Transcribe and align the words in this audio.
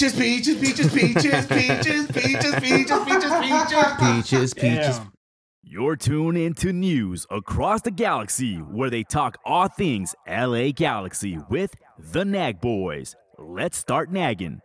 Peaches, 0.00 0.14
peaches, 0.14 0.56
peaches, 0.56 0.92
peaches, 0.94 1.46
peaches, 1.46 2.06
peaches, 2.06 2.54
peaches, 2.54 3.04
peaches, 3.04 3.32
peaches. 3.38 3.84
Peaches, 4.00 4.54
peaches. 4.54 5.00
You're 5.62 5.96
tuned 5.96 6.38
into 6.38 6.72
news 6.72 7.26
across 7.30 7.82
the 7.82 7.90
galaxy 7.90 8.56
where 8.56 8.88
they 8.88 9.02
talk 9.02 9.36
all 9.44 9.68
things 9.68 10.14
LA 10.26 10.70
Galaxy 10.70 11.38
with 11.50 11.74
the 11.98 12.24
Nag 12.24 12.62
Boys. 12.62 13.14
Let's 13.36 13.76
start 13.76 14.10
nagging. 14.10 14.62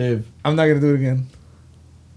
Live. 0.00 0.26
I'm 0.46 0.56
not 0.56 0.66
gonna 0.66 0.80
do 0.80 0.94
it 0.94 0.94
again. 0.94 1.26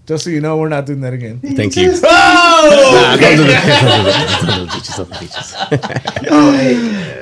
Just 0.06 0.24
so 0.24 0.30
you 0.30 0.40
know, 0.40 0.56
we're 0.56 0.70
not 0.70 0.86
doing 0.86 1.02
that 1.02 1.12
again. 1.12 1.38
Thank 1.40 1.76
you. 1.76 1.92
Oh! 2.02 2.94
Nah, 2.94 3.16
don't 3.20 3.36
do 3.36 3.44
that. 3.44 4.40
Don't 4.40 4.70
do 4.70 4.80
the 4.80 4.94
don't 4.96 5.10
do 5.20 5.26
the. 5.26 6.24
Oh, 6.30 6.52
hey, 6.52 6.74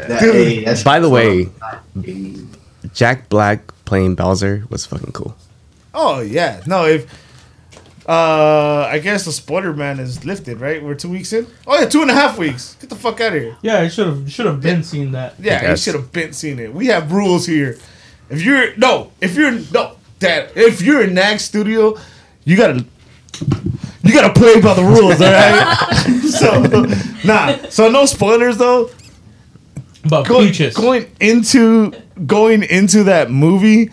that, 0.07 0.21
hey, 0.21 0.65
that's 0.65 0.85
By 0.85 1.01
the 1.01 1.09
way, 1.11 1.49
Jack 2.95 3.29
Black 3.29 3.73
playing 3.85 4.15
Bowser 4.15 4.65
was 4.71 4.87
fucking 4.87 5.11
cool. 5.11 5.37
Oh 5.95 6.21
yeah, 6.21 6.63
no. 6.65 6.85
If 6.85 7.11
uh, 8.09 8.87
I 8.89 9.01
guess 9.01 9.25
the 9.25 9.33
spoiler 9.33 9.73
man 9.73 9.99
is 9.99 10.25
lifted, 10.25 10.61
right? 10.61 10.81
We're 10.81 10.95
two 10.95 11.11
weeks 11.11 11.33
in. 11.33 11.49
Oh 11.67 11.79
yeah, 11.79 11.87
two 11.87 12.03
and 12.03 12.11
a 12.11 12.15
half 12.15 12.39
weeks. 12.39 12.77
Get 12.81 12.89
the 12.89 12.97
fuck 12.97 13.21
out 13.21 13.35
of 13.35 13.43
here. 13.43 13.57
Yeah, 13.63 13.81
I 13.81 13.89
should 13.89 14.07
have 14.07 14.33
should 14.33 14.47
have 14.47 14.61
been 14.61 14.85
seen 14.85 15.11
that. 15.13 15.35
Yeah, 15.41 15.71
you 15.71 15.77
should 15.77 15.97
have 15.97 16.13
been 16.13 16.33
seen 16.33 16.61
it. 16.61 16.73
We 16.73 16.87
have 16.87 17.11
rules 17.11 17.47
here. 17.47 17.79
If 18.31 18.43
you're 18.43 18.77
no, 18.77 19.11
if 19.21 19.35
you're 19.35 19.59
no, 19.73 19.97
dad, 20.23 20.51
if 20.57 20.81
you're 20.81 21.03
in 21.03 21.15
Nag 21.15 21.39
Studio, 21.41 21.97
you 22.45 22.57
gotta 22.57 22.85
you 24.03 24.13
gotta 24.13 24.33
play 24.33 24.61
by 24.61 24.75
the 24.75 24.83
rules, 24.83 25.21
all 25.21 25.31
right? 25.31 26.21
so 26.31 27.27
nah, 27.29 27.57
so 27.69 27.91
no 27.91 28.07
spoilers 28.07 28.57
though. 28.57 28.91
But 30.09 30.27
Going, 30.27 30.49
peaches. 30.49 30.75
going 30.75 31.11
into 31.21 31.93
going 32.27 32.65
into 32.65 33.05
that 33.05 33.31
movie, 33.31 33.91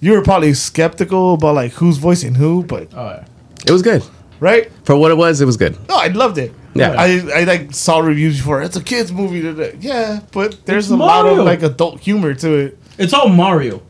you 0.00 0.12
were 0.12 0.22
probably 0.22 0.54
skeptical 0.54 1.34
about 1.34 1.54
like 1.54 1.72
who's 1.72 1.98
voicing 1.98 2.34
who, 2.34 2.64
but 2.64 2.88
Oh, 2.94 3.06
yeah. 3.10 3.24
It 3.66 3.70
was 3.70 3.82
good. 3.82 4.02
right? 4.40 4.72
For 4.84 4.96
what 4.96 5.12
it 5.12 5.16
was, 5.16 5.40
it 5.40 5.44
was 5.44 5.56
good. 5.56 5.76
No, 5.88 5.94
I 5.96 6.08
loved 6.08 6.38
it. 6.38 6.52
Yeah. 6.74 6.94
I, 6.98 7.20
I 7.34 7.44
like 7.44 7.72
saw 7.74 8.00
reviews 8.00 8.38
before. 8.38 8.62
It's 8.62 8.76
a 8.76 8.82
kids 8.82 9.12
movie 9.12 9.40
today. 9.42 9.76
Yeah, 9.80 10.20
but 10.32 10.64
there's 10.66 10.86
It's 10.86 10.92
a 10.92 10.96
lot 10.96 11.26
of 11.26 11.38
like 11.38 11.62
adult 11.62 12.00
humor 12.00 12.34
to 12.34 12.52
it. 12.54 12.78
It's 12.98 13.12
all 13.12 13.28
Mario. 13.28 13.82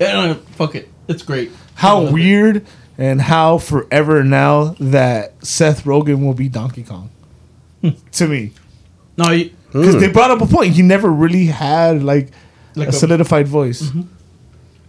Yeah, 0.00 0.18
uh, 0.18 0.34
fuck 0.56 0.74
it. 0.74 0.88
It's 1.08 1.22
great. 1.22 1.50
How 1.74 1.96
I 1.96 2.00
love 2.00 2.08
it. 2.08 2.12
weird 2.14 2.66
and 2.96 3.20
how 3.20 3.58
forever 3.58 4.22
now 4.24 4.74
that 4.80 5.44
Seth 5.44 5.84
Rogen 5.84 6.24
will 6.24 6.34
be 6.34 6.48
Donkey 6.48 6.82
Kong. 6.84 7.10
to 8.12 8.26
me, 8.28 8.52
No, 9.18 9.30
you, 9.30 9.50
because 9.72 10.00
they 10.00 10.08
brought 10.08 10.30
up 10.30 10.40
a 10.40 10.46
point. 10.46 10.72
He 10.74 10.82
never 10.82 11.10
really 11.10 11.46
had 11.46 12.02
like, 12.02 12.30
Like 12.76 12.86
a, 12.86 12.90
a- 12.90 12.92
solidified 12.92 13.46
voice. 13.48 13.90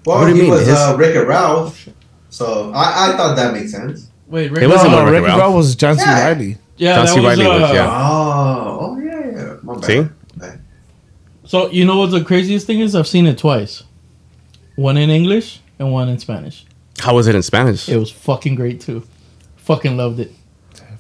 well, 0.06 0.20
What 0.20 0.26
do 0.26 0.30
you 0.30 0.36
he 0.36 0.42
mean? 0.44 0.52
was 0.52 0.68
His- 0.68 0.78
uh, 0.78 0.96
Rick 0.98 1.16
and 1.16 1.28
Ralph, 1.28 1.90
so 2.30 2.72
I, 2.74 3.10
I 3.14 3.18
thought 3.18 3.36
that 3.36 3.54
made 3.54 3.70
sense. 3.70 4.10
wait, 4.28 4.52
Rick, 4.52 4.64
It 4.64 4.68
wasn't 4.68 4.92
No, 4.92 4.98
more 4.98 5.06
no, 5.08 5.12
Wreck-It 5.12 5.24
Wreck-It 5.24 5.28
Ralph. 5.38 5.40
Ralph 5.40 5.56
was 5.56 5.76
John 5.76 5.98
C. 5.98 6.04
Yeah. 6.06 6.28
Reilly. 6.28 6.58
yeah, 6.78 6.96
John 6.96 7.06
that 7.08 7.14
C. 7.14 7.20
was, 7.20 7.38
Reilly 7.40 7.48
was, 7.62 7.70
uh, 7.70 7.74
yeah. 7.74 7.90
Oh, 7.92 8.78
oh 8.82 9.00
yeah, 9.00 9.32
yeah. 9.32 9.56
My 9.64 9.74
bad. 9.76 9.86
See? 9.86 10.08
So 11.46 11.70
you 11.72 11.86
know 11.86 11.98
what 12.00 12.12
the 12.12 12.24
craziest 12.24 12.66
thing 12.66 12.80
is? 12.80 12.96
I've 12.96 13.08
seen 13.08 13.26
it 13.28 13.38
twice. 13.38 13.84
One 14.76 14.98
in 14.98 15.10
English 15.10 15.62
and 15.80 15.92
one 15.92 16.10
in 16.10 16.20
Spanish. 16.20 16.66
How 17.00 17.16
was 17.16 17.28
it 17.28 17.36
in 17.36 17.44
Spanish? 17.44 17.90
It 17.90 17.98
was 17.98 18.12
fucking 18.12 18.56
great 18.56 18.82
too. 18.82 19.04
Fucking 19.58 19.98
loved 19.98 20.20
it. 20.20 20.32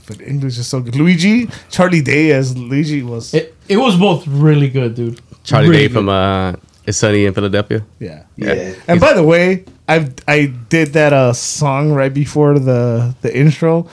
But 0.08 0.22
English 0.22 0.58
is 0.60 0.68
so 0.68 0.82
good. 0.82 0.96
Luigi, 0.96 1.48
Charlie 1.72 2.02
Day 2.02 2.32
as 2.32 2.56
Luigi 2.56 3.02
was. 3.02 3.34
It 3.34 3.56
it 3.68 3.78
was 3.78 3.98
both 3.98 4.28
really 4.28 4.70
good, 4.70 4.94
dude. 4.96 5.20
Charlie 5.44 5.70
Really 5.70 5.88
Day 5.88 5.94
from 5.94 6.10
uh, 6.10 6.54
It's 6.86 6.98
Sunny 7.00 7.26
in 7.26 7.34
Philadelphia. 7.34 7.84
yeah. 8.00 8.24
Yeah. 8.36 8.74
And 8.88 9.00
by 9.00 9.14
the 9.14 9.24
way, 9.24 9.66
I 9.90 10.08
I 10.28 10.54
did 10.70 10.94
that 10.94 11.12
uh 11.14 11.34
song 11.34 11.92
right 11.92 12.14
before 12.14 12.60
the 12.60 13.16
the 13.22 13.36
intro, 13.36 13.88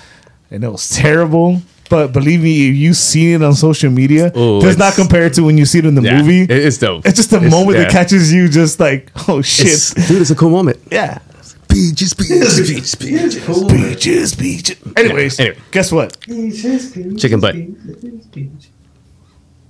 and 0.51 0.65
it 0.65 0.69
was 0.69 0.89
terrible. 0.91 1.63
But 1.93 2.15
believe 2.15 2.41
me, 2.43 2.71
if 2.71 2.75
you 2.77 2.95
see 2.95 3.35
it 3.35 3.43
on 3.43 3.53
social 3.53 3.91
media, 3.91 4.29
Ooh, 4.35 4.63
does 4.63 4.79
not 4.79 4.95
it's- 4.95 4.97
compare 4.97 5.29
to 5.29 5.43
when 5.45 5.59
you 5.59 5.67
see 5.67 5.81
it 5.81 5.85
in 5.85 5.95
the 5.95 6.01
Yeah, 6.01 6.23
movie. 6.23 6.41
it's 6.51 6.79
dope. 6.79 7.05
it's 7.05 7.17
just 7.19 7.31
a 7.35 7.41
moment 7.43 7.77
yeah. 7.77 7.85
that 7.85 7.93
catches 7.93 8.33
you, 8.33 8.49
just 8.49 8.81
like 8.81 9.13
oh 9.29 9.43
shit, 9.43 9.67
It's, 9.67 9.93
dude, 10.09 10.23
it's 10.23 10.31
a 10.31 10.35
cool 10.35 10.49
moment. 10.49 10.79
yeah. 10.91 11.19
Peaches, 11.69 12.15
peaches, 12.15 12.67
peaches, 12.67 12.95
peaches. 12.95 13.45
Cool. 13.45 13.69
Peaches, 13.69 14.35
peaches. 14.35 14.77
Anyways, 14.97 15.39
Anyway. 15.39 15.59
guess 15.71 15.93
what? 15.93 16.19
Chicken 17.19 17.41
butt. 17.41 17.57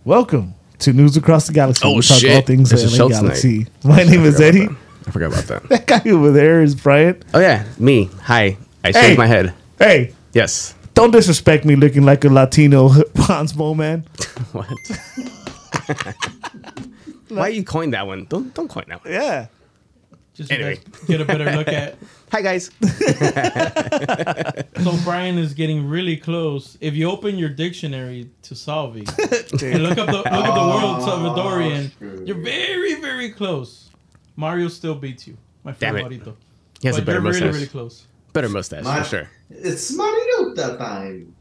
Welcome 0.05 0.55
to 0.79 0.93
News 0.93 1.17
Across 1.17 1.49
the 1.49 1.53
Galaxy. 1.55 1.83
Oh, 1.85 1.95
we 1.97 2.03
talk 2.03 2.19
shit. 2.21 2.35
all 2.37 2.43
things 2.43 2.71
There's 2.71 2.85
a 2.85 2.87
LA 2.89 2.97
show 2.97 3.09
Galaxy. 3.09 3.67
My 3.85 4.05
name 4.05 4.25
is 4.25 4.41
Eddie. 4.41 4.69
I 5.07 5.11
forgot 5.11 5.33
about 5.33 5.45
that. 5.47 5.69
That 5.71 5.87
guy 5.89 6.11
over 6.11 6.31
there 6.31 6.63
is 6.63 6.77
Brian. 6.77 7.21
Oh 7.35 7.41
yeah, 7.41 7.65
me. 7.81 8.11
Hi. 8.23 8.57
I 8.85 8.89
Hey. 8.89 8.93
shaved 8.93 9.19
my 9.19 9.27
head. 9.27 9.55
Hey, 9.81 10.13
Yes. 10.33 10.75
Don't 10.95 11.11
disrespect 11.11 11.65
me 11.65 11.77
looking 11.77 12.03
like 12.05 12.25
a 12.25 12.29
Latino 12.29 12.89
Hansmo 12.89 13.77
man. 13.83 14.05
What? 14.53 14.69
Why 17.29 17.49
you 17.49 17.65
coined 17.65 17.95
that 17.95 18.07
one? 18.07 18.27
Don't 18.29 18.53
don't 18.55 18.69
coin 18.69 18.85
that 18.89 19.03
one. 19.05 19.13
Yeah. 19.15 19.47
Just 20.35 20.49
so 20.51 20.55
Anyway. 20.55 20.77
guys 20.77 21.01
get 21.07 21.21
a 21.21 21.25
better 21.25 21.51
look 21.57 21.69
at. 21.69 21.97
Hi 22.31 22.41
guys. 22.43 22.71
So 24.83 24.97
Brian 25.05 25.39
is 25.39 25.55
getting 25.55 25.87
really 25.89 26.17
close. 26.17 26.77
If 26.81 26.95
you 26.95 27.11
open 27.11 27.37
your 27.39 27.49
dictionary 27.51 28.31
to 28.43 28.55
Salvi 28.55 29.01
and 29.63 29.83
look 29.83 29.99
up 29.99 30.07
the 30.07 30.13
look 30.13 30.27
at 30.27 30.55
the 30.55 30.61
oh, 30.61 30.95
word 30.97 31.03
Salvadorian, 31.09 31.91
screw. 31.93 32.23
you're 32.27 32.41
very 32.43 32.95
very 33.01 33.31
close. 33.31 33.91
Mario 34.37 34.69
still 34.69 34.95
beats 34.95 35.27
you, 35.27 35.37
my 35.65 35.73
friend 35.73 35.97
Damn 35.97 36.07
it. 36.07 36.09
Marito. 36.09 36.37
He 36.81 36.89
has 36.89 36.97
a 36.97 37.01
But 37.01 37.07
better 37.07 37.17
you're 37.19 37.23
mustache. 37.23 37.43
really 37.43 37.55
really 37.55 37.67
close. 37.69 38.07
Better 38.33 38.49
mustache 38.49 38.85
My- 38.85 39.03
for 39.03 39.09
sure. 39.09 39.29
It's 39.51 39.93
Mario 39.95 40.55
that 40.55 40.79
time. 40.79 41.35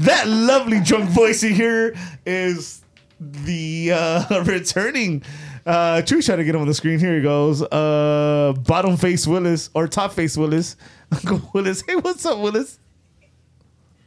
That 0.00 0.24
lovely 0.26 0.80
drunk 0.80 1.10
voice 1.10 1.42
you 1.42 1.52
hear 1.54 1.94
is 2.24 2.82
the 3.18 3.92
uh, 3.92 4.44
returning. 4.46 5.22
Uh, 5.66 6.02
True 6.02 6.22
trying 6.22 6.38
to 6.38 6.44
get 6.44 6.54
him 6.54 6.60
on 6.60 6.66
the 6.68 6.74
screen. 6.74 6.98
Here 6.98 7.16
he 7.16 7.22
goes. 7.22 7.62
Uh, 7.62 8.54
bottom 8.66 8.96
face 8.96 9.26
Willis 9.26 9.70
or 9.74 9.88
top 9.88 10.12
face 10.12 10.36
Willis. 10.36 10.76
Uncle 11.12 11.50
Willis. 11.52 11.82
Hey, 11.86 11.96
what's 11.96 12.24
up, 12.24 12.38
Willis? 12.38 12.78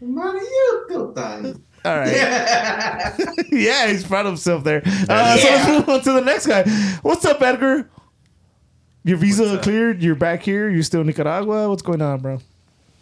Mario 0.01 0.39
that 0.89 1.13
time. 1.15 1.63
All 1.85 1.97
right. 1.97 3.45
yeah, 3.51 3.87
he's 3.87 4.05
proud 4.05 4.25
of 4.25 4.31
himself 4.33 4.63
there. 4.63 4.81
Uh, 5.09 5.37
So 5.37 5.49
let's 5.49 5.67
move 5.67 5.89
on 5.89 6.01
to 6.01 6.13
the 6.13 6.21
next 6.21 6.47
guy. 6.47 6.63
What's 7.01 7.25
up, 7.25 7.41
Edgar? 7.41 7.89
Your 9.03 9.17
visa 9.17 9.57
cleared. 9.59 10.01
You're 10.01 10.15
back 10.15 10.43
here. 10.43 10.69
You're 10.69 10.83
still 10.83 11.01
in 11.01 11.07
Nicaragua. 11.07 11.69
What's 11.69 11.81
going 11.81 12.01
on, 12.01 12.19
bro? 12.21 12.39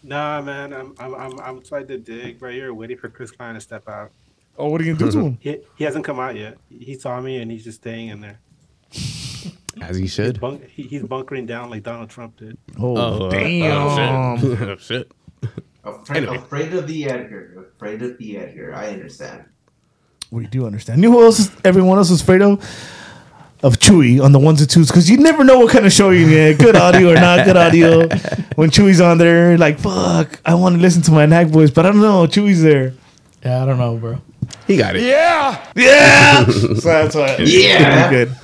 Nah, 0.03 0.41
man, 0.41 0.73
I'm 0.73 0.95
I'm 0.99 1.13
I'm 1.13 1.39
I'm 1.39 1.57
outside 1.57 1.87
the 1.87 1.97
dig 1.97 2.41
right 2.41 2.53
here, 2.55 2.73
waiting 2.73 2.97
for 2.97 3.07
Chris 3.07 3.29
Klein 3.31 3.53
to 3.53 3.61
step 3.61 3.87
out. 3.87 4.11
Oh, 4.57 4.69
what 4.69 4.81
are 4.81 4.83
you 4.83 4.95
gonna 4.95 5.11
do 5.11 5.19
to 5.19 5.25
him? 5.27 5.37
He 5.41 5.59
he 5.75 5.83
hasn't 5.83 6.03
come 6.05 6.19
out 6.19 6.35
yet. 6.35 6.57
He 6.69 6.95
saw 6.97 7.21
me 7.21 7.37
and 7.37 7.51
he's 7.51 7.63
just 7.63 7.81
staying 7.81 8.07
in 8.09 8.21
there. 8.21 8.39
As 9.81 9.95
he 9.97 10.07
should. 10.07 10.39
Bunk, 10.41 10.67
he, 10.67 10.83
he's 10.83 11.03
bunkering 11.03 11.45
down 11.45 11.69
like 11.69 11.83
Donald 11.83 12.09
Trump 12.09 12.35
did. 12.37 12.57
Oh, 12.77 13.27
uh, 13.27 13.29
damn. 13.29 13.71
Oh, 13.71 14.37
shit. 14.37 14.59
Oh, 14.69 14.75
shit. 14.77 15.11
Afraid, 15.83 16.17
Anyway. 16.17 16.37
afraid 16.37 16.73
of 16.73 16.87
the 16.87 17.05
Edgar. 17.05 17.69
Afraid 17.75 18.01
of 18.01 18.17
the 18.17 18.37
Edgar. 18.37 18.75
I 18.75 18.87
understand. 18.89 19.45
We 20.29 20.45
do 20.47 20.65
understand. 20.65 21.01
You 21.01 21.09
know 21.09 21.19
who 21.19 21.23
else? 21.25 21.39
Is, 21.39 21.51
everyone 21.63 21.97
else 21.97 22.09
is 22.11 22.21
afraid 22.21 22.41
of 22.41 22.59
of 23.63 23.77
Chewy 23.77 24.23
on 24.23 24.31
the 24.31 24.39
ones 24.39 24.59
and 24.61 24.69
twos 24.69 24.87
because 24.87 25.09
you 25.09 25.17
never 25.17 25.43
know 25.43 25.59
what 25.59 25.71
kind 25.71 25.85
of 25.85 25.93
show 25.93 26.09
you 26.09 26.27
get. 26.29 26.57
Good 26.57 26.75
audio 26.75 27.11
or 27.11 27.15
not 27.15 27.45
good 27.45 27.57
audio. 27.57 28.07
When 28.55 28.69
Chewy's 28.69 29.01
on 29.01 29.17
there, 29.17 29.57
like 29.57 29.79
fuck, 29.79 30.39
I 30.45 30.55
want 30.55 30.75
to 30.75 30.81
listen 30.81 31.01
to 31.03 31.11
my 31.11 31.25
Nag 31.25 31.47
voice, 31.47 31.71
but 31.71 31.85
I 31.85 31.91
don't 31.91 32.01
know. 32.01 32.27
Chewy's 32.27 32.61
there. 32.61 32.93
Yeah, 33.43 33.63
I 33.63 33.65
don't 33.65 33.77
know, 33.77 33.97
bro. 33.97 34.21
He 34.67 34.77
got 34.77 34.95
it. 34.95 35.03
Yeah, 35.03 35.65
yeah. 35.75 36.45
so 36.45 36.73
that's 36.73 37.15
why. 37.15 37.37
Yeah. 37.39 38.09
good. 38.09 38.35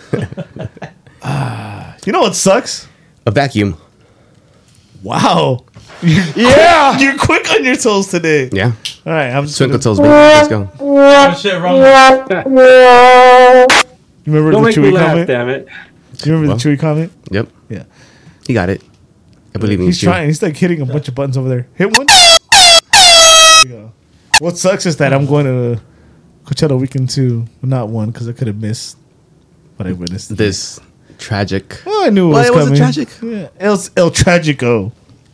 Ah, 1.21 1.95
you 2.05 2.13
know 2.13 2.21
what 2.21 2.35
sucks? 2.35 2.87
A 3.25 3.31
vacuum. 3.31 3.77
Wow. 5.03 5.65
yeah, 6.01 6.97
you're 6.99 7.17
quick 7.17 7.49
on 7.51 7.63
your 7.63 7.75
toes 7.75 8.07
today. 8.07 8.49
Yeah. 8.51 8.71
All 9.05 9.13
right, 9.13 9.31
I'm 9.31 9.45
just. 9.45 9.57
Twinkle 9.57 9.79
Gonna, 9.79 9.83
toes, 9.83 9.99
baby. 9.99 10.09
Let's 10.09 10.47
go. 10.47 10.69
Oh, 10.79 11.35
shit, 11.35 11.61
wrong. 11.61 11.77
You 14.27 14.33
remember 14.33 14.51
Don't 14.51 14.61
the 14.63 14.67
make 14.69 14.77
me 14.77 14.83
Chewy 14.83 14.93
laugh, 14.93 15.07
comment? 15.09 15.27
damn 15.27 15.49
it. 15.49 15.67
Do 16.17 16.29
you 16.29 16.35
remember 16.35 16.47
Well. 16.49 16.57
the 16.57 16.69
Chewy 16.69 16.79
comment? 16.79 17.11
Yep. 17.31 17.47
Yeah. 17.69 17.83
He 18.45 18.53
got 18.53 18.69
it. 18.69 18.81
I 19.55 19.59
believe 19.59 19.79
in 19.79 19.85
He's 19.87 20.01
you. 20.01 20.09
trying. 20.09 20.27
He's 20.27 20.41
like 20.41 20.55
hitting 20.55 20.81
a 20.81 20.85
bunch 20.85 21.07
of 21.07 21.15
buttons 21.15 21.37
over 21.37 21.49
there. 21.49 21.67
Hit 21.75 21.97
one. 21.97 22.07
What 24.39 24.57
sucks 24.57 24.85
is 24.85 24.97
that 24.97 25.13
I'm 25.13 25.25
going 25.25 25.45
to 25.45 25.81
Coachella 26.45 26.79
weekend 26.79 27.09
two, 27.09 27.45
not 27.63 27.89
one 27.89 28.11
because 28.11 28.29
I 28.29 28.33
could 28.33 28.47
have 28.47 28.57
missed 28.61 28.97
what 29.77 29.87
I 29.87 29.93
witnessed. 29.93 30.37
This 30.37 30.79
tragic. 31.17 31.81
Oh, 31.85 32.05
I 32.05 32.09
knew 32.11 32.29
it 32.29 32.33
Why 32.33 32.49
was 32.51 32.51
was 32.51 32.57
it 32.57 32.65
coming. 32.65 32.77
tragic? 32.77 33.09
Yeah, 33.21 33.49
El, 33.59 33.73
El 33.97 34.11
Tragico. 34.11 34.91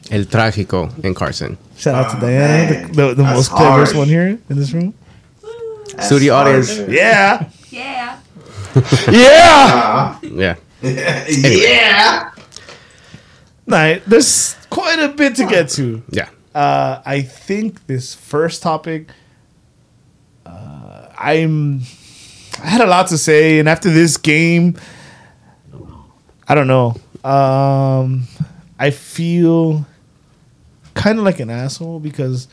El 0.10 0.24
Trágico 0.26 1.04
in 1.04 1.14
Carson. 1.14 1.58
Shout 1.76 1.96
out 1.96 2.12
to 2.12 2.18
Oh, 2.18 2.22
Diana, 2.22 2.72
man. 2.82 2.92
the, 2.94 3.08
the, 3.10 3.14
the 3.16 3.24
most 3.24 3.52
cleverest 3.52 3.94
harsh. 3.94 3.98
one 3.98 4.08
here 4.08 4.28
in 4.50 4.56
this 4.58 4.72
room. 4.74 4.94
That's 5.96 6.08
Studio 6.08 6.34
hard. 6.34 6.48
audience. 6.48 6.78
Yeah, 6.90 7.50
Yeah. 7.70 8.20
yeah. 9.12 10.18
Uh, 10.24 10.28
Yeah. 10.28 10.56
yeah. 11.28 12.32
Nah, 13.66 13.96
there's 14.06 14.56
quite 14.70 15.00
a 15.00 15.10
bit 15.10 15.36
to 15.38 15.46
get 15.46 15.70
to. 15.70 16.04
Yeah. 16.10 16.30
Uh, 16.54 17.02
I 17.06 17.22
think 17.22 17.88
this 17.88 18.14
first 18.14 18.62
topic, 18.62 19.10
uh, 20.46 21.08
I'm, 21.18 21.82
I 22.62 22.68
had 22.68 22.82
a 22.82 22.86
lot 22.86 23.08
to 23.08 23.18
say, 23.18 23.60
and 23.60 23.70
after 23.70 23.90
this 23.90 24.18
game, 24.18 24.76
I 26.48 26.56
don't 26.56 26.68
know. 26.68 26.96
Um, 27.24 28.28
I 28.78 28.90
feel 28.92 29.86
kind 30.94 31.18
of 31.18 31.24
like 31.24 31.40
an 31.40 31.50
asshole 31.50 32.00
because 32.02 32.48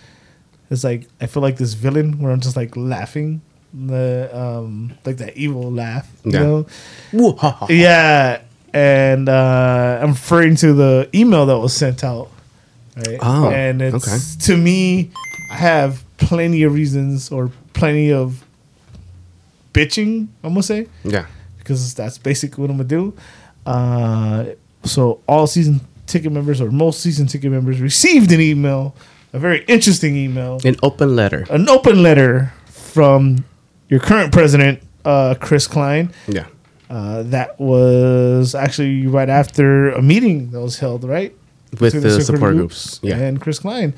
it's 0.71 0.85
like 0.85 1.09
I 1.21 1.27
feel 1.27 1.43
like 1.43 1.57
this 1.57 1.75
villain 1.75 2.21
where 2.21 2.31
I'm 2.33 2.41
just 2.41 2.57
like 2.57 2.77
laughing, 2.77 3.43
the 3.73 4.29
um, 4.33 4.93
like 5.05 5.19
that 5.19 5.37
evil 5.37 5.71
laugh, 5.71 6.09
you 6.25 6.33
Yeah. 6.33 6.41
know. 6.41 6.67
Woo, 7.13 7.33
ha, 7.37 7.51
ha. 7.53 7.67
Yeah, 7.71 8.41
and 8.73 9.29
uh, 9.29 10.01
I'm 10.03 10.11
referring 10.11 10.57
to 10.57 10.73
the 10.73 11.09
email 11.15 11.47
that 11.47 11.59
was 11.59 11.73
sent 11.75 12.03
out. 12.05 12.31
Right? 12.97 13.19
Oh, 13.21 13.49
and 13.51 13.81
it's 13.81 14.07
okay. 14.09 14.45
to 14.47 14.57
me, 14.57 15.11
I 15.53 15.57
have 15.57 16.03
plenty 16.19 16.65
of 16.65 16.75
reasons 16.75 17.31
or 17.31 17.51
plenty 17.73 18.13
of 18.13 18.45
bitching. 19.73 20.27
I'm 20.43 20.51
gonna 20.53 20.63
say 20.63 20.87
Yeah. 21.05 21.27
because 21.59 21.95
that's 21.95 22.19
basically 22.19 22.61
what 22.63 22.71
I'm 22.71 22.77
gonna 22.77 22.89
do. 22.89 23.15
Uh, 23.67 24.45
so 24.85 25.21
all 25.29 25.47
season 25.47 25.81
ticket 26.07 26.33
members 26.33 26.61
or 26.61 26.71
most 26.71 27.01
season 27.01 27.27
ticket 27.27 27.53
members 27.53 27.81
received 27.81 28.33
an 28.33 28.41
email, 28.41 28.95
a 29.33 29.39
very 29.39 29.65
interesting 29.69 30.17
email, 30.17 30.61
An 30.65 30.77
open 30.83 31.15
letter. 31.15 31.47
an 31.51 31.69
open 31.69 32.03
letter 32.03 32.53
from 32.67 33.45
your 33.91 34.01
current 34.01 34.33
president, 34.33 34.81
uh, 35.05 35.35
Chris 35.39 35.67
Klein. 35.67 36.11
Yeah. 36.27 36.47
Uh, 36.89 37.23
that 37.25 37.61
was 37.61 38.55
actually 38.55 39.07
right 39.07 39.29
after 39.29 39.91
a 39.93 40.03
meeting 40.03 40.51
that 40.53 40.61
was 40.61 40.79
held, 40.79 41.05
right? 41.05 41.33
With 41.73 41.81
Between 41.93 42.03
the 42.03 42.21
support 42.23 42.55
groups. 42.57 42.99
Yeah. 43.03 43.17
And 43.19 43.41
Chris 43.41 43.59
Klein. 43.61 43.93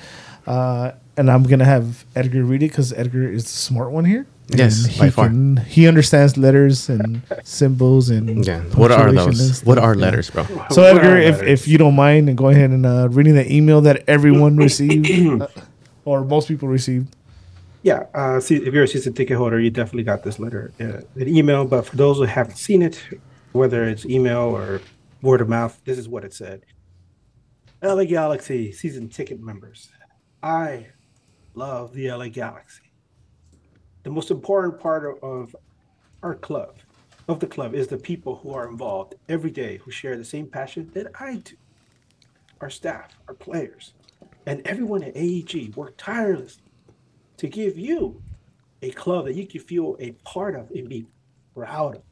Uh, 0.46 0.90
and 1.16 1.30
I'm 1.30 1.42
going 1.44 1.60
to 1.60 1.64
have 1.64 2.04
Edgar 2.16 2.42
read 2.44 2.62
it 2.62 2.68
because 2.70 2.92
Edgar 2.92 3.30
is 3.30 3.44
the 3.44 3.50
smart 3.50 3.92
one 3.92 4.04
here. 4.04 4.26
Yes, 4.48 4.86
And 4.88 4.98
by 4.98 5.04
he 5.06 5.10
far. 5.10 5.28
can- 5.28 5.56
he 5.58 5.86
understands 5.88 6.36
letters 6.36 6.90
and 6.90 7.22
symbols 7.44 8.10
and 8.10 8.44
Yeah. 8.44 8.60
What 8.76 8.92
are 8.92 9.10
those? 9.12 9.64
What 9.64 9.78
are 9.78 9.94
letters, 9.94 10.28
bro? 10.30 10.44
So 10.70 10.82
What 10.82 10.96
Edgar, 10.96 11.16
if, 11.16 11.36
letters? 11.40 11.48
if 11.62 11.68
you 11.68 11.78
don't 11.78 11.94
mind, 11.96 12.28
and 12.28 12.36
go 12.36 12.48
ahead 12.48 12.70
and 12.70 12.84
uh, 12.84 13.08
reading 13.10 13.34
the 13.34 13.50
email 13.50 13.80
that 13.82 14.02
everyone 14.08 14.56
received, 14.68 15.40
uh, 15.40 15.46
or 16.04 16.24
most 16.24 16.48
people 16.48 16.68
received. 16.68 17.14
Yeah, 17.82 18.04
uh, 18.14 18.38
see, 18.38 18.56
if 18.56 18.72
you're 18.72 18.84
a 18.84 18.88
season 18.88 19.12
ticket 19.12 19.36
holder, 19.36 19.58
you 19.58 19.70
definitely 19.70 20.04
got 20.04 20.22
this 20.22 20.38
letter, 20.38 20.72
uh, 20.80 21.00
an 21.20 21.28
email. 21.28 21.64
But 21.64 21.86
for 21.86 21.96
those 21.96 22.18
who 22.18 22.24
haven't 22.24 22.56
seen 22.56 22.80
it, 22.80 23.02
whether 23.50 23.84
it's 23.84 24.06
email 24.06 24.42
or 24.42 24.80
word 25.20 25.40
of 25.40 25.48
mouth, 25.48 25.80
this 25.84 25.98
is 25.98 26.08
what 26.08 26.24
it 26.24 26.32
said. 26.32 26.64
LA 27.82 28.04
Galaxy 28.04 28.70
season 28.70 29.08
ticket 29.08 29.40
members, 29.40 29.88
I 30.44 30.86
love 31.54 31.92
the 31.92 32.08
LA 32.12 32.28
Galaxy. 32.28 32.82
The 34.04 34.10
most 34.10 34.30
important 34.30 34.78
part 34.78 35.04
of, 35.04 35.22
of 35.24 35.56
our 36.22 36.36
club, 36.36 36.76
of 37.26 37.40
the 37.40 37.48
club, 37.48 37.74
is 37.74 37.88
the 37.88 37.98
people 37.98 38.36
who 38.36 38.54
are 38.54 38.68
involved 38.68 39.16
every 39.28 39.50
day, 39.50 39.78
who 39.78 39.90
share 39.90 40.16
the 40.16 40.24
same 40.24 40.46
passion 40.46 40.88
that 40.94 41.08
I 41.18 41.36
do. 41.36 41.56
Our 42.60 42.70
staff, 42.70 43.16
our 43.26 43.34
players, 43.34 43.94
and 44.46 44.64
everyone 44.64 45.02
at 45.02 45.16
AEG 45.16 45.74
work 45.74 45.94
tirelessly 45.96 46.61
to 47.42 47.48
give 47.48 47.76
you 47.76 48.22
a 48.82 48.90
club 48.92 49.24
that 49.24 49.34
you 49.34 49.48
can 49.48 49.60
feel 49.60 49.96
a 49.98 50.12
part 50.24 50.54
of 50.54 50.70
and 50.70 50.88
be 50.88 51.04
proud 51.56 51.96
of. 51.96 52.02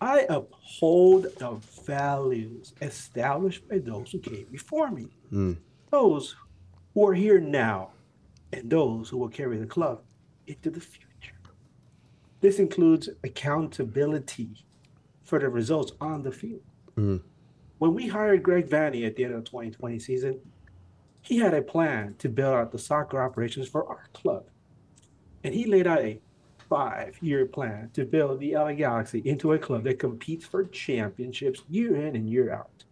I 0.00 0.26
uphold 0.28 1.24
the 1.24 1.58
values 1.84 2.72
established 2.80 3.68
by 3.68 3.78
those 3.78 4.12
who 4.12 4.20
came 4.20 4.46
before 4.52 4.92
me, 4.92 5.08
hmm. 5.30 5.54
those 5.90 6.36
who 6.94 7.08
are 7.08 7.14
here 7.14 7.40
now, 7.40 7.90
and 8.52 8.70
those 8.70 9.08
who 9.08 9.18
will 9.18 9.28
carry 9.28 9.58
the 9.58 9.66
club 9.66 10.02
into 10.46 10.70
the 10.70 10.80
future. 10.80 11.34
This 12.40 12.60
includes 12.60 13.08
accountability 13.24 14.64
for 15.24 15.40
the 15.40 15.48
results 15.48 15.90
on 16.00 16.22
the 16.22 16.30
field. 16.30 16.62
Hmm. 16.94 17.16
When 17.78 17.92
we 17.92 18.06
hired 18.06 18.44
Greg 18.44 18.68
Vanney 18.68 19.04
at 19.04 19.16
the 19.16 19.24
end 19.24 19.34
of 19.34 19.44
the 19.44 19.50
2020 19.50 19.98
season, 19.98 20.38
he 21.22 21.38
had 21.38 21.54
a 21.54 21.62
plan 21.62 22.16
to 22.18 22.28
build 22.28 22.54
out 22.54 22.72
the 22.72 22.78
soccer 22.78 23.22
operations 23.22 23.68
for 23.68 23.86
our 23.88 24.08
club. 24.12 24.44
And 25.44 25.54
he 25.54 25.64
laid 25.64 25.86
out 25.86 26.00
a 26.00 26.20
five 26.68 27.16
year 27.22 27.46
plan 27.46 27.90
to 27.94 28.04
build 28.04 28.40
the 28.40 28.54
LA 28.54 28.72
Galaxy 28.72 29.20
into 29.24 29.52
a 29.52 29.58
club 29.58 29.84
that 29.84 29.98
competes 29.98 30.44
for 30.44 30.64
championships 30.64 31.62
year 31.68 31.96
in 31.96 32.16
and 32.16 32.28
year 32.28 32.52
out. 32.52 32.84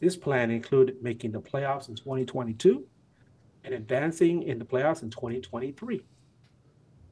This 0.00 0.16
plan 0.16 0.50
included 0.50 1.02
making 1.02 1.32
the 1.32 1.40
playoffs 1.40 1.88
in 1.88 1.94
2022 1.94 2.84
and 3.64 3.74
advancing 3.74 4.42
in 4.42 4.58
the 4.58 4.64
playoffs 4.64 5.02
in 5.02 5.10
2023. 5.10 6.02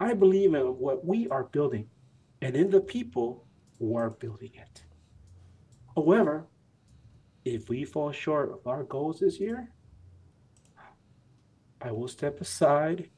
I 0.01 0.15
believe 0.15 0.55
in 0.55 0.63
what 0.79 1.05
we 1.05 1.29
are 1.29 1.45
building 1.45 1.89
and 2.41 2.57
in 2.57 2.71
the 2.71 2.81
people 2.81 3.45
who 3.79 3.97
are 3.97 4.11
building 4.11 4.51
it. 4.55 4.83
However, 5.95 6.47
if 7.45 7.69
we 7.69 7.85
fall 7.85 8.13
short 8.13 8.53
of 8.53 8.67
our 8.67 8.85
goals 8.85 9.21
this 9.21 9.39
year, 9.41 9.69
I 11.85 11.91
will 11.93 12.09
step 12.09 12.41
aside 12.41 13.09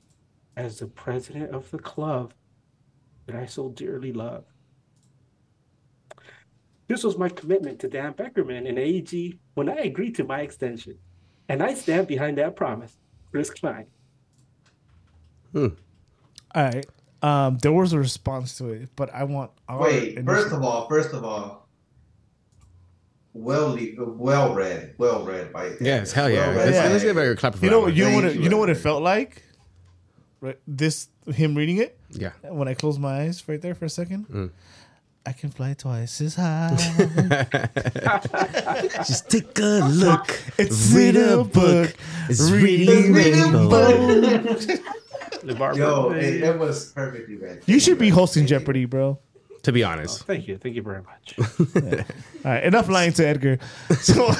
as 0.57 0.79
the 0.79 0.87
president 0.87 1.55
of 1.55 1.71
the 1.71 1.79
club 1.79 2.33
that 3.27 3.37
I 3.37 3.47
so 3.47 3.69
dearly 3.71 4.13
love. 4.13 4.45
This 6.89 7.03
was 7.03 7.17
my 7.19 7.29
commitment 7.29 7.79
to 7.81 7.89
Dan 7.89 8.13
Beckerman 8.15 8.69
and 8.69 8.79
AEG 8.79 9.39
when 9.55 9.69
I 9.69 9.77
agreed 9.77 10.15
to 10.17 10.25
my 10.25 10.41
extension, 10.41 10.99
and 11.49 11.63
I 11.63 11.75
stand 11.75 12.07
behind 12.07 12.39
that 12.39 12.57
promise. 12.57 12.97
Chris 13.31 13.51
Klein. 13.51 13.87
All 15.55 15.71
right. 16.55 16.87
Um, 17.23 17.59
there 17.59 17.73
was 17.73 17.93
a 17.95 17.99
response 17.99 18.59
to 18.59 18.69
it, 18.69 18.91
but 18.97 19.13
I 19.15 19.25
want. 19.25 19.51
our 19.69 19.81
Wait, 19.81 20.19
initial- 20.19 20.27
first 20.27 20.53
of 20.55 20.63
all, 20.63 20.89
first 20.89 21.13
of 21.15 21.25
all, 21.25 21.64
well, 23.35 23.77
well 23.99 24.55
read, 24.55 24.95
well 24.97 25.25
read 25.27 25.53
by 25.53 25.73
Yes, 25.81 26.13
hell 26.13 26.31
yeah. 26.31 26.47
Well 26.49 26.57
Let's, 26.57 26.71
read 26.79 26.93
let's 26.93 27.05
by- 27.05 27.09
give 27.09 27.17
a 27.19 27.35
clap 27.37 27.55
for 27.57 27.65
you 27.65 27.71
that 27.71 27.77
know, 27.77 27.81
one. 27.83 27.95
you 27.95 28.05
know 28.05 28.15
what, 28.15 28.25
it, 28.25 28.27
Thank 28.29 28.37
you 28.39 28.45
you, 28.45 28.49
know 28.51 28.59
what 28.59 28.71
it 28.71 28.77
felt 28.77 29.03
like. 29.03 29.43
Right, 30.41 30.59
this 30.67 31.09
him 31.33 31.55
reading 31.55 31.79
it 31.79 31.99
Yeah. 32.11 32.33
when 32.43 32.69
I 32.69 32.75
closed 32.75 33.01
my 33.01 33.23
eyes 33.23 33.43
right 33.49 33.61
there 33.61 33.75
for 33.75 33.87
a 33.87 33.91
second. 33.91 34.27
Mm. 34.29 34.51
I 35.27 35.33
can 35.33 35.49
fly 35.51 35.73
twice 35.73 36.21
as 36.21 36.35
high. 36.35 36.77
Just 39.07 39.31
take 39.31 39.59
a 39.59 39.89
look. 39.91 40.39
It's 40.59 40.93
Read 40.93 41.17
a 41.17 41.41
a 41.41 41.45
book. 41.45 41.53
book. 41.55 41.95
It's 42.29 42.51
Reading 42.51 43.15
reading 43.15 43.41
rainbow. 43.43 44.59
Yo, 45.75 46.11
it, 46.13 46.43
it 46.43 46.59
was 46.59 46.93
perfectly 46.93 47.37
read. 47.37 47.63
You 47.67 47.81
should 47.81 47.99
be 47.99 48.11
hosting 48.11 48.47
Jeopardy, 48.47 48.85
bro. 48.85 49.19
To 49.65 49.73
be 49.73 49.83
honest. 49.83 50.25
Thank 50.25 50.47
you. 50.49 50.57
Thank 50.59 50.77
you 50.77 50.83
very 50.83 51.03
much. 51.03 51.35
All 52.45 52.53
right, 52.53 52.65
enough 52.65 52.89
lying 52.89 53.13
to 53.15 53.27
Edgar. 53.27 53.59
So, 54.01 54.31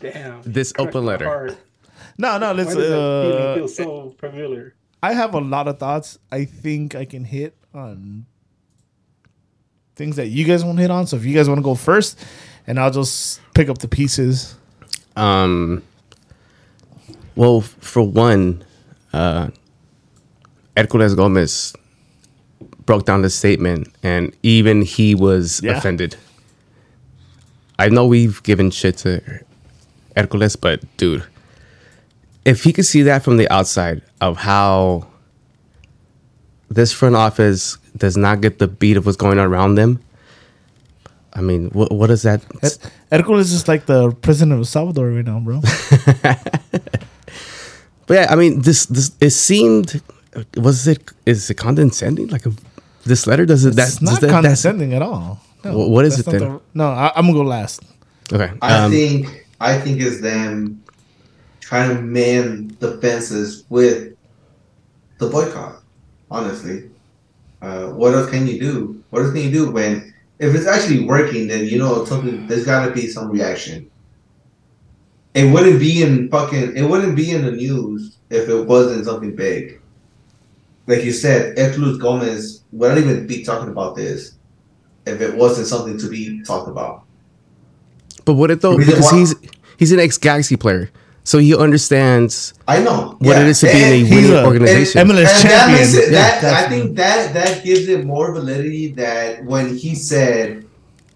Damn. 0.00 0.42
This 0.42 0.72
open 0.78 1.04
letter. 1.04 1.24
heart. 1.26 1.56
no, 2.18 2.36
no, 2.38 2.46
Why 2.48 2.52
let's. 2.52 2.74
does 2.74 2.88
that 2.88 3.22
feeling 3.22 3.42
Uh, 3.42 3.54
feel 3.54 3.68
so 3.68 4.14
familiar? 4.18 4.74
I 5.02 5.12
have 5.14 5.34
a 5.34 5.40
lot 5.40 5.68
of 5.68 5.78
thoughts. 5.78 6.18
I 6.32 6.44
think 6.44 6.94
I 6.94 7.04
can 7.04 7.24
hit 7.24 7.56
on 7.74 8.26
things 9.96 10.16
that 10.16 10.28
you 10.28 10.44
guys 10.44 10.64
won't 10.64 10.78
hit 10.78 10.90
on. 10.90 11.06
So 11.06 11.16
if 11.16 11.24
you 11.24 11.34
guys 11.34 11.48
want 11.48 11.58
to 11.58 11.62
go 11.62 11.74
first, 11.74 12.18
and 12.66 12.78
I'll 12.80 12.90
just 12.90 13.40
pick 13.54 13.68
up 13.68 13.78
the 13.78 13.88
pieces. 13.88 14.56
Um, 15.16 15.82
well, 17.36 17.60
for 17.60 18.02
one, 18.02 18.64
uh, 19.12 19.48
Herculez 20.76 21.14
Gomez 21.16 21.74
broke 22.86 23.04
down 23.06 23.22
the 23.22 23.30
statement, 23.30 23.88
and 24.02 24.32
even 24.42 24.82
he 24.82 25.14
was 25.14 25.60
Yeah. 25.62 25.76
offended. 25.78 26.16
I 27.78 27.88
know 27.88 28.06
we've 28.06 28.42
given 28.42 28.70
shit 28.70 28.98
to 28.98 29.20
Herculez, 30.16 30.56
but 30.60 30.80
dude, 30.96 31.24
if 32.44 32.62
he 32.64 32.72
could 32.72 32.86
see 32.86 33.02
that 33.02 33.24
from 33.24 33.36
the 33.36 33.48
outside 33.52 34.02
of 34.20 34.36
how 34.36 35.06
this 36.68 36.92
front 36.92 37.16
office 37.16 37.78
does 37.96 38.16
not 38.16 38.40
get 38.40 38.58
the 38.58 38.68
beat 38.68 38.96
of 38.96 39.06
what's 39.06 39.16
going 39.16 39.38
on 39.38 39.46
around 39.46 39.74
them, 39.76 39.98
I 41.32 41.40
mean, 41.40 41.70
what 41.70 41.90
what 41.90 42.10
is 42.10 42.22
that? 42.22 42.42
Herculez 43.10 43.52
is 43.52 43.66
like 43.66 43.86
the 43.86 44.12
president 44.12 44.60
of 44.60 44.68
Salvador 44.68 45.10
right 45.10 45.24
now, 45.24 45.40
bro. 45.40 45.60
But 48.06 48.14
yeah, 48.14 48.26
I 48.30 48.34
mean, 48.36 48.60
this 48.60 48.84
this 48.86 49.12
it 49.20 49.30
seemed 49.30 50.02
was 50.56 50.86
it 50.86 51.10
is 51.24 51.48
it 51.50 51.54
condescending? 51.54 52.28
Like 52.28 52.44
a, 52.46 52.52
this 53.04 53.26
letter 53.26 53.46
does 53.46 53.64
it. 53.64 53.74
That's 53.74 54.00
not 54.00 54.10
does 54.12 54.20
that, 54.20 54.26
that's- 54.28 54.42
condescending 54.42 54.94
at 54.94 55.02
all. 55.02 55.40
No, 55.64 55.72
Wh- 55.72 55.90
what 55.90 56.04
is 56.04 56.18
it 56.18 56.26
then? 56.26 56.40
the- 56.40 56.60
no, 56.74 56.88
I, 56.88 57.12
I'm 57.16 57.26
gonna 57.26 57.38
go 57.38 57.42
last. 57.42 57.82
Okay, 58.32 58.52
I 58.60 58.84
um, 58.84 58.90
think 58.90 59.46
I 59.60 59.78
think 59.78 60.00
it's 60.00 60.20
them 60.20 60.82
trying 61.60 61.94
to 61.94 62.02
man 62.02 62.76
the 62.80 62.98
fences 62.98 63.64
with 63.68 64.14
the 65.18 65.28
boycott. 65.28 65.82
Honestly, 66.30 66.90
uh, 67.62 67.86
what 67.88 68.14
else 68.14 68.28
can 68.30 68.46
you 68.46 68.58
do? 68.60 69.02
What 69.10 69.22
else 69.22 69.32
can 69.32 69.42
you 69.42 69.50
do 69.50 69.70
when 69.70 70.12
if 70.38 70.54
it's 70.54 70.66
actually 70.66 71.06
working? 71.06 71.46
Then 71.48 71.66
you 71.66 71.78
know 71.78 72.04
something. 72.04 72.46
There's 72.46 72.66
got 72.66 72.86
to 72.86 72.92
be 72.92 73.06
some 73.06 73.30
reaction. 73.30 73.90
It 75.34 75.52
wouldn't 75.52 75.80
be 75.80 76.02
in 76.02 76.28
fucking. 76.30 76.76
It 76.76 76.82
wouldn't 76.82 77.16
be 77.16 77.30
in 77.30 77.44
the 77.44 77.52
news 77.52 78.16
if 78.30 78.48
it 78.48 78.66
wasn't 78.66 79.04
something 79.04 79.34
big. 79.34 79.80
Like 80.86 81.04
you 81.04 81.12
said, 81.12 81.56
Herculez 81.56 82.00
Gomez 82.00 82.63
wouldn't 82.74 82.98
even 82.98 83.26
be 83.26 83.44
talking 83.44 83.68
about 83.70 83.94
this 83.96 84.34
if 85.06 85.20
it 85.20 85.34
wasn't 85.34 85.66
something 85.66 85.98
to 85.98 86.08
be 86.08 86.42
talked 86.42 86.68
about. 86.68 87.02
but 88.24 88.34
what 88.34 88.50
it 88.50 88.60
though? 88.60 88.74
Reason 88.76 88.94
Because 88.94 89.12
why- 89.12 89.18
he's 89.18 89.34
he's 89.76 89.92
an 89.92 90.00
ex 90.00 90.18
Galaxy 90.18 90.56
player, 90.56 90.90
so 91.24 91.38
he 91.38 91.54
understands 91.56 92.54
I 92.66 92.80
know 92.80 93.16
what 93.20 93.36
it 93.38 93.46
is 93.46 93.60
to 93.60 93.66
be 93.66 93.72
in 93.72 93.76
a 93.92 94.00
And- 94.00 94.10
winning 94.10 94.32
a- 94.32 94.44
organization. 94.46 95.00
and- 95.00 95.10
MLS 95.10 95.30
and 95.30 95.42
champion. 95.50 95.78
makes 95.78 95.94
it, 95.94 96.12
Yeah, 96.12 96.40
that, 96.40 96.64
I 96.64 96.68
think 96.68 96.96
that 96.96 97.34
that 97.34 97.64
gives 97.64 97.88
it 97.88 98.04
more 98.04 98.32
validity 98.32 98.92
that 98.92 99.44
when 99.44 99.76
he 99.76 99.94
said 99.94 100.64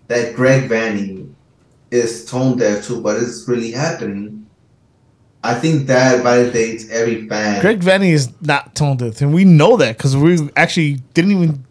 that 0.09 0.35
Greg 0.37 0.69
Vanney 0.71 1.27
is 1.91 2.25
tone 2.27 2.57
deaf 2.59 2.87
to 2.87 3.00
what 3.00 3.17
is 3.17 3.45
really 3.49 3.71
happening, 3.73 4.38
I 5.45 5.54
think 5.54 5.87
that 5.87 6.25
validates 6.25 6.90
every 6.90 7.28
fan. 7.28 7.61
Greg 7.61 7.80
Vanney 7.80 8.11
is 8.12 8.30
not 8.40 8.75
tone 8.75 8.97
deaf, 8.97 9.21
and 9.21 9.33
we 9.33 9.45
know 9.45 9.76
that 9.76 9.97
because 9.97 10.16
we 10.16 10.37
actually 10.57 10.95
didn't 11.14 11.30
even 11.33 11.64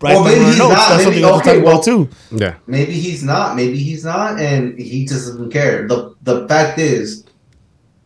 write 0.00 0.14
Well, 0.14 0.24
maybe 0.24 0.44
he's 0.46 0.58
notes. 0.58 0.74
not. 0.74 0.88
That's 0.88 0.90
Maybe- 0.90 1.04
something 1.04 1.22
we 1.22 1.28
have 1.28 1.42
to 1.42 1.50
okay, 1.50 1.60
well- 1.62 1.80
too. 1.82 2.08
yeah, 2.32 2.54
Maybe 2.66 2.92
he's 2.92 3.22
not. 3.22 3.56
Maybe 3.56 3.76
he's 3.78 4.04
not, 4.04 4.40
and 4.40 4.78
he 4.78 5.04
just 5.04 5.26
doesn't 5.26 5.50
care. 5.50 5.86
the 5.86 6.14
The 6.22 6.48
fact 6.48 6.78
is, 6.78 7.24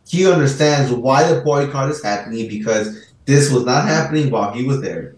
he 0.09 0.31
understands 0.31 0.93
why 0.93 1.33
the 1.33 1.41
boycott 1.43 1.91
is 1.91 2.03
happening 2.03 2.49
because 2.49 2.97
this 3.25 3.51
was 3.53 3.65
not 3.65 3.87
happening 3.87 4.31
while 4.31 4.53
he 4.53 4.65
was 4.65 4.81
there. 4.81 5.15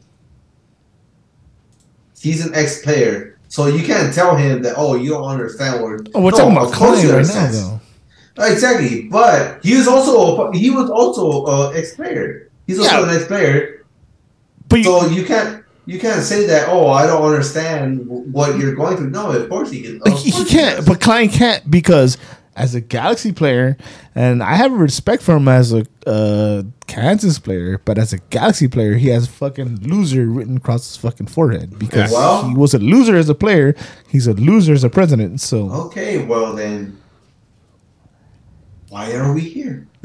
He's 2.20 2.44
an 2.44 2.54
ex 2.54 2.82
player, 2.82 3.38
so 3.48 3.66
you 3.66 3.84
can't 3.84 4.12
tell 4.12 4.36
him 4.36 4.62
that. 4.62 4.74
Oh, 4.76 4.94
you 4.94 5.10
don't 5.10 5.24
understand 5.24 5.82
what. 5.82 6.08
Oh, 6.14 6.20
we're 6.20 6.30
No, 6.32 6.36
talking 6.36 6.52
about 6.52 6.66
of 6.68 6.72
course 6.72 7.00
he 7.00 7.08
Klein 7.08 7.18
right 7.24 7.26
now, 7.34 7.50
though. 7.50 7.80
Exactly, 8.38 9.02
but 9.04 9.64
he 9.64 9.76
was 9.76 9.88
also 9.88 10.50
he 10.52 10.70
was 10.70 10.90
also 10.90 11.46
a 11.46 11.76
ex 11.78 11.94
player. 11.94 12.50
He's 12.66 12.78
also 12.78 13.00
Yeah. 13.00 13.08
an 13.10 13.16
ex 13.16 13.26
player, 13.26 13.84
But 14.68 14.76
you, 14.78 14.84
so 14.84 15.06
you 15.06 15.24
can't 15.24 15.62
you 15.86 15.98
can't 16.00 16.22
say 16.22 16.46
that. 16.46 16.68
Oh, 16.68 16.88
I 16.88 17.06
don't 17.06 17.22
understand 17.22 18.06
what 18.08 18.58
you're 18.58 18.74
going 18.74 18.96
through. 18.96 19.10
No, 19.10 19.30
of 19.30 19.48
course 19.48 19.70
he 19.70 19.82
can. 19.82 20.00
Of 20.04 20.18
he, 20.18 20.30
he 20.30 20.32
course 20.32 20.50
can't, 20.50 20.86
but 20.86 21.00
Klein 21.00 21.28
can't 21.28 21.70
because 21.70 22.18
as 22.56 22.74
a 22.74 22.80
Galaxy 22.80 23.32
player, 23.32 23.76
and 24.14 24.42
I 24.42 24.54
have 24.54 24.72
respect 24.72 25.22
for 25.22 25.36
him 25.36 25.46
as 25.46 25.72
a 25.74 25.84
uh, 26.06 26.62
Kansas 26.86 27.38
player, 27.38 27.80
but 27.84 27.98
as 27.98 28.12
a 28.14 28.18
Galaxy 28.30 28.66
player, 28.66 28.94
he 28.94 29.08
has 29.08 29.28
fucking 29.28 29.80
loser 29.82 30.24
written 30.26 30.56
across 30.56 30.88
his 30.88 30.96
fucking 30.96 31.26
forehead 31.26 31.78
because 31.78 32.10
Well- 32.10 32.48
he 32.48 32.54
was 32.54 32.72
a 32.74 32.78
loser 32.78 33.14
as 33.16 33.28
a 33.28 33.34
player. 33.34 33.74
He's 34.08 34.26
a 34.26 34.32
loser 34.32 34.72
as 34.72 34.84
a 34.84 34.90
president. 34.90 35.40
So 35.40 35.70
Okay, 35.70 36.24
well 36.24 36.54
then, 36.54 36.96
why 38.96 39.12
are 39.12 39.34
we 39.34 39.42
here? 39.42 39.86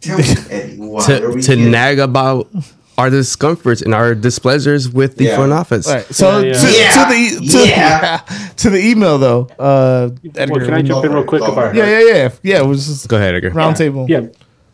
Tell 0.00 0.16
me, 0.18 0.24
Eddie, 0.50 0.76
why 0.76 1.02
are 1.02 1.20
to 1.20 1.28
we 1.34 1.42
to 1.42 1.56
here? 1.56 1.70
nag 1.70 1.98
about 1.98 2.48
our 2.96 3.10
discomforts 3.10 3.82
and 3.82 3.92
our 3.92 4.14
displeasures 4.14 4.88
with 4.88 5.16
the 5.16 5.24
Yeah. 5.24 5.36
front 5.36 5.52
office. 5.52 5.88
All 5.88 5.94
right, 5.94 6.04
so 6.06 6.38
Yeah, 6.38 6.52
To, 6.52 6.70
yeah. 6.70 6.92
to 6.92 7.02
the 7.10 7.48
to, 7.50 7.68
Yeah. 7.68 8.16
to 8.62 8.70
the 8.70 8.78
email 8.90 9.18
though, 9.18 9.48
uh, 9.58 10.10
Edgar, 10.36 10.54
Well, 10.54 10.64
can 10.66 10.74
I 10.74 10.82
jump 10.82 11.04
in 11.04 11.12
real 11.12 11.24
quick 11.24 11.40
Go 11.40 11.46
for 11.46 11.52
about 11.52 11.74
it. 11.74 11.78
yeah, 11.78 11.98
yeah, 11.98 12.12
yeah, 12.14 12.28
yeah. 12.44 12.58
It 12.62 12.66
was 12.66 12.86
just 12.86 13.08
Go 13.08 13.16
ahead, 13.16 13.34
Edgar. 13.34 13.50
round 13.50 13.74
table. 13.76 14.06
Yeah, 14.08 14.26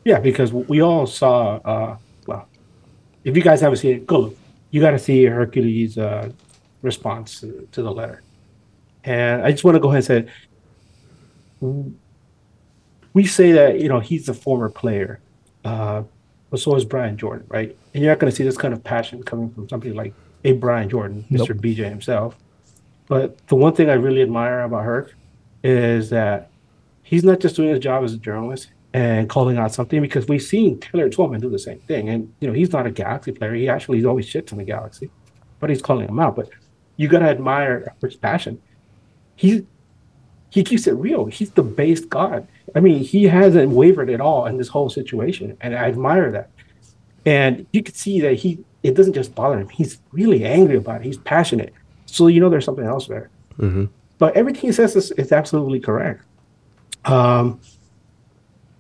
yeah, 0.05 0.21
because 0.21 0.53
we 0.53 0.83
all 0.83 1.07
saw. 1.07 1.57
Uh, 1.65 1.97
well, 2.27 2.47
if 3.25 3.35
you 3.35 3.43
guys 3.43 3.63
haven't 3.63 3.79
seen 3.79 3.95
it, 3.97 4.07
go 4.07 4.19
look. 4.19 4.37
You 4.73 4.81
got 4.83 4.91
to 4.91 4.99
see 4.99 5.25
Herculez' 5.25 5.97
uh, 5.97 6.29
response 6.83 7.41
to, 7.41 7.67
to 7.73 7.81
the 7.83 7.91
letter, 7.93 8.21
and 9.05 9.41
I 9.43 9.53
just 9.53 9.65
want 9.65 9.77
to 9.77 9.81
go 9.81 9.89
ahead 9.89 10.05
and 10.11 10.27
say, 10.27 10.33
we 13.15 13.25
say 13.25 13.53
that 13.53 13.81
you 13.81 13.89
know 13.89 14.01
he's 14.01 14.29
a 14.29 14.35
former 14.35 14.69
player, 14.69 15.21
uh, 15.65 16.03
but 16.51 16.61
so 16.61 16.77
is 16.77 16.85
Brian 16.85 17.17
Jordan, 17.17 17.47
right? 17.49 17.75
And 17.95 18.03
you're 18.03 18.13
not 18.13 18.19
going 18.19 18.31
to 18.31 18.37
see 18.37 18.45
this 18.45 18.59
kind 18.59 18.75
of 18.75 18.85
passion 18.85 19.23
coming 19.23 19.51
from 19.51 19.69
somebody 19.69 19.93
like 19.93 20.13
a 20.45 20.53
Brian 20.53 20.89
Jordan, 20.91 21.25
Nope. 21.31 21.49
Mr. 21.49 21.59
BJ 21.59 21.89
himself. 21.89 22.37
But 23.07 23.47
the 23.49 23.57
one 23.57 23.75
thing 23.75 23.89
I 23.89 23.95
really 23.95 24.23
admire 24.23 24.63
about 24.63 24.85
Herc 24.85 25.15
is 25.63 26.11
that 26.11 26.51
he's 27.03 27.25
not 27.25 27.41
just 27.41 27.57
doing 27.57 27.71
his 27.71 27.79
job 27.79 28.05
as 28.05 28.13
a 28.13 28.19
journalist 28.19 28.69
and 28.93 29.29
calling 29.29 29.59
out 29.59 29.73
something 29.73 30.01
because 30.01 30.29
we've 30.29 30.43
seen 30.43 30.79
Taylor 30.79 31.09
Twellman 31.09 31.41
do 31.41 31.51
the 31.51 31.59
same 31.59 31.81
thing. 31.81 32.09
And 32.09 32.33
you 32.41 32.49
know, 32.49 32.55
he's 32.55 32.73
not 32.73 32.87
a 32.87 32.91
Galaxy 32.91 33.33
player. 33.33 33.55
He 33.55 33.69
actually 33.69 33.99
he's 33.99 34.07
always 34.07 34.27
shits 34.27 34.53
on 34.53 34.59
the 34.59 34.65
Galaxy, 34.65 35.11
but 35.61 35.71
he's 35.71 35.83
calling 35.83 36.07
them 36.07 36.19
out. 36.19 36.37
But 36.37 36.51
you 36.97 37.09
gotta 37.09 37.27
admire 37.29 37.93
Herc's 38.01 38.17
passion. 38.17 38.61
He 39.37 39.67
he 40.51 40.63
keeps 40.63 40.87
it 40.87 40.93
real. 40.93 41.27
He's 41.27 41.51
the 41.51 41.63
base 41.63 42.05
god. 42.05 42.47
I 42.75 42.81
mean, 42.81 43.03
he 43.03 43.25
hasn't 43.25 43.71
wavered 43.71 44.11
at 44.11 44.21
all 44.21 44.47
in 44.47 44.57
this 44.57 44.69
whole 44.69 44.91
situation, 44.91 45.57
and 45.61 45.75
I 45.75 45.85
admire 45.85 46.31
that. 46.33 46.51
And 47.27 47.67
you 47.73 47.83
could 47.83 47.97
see 47.97 48.21
that 48.21 48.35
he 48.35 48.65
it 48.83 48.95
doesn't 48.95 49.15
just 49.15 49.35
bother 49.35 49.59
him. 49.59 49.69
He's 49.71 49.99
really 50.13 50.45
angry 50.45 50.77
about 50.77 51.01
it. 51.01 51.05
He's 51.05 51.17
passionate. 51.17 51.73
So 52.07 52.27
you 52.27 52.39
know 52.41 52.51
there's 52.51 52.67
something 52.67 52.85
else 52.85 53.07
there. 53.07 53.31
Mhm. 53.59 53.89
But 54.19 54.37
everything 54.37 54.63
he 54.63 54.73
says 54.73 54.95
is, 54.95 55.11
is 55.13 55.33
absolutely 55.33 55.81
correct. 55.81 56.23
Um, 57.07 57.61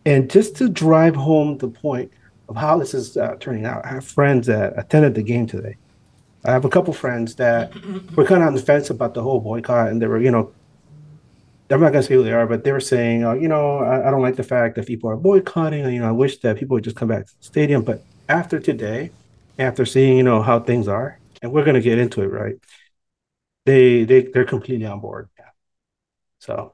and 0.07 0.31
just 0.31 0.57
to 0.57 0.69
drive 0.69 1.17
home 1.17 1.59
the 1.59 1.69
point 1.69 2.13
of 2.49 2.57
how 2.57 2.79
this 2.79 2.93
is 2.93 3.17
uh, 3.17 3.37
turning 3.41 3.65
out, 3.65 3.85
I 3.85 3.89
have 3.89 4.05
friends 4.05 4.47
that 4.47 4.79
attended 4.79 5.15
the 5.15 5.23
game 5.23 5.47
today. 5.47 5.77
I 6.45 6.53
have 6.53 6.67
a 6.67 6.69
couple 6.69 6.93
friends 6.93 7.35
that 7.37 7.73
were 8.15 8.25
kind 8.25 8.43
of 8.43 8.49
on 8.49 8.55
the 8.55 8.61
fence 8.61 8.91
about 8.91 9.15
the 9.15 9.23
whole 9.23 9.41
boycott, 9.41 9.89
and 9.89 10.01
they 10.01 10.07
were, 10.07 10.21
you 10.21 10.31
know, 10.31 10.53
I'm 11.71 11.81
not 11.81 11.93
gonna 11.93 12.03
say 12.03 12.15
who 12.15 12.23
they 12.23 12.33
are, 12.33 12.47
but 12.47 12.63
they 12.63 12.73
were 12.73 12.81
saying, 12.81 13.25
uh, 13.25 13.33
you 13.33 13.49
know, 13.49 13.79
I, 13.79 14.09
I 14.09 14.11
don't 14.11 14.23
like 14.23 14.37
the 14.37 14.43
fact 14.43 14.77
that 14.77 14.87
people 14.87 15.11
are 15.11 15.17
boycotting. 15.17 15.91
You 15.93 16.01
know, 16.01 16.09
I 16.09 16.13
wish 16.13 16.39
that 16.39 16.59
people 16.59 16.75
would 16.75 16.85
just 16.85 16.97
come 16.97 17.09
back 17.09 17.27
to 17.27 17.33
the 17.39 17.45
stadium. 17.45 17.83
But 17.83 18.03
after 18.29 18.61
today, 18.61 19.11
after 19.59 19.87
seeing, 19.87 20.17
you 20.19 20.23
know, 20.23 20.43
how 20.43 20.61
things 20.61 20.89
are, 20.89 21.19
and 21.41 21.53
we're 21.53 21.65
gonna 21.65 21.81
get 21.81 21.99
into 21.99 22.23
it, 22.23 22.27
right? 22.27 22.57
They 23.65 24.05
they 24.05 24.23
they're 24.23 24.45
completely 24.45 24.87
on 24.87 25.01
board. 25.01 25.29
Yeah. 25.39 25.45
So, 26.41 26.73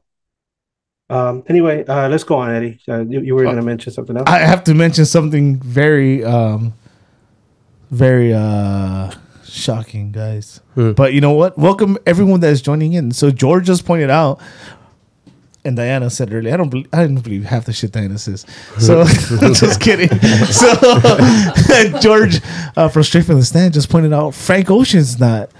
um, 1.08 1.44
anyway, 1.46 1.84
uh, 1.84 2.08
let's 2.08 2.24
go 2.24 2.36
on, 2.36 2.50
Eddie. 2.50 2.80
Uh, 2.88 3.04
you, 3.04 3.20
you 3.20 3.34
were 3.36 3.44
gonna 3.44 3.62
mention 3.62 3.92
something 3.92 4.16
else. 4.16 4.28
I 4.28 4.38
have 4.38 4.64
to 4.64 4.74
mention 4.74 5.06
something 5.06 5.56
very, 5.60 6.24
um, 6.24 6.74
very 7.92 8.32
uh, 8.34 9.12
shocking, 9.44 10.10
guys. 10.10 10.60
Hmm. 10.74 10.92
But 10.92 11.12
you 11.12 11.20
know 11.20 11.32
what? 11.32 11.56
Welcome 11.56 11.96
everyone 12.06 12.40
that 12.40 12.50
is 12.50 12.60
joining 12.60 12.92
in. 12.94 13.12
So 13.12 13.30
George 13.30 13.66
just 13.66 13.84
pointed 13.84 14.10
out, 14.10 14.40
and 15.64 15.76
Diana 15.76 16.08
said 16.10 16.32
earlier, 16.32 16.54
I 16.54 16.56
don't, 16.56 16.68
believe, 16.70 16.88
I 16.92 17.02
didn't 17.02 17.20
believe 17.22 17.44
half 17.44 17.64
the 17.66 17.72
shit 17.72 17.92
Diana 17.92 18.18
says. 18.18 18.46
So 18.78 19.00
I'm 19.42 19.54
just 19.54 19.80
kidding. 19.86 20.08
So 20.46 20.74
George 22.00 22.40
uh, 22.76 22.88
from 22.88 23.02
Straight 23.02 23.24
from 23.26 23.36
the 23.36 23.44
Stand 23.44 23.74
just 23.74 23.88
pointed 23.90 24.12
out 24.12 24.34
Frank 24.34 24.70
Ocean's 24.70 25.18
not 25.20 25.50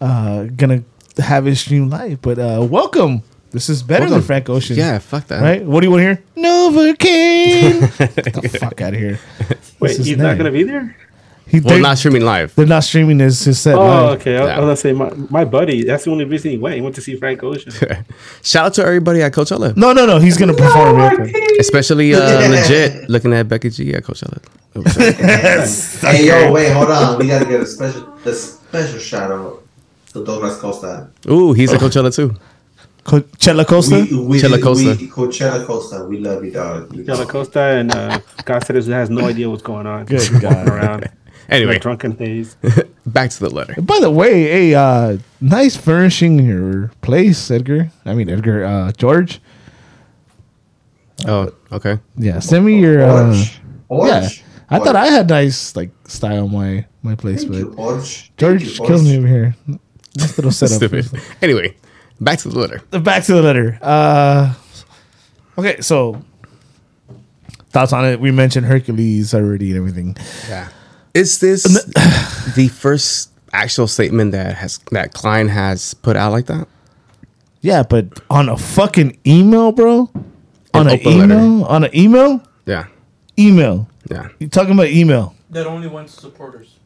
uh, 0.00 0.44
gonna 0.44 0.82
have 1.18 1.44
his 1.44 1.60
stream 1.60 1.90
live, 1.90 2.22
but 2.22 2.38
uh, 2.38 2.66
welcome. 2.68 3.22
This 3.52 3.68
is 3.68 3.82
better 3.82 4.04
than 4.04 4.12
Welcome. 4.12 4.26
Frank 4.28 4.48
Ocean. 4.48 4.76
Yeah, 4.76 4.98
fuck 5.00 5.26
that. 5.26 5.42
Right? 5.42 5.64
What 5.64 5.80
do 5.80 5.86
you 5.86 5.90
want 5.90 6.02
to 6.02 6.04
hear? 6.04 6.22
Novocaine. 6.36 7.98
Get 8.32 8.42
the 8.52 8.58
fuck 8.60 8.80
out 8.80 8.94
of 8.94 9.00
here. 9.00 9.18
Wait, 9.48 9.58
What's 9.78 9.96
his 9.96 10.06
he's 10.06 10.16
not 10.16 10.28
name? 10.28 10.38
gonna 10.38 10.52
be 10.52 10.62
there. 10.62 10.96
He, 11.50 11.60
Well, 11.60 11.74
they, 11.74 11.80
not 11.80 11.98
streaming 11.98 12.22
live. 12.24 12.54
they're 12.54 12.66
not 12.66 12.84
streaming 12.84 13.18
his, 13.18 13.44
his 13.44 13.58
set. 13.58 13.74
Oh, 13.74 13.80
live. 13.80 14.20
okay. 14.20 14.36
I, 14.38 14.44
Yeah. 14.44 14.56
I 14.56 14.58
was 14.60 14.64
gonna 14.64 14.76
say 14.76 14.92
my, 14.92 15.10
my 15.30 15.44
buddy. 15.44 15.82
That's 15.84 16.04
the 16.04 16.10
only 16.12 16.24
reason 16.24 16.50
he 16.52 16.58
went. 16.58 16.76
He 16.76 16.80
went 16.80 16.94
to 16.94 17.00
see 17.00 17.16
Frank 17.16 17.42
Ocean. 17.42 17.72
Shout 18.42 18.66
out 18.66 18.74
to 18.74 18.84
everybody 18.84 19.22
at 19.22 19.32
Coachella, 19.32 19.76
No, 19.76 19.92
no, 19.92 20.06
no. 20.06 20.18
He's 20.18 20.36
gonna 20.36 20.54
perform. 20.54 21.00
it. 21.00 21.60
especially 21.60 22.14
uh, 22.14 22.48
legit 22.48 23.08
looking 23.10 23.32
at 23.32 23.48
Becky 23.48 23.70
G 23.70 23.92
at 23.94 24.04
Coachella. 24.04 24.38
Oh, 24.76 24.84
sorry. 24.84 25.12
Hey 26.16 26.26
yo, 26.28 26.52
wait, 26.52 26.70
hold 26.72 26.90
on. 26.90 27.18
We 27.18 27.26
gotta 27.26 27.44
get 27.44 27.60
a 27.60 27.66
special 27.66 28.16
a 28.24 28.32
special 28.32 28.98
shout 29.00 29.30
out 29.32 29.64
to 30.12 30.24
Douglas 30.24 30.56
Costa. 30.58 31.10
Ooh, 31.28 31.52
he's 31.52 31.72
at 31.72 31.80
Coachella 31.80 32.14
too. 32.14 32.34
Coachella 33.04 33.66
Costa. 33.66 34.06
We, 34.10 34.18
we, 34.20 34.40
Chela 34.40 34.60
Costa. 34.60 34.96
We, 35.00 35.08
Coachella 35.08 35.66
Costa. 35.66 36.04
We 36.04 36.18
love 36.18 36.44
you, 36.44 36.50
dog. 36.52 36.94
You 36.94 37.02
Jella 37.02 37.26
Costa 37.26 37.60
and 37.60 37.90
uh, 37.92 38.18
Cáceres 38.44 38.86
has 38.88 39.10
no 39.10 39.26
idea 39.26 39.48
what's 39.48 39.62
going 39.62 39.86
on. 39.86 40.04
Good 40.04 40.20
Just 40.20 40.40
God. 40.40 40.68
around 40.68 41.04
in 41.04 41.10
Anyway, 41.50 41.76
a 41.76 41.78
drunken 41.80 42.16
haze. 42.16 42.54
back 43.06 43.30
to 43.30 43.40
the 43.40 43.50
letter. 43.50 43.74
By 43.82 43.98
the 44.00 44.10
way, 44.10 44.72
a 44.72 44.78
uh, 44.80 45.18
nice 45.40 45.76
furnishing 45.76 46.38
in 46.38 46.44
your 46.46 46.88
place, 47.02 47.50
Edgar. 47.50 47.90
I 48.04 48.14
mean 48.14 48.28
Edgar. 48.30 48.64
Uh, 48.64 48.92
George. 48.92 49.40
Oh, 51.26 51.52
okay. 51.72 51.98
Yeah, 52.16 52.38
send 52.38 52.64
me 52.64 52.80
your. 52.80 53.02
Uh, 53.02 53.12
Orange. 53.24 53.60
Orange. 53.88 54.44
I 54.70 54.78
What? 54.78 54.86
thought 54.86 54.96
I 54.96 55.06
had 55.06 55.28
nice 55.28 55.74
like 55.74 55.90
style 56.06 56.46
my 56.48 56.86
my 57.02 57.14
place, 57.16 57.42
Thank 57.42 57.54
you, 57.56 57.66
but 57.70 57.76
George. 57.76 58.22
Thank 58.22 58.36
George 58.38 58.78
you, 58.78 58.86
kills 58.86 59.02
me 59.02 59.18
over 59.18 59.26
here. 59.26 59.56
Nice 60.16 60.38
little 60.38 60.52
setup. 60.52 60.76
Stupid. 60.76 61.06
Anyway, 61.42 61.76
back 62.20 62.38
to 62.40 62.48
the 62.48 62.58
letter. 62.58 62.80
Back 63.00 63.24
to 63.24 63.32
the 63.34 63.42
letter. 63.42 63.78
Uh, 63.82 64.54
okay, 65.58 65.80
so 65.80 66.22
thoughts 67.70 67.92
on 67.92 68.04
it? 68.04 68.20
We 68.20 68.30
mentioned 68.30 68.66
Herculez 68.66 69.34
already 69.34 69.70
and 69.70 69.78
everything. 69.78 70.16
Yeah. 70.48 70.68
Is 71.14 71.38
this 71.40 71.62
the 72.56 72.68
first 72.68 73.30
actual 73.52 73.86
statement 73.86 74.32
that 74.32 74.54
has 74.56 74.78
that 74.92 75.12
Klein 75.14 75.48
has 75.48 75.94
put 75.94 76.16
out 76.16 76.32
like 76.32 76.46
that? 76.46 76.68
Yeah, 77.62 77.82
but 77.82 78.20
on 78.30 78.48
a 78.48 78.56
fucking 78.56 79.18
email, 79.26 79.72
bro. 79.72 80.10
On 80.72 80.86
an 80.86 80.94
open 81.00 81.18
letter. 81.18 81.34
email. 81.34 81.64
On 81.64 81.84
an 81.84 81.90
email. 81.96 82.42
Yeah. 82.64 82.86
Email. 83.38 83.88
Yeah. 84.10 84.28
You 84.38 84.48
talking 84.48 84.72
about 84.72 84.88
email? 84.88 85.34
That 85.50 85.66
only 85.66 85.88
went 85.88 86.08
to 86.08 86.14
supporters. 86.20 86.76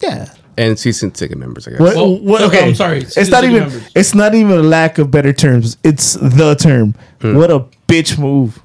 Yeah. 0.00 0.32
And 0.56 0.78
season 0.78 1.10
ticket 1.12 1.38
members, 1.38 1.68
I 1.68 1.72
guess. 1.72 1.80
What, 1.80 1.94
Well, 1.96 2.18
what, 2.20 2.40
no, 2.40 2.46
okay, 2.48 2.68
I'm 2.68 2.74
sorry, 2.74 2.98
It's 2.98 3.14
season 3.14 3.30
not 3.30 3.44
even. 3.44 3.60
members. 3.60 3.90
It's 3.94 4.14
not 4.14 4.34
even 4.34 4.50
a 4.58 4.62
lack 4.62 4.98
of 4.98 5.10
better 5.10 5.32
terms. 5.32 5.76
It's 5.84 6.14
the 6.14 6.54
term. 6.56 6.94
Hmm. 7.20 7.36
What 7.36 7.50
a 7.50 7.60
bitch 7.86 8.18
move. 8.18 8.60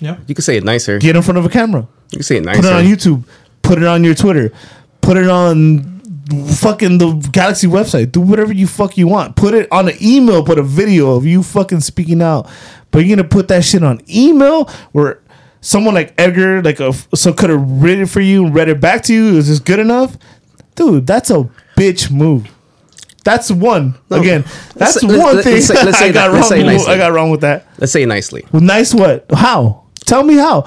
Yeah. 0.00 0.16
You 0.26 0.34
could 0.34 0.44
say 0.44 0.56
it 0.56 0.64
nicer. 0.64 0.98
Get 0.98 1.14
in 1.16 1.22
front 1.22 1.38
of 1.38 1.44
a 1.44 1.48
camera. 1.48 1.86
You 2.10 2.18
could 2.18 2.26
say 2.26 2.36
it 2.38 2.44
nicer. 2.44 2.62
Put 2.62 2.68
it 2.68 2.72
on 2.72 2.84
YouTube. 2.84 3.24
Put 3.62 3.78
it 3.78 3.84
on 3.84 4.04
your 4.04 4.14
Twitter. 4.14 4.52
Put 5.00 5.16
it 5.16 5.28
on 5.28 6.00
fucking 6.60 6.98
the 6.98 7.12
Galaxy 7.32 7.66
website. 7.66 8.12
Do 8.12 8.20
whatever 8.20 8.52
you 8.52 8.66
fuck 8.66 8.96
you 8.96 9.08
want. 9.08 9.36
Put 9.36 9.54
it 9.54 9.70
on 9.72 9.88
an 9.88 9.94
email. 10.02 10.44
Put 10.44 10.58
a 10.58 10.62
video 10.62 11.14
of 11.16 11.26
you 11.26 11.42
fucking 11.42 11.80
speaking 11.80 12.22
out. 12.22 12.48
But 12.90 13.00
you're 13.00 13.16
gonna 13.16 13.28
put 13.28 13.48
that 13.48 13.64
shit 13.64 13.82
on 13.84 14.00
email 14.08 14.64
where 14.92 15.20
someone 15.60 15.94
like 15.94 16.14
Edgar, 16.18 16.62
like 16.62 16.80
a 16.80 16.92
so 17.14 17.32
could 17.32 17.50
have 17.50 17.62
read 17.82 17.98
it 17.98 18.06
for 18.06 18.20
you 18.20 18.46
and 18.46 18.54
read 18.54 18.68
it 18.68 18.80
back 18.80 19.02
to 19.04 19.14
you. 19.14 19.36
Is 19.36 19.48
this 19.48 19.58
good 19.60 19.78
enough, 19.78 20.16
dude? 20.74 21.06
That's 21.06 21.30
a 21.30 21.48
bitch 21.76 22.10
move. 22.10 22.46
That's 23.22 23.50
one. 23.50 23.94
Again, 24.10 24.42
that's 24.74 25.02
let's- 25.02 25.02
let's- 25.04 25.18
one 25.22 25.34
let's 25.36 25.46
thing 25.46 25.60
say- 25.60 25.74
let's 25.84 25.98
say 26.00 26.08
I 26.08 26.12
got 26.12 26.28
that- 26.28 26.34
let's 26.34 26.50
wrong. 26.50 26.58
with- 26.58 26.66
nicely. 26.66 26.92
I 26.92 26.96
got 26.96 27.12
wrong 27.12 27.30
with 27.30 27.40
that. 27.42 27.66
Let's 27.78 27.92
say 27.92 28.04
nicely. 28.06 28.44
Well, 28.50 28.62
nice 28.62 28.94
what? 28.94 29.26
How? 29.32 29.82
Tell 30.06 30.24
me 30.24 30.34
how. 30.36 30.62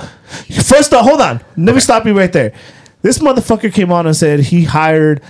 First 0.64 0.94
off, 0.94 1.04
hold 1.06 1.20
on. 1.20 1.42
Let 1.58 1.74
me 1.76 1.82
stop 1.82 2.06
you 2.06 2.18
right 2.18 2.32
there. 2.32 2.54
This 3.04 3.20
motherfucker 3.20 3.72
came 3.72 3.92
on 3.92 4.08
and 4.08 4.16
said 4.16 4.40
he 4.40 4.64
hired 4.64 5.22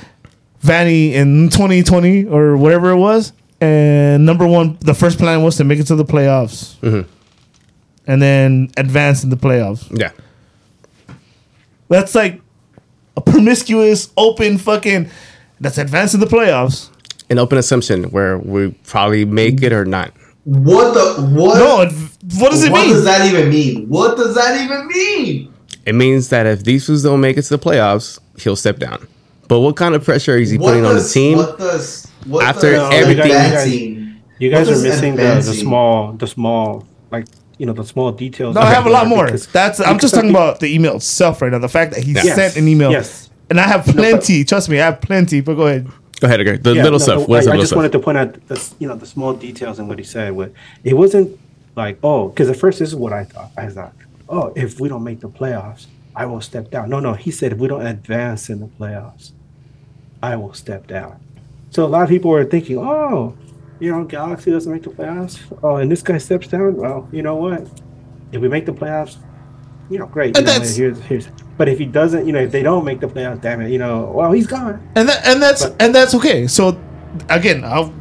Vanney 0.63 1.12
in 1.12 1.50
2020 1.50 2.25
or 2.25 2.56
whatever 2.56 2.92
it 2.92 2.98
was. 2.98 3.34
And 3.60 4.25
number 4.25 4.48
one, 4.48 4.77
the 4.80 4.94
first 4.94 5.18
plan 5.18 5.44
was 5.44 5.58
to 5.58 5.63
make 5.63 5.80
it 5.80 5.88
to 5.88 5.96
the 5.96 6.06
playoffs. 6.06 6.77
Mm-hmm. 6.80 7.10
And 8.08 8.22
then 8.22 8.72
advance 8.77 9.24
in 9.24 9.30
the 9.30 9.38
playoffs. 9.38 9.88
Yeah. 9.98 10.12
That's 11.89 12.13
like 12.15 12.42
a 13.18 13.22
promiscuous, 13.22 14.12
open 14.18 14.58
fucking. 14.58 15.10
That's 15.60 15.77
advance 15.77 16.13
in 16.13 16.20
the 16.20 16.25
playoffs. 16.25 16.89
An 17.30 17.39
open 17.39 17.58
assumption 17.58 18.03
where 18.06 18.38
we 18.38 18.72
probably 18.84 19.25
make 19.25 19.63
it 19.63 19.74
or 19.74 19.86
not. 19.86 20.13
What 20.44 20.94
the 20.94 21.24
what? 21.27 21.58
No, 21.58 21.77
what 22.39 22.51
does 22.51 22.63
it 22.63 22.72
what 22.72 22.86
mean? 22.86 22.89
What 22.89 22.96
does 22.96 23.06
that 23.06 23.25
even 23.27 23.50
mean? 23.50 23.88
What 23.88 24.18
does 24.18 24.36
that 24.36 24.62
even 24.62 24.88
mean? 24.88 25.52
It 25.85 25.95
means 25.95 26.29
that 26.29 26.45
if 26.45 26.63
these 26.63 26.85
fools 26.85 27.03
don't 27.03 27.19
make 27.21 27.37
it 27.37 27.41
to 27.43 27.57
the 27.57 27.59
playoffs, 27.59 28.19
he'll 28.39 28.55
step 28.55 28.77
down. 28.79 29.07
But 29.47 29.59
what 29.59 29.75
kind 29.75 29.95
of 29.95 30.03
pressure 30.03 30.37
is 30.37 30.49
he 30.49 30.57
What 30.57 30.69
putting 30.69 30.85
on 30.85 30.95
the 30.95 31.03
team? 31.03 31.37
What 31.37 31.57
does 31.57 32.07
what 32.25 32.45
After 32.45 32.71
does 32.71 32.93
everything- 32.93 33.25
advancing? 33.31 33.99
You 34.39 34.49
guys 34.49 34.67
What 34.67 34.77
are 34.77 34.81
missing 34.81 35.15
the, 35.15 35.24
the 35.24 35.41
small, 35.53 36.13
the 36.13 36.27
small, 36.27 36.85
like 37.11 37.25
you 37.57 37.65
know, 37.65 37.74
the 37.74 37.83
small 37.85 38.11
details. 38.11 38.55
No, 38.55 38.61
I 38.61 38.74
have 38.74 38.85
a 38.85 38.89
lot 38.89 39.07
more. 39.07 39.25
Because- 39.25 39.48
That's 39.48 39.79
I'm 39.79 40.00
just 40.00 40.00
because 40.00 40.11
talking 40.13 40.29
about 40.31 40.59
the 40.59 40.74
email 40.74 40.96
itself 40.96 41.41
right 41.41 41.51
now. 41.51 41.59
The 41.59 41.69
fact 41.69 41.93
that 41.93 42.03
he 42.03 42.13
Yes. 42.13 42.35
sent 42.35 42.55
an 42.57 42.67
email, 42.67 42.91
Yes. 42.91 43.29
and 43.50 43.59
I 43.59 43.63
have 43.67 43.85
plenty. 43.85 44.43
trust 44.43 44.69
me, 44.69 44.79
I 44.79 44.85
have 44.85 45.01
plenty. 45.01 45.41
But 45.41 45.55
go 45.55 45.67
ahead. 45.67 45.87
Go 46.19 46.27
ahead, 46.27 46.39
Edgar. 46.39 46.57
The 46.57 46.74
Yeah, 46.74 46.83
little 46.83 47.00
no, 47.00 47.03
stuff. 47.03 47.19
no, 47.19 47.25
What 47.25 47.39
is 47.41 47.48
I, 47.48 47.51
the 47.51 47.51
I 47.51 47.53
little 47.55 47.61
just 47.61 47.69
stuff? 47.69 47.77
wanted 47.77 47.91
to 47.91 48.00
point 48.00 48.17
out 48.17 48.48
the 48.48 48.74
you 48.79 48.87
know 48.87 48.96
the 48.96 49.05
small 49.05 49.33
details 49.33 49.77
in 49.79 49.87
what 49.87 50.00
he 50.00 50.05
said. 50.05 50.33
With 50.35 50.53
it 50.83 50.96
wasn't 50.96 51.37
like 51.75 52.00
oh, 52.03 52.29
because 52.29 52.50
at 52.50 52.55
first 52.57 52.79
this 52.79 52.89
is 52.89 52.96
what 52.96 53.13
I 53.13 53.25
thought. 53.25 53.51
I 53.57 53.67
thought 53.67 53.93
oh, 54.29 54.51
if 54.55 54.79
we 54.79 54.90
don't 54.90 55.03
make 55.03 55.20
the 55.20 55.29
playoffs, 55.29 55.86
I 56.16 56.25
will 56.25 56.42
step 56.42 56.70
down. 56.72 56.90
No, 56.90 57.00
no, 57.00 57.14
he 57.14 57.31
said 57.31 57.51
if 57.53 57.57
we 57.57 57.68
don't 57.68 57.86
advance 57.86 58.50
in 58.50 58.59
the 58.59 58.68
playoffs, 58.68 59.31
I 60.22 60.36
will 60.36 60.53
step 60.53 60.88
down. 60.88 61.20
So 61.72 61.86
a 61.86 61.88
lot 61.88 62.03
of 62.03 62.09
people 62.09 62.29
were 62.31 62.46
thinking, 62.46 62.77
oh, 62.77 63.36
you 63.79 63.92
know, 63.92 64.03
Galaxy 64.05 64.51
doesn't 64.51 64.72
make 64.72 64.83
the 64.83 64.92
playoffs. 64.92 65.40
Oh, 65.64 65.77
and 65.77 65.92
this 65.92 66.01
guy 66.03 66.18
steps 66.20 66.48
down. 66.48 66.75
Well, 66.77 67.09
you 67.12 67.22
know 67.24 67.36
what? 67.36 67.68
If 68.31 68.42
we 68.42 68.48
make 68.48 68.66
the 68.66 68.72
playoffs, 68.74 69.18
you 69.90 69.98
know, 70.00 70.05
great. 70.05 70.38
You 70.38 70.44
know, 70.44 70.51
that's- 70.51 70.75
here's 70.75 71.00
here's. 71.01 71.27
But 71.57 71.70
if 71.70 71.77
he 71.77 71.86
doesn't, 71.86 72.25
you 72.25 72.31
know, 72.33 72.40
if 72.40 72.51
they 72.51 72.64
don't 72.64 72.83
make 72.86 73.00
the 73.00 73.07
playoffs, 73.07 73.42
damn 73.42 73.62
it, 73.62 73.70
you 73.72 73.77
know, 73.77 74.12
well, 74.16 74.31
he's 74.31 74.48
gone. 74.48 74.81
And 74.96 75.07
that, 75.09 75.25
and 75.27 75.42
that's 75.42 75.66
But- 75.66 75.81
and 75.81 75.94
that's 75.94 76.16
okay. 76.16 76.48
So 76.48 76.79
again, 77.29 77.64
I'll, 77.64 77.94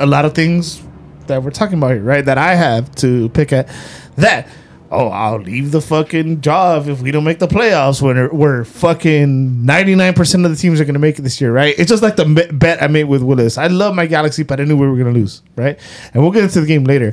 a 0.00 0.06
lot 0.06 0.24
of 0.24 0.34
things 0.34 0.82
that 1.26 1.42
we're 1.42 1.50
talking 1.50 1.78
about 1.78 1.92
here, 1.92 2.02
right? 2.02 2.24
That 2.24 2.38
I 2.38 2.54
have 2.54 2.92
to 2.96 3.28
pick 3.30 3.52
at. 3.52 3.68
That 4.16 4.48
oh, 4.90 5.08
I'll 5.08 5.38
leave 5.38 5.70
the 5.72 5.80
fucking 5.80 6.40
job 6.40 6.88
if 6.88 7.00
we 7.00 7.10
don't 7.10 7.24
make 7.24 7.38
the 7.38 7.46
playoffs. 7.48 8.00
When 8.02 8.16
we're, 8.36 8.64
fucking 8.64 9.64
ninety 9.64 9.94
nine 9.94 10.14
percent 10.14 10.44
of 10.44 10.50
the 10.50 10.56
teams 10.56 10.80
are 10.80 10.84
going 10.84 10.94
to 10.94 11.00
make 11.00 11.18
it 11.18 11.22
this 11.22 11.40
year, 11.40 11.52
right? 11.52 11.74
It's 11.78 11.88
just 11.90 12.02
like 12.02 12.16
the 12.16 12.48
bet 12.52 12.82
I 12.82 12.86
made 12.86 13.04
with 13.04 13.22
Willis. 13.22 13.58
I 13.58 13.66
love 13.68 13.94
my 13.94 14.06
Galaxy, 14.06 14.42
but 14.42 14.60
I 14.60 14.64
knew 14.64 14.76
we 14.76 14.86
were 14.86 14.96
going 14.96 15.12
to 15.12 15.18
lose, 15.18 15.42
right? 15.56 15.78
And 16.14 16.22
we'll 16.22 16.32
get 16.32 16.44
into 16.44 16.60
the 16.60 16.66
game 16.66 16.84
later. 16.84 17.12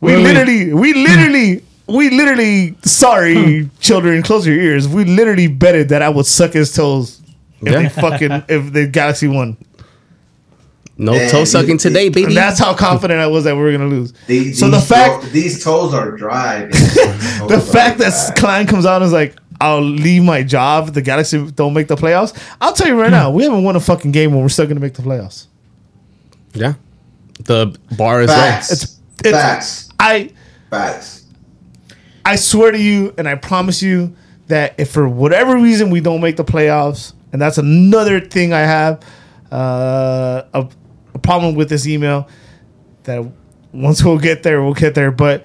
We 0.00 0.14
wait. 0.16 0.22
literally, 0.22 0.72
we 0.72 0.94
literally. 0.94 1.64
We 1.88 2.10
literally, 2.10 2.76
sorry, 2.84 3.64
hmm. 3.64 3.68
children, 3.80 4.22
close 4.22 4.46
your 4.46 4.56
ears. 4.56 4.86
We 4.88 5.04
literally 5.04 5.48
betted 5.48 5.88
that 5.88 6.00
I 6.00 6.08
would 6.08 6.26
suck 6.26 6.52
his 6.52 6.72
toes 6.72 7.20
if 7.60 7.72
Yeah. 7.72 7.82
they 7.82 7.88
fucking 7.88 8.44
if 8.48 8.72
the 8.72 8.86
Galaxy 8.86 9.26
won. 9.26 9.56
No 10.98 11.12
Man, 11.12 11.30
toe 11.30 11.44
sucking 11.44 11.70
you- 11.70 11.78
today, 11.78 12.08
baby. 12.08 12.34
That's 12.34 12.58
how 12.58 12.74
confident 12.74 13.20
I 13.20 13.26
was 13.26 13.44
that 13.44 13.54
we 13.56 13.62
were 13.62 13.72
gonna 13.72 13.86
lose. 13.88 14.12
The- 14.26 14.52
so 14.52 14.68
the 14.68 14.76
these 14.78 14.88
fact 14.88 15.22
to- 15.24 15.28
these 15.30 15.64
toes 15.64 15.94
are 15.94 16.10
dry. 16.12 16.60
man. 16.60 16.70
the 16.70 17.56
are 17.56 17.60
fact 17.60 17.98
that 17.98 18.12
dry. 18.12 18.34
Klein 18.36 18.66
comes 18.66 18.84
out 18.86 18.96
and 19.02 19.06
is 19.06 19.12
like, 19.12 19.36
I'll 19.60 19.80
leave 19.80 20.22
my 20.24 20.42
job 20.42 20.88
if 20.88 20.94
the 20.94 21.02
Galaxy 21.02 21.50
don't 21.52 21.72
make 21.72 21.86
the 21.88 21.96
playoffs. 21.96 22.36
I'll 22.60 22.72
tell 22.72 22.88
you 22.88 23.00
right 23.00 23.10
now, 23.10 23.30
we 23.30 23.44
haven't 23.44 23.62
won 23.64 23.76
a 23.76 23.80
fucking 23.80 24.10
game 24.12 24.32
when 24.32 24.42
we're 24.42 24.48
still 24.48 24.66
gonna 24.66 24.80
make 24.80 24.94
the 24.94 25.02
playoffs. 25.02 25.46
yeah. 26.52 26.74
The 27.44 27.74
bar 27.96 28.22
is 28.22 28.28
low. 28.28 28.34
facts, 28.36 28.72
It's- 28.72 28.98
it's- 29.24 29.42
facts, 29.42 29.88
I 29.98 30.30
facts. 30.70 31.24
I 32.24 32.36
swear 32.36 32.70
to 32.70 32.78
you, 32.78 33.12
and 33.18 33.28
I 33.28 33.34
promise 33.34 33.82
you 33.82 34.14
that 34.48 34.74
if 34.78 34.90
for 34.90 35.08
whatever 35.08 35.56
reason 35.56 35.90
we 35.90 36.00
don't 36.00 36.20
make 36.20 36.36
the 36.36 36.44
playoffs, 36.44 37.14
and 37.32 37.40
that's 37.42 37.58
another 37.58 38.20
thing 38.20 38.52
I 38.52 38.60
have 38.60 39.00
uh, 39.50 40.42
a, 40.54 40.60
a 40.60 40.68
problem 41.22 41.54
with 41.54 41.68
this 41.68 41.86
email, 41.86 42.28
that 43.04 43.24
once 43.72 44.02
we'll 44.04 44.18
get 44.18 44.42
there, 44.42 44.62
we'll 44.62 44.74
get 44.74 44.94
there. 44.94 45.10
But 45.10 45.44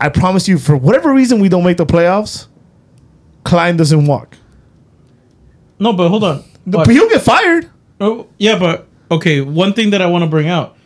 I 0.00 0.08
promise 0.08 0.46
you, 0.48 0.58
for 0.58 0.76
whatever 0.76 1.12
reason 1.12 1.40
we 1.40 1.48
don't 1.48 1.64
make 1.64 1.76
the 1.78 1.86
playoffs, 1.86 2.46
Klein 3.44 3.76
doesn't 3.76 4.06
walk. 4.06 4.36
No, 5.78 5.92
but 5.92 6.08
hold 6.08 6.24
on. 6.24 6.44
The- 6.66 6.78
But 6.78 6.88
he'll 6.88 7.08
get 7.08 7.22
fired. 7.22 7.70
Oh, 8.00 8.26
yeah, 8.38 8.58
but 8.58 8.86
okay. 9.10 9.40
One 9.40 9.72
thing 9.72 9.90
that 9.90 10.02
I 10.02 10.06
want 10.06 10.22
to 10.24 10.28
bring 10.30 10.48
out. 10.48 10.76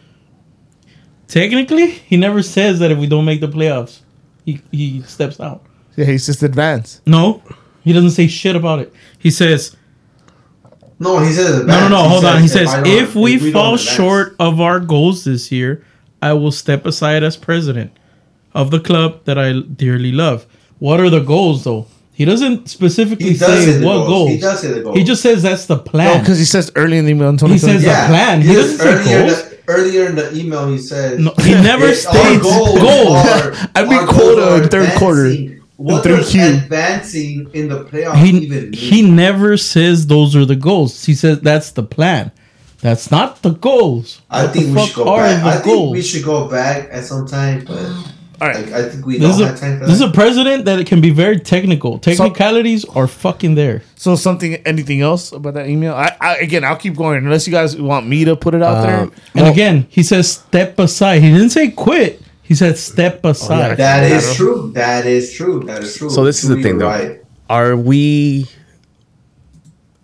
Technically, 1.27 1.91
he 1.91 2.17
never 2.17 2.43
says 2.43 2.81
that 2.81 2.91
if 2.91 2.99
we 2.99 3.07
don't 3.07 3.25
make 3.25 3.41
the 3.41 3.49
playoffs, 3.49 4.01
he 4.45 4.61
he 4.73 5.03
steps 5.03 5.39
out. 5.41 5.63
Yeah, 5.97 6.07
he's 6.07 6.27
just 6.27 6.43
advanced. 6.43 7.07
No, 7.07 7.43
he 7.83 7.93
doesn't 7.93 8.11
say 8.11 8.27
shit 8.27 8.57
about 8.57 8.81
it. 8.81 8.93
He 9.19 9.31
says 9.31 9.77
No, 11.01 11.19
he 11.19 11.33
says 11.33 11.65
no, 11.65 11.81
no, 11.81 11.89
no. 11.89 12.09
Hold 12.09 12.25
on. 12.27 12.43
He 12.43 12.49
says 12.49 12.69
I 12.69 12.83
don't- 12.83 12.87
if 12.87 13.15
we, 13.17 13.39
don't 13.39 13.53
fall 13.53 13.77
short 13.77 14.37
of 14.39 14.61
our 14.61 14.79
goals 14.81 15.25
this 15.25 15.51
year, 15.51 15.83
I 16.23 16.35
will 16.35 16.53
step 16.53 16.85
aside 16.87 17.23
as 17.23 17.37
president 17.37 17.91
of 18.55 18.71
the 18.71 18.79
club 18.81 19.25
that 19.25 19.39
I 19.39 19.61
dearly 19.61 20.13
love. 20.13 20.47
What 20.79 21.01
are 21.01 21.09
the 21.11 21.21
goals, 21.21 21.65
though? 21.65 21.87
He 22.13 22.27
doesn't 22.27 22.69
specifically 22.69 23.31
He 23.33 23.39
does 23.39 23.65
say 23.65 23.73
say 23.73 23.85
what 23.85 23.95
goals. 23.95 24.09
goals. 24.09 24.29
He 24.31 24.39
does 24.39 24.61
say 24.61 24.73
the 24.73 24.81
goals. 24.83 24.99
He 24.99 25.05
just 25.05 25.23
says 25.23 25.43
that's 25.43 25.65
the 25.65 25.77
No, 25.77 25.83
plan. 25.83 26.21
because 26.21 26.39
he 26.39 26.45
says 26.45 26.71
early 26.77 26.99
in 26.99 27.07
the 27.07 27.13
email 27.13 27.31
in 27.31 27.39
He 27.39 27.57
says 27.57 27.81
2020. 27.83 27.83
the 27.83 28.07
plan. 28.09 28.43
He 28.43 28.49
Yes, 28.53 28.57
doesn't 28.57 28.79
say 28.79 28.85
earlier, 28.93 29.19
in 29.21 29.27
goals. 29.27 29.43
the, 29.43 29.59
earlier 29.69 30.07
in 30.07 30.15
the 30.17 30.37
email 30.39 30.69
he 30.71 30.79
said 30.79 31.19
No, 31.21 31.33
he 31.41 31.53
never 31.53 31.87
"Our 31.89 31.95
states 31.95 32.43
goals 32.43 32.79
goals. 32.79 33.17
are- 33.27 33.55
I 33.75 33.85
mean 33.85 33.95
our 34.01 34.05
goals 34.07 34.17
quota 34.19 34.69
third 34.69 34.93
quarter, 34.99 35.25
advancing." 35.27 35.60
What 35.83 36.05
in 36.07 36.13
does 36.17 36.33
3Q. 36.35 36.63
advancing 36.65 37.51
in 37.55 37.69
the 37.69 37.85
playoffs 37.85 38.23
he 38.23 38.31
even 38.39 38.71
mean? 38.71 38.73
he 38.73 39.03
never 39.03 39.57
says 39.57 40.07
those 40.07 40.37
are 40.37 40.45
the 40.45 40.57
goals. 40.57 41.05
He 41.05 41.15
says 41.15 41.41
that's 41.41 41.71
the 41.73 41.83
plan. 41.83 42.33
That's 42.83 43.11
not 43.11 43.43
the 43.43 43.51
goals. 43.51 44.23
I 44.31 44.45
What 44.45 44.53
think 44.55 44.75
we 44.77 44.87
should 44.87 44.97
go 44.97 45.05
back. 45.17 45.43
the 45.43 45.49
I 45.49 45.53
think 45.55 45.65
goals? 45.65 45.93
we 45.93 46.03
should 46.03 46.25
go 46.25 46.49
back 46.49 46.89
at 46.91 47.05
some 47.05 47.27
time, 47.27 47.65
but 47.67 47.79
All 48.41 48.49
right. 48.49 48.57
like, 48.65 48.73
I 48.73 48.89
think 48.89 49.05
we 49.05 49.19
This 49.19 49.37
don't 49.37 49.47
a, 49.47 49.51
have 49.51 49.61
time 49.61 49.79
for 49.79 49.85
this 49.87 49.97
is 49.97 50.01
a 50.01 50.11
president 50.11 50.65
that 50.65 50.79
it 50.79 50.87
can 50.87 51.01
be 51.03 51.11
very 51.11 51.39
technical. 51.41 51.99
Technicalities 51.99 52.85
are 52.87 53.07
fucking 53.07 53.55
there. 53.55 53.83
So 53.97 54.17
something, 54.17 54.55
anything 54.67 55.03
else 55.03 55.31
about 55.33 55.55
that 55.55 55.69
email? 55.69 55.93
I, 55.95 56.17
I 56.21 56.37
again, 56.39 56.65
I'll 56.65 56.77
keep 56.77 56.97
going 56.97 57.19
unless 57.25 57.47
you 57.47 57.53
guys 57.53 57.77
want 57.77 58.07
me 58.07 58.25
to 58.25 58.35
put 58.37 58.55
it 58.55 58.63
out 58.63 58.83
there. 58.87 59.01
Um, 59.01 59.13
And 59.35 59.47
again, 59.47 59.87
he 59.91 60.03
says 60.03 60.31
step 60.33 60.79
aside. 60.79 61.21
He 61.23 61.31
didn't 61.33 61.51
say 61.51 61.71
quit. 61.71 62.23
He 62.51 62.57
said 62.57 62.77
step 62.79 63.21
oh, 63.23 63.29
aside. 63.29 63.77
that 63.77 64.11
is 64.11 64.35
true. 64.35 64.73
That 64.75 65.07
is 65.07 65.33
true. 65.33 65.61
That 65.61 65.85
is 65.85 65.97
true. 65.97 66.11
So 66.11 66.25
this 66.25 66.43
is 66.43 66.51
the 66.51 66.61
thing, 66.61 66.79
though. 66.79 66.89
Right. 66.89 67.25
Are 67.49 67.77
we? 67.77 68.45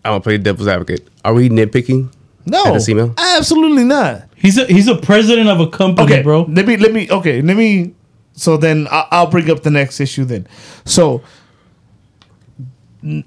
I'm 0.04 0.12
gonna 0.12 0.20
play 0.20 0.38
devil's 0.38 0.68
advocate. 0.68 1.08
Are 1.24 1.34
we 1.34 1.48
nitpicking? 1.48 2.08
No, 2.46 2.66
At 2.66 2.74
this 2.74 2.88
email? 2.88 3.12
absolutely 3.18 3.82
not. 3.82 4.28
He's 4.36 4.58
a 4.58 4.64
he's 4.66 4.86
a 4.86 4.94
president 4.94 5.48
of 5.48 5.58
a 5.58 5.66
company, 5.66 6.06
Okay, 6.06 6.22
bro. 6.22 6.42
Let 6.42 6.68
me 6.68 6.76
let 6.76 6.92
me. 6.92 7.10
Okay, 7.10 7.42
let 7.42 7.56
me. 7.56 7.96
So 8.34 8.56
then 8.56 8.86
I'll, 8.92 9.08
I'll 9.10 9.26
bring 9.26 9.50
up 9.50 9.64
the 9.64 9.72
next 9.72 9.98
issue. 9.98 10.24
Then, 10.24 10.46
so 10.84 11.24
n- 13.02 13.24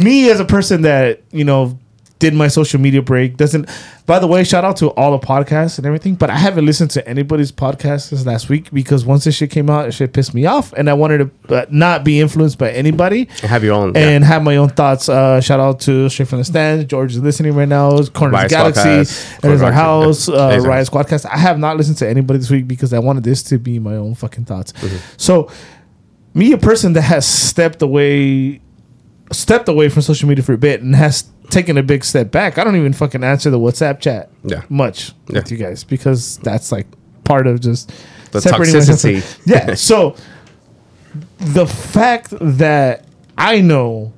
me 0.00 0.30
as 0.30 0.40
a 0.40 0.46
person 0.46 0.80
that 0.82 1.20
you 1.32 1.44
know 1.44 1.78
did 2.22 2.34
my 2.34 2.46
social 2.46 2.80
media 2.80 3.02
break 3.02 3.36
doesn't. 3.36 3.68
By 4.06 4.20
the 4.20 4.28
way, 4.28 4.44
shout 4.44 4.64
out 4.64 4.76
to 4.76 4.90
all 4.90 5.18
the 5.18 5.26
podcasts 5.26 5.76
and 5.78 5.86
everything, 5.86 6.14
but 6.14 6.30
I 6.30 6.36
haven't 6.36 6.64
listened 6.64 6.92
to 6.92 7.06
anybody's 7.06 7.50
podcast 7.50 8.10
since 8.10 8.24
last 8.24 8.48
week 8.48 8.70
because 8.72 9.04
once 9.04 9.24
this 9.24 9.34
shit 9.34 9.50
came 9.50 9.68
out, 9.68 9.88
it 9.88 9.92
shit 9.92 10.12
pissed 10.12 10.32
me 10.32 10.46
off, 10.46 10.72
and 10.74 10.88
I 10.88 10.92
wanted 10.92 11.18
to 11.48 11.62
uh, 11.62 11.66
not 11.68 12.04
be 12.04 12.20
influenced 12.20 12.58
by 12.58 12.70
anybody 12.70 13.28
Have 13.40 13.64
your 13.64 13.74
own. 13.74 13.96
and 13.96 14.22
have 14.24 14.44
my 14.44 14.56
own 14.56 14.68
thoughts. 14.68 15.08
Uh, 15.08 15.40
shout 15.40 15.58
out 15.58 15.80
to 15.80 16.08
Straight 16.08 16.28
from 16.28 16.38
the 16.38 16.44
Stand. 16.44 16.88
George 16.88 17.12
is 17.16 17.20
listening 17.20 17.56
right 17.56 17.68
now. 17.68 17.90
Corners 18.04 18.34
Riot 18.34 18.50
Galaxy. 18.50 18.80
Squadcast. 18.80 19.44
It 19.44 19.50
is 19.50 19.62
our 19.62 19.72
house. 19.72 20.28
yeah. 20.28 20.34
Uh. 20.36 20.58
Riot 20.60 20.88
Squadcast. 20.88 21.26
I 21.26 21.38
have 21.38 21.58
not 21.58 21.76
listened 21.76 21.98
to 21.98 22.08
anybody 22.08 22.38
this 22.38 22.50
week 22.50 22.68
because 22.68 22.92
I 22.92 23.00
wanted 23.00 23.24
this 23.24 23.42
to 23.44 23.58
be 23.58 23.80
my 23.80 23.96
own 23.96 24.14
fucking 24.14 24.44
thoughts. 24.44 24.72
Mm-hmm. 24.74 24.96
So, 25.16 25.50
me, 26.34 26.52
a 26.52 26.58
person 26.58 26.92
that 26.92 27.02
has 27.02 27.26
stepped 27.26 27.82
away, 27.82 28.60
stepped 29.32 29.68
away 29.68 29.88
from 29.88 30.02
social 30.02 30.28
media 30.28 30.44
for 30.44 30.52
a 30.52 30.58
bit 30.58 30.82
and 30.82 30.94
has 30.94 31.24
taken 31.52 31.78
a 31.78 31.82
big 31.82 32.04
step 32.04 32.30
back. 32.30 32.58
I 32.58 32.64
don't 32.64 32.76
even 32.76 32.92
fucking 32.92 33.22
answer 33.22 33.50
the 33.50 33.58
WhatsApp 33.58 34.00
chat. 34.00 34.30
Yeah. 34.44 34.62
much 34.68 35.12
Yeah. 35.28 35.40
with 35.40 35.52
you 35.52 35.58
guys 35.58 35.84
because 35.84 36.38
that's 36.38 36.72
like 36.72 36.86
part 37.24 37.46
of 37.46 37.60
just 37.60 37.92
The 38.32 38.40
toxicity. 38.40 39.22
yeah. 39.46 39.74
So 39.74 40.16
the 41.38 41.66
fact 41.66 42.32
that 42.40 43.06
I 43.38 43.60
know 43.60 44.12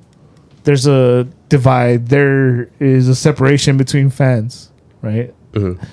there's 0.63 0.87
a 0.87 1.27
divide, 1.49 2.07
there 2.07 2.69
is 2.79 3.07
a 3.07 3.15
separation 3.15 3.77
between 3.77 4.09
fans, 4.09 4.71
right? 5.01 5.33
Mm-hmm. 5.53 5.83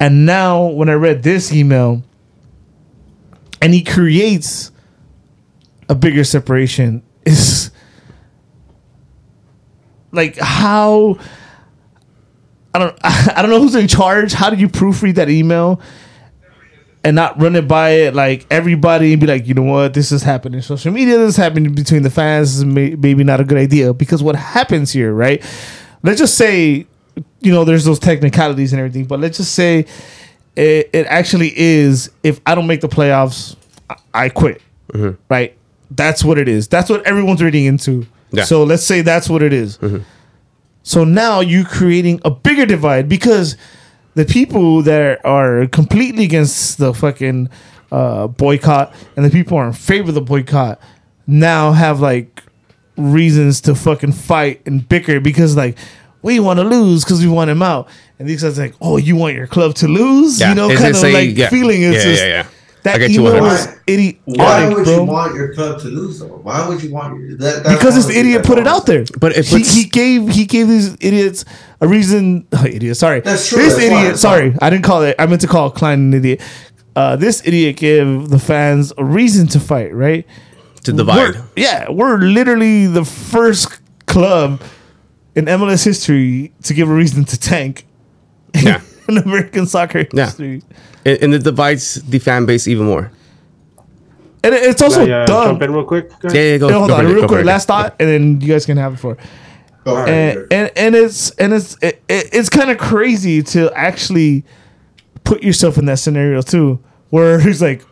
And 0.00 0.26
now 0.26 0.66
when 0.66 0.88
I 0.88 0.94
read 0.94 1.22
this 1.22 1.52
email, 1.52 2.02
and 3.60 3.74
he 3.74 3.82
creates 3.82 4.70
a 5.88 5.94
bigger 5.94 6.24
separation, 6.24 7.02
is 7.24 7.70
like 10.12 10.36
how 10.38 11.18
I 12.74 12.78
don't 12.78 12.98
I 13.02 13.42
don't 13.42 13.50
know 13.50 13.60
who's 13.60 13.74
in 13.74 13.88
charge. 13.88 14.32
How 14.32 14.50
did 14.50 14.60
you 14.60 14.68
proofread 14.68 15.16
that 15.16 15.28
email 15.28 15.80
and 17.04 17.14
not 17.14 17.40
run 17.40 17.56
it 17.56 17.68
by 17.68 17.90
it 17.90 18.14
like 18.14 18.46
everybody 18.50 19.12
and 19.12 19.20
be 19.20 19.26
like, 19.26 19.46
you 19.46 19.54
know 19.54 19.62
what, 19.62 19.94
this 19.94 20.12
is 20.12 20.22
happening 20.22 20.60
social 20.60 20.92
media, 20.92 21.16
this 21.16 21.30
is 21.30 21.36
happening 21.36 21.74
between 21.74 22.02
the 22.02 22.10
fans, 22.10 22.64
may- 22.64 22.96
maybe 22.96 23.24
not 23.24 23.40
a 23.40 23.44
good 23.44 23.58
idea. 23.58 23.94
Because 23.94 24.22
what 24.22 24.36
happens 24.36 24.92
here, 24.92 25.12
right? 25.12 25.42
Let's 26.02 26.18
just 26.18 26.36
say, 26.36 26.86
you 27.40 27.52
know, 27.52 27.64
there's 27.64 27.84
those 27.84 27.98
technicalities 27.98 28.72
and 28.72 28.80
everything, 28.80 29.04
but 29.04 29.20
let's 29.20 29.38
just 29.38 29.54
say 29.54 29.86
it, 30.56 30.90
it 30.92 31.06
actually 31.06 31.52
is 31.56 32.10
if 32.22 32.40
I 32.46 32.54
don't 32.54 32.66
make 32.66 32.80
the 32.80 32.88
playoffs, 32.88 33.56
I, 33.88 33.96
I 34.14 34.28
quit. 34.28 34.60
Mm-hmm. 34.92 35.20
Right? 35.28 35.56
That's 35.90 36.24
what 36.24 36.38
it 36.38 36.48
is. 36.48 36.68
That's 36.68 36.90
what 36.90 37.06
everyone's 37.06 37.42
reading 37.42 37.64
into. 37.64 38.06
Yeah. 38.30 38.44
So 38.44 38.64
let's 38.64 38.82
say 38.84 39.00
that's 39.02 39.28
what 39.28 39.42
it 39.42 39.52
is. 39.52 39.78
So 40.82 41.04
now 41.04 41.40
you're 41.40 41.64
creating 41.64 42.20
a 42.24 42.30
bigger 42.30 42.64
divide 42.66 43.08
because 43.08 43.56
the 44.14 44.24
people 44.24 44.82
that 44.82 45.24
are 45.24 45.66
completely 45.66 46.24
against 46.24 46.78
the 46.78 46.92
fucking 46.94 47.48
uh, 47.92 48.26
boycott 48.28 48.94
and 49.16 49.24
the 49.24 49.30
people 49.30 49.56
who 49.56 49.62
are 49.62 49.66
in 49.66 49.72
favor 49.72 50.08
of 50.08 50.14
the 50.14 50.20
boycott 50.20 50.80
now 51.26 51.72
have 51.72 52.00
like 52.00 52.42
reasons 52.96 53.60
to 53.62 53.74
fucking 53.74 54.12
fight 54.12 54.60
and 54.66 54.88
bicker 54.88 55.20
because 55.20 55.56
like 55.56 55.78
we 56.22 56.40
want 56.40 56.58
to 56.58 56.64
lose 56.64 57.04
because 57.04 57.20
we 57.24 57.28
want 57.30 57.48
him 57.48 57.62
out 57.62 57.88
and 58.18 58.28
these 58.28 58.42
guys 58.42 58.58
like 58.58 58.74
oh 58.80 58.96
you 58.96 59.14
want 59.14 59.34
your 59.36 59.46
club 59.46 59.72
to 59.74 59.86
lose 59.86 60.40
Yeah, 60.40 60.48
you 60.50 60.54
know 60.56 60.68
it's- 60.70 60.80
kind 60.82 60.96
of 60.96 61.02
like 61.02 61.36
yeah. 61.36 61.48
feeling 61.48 61.82
is 61.82 61.94
Yeah, 61.96 62.02
just 62.02 62.22
yeah, 62.22 62.28
yeah. 62.28 62.46
That 62.88 62.96
I 62.96 62.98
get 62.98 63.10
you 63.10 63.26
email 63.26 63.40
100%. 63.40 63.42
was 63.42 63.66
idiotic 63.88 64.20
Why 64.24 64.68
would 64.68 64.84
bro 64.84 64.94
you 64.94 65.02
want 65.04 65.34
your 65.34 65.54
club 65.54 65.80
to 65.80 65.88
lose 65.88 66.20
though? 66.20 66.26
Why 66.26 66.66
would 66.68 66.82
you 66.82 66.92
want 66.92 67.18
your 67.20 67.36
that, 67.38 67.64
because 67.64 67.94
this 67.94 68.14
idiot 68.14 68.44
put 68.44 68.58
it 68.58 68.66
out 68.66 68.86
there. 68.86 69.04
But 69.18 69.36
it 69.36 69.46
he, 69.46 69.62
he 69.62 69.84
gave 69.84 70.28
he 70.28 70.44
gave 70.44 70.68
these 70.68 70.94
idiots 71.00 71.44
a 71.80 71.88
reason. 71.88 72.46
Oh, 72.52 72.64
idiot, 72.66 72.96
sorry. 72.96 73.20
That's 73.20 73.48
true, 73.48 73.58
This 73.58 73.74
that's 73.74 73.84
idiot, 73.86 74.06
fine, 74.06 74.16
sorry, 74.16 74.54
I 74.60 74.70
didn't 74.70 74.84
call 74.84 75.02
it. 75.02 75.16
I 75.18 75.26
meant 75.26 75.40
to 75.42 75.46
call 75.46 75.70
Klein 75.70 75.98
an 76.00 76.14
idiot. 76.14 76.40
Uh, 76.96 77.14
this 77.14 77.46
idiot 77.46 77.76
gave 77.76 78.28
the 78.28 78.38
fans 78.38 78.92
a 78.98 79.04
reason 79.04 79.46
to 79.48 79.60
fight. 79.60 79.94
Right? 79.94 80.26
to 80.84 80.92
divide. 80.92 81.34
We're, 81.34 81.44
yeah, 81.56 81.90
we're 81.90 82.18
literally 82.18 82.86
the 82.86 83.04
first 83.04 83.80
club 84.06 84.62
in 85.34 85.44
MLS 85.46 85.84
history 85.84 86.52
to 86.64 86.74
give 86.74 86.88
a 86.88 86.94
reason 86.94 87.24
to 87.26 87.38
tank. 87.38 87.86
Yeah. 88.54 88.82
in 89.08 89.18
American 89.18 89.66
soccer 89.66 90.06
Yeah. 90.12 90.26
history. 90.26 90.62
and, 91.04 91.18
and 91.22 91.34
it 91.34 91.44
divides 91.44 91.94
the 92.02 92.18
fan 92.18 92.46
base 92.46 92.68
even 92.68 92.86
more. 92.86 93.10
And 94.44 94.54
it- 94.54 94.62
it's 94.64 94.82
also 94.82 95.04
Can 95.04 95.12
I, 95.12 95.22
uh, 95.22 95.26
done. 95.26 95.46
jump 95.48 95.62
in 95.62 95.72
real 95.72 95.84
quick. 95.84 96.10
guys? 96.20 96.34
Yeah, 96.34 96.42
yeah, 96.42 96.56
go. 96.58 96.68
Hey, 96.68 96.74
hold 96.74 96.88
go 96.90 96.94
on, 96.96 97.04
for 97.04 97.10
it, 97.10 97.12
real 97.14 97.22
go 97.22 97.28
quick. 97.28 97.44
Last 97.44 97.66
thought, 97.68 97.96
and 97.98 98.08
then 98.08 98.40
you 98.40 98.48
guys 98.48 98.66
can 98.66 98.76
have 98.76 98.94
it 98.94 98.96
for. 98.98 99.16
Go 99.84 99.96
and 100.04 100.46
and, 100.52 100.70
and 100.76 100.94
it's 100.94 101.30
and 101.32 101.52
it's 101.52 101.76
it, 101.82 102.02
it- 102.08 102.28
it's 102.32 102.48
kind 102.48 102.70
of 102.70 102.78
crazy 102.78 103.42
to 103.54 103.72
actually 103.74 104.44
put 105.24 105.42
yourself 105.42 105.78
in 105.78 105.86
that 105.86 105.98
scenario 105.98 106.42
too, 106.42 106.78
where 107.10 107.40
he's 107.46 107.60
like, 107.62 107.82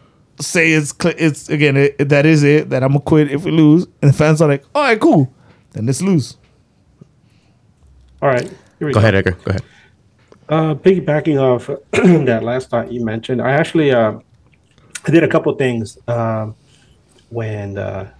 say 0.40 0.72
it's 0.72 0.94
it's 1.04 1.48
again 1.48 1.76
it, 1.76 2.08
that 2.08 2.26
is 2.26 2.42
it 2.44 2.70
that 2.70 2.82
I'm 2.82 2.90
gonna 2.90 3.00
quit 3.00 3.30
if 3.30 3.44
we 3.44 3.50
lose, 3.50 3.86
and 4.02 4.10
the 4.12 4.16
fans 4.16 4.40
are 4.42 4.48
like, 4.48 4.64
all 4.74 4.82
right, 4.82 5.00
cool, 5.00 5.32
then 5.72 5.86
let's 5.86 6.02
lose. 6.02 6.36
All 8.22 8.28
right. 8.28 8.42
Here 8.78 8.86
we 8.88 8.92
Go 8.92 8.98
ahead, 9.00 9.14
Edgar. 9.14 9.32
Go 9.32 9.50
ahead. 9.50 9.62
Uh, 10.48 10.74
piggybacking 10.76 11.40
off 11.40 11.66
that 11.92 12.44
last 12.44 12.70
thought 12.70 12.92
you 12.92 13.04
mentioned, 13.04 13.42
I 13.42 13.50
actually 13.52 13.90
uh, 13.90 14.18
I 15.06 15.10
did 15.10 15.24
a 15.24 15.28
couple 15.28 15.52
things 15.56 15.98
um, 16.06 16.54
when 17.30 17.76
uh, 17.76 18.12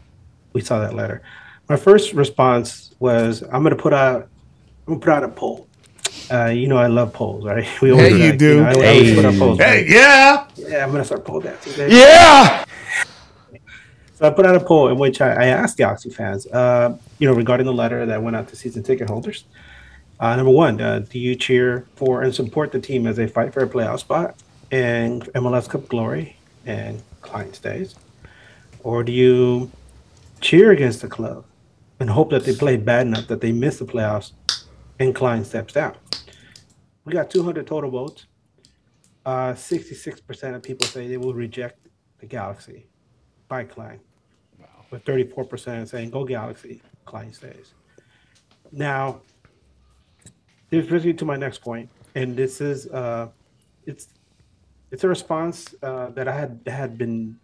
we 0.53 0.61
saw 0.61 0.81
that 0.81 0.95
letter. 0.95 1.23
My 1.69 1.77
first 1.77 2.13
response 2.15 2.95
was, 2.99 3.43
"I'm 3.43 3.63
going 3.63 3.77
to 3.77 3.81
put 3.81 3.93
out, 3.93 4.23
I'm 4.23 4.95
going 4.95 5.01
to 5.01 5.05
put 5.05 5.13
out 5.13 5.23
a 5.25 5.29
poll." 5.29 5.69
Uh, 6.29 6.47
you 6.47 6.67
know, 6.67 6.77
I 6.77 6.89
love 6.89 7.13
polls, 7.13 7.45
right? 7.45 7.67
We 7.81 7.93
Yeah, 7.93 8.09
you 8.09 8.31
like, 8.31 8.39
do. 8.39 8.57
know, 8.57 8.65
I 8.65 8.75
always 8.75 9.15
put 9.15 9.25
out 9.25 9.39
polls. 9.39 9.59
Hey, 9.59 9.83
right? 9.83 9.89
yeah, 9.89 10.49
Yeah, 10.57 10.83
I'm 10.85 10.91
going 10.91 11.03
to 11.03 11.07
start 11.07 11.25
poll 11.25 11.41
dancing. 11.41 11.75
baby. 11.77 11.95
yeah. 11.95 12.65
So 14.17 14.27
I 14.27 14.31
put 14.31 14.47
out 14.47 14.57
a 14.57 14.61
poll 14.61 14.89
in 14.89 14.99
which 14.99 15.21
I, 15.21 15.33
I 15.33 15.45
asked 15.47 15.77
Galaxy 15.77 16.11
fans, 16.11 16.47
uh, 16.49 16.97
you 17.19 17.29
know, 17.29 17.35
regarding 17.35 17.67
the 17.67 17.73
letter 17.73 18.07
that 18.07 18.21
went 18.23 18.35
out 18.35 18.49
to 18.49 18.57
season 18.57 18.83
ticket 18.83 19.09
holders. 19.09 19.45
Uh, 20.19 20.35
number 20.35 20.51
one, 20.51 20.81
uh, 20.81 21.01
do 21.01 21.19
you 21.19 21.35
cheer 21.35 21.87
for 21.95 22.23
and 22.23 22.35
support 22.35 22.73
the 22.73 22.81
team 22.81 23.07
as 23.07 23.17
they 23.17 23.27
fight 23.27 23.53
for 23.53 23.63
a 23.63 23.69
playoff 23.69 24.01
spot 24.01 24.35
and 24.71 25.25
MLS 25.35 25.69
Cup 25.69 25.89
glory 25.89 26.37
and 26.65 27.03
Klein 27.21 27.53
stays? 27.53 27.95
Or 28.83 29.05
do 29.05 29.13
you 29.13 29.71
cheer 30.41 30.71
against 30.71 31.03
the 31.03 31.09
club 31.09 31.45
and 32.01 32.09
hope 32.09 32.31
that 32.31 32.45
they 32.45 32.55
play 32.55 32.77
bad 32.77 33.07
enough 33.07 33.27
that 33.29 33.41
they 33.41 33.53
miss 33.53 33.79
the 33.79 33.85
playoffs 33.85 34.33
and 34.99 35.15
Klein 35.15 35.45
steps 35.45 35.75
down? 35.75 35.95
We 37.05 37.13
got 37.13 37.31
200 37.31 37.67
total 37.67 37.91
votes. 37.91 38.27
Uh, 39.27 39.53
66% 39.53 40.55
of 40.55 40.63
people 40.63 40.87
say 40.87 41.09
they 41.09 41.17
will 41.17 41.35
reject 41.35 41.89
the 42.21 42.27
Galaxy 42.27 42.87
by 43.49 43.65
Klein, 43.65 44.01
with 44.91 45.05
34% 45.05 45.89
saying 45.89 46.11
go 46.11 46.25
Galaxy, 46.25 46.81
Klein 47.05 47.33
stays. 47.33 47.75
Now, 48.73 49.21
this 50.71 50.87
brings 50.87 51.05
me 51.05 51.13
to 51.15 51.25
my 51.25 51.37
next 51.37 51.59
point, 51.59 51.89
and 52.15 52.37
this 52.37 52.61
is 52.61 52.87
uh, 52.89 53.29
it's 53.87 54.09
it's 54.91 55.05
a 55.05 55.09
response 55.09 55.75
uh, 55.83 56.11
that 56.11 56.29
I 56.29 56.33
had 56.33 56.61
had 56.67 56.99
been 56.99 57.39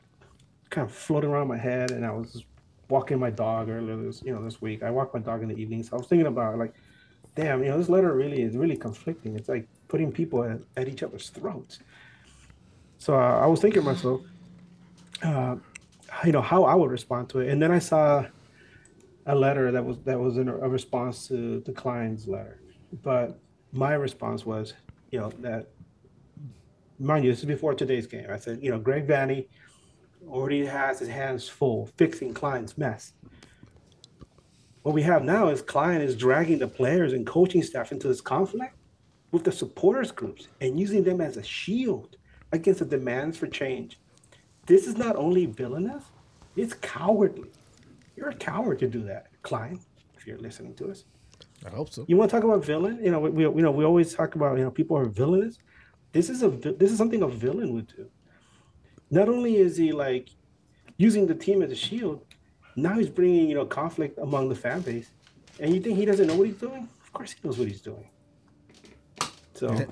kind 0.70 0.88
of 0.88 0.94
floating 0.94 1.30
around 1.30 1.48
my 1.48 1.58
head, 1.58 1.90
and 1.90 2.04
I 2.04 2.10
was 2.10 2.44
walking 2.88 3.18
my 3.18 3.30
dog 3.30 3.68
earlier 3.68 3.96
this 3.96 4.22
you 4.22 4.34
know 4.34 4.42
this 4.42 4.60
week. 4.60 4.82
I 4.82 4.90
walk 4.90 5.14
my 5.14 5.20
dog 5.20 5.42
in 5.42 5.48
the 5.48 5.56
evening, 5.56 5.82
so 5.82 5.96
I 5.96 5.98
was 5.98 6.06
thinking 6.06 6.26
about 6.26 6.58
like, 6.58 6.74
damn, 7.34 7.62
you 7.62 7.70
know, 7.70 7.78
this 7.78 7.88
letter 7.88 8.12
really 8.14 8.42
is 8.42 8.56
really 8.56 8.76
conflicting. 8.76 9.36
It's 9.36 9.48
like 9.48 9.66
putting 9.88 10.12
people 10.12 10.44
at, 10.44 10.60
at 10.76 10.88
each 10.88 11.02
other's 11.02 11.28
throats. 11.30 11.78
So 12.98 13.14
uh, 13.14 13.40
I 13.40 13.46
was 13.46 13.60
thinking 13.60 13.82
to 13.82 13.86
myself, 13.86 14.20
uh, 15.22 15.56
you 16.24 16.32
know, 16.32 16.42
how 16.42 16.64
I 16.64 16.74
would 16.74 16.90
respond 16.90 17.28
to 17.30 17.40
it, 17.40 17.48
and 17.50 17.60
then 17.60 17.70
I 17.70 17.78
saw 17.78 18.26
a 19.26 19.34
letter 19.34 19.70
that 19.70 19.84
was 19.84 19.98
that 20.04 20.18
was 20.18 20.38
in 20.38 20.48
a, 20.48 20.56
a 20.56 20.68
response 20.68 21.28
to 21.28 21.60
the 21.60 21.72
Klein's 21.72 22.26
letter, 22.26 22.58
but 23.02 23.38
my 23.72 23.94
response 23.94 24.44
was, 24.44 24.74
you 25.10 25.18
know, 25.18 25.30
that 25.40 25.68
mind 26.98 27.24
you, 27.24 27.30
this 27.30 27.40
is 27.40 27.46
before 27.46 27.74
today's 27.74 28.06
game. 28.06 28.26
I 28.30 28.36
said, 28.36 28.62
you 28.62 28.70
know, 28.70 28.78
Greg 28.78 29.06
Vanney 29.06 29.46
already 30.28 30.64
has 30.66 30.98
his 30.98 31.08
hands 31.08 31.48
full 31.48 31.86
fixing 31.96 32.34
Klein's 32.34 32.76
mess. 32.76 33.12
What 34.82 34.94
we 34.94 35.02
have 35.02 35.24
now 35.24 35.48
is 35.48 35.62
Klein 35.62 36.00
is 36.00 36.16
dragging 36.16 36.58
the 36.58 36.68
players 36.68 37.12
and 37.12 37.26
coaching 37.26 37.62
staff 37.62 37.92
into 37.92 38.08
this 38.08 38.20
conflict 38.20 38.74
with 39.30 39.44
the 39.44 39.52
supporters 39.52 40.10
groups 40.10 40.48
and 40.60 40.78
using 40.78 41.04
them 41.04 41.20
as 41.20 41.36
a 41.36 41.42
shield 41.42 42.16
against 42.52 42.80
the 42.80 42.86
demands 42.86 43.38
for 43.38 43.46
change. 43.46 43.98
This 44.66 44.86
is 44.86 44.96
not 44.96 45.16
only 45.16 45.46
villainous, 45.46 46.04
It's 46.54 46.74
cowardly. 46.74 47.50
You're 48.14 48.28
a 48.28 48.34
coward 48.34 48.78
to 48.80 48.88
do 48.88 49.02
that, 49.04 49.28
Klein. 49.42 49.80
If 50.16 50.26
you're 50.26 50.38
listening 50.38 50.74
to 50.74 50.90
us, 50.90 51.04
I 51.66 51.70
hope 51.70 51.92
so. 51.92 52.04
you 52.08 52.16
want 52.16 52.30
to 52.30 52.36
talk 52.36 52.44
about 52.44 52.64
villain? 52.64 52.98
You 53.02 53.10
know, 53.10 53.20
we, 53.20 53.30
we 53.30 53.42
you 53.44 53.62
know 53.62 53.70
we 53.70 53.84
always 53.84 54.14
talk 54.14 54.34
about 54.34 54.58
you 54.58 54.64
know 54.64 54.70
people 54.70 54.96
are 54.96 55.06
villainous. 55.06 55.58
This 56.12 56.28
is 56.30 56.42
a 56.42 56.48
this 56.50 56.90
is 56.92 56.98
something 56.98 57.22
a 57.22 57.28
villain 57.28 57.72
would 57.74 57.88
do. 57.88 58.08
Not 59.10 59.28
only 59.28 59.56
is 59.56 59.76
he 59.76 59.92
like 59.92 60.28
using 60.96 61.26
the 61.26 61.34
team 61.34 61.62
as 61.62 61.70
a 61.70 61.74
shield, 61.76 62.24
now 62.76 62.94
he's 62.98 63.08
bringing 63.08 63.48
you 63.48 63.54
know 63.54 63.66
conflict 63.66 64.18
among 64.18 64.48
the 64.48 64.54
fan 64.54 64.80
base. 64.80 65.10
And 65.60 65.74
you 65.74 65.80
think 65.80 65.98
he 65.98 66.04
doesn't 66.04 66.26
know 66.26 66.34
what 66.34 66.46
he's 66.48 66.56
doing? 66.56 66.88
Of 67.04 67.12
course 67.12 67.32
he 67.32 67.38
knows 67.46 67.58
what 67.58 67.68
he's 67.68 67.80
doing. 67.82 68.08
So 69.54 69.86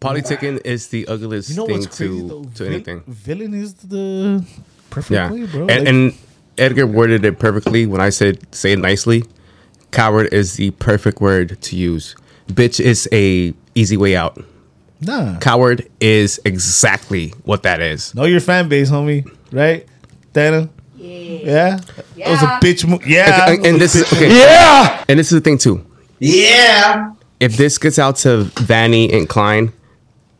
Politicking 0.00 0.60
is 0.64 0.88
the 0.88 1.06
ugliest 1.08 1.50
You 1.50 1.56
know 1.56 1.66
thing 1.66 1.82
to 1.86 2.28
though? 2.28 2.44
to 2.44 2.64
Vil- 2.64 2.72
anything. 2.74 3.02
Villain 3.06 3.54
is 3.54 3.74
the 3.74 4.44
perfect 4.90 5.10
Yeah, 5.10 5.32
way, 5.32 5.46
bro. 5.46 5.60
and, 5.66 5.68
Like, 5.68 5.88
and 5.88 6.14
Edgar 6.58 6.86
worded 6.86 7.24
it 7.24 7.38
perfectly 7.38 7.86
when 7.86 8.00
I 8.00 8.10
said 8.10 8.54
say 8.54 8.72
it 8.72 8.78
nicely. 8.78 9.24
Coward 9.96 10.28
is 10.30 10.56
the 10.56 10.72
perfect 10.72 11.22
word 11.22 11.58
to 11.62 11.74
use. 11.74 12.14
Bitch 12.48 12.80
is 12.80 13.08
a 13.12 13.54
easy 13.74 13.96
way 13.96 14.14
out. 14.14 14.38
nah, 15.00 15.38
Coward 15.38 15.88
is 16.00 16.38
exactly 16.44 17.30
what 17.44 17.62
that 17.62 17.80
is. 17.80 18.14
know 18.14 18.24
your 18.24 18.40
fan 18.40 18.68
base, 18.68 18.90
homie. 18.90 19.26
Right, 19.50 19.86
Dana? 20.34 20.68
Yeah, 20.96 21.80
Yeah? 22.14 22.26
That 22.26 22.30
was 22.30 22.42
a 22.42 22.46
bitch 22.60 22.86
move. 22.86 23.06
Yeah, 23.06 23.50
And, 23.50 23.64
and 23.64 23.80
this 23.80 23.94
is 23.94 24.12
okay. 24.12 24.28
yeah. 24.38 25.02
And 25.08 25.18
this 25.18 25.32
is 25.32 25.40
the 25.40 25.44
thing 25.44 25.56
too. 25.56 25.84
Yeah. 26.18 27.12
If 27.40 27.56
this 27.56 27.78
gets 27.78 27.98
out 27.98 28.16
to 28.16 28.44
Vanney 28.54 29.12
and 29.14 29.26
Klein, 29.26 29.72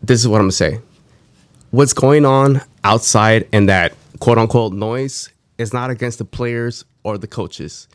this 0.03 0.21
is 0.21 0.29
what 0.29 0.37
I'm 0.37 0.45
gonna 0.45 0.53
say. 0.53 0.81
What's 1.71 1.95
going 1.95 2.27
on 2.27 2.61
outside 2.85 3.49
and 3.53 3.71
that 3.71 3.95
quote 4.21 4.37
unquote 4.37 4.75
noise 4.75 5.31
is 5.57 5.73
not 5.73 5.89
against 5.89 6.19
the 6.19 6.25
players 6.27 6.85
or 7.05 7.17
the 7.17 7.27
coaches. 7.27 7.89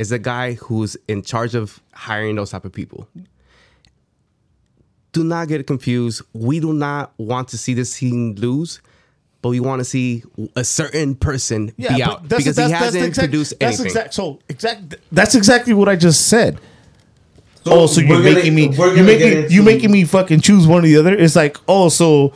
It's 0.00 0.08
the 0.08 0.18
guy 0.18 0.54
who's 0.54 0.96
in 1.08 1.20
charge 1.22 1.54
of 1.54 1.78
hiring 1.92 2.36
those 2.36 2.50
type 2.50 2.64
of 2.64 2.72
people. 2.72 3.06
Do 5.12 5.22
not 5.24 5.48
get 5.48 5.66
confused. 5.66 6.22
We 6.32 6.58
do 6.58 6.72
not 6.72 7.12
want 7.18 7.48
to 7.48 7.58
see 7.58 7.74
this 7.74 7.98
team 7.98 8.34
lose, 8.36 8.80
but 9.42 9.50
we 9.50 9.60
want 9.60 9.80
to 9.80 9.84
see 9.84 10.22
a 10.56 10.64
certain 10.64 11.14
person 11.16 11.72
Yeah, 11.76 11.96
be 11.96 12.02
out 12.02 12.22
that's- 12.28 12.38
because 12.44 12.56
that's- 12.56 12.68
he 12.70 12.72
that's 12.72 12.84
hasn't 12.86 13.04
exact- 13.04 13.28
produced 13.28 13.54
that's 13.60 13.78
anything. 13.80 13.86
Exact, 13.86 14.14
so 14.14 14.38
exact. 14.48 14.94
That's 15.12 15.34
exactly 15.34 15.74
what 15.74 15.88
I 15.90 15.96
just 15.96 16.28
said. 16.28 16.58
oh, 17.66 17.86
so 17.86 18.00
you're 18.00 18.08
we're 18.16 18.22
gonna- 18.22 18.34
making 18.36 18.54
me 18.54 18.70
you're 18.74 19.04
making 19.04 19.30
get 19.30 19.50
you 19.50 19.60
into- 19.60 19.62
making 19.62 19.90
me 19.90 20.04
fucking 20.04 20.40
choose 20.40 20.66
one 20.66 20.78
or 20.82 20.86
the 20.88 20.96
other. 20.96 21.12
It's 21.14 21.36
like 21.36 21.58
oh, 21.68 21.90
so 21.90 22.32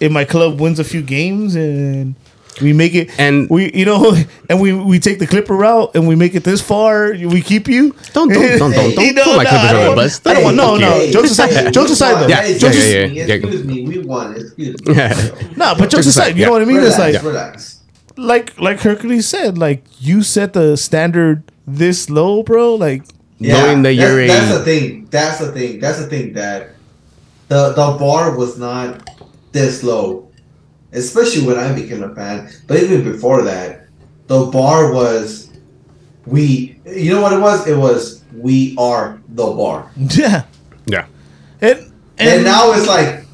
if 0.00 0.10
my 0.10 0.24
club 0.24 0.58
wins 0.60 0.78
a 0.78 0.84
few 0.84 1.02
games 1.02 1.54
and 1.56 2.14
we 2.60 2.72
make 2.72 2.94
it 2.94 3.10
And- 3.18 3.48
we 3.50 3.72
you 3.74 3.84
know 3.84 4.14
and 4.48 4.60
we 4.60 4.72
we 4.72 4.98
take 4.98 5.18
the 5.18 5.26
Clipper 5.26 5.54
route 5.56 5.92
and 5.94 6.06
we 6.06 6.14
make 6.14 6.34
it 6.34 6.44
this 6.44 6.60
far, 6.60 7.10
we 7.12 7.42
keep 7.42 7.68
you. 7.68 7.94
Don't- 8.12 8.28
don't- 8.32 8.58
don't- 8.58 8.72
don't- 8.72 8.98
You 9.06 9.14
don't 9.14 9.24
put 9.24 9.36
my 9.36 9.44
Clippers 9.44 9.60
I 9.64 9.68
under 9.68 9.78
the 9.80 9.84
don't- 9.86 9.96
bus. 9.96 10.20
I 10.26 10.34
don't 10.34 10.44
want 10.44 10.56
no 10.56 10.76
no. 10.76 11.10
Jokes 11.10 11.30
aside, 11.32 11.72
jokes 11.78 11.90
aside 11.90 12.22
though. 12.22 12.28
Yeah, 12.28 12.42
Hey, 12.42 12.58
jokes 12.58 12.76
yeah, 12.76 13.04
yeah, 13.04 13.04
Excuse 13.04 13.16
yeah. 13.16 13.26
me, 13.26 13.32
excuse 13.32 13.64
me, 13.64 13.86
we 13.88 13.98
won. 14.04 14.36
Excuse 14.36 14.86
me. 14.86 14.94
Nah, 15.56 15.74
but 15.74 15.90
jokes 15.90 15.94
Jokes 15.94 16.06
aside, 16.06 16.22
aside, 16.28 16.38
you 16.38 16.46
know 16.46 16.52
what 16.52 16.62
I 16.62 16.66
mean? 16.66 16.80
It's 16.82 16.98
like 16.98 17.22
relax. 17.22 17.80
like 18.16 18.58
like 18.60 18.78
Herculez 18.80 19.24
said, 19.24 19.58
like 19.58 19.84
you 20.00 20.22
set 20.22 20.52
the 20.52 20.76
standard 20.76 21.42
this 21.66 22.08
low, 22.10 22.42
bro. 22.42 22.74
Like 22.74 23.02
Knowing 23.40 23.82
that 23.82 23.94
you're 23.94 24.20
a- 24.20 24.28
that's, 24.28 24.48
that's 24.48 24.58
the 24.58 24.64
thing. 24.64 25.08
That's 25.10 25.38
the 25.40 25.52
thing. 25.52 25.80
That's 25.80 25.98
the 25.98 26.06
thing 26.06 26.32
that 26.34 26.70
the 27.48 27.70
the 27.72 27.96
bar 27.98 28.36
was 28.36 28.56
not 28.58 29.10
this 29.52 29.82
low, 29.82 30.28
especially 30.94 31.46
when 31.46 31.58
I 31.58 31.74
became 31.74 32.02
a 32.02 32.14
fan. 32.14 32.50
But 32.66 32.82
even 32.82 33.04
before 33.04 33.42
that, 33.42 33.86
the 34.26 34.46
bar 34.46 34.92
was 34.92 35.50
we. 36.26 36.80
You 36.86 37.14
know 37.14 37.22
what 37.22 37.32
it 37.32 37.40
was? 37.40 37.66
It 37.66 37.76
was 37.76 38.24
we 38.36 38.74
are 38.76 39.20
the 39.28 39.44
bar, 39.44 39.90
yeah, 39.96 40.44
Yeah. 40.86 41.06
and 41.60 41.78
and, 42.18 42.28
and, 42.28 42.44
now 42.44 42.72
it's 42.72 42.86
like 42.86 43.24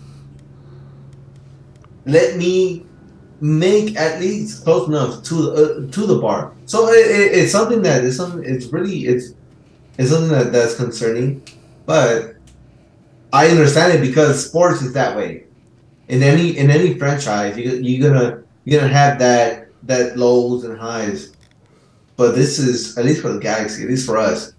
let 2.05 2.37
me 2.37 2.85
make 3.40 3.96
at 3.96 4.20
least 4.20 4.64
close 4.64 4.88
enough 4.88 5.23
to 5.25 5.35
the 5.35 5.53
uh, 5.53 5.90
to 5.90 6.07
the 6.07 6.18
bar. 6.18 6.53
So 6.66 6.88
it, 6.88 7.11
it, 7.11 7.38
it's 7.38 7.53
something 7.53 7.83
that 7.83 8.05
is 8.05 8.16
something. 8.16 8.42
It's 8.44 8.66
really 8.66 9.07
it's 9.07 9.35
it's 9.99 10.11
something 10.11 10.31
that 10.31 10.53
that's 10.53 10.75
concerning, 10.77 11.42
but 11.87 12.37
I 13.33 13.49
understand 13.49 13.94
it 13.94 14.01
because 14.01 14.46
sports 14.46 14.83
is 14.83 14.92
that 14.94 15.16
way. 15.16 15.44
In 16.11 16.25
any 16.25 16.57
in 16.59 16.70
any 16.70 16.99
franchise, 16.99 17.57
you 17.57 17.70
you're 17.70 18.11
gonna 18.11 18.42
you're 18.64 18.81
gonna 18.81 18.92
have 18.92 19.20
that 19.20 19.68
that 19.85 20.16
lows 20.18 20.64
and 20.64 20.77
highs. 20.77 21.33
But 22.16 22.35
this 22.35 22.59
is 22.59 22.99
at 22.99 23.05
least 23.05 23.23
for 23.23 23.33
the 23.33 23.38
Galaxy, 23.38 23.85
at 23.85 23.88
least 23.88 24.07
for 24.07 24.16
us. 24.18 24.53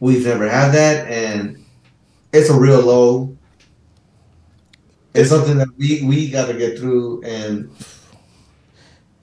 We've 0.00 0.26
never 0.26 0.48
had 0.48 0.72
that, 0.72 1.06
and 1.06 1.64
it's 2.32 2.50
a 2.50 2.58
real 2.58 2.80
low. 2.80 3.36
It's 5.14 5.30
something 5.30 5.56
that 5.58 5.68
we 5.78 6.02
we 6.02 6.28
got 6.30 6.48
to 6.48 6.54
get 6.54 6.80
through, 6.80 7.22
and 7.22 7.70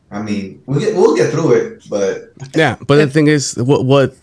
I 0.10 0.22
mean, 0.22 0.64
we 0.66 0.80
get 0.80 0.96
we'll 0.96 1.18
get 1.18 1.32
through 1.34 1.52
it, 1.56 1.84
but 1.90 2.32
Yeah, 2.56 2.78
but 2.88 2.96
the 2.96 3.08
thing 3.08 3.28
is, 3.28 3.56
what 3.58 3.84
what 3.86 4.16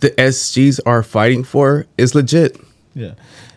the 0.00 0.10
SGs 0.10 0.80
are 0.84 1.04
fighting 1.04 1.44
for 1.44 1.86
is 1.96 2.16
legit. 2.16 2.60
yeah, 2.94 3.14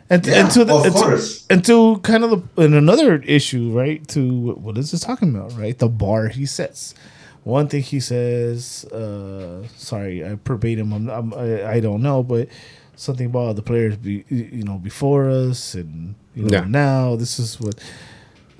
and 0.09 0.25
Yeah, 0.25 0.41
and 0.41 0.51
to 0.51 0.65
the 0.65 0.73
of 0.73 0.85
and 0.85 0.95
to, 0.95 1.43
and 1.49 1.65
to 1.65 1.97
kind 1.99 2.23
of 2.23 2.29
the, 2.55 2.63
and 2.63 2.73
another 2.75 3.17
issue, 3.21 3.71
right? 3.71 4.05
To 4.09 4.51
what 4.53 4.77
is 4.77 4.91
this 4.91 5.01
talking 5.01 5.35
about? 5.35 5.57
Right, 5.57 5.77
the 5.77 5.87
bar 5.89 6.27
he 6.29 6.45
sets. 6.45 6.95
One 7.43 7.67
thing 7.67 7.83
he 7.83 7.99
says, 7.99 8.85
uh, 8.85 9.65
sorry, 9.77 10.23
I 10.25 10.37
verbatim. 10.45 10.91
I'm, 10.93 11.09
I'm 11.09 11.33
I, 11.33 11.71
I 11.73 11.79
don't 11.79 12.01
know, 12.01 12.21
but 12.21 12.49
something 12.95 13.27
about 13.27 13.55
the 13.55 13.61
players, 13.61 13.95
be, 13.97 14.25
you 14.29 14.63
know, 14.63 14.77
before 14.77 15.29
us 15.29 15.73
and 15.73 16.15
you 16.35 16.43
know 16.43 16.49
Yeah. 16.51 16.65
now. 16.65 17.15
This 17.15 17.39
is 17.39 17.59
what. 17.59 17.75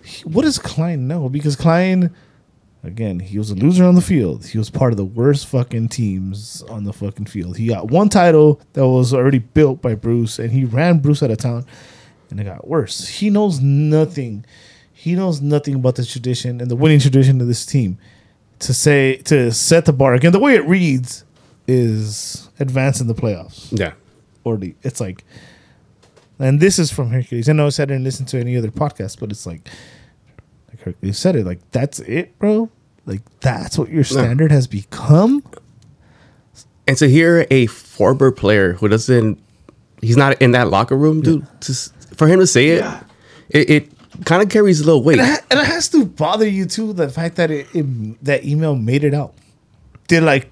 he- 0.04 0.24
What 0.24 0.44
does 0.44 0.58
Klein 0.60 1.08
know? 1.08 1.30
Because 1.30 1.56
Klein, 1.56 2.10
again, 2.84 3.20
he 3.20 3.38
was 3.38 3.52
a 3.52 3.56
loser 3.56 3.84
on 3.86 3.96
the 3.96 4.02
field. 4.02 4.46
He 4.46 4.58
was 4.58 4.70
part 4.70 4.92
of 4.94 4.98
the 4.98 5.06
worst 5.06 5.48
fucking 5.48 5.90
teams 5.90 6.62
on 6.70 6.84
the 6.84 6.94
fucking 6.94 7.26
field. 7.26 7.58
He 7.58 7.68
got 7.68 7.90
one 7.92 8.10
title 8.10 8.62
that 8.74 8.88
was 8.88 9.14
already 9.14 9.40
built 9.40 9.82
by 9.82 9.96
Bruce, 9.96 10.40
and 10.40 10.52
he 10.52 10.66
ran 10.66 11.00
Bruce 11.00 11.22
out 11.24 11.32
of 11.32 11.38
town, 11.38 11.66
and 12.30 12.40
it 12.40 12.44
got 12.46 12.68
worse. 12.68 13.08
He 13.08 13.30
knows 13.30 13.60
nothing. 13.60 14.46
He 14.94 15.16
knows 15.16 15.42
nothing 15.42 15.76
about 15.76 15.96
the 15.96 16.06
tradition 16.06 16.60
and 16.62 16.70
the 16.70 16.76
winning 16.76 17.00
tradition 17.00 17.40
of 17.42 17.48
this 17.48 17.66
team. 17.66 17.98
To 18.60 18.74
say 18.74 19.16
to 19.26 19.52
set 19.54 19.86
the 19.86 19.94
bar 19.94 20.14
again, 20.14 20.34
the 20.34 20.40
way 20.40 20.56
it 20.56 20.68
reads 20.68 21.24
is 21.66 22.50
advance 22.60 23.00
in 23.00 23.08
the 23.08 23.14
playoffs 23.16 23.68
Yeah. 23.78 23.94
or 24.44 24.58
the 24.58 24.76
it's 24.84 25.00
like 25.00 25.24
and 26.40 26.60
this 26.60 26.80
is 26.80 26.92
from 26.92 27.12
Herculez. 27.12 27.48
I 27.48 27.54
know 27.54 27.68
I 27.68 27.70
said 27.70 27.90
I 27.90 27.94
didn't 27.94 28.04
listen 28.06 28.26
to 28.28 28.40
any 28.40 28.58
other 28.58 28.70
podcast, 28.72 29.20
but 29.20 29.30
it's 29.32 29.46
like 29.46 29.70
like 30.70 30.84
Herculez 31.02 31.16
said 31.16 31.36
it, 31.36 31.46
like 31.46 31.60
that's 31.72 32.00
it, 32.00 32.38
bro. 32.40 32.70
Like 33.06 33.22
that's 33.42 33.78
what 33.78 33.90
your 33.90 34.04
standard 34.04 34.52
has 34.52 34.68
become. 34.68 35.44
And 36.88 36.98
to 36.98 37.08
hear 37.10 37.46
a 37.52 37.68
former 37.68 38.32
player 38.32 38.74
who 38.74 38.88
doesn't, 38.88 39.40
he's 40.02 40.18
not 40.18 40.42
in 40.42 40.52
that 40.52 40.70
locker 40.70 40.96
room, 40.98 41.22
dude. 41.22 41.46
To, 41.62 41.74
for 42.16 42.28
him 42.28 42.40
to 42.40 42.48
say 42.48 42.70
it, 42.70 42.80
Yeah. 42.80 43.04
it, 43.50 43.70
it 43.70 43.92
kind 44.26 44.42
of 44.42 44.50
carries 44.50 44.82
a 44.82 44.86
little 44.86 45.04
weight. 45.04 45.20
And 45.20 45.28
it, 45.28 45.32
ha- 45.40 45.46
and 45.52 45.60
it 45.60 45.66
has 45.68 45.90
to 45.90 46.06
bother 46.06 46.48
you 46.48 46.66
too, 46.66 46.94
the 46.94 47.10
fact 47.10 47.36
that 47.38 47.52
it, 47.52 47.68
it 47.76 48.24
that 48.24 48.44
email 48.46 48.76
made 48.76 49.04
it 49.04 49.14
out. 49.14 49.34
Did 50.08 50.24
like 50.24 50.50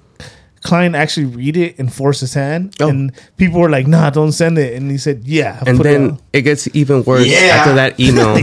Klein 0.61 0.93
actually 0.95 1.25
read 1.27 1.57
it 1.57 1.77
and 1.79 1.91
force 1.93 2.19
his 2.19 2.33
hand? 2.35 2.75
Oh. 2.79 2.87
And 2.89 3.11
people 3.37 3.59
were 3.59 3.69
like, 3.69 3.87
nah, 3.87 4.09
don't 4.11 4.31
send 4.31 4.57
it. 4.59 4.73
And 4.75 4.89
he 4.91 4.97
said, 4.97 5.23
Yeah. 5.25 5.61
and 5.65 5.77
put 5.77 5.85
it 5.87 5.89
then 5.89 6.11
out." 6.11 6.21
it 6.33 6.41
gets 6.43 6.67
even 6.75 7.03
worse 7.03 7.25
Yeah. 7.27 7.37
after 7.59 7.73
that 7.75 7.99
email. 7.99 8.35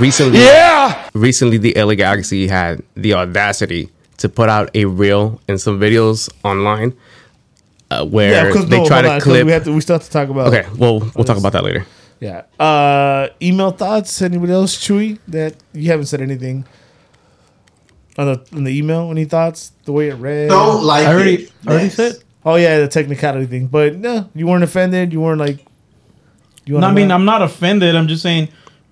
Recently, 0.00 0.38
yeah. 0.40 1.08
Recently, 1.14 1.58
the 1.58 1.74
LA 1.76 1.94
Galaxy 1.94 2.48
had 2.48 2.82
the 2.94 3.14
audacity 3.14 3.90
to 4.18 4.28
put 4.28 4.48
out 4.48 4.70
a 4.74 4.84
reel 4.86 5.40
and 5.48 5.60
some 5.60 5.78
videos 5.78 6.28
online 6.42 6.96
uh, 7.90 8.04
where 8.04 8.48
yeah, 8.48 8.62
they 8.64 8.78
no, 8.78 8.86
try 8.86 9.02
to 9.02 9.08
on, 9.08 9.14
'cause 9.20 9.22
clip. 9.24 9.46
we 9.46 9.52
have 9.52 9.64
to 9.64 9.72
we 9.72 9.80
still 9.80 9.94
have 9.96 10.04
to 10.04 10.10
talk 10.10 10.28
about 10.28 10.48
okay, 10.52 10.66
well, 10.76 11.00
we'll 11.14 11.24
talk 11.24 11.36
about 11.38 11.52
that 11.52 11.62
later. 11.64 11.86
Yeah. 12.18 12.42
Uh 12.58 13.28
email 13.42 13.70
thoughts. 13.70 14.22
Anybody 14.22 14.52
else, 14.52 14.76
Chewy? 14.76 15.18
That 15.28 15.54
you 15.72 15.90
haven't 15.90 16.06
said 16.06 16.20
anything 16.22 16.64
on 18.18 18.26
the 18.32 18.46
on 18.56 18.64
the 18.64 18.76
email. 18.76 19.10
Any 19.10 19.26
thoughts? 19.26 19.72
The 19.84 19.92
way 19.92 20.08
it 20.08 20.14
read. 20.14 20.48
don't 20.48 20.82
like 20.82 21.06
I 21.06 21.12
already, 21.12 21.34
it. 21.44 21.52
Already 21.66 21.84
Next. 21.84 21.96
said. 21.96 22.16
Oh 22.44 22.54
yeah, 22.56 22.78
the 22.78 22.88
technicality 22.88 23.46
thing. 23.46 23.66
But 23.66 23.96
no, 23.96 24.30
you 24.34 24.46
weren't 24.46 24.64
offended. 24.64 25.12
You 25.12 25.20
weren't 25.20 25.40
like. 25.40 25.64
You 26.64 26.78
No, 26.80 26.86
I 26.88 26.92
mean, 26.92 27.12
I'm 27.12 27.24
not 27.24 27.42
offended. 27.42 27.94
I'm 27.94 28.08
just 28.08 28.22
saying, 28.22 28.48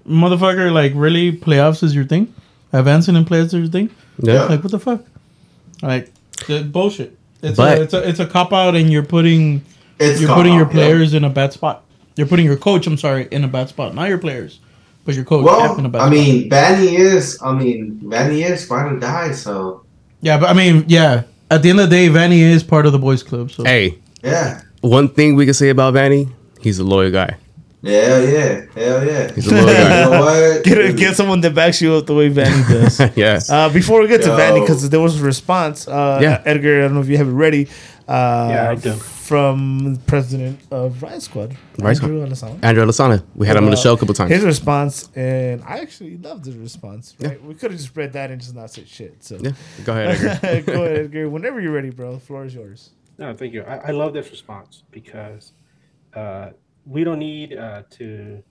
motherfucker, 0.07 0.73
like, 0.73 0.93
really, 0.95 1.33
playoffs 1.33 1.83
is 1.83 1.95
your 1.95 2.05
thing? 2.05 2.33
Advancing 2.73 3.17
in 3.17 3.25
playoffs 3.25 3.47
is 3.47 3.55
your 3.55 3.67
thing? 3.69 3.91
Yeah. 4.19 4.45
Like, 4.45 4.63
what 4.63 4.71
the 4.71 4.79
fuck? 4.79 5.05
Like, 5.83 6.13
the 6.47 6.63
bullshit. 6.65 7.17
It's 7.43 7.57
But- 7.57 7.79
a, 7.79 7.83
it's 7.83 7.95
a, 7.95 8.09
it's 8.09 8.21
a 8.21 8.27
cop 8.27 8.53
out, 8.53 8.75
and 8.75 8.91
you're 8.91 9.03
putting, 9.05 9.63
It's 9.99 10.21
you're 10.21 10.29
cop 10.29 10.39
putting 10.39 10.55
your 10.55 10.65
out, 10.67 10.73
yeah. 10.75 10.81
players 10.81 11.15
in 11.15 11.25
a 11.25 11.31
bad 11.31 11.53
spot. 11.53 11.85
You're 12.17 12.27
putting 12.27 12.47
your 12.47 12.57
coach, 12.57 12.87
I'm 12.87 12.97
sorry, 12.97 13.29
in 13.31 13.45
a 13.45 13.49
bad 13.49 13.69
spot, 13.69 13.95
not 13.95 14.09
your 14.09 14.19
players. 14.19 14.61
But 15.05 15.15
you're 15.17 15.25
coach 15.25 15.45
Well, 15.45 15.61
captain 15.67 15.85
about 15.85 16.03
I 16.03 16.07
it. 16.07 16.11
mean, 16.11 16.49
Vanney 16.51 16.99
is. 16.99 17.39
I 17.43 17.53
mean, 17.53 18.01
Vanney 18.05 18.43
is 18.49 18.71
ride 18.71 18.91
or 18.93 18.99
die. 18.99 19.33
So 19.33 19.85
yeah, 20.23 20.39
but 20.39 20.49
I 20.49 20.55
mean, 20.55 20.85
yeah. 20.89 21.25
At 21.51 21.63
the 21.63 21.69
end 21.69 21.81
of 21.81 21.91
the 21.91 21.95
day, 21.97 22.09
Vanney 22.09 22.39
is 22.41 22.63
part 22.63 22.87
of 22.87 22.93
the 22.93 22.99
boys' 22.99 23.23
club. 23.23 23.51
So 23.51 23.65
Hey, 23.65 23.99
yeah, 24.23 24.63
one 24.81 25.09
thing 25.11 25.35
we 25.37 25.45
can 25.45 25.53
say 25.53 25.69
about 25.69 25.93
Vanney, 25.93 26.33
he's 26.61 26.79
a 26.79 26.85
loyal 26.85 27.11
guy. 27.11 27.37
Hell 27.85 28.29
yeah, 28.29 28.65
hell 28.75 29.07
yeah. 29.07 29.33
He's 29.33 29.47
a 29.47 29.55
loyal 29.55 29.69
You 29.69 29.75
guy. 29.75 30.05
know 30.05 30.21
what? 30.21 30.65
Get, 30.69 30.97
get 30.97 31.17
someone 31.17 31.41
that 31.43 31.55
backs 31.55 31.83
you 31.83 31.93
up 31.95 32.07
the 32.07 32.15
way 32.15 32.31
Vanney 32.31 32.69
does. 32.69 33.17
yes. 33.17 33.51
Uh, 33.51 33.69
before 33.69 34.01
we 34.01 34.09
get 34.09 34.23
to 34.23 34.29
Yo. 34.29 34.37
Vanney, 34.39 34.61
because 34.61 34.89
there 34.89 35.01
was 35.01 35.21
a 35.21 35.25
response. 35.25 35.87
Uh, 35.87 36.19
Yeah. 36.23 36.43
Edgar, 36.47 36.79
I 36.79 36.83
don't 36.83 36.95
know 36.95 37.01
if 37.03 37.09
you 37.09 37.19
have 37.19 37.29
it 37.29 37.33
ready. 37.33 37.69
Uh, 38.09 38.49
Yeah, 38.51 38.71
I 38.71 38.75
do. 38.77 38.93
From 38.95 39.99
president 40.07 40.61
of 40.71 41.03
Riot 41.03 41.23
Squad, 41.23 41.57
Riot 41.79 41.97
Squad. 41.97 42.09
Andrew 42.11 42.25
Alessandro. 42.25 42.59
Andrew 42.63 42.85
Lasana. 42.85 43.25
We 43.35 43.47
had 43.47 43.57
him 43.57 43.65
on 43.65 43.71
the 43.71 43.77
Uh, 43.77 43.81
show 43.81 43.93
a 43.95 43.97
couple 43.99 44.15
times. 44.15 44.31
His 44.31 44.45
response, 44.45 45.09
and 45.17 45.63
I 45.65 45.79
actually 45.79 46.19
loved 46.19 46.45
his 46.45 46.57
response. 46.57 47.15
Right, 47.19 47.43
we 47.43 47.55
could 47.55 47.71
have 47.71 47.81
just 47.81 47.97
read 47.97 48.13
that 48.13 48.31
and 48.31 48.39
just 48.41 48.55
not 48.55 48.71
said 48.71 48.87
shit. 48.87 49.25
So 49.25 49.39
yeah. 49.41 49.53
Go 49.85 49.93
ahead, 49.93 50.41
Edgar. 50.45 50.73
go 50.75 50.85
ahead, 50.85 50.99
Edgar. 51.07 51.29
Whenever 51.31 51.59
you're 51.61 51.73
ready, 51.73 51.89
bro. 51.91 52.13
The 52.13 52.21
floor 52.21 52.45
is 52.45 52.55
yours. 52.55 52.91
No, 53.17 53.33
thank 53.33 53.55
you. 53.55 53.63
I, 53.63 53.77
I 53.89 53.91
love 53.93 54.13
this 54.13 54.31
response 54.31 54.83
because 54.91 55.53
uh, 56.15 56.51
we 56.87 57.05
don't 57.05 57.19
need 57.19 57.57
uh, 57.57 57.83
to 57.91 58.43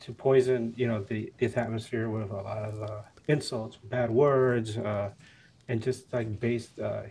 to 0.00 0.12
poison, 0.12 0.74
you 0.76 0.86
know, 0.86 1.02
the 1.02 1.32
this 1.38 1.56
atmosphere 1.56 2.10
with 2.10 2.30
a 2.30 2.36
lot 2.36 2.64
of 2.64 2.82
uh, 2.82 3.02
insults, 3.28 3.76
bad 3.76 4.10
words, 4.10 4.76
uh, 4.76 5.10
and 5.68 5.82
just 5.82 6.12
like 6.12 6.38
based 6.40 6.78
uh, 6.78 7.02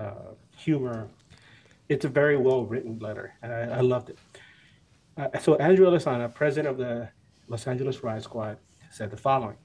uh, 0.00 0.34
humor. 0.56 1.08
It's 1.88 2.04
a 2.04 2.08
very 2.08 2.36
well 2.36 2.64
written 2.64 2.98
letter, 2.98 3.34
and 3.42 3.52
I, 3.52 3.78
I 3.78 3.80
loved 3.80 4.10
it. 4.10 4.18
Uh, 5.16 5.38
so 5.38 5.54
Andrew 5.56 5.86
Alessana, 5.86 6.34
president 6.34 6.68
of 6.68 6.78
the 6.78 7.08
Los 7.48 7.66
Angeles 7.66 8.02
Riot 8.02 8.24
Squad, 8.24 8.58
said 8.90 9.10
the 9.10 9.16
following: 9.16 9.56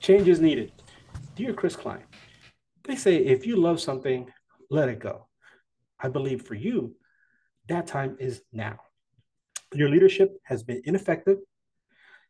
"Change 0.00 0.28
is 0.28 0.40
needed." 0.40 0.72
Dear 1.36 1.52
Chris 1.52 1.74
Klein, 1.74 2.04
they 2.84 2.96
say 2.96 3.16
if 3.16 3.46
you 3.46 3.56
love 3.56 3.80
something, 3.80 4.30
let 4.70 4.88
it 4.88 5.00
go. 5.00 5.26
I 5.98 6.08
believe 6.08 6.42
for 6.42 6.54
you, 6.54 6.94
that 7.68 7.86
time 7.86 8.16
is 8.20 8.42
now. 8.52 8.78
Your 9.74 9.88
leadership 9.88 10.38
has 10.44 10.62
been 10.62 10.82
ineffective 10.84 11.38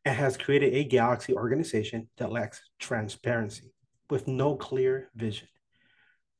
and 0.04 0.16
has 0.16 0.36
created 0.36 0.72
a 0.74 0.84
galaxy 0.84 1.34
organization 1.34 2.08
that 2.16 2.32
lacks 2.32 2.62
transparency 2.78 3.72
with 4.08 4.26
no 4.26 4.56
clear 4.56 5.10
vision. 5.14 5.48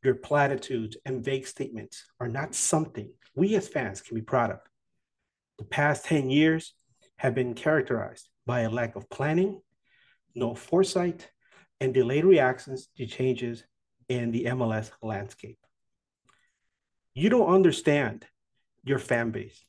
Your 0.03 0.15
platitudes 0.15 0.97
and 1.05 1.25
vague 1.25 1.47
statements 1.47 2.05
are 2.21 2.29
not 2.29 2.55
something 2.55 3.11
we 3.35 3.55
as 3.55 3.69
fans 3.69 4.01
can 4.01 4.15
be 4.15 4.23
proud 4.23 4.51
of. 4.51 4.61
The 5.59 5.65
past 5.65 6.07
10 6.07 6.31
years 6.31 6.75
have 7.17 7.35
been 7.35 7.55
characterized 7.55 8.29
by 8.47 8.61
a 8.61 8.71
lack 8.71 8.97
of 8.97 9.11
planning, 9.11 9.61
no 10.35 10.55
foresight, 10.55 11.31
and 11.81 11.93
delayed 11.93 12.25
reactions 12.25 12.89
to 12.97 13.07
changes 13.07 13.65
in 14.09 14.31
the 14.31 14.45
MLS 14.47 14.91
landscape. 15.03 15.59
You 17.15 17.29
don't 17.29 17.53
understand 17.53 18.27
your 18.85 18.99
fan 18.99 19.31
base, 19.31 19.65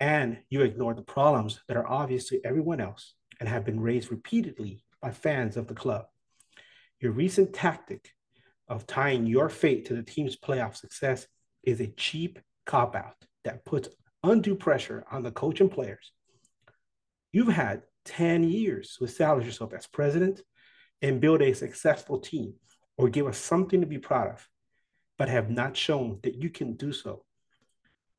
and 0.00 0.38
you 0.48 0.62
ignore 0.62 0.94
the 0.94 1.02
problems 1.02 1.60
that 1.68 1.76
are 1.76 1.88
obvious 1.88 2.28
to 2.28 2.40
everyone 2.44 2.80
else 2.80 3.14
and 3.40 3.48
have 3.48 3.64
been 3.64 3.80
raised 3.80 4.10
repeatedly 4.10 4.84
by 5.00 5.10
fans 5.10 5.56
of 5.56 5.66
the 5.66 5.74
club. 5.74 6.06
Your 7.00 7.12
recent 7.12 7.52
tactic 7.52 8.10
of 8.68 8.86
tying 8.86 9.26
your 9.26 9.48
fate 9.48 9.86
to 9.86 9.94
the 9.94 10.02
team's 10.02 10.36
playoff 10.36 10.76
success 10.76 11.26
is 11.62 11.80
a 11.80 11.86
cheap 11.86 12.38
cop 12.66 12.94
out 12.94 13.14
that 13.44 13.64
puts 13.64 13.88
undue 14.22 14.54
pressure 14.54 15.04
on 15.10 15.22
the 15.22 15.30
coach 15.30 15.60
and 15.60 15.70
players. 15.70 16.12
You've 17.32 17.48
had 17.48 17.82
10 18.04 18.44
years 18.44 18.96
to 18.98 19.04
establish 19.04 19.46
yourself 19.46 19.72
as 19.74 19.86
president 19.86 20.40
and 21.02 21.20
build 21.20 21.42
a 21.42 21.52
successful 21.54 22.18
team 22.18 22.54
or 22.96 23.08
give 23.08 23.26
us 23.26 23.38
something 23.38 23.80
to 23.80 23.86
be 23.86 23.98
proud 23.98 24.30
of, 24.30 24.48
but 25.16 25.28
have 25.28 25.50
not 25.50 25.76
shown 25.76 26.18
that 26.22 26.34
you 26.34 26.50
can 26.50 26.74
do 26.74 26.92
so. 26.92 27.24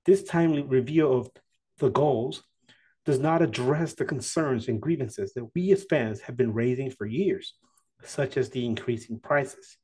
This 0.05 0.23
timely 0.23 0.61
review 0.61 1.11
of 1.11 1.29
the 1.79 1.89
goals 1.89 2.43
does 3.05 3.19
not 3.19 3.41
address 3.41 3.93
the 3.93 4.05
concerns 4.05 4.67
and 4.67 4.81
grievances 4.81 5.33
that 5.33 5.49
we 5.55 5.71
as 5.71 5.85
fans 5.89 6.21
have 6.21 6.37
been 6.37 6.53
raising 6.53 6.91
for 6.91 7.05
years, 7.05 7.55
such 8.03 8.37
as 8.37 8.49
the 8.49 8.65
increasing 8.65 9.19
prices, 9.19 9.77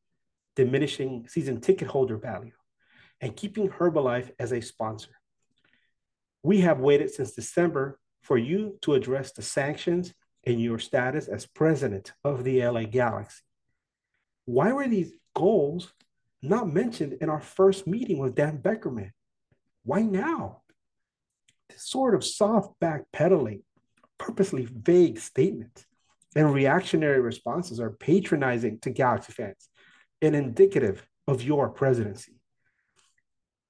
diminishing 0.55 1.27
season 1.27 1.59
ticket 1.59 1.87
holder 1.87 2.17
value, 2.17 2.51
and 3.21 3.35
keeping 3.35 3.69
Herbalife 3.69 4.31
as 4.39 4.51
a 4.51 4.61
sponsor. 4.61 5.11
We 6.43 6.61
have 6.61 6.79
waited 6.79 7.11
since 7.11 7.31
December 7.31 7.99
for 8.21 8.37
you 8.37 8.77
to 8.81 8.93
address 8.93 9.31
the 9.31 9.41
sanctions 9.41 10.13
and 10.43 10.61
your 10.61 10.77
status 10.77 11.27
as 11.27 11.45
president 11.45 12.13
of 12.23 12.43
the 12.43 12.63
LA 12.63 12.83
Galaxy. 12.83 13.41
Why 14.45 14.71
were 14.73 14.87
these 14.87 15.13
goals 15.33 15.91
not 16.41 16.71
mentioned 16.71 17.17
in 17.21 17.29
our 17.29 17.41
first 17.41 17.87
meeting 17.87 18.19
with 18.19 18.35
Dan 18.35 18.59
Beckerman? 18.59 19.11
Why 19.83 20.01
now? 20.01 20.61
This 21.69 21.89
sort 21.89 22.15
of 22.15 22.23
soft 22.23 22.79
backpedaling, 22.79 23.61
purposely 24.17 24.67
vague 24.71 25.19
statements, 25.19 25.85
and 26.35 26.53
reactionary 26.53 27.21
responses 27.21 27.79
are 27.79 27.91
patronizing 27.91 28.79
to 28.79 28.89
Galaxy 28.89 29.33
fans 29.33 29.69
and 30.21 30.35
indicative 30.35 31.07
of 31.27 31.41
your 31.41 31.69
presidency. 31.69 32.33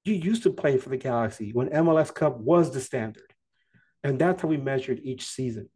You 0.04 0.14
used 0.14 0.42
to 0.44 0.52
play 0.52 0.76
for 0.76 0.88
the 0.88 0.96
Galaxy 0.96 1.52
when 1.52 1.68
MLS 1.70 2.14
Cup 2.14 2.38
was 2.38 2.72
the 2.72 2.80
standard, 2.80 3.34
and 4.04 4.18
that's 4.18 4.42
how 4.42 4.48
we 4.48 4.56
measured 4.56 5.00
each 5.02 5.26
season. 5.26 5.68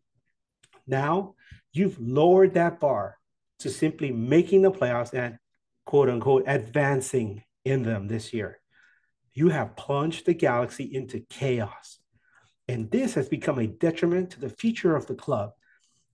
Now 0.87 1.35
you've 1.73 2.01
lowered 2.01 2.55
that 2.55 2.81
bar 2.81 3.17
to 3.61 3.71
simply 3.71 4.11
making 4.11 4.63
the 4.63 4.73
playoffs 4.73 5.15
and 5.15 5.39
quote 5.87 6.09
unquote 6.09 6.45
advancing 6.47 7.45
in 7.65 7.83
them 7.83 8.09
this 8.09 8.33
year. 8.33 8.61
You 9.33 9.51
have 9.51 9.77
plunged 9.77 10.27
the 10.27 10.35
Galaxy 10.35 10.85
into 10.85 11.21
chaos. 11.31 12.00
And 12.71 12.89
this 12.89 13.15
has 13.15 13.29
become 13.29 13.59
a 13.59 13.67
detriment 13.67 14.31
to 14.31 14.41
the 14.41 14.49
future 14.49 14.95
of 14.95 15.07
the 15.07 15.17
club. 15.17 15.55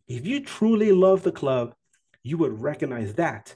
If 0.08 0.26
you 0.26 0.42
truly 0.42 0.90
love 0.90 1.22
the 1.22 1.30
club, 1.30 1.74
you 2.22 2.38
would 2.38 2.62
recognize 2.62 3.12
that 3.16 3.54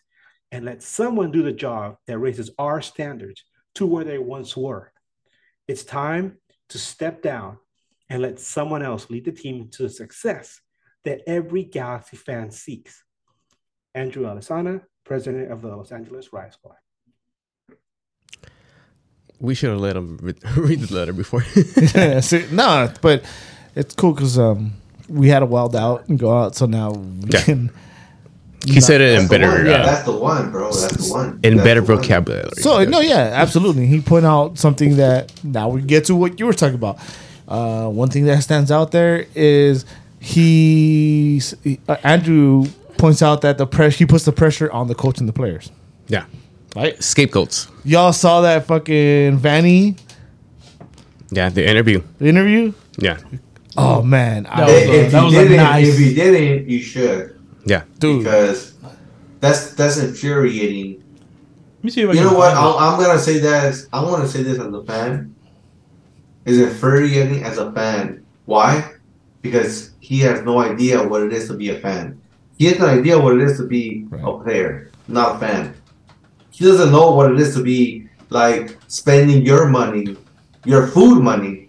and 0.53 0.67
let 0.67 0.83
someone 0.83 1.31
do 1.31 1.43
the 1.43 1.51
job 1.51 1.97
that 2.07 2.19
raises 2.19 2.51
our 2.59 2.83
standards 2.83 3.43
to 3.77 3.87
where 3.87 4.05
they 4.05 4.19
once 4.19 4.55
were. 4.55 4.93
It's 5.67 5.83
time 5.83 6.37
to 6.69 6.79
step 6.79 7.23
down 7.23 7.57
and 8.11 8.21
let 8.21 8.39
someone 8.39 8.83
else 8.83 9.09
lead 9.09 9.25
the 9.25 9.33
team 9.33 9.71
to 9.71 9.85
the 9.85 9.89
success 9.89 10.61
that 11.05 11.23
every 11.27 11.65
Galaxy 11.65 12.19
fan 12.19 12.51
seeks. 12.51 13.03
Andrew 13.95 14.25
Alessana, 14.25 14.83
president 15.05 15.51
of 15.51 15.63
the 15.63 15.75
Los 15.75 15.91
Angeles 15.91 16.35
Riot 16.35 16.53
Squad. 16.53 16.77
We 19.41 19.55
should 19.55 19.71
have 19.71 19.81
let 19.81 19.97
him 19.97 20.19
read 20.57 20.81
the 20.81 20.95
letter 20.95 21.13
before. 21.13 21.43
Yeah, 21.95 22.21
see, 22.31 22.47
no, 22.53 22.93
but 23.01 23.25
it's 23.75 23.95
cool 23.95 24.13
because 24.13 24.39
um, 24.39 24.73
we 25.09 25.29
had 25.29 25.43
a 25.43 25.47
wild 25.47 25.75
out 25.75 26.09
and 26.09 26.19
go 26.19 26.37
out, 26.37 26.55
so 26.57 26.67
now 26.67 26.91
we 26.93 27.31
Yeah. 27.31 27.43
can. 27.43 27.71
he 28.67 28.81
said 28.81 29.01
it 29.01 29.19
in 29.19 29.27
better, 29.29 29.49
one. 29.49 29.67
uh, 29.67 29.85
That's 29.87 30.03
the 30.05 30.13
one, 30.17 30.51
bro. 30.51 30.71
That's 30.73 31.07
the 31.09 31.13
one. 31.13 31.41
in 31.43 31.57
That's 31.57 31.67
better 31.67 31.81
the 31.81 31.95
one. 31.95 32.03
vocabulary. 32.03 32.51
So 32.57 32.85
no, 32.85 33.01
yeah, 33.01 33.31
absolutely. 33.35 33.87
He 33.87 34.01
pointed 34.01 34.29
out 34.29 34.59
something 34.59 34.97
that 34.97 35.33
now 35.43 35.69
we 35.71 35.81
get 35.83 36.05
to 36.07 36.15
what 36.15 36.39
you 36.39 36.47
were 36.47 36.53
talking 36.53 36.75
about. 36.75 36.99
Uh, 37.49 37.89
one 37.89 38.09
thing 38.11 38.27
that 38.27 38.43
stands 38.43 38.71
out 38.71 38.93
there 38.93 39.27
is 39.35 39.85
he 40.21 41.41
uh, 41.89 41.97
Andrew 42.05 42.67
points 42.99 43.23
out 43.23 43.41
that 43.41 43.59
the 43.59 43.67
pressure 43.67 43.99
he 43.99 44.07
puts 44.07 44.25
the 44.25 44.33
pressure 44.33 44.71
on 44.71 44.87
the 44.89 44.95
coach 44.95 45.19
and 45.19 45.29
the 45.29 45.33
players. 45.33 45.71
yeah, 46.09 46.27
Right? 46.77 47.03
scapegoats. 47.03 47.69
Y'all 47.85 48.13
saw 48.13 48.43
that 48.43 48.67
fucking 48.67 49.39
Vanney 49.41 49.99
Yeah, 51.31 51.49
the 51.49 51.69
interview. 51.69 52.03
The 52.19 52.27
interview. 52.29 52.73
Yeah, 52.99 53.19
Oh 53.77 54.03
man, 54.03 54.45
That 54.45 54.67
was 54.67 54.73
a- 54.75 55.07
If 55.07 55.13
that 55.13 55.19
you 55.21 55.25
was 55.27 55.35
a 55.35 55.39
didn't, 55.43 55.57
nice- 55.57 55.89
if 55.89 56.01
you 56.01 56.15
didn't, 56.15 56.69
you 56.69 56.81
should 56.83 57.37
yeah. 57.65 57.83
dude. 57.99 58.25
because 58.25 58.75
that's 59.41 59.73
that's 59.75 59.97
infuriating. 59.97 61.03
Let 61.79 61.85
me 61.85 61.91
see 61.91 62.03
if 62.03 62.11
I 62.11 62.13
You 62.13 62.19
can 62.21 62.29
know 62.33 62.37
what? 62.39 62.55
I'm, 62.55 62.77
I'm 62.95 63.01
gonna 63.01 63.19
say 63.19 63.39
that. 63.39 63.65
As, 63.65 63.89
I 63.93 64.03
want 64.03 64.23
to 64.23 64.29
say 64.29 64.43
this 64.43 64.59
as 64.59 64.67
a 64.73 64.83
fan. 64.85 65.35
Is 66.45 66.59
infuriating 66.59 67.43
as 67.45 67.59
a 67.59 67.71
fan. 67.73 68.25
Why? 68.47 68.93
Because 69.43 69.91
he 70.01 70.19
has 70.21 70.43
no 70.43 70.59
idea 70.61 71.03
what 71.07 71.23
it 71.23 71.33
is 71.33 71.47
to 71.49 71.55
be 71.55 71.71
a 71.71 71.79
fan. 71.79 72.21
He 72.59 72.67
has 72.67 72.79
no 72.79 72.87
idea 72.87 73.19
what 73.19 73.35
it 73.37 73.43
is 73.43 73.57
to 73.59 73.67
be 73.67 74.07
a 74.13 74.33
player, 74.39 74.91
not 75.09 75.37
a 75.37 75.39
fan. 75.39 75.75
He 76.51 76.65
doesn't 76.65 76.93
know 76.93 77.13
what 77.13 77.33
it 77.33 77.41
is 77.41 77.55
to 77.55 77.63
be 77.63 78.09
like 78.29 78.77
spending 78.89 79.45
your 79.45 79.69
money, 79.69 80.17
your 80.65 80.87
food 80.89 81.23
money, 81.23 81.69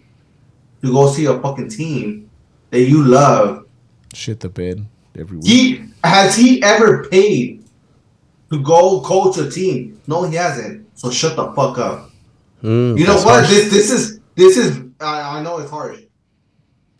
to 0.81 0.91
go 0.91 1.09
see 1.11 1.25
a 1.25 1.39
fucking 1.39 1.69
team 1.69 2.29
that 2.71 2.81
you 2.81 3.03
love 3.03 3.65
shit 4.13 4.39
the 4.39 4.49
bed 4.49 4.85
every 5.17 5.37
week. 5.37 5.45
he 5.47 5.85
has 6.03 6.35
he 6.35 6.61
ever 6.63 7.05
paid 7.09 7.63
to 8.51 8.61
go 8.61 9.01
coach 9.01 9.37
a 9.37 9.49
team? 9.49 9.99
No, 10.07 10.23
he 10.23 10.35
hasn't. 10.35 10.87
So 10.97 11.09
shut 11.09 11.35
the 11.35 11.53
fuck 11.53 11.77
up. 11.77 12.09
Mm, 12.61 12.97
You 12.97 13.05
know 13.07 13.15
what? 13.15 13.45
harsh. 13.45 13.49
This 13.49 13.71
this 13.71 13.91
is 13.91 14.19
this 14.35 14.57
is 14.57 14.81
I, 14.99 15.39
I 15.39 15.43
know 15.43 15.57
it's 15.59 15.71
harsh, 15.71 15.99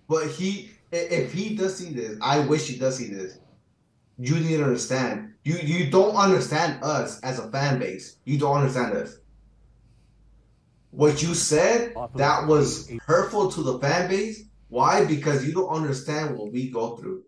but 0.08 0.28
he 0.28 0.70
if 0.92 1.32
he 1.34 1.56
does 1.56 1.78
see 1.78 1.92
this, 1.94 2.18
I 2.22 2.40
wish 2.40 2.68
he 2.68 2.78
does 2.78 2.98
see 2.98 3.08
this. 3.14 3.38
You 4.22 4.36
need 4.40 4.58
to 4.58 4.64
understand. 4.66 5.34
You 5.44 5.56
you 5.56 5.90
don't 5.90 6.16
understand 6.16 6.84
us 6.84 7.20
as 7.22 7.40
a 7.40 7.50
fan 7.50 7.80
base. 7.80 8.18
You 8.24 8.38
don't 8.38 8.58
understand 8.58 8.94
us. 8.94 9.18
What 10.92 11.24
you 11.24 11.34
said 11.34 11.94
that 12.16 12.46
was 12.48 12.92
hurtful 13.06 13.52
to 13.52 13.64
the 13.64 13.80
fan 13.80 14.10
base. 14.10 14.44
Why? 14.68 15.06
Because 15.06 15.46
you 15.46 15.54
don't 15.54 15.70
understand 15.70 16.38
what 16.38 16.52
we 16.52 16.70
go 16.70 16.98
through. 16.98 17.24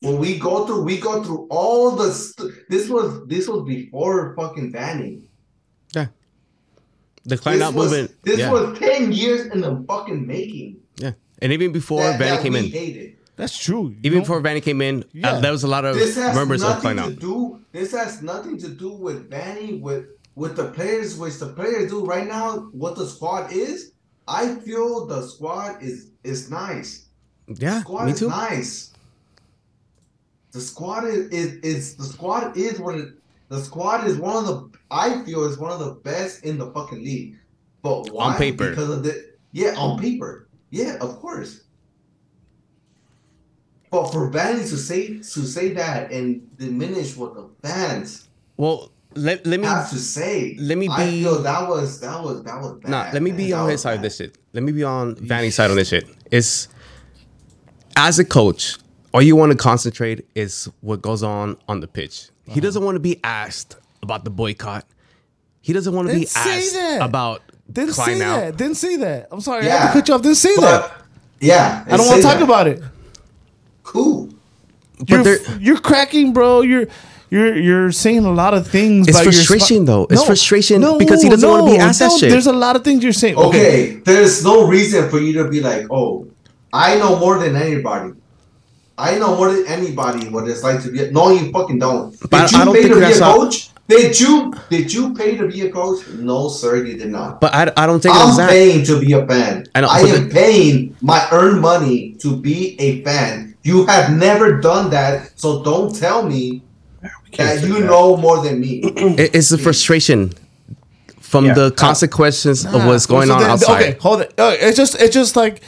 What 0.00 0.20
we 0.20 0.38
go 0.38 0.66
through, 0.66 0.84
we 0.84 1.00
go 1.00 1.24
through 1.24 1.46
all 1.50 1.90
the. 1.92 2.12
St- 2.12 2.52
this 2.68 2.88
was 2.88 3.26
this 3.26 3.48
was 3.48 3.64
before 3.66 4.36
fucking 4.36 4.70
banning. 4.70 5.26
Yeah. 5.94 6.08
The 7.24 7.38
Klein 7.38 7.58
This 7.58 7.66
out 7.66 7.74
was, 7.74 7.90
movement. 7.90 8.22
This 8.22 8.38
yeah. 8.38 8.52
was 8.52 8.78
ten 8.78 9.12
years 9.12 9.46
in 9.46 9.60
the 9.62 9.84
fucking 9.88 10.26
making. 10.26 10.78
yeah. 10.96 11.12
And 11.42 11.52
even 11.52 11.72
before 11.72 12.02
that, 12.02 12.20
Vanney 12.20 12.36
that 12.36 12.42
came 12.42 12.52
we 12.52 12.58
in, 12.60 12.70
hated. 12.70 13.16
That's 13.36 13.56
true. 13.58 13.88
you 13.90 13.96
even 14.04 14.20
before 14.20 14.40
Vanney 14.40 14.62
came 14.62 14.80
in, 14.80 15.04
Yeah. 15.12 15.32
uh, 15.32 15.40
there 15.40 15.50
was 15.52 15.64
a 15.64 15.68
lot 15.68 15.84
of 15.84 15.96
this 15.96 16.16
rumors 16.36 16.62
of 16.62 16.68
nothing 16.82 16.96
to 16.96 17.02
out. 17.02 17.18
do. 17.18 17.60
This 17.72 17.90
has 17.92 18.22
nothing 18.22 18.58
to 18.58 18.68
do 18.68 18.90
with 18.92 19.28
Vanney 19.30 19.80
with 19.80 20.06
with 20.36 20.56
the 20.56 20.70
players. 20.70 21.16
Which 21.18 21.38
the 21.38 21.48
players 21.48 21.90
do 21.90 22.04
right 22.04 22.26
now. 22.26 22.68
What 22.72 22.96
the 22.96 23.06
squad 23.06 23.52
is. 23.52 23.92
I 24.26 24.54
feel 24.56 25.06
the 25.06 25.22
squad 25.22 25.82
is 25.82 26.10
is 26.22 26.50
nice. 26.50 27.06
Yeah, 27.48 27.74
the 27.74 27.80
Squad 27.80 28.04
me 28.06 28.12
is 28.12 28.18
too. 28.20 28.28
nice. 28.28 28.90
The 30.52 30.60
squad 30.60 31.04
is, 31.04 31.28
is 31.28 31.52
is 31.62 31.96
the 31.96 32.04
squad 32.04 32.56
is 32.56 32.78
one 32.78 32.94
of 33.00 33.12
the 33.48 33.60
squad 33.60 34.06
is 34.06 34.16
one 34.16 34.36
of 34.36 34.46
the 34.46 34.78
I 34.90 35.22
feel 35.24 35.44
is 35.44 35.58
one 35.58 35.72
of 35.72 35.80
the 35.80 35.92
best 36.02 36.44
in 36.44 36.56
the 36.58 36.70
fucking 36.70 37.02
league. 37.02 37.36
But 37.82 38.10
why? 38.10 38.32
On 38.32 38.36
paper. 38.36 38.70
Because 38.70 38.88
of 38.90 39.02
the 39.02 39.34
yeah, 39.52 39.74
on 39.76 39.98
paper. 39.98 40.48
Yeah, 40.70 40.96
of 41.00 41.18
course. 41.20 41.63
But 43.94 44.10
for 44.10 44.28
Vanney 44.28 44.68
to 44.68 44.76
say 44.76 45.18
to 45.18 45.22
say 45.46 45.72
that 45.74 46.10
and 46.10 46.56
diminish 46.58 47.16
what 47.16 47.34
the 47.36 47.48
fans 47.62 48.26
Well, 48.56 48.90
let, 49.14 49.46
let 49.46 49.60
me 49.60 49.66
have 49.66 49.88
to 49.90 49.98
say, 49.98 50.56
let 50.58 50.76
me 50.76 50.88
I 50.90 51.08
feel 51.08 51.40
that 51.42 51.68
was 51.68 52.00
that 52.00 52.20
was 52.20 52.42
that 52.42 52.60
was 52.60 52.72
bad. 52.80 52.90
Nah, 52.90 53.10
let 53.12 53.22
me 53.22 53.30
man. 53.30 53.38
be 53.38 53.52
on 53.52 53.64
was 53.66 53.72
his 53.74 53.82
side 53.82 53.94
of 53.94 54.02
this 54.02 54.16
shit. 54.16 54.36
Let 54.52 54.64
me 54.64 54.72
be 54.72 54.82
on 54.82 55.14
Vanney's 55.14 55.54
side 55.54 55.70
on 55.70 55.76
this 55.76 55.90
shit. 55.90 56.08
It's 56.32 56.66
as 57.96 58.18
a 58.18 58.24
coach, 58.24 58.78
all 59.12 59.22
you 59.22 59.36
want 59.36 59.52
to 59.52 59.58
concentrate 59.58 60.26
is 60.34 60.68
what 60.80 61.00
goes 61.00 61.22
on 61.22 61.56
on 61.68 61.78
the 61.78 61.86
pitch. 61.86 62.30
Uh-huh. 62.46 62.54
He 62.54 62.60
doesn't 62.60 62.82
want 62.82 62.96
to 62.96 63.00
be 63.00 63.20
asked 63.22 63.76
about 64.02 64.24
the 64.24 64.30
boycott. 64.30 64.84
He 65.60 65.72
doesn't 65.72 65.94
want 65.94 66.08
to 66.08 66.14
be 66.14 66.20
Didn't 66.20 66.30
say 66.32 66.56
asked 66.58 66.74
that. 66.74 67.00
about 67.02 67.42
Didn't 67.72 67.94
Klein 67.94 68.18
say 68.18 68.24
out. 68.24 68.36
that. 68.40 68.56
Didn't 68.56 68.74
say 68.76 68.96
that. 68.96 69.28
I'm 69.30 69.40
sorry. 69.40 69.70
I 69.70 69.76
had 69.76 69.86
to 69.86 69.92
cut 69.92 70.08
you 70.08 70.14
off. 70.14 70.22
Didn't 70.22 70.34
say 70.38 70.56
that. 70.56 70.92
Yeah, 71.40 71.84
I 71.86 71.96
don't 71.96 72.06
want 72.08 72.20
to 72.20 72.26
talk 72.26 72.40
about 72.40 72.66
it. 72.66 72.82
Cool. 73.84 74.28
You're, 75.06 75.36
you're 75.60 75.78
cracking, 75.80 76.32
bro. 76.32 76.62
You're 76.62 76.86
you're 77.30 77.56
you're 77.56 77.92
saying 77.92 78.24
a 78.24 78.32
lot 78.32 78.54
of 78.54 78.66
things. 78.66 79.08
It's 79.08 79.16
by 79.18 79.24
your 79.24 79.32
frustration, 79.32 79.84
though. 79.84 80.06
It's 80.10 80.24
frustration 80.24 80.80
because 80.98 81.22
he 81.22 81.28
doesn't 81.28 81.48
no, 81.48 81.58
wanna 81.60 81.70
be 81.72 81.78
asked 81.78 81.98
that 82.00 82.12
shit. 82.12 82.30
There's 82.30 82.46
a 82.46 82.52
lot 82.52 82.76
of 82.76 82.84
things 82.84 83.02
you're 83.02 83.12
saying. 83.12 83.36
Okay, 83.36 83.96
there's 84.04 84.44
no 84.44 84.66
reason 84.68 85.08
for 85.10 85.18
you 85.18 85.32
to 85.42 85.48
be 85.48 85.60
like, 85.60 85.86
oh, 85.90 86.28
I 86.72 86.96
know 86.98 87.18
more 87.18 87.38
than 87.38 87.56
anybody. 87.56 88.12
I 88.96 89.18
know 89.18 89.36
more 89.36 89.52
than 89.52 89.66
anybody 89.66 90.28
what 90.28 90.46
it's 90.48 90.62
like 90.62 90.80
to 90.84 90.90
be. 90.92 91.02
A- 91.04 91.10
No, 91.10 91.30
you 91.30 91.50
fucking 91.50 91.80
don't. 91.80 92.12
Did 92.12 92.30
But 92.30 92.52
you 92.52 92.58
I 92.58 92.64
don't 92.64 92.74
pay 92.74 92.82
think 92.82 92.94
to 92.94 93.00
be 93.00 93.04
a 93.04 93.08
that's 93.08 93.18
how- 93.18 93.36
coach? 93.36 93.70
Did 93.86 94.18
you 94.18 94.54
did 94.70 94.92
you 94.94 95.12
pay 95.14 95.36
to 95.36 95.46
be 95.48 95.60
a 95.66 95.70
coach? 95.72 96.06
No, 96.08 96.48
sir, 96.48 96.84
you 96.86 96.96
did 96.96 97.10
not. 97.10 97.40
But 97.40 97.52
I, 97.54 97.70
I 97.76 97.86
don't 97.86 98.00
think 98.00 98.14
I'm 98.14 98.28
was 98.28 98.36
that. 98.38 98.48
paying 98.48 98.82
to 98.86 98.98
be 99.00 99.12
a 99.12 99.26
fan. 99.26 99.66
I, 99.74 99.80
know, 99.82 99.88
I 99.90 99.98
am 99.98 100.28
the- 100.28 100.32
paying 100.34 100.96
my 101.02 101.26
earned 101.32 101.60
money 101.60 102.12
to 102.20 102.34
be 102.36 102.80
a 102.80 103.02
fan. 103.02 103.53
You 103.64 103.86
have 103.86 104.12
never 104.16 104.60
done 104.60 104.90
that, 104.90 105.32
so 105.40 105.62
don't 105.64 105.94
tell 105.94 106.22
me 106.22 106.62
that 107.36 107.62
you 107.62 107.80
that. 107.80 107.86
know 107.86 108.16
more 108.16 108.42
than 108.44 108.60
me. 108.60 108.82
It's 109.36 109.48
the 109.48 109.58
frustration 109.58 110.32
from 111.20 111.46
Yeah. 111.46 111.54
the 111.54 111.70
consequences 111.72 112.64
of 112.66 112.84
what's 112.86 113.06
going 113.06 113.28
So 113.28 113.34
on 113.34 113.40
then- 113.40 113.50
outside. 113.50 113.82
Okay, 113.82 113.98
hold 114.00 114.20
it. 114.20 114.34
Uh, 114.38 114.54
it's 114.60 114.76
just 114.76 114.94
it's 115.00 115.14
just 115.14 115.34
like 115.34 115.60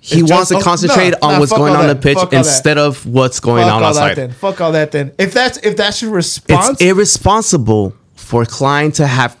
He 0.00 0.20
It's 0.20 0.30
wants 0.30 0.50
just- 0.50 0.50
to 0.50 0.56
oh, 0.58 0.70
concentrate 0.70 1.10
nah, 1.10 1.26
on 1.26 1.32
nah, 1.34 1.38
what's 1.40 1.52
going 1.52 1.74
all 1.74 1.82
on 1.82 1.88
the 1.88 1.96
pitch 1.96 2.16
fuck 2.18 2.32
instead 2.32 2.78
of 2.78 3.04
what's 3.04 3.40
going 3.40 3.64
fuck 3.64 3.74
on 3.74 3.82
all 3.82 3.94
that 3.94 4.00
outside. 4.02 4.16
then. 4.16 4.30
Fuck 4.32 4.60
all 4.60 4.72
that 4.72 4.90
then. 4.92 5.12
If 5.18 5.32
that's 5.34 5.58
if 5.58 5.76
that's 5.76 6.00
your 6.02 6.12
response, 6.12 6.48
It's 6.50 6.68
response, 6.68 6.80
irresponsible 6.92 7.94
for 8.14 8.44
Klein 8.44 8.92
to 8.92 9.06
have 9.06 9.36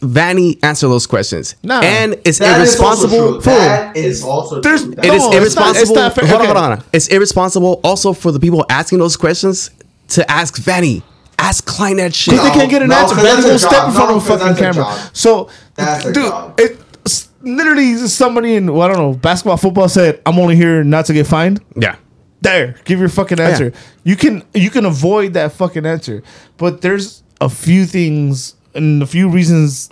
Vanney 0.00 0.58
answer 0.62 0.88
those 0.88 1.06
questions. 1.06 1.54
No, 1.62 1.80
and 1.80 2.16
it's 2.24 2.38
That 2.38 2.60
is 2.60 2.78
also 2.78 3.06
irresponsible. 3.08 3.32
true. 3.40 3.52
That 3.52 3.96
is 3.96 4.22
also 4.22 4.60
There's- 4.60 4.82
true. 4.82 4.92
It 4.92 5.04
No, 5.04 5.14
is 5.14 5.14
it's 5.14 5.24
not- 5.24 5.34
irresponsible. 5.34 5.82
it's 5.82 5.90
not 5.90 6.14
fair. 6.14 6.26
Hold 6.28 6.40
on, 6.42 6.46
hold 6.46 6.58
on. 6.58 6.82
It's 6.92 7.08
irresponsible 7.08 7.80
also 7.82 8.12
for 8.12 8.30
the 8.32 8.38
people 8.40 8.64
asking 8.70 8.98
those 8.98 9.16
questions 9.16 9.70
to 10.08 10.30
ask 10.30 10.56
Vanney. 10.58 11.02
Ask 11.38 11.66
Klein 11.66 11.96
that 11.98 12.14
shit. 12.14 12.32
Because 12.34 12.48
they 12.52 12.58
can't 12.58 12.70
get 12.70 12.82
an 12.82 12.88
No, 12.88 12.96
answer. 12.96 13.14
'cause 13.14 13.22
They 13.24 13.30
that's 13.34 13.46
won't 13.46 13.60
step 13.60 13.84
in 13.88 13.92
front 13.92 14.10
No, 14.10 14.16
of 14.16 14.22
a 14.22 14.26
fucking 14.26 14.46
that's 14.46 14.58
their 14.60 14.72
camera. 14.72 14.84
job. 14.90 14.98
So, 15.12 15.48
That's 15.76 16.04
their 16.04 16.12
dude, 16.12 16.24
job. 16.24 16.60
it's 16.60 17.28
literally 17.42 17.96
somebody 18.08 18.54
in 18.56 18.72
well, 18.72 18.82
I 18.82 18.88
don't 18.88 18.98
know 18.98 19.12
basketball, 19.14 19.56
football 19.58 19.88
said, 19.88 20.20
"I'm 20.26 20.38
only 20.38 20.56
here 20.56 20.82
not 20.82 21.06
to 21.06 21.12
get 21.12 21.26
fined." 21.26 21.60
Yeah. 21.80 21.96
There, 22.42 22.74
give 22.84 23.00
your 23.00 23.08
fucking 23.08 23.40
oh, 23.40 23.44
answer. 23.44 23.72
You 24.04 24.16
can 24.16 24.42
you 24.54 24.70
can 24.70 24.84
avoid 24.86 25.34
that 25.34 25.52
fucking 25.52 25.84
answer, 25.86 26.22
but 26.58 26.80
there's 26.80 27.22
a 27.40 27.48
few 27.48 27.86
things 27.86 28.54
and 28.76 29.02
a 29.02 29.06
few 29.06 29.28
reasons 29.28 29.90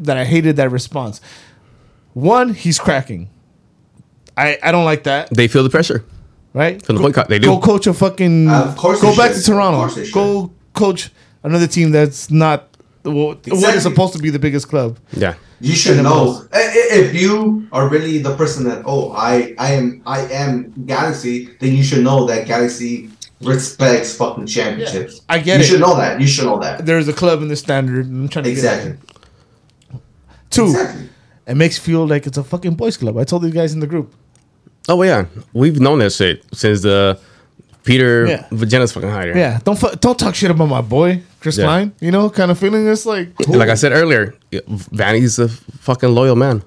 that 0.00 0.16
I 0.16 0.24
hated 0.24 0.56
that 0.56 0.70
response. 0.70 1.20
One, 2.14 2.54
he's 2.54 2.78
cracking. 2.78 3.28
I 4.36 4.58
I 4.62 4.72
don't 4.72 4.84
like 4.84 5.04
that. 5.04 5.30
They 5.30 5.48
feel 5.48 5.62
the 5.62 5.70
pressure. 5.70 6.04
Right? 6.54 6.84
From 6.84 6.96
the 6.96 7.00
Go- 7.02 7.08
boycott, 7.08 7.28
they 7.28 7.38
do. 7.38 7.46
Go 7.48 7.60
coach 7.60 7.86
a 7.86 7.94
fucking. 7.94 8.48
Uh, 8.48 8.64
of 8.64 8.76
course 8.76 9.00
Go 9.00 9.16
back 9.16 9.32
should. 9.32 9.40
to 9.44 9.46
Toronto. 9.52 9.78
Of 9.78 9.82
course 9.84 9.94
they 9.94 10.04
should. 10.04 10.14
Go 10.14 10.50
coach 10.74 11.10
another 11.42 11.66
team 11.66 11.92
that's 11.92 12.30
not 12.30 12.68
what, 13.02 13.14
what 13.14 13.46
Exactly. 13.46 13.76
is 13.78 13.82
supposed 13.82 14.12
to 14.14 14.18
be 14.18 14.28
the 14.30 14.38
biggest 14.38 14.68
club. 14.68 14.98
Yeah. 15.12 15.34
You 15.60 15.74
should 15.74 16.02
know 16.02 16.44
I- 16.52 16.58
i- 16.58 16.88
if 17.02 17.14
you 17.14 17.66
are 17.72 17.88
really 17.88 18.18
the 18.18 18.34
person 18.36 18.64
that 18.64 18.82
oh 18.84 19.12
I 19.12 19.54
I 19.58 19.72
am 19.72 20.02
I 20.04 20.26
am 20.26 20.74
Galaxy, 20.86 21.48
then 21.60 21.72
you 21.72 21.82
should 21.82 22.02
know 22.04 22.26
that 22.26 22.46
Galaxy 22.46 23.08
respects 23.44 24.14
fucking 24.16 24.46
championships. 24.46 25.20
I 25.28 25.38
get 25.38 25.58
you 25.58 25.64
it. 25.64 25.66
should 25.66 25.80
know 25.80 25.96
that. 25.96 26.20
You 26.20 26.26
should 26.26 26.44
know 26.46 26.58
that. 26.60 26.84
There's 26.86 27.08
a 27.08 27.12
club 27.12 27.42
in 27.42 27.48
the 27.48 27.56
standard. 27.56 28.06
I'm 28.06 28.28
trying 28.28 28.44
to 28.44 28.50
Exactly. 28.50 28.92
get 28.92 29.00
that. 29.92 30.00
Two, 30.50 30.64
Exactly. 30.66 31.08
it 31.46 31.54
makes 31.56 31.76
you 31.78 31.82
feel 31.82 32.06
like 32.06 32.26
it's 32.26 32.38
a 32.38 32.44
fucking 32.44 32.74
boys 32.74 32.96
club. 32.96 33.16
I 33.16 33.24
told 33.24 33.42
these 33.42 33.54
guys 33.54 33.72
in 33.72 33.80
the 33.80 33.86
group. 33.86 34.14
Oh 34.88 35.02
yeah, 35.02 35.26
we've 35.52 35.80
known 35.80 36.00
that 36.00 36.12
shit 36.12 36.44
since 36.52 36.82
the 36.82 37.18
Peter 37.84 38.26
Yeah. 38.26 38.46
Vagenas 38.50 38.92
fucking 38.92 39.08
hider. 39.10 39.36
Yeah, 39.36 39.60
don't 39.64 39.78
fu- 39.78 39.94
don't 40.00 40.18
talk 40.18 40.34
shit 40.34 40.50
about 40.50 40.66
my 40.66 40.80
boy 40.82 41.22
Chris 41.40 41.56
Yeah. 41.56 41.64
Klein. 41.64 41.92
You 42.00 42.10
know, 42.10 42.28
kind 42.30 42.50
of 42.50 42.58
feeling 42.58 42.86
it's 42.86 43.06
like 43.06 43.28
Like 43.48 43.68
I 43.68 43.74
said 43.74 43.92
earlier, 43.92 44.34
Vanney's 44.52 45.38
a 45.38 45.48
fucking 45.48 46.10
loyal 46.14 46.36
man, 46.36 46.62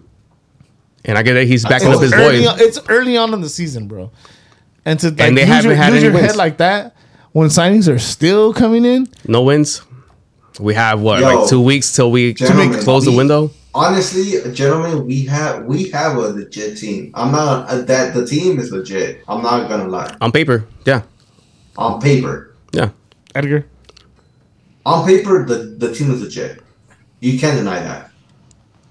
and 1.04 1.18
I 1.18 1.24
get 1.24 1.34
that 1.36 1.46
he's 1.46 1.64
backing 1.64 1.90
it's 1.90 1.98
up 1.98 2.04
his 2.04 2.14
early 2.14 2.42
boy. 2.42 2.48
on, 2.50 2.60
it's 2.60 2.80
early 2.90 3.18
on 3.18 3.34
in 3.34 3.42
the 3.42 3.50
season, 3.50 3.88
bro. 3.88 4.12
And 4.86 5.00
to 5.00 5.10
like, 5.10 5.20
And 5.20 5.38
they 5.38 5.46
haven't 5.46 5.72
your, 5.72 5.78
had 5.78 5.94
lose 5.94 6.04
any 6.04 6.06
your 6.06 6.14
wins. 6.14 6.28
head 6.28 6.36
like 6.36 6.58
that 6.58 6.96
when 7.32 7.50
signings 7.50 7.92
are 7.92 8.00
still 8.00 8.54
coming 8.54 8.86
in. 8.86 9.08
No 9.28 9.42
wins. 9.44 9.82
We 10.60 10.74
have 10.76 11.02
what, 11.02 11.20
Yo, 11.20 11.26
like 11.42 11.50
two 11.50 11.62
weeks 11.62 11.92
till 11.94 12.12
we 12.12 12.34
gentlemen, 12.34 12.80
close 12.80 13.04
the 13.06 13.12
window. 13.12 13.52
Honestly, 13.74 14.40
gentlemen, 14.54 15.06
we 15.06 15.26
have 15.26 15.66
we 15.66 15.90
have 15.90 16.16
a 16.16 16.30
legit 16.30 16.78
team. 16.78 17.12
I'm 17.14 17.34
not 17.34 17.68
uh, 17.68 17.82
that 17.82 18.14
the 18.14 18.26
team 18.26 18.58
is 18.58 18.72
legit. 18.72 19.22
I'm 19.28 19.42
not 19.44 19.68
gonna 19.68 19.90
lie. 19.90 20.16
On 20.22 20.32
paper, 20.32 20.66
yeah, 20.86 21.02
On 21.76 22.00
paper, 22.00 22.56
yeah. 22.72 22.92
Edgar, 23.34 23.66
on 24.86 25.06
paper, 25.06 25.44
the 25.46 25.76
the 25.78 25.94
team 25.94 26.12
is 26.12 26.22
legit. 26.22 26.62
You 27.20 27.38
can't 27.38 27.58
deny 27.58 27.82
that. 27.82 28.12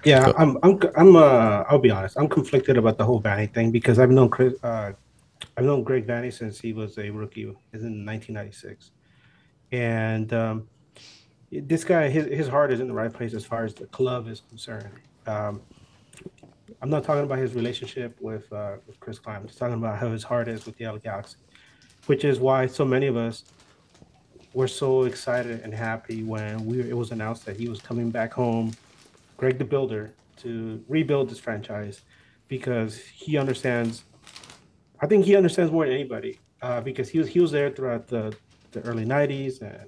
Yeah, 0.03 0.31
I'm, 0.37 0.59
I'm, 0.61 0.79
I'm, 0.95 1.15
uh, 1.15 1.63
I'll 1.67 1.79
be 1.79 1.89
honest. 1.89 2.15
I'm 2.15 2.27
conflicted 2.29 2.77
about 2.77 2.99
the 2.99 3.05
whole 3.05 3.19
Vanney 3.19 3.51
thing 3.51 3.71
because 3.71 3.97
I've 3.97 4.11
known 4.11 4.29
Chris, 4.29 4.53
uh, 4.63 4.91
I've 5.57 5.65
known 5.65 5.83
Greg 5.83 6.05
Vanney 6.05 6.33
since 6.33 6.59
he 6.59 6.73
was 6.73 6.97
a 6.97 7.09
rookie, 7.09 7.43
is 7.43 7.83
in 7.83 8.05
1996, 8.05 8.91
and 9.71 10.33
um, 10.33 10.67
this 11.51 11.83
guy, 11.83 12.09
his 12.09 12.25
his 12.25 12.47
heart 12.47 12.71
is 12.71 12.79
in 12.79 12.87
the 12.87 12.93
right 12.93 13.13
place 13.13 13.33
as 13.33 13.45
far 13.45 13.63
as 13.63 13.73
the 13.73 13.85
club 13.87 14.27
is 14.27 14.41
concerned. 14.49 14.89
Um, 15.27 15.61
I'm 16.81 16.89
not 16.89 17.03
talking 17.03 17.23
about 17.23 17.39
his 17.39 17.53
relationship 17.53 18.17
with 18.19 18.51
uh, 18.51 18.77
with 18.85 18.99
Chris 18.99 19.19
Klein. 19.19 19.37
I'm 19.37 19.47
just 19.47 19.57
talking 19.57 19.75
about 19.75 19.97
how 19.97 20.11
his 20.11 20.23
heart 20.23 20.47
is 20.47 20.65
with 20.65 20.77
the 20.77 20.85
LA 20.85 20.97
Galaxy, 20.97 21.37
which 22.07 22.25
is 22.25 22.39
why 22.39 22.67
so 22.67 22.83
many 22.83 23.07
of 23.07 23.15
us 23.15 23.45
were 24.53 24.67
so 24.67 25.03
excited 25.03 25.61
and 25.61 25.73
happy 25.73 26.23
when 26.23 26.65
we 26.65 26.81
it 26.81 26.95
was 26.95 27.11
announced 27.11 27.45
that 27.45 27.57
he 27.57 27.67
was 27.67 27.81
coming 27.81 28.09
back 28.09 28.33
home 28.33 28.73
Greg 29.37 29.57
the 29.57 29.65
Builder 29.65 30.13
to 30.37 30.83
rebuild 30.87 31.29
this 31.29 31.39
franchise 31.39 32.01
because 32.47 32.97
he 32.97 33.37
understands. 33.37 34.03
I 35.05 35.07
think 35.07 35.23
he 35.23 35.35
understands 35.35 35.71
more 35.71 35.85
than 35.85 35.93
anybody 35.93 36.39
uh, 36.63 36.81
because 36.81 37.09
he 37.09 37.19
was 37.19 37.27
he 37.27 37.39
was 37.39 37.51
there 37.51 37.69
throughout 37.69 38.07
the, 38.07 38.35
the 38.71 38.81
early 38.81 39.05
'90s 39.05 39.61
and 39.61 39.87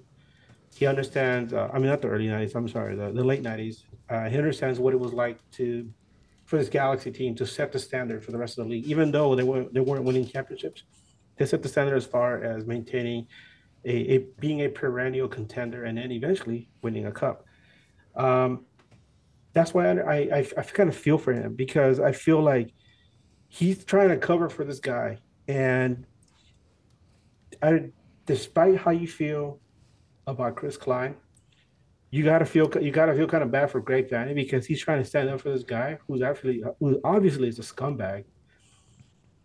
he 0.75 0.85
understands. 0.85 1.53
Uh, 1.53 1.71
I 1.73 1.79
mean, 1.79 1.87
not 1.87 2.03
the 2.03 2.07
early 2.07 2.27
'90s. 2.27 2.53
I'm 2.53 2.69
sorry, 2.69 2.95
the, 2.95 3.11
the 3.11 3.23
late 3.23 3.41
'90s. 3.41 3.85
Uh, 4.11 4.29
he 4.29 4.37
understands 4.37 4.79
what 4.79 4.93
it 4.93 4.99
was 4.99 5.13
like 5.13 5.39
to 5.53 5.89
for 6.45 6.57
this 6.59 6.69
Galaxy 6.69 7.09
team 7.09 7.33
to 7.33 7.47
set 7.47 7.71
the 7.71 7.79
standard 7.79 8.23
for 8.23 8.31
the 8.31 8.37
rest 8.37 8.59
of 8.59 8.65
the 8.65 8.69
league, 8.69 8.85
even 8.85 9.09
though 9.09 9.33
they 9.33 9.41
weren't 9.41 9.73
they 9.73 9.79
weren't 9.79 10.03
winning 10.03 10.27
championships. 10.27 10.83
They 11.37 11.47
set 11.47 11.63
the 11.63 11.69
standard 11.69 11.95
as 11.95 12.05
far 12.05 12.43
as 12.43 12.67
maintaining 12.67 13.25
a, 13.85 13.95
a 14.13 14.17
being 14.39 14.59
a 14.61 14.69
perennial 14.69 15.27
contender 15.27 15.85
and 15.85 15.97
then 15.97 16.11
eventually 16.11 16.69
winning 16.83 17.07
a 17.07 17.11
cup. 17.11 17.43
Um, 18.15 18.65
that's 19.53 19.73
why 19.73 19.89
I, 19.89 20.13
I, 20.13 20.47
I 20.55 20.61
kind 20.61 20.89
of 20.89 20.95
feel 20.95 21.17
for 21.17 21.33
him 21.33 21.55
because 21.55 21.99
I 21.99 22.11
feel 22.11 22.39
like 22.39 22.69
he's 23.47 23.83
trying 23.83 24.09
to 24.09 24.17
cover 24.17 24.49
for 24.49 24.63
this 24.63 24.79
guy. 24.79 25.19
And 25.47 26.05
I, 27.61 27.91
despite 28.25 28.77
how 28.77 28.91
you 28.91 29.07
feel 29.07 29.59
about 30.25 30.55
Chris 30.55 30.77
Klein, 30.77 31.15
you 32.11 32.23
gotta 32.23 32.45
feel 32.45 32.71
you 32.81 32.91
gotta 32.91 33.13
feel 33.13 33.27
kind 33.27 33.43
of 33.43 33.51
bad 33.51 33.69
for 33.69 33.81
Greg 33.81 34.09
Vanney 34.09 34.33
because 34.33 34.65
he's 34.65 34.81
trying 34.81 35.01
to 35.01 35.07
stand 35.07 35.29
up 35.29 35.41
for 35.41 35.49
this 35.49 35.63
guy 35.63 35.97
who's 36.07 36.21
actually 36.21 36.63
who 36.79 36.99
obviously 37.03 37.47
is 37.49 37.59
a 37.59 37.61
scumbag, 37.61 38.23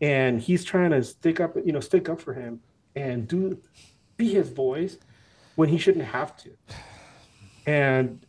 and 0.00 0.40
he's 0.40 0.64
trying 0.64 0.90
to 0.90 1.02
stick 1.02 1.40
up 1.40 1.56
you 1.64 1.72
know 1.72 1.80
stick 1.80 2.08
up 2.08 2.20
for 2.20 2.34
him 2.34 2.60
and 2.94 3.26
do 3.26 3.58
be 4.16 4.32
his 4.32 4.48
voice 4.48 4.98
when 5.56 5.68
he 5.68 5.78
shouldn't 5.78 6.04
have 6.04 6.36
to. 6.36 6.50
And 7.66 8.24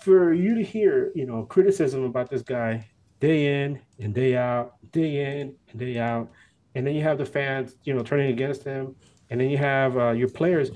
for 0.00 0.32
you 0.32 0.54
to 0.54 0.62
hear, 0.62 1.12
you 1.14 1.26
know, 1.26 1.44
criticism 1.44 2.04
about 2.04 2.30
this 2.30 2.42
guy 2.42 2.86
day 3.24 3.62
in 3.62 3.80
and 4.00 4.12
day 4.14 4.36
out, 4.36 4.74
day 4.92 5.40
in 5.40 5.54
and 5.70 5.78
day 5.80 5.98
out, 5.98 6.30
and 6.74 6.86
then 6.86 6.94
you 6.94 7.02
have 7.02 7.16
the 7.16 7.24
fans, 7.24 7.76
you 7.84 7.94
know, 7.94 8.02
turning 8.02 8.30
against 8.30 8.62
him, 8.64 8.94
and 9.30 9.40
then 9.40 9.48
you 9.48 9.56
have 9.56 9.96
uh, 9.96 10.10
your 10.10 10.28
players 10.28 10.70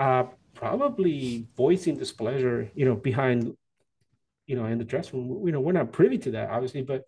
uh, 0.00 0.24
probably 0.54 1.46
voicing 1.56 1.96
displeasure, 1.96 2.68
you 2.74 2.84
know, 2.84 2.96
behind, 2.96 3.54
you 4.48 4.56
know, 4.56 4.64
in 4.66 4.78
the 4.78 4.84
dressing 4.84 5.28
room. 5.28 5.46
You 5.46 5.52
know, 5.52 5.60
we're 5.60 5.80
not 5.80 5.92
privy 5.92 6.18
to 6.18 6.32
that, 6.32 6.50
obviously, 6.50 6.82
but 6.82 7.04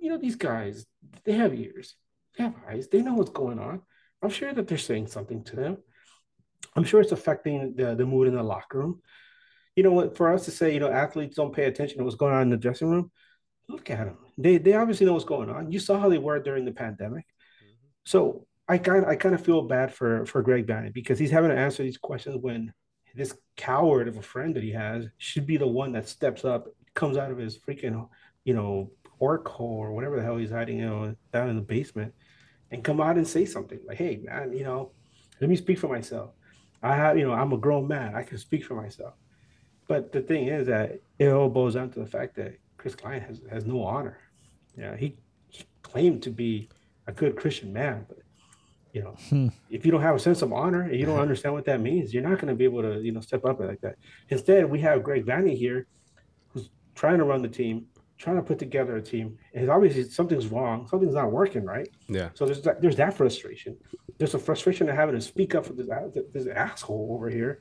you 0.00 0.08
know, 0.10 0.18
these 0.18 0.36
guys, 0.36 0.86
they 1.24 1.34
have 1.34 1.54
ears, 1.54 1.94
they 2.36 2.42
have 2.44 2.54
eyes, 2.68 2.88
they 2.88 3.02
know 3.02 3.14
what's 3.14 3.30
going 3.30 3.60
on. 3.60 3.80
I'm 4.22 4.30
sure 4.30 4.52
that 4.52 4.66
they're 4.66 4.78
saying 4.90 5.06
something 5.06 5.44
to 5.44 5.56
them. 5.56 5.78
I'm 6.74 6.84
sure 6.84 7.00
it's 7.00 7.12
affecting 7.12 7.74
the, 7.76 7.94
the 7.94 8.06
mood 8.06 8.26
in 8.26 8.34
the 8.34 8.42
locker 8.42 8.78
room. 8.78 9.02
You 9.76 9.84
know? 9.84 10.10
For 10.10 10.32
us 10.32 10.44
to 10.46 10.50
say, 10.50 10.74
you 10.74 10.80
know, 10.80 10.90
athletes 10.90 11.36
don't 11.36 11.54
pay 11.54 11.64
attention 11.64 11.98
to 11.98 12.04
what's 12.04 12.16
going 12.16 12.34
on 12.34 12.42
in 12.42 12.50
the 12.50 12.56
dressing 12.56 12.90
room, 12.90 13.10
look 13.70 13.90
at 13.90 14.06
them. 14.06 14.18
They 14.36 14.58
they 14.58 14.74
obviously 14.74 15.06
know 15.06 15.12
what's 15.12 15.24
going 15.24 15.50
on. 15.50 15.70
You 15.70 15.78
saw 15.78 15.98
how 15.98 16.08
they 16.08 16.18
were 16.18 16.38
during 16.38 16.64
the 16.64 16.72
pandemic. 16.72 17.26
Mm-hmm. 17.62 17.74
So 18.04 18.46
I 18.68 18.78
kind 18.78 19.06
I 19.06 19.16
kind 19.16 19.34
of 19.34 19.44
feel 19.44 19.62
bad 19.62 19.92
for 19.92 20.26
for 20.26 20.42
Greg 20.42 20.66
Vanney 20.66 20.92
because 20.92 21.18
he's 21.18 21.30
having 21.30 21.50
to 21.50 21.56
answer 21.56 21.82
these 21.82 21.98
questions 21.98 22.36
when 22.40 22.72
this 23.14 23.36
coward 23.56 24.08
of 24.08 24.16
a 24.16 24.22
friend 24.22 24.54
that 24.54 24.62
he 24.62 24.70
has 24.70 25.06
should 25.18 25.46
be 25.46 25.56
the 25.56 25.66
one 25.66 25.92
that 25.92 26.08
steps 26.08 26.44
up, 26.44 26.68
comes 26.94 27.16
out 27.16 27.30
of 27.30 27.38
his 27.38 27.58
freaking 27.58 28.08
you 28.44 28.54
know 28.54 28.90
orc 29.18 29.46
hole 29.48 29.78
or 29.78 29.92
whatever 29.92 30.16
the 30.16 30.22
hell 30.22 30.36
he's 30.36 30.50
hiding, 30.50 30.78
you 30.78 30.86
know, 30.86 31.14
down 31.32 31.48
in 31.48 31.56
the 31.56 31.62
basement, 31.62 32.14
and 32.70 32.84
come 32.84 33.00
out 33.00 33.16
and 33.16 33.26
say 33.26 33.44
something 33.44 33.80
like, 33.86 33.98
"Hey, 33.98 34.20
man, 34.22 34.52
you 34.52 34.64
know, 34.64 34.92
let 35.40 35.50
me 35.50 35.56
speak 35.56 35.78
for 35.78 35.88
myself. 35.88 36.30
I 36.82 36.96
have, 36.96 37.18
you 37.18 37.26
know, 37.26 37.34
I'm 37.34 37.52
a 37.52 37.58
grown 37.58 37.86
man. 37.86 38.14
I 38.14 38.22
can 38.22 38.38
speak 38.38 38.64
for 38.64 38.74
myself." 38.74 39.14
But 39.88 40.12
the 40.12 40.22
thing 40.22 40.46
is 40.46 40.68
that 40.68 41.00
it 41.18 41.28
all 41.28 41.48
boils 41.48 41.74
down 41.74 41.90
to 41.90 41.98
the 41.98 42.06
fact 42.06 42.36
that 42.36 42.54
Chris 42.80 42.94
Klein 42.94 43.20
has, 43.20 43.42
has 43.50 43.66
no 43.66 43.82
honor. 43.84 44.16
Yeah, 44.76 44.96
he, 44.96 45.18
he 45.48 45.64
claimed 45.82 46.22
to 46.22 46.30
be 46.30 46.70
a 47.06 47.12
good 47.12 47.36
Christian 47.36 47.72
man, 47.74 48.06
but 48.08 48.18
you 48.94 49.02
know, 49.02 49.14
Hmm. 49.28 49.48
if 49.68 49.84
you 49.84 49.92
don't 49.92 50.00
have 50.00 50.16
a 50.16 50.18
sense 50.18 50.40
of 50.40 50.50
honor 50.52 50.82
and 50.82 50.96
you 50.98 51.04
don't 51.04 51.18
understand 51.26 51.54
what 51.54 51.66
that 51.66 51.80
means, 51.82 52.14
you're 52.14 52.22
not 52.22 52.36
going 52.36 52.48
to 52.48 52.54
be 52.54 52.64
able 52.64 52.80
to, 52.82 53.00
you 53.02 53.12
know, 53.12 53.20
step 53.20 53.44
up 53.44 53.60
like 53.60 53.80
that. 53.82 53.96
Instead, 54.30 54.68
we 54.70 54.80
have 54.80 55.02
Greg 55.02 55.26
Vanney 55.26 55.54
here, 55.56 55.86
who's 56.48 56.70
trying 56.94 57.18
to 57.18 57.24
run 57.24 57.42
the 57.42 57.48
team, 57.48 57.84
trying 58.16 58.36
to 58.36 58.42
put 58.42 58.58
together 58.58 58.96
a 58.96 59.02
team, 59.02 59.36
and 59.54 59.68
obviously 59.68 60.04
something's 60.04 60.46
wrong, 60.48 60.88
something's 60.88 61.14
not 61.14 61.30
working 61.30 61.64
right. 61.66 61.88
Yeah. 62.08 62.30
So 62.32 62.46
there's 62.46 62.62
that, 62.62 62.80
there's 62.80 62.96
that 62.96 63.12
frustration. 63.14 63.76
There's 64.16 64.34
a 64.34 64.38
frustration 64.38 64.88
of 64.88 64.96
having 64.96 65.14
to 65.14 65.20
speak 65.20 65.54
up 65.54 65.66
for 65.66 65.74
this 65.74 65.88
this 66.32 66.46
asshole 66.46 67.10
over 67.12 67.28
here, 67.28 67.60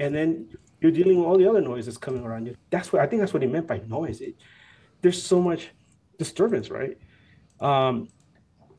and 0.00 0.12
then 0.14 0.48
you're 0.80 0.92
dealing 0.92 1.18
with 1.18 1.26
all 1.26 1.38
the 1.38 1.48
other 1.48 1.60
noise 1.60 1.86
that's 1.86 1.96
coming 1.98 2.22
around 2.24 2.46
you. 2.46 2.54
That's 2.70 2.92
what 2.92 3.00
I 3.02 3.06
think. 3.06 3.20
That's 3.22 3.32
what 3.32 3.42
he 3.42 3.48
meant 3.48 3.66
by 3.66 3.80
noise. 3.88 4.20
It, 4.20 4.34
there's 5.06 5.22
so 5.22 5.40
much 5.40 5.70
disturbance, 6.18 6.68
right? 6.68 6.98
Um, 7.60 8.08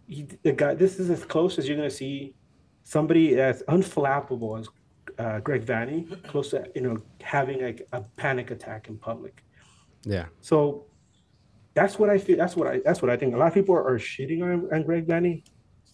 he, 0.07 0.23
the 0.43 0.51
guy. 0.51 0.73
This 0.73 0.99
is 0.99 1.09
as 1.09 1.23
close 1.23 1.57
as 1.57 1.67
you're 1.67 1.77
gonna 1.77 1.89
see 1.89 2.35
somebody 2.83 3.39
as 3.39 3.63
unflappable 3.69 4.59
as 4.59 4.67
uh, 5.17 5.39
Greg 5.39 5.65
Vanney, 5.65 6.21
close 6.27 6.49
to 6.49 6.69
you 6.75 6.81
know 6.81 6.97
having 7.21 7.63
like 7.63 7.87
a 7.93 8.01
panic 8.17 8.51
attack 8.51 8.89
in 8.89 8.97
public. 8.97 9.41
Yeah. 10.03 10.25
So 10.41 10.87
that's 11.73 11.97
what 11.97 12.09
I 12.09 12.17
feel. 12.17 12.35
That's 12.35 12.57
what 12.57 12.67
I. 12.67 12.81
That's 12.83 13.01
what 13.01 13.09
I 13.09 13.15
think. 13.15 13.33
A 13.33 13.37
lot 13.37 13.47
of 13.47 13.53
people 13.53 13.75
are, 13.75 13.97
shitting 13.97 14.43
on, 14.43 14.67
on 14.73 14.83
Greg 14.83 15.07
Vanney. 15.07 15.43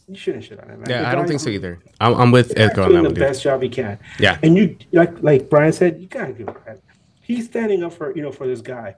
You 0.07 0.15
shouldn't 0.15 0.45
shit 0.45 0.59
on 0.59 0.67
him. 0.67 0.79
Man. 0.79 0.89
Yeah, 0.89 1.01
The 1.01 1.07
I 1.09 1.15
don't 1.15 1.27
think 1.27 1.41
so 1.41 1.51
either. 1.51 1.79
I'm, 2.01 2.15
I'm 2.15 2.31
with 2.31 2.57
Edgar 2.57 2.81
on 2.81 2.89
doing 2.89 3.03
that 3.03 3.09
the 3.09 3.09
one, 3.09 3.13
dude. 3.13 3.19
best 3.19 3.43
job 3.43 3.61
he 3.61 3.69
can. 3.69 3.99
Yeah. 4.19 4.39
And 4.41 4.57
you 4.57 4.77
like 4.93 5.21
like 5.21 5.47
Brian 5.47 5.71
said, 5.73 6.01
you 6.01 6.07
gotta 6.07 6.33
give 6.33 6.47
him 6.47 6.55
credit. 6.55 6.83
He's 7.21 7.45
standing 7.45 7.83
up 7.83 7.93
for 7.93 8.15
you 8.15 8.23
know 8.23 8.31
for 8.31 8.47
this 8.47 8.61
guy. 8.61 8.95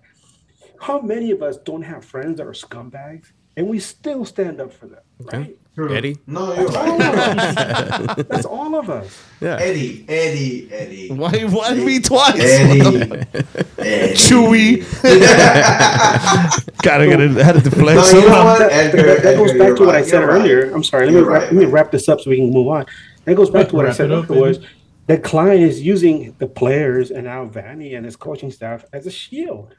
How 0.79 0.99
many 1.01 1.31
of 1.31 1.41
us 1.43 1.57
don't 1.57 1.81
have 1.83 2.03
friends 2.05 2.37
that 2.37 2.47
are 2.47 2.51
scumbags, 2.51 3.31
and 3.57 3.67
we 3.67 3.79
still 3.79 4.25
stand 4.25 4.59
up 4.61 4.73
for 4.73 4.87
them, 4.87 5.01
right? 5.31 5.57
Eddie? 5.77 6.17
No, 6.25 6.53
you're 6.53 6.69
All 6.77 6.97
right. 6.97 7.01
of 7.01 8.17
us. 8.19 8.25
That's 8.29 8.45
all 8.45 8.75
of 8.79 8.89
us. 8.89 9.21
Yeah. 9.41 9.57
Eddie, 9.59 10.05
Eddie, 10.07 10.69
Eddie. 10.71 11.11
Why 11.11 11.31
why 11.45 11.73
me 11.73 11.99
twice? 11.99 12.39
Eddie. 12.39 12.79
Eddie. 13.77 14.13
Chewy. 14.15 14.83
Gotta 16.81 17.07
get 17.07 17.19
it. 17.19 17.31
Had 17.31 17.55
to 17.55 17.61
deflect. 17.61 17.97
No, 18.13 18.19
you 18.19 18.29
know 18.29 18.45
what? 18.45 18.59
That, 18.59 18.71
Edgar, 18.71 19.03
that- 19.03 19.23
that 19.23 19.35
goes 19.37 19.51
Edgar, 19.51 19.59
back 19.63 19.75
to 19.77 19.85
what 19.85 19.95
I 19.95 20.01
said 20.03 20.19
you're 20.19 20.27
right. 20.27 20.35
earlier. 20.39 20.73
I'm 20.73 20.83
sorry. 20.83 21.07
Let 21.07 21.13
me 21.15 21.21
wrap, 21.21 21.41
right, 21.41 21.53
let 21.53 21.53
me 21.53 21.65
wrap 21.65 21.91
this 21.91 22.07
up 22.09 22.21
so 22.21 22.29
we 22.29 22.37
can 22.37 22.51
move 22.51 22.67
on. 22.67 22.85
That 23.25 23.35
goes 23.35 23.49
back 23.49 23.69
to 23.69 23.75
what 23.75 23.85
I 23.85 23.91
said 23.91 24.11
it 24.11 24.17
up, 24.17 24.29
earlier 24.29 24.41
was 24.41 24.57
baby. 24.59 24.69
that 25.07 25.23
Klein 25.23 25.59
is 25.59 25.81
using 25.81 26.35
the 26.39 26.47
players 26.47 27.11
and 27.11 27.25
now 27.25 27.45
Vanney 27.47 27.95
and 27.97 28.05
his 28.05 28.15
coaching 28.15 28.51
staff 28.51 28.85
as 28.93 29.05
a 29.07 29.11
shield. 29.11 29.75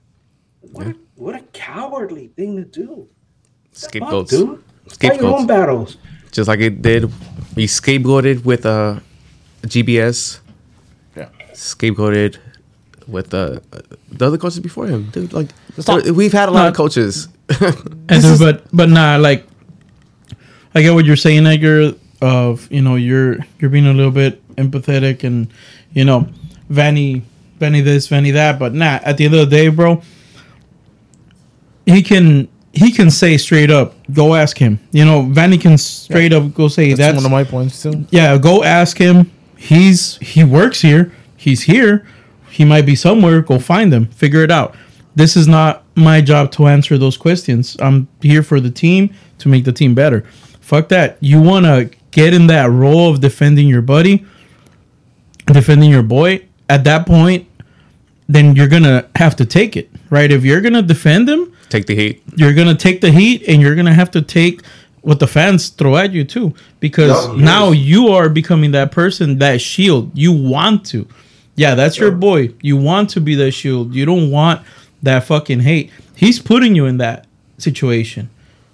What, 0.73 0.87
a, 0.89 0.95
what 1.17 1.35
a 1.35 1.41
cowardly 1.53 2.29
thing 2.29 2.57
to 2.57 2.65
do. 2.65 3.09
Fuck, 3.73 3.91
Scapegoats. 3.91 4.31
dude. 4.31 4.63
Fight 5.01 5.21
your 5.21 5.35
own 5.37 5.47
battles. 5.47 5.97
Just 6.33 6.49
like 6.49 6.61
it 6.61 6.81
did. 6.83 7.11
He 7.55 7.65
scapegoated 7.67 8.45
with 8.45 8.65
uh, 8.67 9.01
GBS. 9.63 10.41
Yeah. 11.17 11.29
Scapegoated 11.53 12.39
with 13.09 13.33
uh, 13.35 13.61
the 14.13 14.27
other 14.27 14.39
coaches 14.39 14.61
before 14.61 14.87
him. 14.87 15.09
Dude, 15.11 15.33
like, 15.33 15.49
Stop. 15.79 16.03
there- 16.03 16.15
we've 16.15 16.33
had 16.33 16.49
a 16.49 16.53
lot 16.53 16.63
No. 16.65 16.69
of 16.69 16.75
coaches. 16.75 17.29
And 18.09 18.23
so, 18.23 18.37
but 18.39 18.65
but 18.73 18.89
nah, 18.89 19.17
like 19.17 19.45
I 20.75 20.83
get 20.83 20.95
what 20.95 21.05
you're 21.05 21.17
saying, 21.17 21.47
Edgar. 21.47 21.93
Of 22.23 22.71
you 22.73 22.81
know, 22.81 22.95
you're 22.97 23.37
you're 23.59 23.69
being 23.71 23.87
a 23.87 23.93
little 23.93 24.11
bit 24.13 24.41
empathetic, 24.57 25.23
and 25.25 25.49
you 25.93 26.05
know, 26.05 26.29
Vanney, 26.71 27.23
Vanney 27.59 27.85
this, 27.85 28.09
Vanney 28.09 28.33
that. 28.33 28.59
But 28.59 28.73
nah, 28.75 29.01
at 29.03 29.17
the 29.19 29.25
end 29.27 29.35
of 29.35 29.41
the 29.51 29.57
day, 29.57 29.69
bro, 29.69 30.01
he 31.87 32.03
can 32.03 32.49
he 32.73 32.93
can 32.93 33.11
say 33.11 33.39
straight 33.39 33.71
up, 33.71 33.95
go 34.13 34.35
ask 34.35 34.59
him. 34.59 34.79
You 34.93 35.07
know, 35.07 35.23
Vanney 35.23 35.59
can 35.59 35.79
straight 35.79 36.33
up 36.33 36.53
go 36.53 36.69
say 36.69 36.89
That's, 36.89 36.99
that's, 36.99 37.17
one 37.17 37.25
of 37.25 37.31
my 37.31 37.45
points 37.45 37.83
too. 37.83 38.07
yeah, 38.11 38.37
go 38.37 38.63
ask 38.63 38.99
him. 38.99 39.33
He's 39.57 40.19
he 40.19 40.45
works 40.45 40.83
here. 40.83 41.13
He's 41.37 41.63
here. 41.63 42.07
He 42.51 42.65
might 42.65 42.85
be 42.87 42.95
somewhere. 42.95 43.41
Go 43.41 43.59
find 43.59 43.93
him. 43.93 44.07
Figure 44.07 44.43
it 44.43 44.51
out. 44.51 44.77
This 45.15 45.37
is 45.37 45.49
not 45.49 45.85
my 45.95 46.21
job 46.21 46.53
to 46.53 46.67
answer 46.67 46.99
those 46.99 47.17
questions. 47.17 47.77
I'm 47.81 48.09
here 48.21 48.43
for 48.43 48.61
the 48.61 48.71
team 48.71 49.15
to 49.39 49.49
make 49.49 49.65
the 49.65 49.73
team 49.73 49.95
better. 49.95 50.23
Fuck 50.61 50.89
that. 50.89 51.17
You 51.21 51.41
want 51.41 51.65
to 51.65 51.91
get 52.11 52.35
in 52.35 52.49
that 52.49 52.71
role 52.71 53.11
of 53.11 53.21
defending 53.21 53.69
your 53.69 53.83
buddy, 53.83 54.27
defending 55.47 55.91
your 55.91 56.03
boy. 56.03 56.47
At 56.69 56.85
that 56.85 57.07
point, 57.07 57.49
then 58.29 58.57
you're 58.57 58.69
gonna 58.69 59.09
have 59.15 59.37
to 59.37 59.47
take 59.47 59.77
it, 59.77 59.89
right? 60.11 60.31
If 60.31 60.45
you're 60.45 60.61
gonna 60.61 60.83
defend 60.83 61.29
him, 61.29 61.53
Take 61.69 61.87
the 61.87 61.95
heat. 61.95 62.23
you're 62.37 62.55
gonna 62.55 62.75
take 62.75 63.01
the 63.01 63.11
heat 63.11 63.45
and 63.49 63.61
you're 63.61 63.75
gonna 63.75 63.95
have 63.95 64.11
to 64.13 64.23
take 64.23 64.65
what 65.03 65.21
the 65.21 65.27
fans 65.27 65.69
throw 65.69 65.97
at 65.97 66.13
you 66.13 66.25
too 66.25 66.55
because 66.81 67.27
Yup, 67.29 67.37
now 67.37 67.71
yes. 67.71 67.85
you 67.85 68.09
are 68.09 68.29
becoming 68.29 68.73
that 68.73 68.93
person 68.93 69.39
that 69.39 69.61
shield. 69.61 70.11
You 70.17 70.33
want 70.33 70.87
to. 70.87 71.07
Yeah 71.55 71.75
that's 71.75 71.99
your 71.99 72.11
boy. 72.13 72.55
You 72.61 72.77
want 72.77 73.11
to 73.11 73.21
be 73.21 73.35
that 73.37 73.53
shield. 73.53 73.95
You 73.95 74.07
don't 74.07 74.31
want 74.31 74.65
that 75.03 75.25
fucking 75.25 75.61
hate. 75.61 75.91
He's 76.15 76.39
putting 76.39 76.75
you 76.75 76.87
in 76.87 76.99
that 76.99 77.27
situation. 77.59 78.31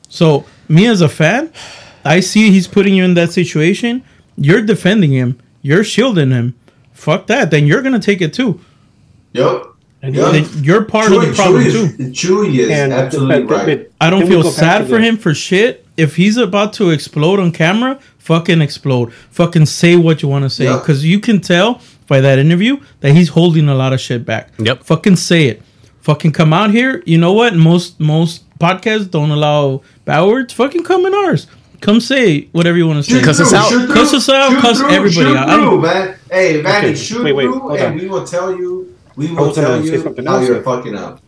So 0.08 0.44
me 0.68 0.86
as 0.86 1.00
a 1.00 1.08
fan 1.08 1.52
i 2.04 2.20
see 2.20 2.50
he's 2.50 2.66
putting 2.66 2.94
you 2.94 3.04
in 3.04 3.14
that 3.14 3.32
situation. 3.32 4.02
You're 4.36 4.62
defending 4.62 5.12
him. 5.12 5.38
You're 5.60 5.84
shielding 5.84 6.30
him. 6.30 6.54
Fuck 6.92 7.26
that. 7.28 7.50
Then 7.50 7.66
you're 7.66 7.82
gonna 7.82 8.00
take 8.00 8.20
it 8.20 8.32
too. 8.34 8.60
Yep. 9.32 9.71
And 10.04 10.14
Yeah. 10.14 10.30
then 10.32 10.46
you're 10.62 10.82
part 10.82 11.12
of 11.12 11.20
the 11.20 11.32
problem 11.32 11.62
Chewy 11.62 11.72
too 11.72 12.02
is, 12.02 12.08
Chewy 12.10 12.58
is 12.58 12.70
And 12.70 12.92
absolutely 12.92 13.40
but- 13.44 13.48
but- 13.48 13.54
right. 13.68 13.78
but 13.78 13.90
I 14.00 14.10
don't 14.10 14.26
feel 14.26 14.42
sad 14.42 14.88
for 14.88 14.98
him 14.98 15.16
for 15.16 15.32
shit. 15.32 15.84
If 15.96 16.16
he's 16.16 16.36
about 16.36 16.72
to 16.74 16.90
explode 16.90 17.38
on 17.38 17.52
camera, 17.52 17.98
fucking 18.18 18.60
explode. 18.60 19.12
Fucking 19.30 19.66
say 19.66 19.94
what 19.96 20.22
you 20.22 20.28
want 20.28 20.44
to 20.44 20.50
say. 20.50 20.64
Yeah. 20.64 20.78
Because 20.78 21.04
you 21.04 21.20
can 21.20 21.38
tell 21.40 21.80
by 22.08 22.20
that 22.20 22.38
interview 22.38 22.78
that 23.00 23.12
he's 23.12 23.28
holding 23.28 23.68
a 23.68 23.74
lot 23.74 23.92
of 23.92 24.00
shit 24.00 24.24
back. 24.26 24.48
Yep. 24.58 24.82
Fucking 24.84 25.16
say 25.16 25.46
it. 25.46 25.62
Fucking 26.00 26.32
come 26.32 26.52
out 26.52 26.72
here. 26.72 27.02
You 27.06 27.18
know 27.18 27.32
what? 27.32 27.54
Most 27.54 28.00
most 28.00 28.42
podcasts 28.58 29.08
don't 29.08 29.30
allow 29.30 29.82
bad 30.04 30.22
words. 30.24 30.52
Fucking 30.52 30.82
come 30.82 31.06
in 31.06 31.14
ours. 31.14 31.46
Come 31.80 32.00
say 32.00 32.48
whatever 32.52 32.76
you 32.78 32.86
want 32.88 33.04
to 33.04 33.08
say. 33.12 33.20
Cuss 33.20 33.38
us 33.38 33.52
out. 33.52 33.68
Shoot 33.70 33.86
through, 33.86 33.94
Cuss 33.94 34.14
us 34.14 34.28
out, 34.28 34.50
shoot 34.50 34.60
cuss 34.60 34.78
through, 34.78 34.90
everybody 34.90 35.36
out. 35.36 35.48
Through, 35.48 35.80
man. 35.80 36.14
Hey, 36.30 36.62
Vanney, 36.62 36.78
Okay, 36.78 36.94
shoot 36.94 37.24
wait, 37.24 37.32
wait, 37.34 37.44
through, 37.44 37.70
and 37.76 37.82
on. 37.94 37.98
we 37.98 38.08
will 38.08 38.24
tell 38.24 38.50
you. 38.56 38.88
We 39.16 39.28
I 39.28 39.32
will 39.32 39.46
was 39.48 39.56
gonna 39.56 39.68
tell 39.68 39.84
you 39.84 39.98
something 40.00 40.26
how 40.26 40.36
else. 40.36 40.48
you're 40.48 40.62
fucking 40.62 40.94
up. 40.96 41.20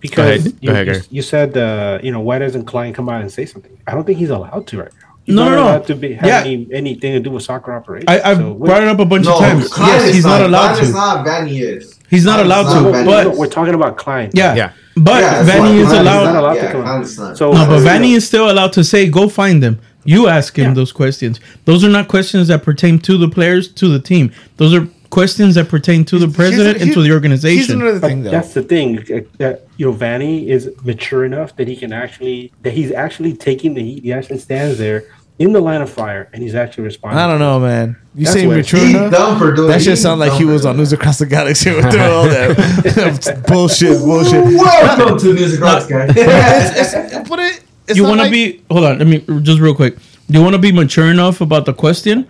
Because 0.00 0.46
ahead. 0.46 0.58
you, 0.60 0.70
ahead, 0.70 0.86
you- 0.86 1.02
you 1.10 1.22
said 1.22 1.56
uh, 1.56 1.98
you 2.02 2.10
know 2.12 2.20
why 2.20 2.38
doesn't 2.38 2.64
Klein 2.64 2.92
come 2.92 3.08
out 3.08 3.20
and 3.20 3.30
say 3.30 3.44
something? 3.46 3.76
I 3.86 3.92
don't 3.94 4.04
think 4.06 4.18
he's 4.18 4.30
allowed 4.30 4.66
to 4.68 4.78
right 4.78 4.92
now. 5.02 5.08
He's 5.24 5.34
No, 5.36 5.44
not 5.44 5.50
no, 5.54 5.78
no. 5.78 5.84
to 5.84 5.94
be 5.94 6.14
have 6.14 6.26
Yeah. 6.26 6.40
any, 6.40 6.66
anything 6.72 7.12
to 7.12 7.20
do 7.20 7.30
with 7.30 7.42
soccer 7.42 7.72
operations. 7.74 8.06
I, 8.08 8.30
I've 8.30 8.38
So, 8.38 8.54
brought 8.54 8.82
it 8.82 8.88
up 8.88 8.98
a 9.00 9.04
bunch 9.04 9.26
No, 9.26 9.34
of 9.34 9.38
times. 9.40 9.68
Klein 9.68 9.88
yes, 9.90 10.14
he's 10.14 10.24
not, 10.24 10.40
allowed 10.40 10.72
Klein 10.72 10.82
is 10.84 10.88
to. 10.90 10.94
not. 10.96 11.26
Vanney 11.26 11.60
is. 11.60 11.98
He's 12.08 12.24
not 12.24 12.36
Klein 12.36 12.46
allowed 12.46 12.62
not 12.64 12.74
to, 12.74 12.96
Vanney. 12.98 13.04
but- 13.04 13.24
No, 13.24 13.38
we're 13.38 13.46
talking 13.46 13.74
about 13.74 13.98
Klein. 13.98 14.30
yeah, 14.32 14.54
Yeah. 14.54 14.70
but 14.96 15.20
Yeah, 15.22 15.44
Vanney 15.44 15.74
is 15.80 15.88
Klein 15.88 16.00
allowed. 16.00 16.24
not 16.24 16.36
allowed 16.36 16.54
to 16.54 16.72
come 16.72 16.80
out. 16.80 16.84
Klein's 16.86 17.18
not. 17.18 17.36
So- 17.36 17.52
No, 17.52 17.66
but 17.66 17.80
Vanney 17.80 18.16
is 18.16 18.26
still 18.26 18.50
allowed 18.50 18.72
to 18.72 18.82
say, 18.82 19.06
"Go 19.08 19.28
find 19.28 19.62
them." 19.62 19.78
You 20.04 20.28
ask 20.28 20.58
him 20.58 20.68
Yeah. 20.68 20.74
those 20.74 20.92
questions. 20.92 21.38
Those 21.66 21.84
are 21.84 21.90
not 21.90 22.08
questions 22.08 22.48
that 22.48 22.62
pertain 22.62 22.98
to 23.00 23.18
the 23.18 23.28
players, 23.28 23.68
to 23.68 23.88
the 23.88 23.98
team. 24.00 24.32
Those 24.56 24.72
are 24.72 24.88
questions 25.10 25.54
that 25.56 25.68
pertain 25.68 26.04
to 26.06 26.18
the 26.18 26.28
president 26.28 26.80
and 26.80 26.92
to 26.92 27.00
the 27.00 27.06
Here's 27.06 27.14
organization. 27.14 27.82
another 27.82 27.98
thing, 28.00 28.22
though. 28.22 28.30
that's 28.30 28.54
the 28.54 28.62
thing 28.62 28.96
that 29.38 29.66
you 29.76 29.86
know 29.90 29.96
Vanney 29.96 30.46
is 30.46 30.70
mature 30.84 31.24
enough 31.24 31.56
that 31.56 31.68
he 31.68 31.76
can 31.76 31.92
actually 31.92 32.52
that 32.62 32.72
he's 32.72 32.92
actually 32.92 33.34
taking 33.34 33.74
the 33.74 33.82
heat. 33.82 34.02
He 34.04 34.12
actually 34.12 34.38
stands 34.38 34.78
there 34.78 35.04
in 35.38 35.52
the 35.52 35.60
line 35.60 35.80
of 35.80 35.88
fire 35.90 36.28
and 36.32 36.42
he's 36.42 36.54
actually 36.54 36.84
responding. 36.84 37.18
I 37.18 37.26
don't 37.26 37.38
know, 37.38 37.58
man. 37.58 37.96
You 38.14 38.24
That's 38.26 38.36
say 38.36 38.46
mature 38.46 38.78
He's 38.80 38.94
enough? 38.94 39.38
for 39.38 39.52
doing 39.52 39.68
That 39.68 39.80
it. 39.80 39.84
shit 39.84 39.98
sound 39.98 40.20
like 40.20 40.32
he 40.34 40.44
was 40.44 40.66
on 40.66 40.76
News 40.76 40.92
Across 40.92 41.18
the 41.20 41.26
Galaxy 41.26 41.70
with 41.74 41.84
all 41.86 42.24
that 42.24 43.44
bullshit, 43.48 43.98
bullshit. 44.00 44.44
Welcome 44.44 45.18
to 45.18 45.32
News 45.34 45.54
Across, 45.56 45.86
guys. 45.86 46.10
It's, 46.16 46.92
it's, 46.94 47.28
but 47.28 47.38
it, 47.38 47.62
you 47.96 48.02
want 48.04 48.18
to 48.18 48.24
like- 48.24 48.32
be? 48.32 48.62
Hold 48.70 48.84
on. 48.84 48.98
Let 48.98 49.06
me 49.06 49.18
just 49.42 49.60
real 49.60 49.74
quick. 49.74 49.96
Do 50.30 50.38
you 50.38 50.42
want 50.42 50.54
to 50.54 50.60
be 50.60 50.72
mature 50.72 51.10
enough 51.10 51.40
about 51.40 51.64
the 51.64 51.72
question? 51.74 52.26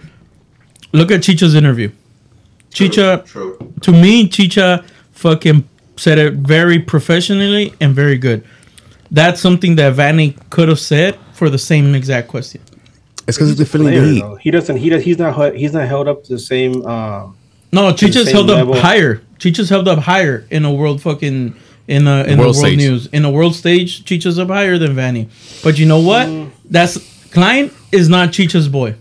Look 0.92 1.10
at 1.10 1.20
Chicha's 1.22 1.54
interview. 1.54 1.90
Chicha, 2.72 3.22
True. 3.26 3.72
to 3.82 3.92
me, 3.92 4.28
Chicha 4.28 4.84
fucking 5.12 5.68
said 5.96 6.18
it 6.18 6.34
very 6.34 6.78
professionally 6.78 7.72
and 7.80 7.94
very 7.94 8.16
good. 8.16 8.44
That's 9.10 9.40
something 9.40 9.74
that 9.76 9.94
Vanney 9.96 10.36
could 10.50 10.68
have 10.68 10.78
said 10.78 11.18
for 11.34 11.50
the 11.50 11.58
same 11.58 11.94
exact 11.94 12.28
question. 12.28 12.60
It's 13.26 13.36
because 13.36 13.56
they're 13.56 13.66
feeling 13.66 13.88
the 13.94 14.00
Player, 14.00 14.12
heat. 14.12 14.20
though. 14.20 14.34
He 14.36 14.50
doesn't. 14.50 14.76
He 14.76 14.88
does. 14.88 15.02
He's 15.02 15.18
not. 15.18 15.54
He's 15.54 15.72
not 15.72 15.86
held 15.88 16.08
up 16.08 16.24
to 16.24 16.32
the 16.32 16.38
same. 16.38 16.84
Um, 16.86 17.36
No, 17.72 17.92
Chicha's 17.92 18.24
same 18.26 18.34
held 18.34 18.50
up 18.50 18.58
level. 18.58 18.80
higher. 18.80 19.20
Chicha's 19.38 19.68
held 19.68 19.88
up 19.88 19.98
higher 20.00 20.46
in 20.50 20.64
a 20.64 20.72
world 20.72 21.02
fucking 21.02 21.54
in 21.88 22.06
a 22.06 22.22
in 22.24 22.38
World 22.38 22.38
the 22.38 22.42
world 22.42 22.56
stage. 22.56 22.78
news. 22.78 23.06
In 23.12 23.24
a 23.24 23.30
world 23.30 23.54
stage, 23.54 24.04
Chicha's 24.04 24.38
up 24.38 24.48
higher 24.48 24.78
than 24.78 24.94
Vanney. 24.94 25.28
But 25.62 25.78
you 25.78 25.86
know 25.86 26.00
what? 26.00 26.26
Mm. 26.28 26.50
That's 26.70 26.98
Klein 27.30 27.70
is 27.92 28.08
not 28.08 28.32
Chicha's 28.32 28.68
boy. 28.68 28.94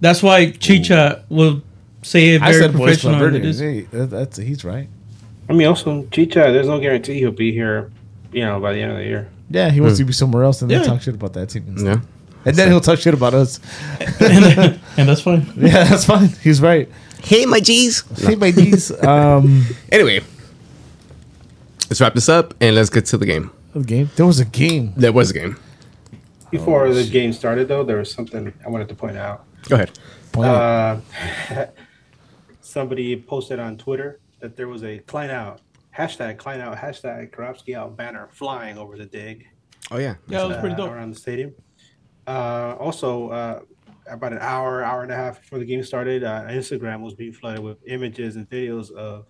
That's 0.00 0.22
why 0.22 0.50
Chicha 0.50 1.24
will 1.28 1.62
say 2.02 2.34
it 2.34 2.42
I 2.42 2.52
said 2.52 2.72
boys 2.72 3.00
professional. 3.02 3.14
club 3.14 3.26
and 3.28 3.36
it 3.36 3.40
Birdies. 3.40 3.60
is. 3.60 3.86
Hey, 3.90 4.06
that's 4.06 4.36
he's 4.36 4.64
right. 4.64 4.88
I 5.48 5.52
mean, 5.54 5.66
also 5.66 6.06
Chicha. 6.10 6.50
There's 6.52 6.68
no 6.68 6.78
guarantee 6.80 7.18
he'll 7.18 7.30
be 7.32 7.52
here. 7.52 7.90
You 8.32 8.44
know, 8.44 8.60
by 8.60 8.72
the 8.72 8.80
end 8.80 8.92
of 8.92 8.98
the 8.98 9.04
year. 9.04 9.28
Yeah, 9.50 9.70
he 9.70 9.80
wants 9.80 9.98
to 9.98 10.04
be 10.04 10.12
somewhere 10.14 10.44
else 10.44 10.62
and 10.62 10.70
then 10.70 10.84
talk 10.84 11.02
shit 11.02 11.14
about 11.14 11.34
that 11.34 11.50
team. 11.50 11.64
And. 11.68 11.78
Yeah. 11.86 12.00
and 12.46 12.56
then 12.56 12.68
he'll 12.68 12.80
talk 12.80 12.98
shit 12.98 13.12
about 13.12 13.34
us. 13.34 13.60
and, 14.20 14.44
and 14.96 15.08
that's 15.08 15.20
fine. 15.20 15.46
Yeah, 15.56 15.84
that's 15.84 16.06
fine. 16.06 16.28
He's 16.42 16.60
right. 16.62 16.88
Hey, 17.22 17.44
my 17.44 17.60
G's. 17.60 18.02
Hey, 18.26 18.34
my 18.36 18.50
G's. 18.50 18.90
Um, 19.04 19.66
Anyway, 19.92 20.20
let's 21.90 22.00
wrap 22.00 22.14
this 22.14 22.28
up 22.30 22.54
and 22.60 22.74
let's 22.74 22.88
get 22.90 23.04
to 23.06 23.18
the 23.18 23.26
game. 23.26 23.50
the 23.74 23.84
game. 23.84 24.10
There 24.16 24.24
was 24.26 24.40
a 24.40 24.46
game. 24.46 24.94
There 24.96 25.12
was 25.12 25.30
a 25.30 25.34
game. 25.34 25.58
Before 26.50 26.92
the 26.92 27.04
game 27.04 27.32
started, 27.34 27.68
though, 27.68 27.84
there 27.84 27.98
was 27.98 28.10
something 28.10 28.52
I 28.64 28.68
wanted 28.70 28.88
to 28.88 28.94
point 28.94 29.16
out. 29.18 29.44
Go 29.68 29.74
ahead. 29.76 29.90
Uh, 30.36 30.96
somebody 32.72 33.20
posted 33.20 33.58
on 33.58 33.76
Twitter 33.76 34.20
that 34.40 34.56
there 34.56 34.68
was 34.68 34.82
a 34.84 34.98
Klein 34.98 35.30
out 35.30 35.60
hashtag 35.96 36.38
Klein 36.38 36.60
out 36.60 36.76
hashtag 36.76 37.30
Karofsky 37.30 37.76
out 37.76 37.96
banner 37.96 38.28
flying 38.32 38.78
over 38.78 38.96
the 38.96 39.06
dig. 39.06 39.46
Oh 39.90 39.98
yeah. 39.98 40.14
Yeah, 40.26 40.40
that 40.40 40.48
was 40.48 40.56
pretty 40.58 40.74
uh, 40.74 40.78
dope. 40.78 40.92
around 40.92 41.10
the 41.10 41.20
stadium. 41.20 41.54
Uh, 42.26 42.76
also, 42.78 43.28
uh, 43.30 43.60
about 44.08 44.32
an 44.32 44.38
hour, 44.40 44.82
hour 44.82 45.02
and 45.02 45.12
a 45.12 45.16
half 45.16 45.40
before 45.40 45.58
the 45.58 45.64
game 45.64 45.82
started, 45.82 46.24
uh, 46.24 46.42
Instagram 46.48 47.00
was 47.00 47.14
being 47.14 47.32
flooded 47.32 47.62
with 47.62 47.78
images 47.86 48.36
and 48.36 48.48
videos 48.48 48.90
of 48.92 49.26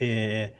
a, 0.00 0.54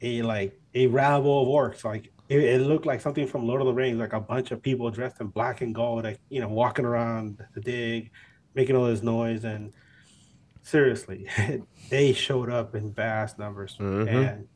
a 0.00 0.22
like 0.22 0.58
a 0.74 0.86
rabble 0.86 1.42
of 1.42 1.48
orcs. 1.48 1.84
Like 1.84 2.12
it, 2.28 2.38
it 2.38 2.60
looked 2.62 2.86
like 2.86 3.00
something 3.00 3.26
from 3.26 3.46
Lord 3.46 3.60
of 3.60 3.66
the 3.66 3.72
Rings, 3.72 3.98
like 3.98 4.12
a 4.12 4.20
bunch 4.20 4.50
of 4.50 4.62
people 4.62 4.90
dressed 4.90 5.20
in 5.20 5.28
black 5.28 5.60
and 5.60 5.74
gold, 5.74 6.04
like 6.04 6.18
you 6.28 6.40
know, 6.40 6.48
walking 6.48 6.84
around 6.84 7.44
the 7.54 7.60
dig, 7.60 8.10
making 8.54 8.76
all 8.76 8.86
this 8.86 9.02
noise. 9.02 9.44
And 9.44 9.72
seriously, 10.62 11.26
they 11.90 12.12
showed 12.12 12.50
up 12.50 12.74
in 12.74 12.92
vast 12.92 13.38
numbers, 13.38 13.76
Mhm. 13.80 14.08
and 14.08 14.48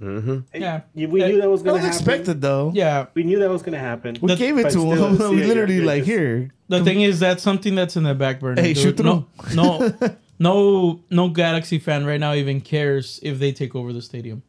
Mm-hmm. 0.00 0.60
Yeah. 0.60 0.80
you- 0.94 1.08
we 1.08 1.20
knew 1.24 1.40
that 1.40 1.48
was 1.48 1.62
going 1.62 1.76
to 1.76 1.80
happen. 1.82 1.96
expected 1.96 2.40
though. 2.40 2.72
Yeah. 2.74 3.06
We 3.14 3.22
knew 3.22 3.38
that 3.38 3.48
was 3.48 3.62
going 3.62 3.74
to 3.74 3.78
happen. 3.78 4.16
We 4.20 4.28
The- 4.32 4.36
gave 4.36 4.58
it 4.58 4.70
to 4.72 4.78
them. 4.96 5.16
we 5.30 5.36
you're- 5.36 5.46
literally 5.46 5.76
you're 5.76 5.84
like 5.84 5.98
just- 6.00 6.10
here. 6.10 6.50
The 6.68 6.82
thing 6.82 7.02
is, 7.02 7.20
that's 7.20 7.40
something 7.40 7.76
that's 7.76 7.96
in 7.96 8.02
the 8.02 8.14
back 8.14 8.40
burner. 8.40 8.60
Hey, 8.60 8.72
dude. 8.72 8.82
shoot 8.82 8.98
no, 8.98 9.26
no, 9.54 9.92
no, 10.40 11.00
no 11.08 11.28
Galaxy 11.28 11.78
fan 11.78 12.04
right 12.04 12.18
now 12.18 12.32
even 12.34 12.60
cares 12.60 13.20
if 13.22 13.38
they 13.38 13.52
take 13.52 13.76
over 13.76 13.92
the 13.92 14.02
stadium. 14.02 14.42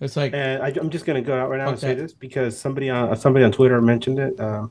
It's 0.00 0.16
like, 0.16 0.34
And 0.34 0.62
I, 0.62 0.68
I'm 0.68 0.88
just 0.90 1.04
gonna 1.04 1.20
go 1.22 1.34
out 1.36 1.50
right 1.50 1.58
now 1.58 1.70
and 1.70 1.78
say 1.78 1.92
Okay. 1.92 2.00
this 2.02 2.12
because 2.12 2.56
somebody 2.56 2.88
on 2.88 3.16
somebody 3.16 3.44
on 3.44 3.50
Twitter 3.50 3.80
mentioned 3.82 4.20
it. 4.20 4.38
Um, 4.38 4.70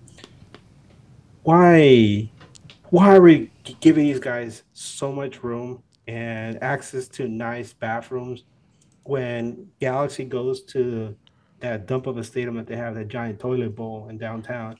why, 1.44 2.30
why 2.92 3.16
are 3.16 3.22
we 3.22 3.50
giving 3.80 4.06
these 4.06 4.20
guys 4.20 4.64
so 4.74 5.12
much 5.12 5.44
room 5.44 5.82
and 6.08 6.62
access 6.64 7.08
to 7.08 7.28
nice 7.28 7.74
bathrooms 7.74 8.44
when 9.04 9.68
Galaxy 9.80 10.26
goes 10.26 10.62
to 10.64 11.16
that 11.62 11.88
dump 11.88 12.06
of 12.08 12.18
a 12.18 12.24
stadium 12.24 12.56
that 12.56 12.68
they 12.68 12.76
have, 12.76 12.96
that 12.96 13.08
giant 13.08 13.40
toilet 13.40 13.76
bowl 13.76 14.08
in 14.10 14.18
downtown? 14.18 14.78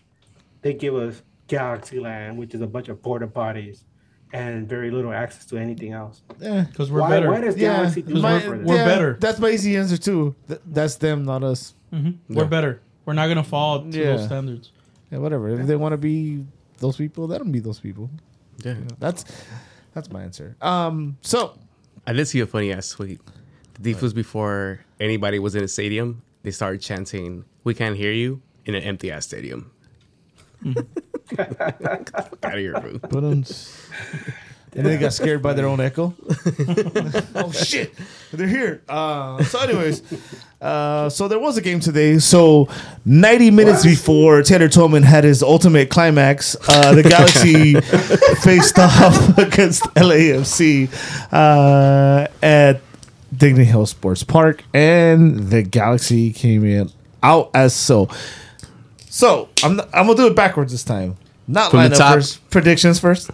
They 0.62 0.74
give 0.74 0.94
us 0.96 1.24
Galaxy 1.48 2.00
Land, 2.00 2.38
which 2.38 2.54
is 2.54 2.62
a 2.62 2.68
bunch 2.68 2.88
of 2.90 3.02
porta 3.02 3.28
potties 3.28 3.84
and 4.34 4.68
very 4.70 4.92
little 4.92 5.12
access 5.12 5.46
to 5.48 5.58
anything 5.58 5.92
else. 5.92 6.22
Yeah. 6.40 6.64
because 6.70 6.90
we're 6.92 7.02
why, 7.02 7.10
better. 7.10 7.30
why 7.32 7.42
does 7.42 7.58
Yeah, 7.58 7.78
Galaxy 7.78 8.02
do 8.02 8.16
my- 8.22 8.40
for 8.40 8.58
this? 8.58 8.66
We're 8.68 8.86
better. 8.86 9.18
That's 9.20 9.40
my 9.40 9.50
easy 9.50 9.76
answer 9.76 9.98
too. 9.98 10.36
Th- 10.48 10.62
that's 10.66 10.96
them, 10.96 11.26
not 11.26 11.44
us. 11.44 11.74
Mhm. 11.92 12.16
We're 12.30 12.46
better. 12.46 12.82
We're 13.06 13.14
not 13.14 13.28
gonna 13.28 13.44
fall 13.44 13.82
to 13.84 13.88
Yeah. 13.98 14.16
those 14.18 14.26
standards. 14.26 14.72
Yeah, 15.12 15.18
whatever. 15.18 15.50
If 15.50 15.68
they 15.68 15.76
want 15.76 15.92
to 15.94 15.98
be 15.98 16.46
those 16.82 16.98
people, 16.98 17.28
let 17.28 17.40
them 17.40 17.52
be 17.52 17.60
those 17.60 17.80
people. 17.80 18.10
Yeah. 18.64 18.76
That's 19.00 19.24
that's 19.94 20.12
my 20.12 20.24
answer. 20.24 20.58
Um, 20.62 21.18
so 21.22 21.58
I 22.06 22.14
did 22.14 22.26
see 22.28 22.42
a 22.42 22.46
funny 22.48 22.74
ass 22.74 22.90
tweet. 22.90 23.22
The 23.76 23.82
defense 23.82 24.14
before 24.14 24.82
anybody 25.00 25.40
was 25.40 25.56
in 25.56 25.62
the 25.62 25.68
stadium, 25.68 26.22
they 26.44 26.52
started 26.52 26.82
chanting, 26.82 27.46
"We 27.64 27.74
can't 27.74 27.96
hear 27.96 28.12
you" 28.12 28.42
in 28.66 28.76
an 28.76 28.84
empty 28.84 29.12
ass 29.12 29.26
stadium. 29.26 29.72
Get 30.64 30.76
the 31.36 32.24
fuck 32.30 32.46
out 32.46 32.54
of 32.54 32.60
here, 32.60 32.74
bro. 32.80 32.98
but 33.10 33.24
um, 33.24 33.44
and 34.76 34.86
they 34.86 34.98
got 34.98 35.14
scared 35.14 35.42
by 35.42 35.54
their 35.54 35.68
own 35.68 35.80
echo. 35.80 36.14
oh 37.36 37.52
shit, 37.52 37.94
they're 38.32 38.48
here. 38.48 38.82
Uh, 38.88 39.44
so, 39.44 39.60
anyways, 39.60 40.02
uh, 40.62 41.10
so 41.10 41.28
there 41.28 41.40
was 41.40 41.58
a 41.58 41.62
game 41.62 41.80
today. 41.80 42.20
So, 42.20 42.70
90 43.06 43.52
minutes 43.52 43.84
before 43.84 44.42
Tanner 44.44 44.70
Tolman 44.70 45.04
had 45.04 45.24
his 45.24 45.44
ultimate 45.44 45.90
climax, 45.90 46.56
uh, 46.70 46.94
the 46.94 47.04
Galaxy 47.04 47.80
faced 48.44 48.80
off 48.80 49.38
against 49.38 49.84
LAFC 49.96 50.90
uh, 51.34 52.28
at 52.42 52.82
Dignity 53.36 53.66
Health 53.66 53.90
Sports 53.90 54.24
Park, 54.24 54.64
and 54.74 55.50
the 55.50 55.64
Galaxy 55.64 56.32
came 56.32 56.66
in 56.66 56.92
out 57.24 57.52
as 57.54 57.74
so. 57.74 58.10
So 59.10 59.50
I'm 59.64 59.80
I'm 59.94 60.08
gonna 60.08 60.16
do 60.16 60.28
it 60.28 60.36
backwards 60.36 60.72
this 60.72 60.84
time. 60.84 61.18
Not 61.48 61.72
From 61.72 61.82
lineup 61.82 62.14
first. 62.14 62.50
Predictions 62.50 63.00
first. 63.00 63.30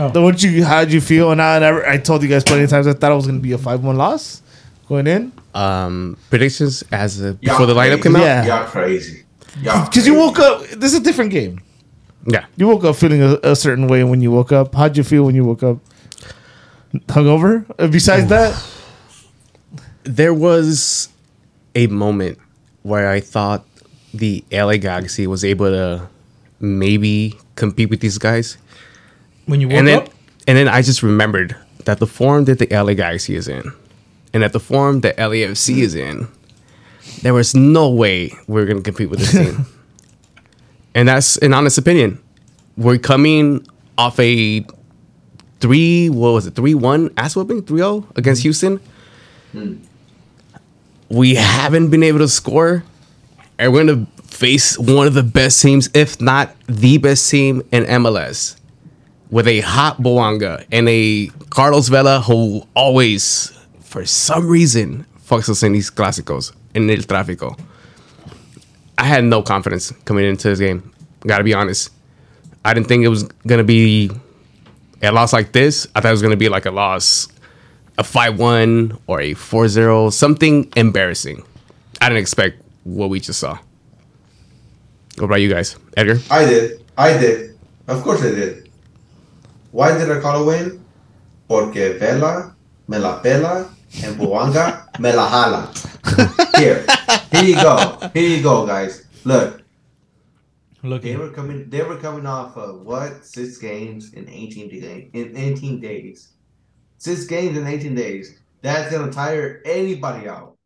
Oh. 0.00 0.12
So 0.12 0.22
what 0.22 0.42
you 0.42 0.64
how'd 0.64 0.92
you 0.92 1.00
feel? 1.00 1.30
And 1.32 1.42
I 1.42 1.58
never 1.58 1.86
I 1.86 1.98
told 1.98 2.22
you 2.22 2.28
guys 2.28 2.44
plenty 2.44 2.64
of 2.64 2.70
times 2.70 2.86
I 2.86 2.92
thought 2.92 3.10
it 3.12 3.14
was 3.14 3.26
gonna 3.26 3.38
be 3.40 3.52
a 3.52 3.58
five 3.58 3.82
one 3.82 3.96
loss 3.96 4.42
going 4.88 5.06
in 5.06 5.32
Um, 5.54 6.16
predictions 6.30 6.82
as 6.92 7.20
a, 7.20 7.24
Y'all 7.40 7.54
before 7.58 7.66
the 7.66 7.74
lineup 7.74 8.00
crazy. 8.00 8.02
came 8.02 8.16
out. 8.16 8.22
Yeah. 8.22 8.46
Y'all 8.46 8.66
crazy. 8.66 9.24
Y'all 9.62 9.84
because 9.86 10.06
you 10.06 10.14
woke 10.14 10.38
up. 10.38 10.62
This 10.68 10.92
is 10.92 11.00
a 11.00 11.02
different 11.02 11.30
game. 11.30 11.60
Yeah. 12.26 12.46
You 12.56 12.68
woke 12.68 12.84
up 12.84 12.96
feeling 12.96 13.22
a, 13.22 13.38
a 13.42 13.56
certain 13.56 13.86
way 13.88 14.04
when 14.04 14.20
you 14.20 14.30
woke 14.30 14.52
up. 14.52 14.74
How'd 14.74 14.96
you 14.96 15.02
feel 15.04 15.24
when 15.24 15.34
you 15.34 15.44
woke 15.44 15.62
up? 15.62 15.78
Hungover. 17.08 17.64
Uh, 17.78 17.86
Besides 17.88 18.28
that, 18.28 18.54
There 20.04 20.32
was 20.34 21.08
a 21.74 21.86
moment 21.88 22.38
where 22.82 23.10
I 23.10 23.20
thought 23.20 23.64
the 24.14 24.42
LA 24.52 24.76
Galaxy 24.78 25.26
was 25.26 25.44
able 25.44 25.66
to 25.66 26.08
maybe 26.60 27.36
compete 27.56 27.90
with 27.90 28.00
these 28.00 28.16
guys. 28.18 28.56
When 29.48 29.62
you 29.62 29.68
woke 29.68 29.78
and 29.78 29.88
then 29.88 29.98
up, 30.02 30.10
and 30.46 30.58
then 30.58 30.68
I 30.68 30.82
just 30.82 31.02
remembered 31.02 31.56
that 31.86 31.98
the 31.98 32.06
form 32.06 32.44
that 32.44 32.58
the 32.58 32.66
LA 32.70 32.92
Galaxy 32.92 33.34
is 33.34 33.48
in, 33.48 33.72
and 34.34 34.42
that 34.42 34.52
the 34.52 34.60
form 34.60 35.00
that 35.00 35.16
LAFC 35.16 35.74
hmm. 35.74 35.80
is 35.80 35.94
in, 35.94 36.28
there 37.22 37.32
was 37.32 37.54
no 37.54 37.88
way 37.88 38.32
we 38.46 38.60
are 38.60 38.66
going 38.66 38.76
to 38.76 38.82
compete 38.82 39.08
with 39.08 39.20
this 39.20 39.32
team. 39.32 39.66
and 40.94 41.08
that's 41.08 41.38
an 41.38 41.54
honest 41.54 41.78
opinion. 41.78 42.22
We're 42.76 42.98
coming 42.98 43.66
off 43.96 44.20
a 44.20 44.66
three, 45.60 46.10
what 46.10 46.30
was 46.32 46.46
it, 46.46 46.54
3 46.54 46.74
1 46.74 47.14
ass 47.16 47.34
whooping, 47.34 47.62
3 47.62 47.78
0 47.78 48.06
against 48.16 48.42
hmm. 48.42 48.46
Houston. 48.46 48.80
Hmm. 49.52 49.76
We 51.08 51.36
haven't 51.36 51.88
been 51.88 52.02
able 52.02 52.18
to 52.18 52.28
score, 52.28 52.84
and 53.58 53.72
we're 53.72 53.84
going 53.84 54.06
to 54.06 54.22
face 54.24 54.78
one 54.78 55.06
of 55.06 55.14
the 55.14 55.22
best 55.22 55.62
teams, 55.62 55.88
if 55.94 56.20
not 56.20 56.54
the 56.66 56.98
best 56.98 57.30
team 57.30 57.62
in 57.72 57.84
MLS, 57.84 58.56
with 59.30 59.46
a 59.46 59.60
hot 59.60 59.98
Bouanga 59.98 60.64
and 60.72 60.88
a 60.88 61.28
Carlos 61.50 61.88
Vela 61.88 62.20
who 62.20 62.66
always, 62.74 63.56
for 63.80 64.04
some 64.06 64.48
reason, 64.48 65.06
fucks 65.20 65.48
us 65.48 65.62
in 65.62 65.72
these 65.72 65.90
clásicos, 65.90 66.52
in 66.74 66.88
el 66.88 66.98
tráfico. 66.98 67.58
I 68.96 69.04
had 69.04 69.24
no 69.24 69.42
confidence 69.42 69.92
coming 70.04 70.24
into 70.24 70.48
this 70.48 70.58
game. 70.58 70.92
Gotta 71.26 71.44
be 71.44 71.54
honest. 71.54 71.90
I 72.64 72.74
didn't 72.74 72.88
think 72.88 73.04
it 73.04 73.08
was 73.08 73.24
gonna 73.46 73.64
be 73.64 74.10
a 75.02 75.12
loss 75.12 75.32
like 75.32 75.52
this. 75.52 75.86
I 75.94 76.00
thought 76.00 76.08
it 76.08 76.12
was 76.12 76.22
gonna 76.22 76.36
be 76.36 76.48
like 76.48 76.66
a 76.66 76.70
loss, 76.70 77.28
a 77.98 78.04
5 78.04 78.38
1 78.38 78.98
or 79.06 79.20
a 79.20 79.34
4 79.34 79.68
0, 79.68 80.10
something 80.10 80.72
embarrassing. 80.76 81.44
I 82.00 82.08
didn't 82.08 82.20
expect 82.20 82.62
what 82.84 83.10
we 83.10 83.20
just 83.20 83.40
saw. 83.40 83.58
What 85.18 85.26
about 85.26 85.40
you 85.40 85.50
guys? 85.50 85.76
Edgar? 85.96 86.18
I 86.30 86.44
did. 86.44 86.84
I 86.96 87.12
did. 87.18 87.58
Of 87.88 88.02
course 88.02 88.22
I 88.22 88.30
did. 88.30 88.67
Why 89.70 89.96
did 89.96 90.10
I 90.10 90.20
call 90.20 90.42
a 90.42 90.46
win? 90.46 90.84
Porque 91.46 91.98
Vela 91.98 92.54
me 92.88 92.98
la 92.98 93.20
pela 93.20 93.70
and 94.04 94.16
Bouanga 94.16 94.98
me 94.98 95.12
la 95.12 95.28
jala. 95.28 95.72
Here. 96.56 96.84
Here 97.30 97.44
you 97.44 97.54
go. 97.56 98.10
Here 98.14 98.36
you 98.36 98.42
go, 98.42 98.66
guys. 98.66 99.06
Look, 99.24 99.62
Look, 100.82 101.02
they 101.02 101.16
were 101.16 101.30
coming 101.30 101.68
they 101.68 101.82
were 101.82 101.98
coming 101.98 102.24
off 102.24 102.56
of 102.56 102.82
what? 102.82 103.24
Six 103.24 103.58
games 103.58 104.12
in 104.14 104.28
18 104.28 104.68
days 104.68 105.10
in 105.12 105.36
18 105.36 105.80
days. 105.80 106.32
Six 106.98 107.24
games 107.26 107.56
in 107.56 107.66
18 107.66 107.94
days. 107.94 108.38
That's 108.62 108.90
gonna 108.90 109.12
tire 109.12 109.60
anybody 109.64 110.28
out. 110.28 110.56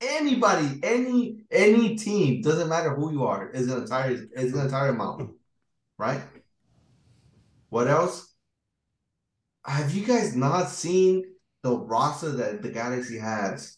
Anybody, 0.00 0.80
any 0.82 1.44
any 1.50 1.96
team, 1.96 2.40
doesn't 2.40 2.68
matter 2.68 2.94
who 2.94 3.12
you 3.12 3.24
are, 3.24 3.50
is 3.50 3.66
gonna 3.66 3.86
tire 3.86 4.12
is 4.32 4.52
gonna 4.52 4.70
tire 4.70 4.92
them 4.92 5.00
out. 5.00 5.28
Right? 5.98 6.22
What 7.68 7.88
else? 7.88 8.34
Have 9.64 9.94
you 9.94 10.06
guys 10.06 10.34
not 10.34 10.68
seen 10.68 11.24
the 11.62 11.76
roster 11.76 12.30
that 12.32 12.62
the 12.62 12.70
Galaxy 12.70 13.18
has? 13.18 13.76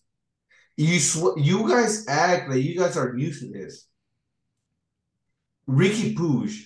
You 0.77 0.99
sw- 0.99 1.37
you 1.37 1.69
guys 1.69 2.07
act 2.09 2.49
like 2.49 2.63
you 2.63 2.79
guys 2.79 2.97
are 2.97 3.17
used 3.17 3.43
to 3.43 3.51
this. 3.51 3.87
Riqui 5.69 6.15
Puig, 6.15 6.57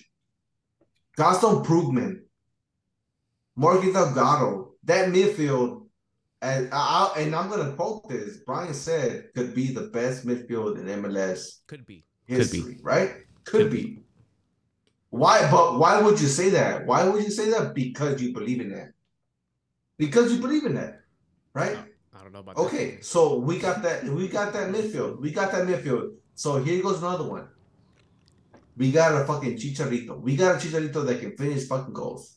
Gaston 1.17 1.63
Brugman, 1.63 2.21
Marcus 3.55 3.93
Delgado, 3.93 4.73
that 4.83 5.09
midfield, 5.09 5.87
and 6.41 6.69
I, 6.71 7.13
and 7.17 7.35
I'm 7.35 7.49
gonna 7.49 7.73
quote 7.73 8.07
this. 8.09 8.37
Brian 8.45 8.73
said 8.73 9.29
could 9.35 9.53
be 9.55 9.73
the 9.73 9.87
best 9.87 10.25
midfield 10.25 10.79
in 10.79 11.01
MLS 11.01 11.61
Could 11.67 11.85
be. 11.85 12.05
history, 12.25 12.79
right? 12.81 13.11
Could 13.43 13.71
be. 13.71 14.04
Why? 15.15 15.49
But 15.49 15.79
why 15.79 16.01
would 16.01 16.19
you 16.19 16.27
say 16.27 16.49
that? 16.49 16.85
Why 16.85 17.07
would 17.07 17.23
you 17.23 17.31
say 17.31 17.49
that? 17.51 17.73
Because 17.73 18.21
you 18.21 18.33
believe 18.33 18.59
in 18.59 18.69
that. 18.69 18.91
Because 19.97 20.33
you 20.33 20.41
believe 20.41 20.65
in 20.65 20.75
that, 20.75 21.03
right? 21.53 21.77
I 22.13 22.21
don't 22.21 22.33
know 22.33 22.39
about 22.39 22.57
Okay, 22.57 22.99
so 22.99 23.37
we 23.39 23.57
got 23.57 23.81
that. 23.83 24.03
We 24.03 24.27
got 24.27 24.51
that 24.51 24.73
midfield. 24.73 25.21
We 25.21 25.31
got 25.31 25.53
that 25.53 25.67
midfield. 25.67 26.15
So 26.33 26.61
here 26.61 26.83
goes 26.83 26.97
another 26.97 27.23
one. 27.23 27.47
We 28.75 28.91
got 28.91 29.21
a 29.21 29.25
fucking 29.25 29.55
Chicharito. 29.55 30.19
We 30.19 30.35
got 30.35 30.55
a 30.55 30.67
Chicharito 30.67 31.05
that 31.05 31.21
can 31.21 31.37
finish 31.37 31.65
fucking 31.65 31.93
goals. 31.93 32.35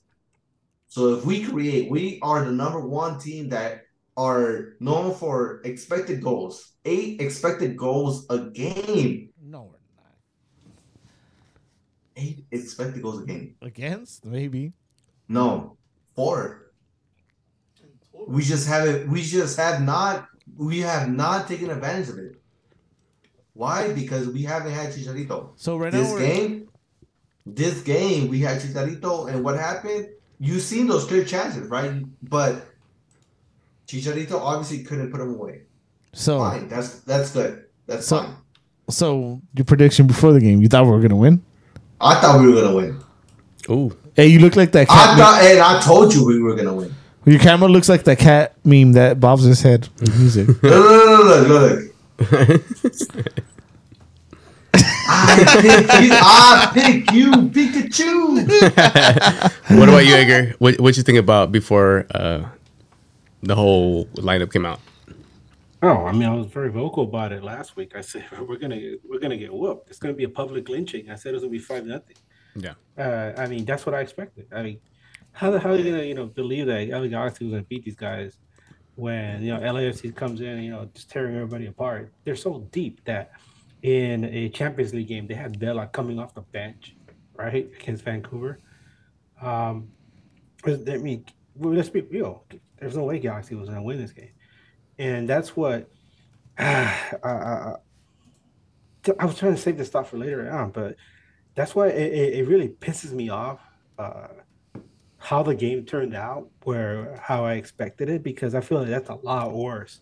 So 0.86 1.14
if 1.14 1.24
we 1.24 1.42
create, 1.42 1.90
we 1.90 2.20
are 2.22 2.44
the 2.44 2.52
number 2.52 2.80
one 2.80 3.18
team 3.18 3.48
that 3.48 3.82
are 4.16 4.76
known 4.78 5.14
for 5.14 5.62
expected 5.64 6.22
goals. 6.22 6.74
Eight 6.84 7.20
expected 7.20 7.76
goals 7.76 8.24
a 8.30 8.50
game. 8.50 9.30
No, 12.18 12.24
we're 12.26 12.38
not. 12.38 12.38
Eight 12.40 12.44
expected 12.50 13.02
goals 13.02 13.22
a 13.22 13.26
game. 13.26 13.54
Against 13.62 14.24
maybe. 14.24 14.72
No, 15.28 15.76
four. 16.14 16.72
We 18.26 18.42
just 18.42 18.66
haven't. 18.66 19.08
We 19.10 19.22
just 19.22 19.56
have 19.56 19.82
not. 19.82 20.26
We 20.56 20.80
have 20.80 21.08
not 21.08 21.46
taken 21.48 21.70
advantage 21.70 22.08
of 22.08 22.18
it. 22.18 22.36
Why? 23.54 23.92
Because 23.92 24.28
we 24.28 24.42
haven't 24.42 24.72
had 24.72 24.92
Chicharito. 24.92 25.50
So 25.56 25.76
right 25.76 25.92
now 25.92 26.00
This 26.00 26.18
game, 26.18 26.68
this 27.46 27.80
game, 27.82 28.28
we 28.28 28.40
had 28.40 28.60
Chicharito, 28.60 29.28
and 29.32 29.44
what 29.44 29.56
happened? 29.58 30.08
You 30.40 30.60
seen 30.60 30.86
those 30.86 31.04
clear 31.04 31.24
chances, 31.24 31.68
right? 31.68 32.04
But 32.22 32.66
Chicharito 33.86 34.34
obviously 34.34 34.84
couldn't 34.84 35.10
put 35.10 35.18
them 35.18 35.34
away. 35.34 35.62
so 36.12 36.38
Fine, 36.38 36.68
that's 36.68 37.00
that's 37.00 37.32
good. 37.32 37.64
That's 37.86 38.06
So- 38.06 38.18
fine. 38.22 38.36
so 38.90 39.42
your 39.54 39.64
prediction 39.64 40.06
before 40.06 40.32
the 40.32 40.40
game, 40.40 40.62
you 40.62 40.68
thought 40.68 40.84
we 40.84 40.90
were 40.90 41.00
gonna 41.00 41.16
win. 41.16 41.42
I 42.00 42.20
thought 42.20 42.40
we 42.40 42.48
were 42.52 42.60
gonna 42.62 42.74
win. 42.74 43.00
Ooh. 43.70 43.96
Hey, 44.14 44.26
you 44.28 44.38
look 44.40 44.56
like 44.56 44.72
that 44.72 44.88
Cat 44.88 44.96
I 44.96 45.06
cat. 45.06 45.18
thought, 45.18 45.42
and 45.42 45.60
I 45.60 45.80
told 45.80 46.14
you 46.14 46.24
we 46.26 46.40
were 46.40 46.54
gonna 46.54 46.74
win. 46.74 46.94
Your 47.24 47.38
camera 47.40 47.68
looks 47.68 47.88
like 47.88 48.04
that 48.04 48.18
cat 48.18 48.54
meme 48.64 48.92
that 48.92 49.20
bobs 49.20 49.44
his 49.44 49.60
head 49.62 49.88
with 50.00 50.18
music. 50.18 50.48
Look, 50.62 50.62
look, 50.62 51.48
look, 51.48 51.48
look, 52.30 53.14
look. 53.14 53.34
I 54.74 55.58
pick 55.60 56.02
you. 56.02 56.10
I 56.12 56.70
pick 56.74 57.12
you, 57.12 57.30
Pikachu. 57.32 58.46
what 59.78 59.88
about 59.88 60.04
you, 60.06 60.14
Edgar? 60.14 60.54
What 60.58 60.80
what 60.80 60.96
you 60.96 61.02
think 61.02 61.18
about 61.18 61.50
before 61.52 62.06
uh, 62.14 62.44
the 63.42 63.54
whole 63.54 64.06
lineup 64.16 64.52
came 64.52 64.66
out? 64.66 64.80
Oh, 65.80 66.06
I 66.06 66.12
mean, 66.12 66.24
I 66.24 66.34
was 66.34 66.46
very 66.46 66.70
vocal 66.70 67.04
about 67.04 67.32
it 67.32 67.44
last 67.44 67.76
week. 67.76 67.94
I 67.94 68.00
said 68.00 68.24
we're 68.48 68.56
gonna 68.56 68.80
we're 69.08 69.20
gonna 69.20 69.36
get 69.36 69.52
whooped. 69.52 69.90
It's 69.90 69.98
gonna 69.98 70.14
be 70.14 70.24
a 70.24 70.28
public 70.28 70.68
lynching. 70.68 71.10
I 71.10 71.14
said 71.14 71.30
it 71.30 71.34
was 71.34 71.42
gonna 71.42 71.52
be 71.52 71.58
five 71.58 71.86
nothing. 71.86 72.16
Yeah. 72.56 72.74
Uh, 72.96 73.32
I 73.36 73.46
mean, 73.46 73.64
that's 73.64 73.86
what 73.86 73.94
I 73.94 74.00
expected. 74.00 74.46
I 74.52 74.62
mean, 74.62 74.80
how 75.32 75.50
the 75.50 75.60
hell 75.60 75.74
are 75.74 75.78
you 75.78 75.90
gonna 75.90 76.02
you 76.02 76.14
know 76.14 76.26
believe 76.26 76.66
that 76.66 76.88
LA 76.88 77.06
Galaxy 77.06 77.44
was 77.44 77.52
gonna 77.52 77.64
beat 77.64 77.84
these 77.84 77.96
guys 77.96 78.38
when 78.96 79.42
you 79.42 79.54
know 79.54 79.60
LAFC 79.60 80.14
comes 80.14 80.40
in, 80.40 80.62
you 80.62 80.72
know, 80.72 80.88
just 80.94 81.10
tearing 81.10 81.36
everybody 81.36 81.66
apart? 81.66 82.12
They're 82.24 82.36
so 82.36 82.66
deep 82.72 83.04
that 83.04 83.32
in 83.82 84.24
a 84.24 84.48
Champions 84.48 84.92
League 84.92 85.06
game 85.06 85.28
they 85.28 85.34
had 85.34 85.60
Vela 85.60 85.86
coming 85.86 86.18
off 86.18 86.34
the 86.34 86.40
bench, 86.40 86.96
right, 87.36 87.70
against 87.80 88.04
Vancouver. 88.04 88.58
Um, 89.40 89.92
I 90.66 90.96
mean, 90.96 91.24
let's 91.56 91.88
be 91.88 92.00
real. 92.00 92.44
There's 92.80 92.96
no 92.96 93.04
way 93.04 93.20
Galaxy 93.20 93.54
was 93.54 93.68
gonna 93.68 93.82
win 93.82 93.98
this 93.98 94.10
game 94.10 94.32
and 94.98 95.28
that's 95.28 95.56
what 95.56 95.88
uh, 96.58 96.94
uh, 97.22 97.76
I 99.18 99.24
was 99.24 99.38
trying 99.38 99.54
to 99.54 99.60
save 99.60 99.78
this 99.78 99.88
thought 99.88 100.08
for 100.08 100.18
later 100.18 100.50
on, 100.50 100.70
but 100.70 100.96
that's 101.54 101.74
why 101.74 101.88
it, 101.88 102.12
it, 102.12 102.34
it 102.40 102.48
really 102.48 102.68
pisses 102.68 103.12
me 103.12 103.30
off 103.30 103.60
uh, 103.98 104.28
how 105.18 105.42
the 105.42 105.54
game 105.54 105.84
turned 105.84 106.14
out, 106.14 106.48
where 106.64 107.18
how 107.22 107.44
I 107.44 107.54
expected 107.54 108.08
it, 108.08 108.22
because 108.22 108.54
I 108.54 108.60
feel 108.60 108.78
like 108.80 108.88
that's 108.88 109.08
a 109.08 109.14
lot 109.14 109.52
worse 109.52 110.00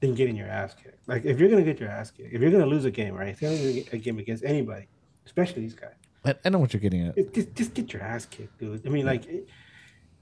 than 0.00 0.14
getting 0.14 0.36
your 0.36 0.48
ass 0.48 0.74
kicked. 0.74 1.08
Like 1.08 1.24
if 1.24 1.40
you're 1.40 1.48
gonna 1.48 1.62
get 1.62 1.80
your 1.80 1.88
ass 1.88 2.10
kicked, 2.10 2.32
if 2.32 2.40
you're 2.40 2.50
gonna 2.50 2.66
lose 2.66 2.84
a 2.84 2.90
game, 2.90 3.14
right? 3.14 3.28
If 3.28 3.40
you're 3.40 3.50
gonna 3.50 3.62
lose 3.62 3.88
a 3.92 3.98
game 3.98 4.18
against 4.18 4.44
anybody, 4.44 4.88
especially 5.24 5.62
these 5.62 5.74
guys, 5.74 5.94
I, 6.24 6.34
I 6.44 6.48
know 6.48 6.58
what 6.58 6.72
you're 6.72 6.80
getting 6.80 7.06
at. 7.06 7.32
just, 7.32 7.54
just 7.54 7.74
get 7.74 7.92
your 7.92 8.02
ass 8.02 8.26
kicked, 8.26 8.58
dude. 8.58 8.86
I 8.86 8.90
mean, 8.90 9.06
like, 9.06 9.26
it, 9.26 9.48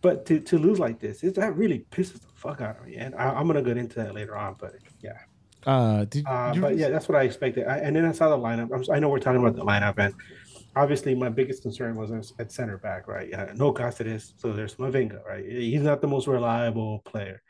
but 0.02 0.26
to, 0.26 0.38
to 0.40 0.59
lose 0.59 0.78
like 0.78 1.00
this, 1.00 1.22
it, 1.22 1.34
that 1.36 1.57
really 1.57 1.86
pisses 1.90 2.20
the 2.20 2.34
fuck 2.45 2.61
out 2.61 2.78
of 2.78 2.86
me. 2.86 2.97
And 2.97 3.14
I, 3.14 3.30
I'm 3.30 3.47
gonna 3.47 3.62
get 3.62 3.76
into 3.76 3.97
that 3.97 4.14
later 4.14 4.36
on, 4.36 4.57
but 4.61 4.74
yeah. 5.01 5.18
Uh, 5.66 6.05
did 6.05 6.26
Uh, 6.26 6.53
you 6.55 6.61
but 6.61 6.76
yeah, 6.76 6.90
that's 6.90 7.09
what 7.09 7.16
I 7.16 7.22
expected. 7.22 7.66
I, 7.66 7.78
and 7.78 7.97
then 7.97 8.05
I 8.05 8.12
saw 8.12 8.28
the 8.28 8.36
lineup. 8.36 8.68
I'm, 8.72 8.84
I 8.95 8.99
know 9.01 9.09
we're 9.09 9.18
talking 9.18 9.40
about 9.40 9.57
the 9.57 9.64
lineup, 9.64 9.95
and 9.99 10.14
obviously 10.76 11.14
my 11.14 11.30
biggest 11.30 11.62
concern 11.62 11.97
was 11.97 12.11
at- 12.12 12.32
at 12.38 12.53
center 12.53 12.76
back, 12.76 13.09
right? 13.09 13.28
Yeah, 13.28 13.51
no 13.57 13.72
Cáceres, 13.72 14.34
so 14.36 14.53
there's 14.53 14.74
Mavinga, 14.74 15.24
right? 15.24 15.45
He's 15.45 15.82
not 15.82 16.03
the 16.03 16.07
most 16.07 16.26
reliable 16.26 16.99
player. 17.07 17.40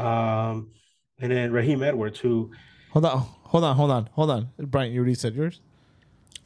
Um, 0.00 0.72
and 1.20 1.30
then 1.30 1.52
Raheem 1.52 1.82
Edwards, 1.84 2.18
who 2.18 2.50
hold 2.90 3.04
on, 3.04 3.18
hold 3.20 3.62
on, 3.62 3.76
hold 3.76 3.90
on, 3.92 4.08
hold 4.12 4.30
on. 4.30 4.48
Brian, 4.58 4.92
you 4.92 4.98
already 4.98 5.14
said 5.14 5.34
yours. 5.36 5.60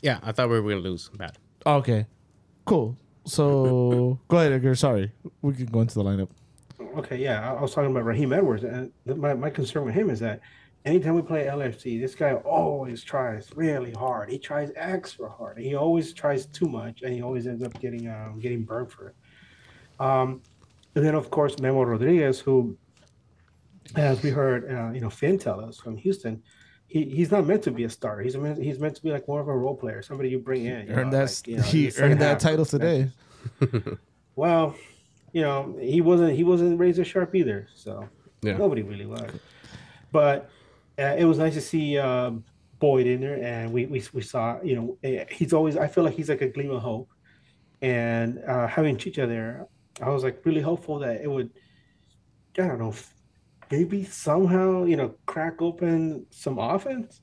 Yeah, 0.02 0.18
I 0.22 0.32
thought 0.32 0.50
we 0.50 0.60
were 0.60 0.70
gonna 0.70 0.82
lose. 0.82 1.08
Bad. 1.08 1.38
Okay, 1.64 2.06
cool. 2.66 2.98
So 3.24 4.18
go 4.28 4.36
ahead, 4.38 4.52
Edgar. 4.52 4.74
Sorry, 4.74 5.10
we 5.40 5.54
can 5.54 5.66
go 5.66 5.80
into 5.80 5.94
the 5.94 6.04
lineup. 6.04 6.28
Okay, 6.96 7.16
yeah, 7.16 7.52
I, 7.52 7.60
was 7.60 7.74
talking 7.74 7.90
about 7.90 8.04
Raheem 8.04 8.32
Edwards, 8.32 8.64
and 8.64 8.90
the, 9.06 9.14
my, 9.14 9.34
my 9.34 9.50
concern 9.50 9.84
with 9.84 9.94
him 9.94 10.10
is 10.10 10.20
that 10.20 10.40
anytime 10.84 11.14
we 11.14 11.22
play 11.22 11.46
LFC, 11.46 12.00
this 12.00 12.14
guy 12.14 12.34
always 12.34 13.02
tries 13.02 13.50
really 13.54 13.92
hard. 13.92 14.30
He 14.30 14.38
tries 14.38 14.70
extra 14.76 15.28
hard. 15.28 15.58
He 15.58 15.74
always 15.74 16.12
tries 16.12 16.46
too 16.46 16.66
much, 16.66 17.02
and 17.02 17.12
he 17.12 17.22
always 17.22 17.46
ends 17.46 17.62
up 17.62 17.78
getting 17.80 18.08
um, 18.08 18.38
getting 18.40 18.62
burned 18.62 18.90
for 18.90 19.08
it. 19.08 19.16
Um, 20.00 20.42
and 20.94 21.04
then 21.04 21.14
of 21.14 21.30
course 21.30 21.58
Memo 21.58 21.82
Rodriguez, 21.82 22.40
who, 22.40 22.76
as 23.96 24.22
we 24.22 24.30
heard, 24.30 24.70
uh, 24.70 24.92
you 24.92 25.00
know, 25.00 25.10
Finn 25.10 25.38
tell 25.38 25.60
us 25.60 25.78
from 25.78 25.96
Houston, 25.96 26.42
he, 26.86 27.04
he's 27.04 27.30
not 27.30 27.46
meant 27.46 27.62
to 27.64 27.70
be 27.70 27.84
a 27.84 27.90
star. 27.90 28.20
He's 28.20 28.36
meant 28.36 28.62
he's 28.62 28.78
meant 28.78 28.96
to 28.96 29.02
be 29.02 29.10
like 29.10 29.28
more 29.28 29.40
of 29.40 29.48
a 29.48 29.56
role 29.56 29.76
player, 29.76 30.02
somebody 30.02 30.30
you 30.30 30.38
bring 30.38 30.64
in. 30.64 30.86
you 30.86 30.94
Earned 30.94 31.12
know, 31.12 31.18
that. 31.18 31.42
like, 31.44 31.48
you 31.48 31.56
know, 31.56 31.62
he 31.74 31.92
earned 31.98 32.20
that 32.20 32.40
title 32.40 32.64
today. 32.64 33.10
Well, 34.38 34.76
you 35.38 35.44
know, 35.46 35.58
he 35.94 36.00
wasn't 36.10 36.32
he 36.40 36.42
wasn't 36.52 36.72
razor 36.84 37.04
sharp 37.12 37.30
either. 37.40 37.60
So 37.84 37.92
Yeah. 38.46 38.56
nobody 38.64 38.82
really 38.82 39.06
was. 39.16 39.30
But 40.10 40.36
uh, 41.02 41.14
it 41.22 41.24
was 41.30 41.38
nice 41.44 41.54
to 41.54 41.60
see 41.72 41.86
um, 42.08 42.32
Boyd 42.80 43.06
in 43.06 43.20
there, 43.24 43.38
and 43.52 43.64
we, 43.74 43.80
we 43.92 43.98
we 44.16 44.22
saw 44.32 44.44
you 44.70 44.74
know 44.76 44.86
eh, 45.04 45.24
he's 45.38 45.52
always 45.58 45.74
I 45.84 45.86
feel 45.92 46.02
like 46.06 46.14
he's 46.20 46.28
like 46.34 46.42
a 46.48 46.50
gleam 46.56 46.72
of 46.78 46.82
hope, 46.90 47.08
and 47.82 48.28
uh, 48.52 48.66
having 48.76 48.96
Chicha 49.02 49.24
there, 49.34 49.52
I 50.06 50.08
was 50.14 50.22
like 50.26 50.36
really 50.48 50.64
hopeful 50.70 50.96
that 51.04 51.16
it 51.24 51.30
would, 51.34 51.50
I 52.62 52.66
don't 52.68 52.80
know, 52.84 52.94
maybe 53.70 53.98
somehow 54.26 54.66
you 54.90 54.96
know 55.00 55.08
crack 55.32 55.56
open 55.68 56.26
some 56.30 56.56
offense, 56.58 57.20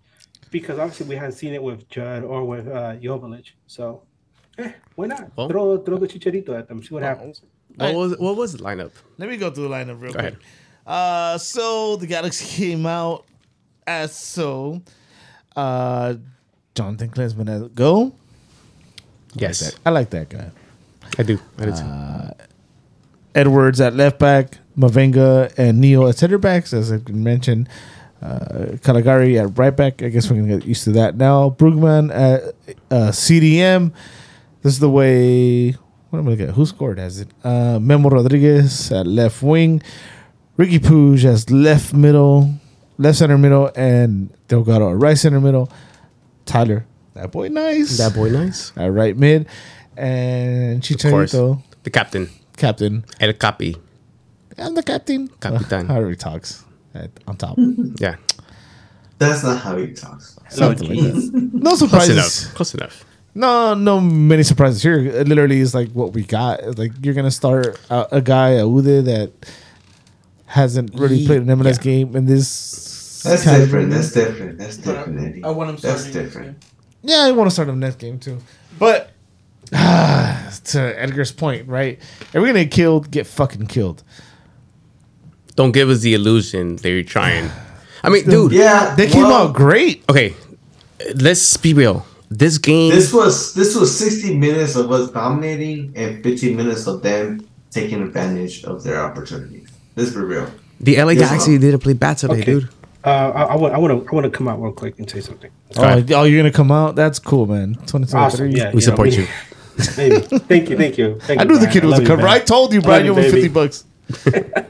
because 0.55 0.77
obviously 0.79 1.07
we 1.11 1.15
hadn't 1.21 1.37
seen 1.41 1.53
it 1.53 1.63
with 1.69 1.79
Judd 1.95 2.21
or 2.23 2.39
with 2.51 2.65
uh, 2.79 2.95
Joveljic, 3.03 3.51
so. 3.77 3.85
Eh, 4.57 4.71
why 4.95 5.05
not 5.07 5.21
Well- 5.35 5.49
throw 5.49 5.65
throw 5.85 5.97
the 6.03 6.07
chicharito 6.07 6.51
at 6.59 6.65
them? 6.69 6.81
See 6.81 6.93
what 6.95 7.03
happens. 7.03 7.35
What 7.77 7.93
was 7.95 8.17
what 8.17 8.35
was 8.35 8.53
the 8.53 8.59
lineup? 8.59 8.91
Let 9.17 9.29
me 9.29 9.37
go 9.37 9.51
through 9.51 9.67
the 9.67 9.73
lineup 9.73 10.01
real 10.01 10.13
Go 10.13 10.19
quick. 10.19 10.33
ahead. 10.33 10.37
Uh, 10.85 11.37
so 11.37 11.95
the 11.97 12.07
Galaxy 12.07 12.45
came 12.65 12.85
out 12.85 13.25
as 13.87 14.15
so. 14.15 14.81
Uh, 15.55 16.15
Jonathan 16.75 17.09
Klinsmann 17.09 17.49
as 17.49 17.67
go. 17.69 18.13
Yes, 19.33 19.77
I 19.85 19.89
like 19.89 20.09
that 20.11 20.29
guy. 20.29 20.51
I 21.17 21.23
do. 21.23 21.39
I 21.57 21.65
do 21.65 21.71
too. 21.71 22.45
Edwards 23.33 23.81
at 23.81 23.93
left 23.93 24.17
back, 24.19 24.57
Mavinga 24.77 25.53
and 25.57 25.79
Neal 25.81 26.07
at 26.07 26.17
center 26.17 26.37
backs, 26.37 26.73
as 26.73 26.91
I 26.91 26.99
mentioned. 27.09 27.67
Uh, 28.21 28.77
Calegari 28.81 29.37
at 29.41 29.57
right 29.57 29.75
back. 29.75 30.01
I 30.01 30.07
guess 30.09 30.29
we're 30.29 30.37
gonna 30.37 30.57
get 30.57 30.65
used 30.65 30.85
to 30.85 30.91
that 30.93 31.15
now. 31.17 31.49
Brugman 31.49 32.11
at 32.13 32.43
uh, 32.89 33.11
CDM. 33.11 33.91
This 34.61 34.73
is 34.73 34.79
the 34.79 34.89
way. 34.89 35.75
What 36.15 36.21
am 36.21 36.27
I 36.27 36.31
looking 36.31 36.47
at? 36.47 36.55
Who 36.55 36.65
scored? 36.65 36.97
Has 36.97 37.19
it? 37.19 37.27
Uh, 37.43 37.77
Memo 37.77 38.07
Rodriguez 38.07 38.89
at 38.89 39.05
left 39.05 39.43
wing. 39.43 39.81
Ricky 40.55 40.79
Puig 40.79 41.25
as 41.25 41.49
left 41.49 41.93
middle, 41.93 42.53
left 42.97 43.17
center 43.17 43.37
middle, 43.37 43.69
and 43.75 44.29
Delgado 44.47 44.91
at 44.91 44.95
right 44.95 45.17
center 45.17 45.41
middle. 45.41 45.69
Tyler, 46.45 46.85
that 47.15 47.33
boy, 47.33 47.49
nice. 47.49 47.97
that 47.97 48.15
boy 48.15 48.29
nice. 48.29 48.71
at 48.77 48.93
right 48.93 49.17
mid, 49.17 49.45
and 49.97 50.77
Of 50.89 51.01
course, 51.01 51.33
Chicharito, 51.33 51.61
the 51.83 51.89
captain 51.89 52.29
captain. 52.55 53.03
El 53.19 53.33
Capi. 53.33 53.75
I'm 54.57 54.73
the 54.73 54.83
captain. 54.83 55.27
Capitan. 55.41 55.87
However 55.89 56.11
he 56.11 56.15
talks 56.15 56.63
at, 56.93 57.11
on 57.27 57.35
top. 57.35 57.57
Yeah, 57.99 58.15
That's 59.17 59.43
not 59.43 59.61
how 59.61 59.75
he 59.75 59.91
talks. 59.91 60.39
Something 60.47 60.87
like 60.87 61.13
that. 61.13 61.49
No 61.51 61.71
close 61.71 61.79
surprises. 61.79 62.09
enough. 62.15 62.55
Close 62.55 62.73
enough. 62.73 63.03
No, 63.37 63.73
no 63.73 63.99
many 63.99 64.43
surprises 64.43 64.81
here. 64.81 64.97
It 64.97 65.27
literally 65.27 65.59
is 65.59 65.75
like 65.75 65.91
what 65.91 66.13
we 66.13 66.23
got. 66.23 66.77
Like 66.77 66.93
you're 67.01 67.13
gonna 67.13 67.29
start 67.29 67.77
a, 67.89 68.15
a 68.17 68.21
guy, 68.21 68.51
a 68.51 68.65
Ude 68.65 69.05
that 69.05 69.33
hasn't 70.45 70.95
really 70.95 71.17
Ye- 71.17 71.25
played 71.27 71.41
an 71.41 71.47
MLS 71.47 71.77
yeah. 71.77 71.83
game 71.83 72.15
in 72.15 72.25
this. 72.25 73.21
That's 73.23 73.43
category. 73.43 73.65
different. 73.65 73.89
That's 73.91 74.11
different. 74.13 74.57
That's 74.57 74.77
different, 74.77 75.19
Eddie. 75.19 75.43
I 75.43 75.49
want 75.49 75.69
him 75.71 75.75
That's 75.75 76.01
starting 76.01 76.13
next 76.13 76.33
different. 76.33 76.65
Yeah, 77.01 77.25
I 77.25 77.31
want 77.33 77.49
to 77.49 77.51
start 77.51 77.67
him 77.67 77.79
next 77.79 77.97
game 77.97 78.19
too. 78.19 78.39
But 78.79 79.11
ah, 79.73 80.57
to 80.65 80.79
Edgar's 80.79 81.33
point, 81.33 81.67
right? 81.67 81.99
If 82.21 82.35
we're 82.35 82.47
gonna 82.47 82.63
get 82.63 82.71
killed, 82.71 83.11
get 83.11 83.27
fucking 83.27 83.67
killed. 83.67 84.01
Don't 85.57 85.73
give 85.73 85.89
us 85.89 85.99
the 85.99 86.13
illusion 86.13 86.77
that 86.77 86.89
you're 86.89 87.03
trying. 87.03 87.49
I 88.03 88.09
mean, 88.09 88.23
dude. 88.29 88.53
Yeah, 88.53 88.95
They 88.95 89.07
came 89.07 89.23
well, 89.23 89.47
out 89.49 89.55
great. 89.55 90.03
Okay, 90.09 90.35
let's 91.15 91.57
be 91.57 91.73
real. 91.73 92.05
This 92.29 92.57
game. 92.57 92.91
This 92.91 93.13
was 93.13 93.53
this 93.53 93.75
was 93.75 93.95
60 93.97 94.35
minutes 94.37 94.75
of 94.75 94.91
us 94.91 95.11
dominating 95.11 95.93
and 95.95 96.23
15 96.23 96.55
minutes 96.55 96.87
of 96.87 97.01
them 97.01 97.47
taking 97.71 98.01
advantage 98.01 98.63
of 98.65 98.83
their 98.83 99.01
opportunities. 99.03 99.69
Let's 99.95 100.11
be 100.11 100.19
real. 100.21 100.49
the 100.79 101.01
LA 101.01 101.13
Galaxy 101.13 101.51
ma'am. 101.51 101.61
didn't 101.61 101.79
play 101.81 101.93
bad 101.93 102.17
today, 102.17 102.33
Okay. 102.33 102.43
dude. 102.45 102.69
Uh, 103.03 103.09
I, 103.35 103.41
I 103.43 103.55
want 103.55 103.73
I 103.75 103.77
want 103.77 104.03
to 104.03 104.09
I 104.11 104.15
want 104.15 104.23
to 104.25 104.31
come 104.31 104.47
out 104.47 104.59
real 104.61 104.73
quick 104.73 104.97
and 104.97 105.07
say 105.09 105.21
something. 105.21 105.51
Oh, 105.77 106.03
oh, 106.15 106.23
you're 106.23 106.39
gonna 106.41 106.51
come 106.51 106.71
out? 106.71 106.95
That's 106.95 107.19
cool, 107.19 107.45
man. 107.45 107.75
2023. 107.85 108.19
Awesome. 108.19 108.49
Yeah, 108.49 108.63
We 108.63 108.67
you 108.69 108.73
know, 108.73 108.79
support 108.79 109.11
you. 109.11 109.27
Maybe. 109.97 110.19
Thank 110.21 110.69
you. 110.69 110.77
Thank 110.77 110.97
you. 110.97 111.19
Thank 111.27 111.39
I 111.39 111.43
you, 111.43 111.49
knew 111.49 111.59
the 111.59 111.67
kid 111.67 111.83
was 111.85 111.99
a 111.99 112.05
cover. 112.05 112.23
man. 112.23 112.31
I 112.31 112.39
told 112.39 112.73
you, 112.73 112.79
I 112.79 112.83
Brian. 112.83 113.05
You 113.05 113.13
love 113.13 113.25
owe 113.25 113.27
me 113.27 113.41
50 113.41 113.47
bucks. 113.49 113.83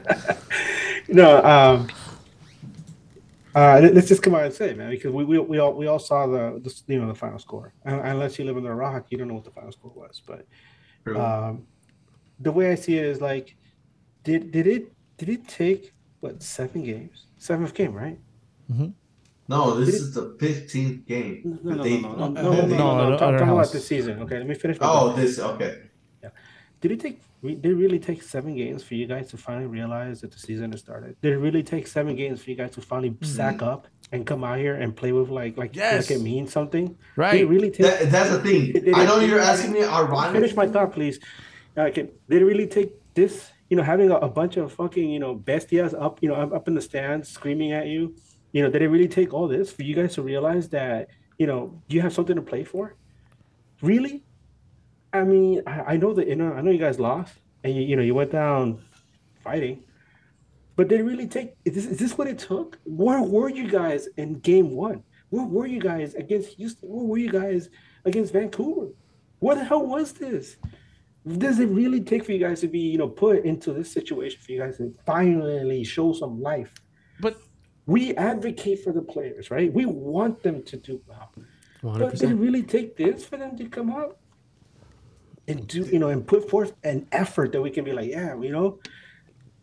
No, 1.08 1.44
um, 1.44 1.88
uh, 3.56 3.80
let- 3.82 3.94
let's 3.94 4.06
just 4.08 4.22
come 4.22 4.34
out 4.34 4.44
and 4.44 4.52
say, 4.54 4.74
man, 4.74 4.90
because 4.90 5.10
we, 5.12 5.24
we, 5.24 5.38
we 5.38 5.58
all 5.58 5.72
we 5.72 5.86
all 5.86 5.98
saw 5.98 6.26
the, 6.26 6.60
the 6.62 6.72
you 6.92 7.00
know 7.00 7.08
the 7.08 7.14
final 7.14 7.38
score. 7.38 7.72
Un- 7.86 8.00
Unless 8.00 8.38
you 8.38 8.44
live 8.44 8.56
under 8.56 8.70
a 8.72 8.74
rock, 8.74 9.06
you 9.10 9.16
don't 9.18 9.28
know 9.28 9.34
what 9.40 9.44
the 9.44 9.50
final 9.50 9.72
score 9.72 9.92
was. 9.94 10.20
But 10.26 10.46
True. 11.04 11.18
um, 11.18 11.66
the 12.40 12.52
way 12.52 12.70
I 12.70 12.74
see 12.74 12.98
it 12.98 13.04
is 13.06 13.20
like, 13.20 13.56
did 14.24 14.52
did 14.52 14.66
it 14.66 14.92
did 15.16 15.28
it 15.30 15.48
take 15.48 15.94
what 16.20 16.42
seven 16.42 16.82
games? 16.84 17.26
Seventh 17.38 17.72
game, 17.74 17.94
right? 17.94 18.18
no, 19.48 19.78
this 19.78 19.86
did 19.86 19.94
it- 19.94 20.00
is 20.02 20.14
the 20.14 20.36
15th 20.40 21.06
game. 21.06 21.42
No, 21.44 21.58
no, 21.62 21.76
no, 21.76 21.82
They- 21.82 22.00
no, 22.02 22.12
no, 22.14 22.28
no, 22.28 22.28
no, 22.28 22.42
no, 22.42 22.42
No, 22.42 22.52
no, 22.52 22.66
no, 22.66 22.76
no, 22.76 22.76
no, 22.76 23.12
I'm 23.12 23.18
talking 23.18 23.34
other 23.36 23.36
about 23.44 23.56
house. 23.58 23.72
this 23.72 23.86
season. 23.86 24.20
Okay, 24.22 24.38
let 24.38 24.46
me 24.46 24.54
finish. 24.54 24.78
my 24.80 24.86
Oh, 24.86 24.90
thought. 24.92 25.16
this 25.16 25.38
okay. 25.38 25.82
Did 26.82 26.90
it 26.92 27.00
take? 27.00 27.14
re- 27.14 27.20
Did 27.54 27.66
it 27.66 27.74
really 27.74 27.98
take 27.98 28.22
seven 28.22 28.56
games 28.56 28.82
for 28.82 28.94
you 28.94 29.06
guys 29.06 29.30
to 29.30 29.36
finally 29.36 29.66
realize 29.66 30.20
that 30.20 30.30
the 30.30 30.38
season 30.38 30.72
has 30.72 30.80
started? 30.80 31.16
Did 31.22 31.32
it 31.34 31.38
really 31.38 31.62
take 31.62 31.86
seven 31.86 32.16
games 32.16 32.42
for 32.42 32.50
you 32.50 32.56
guys 32.56 32.72
to 32.72 32.80
finally 32.80 33.10
mm-hmm. 33.10 33.24
sack 33.24 33.62
up 33.62 33.86
and 34.12 34.26
come 34.26 34.44
out 34.44 34.58
here 34.58 34.74
and 34.74 34.94
play 34.94 35.12
with 35.12 35.28
like 35.28 35.56
like 35.56 35.74
Yes. 35.74 36.10
like 36.10 36.18
it 36.18 36.22
means 36.22 36.52
something? 36.52 36.88
Did 36.88 36.96
Right. 37.16 37.40
it 37.40 37.46
really 37.46 37.70
take? 37.70 37.86
That, 37.86 38.10
that's 38.10 38.30
the 38.30 38.40
thing. 38.40 38.72
Did- 38.72 38.84
did 38.86 38.94
I 38.94 39.04
know 39.04 39.20
did 39.20 39.30
you're 39.30 39.40
asking 39.40 39.72
me 39.72 39.82
our 39.82 40.06
Finish 40.32 40.54
my 40.54 40.66
thought, 40.66 40.92
please. 40.92 41.18
Uh, 41.76 41.82
okay, 41.82 42.10
did 42.28 42.42
it 42.42 42.44
really 42.44 42.66
take 42.66 42.92
this? 43.14 43.50
You 43.68 43.76
know, 43.76 43.82
having 43.82 44.10
a, 44.10 44.16
a 44.16 44.28
bunch 44.28 44.56
of 44.56 44.72
fucking 44.72 45.08
you 45.10 45.18
know 45.18 45.36
bestias 45.36 45.94
up, 46.00 46.22
you 46.22 46.28
know, 46.28 46.36
up, 46.36 46.52
up 46.52 46.68
in 46.68 46.74
the 46.74 46.80
stands 46.80 47.28
screaming 47.28 47.72
at 47.72 47.86
you. 47.86 48.14
You 48.52 48.62
know, 48.62 48.70
did 48.70 48.82
it 48.82 48.88
really 48.88 49.08
take 49.08 49.34
all 49.34 49.48
this 49.48 49.72
for 49.72 49.82
you 49.82 49.94
guys 49.94 50.14
to 50.14 50.22
realize 50.22 50.68
that 50.70 51.08
you 51.38 51.46
know 51.46 51.82
you 51.88 52.00
have 52.00 52.12
something 52.12 52.36
to 52.36 52.42
play 52.42 52.64
for? 52.64 52.94
Really? 53.82 54.25
I 55.20 55.24
mean, 55.24 55.62
I, 55.66 55.94
I 55.94 55.96
know 55.96 56.12
that 56.14 56.26
you 56.28 56.36
know, 56.36 56.52
I 56.52 56.60
know 56.60 56.70
you 56.70 56.78
guys 56.78 56.98
lost, 57.00 57.34
and 57.64 57.74
you, 57.74 57.82
you 57.82 57.96
know 57.96 58.02
you 58.02 58.14
went 58.14 58.32
down 58.32 58.80
fighting. 59.42 59.82
But 60.76 60.88
did 60.88 61.00
it 61.00 61.04
really 61.04 61.26
take? 61.26 61.54
Is 61.64 61.74
this, 61.74 61.86
is 61.86 61.98
this 61.98 62.18
what 62.18 62.28
it 62.28 62.38
took? 62.38 62.78
Where 62.84 63.22
were 63.22 63.48
you 63.48 63.66
guys 63.68 64.08
in 64.16 64.40
game 64.40 64.70
one? 64.72 65.02
Where 65.30 65.46
were 65.46 65.66
you 65.66 65.80
guys 65.80 66.14
against 66.14 66.50
Houston? 66.56 66.88
Where 66.88 67.04
were 67.04 67.18
you 67.18 67.30
guys 67.30 67.70
against 68.04 68.32
Vancouver? 68.32 68.88
What 69.38 69.56
the 69.56 69.64
hell 69.64 69.86
was 69.86 70.12
this? 70.12 70.56
Does 71.26 71.58
it 71.60 71.66
really 71.66 72.00
take 72.02 72.24
for 72.24 72.32
you 72.32 72.38
guys 72.38 72.60
to 72.60 72.68
be, 72.68 72.78
you 72.78 72.98
know, 72.98 73.08
put 73.08 73.44
into 73.44 73.72
this 73.72 73.90
situation 73.90 74.38
for 74.40 74.52
you 74.52 74.60
guys 74.60 74.76
to 74.76 74.94
finally 75.06 75.82
show 75.82 76.12
some 76.12 76.40
life? 76.42 76.72
But 77.20 77.40
We 77.86 78.14
advocate 78.16 78.82
for 78.82 78.92
the 78.92 79.02
players, 79.02 79.50
right? 79.50 79.72
We 79.72 79.86
want 79.86 80.42
them 80.42 80.62
to 80.64 80.76
do 80.76 81.00
well. 81.06 81.32
But 81.82 82.18
did 82.18 82.30
it 82.30 82.34
really 82.34 82.62
take 82.62 82.96
this 82.96 83.24
for 83.24 83.36
them 83.36 83.56
to 83.56 83.68
come 83.68 83.90
out 83.92 84.18
and 85.48 85.66
do, 85.68 85.82
you 85.82 85.98
know, 85.98 86.08
and 86.08 86.26
put 86.26 86.48
forth 86.50 86.72
an 86.84 87.06
effort 87.12 87.52
that 87.52 87.62
we 87.62 87.70
can 87.70 87.84
be 87.84 87.92
like, 87.92 88.10
yeah, 88.10 88.38
you 88.40 88.50
know. 88.50 88.78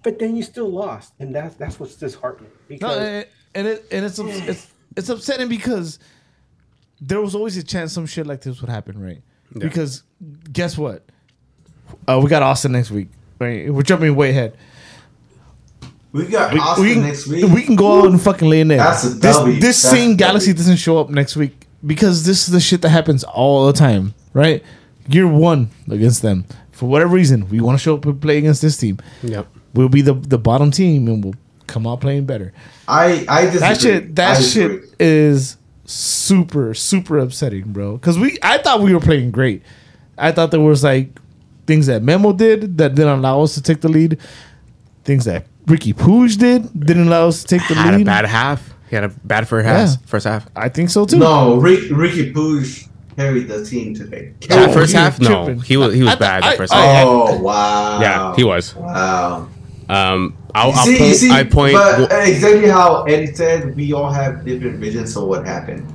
But 0.03 0.19
then 0.19 0.35
you 0.35 0.43
still 0.43 0.69
lost, 0.69 1.13
and 1.19 1.33
that's 1.33 1.55
that's 1.55 1.79
what's 1.79 1.95
disheartening. 1.95 2.51
no, 2.51 2.57
Because 2.67 2.97
and, 2.97 3.25
and 3.55 3.67
it 3.67 3.85
and 3.91 4.05
it's 4.05 4.19
it's 4.19 4.67
it's 4.97 5.09
upsetting 5.09 5.47
because 5.49 5.99
there 7.01 7.21
was 7.21 7.35
always 7.35 7.57
a 7.57 7.63
chance 7.63 7.93
some 7.93 8.05
shit 8.05 8.27
like 8.27 8.41
this 8.41 8.61
would 8.61 8.69
happen, 8.69 8.99
right? 9.01 9.21
Yeah. 9.55 9.59
Because 9.59 10.03
guess 10.51 10.77
what? 10.77 11.05
Uh, 12.07 12.19
we 12.23 12.29
got 12.29 12.43
Austin 12.43 12.71
next 12.71 12.91
week. 12.91 13.09
Right, 13.39 13.73
we're 13.73 13.81
jumping 13.83 14.15
way 14.15 14.29
ahead. 14.29 14.57
We 16.11 16.27
got 16.27 16.53
We, 16.53 16.59
Austin 16.59 16.85
we 16.85 16.93
can, 16.93 17.03
next 17.03 17.27
week. 17.27 17.45
we 17.45 17.63
can 17.63 17.75
go 17.75 17.99
out 17.99 18.07
and 18.07 18.21
fucking 18.21 18.47
lay 18.47 18.61
in 18.61 18.67
there. 18.67 18.77
That's 18.77 19.03
a 19.03 19.09
this 19.09 19.37
this 19.37 19.59
That's 19.61 19.77
same 19.77 20.11
a 20.11 20.15
galaxy 20.15 20.53
doesn't 20.53 20.77
show 20.77 20.99
up 20.99 21.09
next 21.09 21.35
week 21.35 21.65
because 21.85 22.23
this 22.25 22.47
is 22.47 22.53
the 22.53 22.59
shit 22.59 22.81
that 22.83 22.89
happens 22.89 23.23
all 23.23 23.65
the 23.67 23.73
time, 23.73 24.13
right? 24.33 24.63
Year 25.07 25.27
one 25.27 25.69
against 25.89 26.21
them 26.21 26.45
for 26.71 26.87
whatever 26.87 27.13
reason 27.13 27.47
we 27.49 27.59
want 27.59 27.77
to 27.77 27.83
show 27.83 27.95
up 27.95 28.05
and 28.05 28.21
play 28.21 28.37
against 28.37 28.61
this 28.61 28.77
team. 28.77 28.97
Yep. 29.23 29.47
We'll 29.73 29.89
be 29.89 30.01
the 30.01 30.13
the 30.13 30.37
bottom 30.37 30.71
team 30.71 31.07
and 31.07 31.23
we'll 31.23 31.35
come 31.67 31.85
out 31.87 32.01
playing 32.01 32.25
better. 32.25 32.53
I 32.87 33.25
I 33.27 33.45
disagree. 33.45 33.59
That 33.59 33.81
shit 33.81 34.15
that 34.15 34.37
I 34.37 34.41
shit 34.41 34.83
is 34.99 35.57
super 35.85 36.73
super 36.73 37.19
upsetting, 37.19 37.71
bro. 37.73 37.93
Because 37.97 38.17
we 38.17 38.37
I 38.41 38.57
thought 38.59 38.81
we 38.81 38.93
were 38.93 38.99
playing 39.01 39.31
great. 39.31 39.61
I 40.17 40.31
thought 40.31 40.51
there 40.51 40.59
was 40.61 40.83
like 40.83 41.19
things 41.67 41.87
that 41.87 42.03
Memo 42.03 42.33
did 42.33 42.77
that 42.77 42.95
didn't 42.95 43.19
allow 43.19 43.41
us 43.41 43.55
to 43.55 43.61
take 43.61 43.81
the 43.81 43.89
lead. 43.89 44.19
Things 45.03 45.25
that 45.25 45.45
Riqui 45.65 45.93
Puig 45.93 46.37
did 46.37 46.67
didn't 46.79 47.07
allow 47.07 47.27
us 47.27 47.41
to 47.43 47.47
take 47.57 47.67
the 47.67 47.75
Had 47.75 47.93
a 47.93 47.97
lead. 47.97 48.05
bad 48.05 48.25
half. 48.25 48.73
He 48.89 48.95
had 48.95 49.05
a 49.05 49.09
bad 49.09 49.47
first 49.47 49.65
half. 49.65 49.89
Yeah. 49.89 49.95
First 50.05 50.25
half. 50.27 50.47
I 50.55 50.69
think 50.69 50.89
so 50.91 51.05
too. 51.05 51.17
No, 51.17 51.55
Rick, 51.55 51.89
Riqui 51.89 52.31
Puig 52.33 52.87
carried 53.15 53.47
the 53.47 53.63
team 53.65 53.93
today. 53.95 54.33
That 54.49 54.69
Oh, 54.69 54.73
first 54.73 54.93
half, 54.93 55.19
no, 55.19 55.45
tripping. 55.45 55.61
he 55.63 55.77
was 55.77 55.93
he 55.93 56.01
was 56.03 56.13
I- 56.13 56.15
bad. 56.15 56.43
I- 56.43 56.51
the 56.51 56.57
first 56.57 56.73
I- 56.73 56.81
half. 56.85 57.07
Oh 57.07 57.39
wow. 57.41 57.99
Yeah, 58.01 58.35
he 58.35 58.43
was. 58.43 58.75
Wow. 58.75 59.47
Um, 59.89 60.35
I'll, 60.55 60.69
You 60.69 60.73
I'll 60.75 60.85
see, 60.85 60.97
point. 60.97 61.15
see, 61.15 61.31
I 61.31 61.43
point. 61.43 61.73
but 61.73 62.11
exactly 62.27 62.69
how 62.69 63.03
Eddie 63.03 63.33
said, 63.33 63.75
we 63.75 63.91
all 63.93 64.11
have 64.11 64.45
different 64.45 64.79
visions 64.79 65.15
of 65.17 65.23
what 65.25 65.45
happened. 65.45 65.85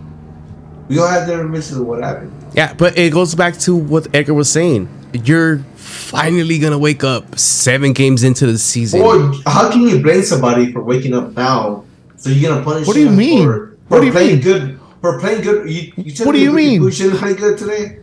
We 0.89 0.99
all 0.99 1.07
have 1.09 1.27
different 1.27 1.51
visions 1.53 1.79
of 1.79 1.87
what 1.87 2.03
happened. 2.03 2.33
Yeah, 2.55 2.75
but 2.75 2.97
it 2.99 3.13
goes 3.13 3.35
back 3.35 3.57
to 3.61 3.75
what 3.77 4.07
Edgar 4.15 4.35
was 4.35 4.51
saying. 4.51 4.89
You're 5.25 5.59
finally 5.77 6.59
gonna 6.59 6.79
wake 6.79 7.03
up 7.03 7.39
seven 7.39 7.93
games 7.95 8.25
into 8.25 8.47
the 8.47 8.59
season. 8.59 9.01
Or 9.01 9.33
how 9.47 9.71
can 9.71 9.83
you 9.83 10.01
blame 10.03 10.23
somebody 10.23 10.71
for 10.73 10.83
waking 10.83 11.15
up 11.15 11.35
now? 11.35 11.85
So 12.17 12.31
you're 12.31 12.51
gonna 12.51 12.65
punish 12.65 12.87
What 12.87 12.95
do 12.95 13.01
you 13.01 13.11
mean? 13.11 13.45
For, 13.47 13.69
for 13.69 13.77
What 13.89 14.01
do 14.01 14.07
you 14.07 14.13
playing 14.13 14.35
mean? 14.35 14.41
good? 14.43 14.78
For 15.01 15.19
playing 15.21 15.43
good? 15.43 15.71
You, 15.71 15.93
you 15.97 16.25
What 16.25 16.33
do 16.33 16.39
you 16.41 16.53
mean? 16.53 16.81
Who 16.81 16.91
shouldn't 16.91 17.21
play 17.21 17.35
good 17.35 17.57
today? 17.59 18.01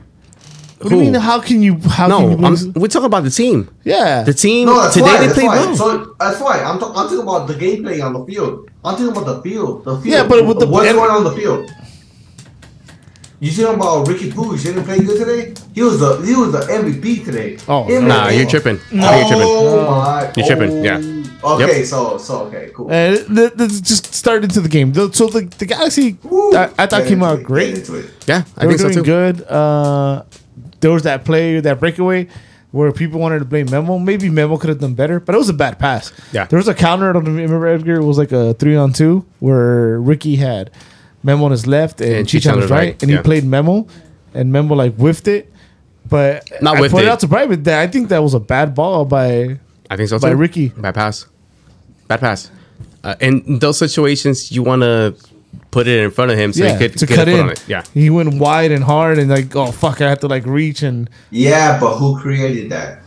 What 0.80 0.90
do 0.90 0.96
you 0.98 1.02
mean? 1.04 1.14
How 1.16 1.40
can 1.42 1.62
you? 1.62 1.80
How 1.80 2.08
no, 2.08 2.20
can 2.20 2.40
you? 2.40 2.46
I'm, 2.46 2.74
we're 2.74 2.88
talking 2.88 3.06
about 3.08 3.24
the 3.24 3.30
team. 3.30 3.70
yeah. 3.84 4.24
The 4.24 4.34
team 4.34 4.68
No, 4.68 4.82
that's 4.82 4.94
today 4.94 5.06
why. 5.06 5.28
they 5.28 5.34
played 5.34 5.48
why. 5.48 5.56
well. 5.58 5.76
So 5.76 6.16
that's 6.20 6.40
why 6.40 6.60
I'm, 6.62 6.80
ta- 6.80 6.94
I'm 6.96 7.08
talking 7.08 7.22
about 7.22 7.48
the 7.48 7.54
gameplay 7.56 8.04
on 8.04 8.14
the 8.14 8.24
field. 8.26 8.70
I'm 8.84 8.96
talking 8.96 9.10
about 9.10 9.26
the 9.26 9.42
field. 9.42 9.84
The 9.84 9.96
field. 9.98 10.06
Yeah, 10.06 10.28
but 10.28 10.46
with 10.46 10.60
the- 10.60 10.68
what's 10.68 10.88
and- 10.88 10.98
going 10.98 11.12
on 11.12 11.24
the 11.24 11.32
field? 11.32 11.72
You 13.40 13.52
talking 13.52 13.76
about 13.76 14.08
Ricky 14.08 14.32
Puig? 14.32 14.64
Didn't 14.64 14.86
play 14.86 15.00
good 15.00 15.20
today. 15.20 15.54
He 15.74 15.82
was 15.84 16.00
the 16.00 16.22
he 16.26 16.34
was 16.36 16.52
the 16.54 16.60
MVP 16.62 17.26
today. 17.26 17.58
Oh, 17.68 17.84
MVP. 17.84 18.08
Nah, 18.08 18.30
you're 18.30 18.48
tripping. 18.48 18.80
No. 18.94 19.06
I 19.08 19.12
think 19.18 19.30
you're 19.30 19.40
tripping. 19.40 19.48
Oh 19.48 19.92
my! 19.92 20.34
You're 20.38 20.48
tripping, 20.48 20.84
yeah. 20.84 21.15
Okay, 21.46 21.78
Yep. 21.80 21.86
so 21.86 22.18
so 22.18 22.34
okay, 22.48 22.72
cool. 22.74 22.90
Th- 22.90 23.26
th- 23.28 23.84
just 23.84 24.14
start 24.14 24.44
into 24.44 24.62
the 24.62 24.70
game. 24.70 24.92
The- 24.94 25.12
So 25.14 25.28
the, 25.28 25.42
the 25.58 25.66
Galaxy, 25.66 26.18
Woo. 26.24 26.54
I, 26.56 26.70
I 26.78 26.86
thought 26.88 27.06
came 27.06 27.22
out 27.24 27.40
it, 27.40 27.44
great. 27.44 27.76
get 27.76 27.78
into 27.80 27.96
it. 27.96 28.06
Yeah, 28.28 28.44
I 28.58 28.62
They 28.62 28.68
were 28.68 28.72
think 28.78 28.82
so 28.82 29.02
doing 29.04 29.06
too. 29.06 29.44
good. 29.44 29.48
Uh, 29.48 30.24
there 30.82 30.92
was 30.92 31.04
that 31.04 31.24
play, 31.26 31.60
that 31.60 31.80
breakaway, 31.80 32.28
where 32.72 32.92
people 32.92 33.20
wanted 33.20 33.40
to 33.40 33.46
blame 33.46 33.68
Memo. 33.72 33.98
Maybe 34.00 34.30
Memo 34.30 34.58
could 34.58 34.70
have 34.70 34.80
done 34.80 34.94
better, 34.96 35.20
but 35.20 35.34
it 35.36 35.38
was 35.38 35.50
a 35.50 35.54
bad 35.54 35.80
pass. 35.80 36.12
Yeah. 36.34 36.46
There 36.46 36.58
was 36.58 36.68
a 36.68 36.74
counter. 36.74 37.10
I 37.10 37.14
don't 37.14 37.26
remember 37.26 37.68
Edgar. 37.68 37.96
It 37.96 38.04
was 38.04 38.18
like 38.18 38.32
a 38.32 38.54
three 38.56 38.76
on 38.76 38.92
two 38.94 39.26
where 39.40 40.00
Ricky 40.02 40.36
had 40.36 40.72
Memo 41.24 41.46
on 41.46 41.52
his 41.52 41.66
left 41.66 42.02
and, 42.02 42.14
And 42.14 42.28
Cheech 42.28 42.52
on 42.52 42.62
his 42.62 42.70
right, 42.70 43.02
and 43.02 43.10
he 43.12 43.18
played 43.20 43.46
Memo, 43.46 43.88
and 44.34 44.52
Memo 44.52 44.76
like 44.76 44.96
whiffed 44.96 45.28
it. 45.28 45.52
But 46.08 46.48
Not 46.62 46.76
I 46.78 46.80
whiffed 46.82 46.92
pointed 46.94 47.08
it. 47.08 47.12
out 47.12 47.20
to 47.22 47.28
Private 47.28 47.64
that 47.64 47.80
I 47.80 47.88
think 47.88 48.10
that 48.10 48.22
was 48.22 48.34
a 48.36 48.40
bad 48.40 48.76
ball 48.76 49.06
by 49.06 49.58
I 49.90 49.96
think 49.98 50.10
so 50.10 50.20
by 50.20 50.32
too. 50.32 50.36
Ricky. 50.36 50.70
by 50.70 50.92
pass. 50.92 51.26
Bad 52.08 52.20
pass. 52.20 52.52
Uh, 53.04 53.16
in 53.22 53.60
those 53.60 53.78
situations, 53.78 54.52
you 54.52 54.64
want 54.64 54.82
to 54.82 55.16
put 55.72 55.88
it 55.88 56.04
in 56.04 56.12
front 56.12 56.32
of 56.32 56.38
him 56.38 56.54
so 56.54 56.64
yeah, 56.64 56.72
he 56.74 56.78
could 56.78 56.98
to 56.98 57.06
get 57.06 57.16
cut 57.16 57.28
a 57.28 57.32
foot 57.32 57.38
in. 57.40 57.44
on 57.46 57.50
it. 57.52 57.64
Yeah. 57.68 57.84
he 57.94 58.10
went 58.10 58.36
wide 58.36 58.72
and 58.72 58.84
hard, 58.84 59.18
and 59.20 59.30
like, 59.30 59.56
oh 59.56 59.72
fuck, 59.72 60.02
I 60.02 60.10
have 60.10 60.20
to 60.22 60.28
like 60.28 60.46
reach 60.46 60.82
and 60.84 61.10
Yeah, 61.32 61.80
but 61.80 61.98
who 61.98 62.20
created 62.20 62.72
that? 62.72 63.00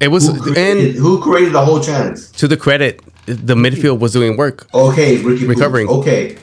It 0.00 0.08
was, 0.08 0.26
Who 0.26 0.40
created, 0.40 0.86
and 0.86 0.94
who 0.96 1.20
created 1.20 1.52
the 1.52 1.64
whole 1.64 1.78
chance? 1.80 2.30
to 2.32 2.48
the 2.48 2.56
credit, 2.56 3.00
the 3.26 3.54
midfield 3.54 4.00
was 4.00 4.12
doing 4.12 4.36
work. 4.36 4.66
Okay, 4.74 5.22
Ricky. 5.22 5.44
Pooh. 5.44 5.50
Recovering. 5.50 5.88
Okay. 5.88 6.38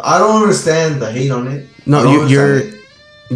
I 0.00 0.18
don't 0.18 0.42
understand 0.42 1.02
the 1.02 1.10
hate 1.10 1.30
on 1.32 1.48
it. 1.48 1.66
No, 1.86 2.10
you, 2.12 2.26
you're, 2.28 2.58
it. 2.58 2.74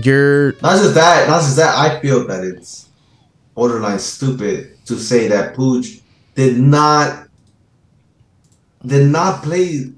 You're 0.04 0.52
Not 0.62 0.78
just 0.78 0.94
that, 0.94 1.28
not 1.28 1.40
just 1.40 1.56
that. 1.56 1.76
I 1.76 2.00
feel 2.00 2.24
that 2.28 2.44
it's 2.44 2.88
borderline 3.54 3.98
stupid 3.98 4.76
to 4.86 4.96
say 4.96 5.26
that 5.28 5.54
Pooch 5.54 5.99
did 6.34 6.58
not 6.58 7.28
did 8.86 9.08
not 9.10 9.42
play. 9.42 9.90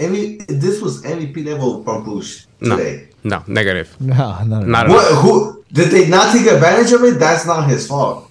Any 0.00 0.36
this 0.48 0.80
was 0.80 1.02
MVP 1.02 1.44
level 1.46 1.84
from 1.84 2.04
Pooch 2.04 2.46
no, 2.60 2.76
today. 2.76 3.08
no 3.22 3.42
negative. 3.46 3.94
no, 4.00 4.42
no, 4.46 4.60
Not 4.62 4.86
at 4.86 4.90
all. 4.90 4.96
What? 4.96 5.14
Who 5.22 5.64
did 5.72 5.90
they 5.90 6.08
not 6.08 6.32
take 6.32 6.46
advantage 6.46 6.92
of 6.92 7.02
it? 7.04 7.18
That's 7.20 7.46
not 7.46 7.68
his 7.68 7.86
fault. 7.86 8.28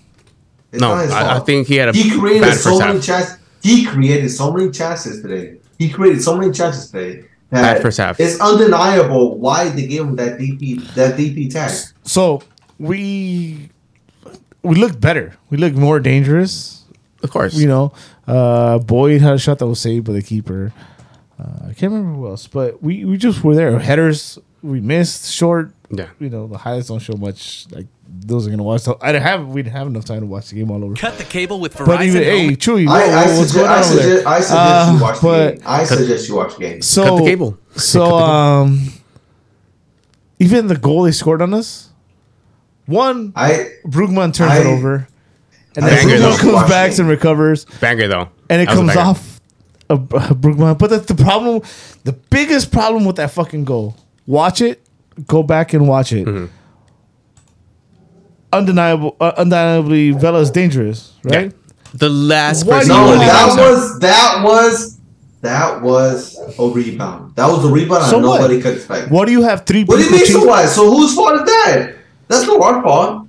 It's 0.72 0.82
No, 0.82 0.96
his 0.98 1.12
I, 1.12 1.38
I 1.38 1.40
think 1.40 1.68
he 1.68 1.76
had 1.76 1.90
a 1.90 1.94
he 1.94 2.18
created 2.18 2.42
bad 2.42 2.58
so 2.58 2.72
first 2.72 2.80
many 2.82 2.94
half. 2.96 3.04
chances. 3.06 3.38
He 3.64 3.86
created 3.86 4.30
so 4.30 4.52
many 4.52 4.72
chances 4.72 5.22
today. 5.22 5.58
He 5.78 5.90
created 5.90 6.22
so 6.22 6.36
many 6.38 6.52
chances 6.52 6.90
today. 6.92 7.26
that 7.52 7.76
Bad 7.76 7.82
first 7.82 7.98
half. 7.98 8.20
It's 8.20 8.40
undeniable 8.40 9.38
why 9.38 9.70
they 9.70 9.88
gave 9.88 10.02
him 10.02 10.16
that 10.18 10.40
DP 10.40 10.94
that 10.96 11.16
DP 11.18 11.52
tag. 11.52 11.72
So 12.04 12.42
we 12.80 13.70
we 14.64 14.76
looked 14.76 15.00
better. 15.00 15.38
We 15.50 15.58
looked 15.58 15.78
more 15.78 16.00
dangerous. 16.02 16.81
Of 17.24 17.30
course. 17.32 17.54
You 17.56 17.68
know, 17.68 17.94
uh, 18.28 18.80
Boyd 18.80 19.22
had 19.22 19.34
a 19.36 19.40
shot 19.40 19.60
that 19.60 19.68
was 19.68 19.80
saved 19.80 20.06
by 20.06 20.14
the 20.14 20.22
keeper. 20.22 20.74
Uh, 21.40 21.70
I 21.70 21.74
can't 21.74 21.92
remember 21.92 22.16
who 22.18 22.28
else, 22.28 22.48
but 22.48 22.82
we, 22.84 23.04
we 23.06 23.18
just 23.18 23.44
were 23.44 23.56
there. 23.56 23.78
Headers 23.80 24.38
we 24.64 24.80
missed 24.80 25.32
short. 25.32 25.74
Yeah. 25.90 26.08
You 26.20 26.30
know 26.30 26.48
the 26.48 26.58
highlights 26.58 26.88
don't 26.90 27.00
show 27.00 27.14
much. 27.18 27.66
Like 27.72 27.88
those 28.08 28.46
are 28.48 28.50
gonna 28.52 28.64
watch. 28.64 28.82
So 28.82 28.98
I 29.02 29.12
didn't 29.12 29.24
have 29.24 29.48
we 29.48 29.62
didn't 29.64 29.76
have 29.76 29.88
enough 29.88 30.06
time 30.06 30.20
to 30.22 30.26
watch 30.28 30.50
the 30.50 30.56
game 30.56 30.70
all 30.72 30.84
over. 30.84 30.94
Cut 30.96 31.18
the 31.18 31.24
cable 31.24 31.60
with 31.60 31.74
Verizon. 31.76 31.86
But 31.88 32.02
even 32.04 32.24
hey, 32.24 32.46
Home. 32.48 32.56
Chewy, 32.56 32.88
I, 32.88 32.92
what- 32.92 33.10
I, 33.10 33.26
what's 33.38 33.52
suggest, 33.52 33.56
going 33.56 33.68
I, 33.68 33.74
on 33.76 33.84
over 33.84 33.96
there? 33.96 34.28
I 34.28 34.40
suggest 34.40 34.52
Uh, 34.54 34.94
you 34.96 35.02
watch 35.02 35.20
the 35.20 35.52
game. 35.56 35.64
I 35.66 35.84
suggest 35.84 36.30
you 36.30 36.36
watch 36.36 36.54
the 36.54 36.60
game. 36.60 36.82
So 36.82 37.04
Cut 37.04 37.16
the 37.18 37.24
cable. 37.26 37.58
So 37.76 38.04
um, 38.18 38.88
even 40.40 40.68
the 40.68 40.78
goal 40.78 41.04
they 41.04 41.12
scored 41.12 41.42
on 41.42 41.54
us, 41.54 41.90
one 42.86 43.34
I 43.36 43.72
Brugman 43.86 44.34
turns 44.34 44.52
I- 44.52 44.60
it 44.60 44.66
over, 44.66 45.08
and 45.76 45.86
then 45.86 45.96
Banger, 46.08 46.16
Brugman 46.18 46.20
though. 46.20 46.38
comes 46.38 46.54
Watch 46.54 46.70
back 46.70 47.00
and 47.00 47.08
recovers, 47.10 47.66
Banger 47.80 48.08
though. 48.08 48.30
and 48.50 48.62
it 48.62 48.66
That 48.68 48.72
was 48.72 48.80
a 48.80 48.82
comes 48.82 48.96
banger. 48.96 49.00
off 49.10 49.42
of 49.90 50.00
Brugman. 50.42 50.78
But 50.78 50.90
that's 50.90 51.06
the 51.06 51.16
problem. 51.16 51.62
The 52.04 52.14
biggest 52.14 52.72
problem 52.72 53.06
with 53.06 53.16
that 53.18 53.32
fucking 53.32 53.64
goal. 53.66 53.96
Watch 54.28 54.62
it. 54.62 54.82
Go 55.28 55.44
back 55.44 55.74
and 55.74 55.88
watch 55.88 56.14
it. 56.14 56.26
Mm-hmm. 56.26 56.46
Undeniable, 58.54 59.16
uh, 59.22 59.32
undeniably, 59.38 60.12
Vela 60.12 60.40
is 60.42 60.52
dangerous, 60.52 61.14
right? 61.24 61.54
The 61.94 62.10
last 62.10 62.66
Why 62.66 62.82
do 62.84 62.88
person. 62.90 62.96
you 62.96 63.02
no, 63.02 63.08
wanna 63.08 63.20
that 63.20 63.48
use 63.48 63.58
was 63.58 64.00
that 64.00 64.44
was 64.44 64.98
that 65.42 65.82
was 65.82 66.38
a 66.60 66.68
rebound. 66.70 67.36
That 67.36 67.48
was 67.48 67.64
a 67.64 67.70
rebound 67.70 68.06
So 68.06 68.20
that 68.22 68.28
what? 68.28 68.42
nobody 68.42 68.62
could 68.62 68.76
expect. 68.76 69.10
What 69.10 69.26
do 69.26 69.32
you 69.32 69.42
have 69.44 69.66
three 69.66 69.84
What 69.86 69.98
do 69.98 70.04
you 70.04 70.10
people 70.10 70.18
mean 70.20 70.28
so 70.34 70.40
chase- 70.40 70.48
what? 70.48 70.70
So 70.70 70.92
whose 70.92 71.16
fault 71.16 71.36
is 71.36 71.42
that? 71.44 71.96
That's 72.28 72.46
not 72.46 72.62
our 72.62 72.84
fault. 72.84 73.21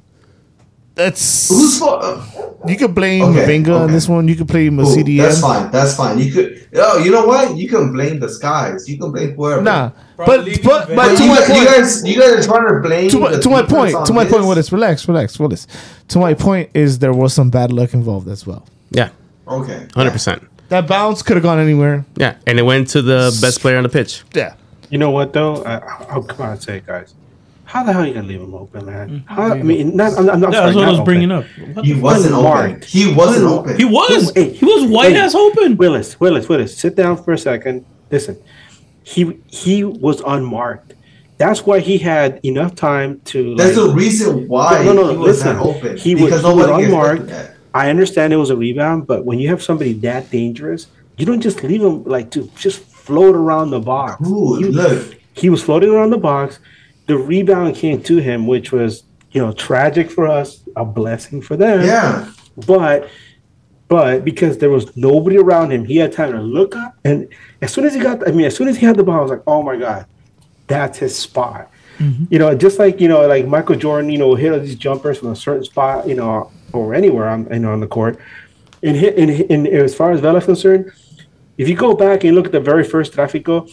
That's 0.94 1.48
who's 1.48 1.78
fault? 1.78 2.02
Uh, 2.04 2.22
you 2.66 2.76
could 2.76 2.94
blame 2.94 3.22
Okay, 3.22 3.46
Mavinga 3.62 3.80
on 3.80 3.90
this 3.92 4.08
one. 4.08 4.28
You 4.28 4.36
could 4.36 4.46
blame 4.46 4.78
a 4.78 4.82
cool. 4.82 4.94
CDM. 4.94 5.18
That's 5.22 5.40
fine. 5.40 5.70
That's 5.70 5.96
fine. 5.96 6.18
You 6.18 6.30
could. 6.32 6.68
Oh, 6.74 6.98
you 6.98 7.10
know 7.10 7.24
what? 7.26 7.56
You 7.56 7.66
can 7.68 7.92
blame 7.92 8.20
the 8.20 8.28
skies. 8.28 8.88
You 8.88 8.98
can 8.98 9.10
blame 9.10 9.34
whoever. 9.34 9.62
Nah, 9.62 9.90
but 10.18 10.26
Probably 10.26 10.56
but 10.58 10.88
but 10.88 10.96
But 10.96 11.16
to 11.16 11.22
you, 11.24 11.28
my 11.30 11.36
guys, 11.38 11.48
you 11.48 11.64
guys, 11.64 12.04
you 12.08 12.20
guys 12.20 12.32
are 12.46 12.48
trying 12.50 12.68
to 12.74 12.80
blame. 12.80 13.08
to 13.10 13.18
my, 13.18 13.30
the 13.32 13.40
to 13.40 13.48
my 13.48 13.62
point, 13.62 13.94
on 13.94 14.04
to 14.06 14.12
my 14.12 14.24
point, 14.24 14.36
this? 14.36 14.46
Willis, 14.46 14.72
relax, 14.72 15.08
relax, 15.08 15.38
Willis. 15.38 15.66
To 16.08 16.18
my 16.18 16.34
point 16.34 16.68
is 16.74 16.98
there 16.98 17.14
was 17.14 17.32
some 17.32 17.48
bad 17.48 17.72
luck 17.72 17.94
involved 17.94 18.28
as 18.28 18.46
well. 18.46 18.66
Yeah, 18.90 19.08
Okay. 19.48 19.86
hundred 19.94 20.12
percent. 20.12 20.46
That 20.68 20.86
bounce 20.86 21.22
could 21.22 21.36
have 21.36 21.42
gone 21.42 21.58
anywhere. 21.58 22.04
Yeah, 22.16 22.36
and 22.46 22.58
it 22.58 22.62
went 22.62 22.88
to 22.90 23.00
the 23.02 23.36
best 23.40 23.60
player 23.60 23.76
on 23.78 23.82
the 23.82 23.88
pitch. 23.88 24.22
Yeah, 24.34 24.54
You 24.90 24.98
know 24.98 25.10
what 25.10 25.32
though? 25.32 25.62
I, 25.64 25.78
I'll 26.10 26.22
come 26.22 26.46
on 26.46 26.52
and 26.52 26.62
say, 26.62 26.76
it, 26.78 26.86
guys. 26.86 27.14
How 27.72 27.82
the 27.82 27.90
hell 27.94 28.02
are 28.02 28.06
you 28.06 28.12
gonna 28.12 28.26
leave 28.26 28.42
him 28.42 28.54
open, 28.54 28.84
man? 28.84 29.08
Mm. 29.08 29.26
How, 29.26 29.52
I 29.54 29.62
mean, 29.62 29.96
not, 29.96 30.12
I'm, 30.18 30.28
I'm 30.28 30.40
not. 30.40 30.52
Yeah, 30.52 30.58
sorry, 30.58 30.66
that's 30.66 30.76
what 30.76 30.82
I 30.82 30.86
not 30.92 30.98
was 30.98 31.04
bringing 31.06 31.32
up. 31.32 31.44
What 31.72 31.86
He 31.86 31.94
wasn't 31.94 32.34
open. 32.34 32.46
Unmarked. 32.46 32.84
He 32.84 33.14
wasn't 33.14 33.46
open. 33.46 33.76
He 33.78 33.86
was. 33.86 34.30
Hey, 34.34 34.50
He 34.52 34.64
was 34.66 34.90
white 34.90 35.12
hey, 35.12 35.20
ass 35.20 35.34
open. 35.34 35.78
Willis, 35.78 36.20
Willis, 36.20 36.50
Willis, 36.50 36.76
sit 36.76 36.96
down 36.96 37.16
for 37.24 37.32
a 37.32 37.38
second. 37.38 37.86
Listen, 38.10 38.36
he 39.04 39.40
he 39.46 39.84
was 39.84 40.20
unmarked. 40.20 40.92
That's 41.38 41.64
why 41.64 41.80
he 41.80 41.96
had 41.96 42.40
enough 42.44 42.74
time 42.74 43.22
to. 43.32 43.54
That's 43.56 43.74
like, 43.74 43.86
the 43.88 43.94
reason 43.94 44.46
why 44.48 44.84
No, 44.84 44.92
no, 44.92 45.02
no, 45.04 45.10
he 45.12 45.16
was 45.16 45.38
listen. 45.38 45.56
not 45.56 45.64
open. 45.64 45.96
He 45.96 46.14
was- 46.14 46.24
because 46.24 46.42
he 46.42 46.52
was 46.52 46.84
unmarked. 46.84 47.32
I 47.72 47.88
understand 47.88 48.34
it 48.34 48.36
was 48.36 48.50
a 48.50 48.56
rebound, 48.56 49.06
but 49.06 49.24
when 49.24 49.38
you 49.38 49.48
have 49.48 49.62
somebody 49.62 49.94
that 50.00 50.30
dangerous, 50.30 50.88
you 51.16 51.24
don't 51.24 51.40
just 51.40 51.62
leave 51.64 51.80
him 51.82 52.04
like 52.04 52.30
to 52.32 52.50
just 52.54 52.80
float 52.82 53.34
around 53.34 53.70
the 53.70 53.80
box. 53.80 54.28
Ooh, 54.28 54.60
You- 54.60 54.72
look. 54.72 55.16
he 55.32 55.48
was 55.48 55.62
floating 55.62 55.88
around 55.88 56.10
the 56.10 56.18
box. 56.18 56.58
The 57.06 57.16
rebound 57.16 57.76
came 57.76 58.02
to 58.04 58.18
him, 58.18 58.46
which 58.46 58.72
was 58.72 59.04
you 59.32 59.40
know 59.40 59.52
tragic 59.52 60.10
for 60.10 60.26
us, 60.26 60.62
a 60.76 60.84
blessing 60.84 61.42
for 61.42 61.56
them. 61.56 61.82
Yeah. 61.82 62.30
But 62.66 63.08
but 63.88 64.24
because 64.24 64.56
there 64.56 64.70
was 64.70 64.96
nobody 64.96 65.36
around 65.36 65.70
him, 65.70 65.84
he 65.84 65.96
had 65.96 66.12
time 66.12 66.32
to 66.32 66.40
look 66.40 66.74
up. 66.74 66.96
And 67.04 67.28
as 67.60 67.72
soon 67.72 67.84
as 67.84 67.92
he 67.92 68.00
got, 68.00 68.26
I 68.26 68.32
mean, 68.32 68.46
as 68.46 68.56
soon 68.56 68.68
as 68.68 68.78
he 68.78 68.86
had 68.86 68.96
the 68.96 69.04
ball, 69.04 69.18
I 69.18 69.20
was 69.20 69.30
like, 69.30 69.42
oh 69.46 69.62
my 69.62 69.76
god, 69.76 70.06
that's 70.66 70.98
his 70.98 71.14
spot. 71.14 71.70
Mm-hmm. 71.98 72.24
You 72.30 72.38
know, 72.38 72.54
just 72.54 72.78
like 72.78 73.00
you 73.00 73.08
know, 73.08 73.26
like 73.26 73.46
Michael 73.46 73.76
Jordan, 73.76 74.10
you 74.10 74.18
know, 74.18 74.34
hit 74.34 74.52
all 74.52 74.60
these 74.60 74.76
jumpers 74.76 75.18
from 75.18 75.28
a 75.28 75.36
certain 75.36 75.64
spot, 75.64 76.08
you 76.08 76.14
know, 76.14 76.50
or 76.72 76.94
anywhere 76.94 77.28
on 77.28 77.46
you 77.52 77.58
know 77.58 77.72
on 77.72 77.80
the 77.80 77.86
court. 77.86 78.18
And 78.82 78.96
hit 78.96 79.18
and, 79.18 79.30
and 79.50 79.68
as 79.68 79.94
far 79.94 80.12
as 80.12 80.20
Vela's 80.20 80.46
concerned, 80.46 80.90
if 81.58 81.68
you 81.68 81.76
go 81.76 81.94
back 81.94 82.24
and 82.24 82.34
look 82.34 82.46
at 82.46 82.52
the 82.52 82.60
very 82.60 82.84
first 82.84 83.12
Trafico, 83.12 83.70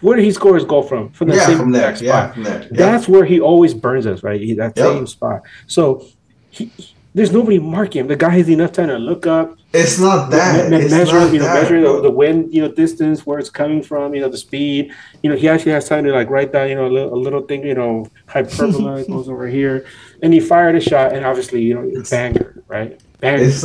where 0.00 0.16
did 0.16 0.24
he 0.24 0.32
score 0.32 0.54
his 0.54 0.64
goal 0.64 0.82
from? 0.82 1.10
From 1.10 1.28
the 1.28 1.36
Yeah, 1.36 1.46
same 1.46 1.58
from 1.58 1.72
there. 1.72 1.90
exact 1.90 2.02
Yeah, 2.02 2.22
spot. 2.24 2.34
from 2.34 2.42
there. 2.44 2.60
Yeah. 2.62 2.68
That's 2.72 3.08
where 3.08 3.24
he 3.24 3.40
always 3.40 3.74
burns 3.74 4.06
us, 4.06 4.22
right? 4.22 4.40
He- 4.40 4.54
That 4.54 4.72
Yep. 4.76 4.86
same 4.86 5.06
spot. 5.06 5.42
So 5.66 6.04
he, 6.50 6.70
he- 6.76 6.94
there's 7.14 7.32
nobody 7.32 7.58
marking 7.58 8.00
him. 8.00 8.08
The 8.08 8.16
guy 8.16 8.30
has 8.30 8.48
enough 8.50 8.72
time 8.72 8.88
to 8.88 8.98
look 8.98 9.26
up, 9.26 9.56
It's 9.72 9.98
not 9.98 10.30
that. 10.32 10.70
me- 10.70 10.76
me- 10.76 10.84
it's 10.84 10.92
measure, 10.92 11.20
not 11.20 11.32
you 11.32 11.38
know, 11.38 11.46
that, 11.46 11.62
measure 11.62 11.80
the, 11.80 12.02
the 12.02 12.10
wind, 12.10 12.52
you 12.52 12.60
know, 12.60 12.70
distance, 12.70 13.24
where 13.26 13.38
it's 13.38 13.48
coming 13.48 13.82
from, 13.82 14.14
you 14.14 14.20
know, 14.20 14.28
the 14.28 14.36
speed. 14.36 14.92
You 15.22 15.30
know, 15.30 15.36
he 15.36 15.48
actually 15.48 15.72
has 15.72 15.88
time 15.88 16.04
to 16.04 16.12
like 16.12 16.28
write 16.28 16.52
down, 16.52 16.68
you 16.68 16.74
know, 16.74 16.86
a 16.86 16.92
little, 16.92 17.14
a 17.14 17.16
little 17.16 17.40
thing, 17.40 17.64
you 17.66 17.74
know, 17.74 18.06
hyperbola 18.26 19.04
goes 19.06 19.28
over 19.30 19.46
here, 19.48 19.86
and 20.22 20.34
he 20.34 20.40
fired 20.40 20.76
a 20.76 20.80
shot, 20.80 21.14
and 21.14 21.24
obviously, 21.24 21.62
you 21.62 21.72
know, 21.74 22.02
banger, 22.10 22.62
right? 22.68 23.00
Banger. 23.20 23.44
It's, 23.44 23.64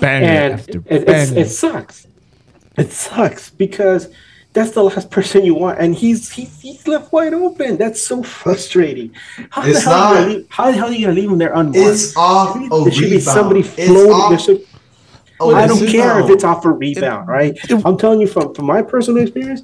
Banger 0.00 0.26
and 0.26 0.54
after 0.54 0.78
it, 0.78 0.84
it's, 0.88 1.04
banger. 1.30 1.40
it 1.40 1.48
sucks. 1.48 2.06
It 2.76 2.90
sucks 2.92 3.48
because 3.50 4.08
that's 4.54 4.70
the 4.70 4.82
last 4.82 5.10
person 5.10 5.44
you 5.44 5.54
want, 5.54 5.78
and 5.78 5.94
he's 5.94 6.30
he's, 6.30 6.58
he's 6.60 6.86
left 6.88 7.12
wide 7.12 7.34
open. 7.34 7.76
That's 7.76 8.00
so 8.02 8.22
frustrating. 8.22 9.10
How 9.50 9.62
the 9.62 9.70
It's 9.70 9.82
hell 9.84 9.92
are 9.94 10.14
you 10.14 10.14
gonna 10.24 10.32
leave, 10.34 10.46
how 10.48 10.70
the 10.70 10.76
hell 10.78 10.88
are 10.88 10.92
you 10.92 11.06
gonna 11.06 11.20
leave 11.20 11.30
him 11.30 11.38
there 11.38 11.52
unmarked? 11.52 11.76
It's 11.76 12.16
off 12.16 12.54
There 12.54 12.64
a 12.88 12.90
should 12.90 13.00
be 13.10 13.16
rebound. 13.18 13.22
somebody 13.22 13.60
It's 13.60 13.74
floating. 13.74 14.12
off- 14.12 14.30
There 14.30 14.38
should- 14.38 14.66
Oh, 15.40 15.52
I 15.54 15.66
don't 15.66 15.84
care 15.86 16.20
if 16.20 16.30
it's 16.30 16.44
off 16.44 16.64
a 16.64 16.70
rebound, 16.70 17.26
right? 17.28 17.58
I'm 17.84 17.98
telling 17.98 18.20
you 18.20 18.26
from 18.28 18.54
from 18.54 18.66
my 18.66 18.80
personal 18.82 19.20
experience, 19.22 19.62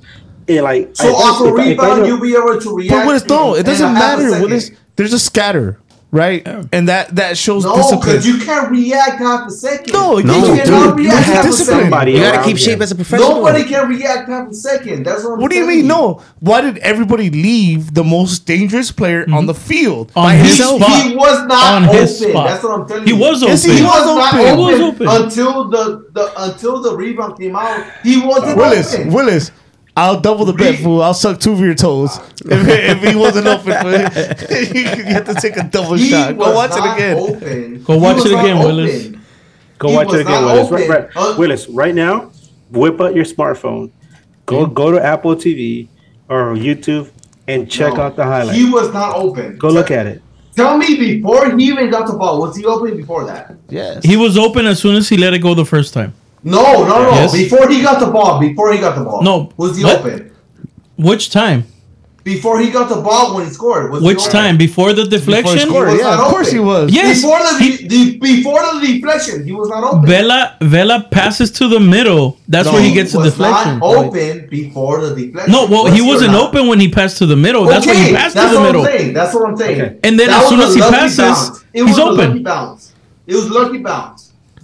it 0.48 0.62
like 0.62 0.90
So 0.94 1.08
I- 1.08 1.12
off 1.12 1.40
a 1.40 1.44
if 1.44 1.54
I- 1.54 1.62
if 1.62 1.78
I 1.80 1.84
rebound, 1.86 2.06
you'll 2.06 2.20
be 2.20 2.34
able 2.36 2.60
to 2.60 2.74
react. 2.74 2.90
But 2.92 3.06
Willis, 3.06 3.24
no, 3.26 3.54
it 3.54 3.62
doesn't 3.64 3.86
a 3.86 3.88
half 3.90 3.96
a 3.96 4.16
matter. 4.18 4.30
second. 4.30 4.48
Willis, 4.48 4.70
there's 4.96 5.12
a 5.12 5.18
scatter, 5.20 5.78
right? 6.10 6.46
And 6.72 6.88
that 6.88 7.14
that 7.16 7.36
shows 7.38 7.64
No, 7.64 7.76
discipline. 7.76 8.00
because 8.00 8.26
you 8.26 8.38
can't 8.38 8.70
react 8.70 9.18
half 9.18 9.46
a 9.46 9.50
second. 9.50 9.92
No, 9.92 10.18
No, 10.18 10.38
you 10.38 10.54
dude, 10.56 10.64
cannot 10.64 10.98
you 10.98 11.04
react 11.04 11.26
half 11.26 11.44
a 11.44 11.48
discipline. 11.48 11.66
second. 11.66 11.82
somebody 11.82 12.12
You 12.12 12.18
gotta 12.18 12.42
keep 12.42 12.58
shape 12.58 12.80
as 12.80 12.90
a 12.90 12.94
professional. 12.94 13.30
Nobody 13.36 13.64
can 13.64 13.88
react 13.88 14.28
half 14.28 14.48
a 14.48 14.54
second. 14.54 15.04
That's 15.06 15.22
what 15.24 15.34
I'm 15.34 15.40
What 15.40 15.50
do 15.50 15.56
you 15.56 15.62
telling 15.62 15.78
mean? 15.78 15.86
No. 15.86 16.22
Why 16.40 16.60
did 16.62 16.78
everybody 16.78 17.30
leave 17.30 17.94
the 17.94 18.04
most 18.04 18.46
dangerous 18.46 18.90
player 18.90 19.22
on 19.22 19.28
mm-hmm. 19.28 19.46
the 19.46 19.54
field? 19.54 20.12
On 20.16 20.30
his 20.34 20.56
himself? 20.58 20.82
spot. 20.82 21.06
He 21.06 21.16
was 21.16 21.46
not 21.46 21.74
On 21.76 21.84
open. 21.88 21.96
his 22.00 22.18
spot. 22.18 22.46
That's 22.48 22.64
what 22.64 22.80
I'm 22.80 22.88
telling 22.88 23.04
He 23.04 23.10
you. 23.10 23.16
was 23.16 23.42
Yes, 23.42 23.64
open. 23.64 23.70
he 23.76 23.78
He 23.78 23.84
was 23.84 24.06
was 24.06 24.34
open. 24.34 24.40
open, 24.40 24.58
He 24.58 24.62
was 24.62 24.80
open. 24.80 25.08
until 25.24 25.68
the, 25.68 26.10
the 26.12 26.32
until 26.42 26.82
the 26.82 26.96
rebound 26.96 27.38
came 27.38 27.56
out. 27.56 27.86
He 28.02 28.20
wasn't 28.20 28.56
Willis, 28.56 28.94
open. 28.94 29.12
Willis, 29.12 29.50
I'll 29.96 30.20
double 30.20 30.44
the 30.44 30.52
bet, 30.52 30.78
Re- 30.78 30.84
fool. 30.84 31.02
I'll 31.02 31.14
suck 31.14 31.40
two 31.40 31.52
of 31.52 31.60
your 31.60 31.74
toes 31.74 32.16
if, 32.46 33.00
if 33.02 33.02
he 33.12 33.16
wasn't 33.16 33.46
open. 33.48 33.72
fool. 33.72 33.90
you 34.76 35.04
have 35.04 35.26
to 35.26 35.34
take 35.40 35.56
a 35.56 35.64
double 35.64 35.94
He 35.94 36.10
shot. 36.10 36.36
Go 36.38 36.46
was 36.46 36.54
watch 36.54 36.70
it 36.72 36.80
not 36.80 36.96
again. 36.96 37.16
Open. 37.18 37.82
Go 37.82 37.94
He 37.94 38.00
watch 38.00 38.16
was 38.16 38.26
it 38.26 38.32
not 38.32 38.44
again, 38.44 38.56
open. 38.58 38.66
Willis. 38.76 39.08
Go 39.78 39.88
He 39.88 39.96
watch 39.96 40.06
was 40.06 40.14
it 40.14 40.20
again, 40.22 40.42
not 40.42 40.52
Willis. 40.54 40.70
Right, 40.70 40.82
open. 40.90 40.96
right. 41.04 41.16
Uh, 41.16 41.34
Willis, 41.38 41.68
right 41.68 41.94
now, 41.94 42.30
whip 42.70 43.00
out 43.00 43.14
your 43.14 43.24
smartphone, 43.24 43.90
go 44.46 44.66
go 44.66 44.92
to 44.92 45.02
Apple 45.04 45.34
TV 45.34 45.88
or 46.28 46.54
YouTube 46.54 47.10
and 47.48 47.68
check 47.70 47.94
No, 47.94 48.02
out 48.02 48.16
the 48.16 48.24
highlight. 48.24 48.54
He 48.56 48.70
was 48.70 48.92
not 48.92 49.16
open. 49.16 49.58
go 49.58 49.68
look 49.68 49.90
at 49.90 50.06
it. 50.06 50.22
Tell 50.56 50.76
me 50.78 50.96
before 50.96 51.56
he 51.56 51.64
even 51.66 51.90
got 51.90 52.06
the 52.06 52.12
ball, 52.16 52.40
was 52.40 52.56
he 52.56 52.64
open 52.64 52.96
before 52.96 53.24
that? 53.24 53.54
Yes. 53.68 54.04
He 54.04 54.16
was 54.16 54.36
open 54.38 54.66
as 54.66 54.78
soon 54.80 54.96
as 54.96 55.08
he 55.08 55.16
let 55.16 55.32
it 55.34 55.38
go 55.40 55.54
the 55.54 55.64
first 55.64 55.94
time. 55.94 56.12
No, 56.42 56.84
no, 56.84 57.02
no. 57.02 57.10
Yes. 57.10 57.32
Before 57.32 57.68
he 57.68 57.82
got 57.82 58.00
the 58.00 58.10
ball, 58.10 58.40
before 58.40 58.72
he 58.72 58.78
got 58.80 58.96
the 58.96 59.04
ball. 59.04 59.22
No, 59.22 59.52
Was 59.56 59.76
he 59.76 59.84
what? 59.84 60.00
open? 60.00 60.30
Which 60.96 61.30
time? 61.30 61.64
Before 62.22 62.60
he 62.60 62.70
got 62.70 62.88
the 62.90 62.96
ball 63.00 63.34
when 63.34 63.46
he 63.46 63.50
scored. 63.50 63.90
Was 63.90 64.02
Which 64.02 64.18
open? 64.20 64.30
time? 64.32 64.56
Before 64.58 64.92
the 64.92 65.04
deflection? 65.06 65.54
Before 65.56 65.56
he 65.56 65.56
deflection? 65.56 65.68
scored, 65.70 65.88
was 65.88 65.98
yeah, 66.00 66.10
not 66.16 66.20
of 66.20 66.30
course 66.30 66.48
open. 66.48 66.58
he 66.58 66.64
was. 66.64 66.92
Yes. 66.92 67.22
Before 67.22 67.38
the, 67.38 67.58
he- 67.64 67.88
the 67.88 68.18
before 68.18 68.60
the 68.60 68.86
deflection, 68.86 69.44
he 69.44 69.52
was 69.52 69.68
not 69.70 69.82
open. 69.84 70.06
Vela 70.06 70.56
Vela 70.60 71.08
passes 71.10 71.50
to 71.52 71.66
the 71.68 71.80
middle. 71.80 72.38
That's 72.46 72.70
where 72.70 72.82
he 72.82 72.92
gets 72.92 73.12
the 73.12 73.20
was 73.20 73.32
deflection. 73.32 73.78
Not 73.78 73.96
open 73.96 74.48
before 74.50 75.00
the 75.00 75.14
deflection. 75.16 75.50
No, 75.50 75.66
well, 75.66 75.84
Was 75.84 75.94
he 75.94 76.02
wasn't 76.02 76.34
open 76.34 76.68
when 76.68 76.78
he 76.78 76.90
passed 76.90 77.16
to 77.18 77.26
the 77.26 77.36
middle. 77.36 77.64
That's 77.64 77.86
when 77.86 77.96
he 77.96 78.12
passed 78.14 78.36
to 78.36 78.40
that's 78.42 78.52
the 78.54 78.60
what 78.60 78.66
middle. 78.66 78.82
I'm 78.82 78.86
saying. 78.98 79.12
That's 79.14 79.34
what 79.34 79.48
I'm 79.48 79.56
saying. 79.56 79.80
Okay. 79.80 79.98
And 80.04 80.20
then 80.20 80.28
That 80.28 80.42
as 80.42 80.48
soon 80.50 80.58
was 80.58 80.68
as 80.68 80.74
he 80.74 80.80
lucky 80.82 80.94
passes, 80.96 81.18
bounce. 81.18 81.64
it 81.72 81.82
he's 81.86 81.88
was 81.88 81.98
a 81.98 82.02
open. 82.04 82.16
lucky 82.28 82.38
bounce. 82.42 82.92
It 83.26 83.34
was 83.34 83.48
lucky 83.50 83.78
bounce. 83.78 84.19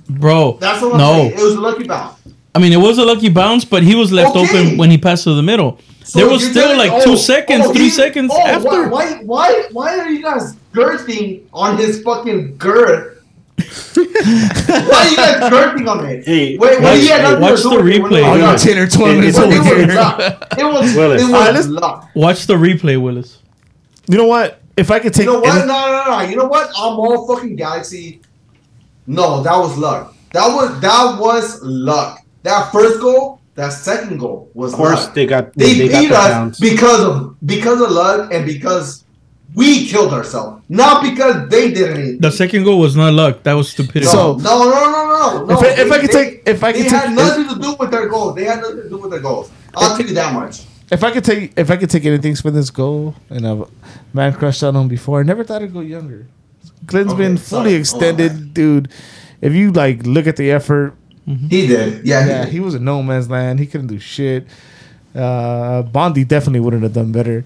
Bro, 0.08 0.58
That's 0.60 0.80
what 0.82 0.92
I'm 0.92 0.98
no. 0.98 1.12
saying. 1.14 1.32
It 1.32 1.42
was 1.42 1.54
a 1.54 1.60
lucky 1.60 1.84
bounce. 1.84 2.14
I 2.54 2.58
mean, 2.58 2.72
it 2.72 2.78
was 2.80 2.98
a 2.98 3.04
lucky 3.04 3.28
bounce, 3.28 3.64
but 3.64 3.82
he 3.82 3.94
was 3.94 4.12
left 4.12 4.34
Okay. 4.36 4.48
open 4.66 4.78
when 4.78 4.90
he 4.90 4.96
passed 4.98 5.24
to 5.24 5.34
the 5.34 5.42
middle. 5.42 5.78
So 6.04 6.20
there 6.20 6.28
was 6.28 6.42
still 6.48 6.74
telling- 6.74 6.78
like 6.90 7.04
two 7.04 7.16
seconds, 7.16 7.66
three 7.72 7.84
he- 7.84 7.90
seconds 7.90 8.30
oh, 8.32 8.40
oh 8.40 8.46
after. 8.46 8.88
Why, 8.88 8.88
why, 8.88 9.22
why, 9.24 9.64
why 9.72 9.98
are 9.98 10.08
you 10.08 10.22
guys 10.22 10.54
girthing 10.72 11.42
on 11.52 11.76
his 11.76 12.02
fucking 12.02 12.56
girth? 12.56 13.14
why 13.94 14.02
are 14.04 15.08
you 15.10 15.16
guys 15.16 15.50
girthing 15.52 15.88
on 15.88 16.06
it? 16.06 16.24
Hey, 16.24 16.56
wait, 16.56 16.58
wait, 16.58 16.82
watch- 16.82 16.98
he 17.00 17.08
had 17.08 17.22
nothing 17.22 17.40
watch 17.40 17.62
the 17.62 17.70
replay. 17.70 18.22
Oh, 18.24 18.54
It 18.54 18.58
10 18.58 18.78
or 18.78 18.86
12 18.86 19.16
minutes 19.18 19.38
it- 19.38 19.42
over 19.42 19.52
it 19.54 19.58
was 19.58 19.66
here. 19.66 20.38
It 20.58 20.64
was, 20.64 20.94
Willis. 20.96 21.22
it 21.22 21.24
was 21.24 21.34
Alright, 21.34 21.66
luck. 21.66 22.08
Watch 22.14 22.46
the 22.46 22.54
replay, 22.54 23.00
Willis. 23.02 23.38
You 24.08 24.16
know 24.18 24.26
what? 24.26 24.60
If 24.76 24.90
I 24.90 24.98
could 25.00 25.12
take 25.14 25.26
You 25.26 25.32
know 25.32 25.40
what? 25.40 25.56
any- 25.58 25.66
No, 25.66 26.04
no, 26.04 26.10
no. 26.18 26.20
You 26.28 26.36
know 26.36 26.46
what? 26.46 26.68
I'm 26.70 26.98
all 26.98 27.26
fucking 27.34 27.56
Galaxy. 27.56 28.20
No, 29.06 29.42
that 29.42 29.56
was 29.56 29.76
luck. 29.78 30.14
That 30.32 30.48
was 30.54 30.80
that 30.80 31.18
was 31.20 31.60
luck. 31.62 32.20
That 32.42 32.70
first 32.72 33.00
goal, 33.00 33.40
that 33.54 33.72
second 33.72 34.18
goal 34.18 34.50
was 34.54 34.72
Of 34.72 34.78
course, 34.78 35.04
luck. 35.04 35.14
they 35.14 35.26
got 35.26 35.52
They, 35.54 35.74
they, 35.74 35.88
got 35.88 36.00
beat 36.02 36.08
the 36.08 36.16
us 36.18 36.28
bounce. 36.30 36.60
because 36.60 37.00
of 37.02 37.36
because 37.46 37.80
of 37.80 37.90
luck 37.90 38.32
and 38.32 38.44
because 38.44 39.04
we 39.54 39.86
killed 39.86 40.12
ourselves, 40.12 40.62
not 40.68 41.02
because 41.02 41.48
they 41.48 41.70
did 41.72 41.90
anything. 41.96 42.18
The 42.20 42.30
second 42.30 42.64
goal 42.64 42.78
was 42.80 42.94
not 42.96 43.14
luck. 43.14 43.42
That 43.44 43.54
was 43.54 43.70
stupidity. 43.70 44.06
no, 44.06 44.12
So- 44.12 44.36
no, 44.36 44.64
no, 44.68 44.90
no, 44.90 45.06
no, 45.06 45.44
no. 45.46 45.54
If 45.54 45.62
I- 45.62 45.68
if 45.68 45.76
They- 45.88 45.94
I 45.94 45.98
could 46.00 46.10
they- 46.10 46.24
take- 46.24 46.42
if 46.46 46.64
I 46.64 46.72
could 46.72 46.80
they 46.84 46.88
take- 46.88 47.00
had 47.00 47.14
nothing 47.14 47.48
to 47.48 47.54
do 47.60 47.74
with 47.78 47.90
their 47.90 48.08
goals. 48.08 48.34
They 48.34 48.44
had 48.44 48.60
nothing 48.60 48.82
to 48.82 48.88
do 48.88 48.98
with 48.98 49.10
their 49.12 49.20
goals. 49.20 49.50
I'll 49.74 49.96
tell 49.96 50.06
you 50.06 50.14
that 50.14 50.34
much. 50.34 50.62
If 50.90 51.02
I 51.02 51.10
could 51.10 51.24
take 51.24 51.52
if 51.56 51.70
I 51.70 51.76
could 51.76 51.90
take 51.90 52.04
anything 52.04 52.34
from 52.36 52.54
this 52.54 52.70
goal, 52.70 53.14
and 53.30 53.46
a 53.46 53.64
man 54.12 54.32
crushed 54.34 54.62
on 54.62 54.76
him 54.76 54.88
before, 54.88 55.20
I 55.20 55.22
never 55.22 55.42
thought 55.42 55.62
it'd 55.62 55.72
go 55.72 55.80
younger. 55.80 56.26
Clint's 56.86 57.12
Okay, 57.12 57.22
been 57.22 57.36
sorry. 57.38 57.62
fully 57.64 57.74
extended, 57.74 58.32
man. 58.32 58.50
dude. 58.52 58.88
If 59.40 59.52
you 59.52 59.72
like 59.72 60.04
look 60.06 60.26
at 60.26 60.36
the 60.36 60.50
effort, 60.50 60.94
He 61.26 61.66
did. 61.66 62.06
Yeah, 62.06 62.22
he 62.24 62.28
yeah, 62.30 62.44
did. 62.44 62.52
he 62.52 62.60
was 62.60 62.74
in 62.74 62.84
no 62.84 63.02
man's 63.02 63.28
land. 63.28 63.58
He 63.58 63.66
couldn't 63.66 63.88
do 63.88 63.98
shit. 63.98 64.46
Uh, 65.14 65.82
Bondi 65.82 66.24
definitely 66.24 66.60
wouldn't 66.60 66.82
have 66.82 66.92
done 66.92 67.10
better. 67.12 67.44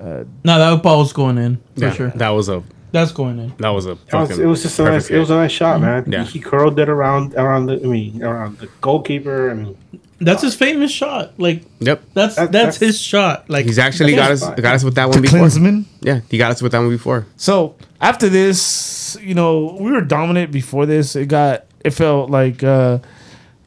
Uh, 0.00 0.24
no, 0.44 0.58
that 0.58 0.82
ball 0.82 0.98
was 1.00 1.12
going 1.12 1.36
in 1.38 1.56
for 1.74 1.80
Yeah, 1.84 1.92
sure. 1.92 2.10
that 2.10 2.28
was 2.30 2.48
a 2.48 2.62
That's 2.92 3.12
going 3.12 3.38
in. 3.38 3.52
that 3.58 3.68
was 3.70 3.86
a 3.86 3.90
It 3.92 3.98
was, 4.12 4.28
fucking 4.28 4.42
it 4.42 4.46
was 4.46 4.62
just 4.62 4.78
a 4.78 4.82
nice, 4.84 4.92
perfect 5.04 5.10
it 5.10 5.18
was 5.20 5.30
a 5.30 5.34
nice 5.36 5.52
shot, 5.52 5.80
man. 5.80 6.04
Yeah. 6.10 6.24
He, 6.24 6.32
he 6.32 6.40
curled 6.40 6.78
it 6.78 6.88
around 6.88 7.34
around 7.34 7.66
the 7.66 7.74
I 7.74 7.86
mean 7.86 8.22
around 8.22 8.58
the 8.58 8.68
goalkeeper. 8.80 9.50
I 9.50 9.54
mean, 9.54 9.76
That's 10.20 10.42
his 10.42 10.54
famous 10.54 10.90
shot. 10.90 11.38
Like 11.38 11.64
Yep. 11.80 12.02
that's 12.14 12.36
that's, 12.36 12.50
that's- 12.52 12.76
his 12.78 13.00
shot. 13.00 13.48
Like 13.48 13.64
He's 13.66 13.78
actually 13.78 14.14
got 14.14 14.30
us 14.30 14.42
fine. 14.44 14.56
got 14.56 14.74
us 14.74 14.84
with 14.84 14.94
that 14.96 15.06
The 15.06 15.10
one 15.10 15.22
before. 15.22 15.38
Klinsmann. 15.40 15.84
Yeah, 16.00 16.20
he 16.28 16.36
got 16.38 16.50
us 16.50 16.60
with 16.62 16.72
that 16.72 16.80
one 16.80 16.90
before. 16.90 17.26
So 17.36 17.76
after 18.00 18.28
this, 18.28 19.16
you 19.22 19.34
know, 19.34 19.76
we 19.80 19.90
were 19.92 20.00
dominant 20.02 20.52
before 20.52 20.84
this. 20.86 21.16
It 21.16 21.26
got 21.26 21.64
it 21.84 21.90
felt 21.92 22.28
like 22.30 22.62
uh 22.62 22.98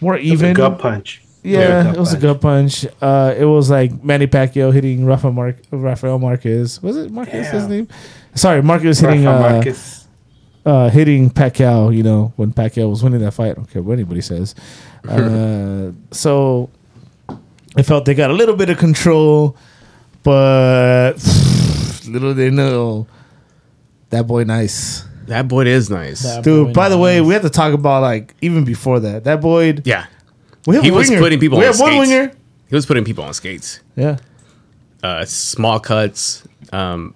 more 0.02 0.16
it 0.18 0.24
even. 0.24 0.52
a 0.52 0.54
gut 0.54 0.78
punch. 0.80 1.23
Yeah, 1.44 1.92
it 1.92 1.98
was 2.00 2.14
a 2.14 2.16
punch. 2.16 2.22
gut 2.24 2.42
punch. 2.42 2.86
Uh, 3.02 3.36
it 3.38 3.46
was 3.46 3.70
like 3.70 4.04
Manny 4.04 4.28
Pacquiao 4.28 4.72
hitting 4.74 5.06
Rafa 5.06 5.32
Mar- 5.32 5.58
Rafael 5.72 6.18
Marquez. 6.20 6.82
Was 6.82 6.96
it 6.98 7.12
Marquez 7.12 7.50
his 7.52 7.68
name? 7.68 7.88
Sorry, 8.36 8.62
Marquez 8.64 9.00
hitting 9.00 9.26
Rafa 9.26 9.46
uh, 9.46 9.50
Marquez. 9.52 10.08
uh, 10.66 10.90
hitting 10.90 11.30
Pacquiao. 11.30 11.96
You 11.96 12.04
know 12.04 12.34
when 12.38 12.54
Pacquiao 12.54 12.90
was 12.90 13.04
winning 13.04 13.20
that 13.22 13.32
fight. 13.34 13.52
I 13.52 13.54
don't 13.56 13.70
care 13.70 13.82
what 13.82 13.94
anybody 13.94 14.22
says. 14.22 14.56
Uh, 15.04 15.92
so 16.12 16.70
I 17.76 17.82
felt 17.84 18.06
they 18.06 18.14
got 18.14 18.30
a 18.32 18.34
little 18.34 18.56
bit 18.56 18.70
of 18.70 18.78
control, 18.78 19.58
but 20.24 21.16
little 22.08 22.34
they 22.34 22.50
know 22.50 23.06
that 24.12 24.26
boy 24.28 24.46
nice. 24.46 25.04
That 25.28 25.50
boy 25.50 25.66
is 25.66 25.90
nice. 25.90 26.22
That 26.24 26.44
Dude, 26.46 26.68
boy 26.68 26.74
by 26.74 26.88
the 26.90 26.98
way, 26.98 27.20
we 27.20 27.34
have 27.34 27.44
to 27.44 27.50
talk 27.50 27.74
about 27.74 28.02
like 28.02 28.34
even 28.40 28.64
before 28.64 29.02
that. 29.02 29.26
That 29.26 29.42
boy, 29.42 29.76
yeah, 29.84 30.06
we 30.68 30.76
have 30.76 30.84
he 30.84 30.90
a 30.90 30.94
was 30.94 31.10
winger. 31.10 31.22
putting 31.22 31.40
people 31.40 31.58
We 31.60 31.66
on 31.66 31.72
have 31.74 31.80
one 31.80 31.92
skates. 31.94 32.10
winger. 32.10 32.32
he 32.70 32.76
was 32.76 32.86
putting 32.86 33.04
people 33.04 33.24
on 33.24 33.34
skates. 33.34 33.80
Yeah, 33.96 34.18
Uh, 35.04 35.26
small 35.26 35.80
cuts. 35.80 36.44
Um, 36.72 37.14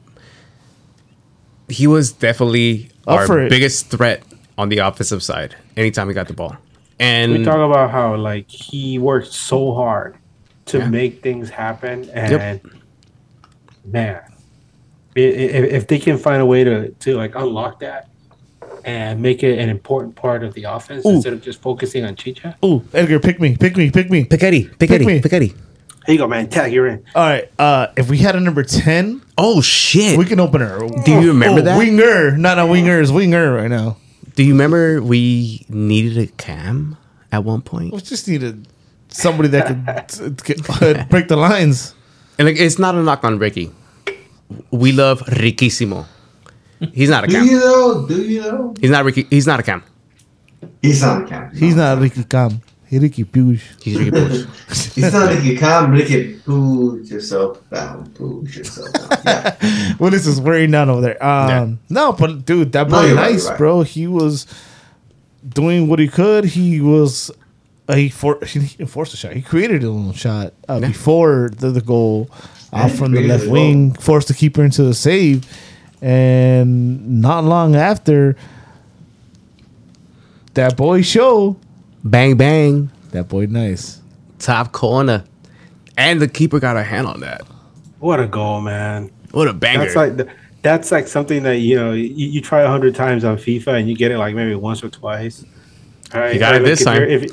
he 1.70 1.88
was 1.88 2.12
definitely 2.12 2.90
Up 3.08 3.26
for 3.28 3.40
our 3.40 3.46
it. 3.46 3.50
biggest 3.50 3.90
threat 3.90 4.24
on 4.58 4.70
the 4.70 4.80
offensive 4.80 5.22
side. 5.24 5.56
Anytime 5.76 6.08
he 6.08 6.14
got 6.14 6.28
the 6.28 6.34
ball, 6.34 6.56
and 7.00 7.32
We 7.32 7.44
talk 7.44 7.58
about 7.58 7.92
how 7.92 8.16
like 8.16 8.50
he 8.50 8.98
worked 9.00 9.28
so 9.34 9.74
hard 9.74 10.16
to 10.68 10.80
Yeah. 10.80 10.90
make 10.90 11.22
things 11.22 11.50
happen, 11.50 12.10
and 12.14 12.60
man, 13.86 14.22
i- 15.16 15.20
i- 15.20 15.24
if, 15.24 15.72
if 15.74 15.88
they 15.88 16.00
can 16.00 16.18
find 16.18 16.42
a 16.42 16.46
way 16.46 16.64
to 16.64 16.90
to 16.90 17.16
like 17.16 17.36
unlock 17.36 17.80
that 17.82 18.10
and 18.88 19.22
make 19.22 19.44
it 19.44 19.60
an 19.60 19.70
important 19.70 20.16
part 20.16 20.44
of 20.44 20.54
the 20.54 20.64
offense 20.64 21.06
Ooh. 21.06 21.10
instead 21.10 21.34
of 21.34 21.42
just 21.42 21.62
focusing 21.62 22.06
on 22.06 22.16
Chicha. 22.16 22.58
Ooh, 22.64 22.84
Edgar, 22.94 23.20
pick 23.20 23.40
me, 23.40 23.58
pick 23.58 23.76
me, 23.76 23.92
pick 23.92 24.10
me. 24.10 24.24
Pichetti, 24.24 24.70
me. 24.70 24.70
Pichetti, 24.80 25.22
Pichetti. 25.22 25.56
Here 26.06 26.14
you 26.14 26.18
go, 26.18 26.28
man. 26.28 26.48
Tag, 26.48 26.72
you're 26.72 26.88
in. 26.88 27.04
All 27.14 27.24
right. 27.24 27.52
Uh, 27.60 27.88
if 27.98 28.10
we 28.10 28.18
had 28.20 28.38
a 28.38 28.40
number 28.40 28.64
ten, 28.64 29.22
Oh 29.38 29.60
shit! 29.60 30.18
we 30.18 30.24
can 30.24 30.40
open 30.40 30.62
her. 30.62 30.80
Do 31.04 31.12
you 31.12 31.28
remember 31.28 31.60
oh, 31.60 31.64
that? 31.64 31.78
winger? 31.78 32.38
Not 32.38 32.58
a 32.58 32.66
winger. 32.66 33.02
Is 33.02 33.12
winger 33.12 33.54
right 33.54 33.70
now. 33.70 33.98
Do 34.36 34.44
you 34.44 34.54
remember 34.54 35.02
we 35.02 35.66
needed 35.68 36.18
a 36.18 36.28
cam 36.38 36.96
at 37.32 37.44
one 37.44 37.62
point? 37.62 37.94
We 37.94 38.00
just 38.00 38.28
needed 38.28 38.70
somebody 39.10 39.50
that 39.50 39.68
could 39.68 40.38
t- 40.46 40.54
t- 40.54 40.64
uh, 40.82 41.04
break 41.06 41.28
the 41.28 41.36
lines. 41.36 41.94
And 42.40 42.48
like, 42.48 42.58
it's 42.58 42.80
not 42.80 42.96
a 42.96 43.04
knock 43.04 43.26
on 43.26 43.38
Ricky. 43.38 43.72
We 44.72 44.94
love 44.94 45.22
Riquísimo. 45.24 46.06
He's 46.94 47.10
not 47.10 47.24
a 47.24 47.28
cam. 47.28 47.46
Do 47.46 47.52
you 47.52 47.60
know? 47.60 48.08
Do 48.08 48.22
you 48.22 48.42
know? 48.42 48.74
He's 48.80 48.92
not 48.92 49.06
Ricky. 49.06 49.24
He's 49.30 49.48
not 49.48 49.60
a 49.60 49.64
cam. 49.64 49.84
He's 50.82 51.02
not 51.02 51.24
a 51.24 51.26
cam. 51.26 51.56
He's 51.56 51.76
not 51.76 52.00
Ricky 52.00 52.24
Cam. 52.24 52.62
He 52.88 53.00
Ricky 53.00 53.26
Puig. 53.26 53.62
He's 53.82 53.98
Ricky 53.98 54.12
Puig. 54.12 54.94
He's 54.96 55.12
not 55.14 55.30
Ricky 55.34 55.58
Cam. 55.58 55.92
Ricky, 55.92 56.36
put 56.40 57.04
yourself 57.04 57.70
down. 57.70 58.10
Put 58.12 58.56
yourself 58.56 58.94
down. 58.94 59.22
Yeah. 59.26 59.94
Willis 60.00 60.26
is 60.26 60.40
wearing 60.40 60.72
down 60.72 60.90
over 60.90 61.02
there. 61.02 61.24
Um, 61.24 61.80
No, 61.90 62.14
but 62.14 62.46
dude, 62.46 62.72
that 62.72 62.88
No, 62.90 63.02
boy 63.02 63.08
you're 63.08 63.16
right, 63.16 63.32
nice, 63.34 63.50
right. 63.50 63.58
bro. 63.58 63.82
He 63.82 64.08
was 64.08 64.48
doing 65.48 65.88
what 65.88 66.00
he 66.00 66.08
could. 66.08 66.46
He 66.46 66.80
was 66.80 67.30
uh, 67.90 67.96
he, 67.96 68.10
for, 68.10 68.40
he 68.46 68.76
enforced 68.80 69.14
a 69.14 69.18
shot. 69.18 69.34
He 69.34 69.42
created 69.42 69.84
a 69.84 69.90
little 69.90 70.14
shot 70.14 70.54
uh, 70.70 70.80
before 70.80 71.50
the, 71.56 71.72
the 71.72 71.82
goal 71.82 72.30
off 72.72 72.92
he 72.92 72.98
from 72.98 73.12
the 73.12 73.28
left 73.28 73.46
a 73.46 73.50
wing, 73.50 73.94
forced 73.94 74.28
the 74.30 74.34
keeper 74.34 74.64
into 74.64 74.84
the 74.84 74.94
save, 74.94 75.46
and 76.02 77.22
not 77.22 77.44
long 77.44 77.76
after 77.76 78.36
that 80.54 80.76
boy 80.78 81.02
show, 81.02 81.56
Bang 82.04 82.38
bang. 82.38 82.90
that 83.12 83.28
boy 83.28 83.46
nice. 83.48 84.02
Top 84.40 84.72
corner. 84.72 85.24
And 85.98 86.22
the 86.22 86.28
keeper 86.28 86.60
got 86.60 86.78
a 86.78 86.84
hand 86.84 87.08
on 87.08 87.20
that. 87.22 87.42
What 88.00 88.20
a 88.20 88.28
goal, 88.28 88.62
man! 88.62 89.10
What 89.32 89.48
a 89.48 89.54
banger. 89.54 89.80
That's 89.86 89.96
like 89.96 90.18
the, 90.18 90.30
that's 90.62 90.92
like 90.92 91.08
something 91.08 91.42
that 91.44 91.58
you 91.58 91.76
know 91.76 91.92
you, 91.94 92.28
you 92.28 92.42
try 92.42 92.62
a 92.62 92.68
hundred 92.68 92.94
times 92.96 93.24
on 93.26 93.38
FIFA 93.38 93.80
and 93.80 93.90
you 93.90 93.96
get 93.96 94.12
it 94.12 94.20
like 94.20 94.36
maybe 94.36 94.54
once 94.56 94.84
or 94.84 94.90
twice. 94.90 95.44
All 96.14 96.22
right, 96.22 96.34
You 96.34 96.40
got 96.40 96.54
it 96.56 96.62
like, 96.62 96.66
this 96.66 96.82
if 96.82 96.86
time. 96.86 97.02
you're- 97.02 97.14
If, 97.14 97.24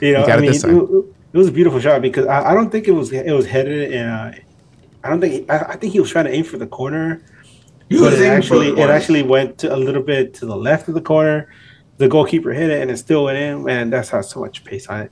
you 0.00 0.12
know, 0.14 0.20
You 0.20 0.26
got 0.26 0.30
I 0.30 0.38
it 0.38 0.40
mean, 0.40 0.50
this 0.52 0.64
it, 0.64 0.66
time. 0.68 0.78
it- 0.80 1.04
it 1.30 1.36
was 1.36 1.48
a 1.48 1.52
beautiful 1.52 1.78
shot 1.78 2.00
because 2.00 2.26
I, 2.26 2.50
I 2.52 2.54
don't 2.54 2.70
think 2.70 2.88
it 2.88 2.92
was 2.92 3.12
it 3.12 3.30
was 3.32 3.44
headed 3.46 3.92
and 3.92 4.10
uh, 4.10 4.38
I 5.04 5.10
don't 5.10 5.20
think 5.20 5.50
I, 5.50 5.58
I 5.58 5.76
think 5.76 5.92
he 5.92 6.00
was 6.00 6.10
trying 6.10 6.26
to 6.26 6.32
aim 6.32 6.44
for 6.44 6.58
the 6.58 6.66
corner, 6.66 7.22
You 7.88 8.00
but 8.00 8.12
it 8.12 8.16
aiming 8.16 8.28
for 8.28 8.36
actually 8.36 8.70
the 8.72 8.82
it 8.82 8.90
actually 8.90 9.22
went 9.22 9.58
to 9.58 9.74
a 9.74 9.76
little 9.76 10.02
bit 10.02 10.34
to 10.34 10.46
the 10.46 10.56
left 10.56 10.88
of 10.88 10.94
the 10.94 11.00
corner. 11.00 11.52
The 11.98 12.08
goalkeeper 12.08 12.52
hit 12.52 12.70
it 12.70 12.80
and 12.80 12.90
it 12.90 12.96
still 12.98 13.24
went 13.24 13.38
in, 13.38 13.68
and 13.68 13.92
that's 13.92 14.10
how 14.10 14.20
so 14.22 14.40
much 14.40 14.64
pace 14.64 14.86
on 14.86 15.02
it. 15.02 15.10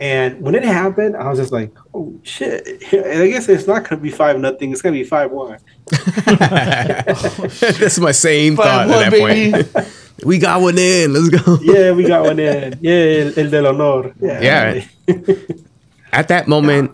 And 0.00 0.40
when 0.40 0.54
it 0.54 0.64
happened, 0.64 1.14
I 1.14 1.28
was 1.28 1.38
just 1.38 1.52
like, 1.52 1.72
"Oh 1.92 2.18
shit!" 2.22 2.82
And 2.92 3.22
I 3.22 3.28
guess 3.28 3.48
it's 3.48 3.66
not 3.66 3.88
going 3.88 3.98
to 4.00 4.02
be 4.02 4.10
five 4.10 4.38
nothing; 4.38 4.72
it's 4.72 4.80
going 4.80 4.94
to 4.94 5.00
be 5.00 5.04
five 5.04 5.30
one. 5.30 5.58
That's 6.26 7.98
my 7.98 8.12
same 8.12 8.56
thought 8.56 8.88
one, 8.88 9.04
at 9.04 9.10
that 9.10 9.74
point. 9.74 9.86
we 10.24 10.38
got 10.38 10.62
one 10.62 10.78
in. 10.78 11.12
Let's 11.12 11.28
go. 11.28 11.58
Yeah, 11.60 11.92
we 11.92 12.04
got 12.04 12.24
one 12.24 12.38
in. 12.38 12.78
Yeah, 12.80 12.94
el, 12.94 13.38
el 13.38 13.50
del 13.50 13.66
honor. 13.66 14.14
Yeah. 14.20 14.84
Yeah. 15.06 15.34
At 16.12 16.28
that 16.28 16.48
moment, 16.48 16.92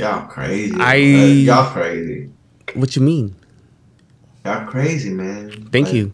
Y'all 0.00 0.26
crazy. 0.28 0.74
I- 0.78 0.96
Uh, 0.96 1.26
y'all 1.44 1.70
crazy. 1.72 2.30
what 2.72 2.96
you 2.96 3.02
mean? 3.02 3.34
Y'all 4.46 4.64
crazy, 4.66 5.10
man. 5.10 5.68
Thank 5.70 5.88
Like, 5.88 5.94
you. 5.94 6.12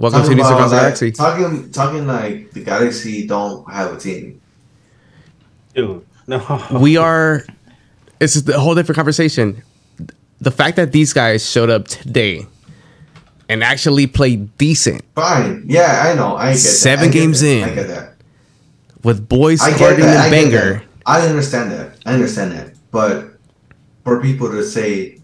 Welcome 0.00 0.22
to 0.22 0.24
Talking 0.24 0.36
News 0.38 0.46
about 0.48 0.58
the 0.70 0.74
like, 0.74 0.82
Galaxy. 0.82 1.12
talking, 1.12 1.70
talking 1.70 2.06
like 2.08 2.50
the 2.50 2.64
Galaxy 2.64 3.24
don't 3.28 3.70
have 3.72 3.92
a 3.92 3.96
team. 3.96 4.40
Dude, 5.72 6.04
no. 6.26 6.60
we 6.80 6.96
are 6.96 7.44
it's 8.18 8.34
just 8.34 8.48
a 8.48 8.58
whole 8.58 8.74
different 8.74 8.96
conversation 8.96 9.62
the 10.40 10.50
fact 10.50 10.74
that 10.74 10.90
these 10.90 11.12
guys 11.12 11.48
showed 11.48 11.70
up 11.70 11.86
today 11.86 12.44
and 13.48 13.62
actually 13.62 14.08
played 14.08 14.58
decent 14.58 15.04
Fine. 15.14 15.64
Yeah, 15.68 16.08
I 16.10 16.14
know. 16.16 16.34
I 16.34 16.46
get 16.46 16.52
that. 16.54 16.58
Seven 16.58 17.04
I 17.10 17.12
get 17.12 17.20
games 17.20 17.40
that. 17.42 17.46
in. 17.46 17.64
I 17.68 17.74
get 17.76 17.86
that. 17.86 18.14
with 19.04 19.28
boys 19.28 19.60
I 19.62 19.68
get 19.70 19.76
starting 19.76 20.00
that. 20.06 20.16
I 20.16 20.26
and 20.26 20.50
get 20.50 20.50
banger. 20.50 20.82
I 21.06 21.20
understand 21.28 21.70
that. 21.70 21.94
I 22.04 22.14
understand 22.14 22.50
that. 22.52 22.74
But 22.92 23.32
for 24.04 24.20
people 24.22 24.48
to 24.50 24.62
say 24.62 25.18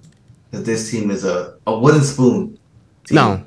that 0.50 0.64
this 0.64 0.90
team 0.90 1.10
is 1.12 1.24
a, 1.24 1.54
a 1.66 1.78
wooden 1.78 2.02
spoon, 2.02 2.58
team, 3.04 3.14
no 3.16 3.44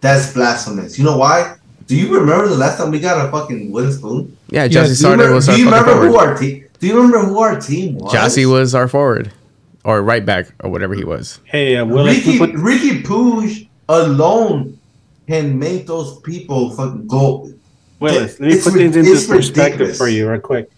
that's 0.00 0.32
blasphemous. 0.32 0.96
You 0.98 1.04
know 1.04 1.16
why? 1.16 1.56
Do 1.88 1.96
you 1.96 2.14
remember 2.14 2.46
the 2.48 2.54
last 2.56 2.78
time 2.78 2.90
we 2.92 3.00
got 3.00 3.26
a 3.26 3.30
fucking 3.32 3.72
wooden 3.72 3.92
spoon? 3.92 4.36
yeah 4.50 4.64
Yes, 4.64 4.72
Gyasi 4.72 4.84
do 4.84 4.88
you 4.90 4.94
started 4.94 5.16
remember, 5.18 5.34
was 5.34 5.48
our 5.48 5.54
do 5.56 5.60
you 5.62 5.70
fucking 5.70 5.86
remember 5.92 6.08
who 6.08 6.16
our 6.18 6.36
team? 6.36 6.64
Do 6.78 6.86
you 6.86 6.96
remember 7.02 7.18
who 7.26 7.38
our 7.40 7.60
team 7.60 7.96
was? 7.98 8.12
Gyasi 8.12 8.44
was 8.48 8.74
our 8.76 8.86
forward 8.86 9.32
or 9.84 10.02
right 10.02 10.24
back 10.24 10.46
or 10.62 10.70
whatever 10.70 10.94
he 10.94 11.02
was 11.04 11.40
Hey, 11.44 11.76
uh, 11.76 11.84
Will, 11.86 12.04
Ricky 12.04 12.38
put, 12.38 12.52
Ricky 12.54 13.02
Puig 13.02 13.66
alone 13.88 14.78
can 15.26 15.58
make 15.58 15.86
those 15.86 16.20
people 16.20 16.70
fucking 16.70 17.06
go. 17.06 17.50
Willis, 18.00 18.38
let 18.38 18.48
me 18.48 18.54
It's 18.54 18.64
put 18.64 18.74
ri- 18.74 18.80
things 18.88 18.96
into 18.96 19.10
perspective 19.26 19.56
ridiculous. 19.80 19.98
for 19.98 20.08
you, 20.08 20.30
real 20.30 20.40
quick. 20.40 20.70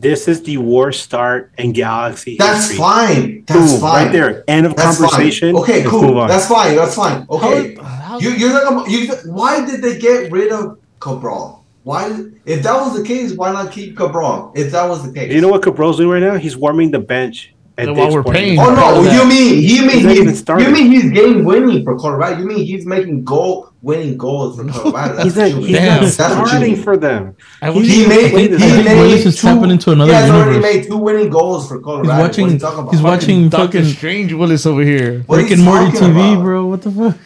This 0.00 0.28
is 0.28 0.42
the 0.42 0.56
worst 0.56 1.02
start 1.02 1.52
in 1.58 1.72
Galaxy 1.72 2.36
That's 2.38 2.68
history. 2.68 2.76
fine. 2.78 3.44
That's 3.46 3.72
Boom, 3.72 3.80
fine. 3.82 4.04
right 4.06 4.12
there. 4.12 4.44
End 4.48 4.64
of 4.64 4.74
That's 4.74 4.98
conversation. 4.98 5.52
Fine. 5.54 5.62
Okay, 5.62 5.78
Let's 5.80 5.90
cool. 5.90 6.26
That's 6.26 6.48
fine. 6.48 6.74
That's 6.76 6.94
fine. 6.94 7.26
Okay. 7.28 7.74
How- 7.74 7.82
how- 7.82 8.18
you, 8.18 8.30
you're 8.30 8.50
talking 8.50 8.76
about, 8.78 8.90
you, 8.90 9.08
why 9.30 9.64
did 9.64 9.82
they 9.82 9.98
get 9.98 10.32
rid 10.32 10.52
of 10.52 10.78
Cabral? 11.00 11.64
Why, 11.82 12.06
if 12.46 12.62
that 12.62 12.74
was 12.80 12.96
the 12.98 13.04
case, 13.06 13.34
why 13.34 13.52
not 13.52 13.72
keep 13.72 13.96
Cabral? 13.96 14.52
If 14.54 14.72
that 14.72 14.88
was 14.88 15.06
the 15.06 15.12
case, 15.12 15.32
you 15.32 15.40
know 15.42 15.48
what 15.48 15.62
Cabral's 15.62 15.96
doing 15.98 16.10
right 16.22 16.32
now? 16.32 16.38
He's 16.38 16.56
warming 16.56 16.90
the 16.90 16.98
bench. 16.98 17.54
At 17.80 17.88
And 17.88 17.96
while 17.96 18.12
we're 18.12 18.22
Sporting 18.22 18.42
paying- 18.42 18.58
Oh 18.60 18.74
no! 18.74 19.02
that. 19.02 19.14
You 19.14 19.28
mean 19.28 19.62
you 19.62 19.80
mean 19.86 19.90
He's 19.90 20.04
not 20.04 20.12
even 20.16 20.28
he's, 20.28 20.48
you 20.48 20.70
mean 20.72 20.90
he's 20.92 21.10
game 21.10 21.44
winning 21.44 21.84
for 21.84 21.98
Colorado? 21.98 22.38
You 22.40 22.46
mean 22.46 22.64
he's 22.64 22.86
making 22.86 23.24
goal 23.24 23.70
winning 23.82 24.16
goals 24.18 24.56
for 24.58 24.64
Colorado? 24.68 25.14
That's 25.16 25.24
He's 25.24 25.36
not, 25.36 25.46
he's 25.62 25.70
not 25.72 25.80
That's 25.80 26.18
what 26.18 26.38
you 26.38 26.46
starting 26.46 26.76
for 26.76 26.96
them. 26.96 27.36
I 27.62 27.70
He- 27.72 27.78
wish 27.78 27.88
He 27.88 28.06
made, 28.06 28.34
Wait, 28.34 28.50
he 28.50 28.56
I 28.56 28.58
think 28.58 28.84
made 28.84 28.96
Willis 29.00 29.26
is 29.26 29.36
two, 29.36 29.42
tapping 29.48 29.70
into 29.70 29.92
another 29.92 30.12
he 30.12 30.18
has 30.18 30.30
already 30.30 30.60
made 30.60 30.84
two 30.86 30.96
winning 30.98 31.30
goals 31.30 31.66
for 31.68 31.80
Colorado. 31.80 32.02
He's 32.02 32.08
What 32.10 32.18
are 32.18 32.22
watching. 32.22 32.50
you 32.50 32.58
talking 32.58 32.78
about? 32.80 32.90
He's 32.92 33.02
watching 33.02 33.48
Doctor 33.48 33.78
fucking 33.78 33.92
Strange 33.94 34.32
Willis 34.32 34.66
over 34.66 34.82
here. 34.82 35.22
What 35.26 35.38
are 35.38 35.42
Rick 35.42 35.52
and 35.52 35.62
Morty 35.64 35.92
talking 35.92 36.08
TV, 36.08 36.32
about? 36.34 36.42
bro. 36.44 36.66
What 36.66 36.82
the 36.82 36.90
fuck? 36.90 37.16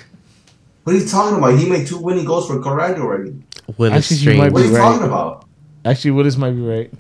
What 0.85 0.95
are 0.95 0.99
you 0.99 1.07
talking 1.07 1.39
about? 1.39 1.59
He 1.59 1.69
made 1.69 1.87
two 1.87 1.99
winning 1.99 2.25
goals 2.25 2.47
for 2.47 2.61
Colorado 2.63 3.03
already. 3.03 3.35
Willis 3.79 3.97
Actually, 3.99 4.17
you 4.17 4.21
Strange. 4.21 4.39
might 4.39 4.53
What 4.53 4.63
are 4.63 4.67
you 4.67 4.73
Right. 4.77 4.79
talking 4.83 5.07
about? 5.07 5.45
Actually, 5.87 6.11
Willis 6.13 6.37
might 6.37 6.53
be 6.53 6.61
right. 6.63 6.91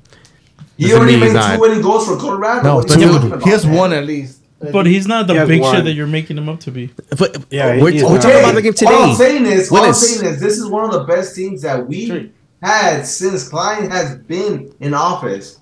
He 0.77 0.85
Doesn't 0.85 0.99
already 0.99 1.17
made 1.17 1.23
he's 1.23 1.33
two 1.33 1.39
not. 1.39 1.61
winning 1.61 1.83
goals 1.83 2.07
for 2.07 2.17
Colorado. 2.17 2.63
No, 2.63 2.77
what 2.77 2.91
are 2.91 2.99
you 2.99 3.07
talking 3.07 3.21
two. 3.21 3.35
about, 3.35 3.43
He 3.45 3.51
has 3.51 3.67
one 3.67 3.93
at 3.93 4.05
least. 4.07 4.41
But 4.73 4.87
he's 4.87 5.07
not 5.07 5.27
the 5.27 5.41
He 5.41 5.47
big 5.47 5.63
shit 5.63 5.85
that 5.85 5.93
you're 5.93 6.07
making 6.07 6.39
him 6.39 6.49
up 6.49 6.61
to 6.61 6.71
be. 6.71 6.91
But 7.19 7.45
Yeah, 7.51 7.77
we're, 7.77 7.93
we're 7.93 8.21
talking 8.21 8.39
about 8.41 8.55
the 8.55 8.63
game 8.63 8.75
All 8.87 9.03
I'm 9.03 9.15
today. 9.15 9.15
saying 9.15 9.47
is, 9.47 9.71
all 9.71 9.79
I'm 9.79 9.93
saying 9.93 10.33
is, 10.33 10.41
this 10.41 10.59
is 10.59 10.67
one 10.67 10.85
of 10.85 10.93
the 10.93 11.05
best 11.05 11.37
teams 11.37 11.63
that 11.63 11.87
we 11.87 12.09
True. 12.09 12.31
had 12.63 13.07
since 13.07 13.49
Klein 13.49 13.91
has 13.91 14.17
been 14.17 14.75
in 14.81 14.95
office. 14.95 15.61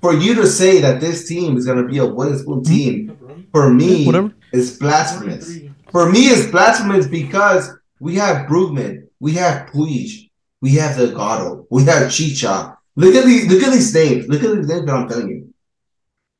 For 0.00 0.14
you 0.14 0.34
to 0.36 0.46
say 0.46 0.80
that 0.80 1.00
this 1.00 1.26
team 1.26 1.56
is 1.56 1.66
going 1.66 1.78
to 1.78 1.88
be 1.88 1.98
a 1.98 2.06
winning 2.06 2.38
spoon 2.38 2.58
hmm? 2.58 2.62
team, 2.62 3.46
for 3.50 3.72
me, 3.72 4.06
Whatever. 4.06 4.32
is 4.52 4.78
blasphemous. 4.78 5.58
For 5.90 6.10
me, 6.12 6.26
it's 6.28 6.50
blasphemous 6.50 7.06
because 7.08 7.70
we 7.98 8.14
have 8.16 8.46
Brugman, 8.46 9.08
we 9.18 9.32
have 9.34 9.70
Puig, 9.70 10.30
we 10.60 10.72
have 10.76 10.96
the 10.96 11.08
Delgado, 11.08 11.66
we 11.70 11.84
have 11.84 12.12
Chicha. 12.12 12.77
Look 12.98 13.14
at 13.14 13.24
these, 13.26 13.46
look 13.46 13.62
at 13.62 13.72
these 13.72 13.94
names. 13.94 14.26
Look 14.26 14.42
at 14.42 14.56
these 14.56 14.66
names 14.68 14.86
that 14.86 14.94
I'm 14.94 15.08
telling 15.08 15.28
you. 15.28 15.54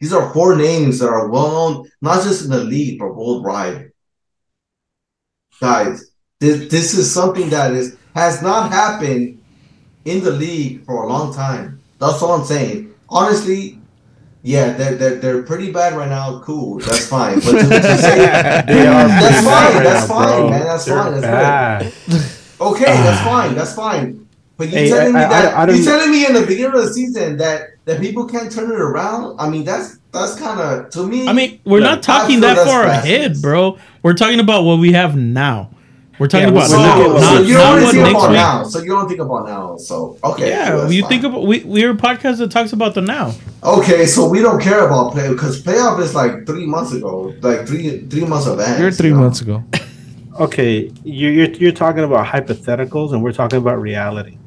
These 0.01 0.13
are 0.13 0.33
four 0.35 0.57
names 0.57 0.99
that 0.99 1.09
are 1.09 1.29
well 1.29 1.51
known, 1.53 1.91
not 2.03 2.25
just 2.25 2.45
in 2.45 2.51
the 2.51 2.65
league, 2.65 2.99
but 2.99 3.15
worldwide. 3.15 3.93
Guys, 5.61 6.11
this, 6.41 6.69
this 6.69 6.95
is 6.95 7.13
something 7.13 7.49
that 7.51 7.73
is 7.73 7.97
has 8.15 8.43
not 8.43 8.73
happened 8.73 9.41
in 10.05 10.23
the 10.25 10.33
league 10.33 10.85
for 10.85 11.05
a 11.05 11.09
long 11.09 11.33
time. 11.33 11.81
That's 12.01 12.21
all 12.23 12.33
I'm 12.41 12.45
saying. 12.45 12.93
Honestly, 13.09 13.81
yeah, 14.43 14.73
they're, 14.73 14.97
they're, 14.97 15.17
they're 15.17 15.43
pretty 15.45 15.71
bad 15.73 15.95
right 15.97 16.09
now. 16.09 16.41
Cool, 16.41 16.79
that's 16.81 17.07
fine. 17.09 17.37
But 17.37 17.53
to, 17.53 17.69
to 17.69 17.99
say, 17.99 18.17
They 18.67 18.87
are 18.87 19.09
that's 19.09 19.45
fine. 19.45 19.75
right 19.75 19.83
That's 19.85 20.09
now, 20.09 20.15
fine, 20.15 20.29
bro. 20.39 20.51
man. 20.51 20.65
That's 20.65 20.85
They're 20.85 20.97
fine. 21.03 21.13
That's 21.21 21.23
bad. 21.23 21.93
good. 22.09 22.23
Okay, 22.61 22.85
that's 22.85 23.25
fine. 23.25 23.55
That's 23.55 23.75
fine. 23.75 24.28
But 24.59 24.69
you 24.69 24.75
Hey, 24.77 24.89
telling 24.91 25.17
I- 25.17 25.21
me 25.21 25.25
that 25.25 25.55
I- 25.57 25.63
I 25.63 25.67
don't- 25.67 25.77
you 25.79 25.85
telling 25.85 26.11
me 26.11 26.27
in 26.27 26.35
the 26.35 26.43
beginning 26.45 26.75
of 26.79 26.85
the 26.85 26.93
season 26.93 27.37
that 27.39 27.71
that 27.87 28.01
people 28.01 28.27
can't 28.27 28.51
turn 28.53 28.71
it 28.71 28.79
around. 28.79 29.37
I 29.39 29.49
mean, 29.49 29.65
that's 29.65 29.97
that's 30.13 30.35
kind 30.35 30.61
of 30.61 30.91
to 30.91 31.07
me. 31.07 31.29
I 31.29 31.33
mean, 31.33 31.61
we're 31.65 31.79
Yeah, 31.81 31.87
not 31.91 32.03
talking 32.03 32.41
that 32.41 32.57
far 32.57 32.85
blasphemous. 32.85 33.05
ahead, 33.05 33.41
bro. 33.43 33.79
We're 34.03 34.15
talking 34.15 34.41
about 34.41 34.65
what 34.65 34.79
we 34.81 34.93
have 34.93 35.17
now. 35.17 35.71
We're 36.19 36.27
talking 36.27 36.49
Yeah, 36.49 36.53
about 36.55 36.67
so- 36.69 36.77
now, 36.83 36.97
so 36.97 37.19
not, 37.21 37.47
you 37.47 37.55
don't 37.55 37.83
what 37.83 37.93
think 37.93 38.03
next 38.03 38.11
about 38.19 38.31
week. 38.31 38.37
now. 38.39 38.63
So 38.65 38.79
you 38.83 38.89
don't 38.89 39.07
think 39.09 39.21
about 39.21 39.47
now. 39.47 39.77
So 39.79 40.17
okay, 40.25 40.49
Yeah, 40.49 40.67
so 40.71 40.89
you 40.91 41.03
fine. 41.03 41.09
think 41.11 41.25
about 41.25 41.47
we 41.47 41.63
we're 41.65 41.93
a 41.93 41.95
podcast 41.95 42.39
that 42.39 42.51
talks 42.51 42.73
about 42.73 42.95
the 42.97 43.01
now. 43.03 43.33
Okay, 43.63 44.05
so 44.07 44.29
we 44.29 44.41
don't 44.41 44.61
care 44.61 44.85
about 44.85 45.13
play 45.13 45.29
because 45.29 45.63
playoff 45.63 46.01
is 46.01 46.17
like 46.17 46.45
three 46.47 46.67
months 46.67 46.93
ago, 46.93 47.33
like 47.43 47.65
three 47.69 48.01
three 48.11 48.25
months 48.25 48.49
advance. 48.49 48.81
You're 48.81 48.91
three 48.91 49.11
you 49.11 49.15
know? 49.15 49.21
months 49.23 49.41
ago. 49.41 49.63
Okay, 50.41 50.89
you're, 51.03 51.33
you're 51.33 51.49
you're 51.51 51.73
talking 51.73 52.05
about 52.05 52.25
hypotheticals, 52.25 53.13
and 53.13 53.25
we're 53.25 53.33
talking 53.33 53.59
about 53.59 53.81
reality. 53.81 54.38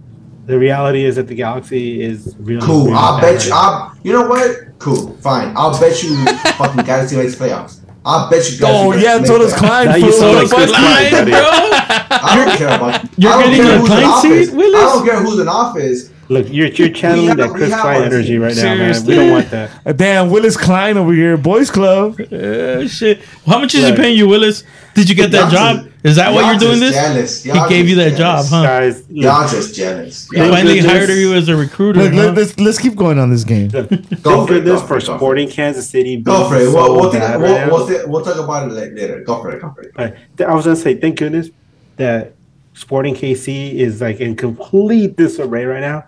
The 0.51 0.59
reality 0.59 1.05
is 1.05 1.15
that 1.15 1.27
the 1.27 1.33
galaxy 1.35 2.01
is 2.01 2.35
really 2.37 2.59
Cool. 2.65 2.87
really 2.87 2.97
I'll 2.97 3.21
bet 3.21 3.45
you. 3.45 3.51
I'll, 3.55 3.95
you 4.03 4.11
know 4.11 4.27
what? 4.27 4.77
Cool. 4.79 5.15
Fine. 5.21 5.53
I'll 5.55 5.79
bet 5.79 6.03
you. 6.03 6.25
fucking 6.57 6.83
Galaxy 6.83 7.15
makes 7.15 7.35
playoffs. 7.35 7.79
I'll 8.03 8.29
bet 8.29 8.51
you. 8.51 8.57
Galaxy 8.59 8.83
Oh 8.83 8.91
yeah, 8.91 9.15
makes 9.15 9.29
so 9.29 9.37
does 9.37 9.53
playoffs. 9.53 9.57
Klein. 9.59 9.85
Now 9.87 9.95
you 9.95 10.11
fool. 10.11 10.11
sound 10.11 10.35
What 10.35 10.41
like 10.41 10.49
the 10.49 10.55
Chris 10.57 10.71
fuck? 10.71 10.79
Klein, 10.81 11.11
buddy. 11.11 11.31
I 11.33 12.35
don't 12.35 12.57
care 12.57 12.67
about. 12.67 13.17
You're 13.17 13.31
I 13.31 13.41
don't 13.41 13.51
getting 13.51 13.65
care 13.65 13.75
a 13.75 13.79
who's 13.79 13.89
in 13.91 13.95
Klein 13.95 14.21
seat, 14.21 14.53
I 14.53 14.71
don't 14.91 15.05
care 15.05 15.19
who's 15.21 15.39
in 15.39 15.47
office. 15.47 16.10
Look, 16.31 16.47
you're 16.49 16.67
you're 16.69 16.89
channeling 16.89 17.27
have- 17.27 17.37
that 17.37 17.49
Chris 17.49 17.69
Klein 17.73 18.03
energy 18.03 18.37
right 18.37 18.55
now, 18.55 18.75
man. 18.75 19.05
We 19.05 19.15
don't 19.15 19.31
want 19.31 19.49
that. 19.51 19.97
Damn, 19.97 20.29
Willis 20.29 20.55
Klein 20.55 20.95
over 20.97 21.11
here, 21.11 21.35
boys 21.35 21.69
club. 21.69 22.19
Uh, 22.21 22.87
shit. 22.87 23.21
How 23.45 23.59
much 23.59 23.75
is 23.75 23.85
he 23.87 23.93
paying 23.95 24.17
you, 24.17 24.27
Willis? 24.29 24.63
Did 24.93 25.09
you 25.09 25.15
get 25.15 25.31
that 25.31 25.51
Y'all 25.51 25.51
job? 25.51 25.75
just- 25.83 26.05
Is 26.05 26.15
that 26.15 26.33
why 26.33 26.41
y'all 26.41 26.51
you're 26.51 26.59
doing 26.59 26.79
this? 26.79 26.95
Jealous. 26.95 27.43
He 27.43 27.49
Y'all 27.49 27.67
gave 27.69 27.89
you 27.89 27.95
just 27.95 28.15
that 28.15 28.17
job, 28.17 28.45
huh? 28.49 28.63
Guys, 28.63 28.99
look, 29.09 29.23
Y'all 29.23 29.47
just 29.47 29.75
jealous. 29.75 30.27
They 30.33 30.37
Y'all 30.39 30.51
finally 30.55 30.79
hired 30.79 31.09
you 31.09 31.33
as 31.33 31.47
a 31.49 31.55
recruiter. 31.55 32.01
Look, 32.03 32.13
huh? 32.13 32.17
let, 32.27 32.35
let's 32.35 32.57
let's 32.59 32.77
keep 32.79 32.95
going 32.95 33.19
on 33.19 33.29
this 33.29 33.43
game. 33.43 33.67
Go 33.69 33.83
thank 33.83 34.07
for 34.07 34.13
it, 34.15 34.21
go 34.23 34.45
goodness 34.47 34.81
for 34.81 34.87
for 34.87 34.97
it, 34.97 34.99
go 35.05 35.05
for 35.17 35.17
Sporting 35.17 35.49
Kansas 35.49 35.89
City. 35.89 36.15
Go 36.17 36.37
being 36.37 36.49
for 36.49 36.55
it. 36.57 36.71
so 36.71 36.73
We'll, 36.73 36.95
we'll, 36.95 37.11
think, 37.11 37.23
we'll, 37.39 37.67
we'll, 37.67 37.87
thi- 37.87 38.05
we'll 38.05 38.23
talk 38.23 38.37
about 38.37 38.71
it 38.71 38.73
later. 38.95 39.21
Go 39.21 39.41
for 39.41 39.51
it. 39.51 39.61
Go 39.61 39.71
for 39.75 39.81
it. 39.81 39.91
Right. 39.97 40.15
I 40.47 40.55
was 40.55 40.63
gonna 40.65 40.75
say, 40.77 40.95
thank 40.95 41.19
goodness 41.19 41.49
that 41.97 42.33
Sporting 42.73 43.15
KC 43.15 43.73
is 43.73 43.99
like 44.01 44.19
in 44.21 44.35
complete 44.35 45.17
disarray 45.17 45.65
right 45.65 45.81
now, 45.81 46.05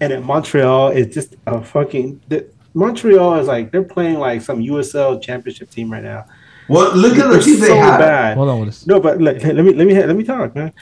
and 0.00 0.12
at 0.12 0.22
Montreal 0.22 0.88
is 0.90 1.12
just 1.14 1.36
a 1.46 1.62
fucking. 1.62 2.20
The, 2.28 2.46
Montreal 2.74 3.36
is 3.38 3.46
like 3.48 3.72
they're 3.72 3.82
playing 3.82 4.18
like 4.18 4.42
some 4.42 4.60
USL 4.60 5.20
championship 5.22 5.70
team 5.70 5.90
right 5.90 6.02
now. 6.02 6.26
Well, 6.68 6.94
look 6.96 7.16
at 7.16 7.28
the 7.28 7.34
They're 7.34 7.42
team 7.42 7.60
they 7.60 7.68
so 7.68 7.76
have. 7.76 8.00
bad. 8.00 8.36
Hold 8.36 8.48
on 8.48 8.60
with 8.60 8.68
this. 8.68 8.86
No, 8.86 9.00
but 9.00 9.20
let, 9.20 9.42
let 9.42 9.64
me 9.64 9.72
let 9.72 9.86
me 9.86 9.94
let 9.94 10.16
me 10.16 10.24
talk, 10.24 10.54
man. 10.54 10.72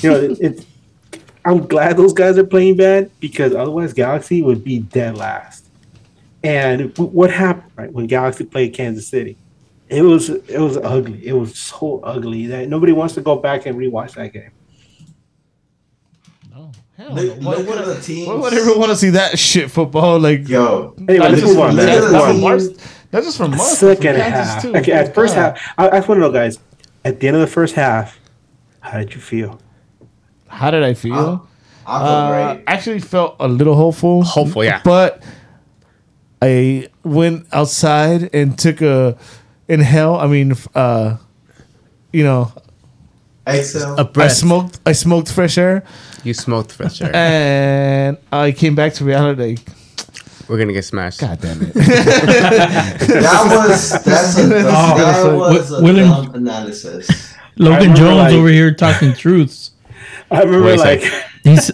You 0.00 0.10
know, 0.10 0.16
it, 0.16 0.38
it's. 0.40 0.66
I'm 1.44 1.66
glad 1.66 1.98
those 1.98 2.14
guys 2.14 2.38
are 2.38 2.44
playing 2.44 2.78
bad 2.78 3.10
because 3.20 3.54
otherwise 3.54 3.92
Galaxy 3.92 4.40
would 4.40 4.64
be 4.64 4.80
dead 4.80 5.18
last. 5.18 5.66
And 6.42 6.96
what 6.96 7.30
happened 7.30 7.70
right 7.76 7.92
when 7.92 8.06
Galaxy 8.06 8.44
played 8.44 8.72
Kansas 8.74 9.06
City? 9.06 9.36
It 9.88 10.02
was 10.02 10.30
it 10.30 10.58
was 10.58 10.78
ugly. 10.78 11.26
It 11.26 11.34
was 11.34 11.58
so 11.58 12.00
ugly 12.02 12.46
that 12.46 12.68
nobody 12.68 12.92
wants 12.92 13.14
to 13.14 13.20
go 13.20 13.36
back 13.36 13.66
and 13.66 13.78
rewatch 13.78 14.14
that 14.14 14.32
game. 14.32 14.50
No. 16.96 17.04
Hell 17.06 17.14
Look, 17.14 17.38
no. 17.40 17.48
Why 17.48 17.56
look 17.56 17.68
would 17.68 17.78
at 17.78 17.84
I- 17.88 17.94
the 17.94 18.00
teams. 18.00 18.28
Why 18.28 18.34
would 18.34 18.52
everyone 18.54 18.78
want 18.80 18.90
to 18.92 18.96
see 18.96 19.10
that 19.10 19.38
shit 19.38 19.70
football? 19.70 20.18
Like, 20.20 20.48
Yo, 20.48 20.94
Anyway, 20.98 21.18
not 21.18 21.30
let's 21.30 21.40
just 21.42 21.54
move 21.54 21.62
on. 21.62 21.68
from 21.70 21.76
man. 21.76 21.86
Look 21.86 21.94
at 21.96 22.02
Let's 22.12 22.12
move 22.12 22.34
on. 22.36 22.40
Mars, 22.40 22.68
not 23.12 23.22
just 23.24 23.36
from 23.36 23.50
Mars, 23.50 23.60
but 23.60 23.78
from 23.78 23.96
Second 23.96 24.16
half. 24.16 24.62
too. 24.62 24.76
Okay, 24.76 24.92
at 24.92 25.14
first 25.14 25.34
God. 25.34 25.56
half, 25.58 25.74
I, 25.78 25.88
I 25.88 25.96
just 25.98 26.08
want 26.08 26.18
to 26.18 26.22
know, 26.26 26.32
guys. 26.32 26.58
At 27.04 27.20
the 27.20 27.26
end 27.28 27.36
of 27.36 27.40
the 27.40 27.46
first 27.48 27.74
half, 27.74 28.18
how 28.80 28.98
did 28.98 29.14
you 29.14 29.20
feel? 29.20 29.60
How 30.48 30.70
did 30.70 30.82
I 30.84 30.94
feel? 30.94 31.48
I 31.86 31.98
feel 31.98 32.06
Uh, 32.08 32.54
great. 32.54 32.64
actually 32.66 33.00
felt 33.00 33.36
a 33.40 33.48
little 33.48 33.74
hopeful. 33.74 34.22
Hopeful, 34.22 34.64
yeah. 34.64 34.80
But 34.84 35.22
I 36.40 36.88
went 37.02 37.46
outside 37.52 38.30
and 38.32 38.58
took 38.58 38.80
a 38.80 39.16
inhale. 39.68 40.14
I 40.14 40.26
mean, 40.26 40.54
uh, 40.74 41.16
you 42.12 42.24
know, 42.24 42.52
Excel. 43.46 43.96
A 43.98 44.00
I 44.00 44.02
breath. 44.04 44.32
smoked. 44.32 44.80
I 44.86 44.92
smoked 44.92 45.30
fresh 45.30 45.58
air, 45.58 45.84
You 46.24 46.34
smoked 46.34 46.72
fresh 46.72 47.00
air. 47.02 47.14
and 47.14 48.16
I 48.32 48.52
came 48.52 48.74
back 48.74 48.94
to 48.94 49.04
reality. 49.04 49.58
We're 50.48 50.58
gonna 50.58 50.72
get 50.72 50.84
smashed. 50.84 51.20
God 51.20 51.40
damn 51.40 51.62
it! 51.62 51.72
that 51.74 53.42
was 53.50 53.90
that's 54.04 54.38
a 54.38 54.42
oh, 54.42 54.46
that 54.46 55.16
Oh, 55.24 55.38
was 55.38 55.70
a 55.72 55.82
William- 55.82 56.08
dumb 56.08 56.34
analysis. 56.34 57.34
Logan 57.56 57.94
Jones 57.96 58.18
like- 58.18 58.32
over 58.34 58.48
here 58.48 58.72
talking 58.74 59.12
truths. 59.14 59.70
I 60.30 60.42
remember 60.42 60.66
Wait 60.66 60.78
like 60.78 61.00
sec. 61.02 61.30
He's 61.44 61.70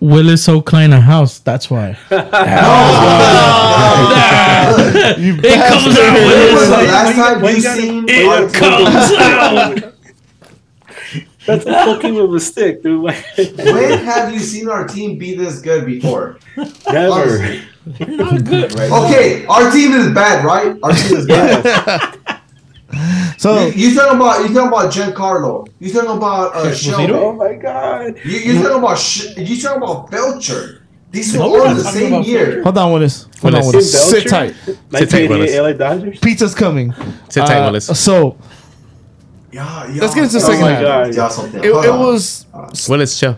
Willis 0.00 0.42
so 0.44 0.60
klein 0.62 0.92
a 0.92 1.00
house. 1.00 1.38
That's 1.38 1.70
why. 1.70 1.96
you 5.18 5.34
It 5.42 5.68
comes 5.68 5.96
out 5.98 6.14
When 6.14 6.26
with 6.26 6.52
was 6.54 6.68
the 6.68 6.76
Wait, 6.76 6.88
last 6.88 7.14
time 7.16 7.40
wait, 7.42 7.54
you 7.56 7.60
seen 7.62 8.06
wait, 8.06 8.26
our 8.26 8.44
wait, 8.44 8.54
comes 8.54 9.12
out. 9.18 9.94
That's 11.46 11.64
a 11.66 11.72
poking 11.84 12.14
with 12.14 12.34
a 12.34 12.40
stick, 12.40 12.82
dude. 12.82 13.02
When 13.36 13.98
have 14.04 14.32
you 14.32 14.38
seen 14.40 14.68
our 14.68 14.86
team 14.86 15.18
be 15.18 15.34
this 15.34 15.60
good 15.60 15.86
before? 15.86 16.38
Never. 16.92 17.60
Not 17.98 18.44
good. 18.44 18.72
Okay, 18.74 19.46
our 19.46 19.70
team 19.70 19.92
is 19.92 20.12
bad, 20.12 20.44
right? 20.44 20.76
Our 20.82 20.92
team 20.92 21.16
is 21.18 21.26
bad. 21.26 22.18
So 23.38 23.68
You, 23.68 23.72
you 23.90 23.94
talking 23.94 24.16
about 24.16 24.40
you 24.48 24.52
talking 24.54 24.68
about 24.68 24.92
Giancarlo? 24.92 25.68
You 25.78 25.92
talking 25.92 26.10
about 26.10 26.54
uh, 26.56 26.74
Shelby? 26.74 27.12
Oh 27.12 27.32
my 27.32 27.54
god. 27.54 28.18
You 28.24 28.38
you 28.38 28.62
talking 28.62 28.78
about 28.78 28.98
Sh- 28.98 29.36
you 29.36 29.62
talking 29.62 29.80
about 29.82 30.10
Belcher? 30.10 30.82
These 31.12 31.36
were 31.36 31.44
all 31.44 31.70
in 31.70 31.76
the 31.76 31.84
same 31.84 32.22
year. 32.24 32.62
hold 32.64 32.76
on, 32.78 32.92
Willis. 32.92 33.26
Hold 33.40 33.54
on, 33.54 33.60
Willis. 33.60 33.74
Willis. 33.94 34.10
Sit 34.10 34.28
tight. 34.28 34.54
Sit 34.64 35.08
tight, 35.10 35.28
1988 35.28 35.28
Willis. 35.30 35.56
LA 35.56 35.72
Dodgers. 35.72 36.18
Pizza's 36.20 36.54
coming. 36.54 36.92
Sit 37.28 37.46
tight, 37.46 37.60
Uh, 37.60 37.66
Willis. 37.66 37.86
So 37.98 38.36
Yeah, 39.52 39.86
Let's 40.00 40.14
get 40.14 40.24
into 40.24 40.34
the 40.38 40.44
Oh 40.44 40.46
second 40.46 40.60
my 40.60 40.70
half. 40.72 40.82
god. 40.82 41.14
Y'all 41.14 41.30
something. 41.30 41.64
it, 41.64 41.72
Hold 41.72 41.84
it 41.84 41.90
on. 41.90 41.98
was 42.00 42.46
Willis, 42.88 43.18
chill. 43.18 43.36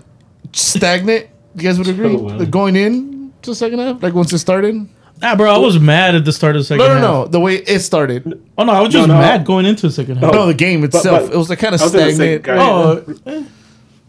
stagnant. 0.53 1.27
You 1.55 1.63
guys 1.63 1.79
would 1.79 1.89
agree? 1.89 2.09
Like, 2.17 2.51
Going 2.51 2.77
in 2.77 3.33
to 3.43 3.51
the 3.51 3.55
second 3.55 3.79
half, 3.79 4.03
like 4.03 4.15
once 4.15 4.33
it 4.33 4.39
started. 4.39 4.89
Nah, 5.21 5.37
bro, 5.37 5.55
I 5.55 5.59
was 5.59 5.79
mad 5.79 6.15
at 6.17 6.25
the 6.25 6.33
start 6.33 6.57
of 6.57 6.61
the 6.63 6.65
second 6.65 6.79
No, 6.85 6.89
no, 6.89 6.95
half. 6.95 7.03
no. 7.03 7.27
The 7.29 7.41
way 7.41 7.57
it 7.57 7.81
started. 7.81 8.43
Oh 8.59 8.65
no, 8.65 8.73
I 8.73 8.81
was 8.81 8.93
just 8.93 9.07
No, 9.07 9.15
no. 9.15 9.21
mad 9.21 9.45
going 9.47 9.67
into 9.67 9.87
the 9.87 9.93
second 9.93 10.17
half. 10.17 10.33
No, 10.33 10.47
the 10.47 10.55
game 10.55 10.83
itself. 10.85 11.27
but- 11.27 11.35
it 11.35 11.39
was 11.39 11.49
like 11.49 11.59
kind 11.61 11.75
of 11.75 11.81
I 11.81 11.85
was 11.85 11.93
gonna 11.93 12.11
say, 12.13 12.39
stagnant. 12.41 12.43
guys- 12.43 12.59
Oh, 12.61 13.31
eh, 13.31 13.43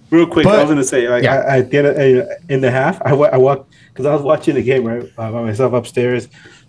Real 0.10 0.28
quick, 0.28 0.44
But- 0.46 0.56
I 0.60 0.62
was 0.62 0.70
gonna 0.70 0.84
say, 0.84 1.08
like, 1.10 1.24
Yeah. 1.24 1.36
I, 1.48 1.56
I 1.58 1.62
did 1.62 1.86
it 1.86 2.28
uh, 2.30 2.34
in 2.50 2.62
the 2.62 2.70
half. 2.72 3.02
I, 3.04 3.14
wa- 3.14 3.30
I 3.32 3.38
walked 3.38 3.74
because 3.92 4.06
I 4.06 4.14
was 4.14 4.22
watching 4.22 4.56
the 4.56 4.62
game 4.64 4.86
right 4.86 5.04
uh, 5.18 5.32
by 5.32 5.42
myself 5.42 5.74
upstairs, 5.74 6.28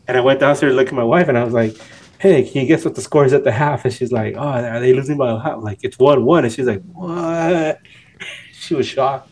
and 0.08 0.16
I 0.16 0.20
went 0.20 0.40
downstairs 0.40 0.72
to 0.72 0.76
look 0.76 0.88
at 0.88 0.94
my 0.94 1.04
wife, 1.04 1.28
and 1.28 1.36
I 1.38 1.44
was 1.44 1.52
like, 1.54 1.76
"Hey, 2.18 2.42
can 2.48 2.62
you 2.62 2.66
guess 2.68 2.84
what 2.84 2.94
the 2.94 3.00
score 3.02 3.24
is 3.24 3.32
at 3.32 3.44
the 3.44 3.52
half?" 3.52 3.84
And 3.84 3.92
she's 3.94 4.12
like, 4.12 4.34
"Oh, 4.36 4.40
are 4.40 4.80
they 4.80 4.92
losing 4.92 5.16
by 5.16 5.30
a 5.30 5.38
half?" 5.38 5.62
Like, 5.62 5.78
"It's 5.82 5.98
one 5.98 6.24
one," 6.24 6.44
and 6.44 6.52
she's 6.52 6.66
like, 6.66 6.82
"What?" 6.92 7.80
She 8.52 8.74
was 8.74 8.86
shocked. 8.86 9.30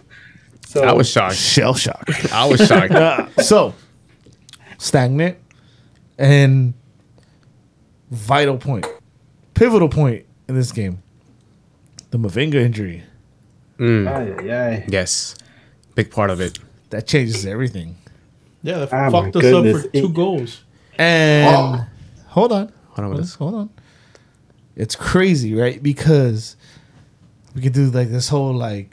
So 0.66 0.82
I 0.84 0.92
was 0.92 1.08
shocked. 1.08 1.36
Shell 1.36 1.74
shocked. 1.74 2.10
I 2.32 2.46
was 2.46 2.66
shocked. 2.66 2.92
Uh, 2.94 3.26
so 3.42 3.74
stagnant 4.78 5.38
and 6.18 6.74
vital 8.10 8.58
point, 8.58 8.86
pivotal 9.54 9.88
point 9.88 10.26
in 10.48 10.54
this 10.54 10.72
game. 10.72 11.02
The 12.10 12.18
Mavinga 12.18 12.56
injury 12.56 13.02
Mm, 13.78 14.06
Ay, 14.06 14.34
ay, 14.50 14.54
ay. 14.74 14.84
yes, 14.88 15.34
big 15.94 16.10
part 16.10 16.28
of 16.30 16.40
it. 16.40 16.58
that 16.90 17.06
changes 17.06 17.46
everything. 17.46 17.96
yeah, 18.62 18.84
that 18.84 18.92
my 18.92 19.10
fucked 19.10 19.36
us 19.36 19.42
goodness. 19.42 19.76
up 19.76 19.82
for 19.82 19.88
two 19.92 20.08
goals. 20.10 20.62
And 20.98 21.56
Oh. 21.56 21.86
Hold 22.32 22.52
on, 22.52 22.72
Hold 22.88 22.98
on, 22.98 23.04
hold, 23.04 23.14
Willis. 23.14 23.34
hold 23.34 23.54
on. 23.54 23.70
It's 24.76 24.96
crazy, 24.96 25.54
right? 25.54 25.82
Because 25.82 26.56
we 27.54 27.62
could 27.62 27.72
do 27.72 27.90
like 27.90 28.10
this 28.10 28.28
whole 28.28 28.54
like 28.54 28.90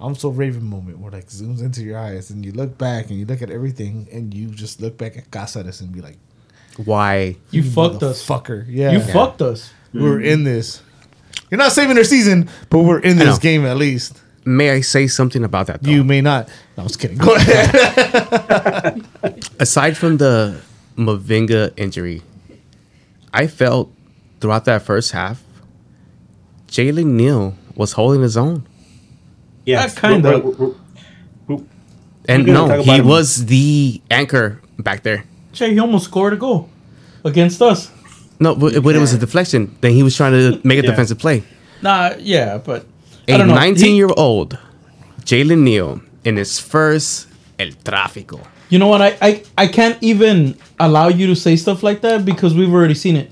I'm 0.00 0.14
so 0.14 0.28
Raven 0.28 0.64
moment 0.64 0.98
where 0.98 1.10
like 1.10 1.28
zooms 1.28 1.60
into 1.60 1.82
your 1.82 1.98
eyes 1.98 2.30
and 2.30 2.44
you 2.44 2.52
look 2.52 2.76
back 2.76 3.08
and 3.08 3.18
you 3.18 3.24
look 3.24 3.42
at 3.42 3.50
everything 3.50 4.08
and 4.12 4.34
you 4.34 4.48
just 4.48 4.80
look 4.80 4.98
back 4.98 5.16
at 5.16 5.30
Cáceres 5.30 5.80
and 5.80 5.92
be 5.92 6.00
like, 6.00 6.18
Why? 6.84 7.36
You 7.50 7.62
fucked 7.62 8.02
us. 8.02 8.26
fucker. 8.26 8.64
Yeah, 8.68 8.92
You 8.92 9.00
fucked 9.00 9.40
us. 9.40 9.72
we're 9.92 10.16
mm-hmm. 10.18 10.24
in 10.24 10.44
this. 10.44 10.82
You're 11.50 11.58
not 11.58 11.72
saving 11.72 11.94
their 11.94 12.04
season, 12.04 12.50
but 12.70 12.80
we're 12.80 13.00
in 13.00 13.16
this 13.16 13.38
game 13.38 13.64
at 13.64 13.76
least. 13.76 14.20
May 14.44 14.70
I 14.70 14.80
say 14.82 15.06
something 15.06 15.42
about 15.42 15.68
that? 15.68 15.82
Though? 15.82 15.90
You 15.90 16.04
may 16.04 16.20
not. 16.20 16.48
No, 16.76 16.82
I 16.82 16.84
was 16.84 16.96
kidding. 16.96 17.16
Go 17.16 17.34
ahead. 17.34 19.04
aside 19.58 19.96
from 19.96 20.18
the 20.18 20.60
Mavinga 20.96 21.72
injury, 21.78 22.22
I 23.34 23.48
felt 23.48 23.90
throughout 24.40 24.64
that 24.66 24.82
first 24.82 25.10
half, 25.12 25.42
Jalen 26.68 27.06
Neal 27.18 27.54
was 27.74 27.92
holding 27.92 28.22
his 28.22 28.36
own. 28.36 28.64
Yeah, 29.66 29.88
kinda. 29.88 30.38
we're- 30.38 30.54
we're- 30.58 30.74
we're- 31.48 31.64
And 32.28 32.46
We're 32.46 32.54
gonna 32.54 32.76
no, 32.76 32.82
he 32.82 32.90
him. 32.98 33.06
was 33.06 33.46
the 33.46 34.00
anchor 34.10 34.60
back 34.78 35.02
there. 35.02 35.24
Jay, 35.52 35.72
he 35.74 35.78
almost 35.78 36.04
scored 36.06 36.32
a 36.32 36.36
goal 36.36 36.68
against 37.24 37.60
us. 37.60 37.90
No, 38.40 38.54
but, 38.54 38.82
but 38.82 38.94
it 38.96 38.98
was 39.00 39.12
a 39.12 39.18
deflection. 39.18 39.74
Then 39.80 39.92
he 39.92 40.02
was 40.02 40.16
trying 40.16 40.32
to 40.32 40.60
make 40.66 40.78
a 40.78 40.82
Yeah. 40.82 40.90
defensive 40.90 41.18
play. 41.18 41.42
Nah, 41.82 42.12
yeah, 42.18 42.58
but 42.58 42.86
a 43.28 43.38
19 43.44 43.90
He- 43.90 43.96
year 43.96 44.08
old 44.16 44.58
Jalen 45.24 45.58
Neal 45.60 46.00
in 46.24 46.36
his 46.36 46.58
first 46.58 47.26
El 47.58 47.68
Tráfico. 47.84 48.40
You 48.74 48.80
know 48.80 48.88
what? 48.88 49.00
I, 49.08 49.16
I 49.22 49.42
I 49.56 49.66
can't 49.68 49.96
even 50.02 50.56
allow 50.80 51.06
you 51.06 51.28
to 51.28 51.36
say 51.36 51.54
stuff 51.54 51.84
like 51.84 52.00
that 52.00 52.24
because 52.24 52.56
we've 52.58 52.72
already 52.76 52.94
seen 53.04 53.14
it. 53.14 53.30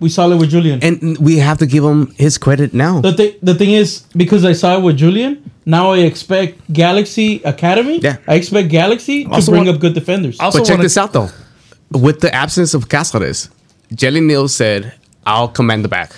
We 0.00 0.08
saw 0.08 0.28
it 0.32 0.36
with 0.36 0.50
Julian. 0.50 0.82
And 0.82 1.16
we 1.18 1.38
have 1.38 1.58
to 1.58 1.66
give 1.66 1.84
him 1.84 2.00
his 2.24 2.36
credit 2.36 2.74
now. 2.74 3.00
the 3.02 3.12
thing 3.12 3.32
the 3.40 3.54
thing 3.54 3.70
is 3.82 4.02
because 4.22 4.44
I 4.44 4.54
saw 4.62 4.70
it 4.78 4.82
with 4.82 4.96
Julian, 4.96 5.32
now 5.64 5.92
I 5.92 5.98
expect 5.98 6.72
Galaxy 6.72 7.40
Academy. 7.44 7.98
Yeah. 8.00 8.16
I 8.26 8.34
expect 8.34 8.68
Galaxy 8.70 9.18
to 9.26 9.30
bring 9.46 9.66
want- 9.66 9.68
up 9.76 9.78
good 9.80 9.94
defenders. 9.94 10.40
Also 10.40 10.58
but 10.58 10.64
check 10.66 10.74
wanna- 10.78 10.82
this 10.90 10.98
out 10.98 11.12
though. 11.12 11.30
With 12.06 12.18
the 12.20 12.34
absence 12.34 12.74
of 12.74 12.88
Cáceres, 12.88 13.48
Jalen 13.94 14.24
Neal 14.26 14.48
said, 14.48 14.92
I'll 15.24 15.48
command 15.58 15.84
the 15.84 15.88
back. 15.88 16.10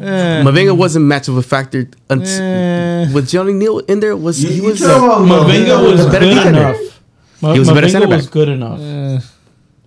Eh, 0.00 0.42
Mavinga 0.44 0.76
wasn't 0.76 1.06
much 1.06 1.28
of 1.28 1.36
a 1.38 1.42
factor. 1.54 1.88
Until, 2.10 2.42
Eh. 2.42 3.12
with 3.14 3.26
Jalen 3.32 3.56
Neal 3.62 3.78
in 3.80 4.00
there, 4.00 4.14
was 4.16 4.42
You, 4.42 4.48
he 4.50 4.56
you 4.56 4.62
was 4.64 4.80
talking 4.80 5.28
Mavinga 5.32 5.76
was 5.90 6.04
better 6.12 6.26
good 6.26 6.34
defender. 6.36 6.60
enough. 6.68 6.99
Ma- 7.42 7.52
He 7.52 7.58
was 7.58 7.68
a 7.68 7.74
better 7.74 7.86
Mavinga 7.86 7.90
center 7.90 8.08
was 8.08 8.28
good 8.28 8.48
enough. 8.48 8.80
eh, 8.80 9.20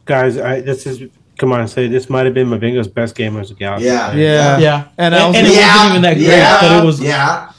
guys, 0.05 0.37
I, 0.37 0.61
this 0.61 0.85
is 0.85 1.09
come 1.37 1.51
on, 1.51 1.67
say 1.67 1.87
this 1.87 2.09
might 2.09 2.25
have 2.25 2.33
been 2.33 2.47
Mavinga's 2.47 2.87
best 2.87 3.15
game 3.15 3.37
as 3.37 3.51
a 3.51 3.53
Galaxy. 3.55 3.85
Yeah. 3.87 4.13
yeah. 4.13 4.57
Yeah, 4.59 4.83
And 4.97 5.13
and, 5.15 5.27
was- 5.27 5.35
and 5.37 5.47
it 5.47 5.49
wasn't 5.51 5.89
even 5.89 6.01
that 6.03 6.13
great, 6.15 6.27
yeah, 6.27 6.61
but 6.61 6.83
it 6.83 6.85
was. 6.85 7.01
Yeah. 7.01 7.49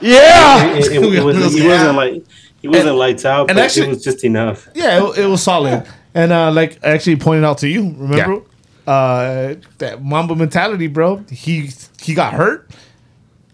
Yeah. 0.00 0.66
It, 0.74 0.86
it, 0.86 0.92
it, 1.14 1.24
wasn't, 1.24 1.52
he 1.60 1.66
wasn't 1.66 1.96
like 1.96 2.24
he 2.60 2.68
wasn't 2.68 2.88
And- 2.90 2.98
lights 2.98 3.24
out, 3.24 3.50
and 3.50 3.56
but 3.56 3.64
actually- 3.64 3.86
it 3.86 3.90
was 3.90 4.04
just 4.04 4.24
enough. 4.24 4.68
Yeah, 4.74 5.04
it, 5.04 5.18
it 5.18 5.26
was 5.26 5.42
solid. 5.42 5.86
And 6.14 6.30
uh, 6.32 6.50
like 6.52 6.78
I 6.84 6.88
actually 6.90 7.16
pointed 7.16 7.44
out 7.44 7.58
to 7.58 7.68
you, 7.68 7.94
remember? 7.96 8.42
Uh, 8.86 9.54
that 9.78 10.02
Mamba 10.02 10.34
mentality, 10.34 10.86
bro. 10.88 11.24
He 11.30 11.70
he 12.02 12.14
got 12.14 12.34
hurt, 12.34 12.68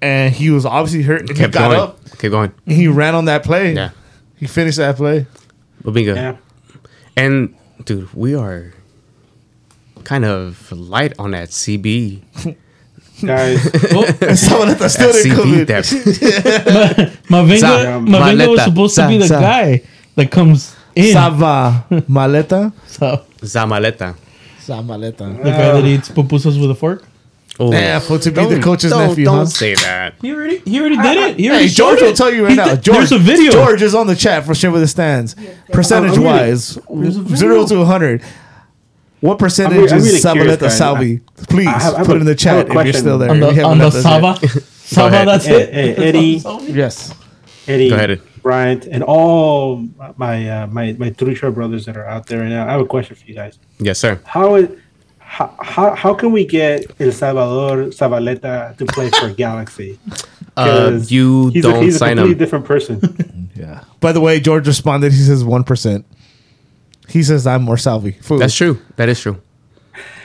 and 0.00 0.34
he 0.34 0.50
was 0.50 0.64
obviously 0.66 1.02
hurt. 1.02 1.20
And 1.20 1.28
he 1.30 1.34
got 1.48 1.52
going. 1.52 1.78
up. 1.78 2.04
Kept 2.18 2.30
going. 2.32 2.52
And 2.66 2.74
he 2.76 2.88
ran 2.88 3.14
on 3.14 3.26
that 3.26 3.44
play. 3.44 3.74
Yeah. 3.74 3.90
He 4.38 4.46
finished 4.46 4.78
that 4.78 4.96
play. 4.96 5.26
Mavinga. 5.82 6.14
Yeah. 6.16 6.36
And 7.16 7.54
dude, 7.84 8.12
we 8.14 8.34
are 8.34 8.72
kind 10.04 10.24
of 10.24 10.70
light 10.72 11.14
on 11.18 11.32
that 11.32 11.48
CB. 11.50 12.22
guys. 13.24 13.66
Oh, 13.92 14.04
Zavaleta 14.38 14.88
still 14.88 15.12
didn't 15.12 15.36
come 15.36 15.48
CB 15.48 15.58
in. 15.58 15.64
depth. 15.66 15.90
Mavinga, 17.28 17.58
Sa- 17.58 17.98
Mavinga 17.98 18.48
was 18.48 18.60
Maleta. 18.60 18.64
supposed 18.64 18.94
to 18.96 19.08
be 19.08 19.18
the 19.18 19.26
sa. 19.26 19.40
guy 19.40 19.82
that 20.14 20.30
comes 20.30 20.76
in. 20.94 21.12
Sava 21.12 21.84
Maleta. 22.08 22.72
So, 22.86 23.24
Zamaleta. 23.40 24.14
Zamaleta. 24.60 25.36
the 25.42 25.50
guy 25.50 25.72
that 25.72 25.84
eats 25.84 26.08
pupusas 26.10 26.60
with 26.60 26.70
a 26.70 26.74
fork. 26.74 27.04
Oh, 27.60 27.72
Yeah, 27.72 27.98
for 27.98 28.18
to 28.18 28.30
be 28.30 28.44
the 28.46 28.60
coach's 28.60 28.90
don't, 28.92 29.08
nephew, 29.08 29.24
Don't 29.24 29.38
huh? 29.38 29.46
say 29.46 29.74
that. 29.74 30.14
He 30.22 30.32
already, 30.32 30.58
he 30.58 30.78
already 30.80 30.96
did 30.96 31.16
it. 31.16 31.36
He 31.38 31.48
already 31.48 31.64
Hey, 31.66 31.68
George 31.68 31.98
showed 31.98 32.06
will 32.06 32.12
tell 32.14 32.32
you 32.32 32.42
right 32.44 32.50
He 32.50 32.56
now. 32.56 32.66
did- 32.74 32.82
George, 32.82 32.98
There's 32.98 33.12
a 33.12 33.18
video. 33.18 33.50
George 33.50 33.82
is 33.82 33.94
on 33.94 34.06
the 34.06 34.14
chat 34.14 34.44
for 34.46 34.54
sure 34.54 34.70
with 34.70 34.82
the 34.82 34.86
stands. 34.88 35.34
Percentage 35.72 36.16
I'm 36.18 36.22
wise, 36.24 36.78
There's 36.88 37.16
a 37.16 37.22
video. 37.22 37.36
zero 37.36 37.66
to 37.66 37.84
hundred. 37.84 38.22
What 39.20 39.40
percentage 39.40 39.76
I'm 39.76 39.84
re- 39.84 39.90
I'm 39.90 39.98
is 39.98 40.04
really 40.04 40.20
curious, 40.20 40.56
Zavaleta 40.56 40.60
guys. 40.60 40.78
Salvi? 40.78 41.20
Please 41.48 41.66
I 41.66 41.70
have- 41.72 41.94
I 41.94 41.98
have 41.98 42.06
put 42.06 42.12
a- 42.12 42.18
it 42.18 42.20
in 42.20 42.26
the 42.26 42.34
chat 42.36 42.68
if 42.68 42.72
you're 42.84 42.92
still 42.92 43.18
there. 43.18 43.30
on 43.30 43.40
the 43.40 43.46
haven't 43.48 43.64
on 43.64 43.78
the 43.78 43.84
left 43.86 43.96
us 43.96 44.04
yet. 44.04 44.48
Saba. 44.48 44.60
Saba, 44.84 45.24
that's 45.26 45.44
Hey, 45.46 45.62
it. 45.62 45.74
hey, 45.74 45.94
Eddie. 46.08 46.42
Yes. 46.72 47.12
Eddie, 47.66 47.88
Go 47.90 47.96
ahead. 47.96 48.20
Bryant, 48.42 48.86
and 48.86 49.02
all 49.02 49.84
my 50.16 50.48
uh, 50.48 50.66
my 50.68 50.94
my 50.98 51.10
Trucha 51.10 51.52
brothers 51.52 51.84
that 51.86 51.96
are 51.96 52.06
out 52.06 52.26
there 52.28 52.40
right 52.40 52.48
now. 52.48 52.66
I 52.66 52.70
have 52.70 52.80
a 52.80 52.86
question 52.86 53.16
for 53.16 53.26
you 53.26 53.34
guys. 53.34 53.58
Yes, 53.80 53.98
sir. 53.98 54.20
How 54.24 54.54
is 54.54 54.68
how, 55.28 55.54
how, 55.60 55.94
how 55.94 56.14
can 56.14 56.32
we 56.32 56.44
get 56.46 56.86
El 56.98 57.12
Salvador 57.12 57.90
Zavaleta 57.90 58.76
to 58.78 58.86
play 58.86 59.10
for 59.10 59.30
Galaxy? 59.44 59.98
Uh, 60.56 60.64
'Cause 60.64 61.12
you 61.12 61.50
he's 61.50 61.62
don't 61.62 61.76
a, 61.76 61.82
he's 61.82 61.96
a 62.00 62.06
completely 62.06 62.32
him. 62.32 62.38
different 62.38 62.64
person. 62.64 62.96
Yeah. 63.58 63.82
By 63.98 64.12
the 64.12 64.20
way, 64.20 64.38
George 64.38 64.68
responded. 64.68 65.10
He 65.10 65.18
says 65.18 65.42
one 65.42 65.64
percent. 65.64 66.06
He 67.08 67.24
says 67.24 67.44
I'm 67.44 67.62
more 67.62 67.76
Salvi. 67.76 68.12
Fool. 68.12 68.38
That's 68.38 68.54
true. 68.54 68.80
That 68.94 69.08
is 69.08 69.20
true. 69.20 69.36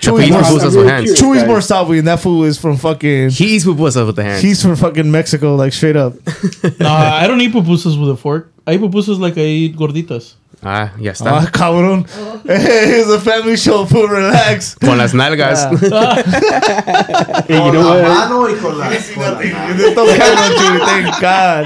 Chewy's 0.02 0.26
He 0.26 0.32
more, 0.32 0.42
eats 0.42 0.50
I'm 0.50 0.54
pupusas 0.54 0.64
really 0.66 0.78
with 0.78 0.88
hands. 0.88 1.20
Chewy's 1.20 1.40
guys. 1.40 1.48
more 1.48 1.62
Salvi, 1.62 1.98
and 1.98 2.08
that 2.08 2.20
fool 2.20 2.44
is 2.44 2.60
from 2.60 2.78
fucking. 2.78 3.32
He 3.32 3.56
eats 3.56 3.66
pupusas 3.66 4.06
with 4.06 4.16
the 4.18 4.24
hands. 4.24 4.44
He's 4.44 4.62
from 4.62 4.76
fucking 4.76 5.10
Mexico, 5.10 5.56
like 5.56 5.74
straight 5.74 5.96
up. 5.96 6.14
Nah, 6.80 6.94
I 7.22 7.26
don't 7.26 7.42
eat 7.42 7.52
pupusas 7.54 8.00
with 8.00 8.10
a 8.12 8.16
fork. 8.18 8.52
I 8.68 8.76
eat 8.76 8.82
pupusas 8.82 9.18
like 9.20 9.36
I 9.38 9.42
eat 9.42 9.76
gorditas. 9.76 10.36
Ah, 10.64 10.92
ya 11.00 11.12
está. 11.12 11.38
Ah, 11.38 11.46
cabrón. 11.52 12.06
It's 12.46 13.10
a 13.10 13.20
family 13.20 13.56
show. 13.58 13.86
Fool, 13.86 14.08
relax. 14.10 14.76
Con 14.76 14.98
las 14.98 15.14
nalgas. 15.14 15.68
Hey, 17.48 17.56
you 17.58 17.72
know 17.72 17.84
Con 17.84 17.98
la 17.98 18.04
what? 18.04 18.30
mano 18.30 18.50
y 18.50 18.56
con 18.56 18.78
la- 18.78 18.90
con 18.90 19.24
la 19.24 19.32
nalga. 19.32 19.78
There's 19.78 19.96
no 19.96 20.06
camera, 20.06 20.50
Chewy. 20.58 20.80
Thank 20.86 21.22
God. 21.22 21.66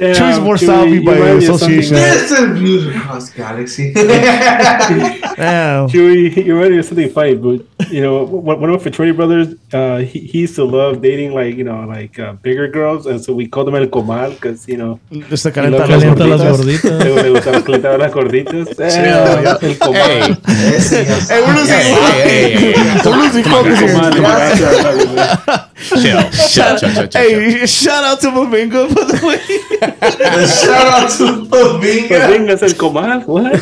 Yeah, 0.00 0.14
Chewy's 0.14 0.38
more 0.40 0.54
Chewy, 0.56 0.66
Salvi 0.66 0.98
by 1.00 1.12
remind 1.14 1.38
me 1.40 1.46
of 1.46 1.54
association. 1.56 1.94
This 1.96 2.30
is 2.30 2.58
views 2.58 2.86
across 2.96 3.30
galaxy. 3.30 3.92
Damn. 3.94 5.88
Chewy, 5.88 6.36
you 6.44 6.54
reminded 6.54 6.72
me 6.72 6.78
of 6.78 6.84
something 6.86 7.10
funny, 7.10 7.34
but 7.34 7.66
you 7.90 8.00
know, 8.00 8.22
one 8.24 8.60
one 8.60 8.70
of 8.70 8.76
my 8.76 8.82
fraternity 8.82 9.16
brothers, 9.16 9.54
uh, 9.72 9.98
he, 9.98 10.20
he 10.20 10.38
used 10.40 10.54
to 10.56 10.64
love 10.64 11.00
dating 11.02 11.32
like 11.34 11.56
you 11.56 11.64
know 11.64 11.84
like 11.86 12.18
uh, 12.18 12.32
bigger 12.34 12.68
girls, 12.68 13.06
and 13.06 13.22
so 13.22 13.32
we 13.34 13.46
called 13.46 13.68
him 13.68 13.74
el 13.76 13.86
comal 13.86 14.30
because 14.30 14.66
you 14.68 14.76
know 14.76 14.98
Just 15.30 15.42
to 15.44 15.50
he 15.50 15.70
loved 15.70 15.88
calentar 15.88 15.88
las 15.88 16.00
las 16.02 16.04
Calienta 16.04 16.26
las 16.26 16.40
gorditas. 16.42 16.58
gorditas. 16.58 17.04
le, 17.04 17.22
le 17.22 17.30
gustaba 17.30 17.62
calentar 17.64 17.98
las 17.98 18.12
gorditas. 18.12 18.68
Eh, 18.78 19.56
el 19.62 19.78
comal. 19.78 20.38
hey, 22.16 22.74
chill, 25.84 26.30
chill, 26.30 26.76
chill, 26.78 27.08
chill, 27.08 27.66
shout 27.66 28.04
out 28.04 28.20
to 28.20 28.28
Mavinga, 28.30 28.88
by 28.94 29.04
the 29.04 29.26
way. 29.26 29.38
Shout 30.46 30.86
out 30.86 31.10
to 31.18 31.46
Pavinga. 31.48 32.28
Vengas 32.28 32.62
el 32.62 32.74
comal, 32.76 33.24
what? 33.26 33.54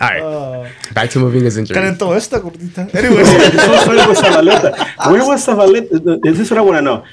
All 0.00 0.62
right, 0.62 0.72
back 0.94 1.10
to 1.10 1.18
moving 1.18 1.42
his 1.44 1.56
injury. 1.56 1.74
Calentó 1.76 2.14
esta 2.16 2.38
gordita. 2.40 2.88
Anyways, 2.94 3.28
So 3.28 3.88
where 3.88 4.08
was 4.08 4.18
Zavaleta? 4.20 5.10
Where 5.10 5.26
was 5.26 5.46
Zavaleta? 5.46 6.22
This 6.22 6.40
is 6.40 6.50
what 6.50 6.58
I 6.58 6.62
want 6.62 6.76
to 6.78 6.82
know. 6.82 7.04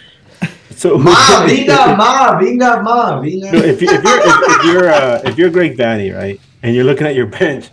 So 0.75 0.97
Ma, 0.97 1.11
vinga, 1.47 1.95
ma, 1.97 2.37
vinga, 2.39 2.83
ma, 2.83 3.15
No, 3.15 3.21
vinga. 3.21 3.53
if, 3.63 3.81
you, 3.81 3.87
if 3.89 4.03
you're 4.03 4.19
if, 4.19 4.35
if 4.49 4.65
you're 4.65 4.89
uh, 4.89 5.21
if 5.23 5.37
you're 5.37 5.49
Greg 5.49 5.77
Vanney, 5.77 6.13
right, 6.15 6.39
and 6.63 6.75
you're 6.75 6.83
looking 6.83 7.07
at 7.07 7.15
your 7.15 7.27
bench, 7.27 7.69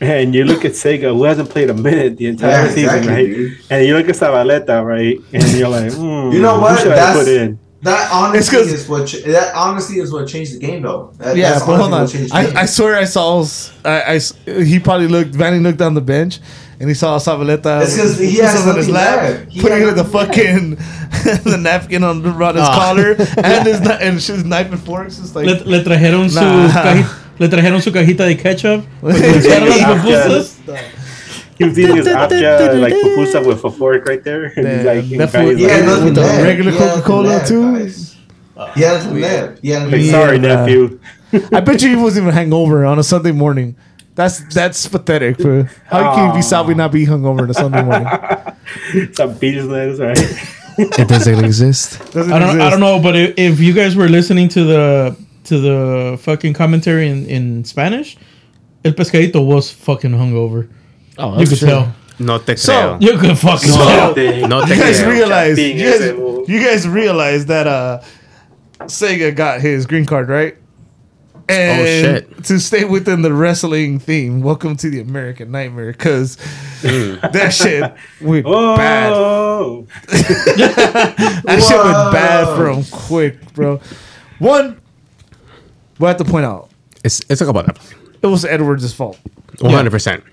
and 0.00 0.34
you 0.34 0.44
look 0.44 0.64
at 0.64 0.72
Sega, 0.72 1.12
who 1.14 1.24
hasn't 1.24 1.48
played 1.48 1.70
a 1.70 1.74
minute 1.74 2.18
the 2.18 2.26
entire 2.26 2.50
Yeah, 2.50 2.68
season, 2.68 2.98
exactly, 2.98 3.14
right, 3.14 3.26
dude. 3.26 3.52
and 3.70 3.86
you 3.86 3.96
look 3.96 4.08
at 4.10 4.14
Zavaleta, 4.16 4.84
right, 4.84 5.18
and 5.32 5.42
you're 5.56 5.68
like, 5.70 5.92
hmm, 5.92 6.32
You 6.32 6.42
know 6.42 6.56
who 6.56 6.60
what? 6.62 6.78
should 6.80 6.92
I 6.92 6.96
That's 6.96 7.18
put 7.18 7.28
in? 7.28 7.58
That 7.84 8.04
It's 8.06 8.12
honestly 8.12 8.58
'cause- 8.58 8.72
is 8.72 8.88
what 8.88 9.06
ch- 9.06 9.22
that 9.26 9.54
honestly 9.54 9.96
is 10.00 10.10
what 10.12 10.26
changed 10.26 10.54
the 10.54 10.58
game 10.66 10.82
though. 10.82 11.10
That, 11.18 11.36
yeah, 11.36 11.50
that's 11.52 11.64
but 11.66 11.76
hold 11.78 11.92
on. 11.92 12.00
what 12.02 12.10
the. 12.12 12.28
I, 12.32 12.62
I 12.62 12.66
swear 12.66 12.96
I 12.96 13.04
saw. 13.04 13.42
s- 13.42 13.70
I, 13.84 14.00
I 14.00 14.14
s- 14.16 14.32
he 14.46 14.78
probably 14.80 15.06
looked. 15.08 15.32
Vanney 15.34 15.62
looked 15.62 15.78
down 15.78 15.94
the 15.94 16.00
bench. 16.00 16.40
And 16.80 16.88
he 16.88 16.94
saw 16.94 17.16
Zavaleta 17.20 17.82
It's 17.82 17.96
'cause 17.96 18.18
he 18.18 18.34
has 18.38 18.66
on 18.66 18.76
his 18.76 18.88
lap, 18.90 19.46
putting 19.60 19.82
it 19.82 19.88
in 19.88 19.94
the 19.94 20.02
nothing 20.02 20.10
fucking 20.10 20.70
the 21.44 21.56
napkin 21.56 22.02
on 22.02 22.26
around 22.26 22.56
his 22.56 22.64
Ah. 22.66 22.74
collar 22.78 23.10
and 23.36 23.66
his 23.66 23.78
kni- 23.80 24.00
and 24.00 24.14
his 24.20 24.44
knife 24.44 24.72
and 24.72 24.80
forks. 24.82 25.20
It's 25.20 25.34
like 25.36 25.46
Le, 25.46 25.52
le 25.64 25.84
trajeron 25.84 26.28
su 26.28 26.40
Nah. 26.40 26.68
caji- 26.68 27.06
le 27.38 27.48
trajeron 27.48 27.80
su 27.80 27.92
cajita 27.92 28.26
de 28.26 28.34
ketchup. 28.34 28.84
Le 29.02 29.14
echaron 29.14 29.68
las 29.68 29.84
pupusas. 30.02 30.54
He 31.58 31.64
was 31.64 31.78
eating 31.78 31.96
his 31.96 32.06
apia 32.08 32.72
like 32.80 32.92
pupusa 33.04 33.46
with 33.46 33.64
a 33.64 33.70
fork 33.70 34.06
right 34.06 34.22
there. 34.24 34.44
And 34.56 34.66
he's 34.66 34.84
like, 34.84 35.08
that 35.18 35.32
guy 35.32 35.42
fool- 35.42 35.50
is 35.50 35.58
He 35.58 35.64
had 35.64 35.86
like, 35.86 35.98
Yeah, 35.98 36.04
with 36.04 36.14
the 36.14 36.42
regular 36.42 36.70
He 36.72 36.78
had 36.78 36.86
nothing 36.86 37.02
Coca-Cola, 37.02 37.46
too? 37.46 37.78
guys. 37.78 38.16
He 38.74 38.82
had 38.82 38.94
nothing 39.04 39.20
left. 39.20 39.62
He 39.62 39.68
had 39.70 39.82
nothing 39.84 40.00
like, 40.02 40.10
sorry, 40.10 40.38
nephew. 40.38 41.00
I 41.52 41.60
bet 41.60 41.82
you 41.82 41.90
he 41.90 41.96
wasn't 41.96 42.28
even 42.28 42.38
hungover 42.50 42.88
on 42.88 42.98
a 42.98 43.02
Sunday 43.02 43.32
morning. 43.32 43.76
That's 44.14 44.38
that's 44.54 44.86
pathetic. 44.86 45.38
Bro. 45.38 45.64
How 45.86 46.14
can 46.14 46.28
you 46.28 46.34
be 46.34 46.42
Salvi 46.42 46.74
not 46.74 46.92
be 46.92 47.04
hungover 47.04 47.40
on 47.42 47.50
a 47.50 47.54
Sunday 47.54 47.82
morning? 47.82 48.06
Some 49.14 49.34
business, 49.38 49.98
right? 49.98 50.16
It 50.78 51.08
doesn't 51.08 51.44
exist. 51.44 51.98
Doesn't 52.12 52.32
I 52.32 52.38
don't. 52.38 52.60
I 52.60 52.70
don't 52.70 52.78
know, 52.78 53.00
but 53.00 53.16
if, 53.16 53.34
if 53.36 53.58
you 53.60 53.72
guys 53.72 53.96
were 53.96 54.08
listening 54.08 54.48
to 54.50 54.62
the 54.64 55.16
to 55.44 55.58
the 55.60 56.16
fucking 56.22 56.52
commentary 56.54 57.08
in, 57.08 57.26
in 57.26 57.64
Spanish, 57.64 58.16
El 58.84 58.92
Pescadito 58.92 59.44
was 59.44 59.72
fucking 59.72 60.12
hungover. 60.12 60.68
Oh, 61.18 61.32
You 61.32 61.38
that's 61.38 61.50
could 61.50 61.58
true. 61.60 61.68
tell. 61.68 61.94
No 62.18 62.38
te 62.38 62.56
So, 62.56 62.72
creo. 62.72 63.02
You 63.02 63.18
could 63.18 63.38
fucking 63.38 63.70
So- 63.70 63.78
tell. 64.14 64.48
No 64.48 64.64
te 64.64 64.74
You 64.74 64.80
guys 64.80 65.00
creo. 65.00 65.08
realize 65.10 65.58
you 65.58 65.74
guys, 65.78 66.48
you 66.48 66.64
guys 66.64 66.88
realize 66.88 67.46
that 67.46 67.66
uh 67.66 68.00
Sega 68.82 69.34
got 69.34 69.60
his 69.60 69.86
green 69.86 70.04
card, 70.06 70.28
right? 70.28 70.56
And 71.48 71.80
Oh, 71.80 71.84
shit. 71.84 72.44
to 72.44 72.58
stay 72.58 72.84
within 72.84 73.20
the 73.22 73.32
wrestling 73.32 73.98
theme, 73.98 74.40
welcome 74.40 74.76
to 74.76 74.88
the 74.88 75.00
American 75.00 75.50
Nightmare, 75.50 75.92
because 75.92 76.36
that 76.82 77.50
shit 77.52 77.82
went 78.20 78.46
bad. 78.46 79.12
Oh, 79.12 79.86
That 80.08 81.62
shit 81.66 81.76
went 81.76 82.12
bad 82.12 82.46
Whoa. 82.46 82.56
from 82.82 82.84
quick, 82.84 83.52
bro. 83.54 83.80
One, 84.38 84.80
we 85.98 86.06
have 86.06 86.16
to 86.18 86.24
point 86.24 86.44
out 86.46 86.70
It's 87.04 87.20
it's 87.28 87.40
a 87.40 87.44
couple 87.46 87.60
of 87.62 87.94
it 88.22 88.26
was 88.26 88.44
Edwards' 88.44 88.92
fault. 88.94 89.18
One 89.60 89.72
hundred 89.72 89.90
percent. 89.90 90.24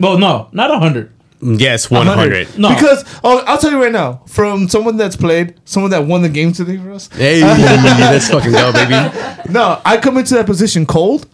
Well, 0.00 0.18
no, 0.18 0.48
not 0.52 0.70
a 0.70 0.78
hundred. 0.78 1.12
Yes, 1.40 1.88
one 1.90 2.06
hundred. 2.06 2.58
No. 2.58 2.68
Because 2.74 3.04
oh, 3.22 3.42
I'll 3.46 3.58
tell 3.58 3.70
you 3.70 3.80
right 3.82 3.92
now, 3.92 4.22
from 4.26 4.68
someone 4.68 4.96
that's 4.96 5.14
played, 5.16 5.54
someone 5.64 5.90
that 5.92 6.04
won 6.04 6.22
the 6.22 6.28
game 6.28 6.52
today 6.52 6.76
for 6.78 6.90
us. 6.92 7.08
Hey, 7.12 7.42
let's 7.42 8.28
fucking 8.28 8.52
go, 8.52 8.72
baby. 8.72 8.94
No, 9.52 9.80
I 9.84 9.96
come 9.96 10.18
into 10.18 10.34
that 10.34 10.44
position 10.46 10.84
cold, 10.84 11.26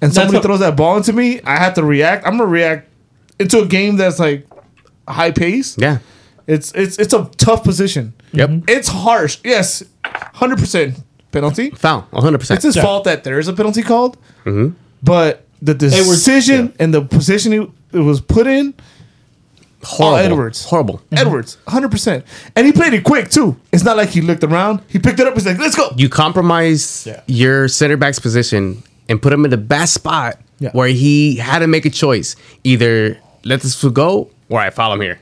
and 0.00 0.12
somebody 0.14 0.36
what- 0.36 0.44
throws 0.44 0.60
that 0.60 0.76
ball 0.76 0.96
into 0.98 1.12
me. 1.12 1.40
I 1.42 1.56
have 1.56 1.74
to 1.74 1.82
react. 1.84 2.26
I'm 2.26 2.36
gonna 2.36 2.48
react 2.50 2.88
into 3.40 3.60
a 3.60 3.66
game 3.66 3.96
that's 3.96 4.18
like 4.20 4.46
high 5.08 5.32
pace. 5.32 5.76
Yeah. 5.78 5.98
It's 6.46 6.70
it's 6.74 6.96
it's 6.98 7.12
a 7.12 7.28
tough 7.38 7.64
position. 7.64 8.12
Yep. 8.32 8.50
Mm-hmm. 8.50 8.64
It's 8.68 8.88
harsh. 8.88 9.38
Yes, 9.42 9.82
hundred 10.04 10.58
percent 10.58 11.00
penalty. 11.32 11.70
Foul. 11.70 12.02
One 12.10 12.22
hundred 12.22 12.38
percent. 12.38 12.58
It's 12.58 12.74
his 12.74 12.76
fault 12.84 13.04
that 13.04 13.24
there 13.24 13.38
is 13.40 13.48
a 13.48 13.52
penalty 13.52 13.82
called. 13.82 14.16
Mm-hmm. 14.44 14.74
But 15.02 15.44
the 15.60 15.72
Edwards- 15.72 15.90
decision 16.24 16.72
and 16.78 16.94
the 16.94 17.02
position 17.02 17.50
he, 17.52 17.72
it 17.92 17.98
was 18.00 18.20
put 18.20 18.46
in, 18.46 18.74
Horrible. 19.82 20.16
Uh, 20.16 20.22
Edwards. 20.22 20.64
Horrible. 20.64 20.94
Mm-hmm. 20.98 21.18
Edwards, 21.18 21.58
hundred 21.68 21.90
percent, 21.90 22.24
and 22.56 22.66
he 22.66 22.72
played 22.72 22.92
it 22.92 23.04
quick 23.04 23.30
too. 23.30 23.56
It's 23.72 23.84
not 23.84 23.96
like 23.96 24.08
he 24.08 24.20
looked 24.20 24.42
around. 24.42 24.80
He 24.88 24.98
picked 24.98 25.20
it 25.20 25.26
up. 25.28 25.34
He's 25.34 25.46
like, 25.46 25.58
"Let's 25.58 25.76
go." 25.76 25.90
You 25.96 26.08
compromise 26.08 27.06
Yeah. 27.06 27.20
your 27.26 27.68
center 27.68 27.96
back's 27.96 28.18
position 28.18 28.82
and 29.08 29.22
put 29.22 29.32
him 29.32 29.44
in 29.44 29.50
the 29.52 29.56
best 29.56 29.94
spot 29.94 30.38
Yeah. 30.58 30.70
where 30.72 30.88
he 30.88 31.36
had 31.36 31.60
to 31.60 31.66
make 31.68 31.84
a 31.84 31.90
choice. 31.90 32.34
Either 32.64 33.18
let 33.44 33.60
this 33.60 33.74
fool 33.80 33.90
go 33.90 34.30
or 34.48 34.58
I 34.58 34.70
follow 34.70 34.94
him 34.96 35.02
here. 35.02 35.20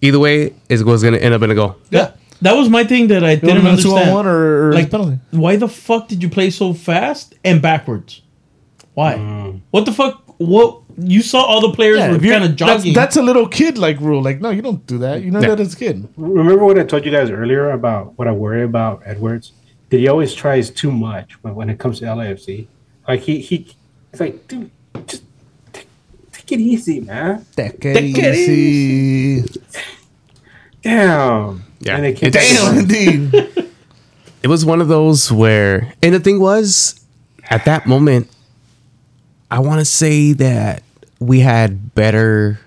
Either 0.00 0.18
way, 0.18 0.52
it 0.68 0.82
was 0.84 1.02
going 1.02 1.14
to 1.14 1.22
end 1.22 1.32
up 1.34 1.42
in 1.42 1.50
a 1.50 1.54
goal. 1.54 1.76
Yeah. 1.90 2.10
That 2.42 2.56
was 2.56 2.68
my 2.68 2.82
thing 2.84 3.06
that 3.08 3.22
I 3.22 3.34
would've 3.34 3.42
didn't 3.42 3.64
been 3.64 3.74
a 3.78 3.80
two 3.80 3.90
on 3.90 3.94
understand. 3.98 4.14
one 4.14 4.26
or- 4.26 4.68
or 4.70 4.72
like, 4.74 4.90
penalty. 4.90 5.18
why 5.30 5.56
the 5.56 5.68
fuck 5.68 6.08
did 6.08 6.22
you 6.22 6.28
play 6.28 6.50
so 6.50 6.74
fast 6.74 7.34
and 7.44 7.62
backwards? 7.62 8.20
Why? 8.94 9.14
Mm. 9.14 9.60
What 9.70 9.84
the 9.86 9.92
fuck? 9.92 10.22
What 10.38 10.80
you 10.98 11.22
saw? 11.22 11.42
All 11.42 11.60
the 11.60 11.72
players 11.74 11.98
Yeah, 11.98 12.08
were 12.12 12.16
you're- 12.18 12.30
kind 12.30 12.44
of 12.44 12.56
that's, 12.56 12.82
jogging. 12.82 12.94
that's 12.94 13.16
a 13.16 13.22
little 13.22 13.48
kid 13.48 13.78
like 13.78 14.00
rule. 14.00 14.22
Like, 14.22 14.40
no, 14.40 14.50
you 14.50 14.62
don't 14.62 14.84
do 14.86 14.98
that. 14.98 15.22
You 15.22 15.30
know 15.30 15.40
Yeah. 15.40 15.48
that 15.50 15.60
as 15.60 15.74
a 15.74 15.76
kid. 15.76 16.08
remember 16.16 16.64
what 16.64 16.78
I 16.78 16.84
told 16.84 17.04
you 17.04 17.10
guys 17.10 17.30
earlier 17.30 17.70
about 17.70 18.18
what 18.18 18.28
I 18.28 18.32
worry 18.32 18.62
about 18.62 19.02
Edwards? 19.04 19.52
That 19.90 19.98
he 19.98 20.08
always 20.08 20.34
tries 20.34 20.70
too 20.70 20.90
much 20.90 21.32
when, 21.42 21.54
when 21.54 21.70
it 21.70 21.78
comes 21.78 21.98
to 22.00 22.06
LAFC. 22.06 22.66
Like 23.08 23.20
he 23.20 23.38
he, 23.40 23.66
it's 24.12 24.20
like, 24.20 24.48
dude, 24.48 24.70
just 25.06 25.22
take, 25.72 25.86
take 26.32 26.52
it 26.52 26.60
easy, 26.60 27.00
man. 27.00 27.44
Take 27.56 27.84
it 27.84 28.02
easy. 28.02 29.44
Damn. 30.82 31.64
Yeah. 31.80 31.96
And 31.96 32.04
they 32.04 32.12
came 32.12 32.28
It's- 32.28 32.52
back 32.52 32.60
Damn, 32.60 32.78
and 32.78 32.90
indeed. 32.92 33.70
it 34.42 34.48
was 34.48 34.64
one 34.64 34.80
of 34.80 34.88
those 34.88 35.30
where 35.32 35.92
and 36.02 36.14
the 36.14 36.20
thing 36.20 36.40
was 36.40 37.00
at 37.50 37.64
that 37.66 37.86
moment 37.86 38.28
i 39.54 39.58
want 39.58 39.78
to 39.78 39.84
say 39.84 40.32
that 40.34 40.82
we 41.20 41.38
had 41.40 41.94
better 41.94 42.58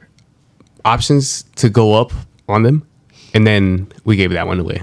options 0.85 1.43
to 1.55 1.67
go 1.69 1.93
up 1.93 2.11
on 2.47 2.63
them 2.63 2.87
and 3.33 3.45
then 3.45 3.87
we 4.05 4.15
gave 4.15 4.31
that 4.31 4.47
one 4.47 4.59
away 4.59 4.81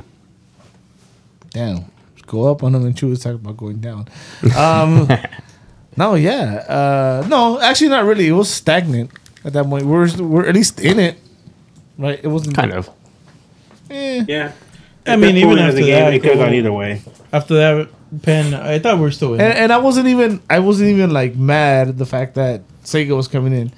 Damn. 1.55 1.85
Go 2.27 2.51
up 2.51 2.65
on 2.65 2.73
them 2.73 2.85
and 2.85 2.97
Chew 2.99 3.09
was 3.11 3.23
talking 3.23 3.37
about 3.39 3.57
going 3.57 3.79
down. 3.79 4.09
Um, 4.57 5.09
no, 5.97 6.15
yeah. 6.17 6.65
Uh, 6.69 7.25
no, 7.29 7.61
actually, 7.61 7.91
not 7.91 8.05
really. 8.05 8.27
It 8.27 8.33
was 8.33 8.51
stagnant 8.51 9.13
at 9.45 9.53
that 9.53 9.65
point. 9.65 9.87
We're, 9.87 10.11
we're 10.21 10.47
at 10.47 10.55
least 10.57 10.81
in 10.81 10.99
it, 10.99 11.17
right? 11.97 12.19
It 12.21 12.27
wasn't 12.27 12.57
kind 12.57 12.73
of 12.73 12.91
Eh. 13.89 14.25
Yeah. 14.27 14.53
I 15.07 15.15
mean, 15.15 15.37
even 15.37 15.59
after 15.59 15.85
that, 15.85 16.15
it 16.15 16.23
could 16.23 16.31
have 16.31 16.39
gone 16.41 16.55
either 16.55 16.73
way. 16.73 17.03
After 17.33 17.55
that 17.55 17.89
pen, 18.23 18.55
I 18.55 18.78
thought 18.78 18.97
we 18.97 19.03
were 19.03 19.11
still 19.11 19.35
in. 19.35 19.41
And, 19.41 19.53
and 19.55 19.73
I 19.73 19.78
wasn't 19.78 20.09
even 20.09 20.41
I 20.49 20.59
wasn't 20.61 20.91
even 20.91 21.11
like 21.11 21.36
mad 21.36 21.89
at 21.89 21.99
the 21.99 22.07
fact 22.07 22.35
that 22.35 22.62
Sega 22.85 23.16
was 23.16 23.28
coming 23.28 23.53
in. 23.53 23.73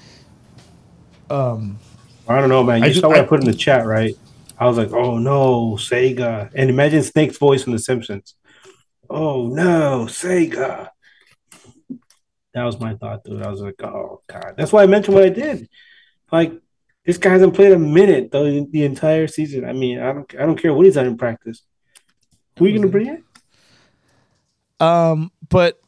Um, 1.31 1.79
I 2.29 2.41
don't 2.41 2.49
know, 2.49 2.63
man. 2.63 2.81
You 2.81 2.87
I 2.87 2.93
ju- 2.93 3.01
saw 3.01 3.09
what 3.09 3.19
I, 3.19 3.23
I- 3.23 3.27
put 3.27 3.41
in 3.41 3.47
the 3.47 3.55
chat, 3.55 3.87
right? 3.87 4.15
I 4.59 4.67
was 4.67 4.79
like, 4.79 4.93
"Oh 4.93 5.19
no, 5.19 5.73
Sega!" 5.77 6.51
And 6.55 6.71
imagine 6.71 7.03
Snake's 7.03 7.37
voice 7.37 7.63
from 7.65 7.73
The 7.75 7.79
Simpsons. 7.79 8.35
Oh 9.11 9.49
no, 9.49 10.07
Sega! 10.09 10.89
That 12.55 12.65
was 12.65 12.81
my 12.81 12.95
thought, 12.95 13.23
dude. 13.25 13.43
I 13.43 13.51
was 13.51 13.61
like, 13.61 13.83
"Oh 13.83 14.23
god." 14.27 14.55
That's 14.57 14.73
why 14.73 14.83
I 14.83 14.87
mentioned 14.87 15.15
what 15.15 15.25
I 15.25 15.29
did. 15.29 15.69
Like, 16.33 16.53
this 17.05 17.19
guy 17.19 17.31
hasn't 17.31 17.55
played 17.55 17.73
a 17.73 17.79
minute 17.79 18.31
though 18.33 18.45
the, 18.45 18.67
the 18.71 18.85
entire 18.85 19.27
season. 19.27 19.65
I 19.65 19.73
mean, 19.73 19.99
I 20.01 20.13
don't, 20.13 20.35
I 20.35 20.47
don't 20.47 20.57
care 20.61 20.73
what 20.73 20.87
he's 20.87 20.95
done 20.95 21.07
in 21.07 21.19
practice. 21.19 21.63
Who 22.59 22.65
are 22.65 22.69
you 22.69 22.79
gonna 22.79 22.91
bring 22.91 23.09
in? 23.09 23.25
Um, 24.81 25.31
but 25.49 25.81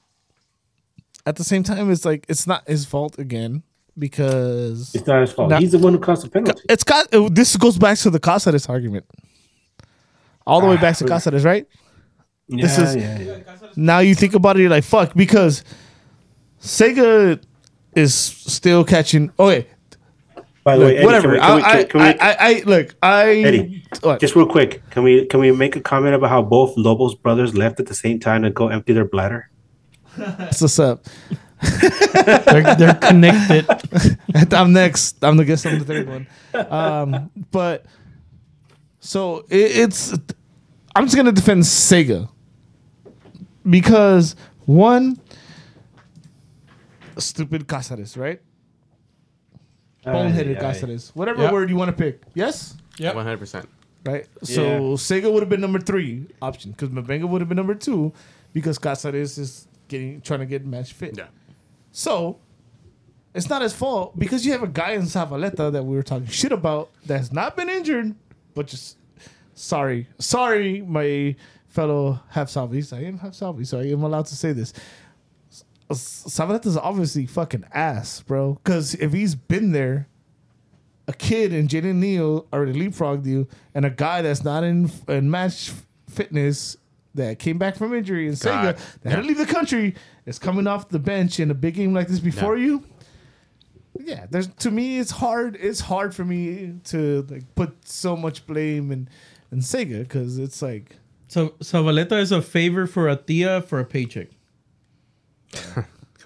at 1.26 1.36
the 1.36 1.44
same 1.44 1.62
time, 1.62 1.90
it's 1.90 2.04
like 2.04 2.24
it's 2.28 2.46
not 2.46 2.66
his 2.68 2.84
fault 2.86 3.18
again 3.18 3.62
because 3.98 4.94
It's 4.94 5.06
not 5.06 5.20
his 5.20 5.32
fault. 5.32 5.50
No. 5.50 5.56
He's 5.58 5.72
the 5.72 5.78
one 5.78 5.92
who 5.92 5.98
caused 5.98 6.24
the 6.24 6.30
penalty. 6.30 6.62
it's 6.70 6.84
got 6.84 7.08
this 7.32 7.56
goes 7.56 7.76
back 7.78 7.98
to 7.98 8.10
the 8.10 8.20
Cáceres 8.20 8.68
argument. 8.68 9.04
All 10.46 10.60
the 10.60 10.66
way 10.66 10.76
back 10.76 10.96
to 10.98 11.04
Cáceres, 11.04 11.44
right? 11.44 11.66
Yeah, 12.46 12.62
this 12.62 12.78
is- 12.78 12.96
yeah, 12.96 13.18
yeah. 13.18 13.38
now 13.76 13.98
you 13.98 14.14
think 14.14 14.32
about 14.34 14.56
it, 14.56 14.60
you're 14.62 14.70
like, 14.70 14.84
fuck, 14.84 15.12
because 15.14 15.62
Sega 16.62 17.42
is 17.94 18.14
still 18.14 18.84
catching. 18.84 19.30
Okay, 19.38 19.66
By 20.68 20.76
the 20.76 20.84
look, 20.84 20.88
way, 20.90 20.96
Eddie, 20.96 21.06
whatever. 21.06 21.28
Can 21.28 21.32
we, 21.32 21.40
can 21.40 21.56
we, 21.56 21.62
I, 21.62 21.72
can, 21.72 21.88
can 21.88 22.00
we, 22.00 22.06
I, 22.06 22.10
I, 22.10 22.36
I, 22.38 22.62
look, 22.66 22.94
I. 23.02 23.30
Eddie, 23.36 23.84
what? 24.02 24.20
Just 24.20 24.36
real 24.36 24.46
quick, 24.46 24.82
can 24.90 25.02
we 25.02 25.24
can 25.24 25.40
we 25.40 25.50
make 25.50 25.76
a 25.76 25.80
comment 25.80 26.14
about 26.14 26.28
how 26.28 26.42
both 26.42 26.76
Lobos 26.76 27.14
brothers 27.14 27.56
left 27.56 27.80
at 27.80 27.86
the 27.86 27.94
same 27.94 28.20
time 28.20 28.42
to 28.42 28.50
go 28.50 28.68
empty 28.68 28.92
their 28.92 29.06
bladder? 29.06 29.48
That's 30.18 30.60
what's 30.60 30.78
up. 30.78 31.06
they're, 31.62 32.74
they're 32.74 32.94
connected. 32.96 33.66
I'm 34.52 34.74
next. 34.74 35.24
I'm 35.24 35.38
the 35.38 35.46
guest 35.46 35.64
on 35.64 35.78
the 35.78 35.86
third 35.86 36.06
one. 36.06 36.26
Um, 36.52 37.30
but 37.50 37.86
so 39.00 39.46
it, 39.48 39.74
it's. 39.74 40.12
I'm 40.94 41.06
just 41.06 41.16
gonna 41.16 41.32
defend 41.32 41.62
Sega 41.62 42.28
because 43.70 44.36
one, 44.66 45.18
stupid 47.16 47.66
Cáceres, 47.66 48.18
right? 48.18 48.42
Boneheaded 50.14 50.56
Ay, 50.56 50.66
ay. 50.66 50.72
Cáceres, 50.74 51.10
whatever 51.14 51.42
Yeah. 51.42 51.52
word 51.52 51.70
you 51.70 51.76
want 51.76 51.88
to 51.90 51.96
pick. 52.04 52.22
Yes. 52.34 52.76
Yep. 52.98 53.14
100% 53.14 53.66
right? 54.04 54.26
So 54.42 54.62
Yeah. 54.62 54.78
Sega 54.96 55.32
would 55.32 55.42
have 55.42 55.48
been 55.50 55.60
number 55.60 55.78
three 55.80 56.26
option 56.40 56.70
because 56.72 56.88
Mavinga 56.90 57.28
would 57.28 57.40
have 57.40 57.48
been 57.48 57.56
number 57.56 57.74
two 57.74 58.12
because 58.52 58.78
Cáceres 58.78 59.38
is 59.38 59.68
getting 59.88 60.20
trying 60.20 60.40
to 60.40 60.46
get 60.46 60.64
match 60.66 60.92
fit. 60.92 61.16
yeah 61.16 61.26
So 61.92 62.38
it's 63.34 63.48
not 63.48 63.62
his 63.62 63.72
fault 63.74 64.18
because 64.18 64.44
you 64.46 64.52
have 64.52 64.62
a 64.62 64.68
guy 64.68 64.92
in 64.92 65.02
Zavaleta 65.02 65.70
that 65.72 65.84
we 65.84 65.94
were 65.96 66.02
talking 66.02 66.26
shit 66.26 66.52
about 66.52 66.90
that 67.06 67.18
has 67.18 67.32
not 67.32 67.56
been 67.56 67.68
injured, 67.68 68.14
but 68.54 68.66
just 68.66 68.96
sorry, 69.54 70.08
sorry, 70.18 70.82
my 70.82 71.36
fellow 71.68 72.20
half 72.30 72.48
Salvis. 72.48 72.92
I 72.96 73.04
am 73.04 73.18
half 73.18 73.34
Salvi, 73.34 73.64
so 73.64 73.78
I 73.80 73.84
am 73.86 74.02
allowed 74.02 74.26
to 74.26 74.36
say 74.36 74.52
this. 74.52 74.72
Zavaleta's 75.90 76.76
obviously 76.76 77.26
fucking 77.26 77.64
ass, 77.72 78.22
bro. 78.22 78.54
Because 78.62 78.94
if 78.94 79.12
he's 79.12 79.34
been 79.34 79.72
there, 79.72 80.08
a 81.06 81.12
kid 81.12 81.52
and 81.52 81.68
Jalen 81.68 81.96
Neal 81.96 82.46
already 82.52 82.74
leapfrogged 82.74 83.26
you, 83.26 83.48
and 83.74 83.84
a 83.86 83.90
guy 83.90 84.22
that's 84.22 84.44
not 84.44 84.64
in, 84.64 84.90
in 85.08 85.30
match 85.30 85.72
fitness 86.08 86.76
that 87.14 87.38
came 87.38 87.58
back 87.58 87.76
from 87.76 87.94
injury 87.94 88.28
and 88.28 88.38
God, 88.38 88.76
Sega 88.76 89.00
that 89.00 89.10
had 89.10 89.22
to 89.22 89.26
leave 89.26 89.38
the 89.38 89.46
country 89.46 89.94
is 90.26 90.38
coming 90.38 90.66
off 90.66 90.88
the 90.88 90.98
bench 90.98 91.40
in 91.40 91.50
a 91.50 91.54
big 91.54 91.74
game 91.74 91.94
like 91.94 92.08
this 92.08 92.20
before 92.20 92.56
you. 92.56 92.84
Yeah, 93.98 94.26
there's 94.30 94.46
to 94.48 94.70
me 94.70 94.98
it's 94.98 95.10
hard. 95.10 95.56
It's 95.56 95.80
hard 95.80 96.14
for 96.14 96.24
me 96.24 96.74
to 96.84 97.26
like 97.28 97.54
put 97.54 97.88
so 97.88 98.16
much 98.16 98.46
blame 98.46 98.92
in 98.92 99.08
in 99.50 99.58
Sega 99.58 100.00
because 100.00 100.38
it's 100.38 100.62
like 100.62 100.96
So 101.26 101.50
Zavaleta 101.60 102.20
is 102.20 102.30
a 102.30 102.40
favor 102.42 102.86
for 102.86 103.08
a 103.08 103.16
tia 103.16 103.62
for 103.62 103.80
a 103.80 103.84
paycheck. 103.84 104.28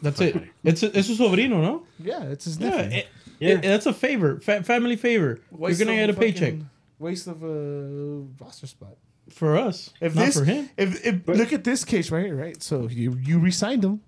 That's 0.02 0.20
it. 0.20 0.36
It's 0.64 0.82
a, 0.82 0.96
it's 0.98 1.08
a 1.08 1.12
sobrino, 1.14 1.60
no? 1.62 1.82
yeah, 1.98 2.22
it's 2.24 2.44
his 2.44 2.58
Yeah, 2.58 2.68
nephew. 2.70 2.98
it- 2.98 3.06
Yeah. 3.38 3.48
it- 3.54 3.62
that's 3.62 3.86
a 3.86 3.92
favor, 3.92 4.38
fa- 4.40 4.62
family 4.62 4.96
favor. 4.96 5.38
Waste 5.50 5.78
You're 5.80 5.86
gonna 5.86 6.00
of 6.02 6.06
get 6.08 6.16
a 6.16 6.18
paycheck 6.20 6.54
Waste 6.98 7.26
of 7.26 7.42
a 7.42 8.22
roster 8.40 8.66
spot. 8.68 8.96
for 9.30 9.56
us, 9.56 9.90
If 10.00 10.14
not 10.14 10.26
this, 10.26 10.38
for 10.38 10.44
him. 10.44 10.68
if, 10.76 11.04
if 11.06 11.26
look 11.28 11.52
at 11.52 11.64
this 11.64 11.84
case 11.84 12.10
right 12.10 12.26
here, 12.26 12.36
right? 12.36 12.62
So 12.62 12.88
you 12.88 13.18
you 13.20 13.38
re-signed 13.40 13.84
him, 13.84 14.00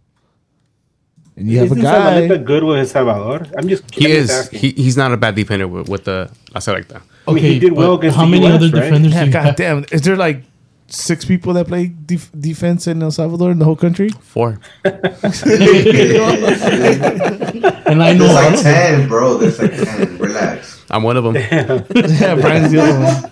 and 1.37 1.51
you 1.51 1.59
have 1.59 1.67
Isn't 1.73 1.81
a 1.81 1.83
guy. 1.83 2.29
Zavaleta 2.29 2.45
good 2.45 2.63
with 2.65 2.79
El 2.79 2.87
Salvador? 2.87 3.47
I'm 3.59 3.69
just 3.69 3.83
he 3.95 4.05
I'm 4.07 4.11
just 4.13 4.23
is 4.25 4.31
asking. 4.31 4.59
he, 4.61 4.71
he's 4.71 4.97
not 4.97 5.11
a 5.13 5.17
bad 5.17 5.35
defender 5.35 5.67
with, 5.67 5.89
with 5.89 6.05
the 6.05 6.31
I 6.55 6.61
said 6.61 6.73
like 6.75 6.89
that 6.89 7.03
I 7.27 7.33
mean, 7.33 7.43
he 7.45 7.59
did 7.59 7.73
well 7.73 7.95
against 7.95 8.17
how 8.17 8.25
the 8.27 8.31
many 8.31 8.47
US, 8.47 8.55
other 8.55 8.67
right? 8.71 8.85
defenders? 8.85 9.13
Yeah, 9.15 9.21
do 9.21 9.27
you 9.27 9.33
God 9.33 9.45
have? 9.47 9.57
damn. 9.57 9.85
Is 9.91 10.03
there 10.03 10.17
like 10.17 10.43
six 10.87 11.25
people 11.25 11.53
that 11.55 11.67
play 11.67 11.87
def- 11.89 12.31
defense 12.39 12.87
in 12.87 13.03
El 13.03 13.11
Salvador 13.11 13.51
in 13.51 13.59
the 13.59 13.65
whole 13.65 13.77
country? 13.77 14.11
four 14.21 14.61
And 17.87 18.03
I 18.03 18.13
know 18.15 18.27
There's 18.27 18.31
all 18.31 18.35
like 18.35 18.53
of 18.55 18.63
them. 18.63 18.63
ten, 18.63 19.09
bro. 19.09 19.37
There's 19.39 19.59
like 19.59 19.73
ten. 19.73 20.19
Relax. 20.19 20.85
I'm 20.91 21.03
one 21.03 21.17
of 21.17 21.25
them 21.25 21.35
yeah, 21.37 22.35
Brian's 22.37 22.71
the 22.73 22.81
other 22.81 23.01
one. 23.23 23.31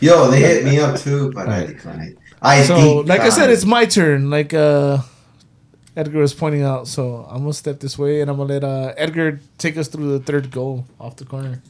Yo, 0.00 0.30
they 0.30 0.40
hit 0.40 0.64
me 0.64 0.78
up 0.78 0.98
too, 0.98 1.32
but 1.32 1.48
I 1.48 1.66
declined. 1.66 2.16
I 2.42 2.62
So, 2.62 2.98
like 3.00 3.20
I 3.22 3.30
said, 3.30 3.50
it's 3.50 3.64
my 3.64 3.86
turn. 3.86 4.30
Like 4.30 4.52
uh, 4.54 4.98
Edgar 5.96 6.20
was 6.20 6.34
pointing 6.34 6.62
out. 6.62 6.86
So 6.86 7.26
I'm 7.28 7.38
gonna 7.40 7.52
step 7.54 7.80
this 7.80 7.98
way, 7.98 8.20
and 8.20 8.30
I'm 8.30 8.36
gonna 8.36 8.52
let 8.52 8.64
uh, 8.64 8.94
Edgar 8.96 9.40
take 9.58 9.76
us 9.76 9.88
through 9.88 10.18
the 10.18 10.24
third 10.24 10.50
goal 10.50 10.84
off 11.00 11.16
the 11.16 11.24
corner. 11.24 11.62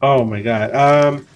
Oh 0.00 0.24
my 0.24 0.40
god. 0.40 0.74
Um, 0.74 1.26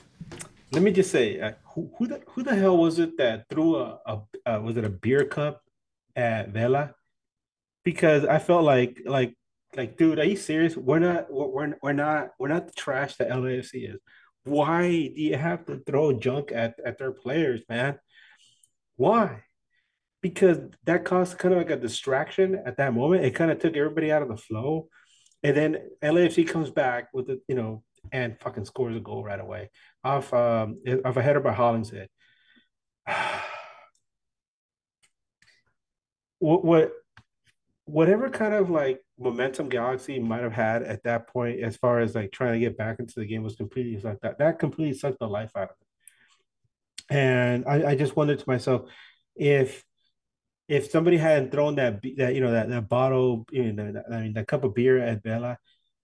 let 0.72 0.82
me 0.82 0.90
just 0.92 1.10
say, 1.10 1.40
uh, 1.40 1.52
who 1.76 2.06
the, 2.06 2.22
who 2.28 2.42
the 2.42 2.54
hell 2.54 2.76
was 2.76 2.98
it 2.98 3.18
that 3.18 3.48
threw 3.50 3.76
a, 3.76 3.98
a 4.06 4.20
uh, 4.46 4.60
was 4.60 4.76
it 4.76 4.84
a 4.84 4.90
beer 4.90 5.24
cup 5.24 5.60
at 6.14 6.48
Vela? 6.48 6.94
Because 7.84 8.24
I 8.24 8.38
felt 8.38 8.64
like 8.64 9.02
like 9.04 9.34
like 9.76 9.96
dude, 9.96 10.18
are 10.18 10.24
you 10.24 10.36
serious? 10.36 10.76
We're 10.76 10.98
not 10.98 11.26
we're 11.30 11.74
we're 11.82 11.92
not 11.92 12.30
we're 12.38 12.48
not 12.48 12.66
the 12.66 12.72
trash 12.72 13.16
that 13.16 13.28
LAFC 13.28 13.94
is. 13.94 14.00
Why 14.44 14.88
do 14.88 15.20
you 15.20 15.36
have 15.36 15.66
to 15.66 15.82
throw 15.86 16.18
junk 16.18 16.50
at 16.52 16.76
at 16.84 16.98
their 16.98 17.12
players, 17.12 17.62
man? 17.68 17.98
Why? 18.96 19.42
Because 20.22 20.58
that 20.84 21.04
caused 21.04 21.38
kind 21.38 21.52
of 21.52 21.58
like 21.58 21.70
a 21.70 21.76
distraction 21.76 22.60
at 22.64 22.78
that 22.78 22.94
moment. 22.94 23.24
It 23.24 23.34
kind 23.34 23.50
of 23.50 23.58
took 23.58 23.76
everybody 23.76 24.10
out 24.10 24.22
of 24.22 24.28
the 24.28 24.36
flow. 24.36 24.88
And 25.42 25.56
then 25.56 25.76
LAFC 26.02 26.48
comes 26.48 26.70
back 26.70 27.08
with 27.12 27.26
the, 27.26 27.40
you 27.46 27.54
know, 27.54 27.84
and 28.12 28.40
fucking 28.40 28.64
scores 28.64 28.96
a 28.96 29.00
goal 29.00 29.22
right 29.22 29.38
away 29.38 29.70
off 30.06 30.32
um 30.32 30.78
off 31.04 31.16
a 31.16 31.22
header 31.22 31.40
by 31.40 31.52
Hollingshead. 31.52 32.08
what 36.38 36.64
what 36.64 36.92
whatever 37.86 38.28
kind 38.28 38.54
of 38.54 38.68
like 38.70 39.00
momentum 39.18 39.68
Galaxy 39.68 40.18
might 40.18 40.42
have 40.42 40.52
had 40.52 40.82
at 40.82 41.04
that 41.04 41.28
point, 41.28 41.60
as 41.60 41.76
far 41.76 42.00
as 42.00 42.14
like 42.14 42.32
trying 42.32 42.54
to 42.54 42.58
get 42.58 42.76
back 42.76 42.98
into 42.98 43.14
the 43.20 43.26
game, 43.26 43.42
was 43.42 43.56
completely 43.56 44.00
sucked 44.00 44.22
that. 44.22 44.38
That 44.38 44.58
completely 44.58 44.98
sucked 44.98 45.20
the 45.20 45.28
life 45.28 45.52
out 45.56 45.70
of 45.70 45.76
it. 45.80 47.14
And 47.14 47.64
I, 47.66 47.90
I 47.90 47.94
just 47.94 48.16
wondered 48.16 48.40
to 48.40 48.44
myself 48.48 48.90
if 49.36 49.84
if 50.68 50.90
somebody 50.90 51.16
hadn't 51.16 51.52
thrown 51.52 51.76
that 51.76 52.02
that 52.16 52.34
you 52.34 52.40
know 52.40 52.50
that, 52.52 52.68
that 52.68 52.88
bottle, 52.88 53.46
you 53.50 53.72
know, 53.72 53.92
that, 53.92 54.04
I 54.12 54.22
mean 54.22 54.32
that 54.34 54.48
cup 54.48 54.64
of 54.64 54.74
beer 54.74 54.98
at 54.98 55.22
Vela, 55.22 55.58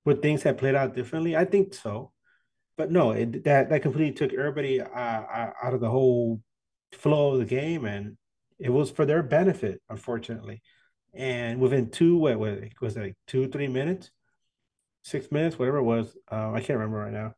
would 0.04 0.22
things 0.22 0.42
have 0.44 0.58
played 0.58 0.76
out 0.76 0.94
differently? 0.94 1.36
I 1.36 1.44
think 1.44 1.74
so, 1.74 2.12
but 2.76 2.90
no, 2.90 3.12
it, 3.12 3.44
that 3.44 3.70
that 3.70 3.82
completely 3.82 4.12
took 4.12 4.32
everybody 4.32 4.80
uh, 4.80 4.86
uh, 4.86 5.52
out 5.62 5.74
of 5.74 5.80
the 5.80 5.90
whole 5.90 6.40
flow 6.92 7.32
of 7.32 7.38
the 7.38 7.44
game, 7.44 7.84
and 7.84 8.16
it 8.58 8.70
was 8.70 8.90
for 8.90 9.04
their 9.04 9.22
benefit, 9.22 9.80
unfortunately. 9.88 10.62
And 11.14 11.60
within 11.60 11.90
two, 11.90 12.16
what 12.16 12.38
was 12.38 12.58
it? 12.58 12.72
Was 12.80 12.96
like 12.96 13.16
two, 13.26 13.48
three 13.48 13.68
minutes, 13.68 14.10
six 15.02 15.30
minutes, 15.30 15.58
whatever 15.58 15.78
it 15.78 15.82
was? 15.82 16.16
Uh, 16.30 16.52
I 16.52 16.60
can't 16.60 16.78
remember 16.78 16.98
right 16.98 17.12
now. 17.12 17.34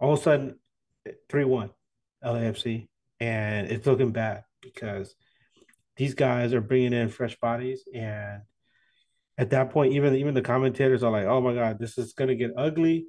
All 0.00 0.14
of 0.14 0.20
a 0.20 0.22
sudden, 0.22 0.58
three 1.28 1.44
one, 1.44 1.70
LAFC, 2.24 2.88
and 3.20 3.68
it's 3.70 3.86
looking 3.86 4.10
bad 4.10 4.44
because 4.60 5.14
these 5.96 6.14
guys 6.14 6.52
are 6.52 6.60
bringing 6.60 6.92
in 6.92 7.08
fresh 7.08 7.36
bodies, 7.38 7.84
and 7.94 8.42
at 9.38 9.50
that 9.50 9.70
point, 9.70 9.92
even 9.92 10.14
even 10.16 10.34
the 10.34 10.42
commentators 10.42 11.02
are 11.02 11.12
like, 11.12 11.26
"Oh 11.26 11.40
my 11.40 11.54
god, 11.54 11.78
this 11.78 11.98
is 11.98 12.12
gonna 12.12 12.34
get 12.34 12.50
ugly." 12.56 13.06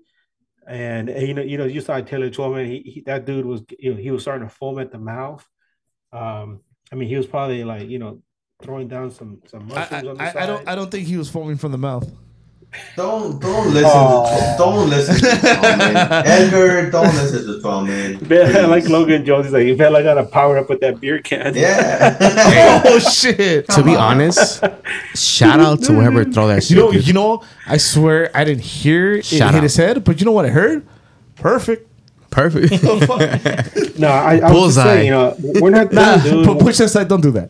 And, 0.67 1.09
and 1.09 1.27
you 1.27 1.33
know, 1.33 1.41
you 1.41 1.57
know, 1.57 1.65
you 1.65 1.81
saw 1.81 1.99
Taylor 2.01 2.29
Twellman. 2.29 2.67
He, 2.67 2.91
he 2.91 3.01
that 3.05 3.25
dude 3.25 3.45
was, 3.45 3.63
you 3.79 3.93
know, 3.93 3.97
he 3.99 4.11
was 4.11 4.21
starting 4.23 4.47
to 4.47 4.53
foam 4.53 4.79
at 4.79 4.91
the 4.91 4.99
mouth. 4.99 5.47
Um, 6.11 6.59
I 6.91 6.95
mean, 6.95 7.07
he 7.07 7.15
was 7.15 7.25
probably 7.25 7.63
like, 7.63 7.89
you 7.89 7.99
know, 7.99 8.21
throwing 8.61 8.87
down 8.87 9.11
some 9.11 9.41
some 9.47 9.71
I, 9.71 9.75
mushrooms 9.75 10.07
on 10.07 10.17
the 10.17 10.23
I, 10.23 10.31
side. 10.31 10.43
I 10.43 10.45
don't. 10.45 10.67
I 10.69 10.75
don't 10.75 10.91
think 10.91 11.07
he 11.07 11.17
was 11.17 11.29
foaming 11.29 11.57
from 11.57 11.71
the 11.71 11.77
mouth. 11.77 12.09
Don't 12.95 13.39
don't 13.41 13.73
listen 13.73 13.89
Aw. 13.91 14.51
to 14.51 14.57
don't 14.57 14.89
listen 14.89 15.15
to 15.15 15.35
Twellman. 15.37 15.95
Edgar, 16.25 16.91
don't 16.91 17.15
listen 17.15 17.45
to 17.47 17.59
Twellman. 17.61 18.29
Man, 18.29 18.69
like 18.69 18.87
Logan 18.89 19.25
Jones, 19.25 19.45
he's 19.45 19.53
like, 19.53 19.65
you 19.65 19.75
felt 19.77 19.93
like 19.93 20.01
I 20.05 20.13
got 20.13 20.21
to 20.21 20.27
power 20.27 20.57
up 20.57 20.69
with 20.69 20.81
that 20.81 20.99
beer 20.99 21.19
can. 21.19 21.55
Yeah. 21.55 22.17
oh 22.85 22.99
shit! 22.99 23.67
to 23.69 23.83
be 23.83 23.95
honest, 23.95 24.63
shout 25.15 25.59
out 25.59 25.81
to 25.83 25.93
whoever 25.93 26.23
throw 26.25 26.47
that 26.47 26.63
shit. 26.63 26.71
You 26.71 26.75
know, 26.77 26.91
dude. 26.91 27.07
you 27.07 27.13
know. 27.13 27.43
I 27.65 27.77
swear 27.77 28.29
I 28.35 28.43
didn't 28.43 28.63
hear 28.63 29.13
it 29.13 29.25
Shout 29.25 29.51
hit 29.51 29.57
out. 29.57 29.63
his 29.63 29.75
head, 29.75 30.03
but 30.03 30.19
you 30.19 30.25
know 30.25 30.31
what 30.33 30.45
I 30.45 30.49
heard? 30.49 30.85
Perfect. 31.35 31.87
perfect. 32.29 32.73
No, 33.99 34.09
I, 34.09 34.37
I 34.37 34.51
was 34.51 34.75
just 34.75 34.85
saying, 34.85 35.05
you 35.07 35.11
know, 35.11 35.35
we're 35.59 35.71
not 35.71 35.91
Nah, 35.91 36.17
them, 36.17 36.23
dude. 36.23 36.45
but 36.45 36.59
push 36.59 36.77
that 36.77 36.89
side. 36.89 37.07
Don't 37.07 37.21
do 37.21 37.31
that. 37.31 37.49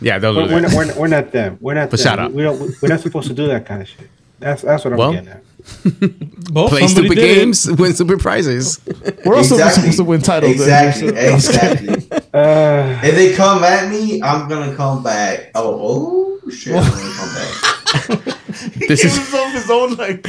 yeah, 0.00 0.18
they'll 0.18 0.34
we're, 0.34 0.48
do 0.48 0.54
we're, 0.54 0.60
that. 0.62 0.68
not, 0.70 0.76
we're, 0.76 0.84
not, 0.86 0.96
we're 0.96 1.06
not 1.08 1.30
them. 1.32 1.58
We're 1.60 1.74
not 1.74 1.90
But 1.90 2.00
them. 2.00 2.04
shout 2.04 2.18
out. 2.18 2.32
We 2.32 2.42
don't. 2.42 2.58
We're 2.82 2.88
not 2.88 2.98
supposed 3.00 3.28
to 3.28 3.34
do 3.34 3.46
that 3.46 3.64
kind 3.64 3.80
of 3.82 3.88
shit. 3.88 4.08
That's 4.40 4.62
that's 4.62 4.84
what 4.84 4.92
I'm 4.92 4.98
Well, 4.98 5.12
getting 5.12 5.28
at. 5.28 5.42
Both 6.52 6.70
Play 6.70 6.86
stupid 6.86 7.16
did 7.16 7.18
it. 7.18 7.34
games, 7.36 7.70
win 7.78 7.92
stupid 7.92 8.20
prizes. 8.20 8.80
We're 9.24 9.36
also 9.36 9.56
supposed 9.56 9.96
to 9.98 10.04
win 10.04 10.22
titles. 10.22 10.52
Exactly. 10.52 11.10
then, 11.10 11.40
so- 11.40 11.50
Exactly. 11.52 12.08
Uh, 12.32 13.00
if 13.02 13.14
they 13.14 13.34
come 13.34 13.64
at 13.64 13.90
me, 13.90 14.22
I'm 14.22 14.48
gonna 14.48 14.74
come 14.76 15.02
back. 15.02 15.50
Oh, 15.54 16.40
oh 16.44 16.50
shit! 16.50 16.74
I'm 16.74 16.82
gonna 16.88 17.14
come 17.14 17.34
back. 17.34 18.38
This 18.78 19.02
Give 19.02 19.10
is 19.10 19.16
himself 19.16 19.52
his 19.52 19.70
own 19.70 19.94
like. 19.94 20.22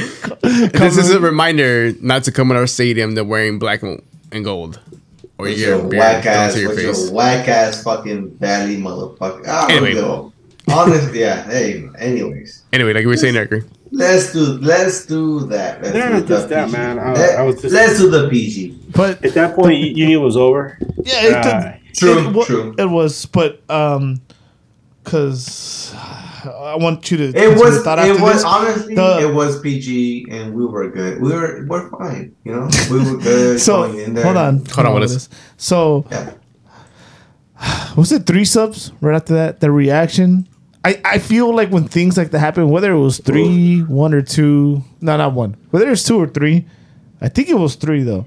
this 0.74 0.96
is 0.96 1.10
a 1.10 1.20
reminder 1.20 1.92
not 2.00 2.24
to 2.24 2.32
come 2.32 2.50
in 2.50 2.56
our 2.56 2.66
stadium 2.66 3.14
that 3.14 3.24
wearing 3.24 3.58
black 3.58 3.82
and 3.82 4.02
and 4.32 4.44
gold, 4.44 4.80
or 5.38 5.48
you 5.48 5.52
With 5.54 5.58
get 5.58 5.68
your 5.68 5.78
beard 5.78 5.92
whack 6.00 6.26
ass, 6.26 6.56
your 6.56 6.68
with 6.70 6.78
face. 6.78 7.04
your 7.06 7.12
whack 7.14 7.48
ass 7.48 7.82
fucking 7.82 8.36
valley 8.38 8.76
motherfucker. 8.76 9.46
I 9.46 9.68
don't 9.68 9.84
Anyway. 9.84 10.00
know. 10.00 10.32
Honestly, 10.68 11.20
yeah. 11.20 11.44
Hey, 11.44 11.88
anyways, 11.98 12.62
Anyway, 12.72 12.92
like 12.92 13.00
we 13.04 13.06
were 13.08 13.16
saying, 13.16 13.36
Edgar. 13.36 13.64
Let's 13.92 14.32
do 14.32 14.58
let's 14.60 15.06
do 15.06 15.40
that. 15.46 15.82
Let's 15.82 15.94
No, 15.94 16.20
do 16.20 16.26
just 16.26 16.48
that, 16.48 16.66
PG. 16.66 16.76
man. 16.76 16.98
I- 16.98 17.12
Let, 17.12 17.38
I 17.38 17.42
was 17.42 17.60
just- 17.62 17.74
let's 17.74 17.98
do 17.98 18.10
the 18.10 18.28
PG. 18.28 18.78
But 18.94 19.24
at 19.24 19.34
that 19.34 19.54
point, 19.56 19.78
you, 19.78 19.86
you 19.94 20.06
knew 20.06 20.20
it 20.20 20.24
was 20.24 20.36
over. 20.36 20.78
yeah, 21.04 21.26
it, 21.26 21.34
Ah, 21.46 21.74
True, 21.94 22.18
it, 22.28 22.32
wa- 22.34 22.44
true. 22.44 22.74
It 22.78 22.88
was, 22.88 23.26
but 23.26 23.62
um, 23.70 24.20
because 25.02 25.92
I 26.44 26.76
want 26.76 27.10
you 27.10 27.16
to. 27.18 27.24
It 27.24 27.32
continue 27.34 27.58
was. 27.64 27.82
thought 27.82 27.98
It 27.98 28.20
was 28.20 28.32
this. 28.34 28.44
honestly. 28.44 28.94
The- 28.94 29.28
it 29.28 29.34
was 29.34 29.60
PG, 29.60 30.26
and 30.30 30.54
we 30.54 30.64
were 30.66 30.88
good. 30.88 31.20
We 31.20 31.32
were. 31.32 31.64
We're 31.68 31.90
fine. 31.90 32.34
You 32.44 32.52
know, 32.54 32.68
we 32.90 32.98
were 32.98 33.16
good 33.18 33.60
So 33.68 33.86
going 33.88 33.98
in 34.00 34.14
there. 34.14 34.24
hold 34.24 34.36
on, 34.36 34.64
Hold 34.66 34.86
on, 34.86 34.92
what 34.92 35.02
with 35.02 35.10
is- 35.10 35.28
this. 35.28 35.38
So 35.56 36.06
Yeah. 36.10 36.30
was 37.96 38.12
it 38.12 38.26
three 38.26 38.44
subs 38.44 38.92
right 39.00 39.14
after 39.16 39.34
that? 39.34 39.60
The 39.60 39.70
reaction. 39.70 40.46
I, 40.84 41.00
I 41.04 41.18
feel 41.18 41.54
like 41.54 41.70
when 41.70 41.86
things 41.88 42.16
like 42.16 42.30
that 42.30 42.38
happen, 42.38 42.70
whether 42.70 42.90
it 42.92 42.98
was 42.98 43.18
three, 43.18 43.80
one 43.80 44.14
or 44.14 44.22
two, 44.22 44.82
no, 45.00 45.16
not 45.16 45.34
one, 45.34 45.56
whether 45.70 45.90
it's 45.90 46.04
two 46.04 46.18
or 46.18 46.26
three, 46.26 46.66
I 47.20 47.28
think 47.28 47.48
it 47.50 47.54
was 47.58 47.74
three 47.74 48.02
though. 48.02 48.24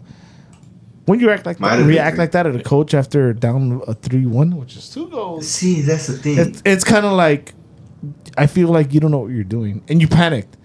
When 1.06 1.20
you 1.20 1.32
act 1.32 1.46
like 1.46 1.60
Might 1.60 1.78
that, 1.78 1.84
react 1.86 2.18
like 2.18 2.32
that 2.32 2.46
at 2.48 2.56
a 2.56 2.64
coach 2.64 2.94
after 2.94 3.34
down 3.34 3.82
a 3.88 3.94
three-one, 3.94 4.56
which 4.56 4.78
is 4.78 4.90
two 4.90 5.10
goals, 5.10 5.48
See, 5.50 5.82
that's 5.82 6.08
the 6.08 6.14
thing. 6.14 6.38
it's, 6.38 6.62
it's 6.64 6.84
kind 6.86 7.06
of 7.06 7.14
like 7.14 7.54
I 8.38 8.48
feel 8.48 8.70
like 8.70 8.94
you 8.94 9.00
don't 9.00 9.12
know 9.12 9.18
what 9.20 9.32
you're 9.32 9.44
doing 9.44 9.84
and 9.90 10.00
you 10.00 10.08
panicked, 10.08 10.56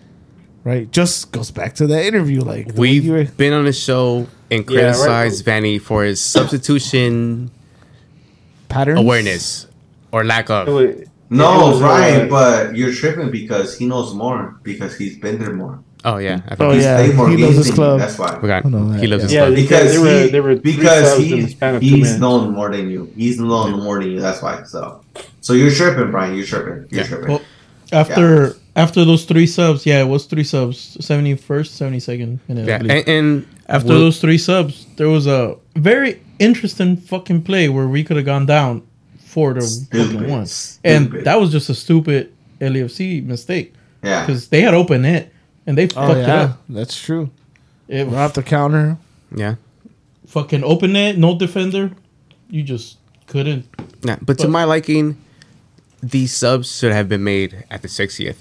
right? 0.64 0.90
Just 0.92 1.32
goes 1.32 1.50
back 1.50 1.74
to 1.76 1.86
that 1.88 2.04
interview, 2.04 2.42
like 2.42 2.74
the 2.74 2.80
way 2.80 2.88
you 2.90 3.10
were- 3.12 3.18
We've 3.18 3.36
been 3.36 3.52
on 3.54 3.64
the 3.64 3.72
show 3.72 4.28
and 4.50 4.68
Yeah, 4.70 4.76
right. 4.80 4.94
criticized 4.94 5.44
Vanney 5.46 5.80
for 5.80 6.04
his 6.04 6.20
substitution 6.20 7.50
pattern 8.68 8.98
awareness 8.98 9.66
or 10.12 10.22
lack 10.24 10.50
of. 10.50 10.68
was- 10.68 10.84
it 10.84 11.07
no, 11.30 11.68
was, 11.68 11.82
uh, 11.82 11.84
right, 11.84 12.28
but 12.30 12.76
you're 12.76 12.92
tripping 12.92 13.30
because 13.30 13.76
he 13.78 13.86
knows 13.86 14.14
more 14.14 14.58
because 14.62 14.96
he's 14.96 15.18
been 15.18 15.38
there 15.38 15.52
more. 15.52 15.78
Oh 16.04 16.18
yeah, 16.18 16.40
I 16.48 16.52
Oh, 16.54 16.56
forgot. 16.56 16.74
He's 16.74 16.84
yeah, 16.84 17.12
more 17.12 17.28
he 17.28 17.36
loves 17.36 17.54
games 17.54 17.66
his 17.66 17.74
club. 17.74 17.98
That's 17.98 18.18
why. 18.18 18.38
Forgot. 18.38 18.64
I 18.66 18.68
know 18.68 18.88
that, 18.92 19.00
He 19.00 19.06
loves 19.08 19.24
his 19.24 19.32
yeah. 19.32 19.40
club. 19.46 19.54
they- 19.56 19.62
Because 19.62 19.92
there 19.92 20.00
were- 20.00 20.22
he, 20.22 20.28
there 20.30 20.42
were 20.42 20.56
because 20.56 21.08
subs 21.10 21.24
in 21.24 21.30
the 21.30 21.36
he, 21.46 21.46
span 21.48 21.74
of 21.74 21.80
two 21.80 21.86
he's 21.88 21.92
minutes. 22.04 22.20
known 22.20 22.52
more 22.54 22.70
than 22.70 22.88
you. 22.88 23.12
He's 23.16 23.38
known 23.40 23.72
more 23.82 23.98
than 24.00 24.12
you. 24.12 24.20
That's 24.20 24.40
why. 24.40 24.62
So, 24.62 25.00
so 25.40 25.52
you're 25.54 25.72
tripping, 25.72 26.10
Brian. 26.12 26.36
You're 26.36 26.46
tripping. 26.46 26.86
You're 26.90 27.00
Yeah. 27.02 27.06
tripping. 27.08 27.28
Well, 27.28 27.42
after 27.92 28.54
after 28.76 29.04
those 29.04 29.24
three 29.24 29.46
subs, 29.46 29.84
yeah, 29.86 30.00
it 30.00 30.06
was 30.08 30.26
three 30.26 30.44
subs, 30.44 30.96
seventy 31.00 31.34
first, 31.34 31.74
seventy 31.76 31.98
second, 32.00 32.38
and 32.48 32.64
Yeah, 32.66 32.76
and, 32.78 33.08
and 33.08 33.46
after 33.68 33.88
we'll- 33.88 33.98
those 34.00 34.20
three 34.20 34.38
subs, 34.38 34.86
there 34.96 35.08
was 35.08 35.26
a 35.26 35.56
very 35.74 36.20
interesting 36.38 36.96
fucking 36.96 37.42
play 37.42 37.68
where 37.68 37.88
we 37.88 38.04
could 38.04 38.16
have 38.16 38.26
gone 38.26 38.46
down 38.46 38.82
four 39.28 39.54
to 39.54 39.62
Stupid. 39.62 40.12
fucking 40.12 40.28
one, 40.30 40.46
and 40.84 41.12
that 41.24 41.38
was 41.40 41.52
just 41.52 41.68
a 41.68 41.74
stupid 41.74 42.32
LAFC 42.60 43.24
mistake 43.24 43.74
yeah. 44.02 44.24
because 44.26 44.48
they 44.48 44.60
had 44.62 44.74
open 44.74 45.04
it 45.04 45.32
and 45.66 45.76
they 45.78 45.84
Oh 45.84 46.08
fucked 46.08 46.18
it 46.20 46.28
up. 46.28 46.62
that's 46.68 47.00
true. 47.00 47.30
It 47.88 48.06
Right 48.06 48.14
off 48.24 48.34
the 48.34 48.42
counter. 48.42 48.96
yeah, 49.34 49.56
fucking 50.26 50.64
open 50.64 50.96
it, 50.96 51.18
no 51.18 51.36
defender. 51.38 51.92
You 52.50 52.62
just 52.62 52.96
couldn't. 53.26 53.66
yeah. 54.02 54.16
But 54.22 54.38
to 54.40 54.48
my 54.48 54.64
liking, 54.64 55.16
these 56.02 56.32
subs 56.32 56.74
should 56.78 56.92
have 56.92 57.08
been 57.08 57.22
made 57.24 57.64
at 57.70 57.82
the 57.82 57.88
60th. 57.88 58.38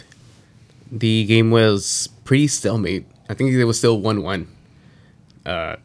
The 0.91 1.25
game 1.25 1.51
was 1.51 2.07
pretty 2.23 2.47
stalemate. 2.47 3.05
I 3.29 3.33
think 3.33 3.51
it 3.51 3.65
was 3.65 3.77
still 3.77 3.99
one-one. 3.99 4.47
Uh, 5.45 5.75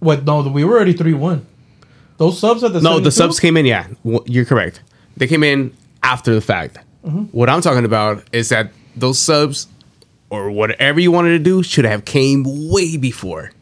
what? 0.00 0.24
No, 0.24 0.42
we 0.42 0.64
were 0.64 0.74
already 0.76 0.92
three 0.92 1.12
one. 1.14 1.46
Those 2.18 2.38
subs 2.38 2.62
at 2.64 2.72
the 2.72 2.80
No, 2.80 3.00
the 3.00 3.10
subs 3.10 3.40
came 3.40 3.56
in. 3.56 3.64
Yeah, 3.66 3.86
you're 4.26 4.44
correct. 4.44 4.82
They 5.16 5.26
came 5.26 5.42
in 5.42 5.72
after 6.02 6.34
the 6.34 6.40
fact. 6.40 6.78
Mm-hmm. 7.04 7.24
What 7.36 7.48
I'm 7.48 7.60
talking 7.60 7.84
about 7.84 8.24
is 8.32 8.48
that 8.50 8.70
those 8.96 9.18
subs 9.18 9.66
or 10.30 10.50
whatever 10.50 11.00
you 11.00 11.10
wanted 11.10 11.30
to 11.30 11.38
do 11.38 11.62
should 11.62 11.84
have 11.84 12.04
came 12.04 12.44
way 12.70 12.96
before. 12.96 13.52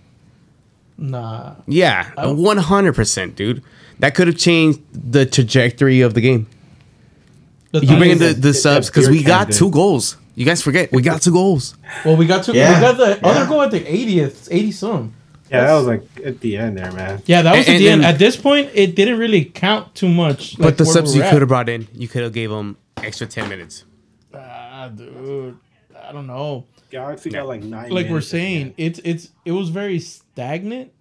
Nah, 0.98 1.54
Yeah, 1.66 2.10
100%, 2.16 3.34
dude. 3.36 3.62
That 3.98 4.14
could 4.14 4.28
have 4.28 4.36
changed 4.38 4.80
the 4.92 5.26
trajectory 5.26 6.00
of 6.00 6.14
the 6.14 6.20
game. 6.22 6.46
the 7.72 7.80
You 7.80 7.86
thing 7.88 7.98
bring 7.98 8.10
in 8.12 8.18
the, 8.18 8.32
the 8.32 8.54
subs 8.54 8.88
because 8.88 9.08
we 9.08 9.22
got 9.22 9.48
did. 9.48 9.56
two 9.56 9.70
goals. 9.70 10.16
You 10.34 10.44
guys 10.46 10.62
forget 10.62 10.90
we 10.92 11.02
got 11.02 11.20
two 11.22 11.32
goals. 11.32 11.74
Well, 12.04 12.16
we 12.16 12.26
got 12.26 12.44
to 12.44 12.54
Yeah, 12.54 12.74
we 12.74 12.80
got 12.80 12.96
the 12.96 13.18
yeah. 13.22 13.28
other 13.28 13.46
goal 13.46 13.62
at 13.62 13.70
the 13.70 13.80
80th, 13.80 14.48
80 14.50 14.72
some. 14.72 15.14
Yeah, 15.50 15.66
that 15.66 15.74
was 15.74 15.86
like 15.86 16.02
at 16.24 16.40
the 16.40 16.56
end 16.56 16.76
there, 16.76 16.90
man. 16.92 17.22
Yeah, 17.26 17.42
that 17.42 17.56
was 17.56 17.66
And- 17.68 17.76
at 17.76 17.78
the 17.78 17.88
and- 17.88 18.02
end. 18.04 18.14
At 18.14 18.18
this 18.18 18.36
point, 18.36 18.70
it 18.74 18.96
didn't 18.96 19.18
really 19.18 19.44
count 19.44 19.94
too 19.94 20.08
much. 20.08 20.56
But 20.58 20.64
like, 20.66 20.76
the 20.76 20.86
subs 20.86 21.14
you 21.14 21.22
could 21.22 21.40
have 21.42 21.48
brought 21.48 21.68
in, 21.68 21.86
you 21.94 22.08
could 22.08 22.22
have 22.24 22.32
gave 22.32 22.50
them 22.50 22.76
extra 22.96 23.26
10 23.26 23.48
minutes. 23.48 23.84
Ah, 24.34 24.88
dude, 24.94 25.56
I 26.04 26.12
don't 26.12 26.26
know. 26.26 26.64
Galaxy 26.90 27.30
got 27.30 27.46
like 27.46 27.62
nine. 27.62 27.90
Like 27.90 28.06
we're 28.06 28.10
minutes 28.10 28.28
at 28.34 28.36
the 28.36 28.38
saying, 28.38 28.74
it's 28.76 29.00
it's 29.04 29.30
it 29.44 29.52
was 29.52 29.68
very 29.70 29.98
stagnant. 29.98 30.92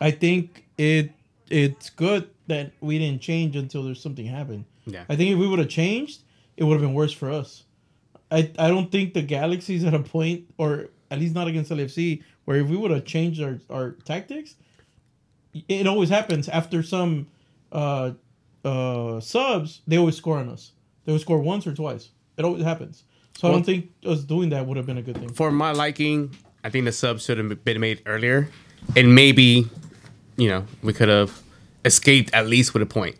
I 0.00 0.10
think 0.10 0.64
it 0.78 1.10
it's 1.50 1.90
good 1.90 2.28
that 2.46 2.72
we 2.80 2.98
didn't 2.98 3.20
change 3.20 3.56
until 3.56 3.82
there's 3.82 4.00
something 4.00 4.26
happened. 4.26 4.64
Yeah. 4.86 5.04
I 5.08 5.16
think 5.16 5.32
if 5.32 5.38
we 5.38 5.46
would 5.46 5.58
have 5.58 5.68
changed, 5.68 6.22
it 6.56 6.64
would 6.64 6.74
have 6.74 6.80
been 6.80 6.94
worse 6.94 7.12
for 7.12 7.30
us. 7.30 7.64
I 8.30 8.50
I 8.58 8.68
don't 8.68 8.90
think 8.90 9.14
the 9.14 9.22
Galaxy's 9.22 9.84
at 9.84 9.94
a 9.94 9.98
point, 10.00 10.44
or 10.58 10.88
at 11.10 11.18
least 11.18 11.34
not 11.34 11.48
against 11.48 11.70
LFC, 11.70 12.22
where 12.48 12.56
if 12.56 12.68
we 12.68 12.78
would 12.78 12.90
have 12.90 13.04
changed 13.04 13.42
our, 13.42 13.58
our 13.68 13.90
tactics, 14.06 14.54
it 15.68 15.86
always 15.86 16.08
happens 16.08 16.48
after 16.48 16.82
some 16.82 17.26
uh, 17.72 18.12
uh, 18.64 19.20
subs. 19.20 19.82
They 19.86 19.98
always 19.98 20.16
score 20.16 20.38
on 20.38 20.48
us. 20.48 20.72
They 21.04 21.12
would 21.12 21.20
score 21.20 21.40
once 21.40 21.66
or 21.66 21.74
twice. 21.74 22.08
It 22.38 22.46
always 22.46 22.64
happens. 22.64 23.04
So 23.36 23.48
I 23.48 23.52
don't 23.52 23.64
think 23.64 23.90
us 24.02 24.24
doing 24.24 24.48
that 24.48 24.64
would 24.64 24.78
have 24.78 24.86
been 24.86 24.96
a 24.96 25.02
good 25.02 25.18
thing. 25.18 25.28
For 25.34 25.52
my 25.52 25.72
liking, 25.72 26.34
I 26.64 26.70
think 26.70 26.86
the 26.86 26.92
subs 26.92 27.26
should 27.26 27.36
have 27.36 27.62
been 27.66 27.80
made 27.80 28.00
earlier. 28.06 28.48
And 28.96 29.14
maybe, 29.14 29.68
you 30.38 30.48
know, 30.48 30.64
we 30.82 30.94
could 30.94 31.10
have 31.10 31.42
escaped 31.84 32.32
at 32.32 32.46
least 32.46 32.72
with 32.72 32.82
a 32.82 32.86
point. 32.86 33.16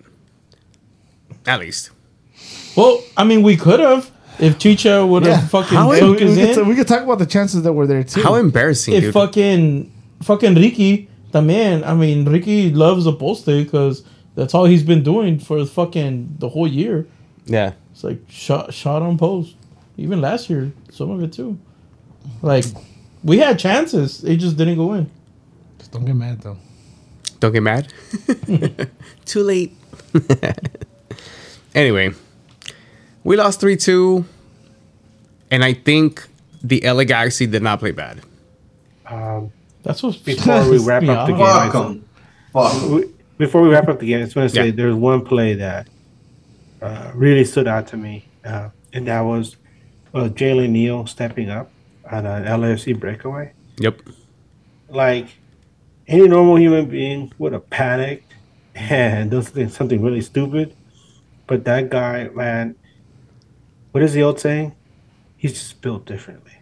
At 1.44 1.60
least. 1.60 1.90
Well, 2.74 3.04
I 3.14 3.24
mean, 3.24 3.42
we 3.42 3.58
could 3.58 3.80
have 3.80 4.10
if 4.40 4.58
Chicha 4.58 5.04
would 5.06 5.24
have 5.24 5.40
Yeah. 5.42 5.46
fucking 5.48 5.76
How 5.76 5.90
Hey, 5.90 6.02
we, 6.02 6.12
focused 6.12 6.36
we, 6.36 6.40
in. 6.42 6.46
could, 6.54 6.54
t- 6.64 6.68
we 6.70 6.74
could 6.76 6.88
talk 6.88 7.02
about 7.02 7.18
the 7.18 7.26
chances 7.26 7.62
that 7.62 7.72
were 7.72 7.86
there 7.86 8.02
too. 8.04 8.22
How 8.22 8.34
embarrassing, 8.36 8.94
if 8.94 9.02
dude. 9.04 9.14
fucking 9.14 9.92
fucking 10.22 10.54
Ricky, 10.54 11.08
the 11.32 11.42
man. 11.42 11.84
I 11.84 11.94
mean, 11.94 12.24
Ricky 12.28 12.70
loves 12.72 13.06
a 13.06 13.12
poste 13.12 13.46
because 13.46 14.02
that's 14.34 14.54
all 14.54 14.64
he's 14.64 14.82
been 14.82 15.02
doing 15.02 15.38
for 15.38 15.64
fucking 15.66 16.36
the 16.38 16.48
whole 16.48 16.66
year. 16.68 17.06
yeah. 17.46 17.72
It's 17.92 18.04
like 18.04 18.20
shot 18.28 18.72
shot 18.72 19.02
on 19.02 19.18
post. 19.18 19.56
Even 19.96 20.20
last 20.20 20.48
year, 20.48 20.70
some 20.92 21.10
of 21.10 21.20
it 21.22 21.32
too. 21.32 21.58
Like 22.42 22.64
we 23.24 23.38
had 23.38 23.58
chances, 23.58 24.22
it 24.22 24.36
just 24.36 24.56
didn't 24.56 24.76
go 24.76 24.92
in. 24.94 25.10
Just 25.80 25.90
don't 25.90 26.04
get 26.04 26.14
mad 26.14 26.40
though. 26.40 26.56
Don't 27.40 27.52
get 27.52 27.62
mad. 27.64 27.92
Too 29.24 29.42
late. 29.42 29.76
anyway, 31.74 32.12
we 33.24 33.36
lost 33.36 33.60
3 33.60 33.76
2. 33.76 34.24
And 35.50 35.64
I 35.64 35.72
think 35.72 36.26
the 36.62 36.80
LA 36.84 37.04
Galaxy 37.04 37.46
did 37.46 37.62
not 37.62 37.78
play 37.78 37.90
bad. 37.92 38.20
Um, 39.06 39.50
That's 39.82 40.02
what 40.02 40.22
Before 40.24 40.68
we 40.68 40.78
wrap 40.84 41.02
up 41.04 41.26
the 41.26 41.32
game, 41.32 41.42
I 41.42 41.70
Fuck 41.70 41.74
'em. 41.86 42.04
Fuck 42.52 42.74
'em. 42.82 43.14
before 43.38 43.62
we 43.62 43.68
wrap 43.70 43.88
up 43.88 43.98
the 44.00 44.06
game, 44.06 44.20
I 44.20 44.24
just 44.24 44.36
want 44.36 44.50
to 44.50 44.54
say 44.54 44.66
Yeah. 44.66 44.72
there's 44.74 44.94
one 44.94 45.24
play 45.24 45.54
that 45.54 45.88
uh, 46.82 47.10
really 47.14 47.44
stood 47.44 47.66
out 47.66 47.86
to 47.88 47.96
me, 47.96 48.26
uh, 48.44 48.68
and 48.92 49.06
that 49.08 49.20
was 49.22 49.56
uh, 50.14 50.28
Jalen 50.28 50.70
Neal 50.70 51.06
stepping 51.06 51.48
up 51.50 51.70
on 52.10 52.26
an 52.26 52.44
LAFC 52.44 52.98
breakaway. 52.98 53.52
Yep. 53.78 54.00
Like 54.90 55.28
any 56.06 56.28
normal 56.28 56.56
human 56.58 56.86
being 56.86 57.32
would 57.38 57.52
have 57.52 57.68
panicked 57.70 58.34
and 58.74 59.30
done 59.30 59.42
something, 59.42 59.68
something 59.70 60.02
really 60.02 60.20
stupid, 60.20 60.74
but 61.46 61.64
that 61.64 61.88
guy, 61.90 62.28
man, 62.34 62.74
what 63.92 64.02
is 64.02 64.12
the 64.12 64.22
old 64.22 64.38
saying? 64.40 64.74
He's 65.36 65.52
just 65.52 65.80
built 65.80 66.04
differently 66.04 66.52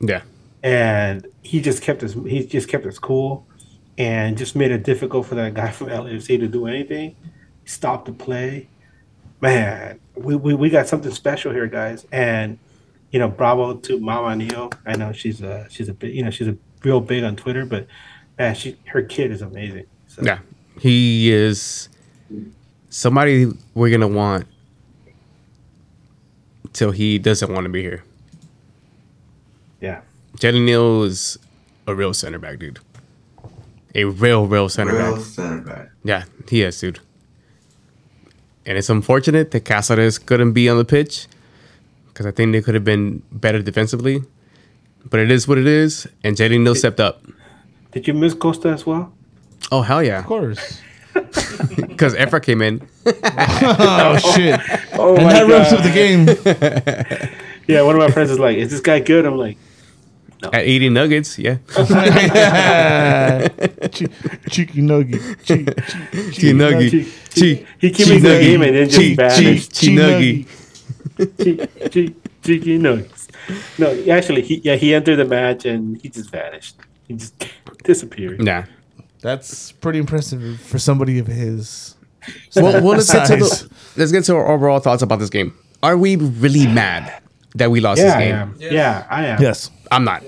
Yeah. 0.00 0.22
and 0.62 1.26
he 1.42 1.60
just 1.60 1.82
kept 1.82 2.00
his 2.02 2.14
he 2.14 2.46
just 2.46 2.68
kept 2.68 2.84
his 2.84 2.98
cool 2.98 3.46
and 3.96 4.36
just 4.38 4.54
made 4.54 4.70
it 4.70 4.84
difficult 4.84 5.26
for 5.26 5.34
that 5.36 5.54
guy 5.54 5.70
from 5.72 5.88
LAFC 5.88 6.38
to 6.40 6.48
do 6.48 6.66
anything. 6.66 7.16
Stopped 7.64 8.06
the 8.06 8.12
play. 8.12 8.68
Man, 9.40 10.00
we, 10.16 10.34
we, 10.36 10.54
we 10.54 10.68
got 10.70 10.88
something 10.88 11.12
special 11.12 11.52
here, 11.52 11.66
guys. 11.66 12.06
And 12.12 12.58
you 13.10 13.18
know, 13.18 13.28
bravo 13.28 13.74
to 13.74 13.98
Mama 14.00 14.36
Neo. 14.36 14.68
I 14.86 14.96
know 14.96 15.12
she's 15.12 15.40
a 15.42 15.66
she's 15.70 15.88
a 15.88 15.94
bit 15.94 16.12
you 16.12 16.22
know 16.22 16.30
she's 16.30 16.48
a 16.48 16.56
real 16.84 17.00
big 17.00 17.24
on 17.24 17.36
Twitter, 17.36 17.64
but 17.64 17.86
man, 18.38 18.54
she 18.54 18.76
her 18.86 19.02
kid 19.02 19.30
is 19.30 19.42
amazing. 19.42 19.86
So, 20.06 20.22
Yeah. 20.22 20.38
He 20.80 21.30
is 21.32 21.88
somebody 22.88 23.46
we're 23.74 23.88
going 23.90 24.00
to 24.00 24.06
want 24.08 24.46
till 26.78 26.92
he 26.92 27.18
doesn't 27.18 27.52
want 27.52 27.64
to 27.64 27.68
be 27.68 27.82
here. 27.82 28.04
yeah. 29.80 30.00
Jalen 30.38 30.64
Neal 30.64 31.02
is 31.02 31.36
a 31.88 31.94
real 31.94 32.14
center 32.14 32.38
back, 32.38 32.58
dude. 32.60 32.78
A 33.96 34.04
real, 34.04 34.46
real 34.46 34.68
center 34.68 34.94
Real 34.94 35.16
back. 35.16 35.24
center 35.24 35.60
back. 35.62 35.88
Yeah, 36.04 36.24
he 36.48 36.62
is, 36.62 36.78
dude. 36.80 37.00
And 38.64 38.78
it's 38.78 38.88
unfortunate 38.90 39.50
that 39.50 39.64
Cáceres 39.64 40.24
couldn't 40.24 40.52
be 40.52 40.68
on 40.68 40.76
the 40.78 40.84
pitch 40.84 41.26
because 42.08 42.26
I 42.26 42.30
think 42.30 42.52
they 42.52 42.62
could 42.62 42.74
have 42.74 42.84
been 42.84 43.22
better 43.32 43.60
defensively. 43.60 44.22
But 45.10 45.18
it 45.20 45.30
is 45.32 45.48
what 45.48 45.58
it 45.58 45.66
is, 45.66 46.06
and 46.22 46.36
Jalen 46.36 46.62
Neal 46.62 46.74
stepped 46.76 47.00
up. 47.00 47.24
Did 47.92 48.06
you 48.06 48.14
miss 48.14 48.34
Costa 48.34 48.68
as 48.68 48.86
well? 48.86 49.12
Oh 49.72 49.82
hell 49.82 50.02
yeah! 50.02 50.20
Of 50.20 50.26
course. 50.26 50.80
Because 51.74 52.14
Efra 52.14 52.40
came 52.40 52.62
in. 52.62 52.86
Oh 53.24 54.18
shit. 54.34 54.60
Oh 54.94 55.14
and 55.16 55.24
my 55.24 55.32
that 55.32 55.46
wraps 55.48 55.72
up 55.72 55.82
God. 55.82 55.86
the 55.86 55.92
game. 55.94 56.26
Yeah, 57.68 57.82
one 57.82 57.94
of 57.94 58.00
my 58.00 58.10
friends 58.10 58.30
is 58.30 58.38
like, 58.38 58.56
"Is 58.56 58.70
this 58.70 58.80
guy 58.80 58.98
good?" 58.98 59.26
I'm 59.26 59.36
like, 59.36 59.58
At 60.54 60.66
eating 60.66 60.94
nuggets, 60.94 61.38
yeah. 61.38 61.58
Che- 63.90 64.08
cheeky 64.48 64.80
nugget. 64.80 65.20
Che- 65.44 65.64
che- 65.64 65.74
Chi 65.74 66.30
cheeky 66.30 66.52
nuggy. 66.54 66.90
he, 67.34 67.56
Chi. 67.56 67.66
he 67.78 67.90
came 67.90 68.12
into 68.16 68.28
the 68.28 68.40
game 68.40 68.62
and 68.62 68.74
then 68.74 68.88
just 68.88 69.16
vanished. 69.16 69.72
Nuggy. 69.82 70.46
Cheeky, 71.18 71.88
cheeky, 71.90 72.14
cheeky 72.42 72.78
nuggets. 72.78 73.28
No, 73.78 73.92
actually, 74.10 74.42
he 74.42 74.62
yeah 74.64 74.76
he 74.76 74.94
entered 74.94 75.16
the 75.16 75.24
match 75.26 75.66
and 75.66 76.00
he 76.00 76.08
just 76.08 76.30
vanished. 76.30 76.76
He 77.06 77.14
just 77.14 77.34
disappeared. 77.84 78.42
Nah. 78.42 78.64
That's 79.20 79.72
pretty 79.72 79.98
impressive 79.98 80.58
for 80.60 80.78
somebody 80.78 81.18
of 81.18 81.26
his. 81.26 81.96
Well, 82.56 82.82
well 82.82 82.94
let's 82.96 83.12
get 83.12 83.26
to 83.28 83.36
the, 83.36 83.70
let's 83.96 84.12
get 84.12 84.24
to 84.24 84.34
our 84.36 84.48
overall 84.52 84.80
thoughts 84.80 85.02
about 85.02 85.18
this 85.18 85.30
game. 85.30 85.52
Are 85.82 85.96
we 85.96 86.16
really 86.16 86.66
mad 86.66 87.22
that 87.54 87.70
we 87.70 87.80
lost 87.80 87.98
Yeah, 88.00 88.04
this 88.06 88.14
I 88.14 88.24
game? 88.24 88.34
am. 88.34 88.56
Yeah, 88.58 89.06
I 89.10 89.26
am. 89.26 89.42
Yes. 89.42 89.70
I'm 89.90 90.04
not. 90.04 90.22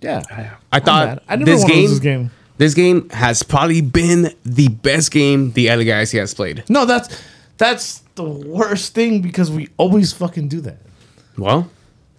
Yeah. 0.00 0.22
I 0.30 0.42
am. 0.42 0.56
I 0.72 0.80
thought 0.80 1.08
mad. 1.08 1.20
I 1.28 1.36
never 1.36 1.50
this 1.50 1.64
game, 1.64 1.88
this 1.90 1.98
game. 1.98 2.30
this 2.56 2.74
game 2.74 3.08
has 3.10 3.42
probably 3.42 3.80
been 3.80 4.34
the 4.44 4.68
best 4.68 5.10
game 5.10 5.52
the 5.52 5.68
LA 5.68 5.82
Galaxy 5.84 6.18
has 6.18 6.32
played. 6.34 6.64
No, 6.68 6.84
that's 6.84 7.22
that's 7.58 8.00
the 8.14 8.24
worst 8.24 8.94
thing 8.94 9.20
because 9.22 9.50
we 9.50 9.68
always 9.76 10.12
fucking 10.12 10.48
do 10.48 10.60
that. 10.62 10.78
Well, 11.36 11.70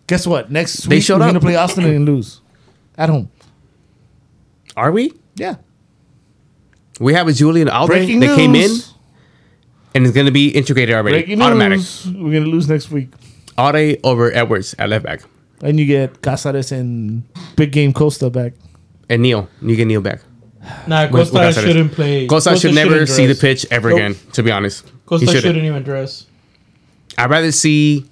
Guess 0.08 0.26
what? 0.26 0.52
Next 0.52 0.88
week 0.88 1.04
showed 1.04 1.20
we're 1.20 1.26
up. 1.26 1.30
gonna 1.30 1.40
play 1.40 1.56
Austin 1.56 1.84
and 1.86 2.06
lose 2.06 2.41
at 2.98 3.10
home. 3.10 3.30
are 4.76 4.91
we? 4.91 5.14
Yeah. 5.36 5.56
We 7.00 7.14
have 7.14 7.28
a 7.28 7.34
Julian 7.34 7.70
Aude 7.70 7.88
Breaking 7.88 8.20
that 8.22 8.28
news. 8.28 8.36
came 8.38 8.56
in 8.56 8.72
and 9.95 10.06
is 10.06 10.11
going 10.11 10.26
to 10.26 10.32
be 10.32 10.49
integrated 10.49 10.95
already. 10.95 11.18
Breaking 11.20 11.41
Automatic. 11.41 11.78
news. 11.80 12.07
We're 12.16 12.34
gonna 12.40 12.52
lose 12.52 12.68
next 12.70 12.91
week, 12.91 13.10
Aude 13.57 13.98
over 14.03 14.32
Edwards 14.34 14.76
at 14.80 14.90
left 14.90 15.06
back. 15.06 15.22
and 15.61 15.80
you 15.80 15.86
get 15.86 16.22
Cáceres 16.22 16.72
and 16.72 17.24
Big 17.56 17.72
Game 17.72 17.91
Costa 17.94 18.30
back. 18.30 18.53
And 19.10 19.22
Neal. 19.22 19.49
You 19.61 19.76
get 19.76 19.88
Neal 19.88 20.02
back. 20.02 20.22
Nah, 20.88 21.03
With- 21.03 21.11
Costa 21.32 21.34
with 21.34 21.41
Cáceres. 21.57 21.64
shouldn't 21.66 21.91
play. 21.94 22.28
Costa 22.28 22.56
should 22.57 22.76
never 22.76 23.06
see 23.06 23.26
the 23.26 23.36
pitch 23.36 23.66
ever 23.72 23.90
Nope. 23.90 23.98
again, 23.99 24.16
to 24.34 24.44
be 24.44 24.52
honest. 24.52 24.86
He 24.86 24.91
Costa 25.06 25.26
shouldn't. 25.26 25.44
shouldn't 25.44 25.66
even 25.66 25.84
dress. 25.84 26.26
I'd 27.18 27.30
rather 27.30 27.52
see 27.52 28.06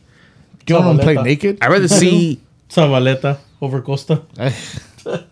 don't 0.66 0.86
want 0.86 1.00
to 1.00 1.04
play 1.06 1.16
naked. 1.16 1.60
I'd 1.62 1.72
rather 1.72 1.88
see 1.88 2.42
Zavaleta 2.70 3.38
over 3.62 3.82
Costa. 3.82 4.24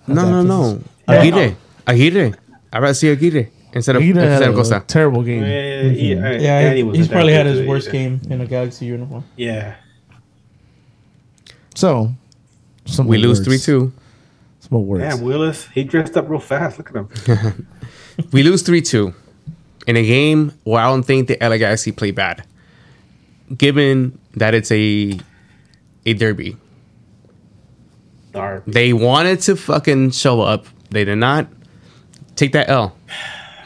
No 0.07 0.23
no 0.31 0.41
no. 0.43 0.81
Aguirre. 1.07 1.57
Aguirre. 1.85 2.34
I'd 2.72 2.80
rather 2.81 2.93
see 2.93 3.09
Aguirre 3.11 3.49
instead 3.76 3.95
of, 3.95 4.02
He 4.02 4.07
had 4.10 4.18
instead 4.18 4.47
of 4.49 4.56
a 4.56 4.57
Costa. 4.57 4.84
terrible 4.88 5.22
game. 5.23 5.43
Yeah, 5.43 5.84
he- 5.89 6.15
uh, 6.15 6.31
Yeah, 6.31 6.61
Danny 6.61 6.77
he- 6.77 6.84
wasn't 6.84 6.97
he's 6.97 7.07
probably 7.07 7.34
had 7.34 7.45
his 7.45 7.68
worst 7.68 7.88
either. 7.89 7.97
game 7.97 8.22
in 8.30 8.41
a 8.41 8.45
Galaxy 8.47 8.85
uniform. 8.85 9.23
Yeah. 9.35 9.76
So, 11.76 12.14
some 12.85 13.07
We 13.07 13.18
lose 13.18 13.39
3 13.41 13.57
2. 13.57 13.91
Some 14.61 14.69
more 14.72 14.84
words. 14.84 15.03
Yeah, 15.03 15.22
Willis, 15.22 15.68
he 15.73 15.84
dressed 15.84 16.15
up 16.18 16.30
real 16.30 16.39
fast. 16.39 16.77
Look 16.77 16.89
at 16.89 16.95
him. 17.38 17.68
We 18.31 18.43
lose 18.43 18.61
3 18.61 18.81
2 18.81 19.14
in 19.88 19.97
a 19.97 20.06
game 20.06 20.53
where 20.64 20.81
I 20.81 20.88
don't 20.88 21.03
think 21.03 21.27
the 21.27 21.38
LA 21.41 21.57
Galaxy 21.57 21.91
play 21.91 22.11
bad. 22.11 22.45
Given 23.57 24.18
that 24.35 24.56
it's 24.56 24.72
a 24.72 25.19
a 26.06 26.14
derby. 26.14 26.56
Darn. 28.31 28.64
They 28.65 28.93
wanted 28.93 29.41
to 29.41 29.56
fucking 29.57 30.11
show 30.11 30.39
up. 30.41 30.65
They 30.91 31.03
did 31.03 31.18
not. 31.18 31.47
Take 32.38 32.53
that 32.53 32.69
L. 32.69 32.95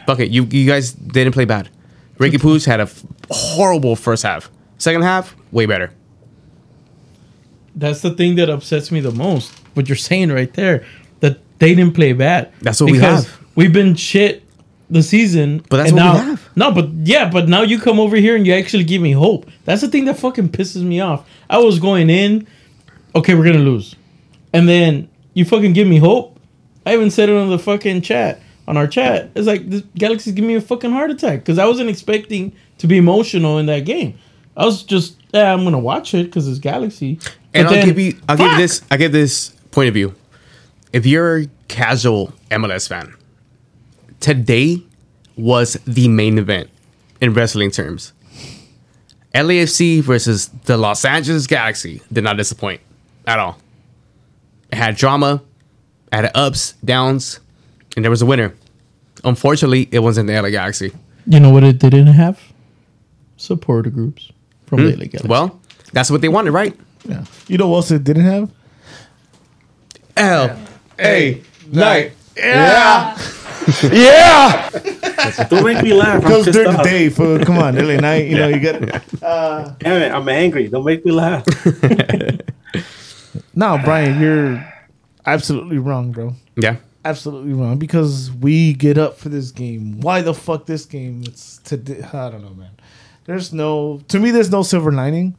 Fuck 0.10 0.22
it. 0.22 0.31
You 0.31 0.45
you 0.45 0.65
guys 0.65 0.91
didn't 0.94 1.34
play 1.34 1.45
bad. 1.45 1.69
Ricky 2.18 2.38
mm-hmm. 2.38 2.48
Puig 2.48 2.65
had 2.65 2.80
a 2.80 2.90
f- 2.90 3.03
horrible 3.30 3.95
first 3.95 4.23
half. 4.23 4.49
Second 4.80 5.03
half, 5.03 5.36
way 5.52 5.68
better. 5.68 5.91
That's 7.76 8.02
the 8.02 8.10
thing 8.15 8.34
that 8.38 8.49
upsets 8.49 8.91
me 8.91 9.02
the 9.02 9.11
most. 9.11 9.52
What 9.76 9.88
you're 9.88 9.95
saying 9.95 10.31
right 10.31 10.52
there, 10.56 10.84
that 11.19 11.38
they 11.60 11.76
didn't 11.76 11.94
play 11.94 12.14
bad. 12.14 12.52
That's 12.60 12.81
what 12.81 12.90
we 12.90 12.98
have. 12.98 13.40
We've 13.53 13.72
been 13.72 13.94
shit 13.94 14.44
the 14.90 15.03
season, 15.03 15.64
But 15.69 15.77
that's 15.77 15.91
and 15.91 15.99
what 15.99 16.14
we 16.14 16.18
now, 16.18 16.26
have. 16.26 16.49
No, 16.56 16.72
but 16.72 16.90
yeah, 17.03 17.30
but 17.30 17.48
now 17.48 17.61
you 17.61 17.77
come 17.80 17.99
over 17.99 18.15
here 18.15 18.36
and 18.36 18.48
you 18.48 18.53
actually 18.53 18.86
give 18.86 19.03
me 19.03 19.11
hope. 19.11 19.45
That's 19.65 19.81
the 19.81 19.90
thing 19.90 20.06
that 20.06 20.18
fucking 20.18 20.49
pisses 20.49 20.81
me 20.81 21.02
off. 21.02 21.30
I 21.52 21.60
was 21.60 21.77
going 21.77 22.10
in, 22.10 22.48
okay, 23.14 23.36
we're 23.36 23.45
gonna 23.45 23.60
lose, 23.60 23.95
and 24.53 24.68
then 24.68 25.07
you 25.36 25.45
fucking 25.45 25.73
give 25.73 25.88
me 25.88 25.99
hope. 25.99 26.40
I 26.84 26.95
even 26.95 27.11
said 27.11 27.30
it 27.30 27.36
on 27.36 27.52
the 27.52 27.60
fucking 27.60 28.02
chat 28.02 28.41
on 28.69 28.77
our 28.77 28.87
chat. 28.87 29.31
It's 29.35 29.47
like 29.47 29.67
this 29.67 29.81
Galaxy's 29.97 30.33
giving 30.33 30.47
me 30.47 30.55
a 30.55 30.61
fucking 30.61 30.91
heart 30.91 31.09
attack 31.09 31.39
because 31.39 31.57
I 31.57 31.65
wasn't 31.65 31.89
expecting 31.89 32.53
to 32.77 32.87
be 32.87 32.97
emotional 32.97 33.57
in 33.57 33.65
that 33.65 33.79
game. 33.83 34.17
I 34.55 34.63
was 34.63 34.83
just, 34.83 35.17
yeah, 35.33 35.51
I'm 35.51 35.63
gonna 35.63 35.79
watch 35.79 36.13
it 36.13 36.25
because 36.25 36.47
it's 36.47 36.59
Galaxy. 36.59 37.19
And 37.53 37.67
I'll 37.67 37.73
then- 37.73 37.87
give 37.87 37.97
you 37.97 38.15
I'll 38.29 38.37
give 38.37 38.55
this 38.57 38.83
I'll 38.91 38.99
give 38.99 39.11
this 39.11 39.49
point 39.71 39.87
of 39.87 39.95
view. 39.95 40.13
If 40.93 41.07
you're 41.07 41.37
a 41.39 41.47
casual 41.67 42.31
MLS 42.51 42.87
fan, 42.87 43.15
today 44.19 44.83
was 45.35 45.73
the 45.87 46.07
main 46.07 46.37
event 46.37 46.69
in 47.21 47.33
wrestling 47.33 47.71
terms. 47.71 48.13
LAFC 49.33 50.01
versus 50.01 50.49
the 50.65 50.77
Los 50.77 51.05
Angeles 51.05 51.47
Galaxy 51.47 52.01
did 52.13 52.23
not 52.23 52.37
disappoint 52.37 52.81
at 53.25 53.39
all. 53.39 53.57
It 54.71 54.77
had 54.77 54.95
drama, 54.95 55.41
it 56.11 56.15
had 56.15 56.31
ups, 56.35 56.73
downs, 56.83 57.39
and 57.99 58.05
there 58.05 58.09
was 58.09 58.21
a 58.21 58.26
winner. 58.26 58.55
Unfortunately, 59.26 59.89
it 59.91 59.99
wasn't 59.99 60.27
the 60.27 60.41
LA 60.41 60.51
Galaxy. 60.51 60.93
You 61.27 61.41
know 61.41 61.49
what 61.49 61.65
it 61.65 61.80
didn't 61.80 62.07
have? 62.07 62.41
Supporter 63.35 63.89
groups 63.89 64.31
from 64.67 64.80
hmm. 64.80 64.85
the 64.85 64.91
LA 64.91 65.05
Galaxy. 65.07 65.27
Well, 65.27 65.59
that's 65.91 66.09
what 66.09 66.21
they 66.21 66.30
wanted, 66.30 66.51
right? 66.51 66.73
Yeah. 67.03 67.26
You 67.49 67.57
know 67.57 67.67
what 67.67 67.77
else 67.77 67.91
it 67.91 68.05
didn't 68.05 68.23
have? 68.23 68.49
L 70.15 70.57
A 70.97 71.43
night. 71.67 72.13
Yeah. 72.38 73.17
Yeah. 73.84 74.69
Don't 75.49 75.63
make 75.63 75.84
me 75.84 75.93
laugh. 75.93 76.23
Because 76.23 76.45
pissed 76.45 76.57
during 76.57 76.76
the 76.76 76.81
day, 76.81 77.09
fool. 77.09 77.38
Come 77.45 77.59
on, 77.59 77.76
LA 77.76 77.95
night. 77.99 78.26
You 78.27 78.38
know, 78.38 78.47
you 78.47 78.59
got. 78.59 79.21
Uh, 79.21 79.76
Damn 79.77 80.01
it, 80.01 80.11
I'm 80.11 80.27
angry. 80.27 80.69
Don't 80.69 80.85
make 80.85 81.05
me 81.05 81.11
laugh. 81.11 81.45
No, 83.53 83.77
Brian, 83.84 84.21
you're 84.21 84.65
absolutely 85.26 85.80
wrong, 85.80 86.13
bro. 86.13 86.34
Yeah. 86.55 86.77
Absolutely 87.10 87.53
wrong 87.53 87.77
because 87.77 88.31
we 88.31 88.73
get 88.73 88.98
up 88.98 89.18
for 89.18 89.30
this 89.30 89.52
game. 89.52 89.99
Why 90.02 90.22
the 90.22 90.34
fuck 90.34 90.65
this 90.65 90.86
game? 90.86 91.23
It's 91.26 91.57
today. 91.57 92.02
I 92.14 92.30
don't 92.30 92.44
know, 92.44 92.53
man. 92.53 92.72
There's 93.26 93.52
no 93.52 94.02
to 94.07 94.19
me. 94.19 94.31
There's 94.31 94.52
no 94.52 94.64
silver 94.64 94.91
lining. 94.91 95.36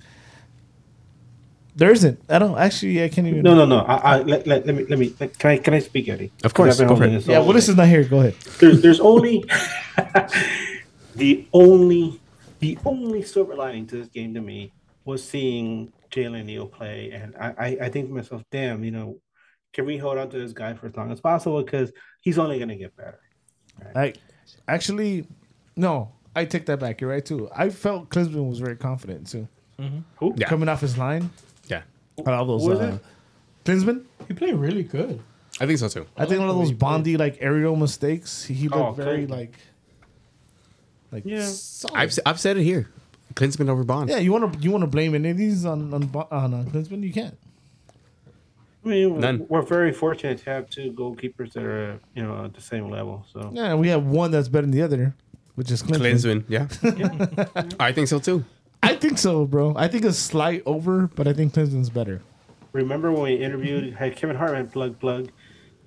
There 1.76 1.92
isn't. 1.92 2.20
I 2.28 2.38
don't 2.38 2.58
actually. 2.58 3.02
I 3.02 3.08
can't 3.08 3.26
even. 3.26 3.42
No, 3.42 3.54
no, 3.54 3.64
no. 3.64 3.78
I, 3.78 3.96
I 3.96 4.22
let, 4.22 4.46
let, 4.46 4.66
let 4.66 4.74
me 4.74 4.84
let 4.84 4.98
me 4.98 5.14
let, 5.18 5.38
can 5.38 5.50
I 5.50 5.58
can 5.58 5.74
I 5.74 5.78
speak, 5.78 6.08
Eddie? 6.08 6.32
Of 6.44 6.52
course, 6.52 6.80
I've 6.80 6.88
go 6.88 6.96
for 6.96 7.04
it. 7.04 7.10
this 7.10 7.26
Yeah, 7.26 7.38
all 7.38 7.46
Willis 7.46 7.68
is 7.68 7.76
not 7.76 7.88
here. 7.88 8.04
Go 8.04 8.20
ahead. 8.20 8.34
there's 8.58 8.82
there's 8.82 9.00
only 9.00 9.44
the 11.14 11.46
only 11.52 12.20
the 12.58 12.78
only 12.84 13.22
silver 13.22 13.54
lining 13.54 13.86
to 13.88 13.96
this 13.96 14.08
game 14.08 14.34
to 14.34 14.40
me 14.40 14.72
was 15.04 15.26
seeing 15.26 15.92
Jalen 16.10 16.46
Neal 16.46 16.66
play, 16.66 17.12
and 17.12 17.34
I, 17.36 17.54
I 17.58 17.66
I 17.86 17.88
think 17.88 18.08
to 18.08 18.14
myself, 18.14 18.42
damn, 18.50 18.84
you 18.84 18.90
know, 18.90 19.18
can 19.72 19.86
we 19.86 19.96
hold 19.96 20.18
on 20.18 20.28
to 20.30 20.38
this 20.38 20.52
guy 20.52 20.74
for 20.74 20.86
as 20.86 20.96
long 20.96 21.10
as 21.12 21.20
possible 21.20 21.62
because 21.62 21.92
he's 22.20 22.38
only 22.38 22.58
gonna 22.58 22.76
get 22.76 22.96
better. 22.96 23.20
I 23.94 24.12
actually, 24.68 25.26
no, 25.76 26.12
I 26.36 26.44
take 26.44 26.66
that 26.66 26.80
back. 26.80 27.00
You're 27.00 27.10
right 27.10 27.24
too. 27.24 27.48
I 27.54 27.70
felt 27.70 28.08
Klinsmann 28.10 28.48
was 28.48 28.58
very 28.58 28.76
confident 28.76 29.26
too, 29.28 29.48
Who? 30.16 30.34
Yeah. 30.36 30.48
coming 30.48 30.68
off 30.68 30.80
his 30.80 30.98
line. 30.98 31.30
Yeah, 31.68 31.82
All 32.26 32.44
those 32.46 32.62
Who 32.62 32.68
was 32.70 32.80
uh, 32.80 32.84
it? 32.98 33.00
Klinsmann. 33.64 34.04
He 34.28 34.34
played 34.34 34.54
really 34.54 34.82
good. 34.82 35.20
I 35.60 35.66
think 35.66 35.78
so 35.78 35.88
too. 35.88 36.06
I 36.16 36.26
think 36.26 36.40
one 36.40 36.48
of 36.50 36.56
those 36.56 36.72
Bondy 36.72 37.16
like 37.16 37.38
aerial 37.40 37.76
mistakes. 37.76 38.44
He 38.44 38.68
looked 38.68 38.82
Oh, 38.82 38.92
very 38.92 39.26
Klinsmann. 39.26 39.30
like, 39.30 39.54
like 41.12 41.24
Yeah. 41.24 41.44
solid. 41.46 41.96
I've 41.96 42.18
I've 42.26 42.40
said 42.40 42.56
it 42.56 42.64
here. 42.64 42.88
Klinsmann 43.34 43.68
over 43.68 43.84
Bond. 43.84 44.10
yeah, 44.10 44.18
you 44.18 44.32
want 44.32 44.52
to 44.52 44.58
you 44.58 44.70
want 44.72 44.82
to 44.82 44.88
blame 44.88 45.14
any 45.14 45.30
of 45.30 45.36
these 45.36 45.64
on 45.64 45.92
on 45.94 46.06
Bo- 46.06 46.28
on 46.30 46.52
uh, 46.52 46.64
Klinsmann? 46.64 47.02
You 47.02 47.12
can't. 47.12 47.38
I 48.84 48.88
mean, 48.88 49.20
None. 49.20 49.46
we're 49.48 49.62
very 49.62 49.92
fortunate 49.92 50.38
to 50.38 50.44
have 50.50 50.70
two 50.70 50.92
goalkeepers 50.92 51.52
that 51.52 51.64
are 51.64 52.00
you 52.14 52.22
know 52.22 52.44
at 52.46 52.54
the 52.54 52.60
same 52.62 52.88
level. 52.90 53.26
So 53.32 53.50
Yeah, 53.52 53.74
we 53.74 53.88
have 53.88 54.04
one 54.06 54.30
that's 54.30 54.48
better 54.48 54.62
than 54.66 54.70
the 54.70 54.82
other, 54.82 55.14
which 55.54 55.70
is 55.70 55.82
Klinsmann. 55.82 56.44
Klinsmann. 56.44 56.44
Yeah, 56.48 57.62
I 57.80 57.92
think 57.92 58.08
so 58.08 58.18
too. 58.18 58.44
I 58.82 58.96
think 58.96 59.18
so, 59.18 59.44
bro. 59.44 59.74
I 59.76 59.88
think 59.88 60.04
a 60.06 60.12
slight 60.12 60.62
over, 60.64 61.08
but 61.14 61.28
I 61.28 61.34
think 61.34 61.52
Klinsmann's 61.52 61.90
better. 61.90 62.22
remember 62.72 63.12
when 63.12 63.22
we 63.24 63.34
interviewed 63.34 63.92
had 64.00 64.16
Kevin 64.16 64.36
Hartman 64.36 64.68
plug 64.68 64.98
plug, 64.98 65.30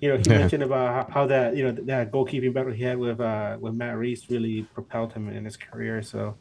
you 0.00 0.08
know 0.10 0.16
he 0.16 0.22
Yeah. 0.30 0.38
mentioned 0.38 0.62
about 0.62 0.88
how, 1.08 1.12
how 1.14 1.26
that 1.26 1.56
you 1.56 1.64
know 1.64 1.72
that 1.86 2.12
goalkeeping 2.12 2.52
battle 2.54 2.72
he 2.72 2.84
had 2.84 2.98
with 2.98 3.18
uh 3.20 3.56
with 3.60 3.74
Matt 3.74 3.96
Reis 3.98 4.30
really 4.30 4.62
propelled 4.74 5.12
him 5.12 5.28
in 5.28 5.44
his 5.44 5.56
career. 5.56 6.00
So, 6.02 6.36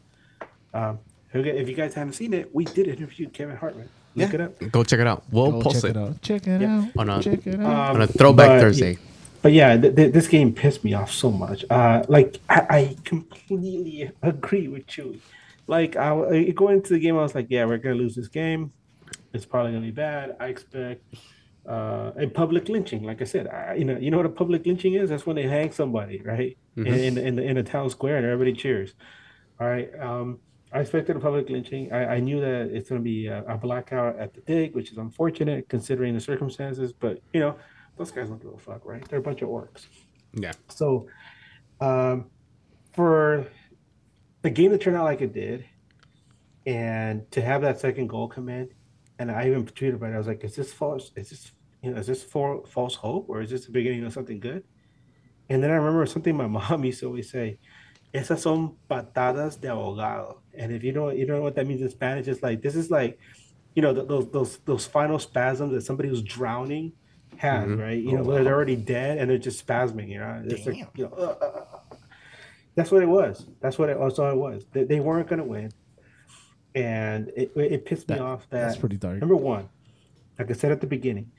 um, 0.75 0.99
if 1.33 1.67
you 1.67 1.73
guys 1.73 1.95
haven't 1.95 2.13
seen 2.13 2.31
it, 2.35 2.53
we 2.53 2.65
did 2.65 2.87
interview 2.87 3.27
Kevin 3.27 3.55
Hartman. 3.57 3.89
Look 4.15 4.29
yeah. 4.29 4.35
it 4.35 4.41
up. 4.41 4.71
Go 4.71 4.83
check 4.83 4.99
it 4.99 5.07
out. 5.07 5.23
We'll 5.31 5.51
Go 5.51 5.61
post 5.61 5.81
check 5.81 5.91
it, 5.91 5.97
it 5.97 5.97
out. 5.97 6.21
Check 6.21 6.47
it 6.47 6.61
Yeah. 6.61 6.77
out. 6.79 6.89
On 6.97 7.09
a- 7.09 7.23
check 7.23 7.47
it 7.47 7.59
out. 7.59 7.89
Um, 7.89 7.95
on 7.95 8.01
a 8.01 8.07
Throwback 8.07 8.47
but- 8.49 8.59
Thursday. 8.61 8.97
But 9.41 9.51
yeah, 9.51 9.75
th- 9.75 9.93
th- 9.95 10.13
this 10.13 10.27
game 10.29 10.53
pissed 10.53 10.85
me 10.85 10.93
off 10.93 11.11
so 11.11 11.29
much. 11.29 11.65
Uh, 11.69 12.03
like 12.07 12.39
I, 12.49 12.65
I 12.69 12.95
completely 13.03 14.09
agree 14.21 14.67
with 14.69 14.87
Chewy. 14.87 15.19
Like 15.67 15.95
I, 15.97 16.13
I- 16.17 16.49
going 16.51 16.77
into 16.77 16.93
the 16.93 16.99
game, 16.99 17.17
I 17.17 17.21
was 17.23 17.35
like, 17.35 17.47
yeah, 17.49 17.65
we're 17.65 17.77
gonna 17.77 17.95
lose 17.95 18.15
this 18.15 18.29
game. 18.29 18.71
It's 19.33 19.45
probably 19.45 19.71
gonna 19.73 19.83
be 19.85 19.91
bad. 19.91 20.37
I 20.39 20.47
expect 20.47 21.01
uh, 21.67 22.11
a 22.17 22.27
public 22.27 22.69
lynching. 22.69 23.03
Like 23.03 23.21
I 23.21 23.25
said, 23.25 23.47
I, 23.47 23.73
you 23.75 23.83
know, 23.85 23.97
you 23.97 24.11
know 24.11 24.17
what 24.17 24.25
a 24.25 24.29
public 24.29 24.65
lynching 24.65 24.93
is? 24.93 25.09
That's 25.09 25.25
when 25.25 25.35
they 25.35 25.43
hang 25.43 25.71
somebody, 25.71 26.21
right, 26.21 26.57
in, 26.77 26.87
in 26.87 27.17
in 27.17 27.35
the 27.35 27.43
in 27.43 27.57
a 27.57 27.63
town 27.63 27.89
square 27.89 28.17
and 28.17 28.25
everybody 28.25 28.53
cheers. 28.53 28.93
All 29.59 29.67
right. 29.67 29.89
Um, 29.99 30.39
I 30.73 30.79
expected 30.79 31.15
a 31.15 31.19
public 31.19 31.49
lynching. 31.49 31.91
I, 31.93 32.15
I 32.15 32.19
knew 32.19 32.41
that 32.41 32.71
it's 32.75 32.89
going 32.89 32.99
to 32.99 33.03
be 33.03 33.27
a, 33.27 33.43
a 33.43 33.57
blackout 33.57 34.17
at 34.17 34.33
the 34.33 34.41
dig, 34.41 34.73
which 34.73 34.91
is 34.91 34.97
unfortunate 34.97 35.69
considering 35.69 36.15
the 36.15 36.19
circumstances. 36.19 36.91
But 36.91 37.19
you 37.31 37.39
know, 37.41 37.55
those 37.97 38.11
guys 38.11 38.29
don't 38.29 38.41
give 38.41 38.53
a 38.53 38.57
fuck, 38.57 38.83
right? 38.83 39.07
They're 39.07 39.19
a 39.19 39.21
bunch 39.23 39.43
of 39.43 39.49
orcs. 39.49 39.85
Yeah, 40.33 40.53
So, 40.69 41.07
um, 41.79 42.25
for 42.93 43.47
the 44.41 44.49
game 44.49 44.71
to 44.71 44.79
turn 44.79 44.95
out 44.95 45.03
like 45.03 45.21
it 45.21 45.31
did, 45.31 45.65
and 46.65 47.29
to 47.31 47.41
have 47.41 47.61
that 47.61 47.79
second 47.79 48.07
goal 48.07 48.27
come 48.27 48.49
in, 48.49 48.69
and 49.19 49.29
I 49.29 49.47
even 49.47 49.65
tweeted 49.65 49.95
about 49.95 50.09
it. 50.09 50.15
I 50.15 50.17
was 50.17 50.27
like, 50.27 50.43
"Is 50.43 50.55
this 50.55 50.73
false? 50.73 51.11
Is 51.15 51.29
this 51.29 51.51
you 51.83 51.91
know? 51.91 51.97
Is 51.97 52.07
this 52.07 52.23
for 52.23 52.65
false 52.65 52.95
hope, 52.95 53.29
or 53.29 53.41
is 53.41 53.51
this 53.51 53.67
the 53.67 53.71
beginning 53.71 54.03
of 54.05 54.13
something 54.13 54.39
good?" 54.39 54.63
And 55.49 55.61
then 55.61 55.69
I 55.69 55.75
remember 55.75 56.05
something 56.07 56.35
my 56.35 56.47
mom 56.57 56.83
used 56.83 57.01
to 57.01 57.07
always 57.07 57.29
say: 57.29 57.59
"Esas 58.11 58.41
son 58.41 58.77
patadas 58.89 59.61
de 59.61 59.67
ahogado." 59.67 60.42
And 60.57 60.71
if 60.71 60.83
you 60.83 60.91
don't, 60.91 61.17
you 61.17 61.25
don't 61.25 61.37
know 61.37 61.43
what 61.43 61.55
that 61.55 61.67
means 61.67 61.81
in 61.81 61.89
Spanish. 61.89 62.27
It's 62.27 62.43
like 62.43 62.61
this 62.61 62.75
is 62.75 62.91
like, 62.91 63.19
you 63.75 63.81
know, 63.81 63.93
th- 63.93 64.07
those 64.07 64.29
those 64.31 64.57
those 64.65 64.85
final 64.85 65.19
spasms 65.19 65.73
that 65.73 65.81
somebody 65.81 66.09
who's 66.09 66.21
drowning 66.21 66.93
has, 67.37 67.69
right? 67.71 68.01
You 68.01 68.17
know, 68.17 68.23
where 68.23 68.43
they're 68.43 68.55
already 68.55 68.75
dead 68.75 69.17
and 69.17 69.29
they're 69.29 69.37
just 69.37 69.65
spasming. 69.65 70.09
You 70.09 70.19
know, 70.19 70.43
it's 70.45 70.65
like, 70.65 70.77
you 70.95 71.05
know, 71.05 71.13
uh, 71.17 71.35
uh, 71.41 71.45
uh. 71.45 71.95
that's 72.75 72.91
what 72.91 73.01
it 73.01 73.07
was. 73.07 73.47
That's 73.61 73.77
what 73.79 73.89
it. 73.89 73.97
That's 73.99 74.19
all 74.19 74.31
it 74.31 74.37
was. 74.37 74.65
They, 74.71 74.83
they 74.83 74.99
weren't 74.99 75.27
going 75.27 75.39
to 75.39 75.45
win, 75.45 75.71
and 76.75 77.31
it, 77.35 77.51
it 77.55 77.85
pissed 77.85 78.09
me 78.09 78.19
off 78.19 78.47
that 78.49 78.67
that's 78.67 78.77
pretty 78.77 78.97
dark. 78.97 79.19
Number 79.19 79.35
one, 79.35 79.69
like 80.37 80.49
I 80.49 80.53
said 80.53 80.71
at 80.71 80.81
the 80.81 80.87
beginning, 80.87 81.31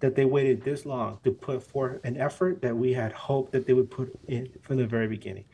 that 0.00 0.14
they 0.16 0.24
waited 0.24 0.62
this 0.62 0.84
long 0.84 1.18
to 1.24 1.30
put 1.30 1.62
forth 1.62 2.04
an 2.04 2.16
effort 2.16 2.60
that 2.62 2.76
we 2.76 2.92
had 2.92 3.12
hoped 3.12 3.52
that 3.52 3.66
they 3.66 3.72
would 3.72 3.90
put 3.90 4.12
in 4.26 4.48
from 4.62 4.76
the 4.76 4.86
very 4.86 5.08
beginning. 5.08 5.44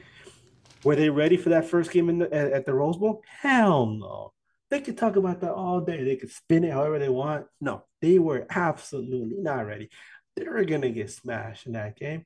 Were 0.85 0.97
they 0.97 1.11
ready 1.11 1.37
for 1.37 1.51
that 1.51 1.67
first 1.67 1.91
game 1.91 2.09
in 2.09 2.19
the, 2.19 2.33
at, 2.33 2.53
at 2.53 2.67
the 2.67 2.75
Rose 2.75 2.97
Bowl? 2.97 3.23
Hell 3.27 3.87
no. 3.87 4.33
They 4.71 4.81
could 4.81 4.97
talk 4.97 5.17
about 5.17 5.41
that 5.41 5.53
all 5.53 5.81
day. 5.81 6.05
They 6.05 6.17
could 6.17 6.31
spin 6.31 6.65
it 6.65 6.73
however 6.73 6.99
they 6.99 7.09
want. 7.09 7.47
No, 7.61 7.85
they 8.01 8.19
were 8.19 8.47
absolutely 8.49 9.37
not 9.39 9.67
ready. 9.67 9.91
They 10.37 10.45
were 10.45 10.65
gonna 10.65 10.91
get 10.91 11.11
smashed 11.11 11.67
in 11.67 11.73
that 11.73 11.97
game. 11.99 12.25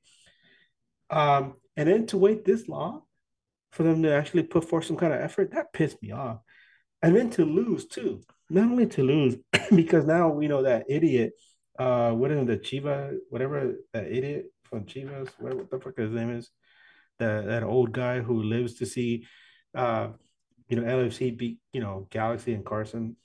Um, 1.10 1.55
and 1.76 1.89
then 1.89 2.06
to 2.09 2.18
wait 2.18 2.44
this 2.44 2.68
long 2.68 3.02
for 3.72 3.82
them 3.82 4.02
to 4.02 4.12
actually 4.14 4.44
put 4.44 4.68
forth 4.68 4.85
some 4.85 4.97
kind 4.97 5.12
of 5.12 5.20
effort, 5.20 5.51
that 5.52 5.72
pissed 5.72 6.01
me 6.02 6.12
off. 6.12 6.39
And 7.02 7.16
then 7.16 7.31
to 7.31 7.44
lose 7.44 7.86
too. 7.86 8.22
Not 8.51 8.64
only 8.64 8.86
to 8.86 9.02
lose, 9.02 9.36
because 9.74 10.05
now 10.05 10.28
we 10.28 10.48
know 10.48 10.62
that 10.62 10.85
idiot, 10.89 11.32
uh, 11.78 12.12
what 12.12 12.31
is 12.31 12.40
it, 12.40 12.47
the 12.47 12.56
Chiva, 12.56 13.16
whatever 13.31 13.74
that 13.93 14.06
idiot 14.06 14.47
from 14.64 14.85
Chivas, 14.85 15.28
whatever 15.39 15.62
what 15.62 15.70
the 15.70 15.81
fuck 15.81 15.97
his 15.97 16.12
name 16.12 16.31
is, 16.31 16.51
that 17.19 17.47
that 17.47 17.62
old 17.62 17.93
guy 17.93 18.20
who 18.20 18.43
lives 18.43 18.74
to 18.74 18.86
see, 18.86 19.27
uh, 19.74 20.09
you 20.69 20.81
know, 20.81 20.82
LFC 20.82 21.36
beat 21.36 21.59
you 21.73 21.81
know 21.81 22.07
Galaxy 22.11 22.55
and 22.55 22.65
Carson. 22.65 23.16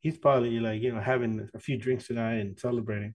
He's 0.00 0.18
probably 0.18 0.60
like 0.60 0.82
you 0.82 0.92
know 0.92 1.00
having 1.00 1.48
a 1.54 1.58
few 1.58 1.76
drinks 1.76 2.06
tonight 2.06 2.34
and 2.34 2.58
celebrating 2.58 3.14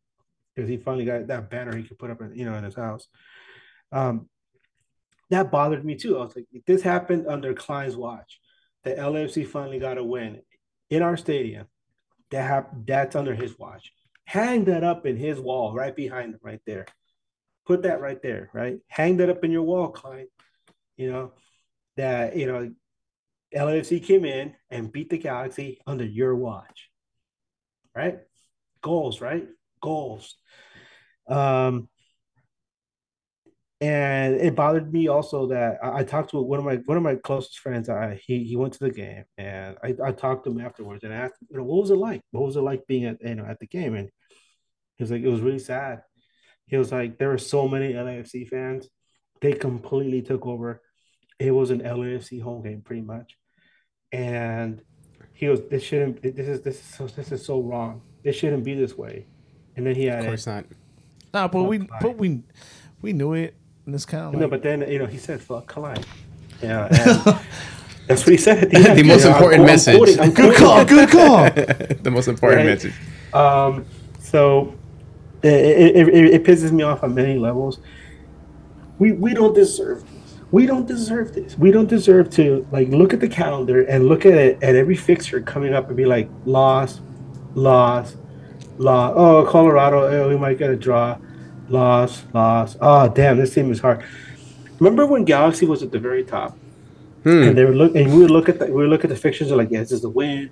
because 0.56 0.70
he 0.70 0.78
finally 0.78 1.06
got 1.06 1.28
that 1.28 1.50
banner 1.50 1.76
he 1.76 1.84
could 1.84 2.00
put 2.00 2.12
up 2.12 2.22
in 2.22 2.36
you 2.36 2.46
know 2.46 2.56
in 2.56 2.64
his 2.64 2.76
house. 2.76 3.08
Um, 3.92 4.30
that 5.30 5.52
bothered 5.52 5.86
me 5.86 5.96
too. 5.96 6.18
I 6.18 6.26
was 6.26 6.36
like, 6.36 6.46
this 6.68 6.82
happened 6.82 7.28
under 7.28 7.54
Klein's 7.54 7.96
watch. 7.96 8.40
The 8.84 8.92
LFC 8.92 9.48
finally 9.48 9.80
got 9.80 9.98
a 9.98 10.04
win 10.04 10.42
in 10.90 11.02
our 11.02 11.18
stadium. 11.18 11.68
That 12.32 12.48
hap- 12.48 12.74
that's 12.86 13.16
under 13.16 13.34
his 13.34 13.58
watch. 13.58 13.94
Hang 14.26 14.66
that 14.66 14.84
up 14.84 15.06
in 15.06 15.18
his 15.18 15.40
wall 15.40 15.74
right 15.74 15.96
behind 15.96 16.34
him, 16.34 16.40
right 16.44 16.62
there. 16.66 16.86
Put 17.66 17.84
that 17.84 18.02
right 18.02 18.22
there, 18.22 18.50
right? 18.54 18.80
Hang 18.88 19.18
that 19.18 19.30
up 19.30 19.44
in 19.44 19.52
your 19.52 19.64
wall, 19.64 19.90
Klein. 19.90 20.28
You 20.98 21.12
know, 21.12 21.34
that, 21.98 22.36
you 22.36 22.46
know, 22.46 22.72
LAFC 23.56 24.04
came 24.04 24.26
in 24.26 24.54
and 24.70 24.92
beat 24.92 25.10
the 25.10 25.18
Galaxy 25.18 25.80
under 25.88 26.06
your 26.06 26.36
watch. 26.36 26.90
Right? 27.96 28.20
Goals, 28.82 29.22
right? 29.22 29.48
Goals. 29.82 30.36
Um, 31.28 31.88
and 33.84 34.36
it 34.36 34.56
bothered 34.56 34.94
me 34.94 35.10
also 35.10 35.48
that 35.48 35.78
I, 35.84 36.00
I 36.00 36.04
talked 36.06 36.30
to 36.30 36.42
one 36.42 36.58
of 36.58 36.64
my 36.64 36.78
one 36.86 36.96
of 36.96 37.04
my 37.04 37.16
closest 37.16 37.60
friends. 37.60 37.90
I 37.90 38.18
he 38.26 38.46
he 38.46 38.56
went 38.56 38.72
to 38.74 38.80
the 38.80 38.92
game, 38.92 39.26
and 39.38 39.78
I, 39.84 39.94
I 40.02 40.12
talked 40.14 40.46
to 40.46 40.52
him 40.52 40.62
afterwards 40.62 41.04
and 41.04 41.12
asked, 41.14 41.42
him, 41.42 41.50
you 41.52 41.58
know, 41.58 41.64
what 41.66 41.82
was 41.82 41.92
it 41.92 41.98
like? 41.98 42.22
What 42.32 42.46
was 42.46 42.56
it 42.56 42.62
like 42.62 42.88
being 42.88 43.04
at 43.04 43.18
you 43.22 43.36
know 43.36 43.46
at 43.46 43.60
the 43.60 43.68
game? 43.68 43.94
And 43.96 44.10
he 44.96 45.04
was 45.04 45.12
like, 45.12 45.22
it 45.22 45.28
was 45.28 45.42
really 45.42 45.60
sad. 45.60 46.02
He 46.68 46.78
was 46.78 46.92
like, 46.92 47.18
there 47.18 47.30
were 47.30 47.38
so 47.38 47.68
many 47.68 47.94
LAFC 47.94 48.48
fans, 48.48 48.88
they 49.42 49.54
completely 49.54 50.22
took 50.22 50.46
over. 50.46 50.82
It 51.40 51.52
was 51.52 51.70
an 51.72 51.82
LAFC 51.82 52.42
home 52.42 52.64
game, 52.64 52.82
pretty 52.82 53.02
much, 53.02 53.36
and 54.12 54.82
he 55.34 55.48
was, 55.50 55.62
this 55.70 55.84
shouldn't. 55.84 56.22
This 56.22 56.48
is 56.48 56.62
this 56.62 56.76
is 56.80 56.84
so 56.96 57.08
this 57.08 57.32
is 57.32 57.46
so 57.46 57.60
wrong. 57.62 58.02
This 58.24 58.36
shouldn't 58.36 58.64
be 58.64 58.76
this 58.76 58.98
way. 58.98 59.26
And 59.76 59.86
then 59.86 59.96
he 59.96 60.08
of 60.08 60.16
had 60.16 60.26
course 60.26 60.46
not. 60.48 60.66
Nah, 61.34 61.48
but 61.48 61.64
we 61.64 61.80
Fuck 61.80 62.02
but 62.02 62.18
we 62.18 62.44
we 63.02 63.12
knew 63.14 63.34
it, 63.34 63.56
and 63.86 63.94
it's 63.96 64.06
kind 64.06 64.26
of 64.28 64.34
like 64.34 64.42
No, 64.42 64.48
but 64.48 64.62
then 64.64 64.90
you 64.90 65.00
know 65.00 65.08
he 65.08 65.18
said 65.18 65.42
"fuck 65.42 65.68
Klein." 65.68 66.04
Yeah, 66.62 66.86
and 66.92 67.40
that's 68.08 68.22
what 68.26 68.30
he 68.32 68.38
said. 68.38 68.60
At 68.66 68.70
the, 68.70 68.78
end. 68.78 69.00
The 69.00 69.04
most 69.04 69.24
You 69.26 69.30
know, 69.32 69.36
I'm- 69.36 69.44
important 69.44 69.62
I'm 69.62 69.66
message. 69.66 69.98
quoting- 69.98 70.20
I'm 70.20 70.32
good 70.34 70.56
quoting. 70.56 70.68
call, 70.68 70.86
good 70.86 71.10
call. 71.10 71.98
the 72.04 72.12
most 72.12 72.28
important 72.28 72.60
Right. 72.60 72.68
message. 72.68 72.94
Um, 73.34 73.86
so 74.20 74.76
it, 75.44 75.96
it, 75.98 76.08
it, 76.10 76.26
it 76.36 76.44
pisses 76.44 76.72
me 76.72 76.84
off 76.84 77.04
on 77.04 77.14
many 77.14 77.38
levels. 77.38 77.80
We 79.00 79.12
we 79.12 79.34
don't 79.34 79.54
deserve 79.54 80.04
this. 80.10 80.38
We 80.52 80.66
don't 80.66 80.88
deserve 80.88 81.34
this. 81.34 81.58
We 81.58 81.72
don't 81.72 81.88
deserve 81.90 82.30
to 82.32 82.66
like 82.72 82.90
look 82.90 83.14
at 83.14 83.20
the 83.20 83.28
calendar 83.28 83.84
and 83.84 84.08
look 84.08 84.26
at 84.26 84.34
it 84.34 84.62
at 84.64 84.76
every 84.76 84.96
fixture 84.96 85.42
coming 85.42 85.74
up 85.74 85.88
and 85.88 85.98
be 85.98 86.06
like 86.06 86.30
loss, 86.46 87.02
loss, 87.56 88.16
loss. 88.78 89.14
Oh, 89.16 89.46
Colorado, 89.50 90.04
oh, 90.04 90.30
we 90.30 90.38
might 90.38 90.58
get 90.58 90.70
a 90.70 90.76
draw. 90.76 91.18
loss, 91.70 92.24
loss. 92.34 92.78
Oh 92.82 93.10
damn, 93.10 93.38
this 93.38 93.54
team 93.54 93.72
is 93.72 93.80
hard. 93.80 94.04
Remember 94.80 95.06
when 95.06 95.24
Galaxy 95.26 95.66
was 95.66 95.82
at 95.82 95.92
the 95.92 96.00
very 96.00 96.24
top, 96.24 96.58
Hmm. 97.24 97.44
and 97.44 97.58
they 97.58 97.64
were 97.66 97.74
look, 97.74 97.96
and 97.96 98.12
we 98.14 98.20
would 98.20 98.32
look 98.32 98.50
at 98.50 98.60
the 98.60 98.66
we 98.68 98.74
would 98.74 98.90
look 98.90 99.04
at 99.04 99.10
the 99.10 99.16
fixtures 99.16 99.50
and 99.50 99.58
like, 99.58 99.72
yeah, 99.72 99.80
this 99.80 99.92
is 99.94 100.02
the 100.02 100.10
win, 100.10 100.50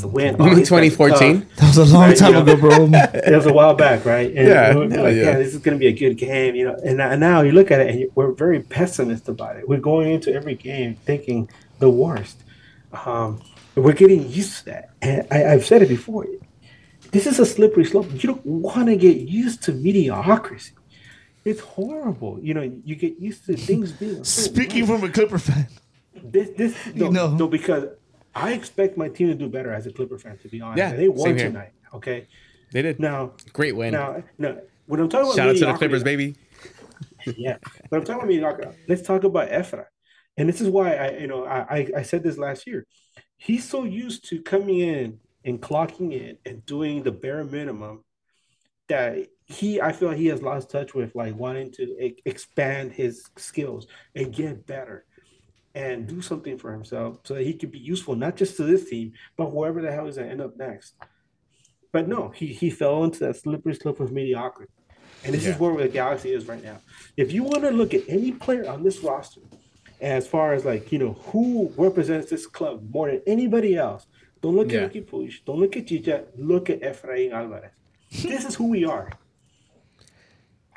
the 0.00 0.08
win. 0.08 0.36
Oh, 0.38 0.44
You 0.44 0.50
mean 0.50 0.58
these 0.58 0.70
guys 0.70 0.78
are 0.92 0.96
2014? 0.96 1.46
That 1.56 1.66
was 1.68 1.78
a 1.78 1.84
long 1.94 2.02
Right, 2.08 2.16
time 2.16 2.34
you 2.34 2.44
know. 2.44 2.52
ago, 2.52 2.56
bro. 2.56 2.84
It 3.14 3.34
was 3.36 3.46
a 3.46 3.52
while 3.52 3.74
back, 3.74 4.04
right? 4.04 4.28
And 4.28 4.48
Yeah, 4.48 4.74
we 4.74 4.86
like, 4.88 5.14
yeah. 5.16 5.22
yeah, 5.22 5.36
this 5.38 5.54
is 5.54 5.58
going 5.60 5.76
to 5.76 5.78
be 5.78 5.86
a 5.88 5.92
good 5.92 6.16
game, 6.16 6.54
you 6.54 6.64
know. 6.66 6.76
And, 6.84 6.96
now- 7.20 7.40
you 7.42 7.52
look 7.52 7.70
at 7.70 7.80
it, 7.80 7.88
and 7.94 8.10
we're 8.14 8.32
very 8.32 8.60
pessimist 8.60 9.28
about 9.28 9.56
it. 9.56 9.68
We're 9.68 9.78
going 9.78 10.10
into 10.12 10.32
every 10.34 10.54
game 10.54 10.96
thinking 11.04 11.48
the 11.78 11.90
worst. 11.90 12.42
Um, 13.06 13.40
we're 13.76 13.92
getting 13.92 14.28
used 14.28 14.58
to 14.58 14.64
that, 14.66 14.90
and 15.00 15.26
I, 15.30 15.52
I've 15.52 15.64
said 15.64 15.80
it 15.82 15.88
before. 15.88 16.26
This 17.12 17.26
is 17.26 17.38
a 17.38 17.46
slippery 17.46 17.84
slope. 17.84 18.08
You 18.12 18.18
don't 18.32 18.44
want 18.46 18.86
to 18.88 18.96
get 18.96 19.16
used 19.16 19.62
to 19.64 19.72
mediocrity. 19.72 20.72
It's 21.44 21.60
horrible. 21.60 22.38
You 22.42 22.54
know, 22.54 22.62
you 22.84 22.94
get 22.96 23.18
used 23.18 23.46
to 23.46 23.56
things 23.56 23.92
being. 23.92 24.22
Speaking 24.24 24.86
worse. 24.86 25.00
from 25.00 25.08
a 25.08 25.12
Clipper 25.12 25.38
fan, 25.38 25.66
this, 26.22 26.50
this, 26.56 26.74
no, 26.94 27.06
You 27.06 27.12
know. 27.12 27.34
no, 27.36 27.48
because 27.48 27.84
I 28.34 28.52
expect 28.52 28.96
my 28.96 29.08
team 29.08 29.28
to 29.28 29.34
do 29.34 29.48
better 29.48 29.72
as 29.72 29.86
a 29.86 29.92
Clipper 29.92 30.18
fan. 30.18 30.38
To 30.38 30.48
be 30.48 30.60
honest, 30.60 30.78
Yeah, 30.78 30.94
they 30.94 31.08
won 31.08 31.36
tonight. 31.36 31.72
Okay, 31.94 32.26
They 32.72 32.82
did. 32.82 33.00
now 33.00 33.32
Great 33.52 33.76
win. 33.76 33.92
now, 33.92 34.22
no. 34.38 34.60
When 34.86 35.00
I'm 35.00 35.08
talking 35.08 35.26
about 35.26 35.36
Shout 35.36 35.48
out 35.48 35.56
to 35.56 35.66
the 35.66 35.74
Clippers, 35.74 36.04
baby. 36.04 36.36
Yeah, 37.36 37.58
when 37.90 38.00
I'm 38.00 38.06
talking 38.06 38.22
about 38.22 38.28
mediocrity, 38.28 38.70
let's 38.88 39.02
talk 39.02 39.24
about 39.24 39.50
Efra. 39.50 39.84
And 40.38 40.48
this 40.48 40.62
is 40.62 40.70
why 40.70 40.94
I, 40.94 41.18
you 41.18 41.26
know, 41.26 41.44
I, 41.44 41.86
I, 41.94 42.02
said 42.02 42.22
this 42.22 42.38
last 42.38 42.66
year. 42.66 42.86
He's 43.36 43.68
so 43.68 43.84
used 43.84 44.26
to 44.30 44.40
coming 44.40 44.78
in 44.78 45.20
and 45.44 45.60
clocking 45.60 46.14
in 46.14 46.38
and 46.46 46.64
doing 46.64 47.02
the 47.02 47.12
bare 47.12 47.44
minimum 47.44 48.04
that 48.88 49.18
he, 49.44 49.82
I 49.82 49.92
feel 49.92 50.12
he 50.12 50.28
has 50.28 50.42
lost 50.42 50.70
touch 50.70 50.94
with 50.94 51.14
like 51.14 51.34
wanting 51.36 51.72
to 51.72 52.12
expand 52.24 52.92
his 52.92 53.28
skills 53.36 53.86
and 54.14 54.34
get 54.34 54.66
better 54.66 55.04
and 55.74 56.06
do 56.06 56.20
something 56.20 56.58
for 56.58 56.72
himself 56.72 57.18
so 57.24 57.34
that 57.34 57.44
he 57.46 57.54
could 57.54 57.70
be 57.70 57.78
useful 57.78 58.16
not 58.16 58.36
just 58.36 58.56
to 58.56 58.64
this 58.64 58.88
team 58.90 59.12
but 59.36 59.50
whoever 59.50 59.80
the 59.80 59.92
hell 59.92 60.06
is 60.08 60.16
going 60.16 60.26
to 60.26 60.32
end 60.32 60.40
up 60.40 60.56
next. 60.56 60.94
But 61.92 62.08
no, 62.08 62.28
he 62.28 62.46
he 62.48 62.70
fell 62.70 63.02
into 63.04 63.20
that 63.20 63.36
slippery 63.36 63.74
slope 63.74 64.00
of 64.00 64.12
mediocrity. 64.12 64.72
And 65.24 65.34
this 65.34 65.44
Yeah. 65.44 65.54
is 65.54 65.58
where 65.60 65.76
the 65.76 65.88
Galaxy 65.88 66.32
is 66.32 66.46
right 66.46 66.62
now. 66.62 66.78
If 67.16 67.32
you 67.32 67.42
want 67.42 67.62
to 67.64 67.70
look 67.70 67.94
at 67.94 68.02
any 68.08 68.32
player 68.32 68.68
on 68.68 68.82
this 68.82 69.02
roster, 69.02 69.40
as 70.00 70.26
far 70.26 70.54
as 70.54 70.64
like, 70.64 70.90
you 70.92 70.98
know, 70.98 71.12
who 71.12 71.72
represents 71.76 72.30
this 72.30 72.46
club 72.46 72.88
more 72.94 73.10
than 73.10 73.20
anybody 73.26 73.76
else, 73.76 74.06
don't 74.40 74.56
look 74.56 74.72
Yeah. 74.72 74.78
at 74.80 74.94
Ricky 74.94 75.02
Puig, 75.02 75.44
don't 75.44 75.58
look 75.58 75.76
at 75.76 75.88
Chicha, 75.88 76.24
look 76.38 76.70
at 76.70 76.80
Efrain 76.80 77.32
Alvarez. 77.32 77.72
this 78.22 78.44
is 78.44 78.54
who 78.54 78.68
we 78.68 78.84
are. 78.84 79.10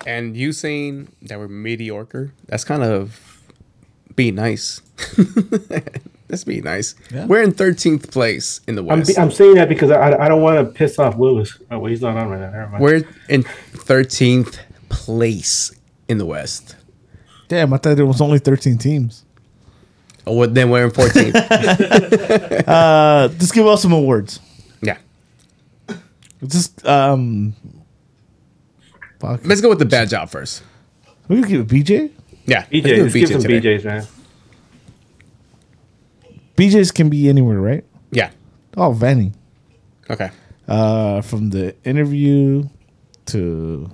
And 0.06 0.36
you 0.36 0.52
saying 0.52 1.10
that 1.22 1.40
we're 1.40 1.48
mediocre, 1.48 2.34
that's 2.48 2.66
kind 2.66 2.84
of 2.84 3.33
being 4.16 4.36
nice. 4.36 4.82
that's 6.28 6.44
being 6.44 6.64
nice. 6.64 6.96
Yeah. 7.12 7.26
We're 7.26 7.44
in 7.44 7.52
13th 7.52 8.12
place 8.12 8.62
in 8.68 8.76
the 8.76 8.82
I'm, 8.82 9.00
West. 9.00 9.18
I'm 9.20 9.32
saying 9.32 9.56
that 9.56 9.70
because 9.70 9.92
I, 9.92 10.26
I 10.26 10.28
don't 10.28 10.42
want 10.42 10.66
to 10.66 10.74
piss 10.74 11.00
off 11.00 11.16
Willis. 11.16 11.60
Oh, 11.72 11.80
well, 11.80 11.90
he's 11.90 12.02
not 12.02 12.18
on 12.18 12.30
right 12.30 12.40
now. 12.40 12.50
Never 12.52 12.68
mind. 12.72 12.84
we're 12.84 13.04
in 13.30 13.44
13th 13.44 14.60
place 14.90 15.72
in 16.08 16.18
the 16.18 16.26
West. 16.26 16.76
damn, 17.48 17.74
I 17.74 17.78
thought 17.78 17.96
there 17.96 18.06
was 18.06 18.22
only 18.22 18.40
13 18.40 18.78
teams. 18.78 19.26
Oh, 20.26 20.36
well, 20.38 20.50
then 20.50 20.70
we're 20.70 20.86
in 20.86 20.92
14th. 20.92 22.68
Uh, 22.68 23.28
just 23.28 23.54
give 23.54 23.68
us 23.68 23.82
some 23.82 23.92
awards. 23.92 24.40
yeah. 24.82 24.98
Just 26.46 26.86
um, 26.86 27.54
fuck. 29.20 29.42
Let's 29.46 29.62
go 29.62 29.70
with 29.70 29.80
the 29.80 29.86
bad 29.86 30.10
job 30.10 30.30
first. 30.30 30.64
We 31.28 31.42
can 31.42 31.50
give 31.50 31.62
it 31.62 31.68
BJ. 31.68 32.12
Yeah. 32.46 32.66
BJ, 32.66 32.84
let's 32.84 33.00
let's 33.02 33.14
give 33.14 33.30
some 33.30 33.42
today. 33.42 33.78
BJs, 33.78 33.86
man. 33.86 34.08
BJ's 36.56 36.92
can 36.92 37.10
be 37.10 37.30
anywhere, 37.30 37.60
right? 37.60 37.84
Yeah. 38.12 38.32
Oh, 38.78 38.94
Vanney. 38.94 39.34
Okay. 40.10 40.30
Uh, 40.68 41.22
from 41.22 41.50
the 41.50 41.76
interview 41.84 42.64
to 43.28 43.90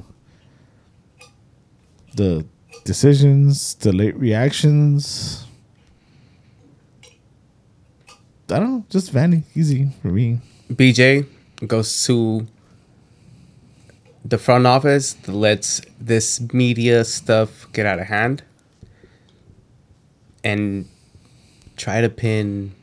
the 2.16 2.46
decisions, 2.84 3.76
the 3.76 3.92
late 3.94 4.16
reactions. 4.18 5.46
I 8.52 8.58
don't 8.60 8.72
know, 8.72 8.86
just 8.90 9.14
Vanney, 9.14 9.44
easy 9.56 9.92
for 10.02 10.08
me. 10.08 10.40
BJ 10.72 11.26
goes 11.68 12.06
to 12.06 12.48
the 14.26 14.38
front 14.38 14.68
office 14.68 15.14
that 15.14 15.32
lets 15.34 15.82
this 16.00 16.42
media 16.54 17.04
stuff 17.06 17.68
get 17.74 17.86
out 17.86 18.00
of 18.00 18.08
hand 18.08 18.44
and 20.44 20.88
try 21.78 22.02
to 22.02 22.10
pin 22.10 22.74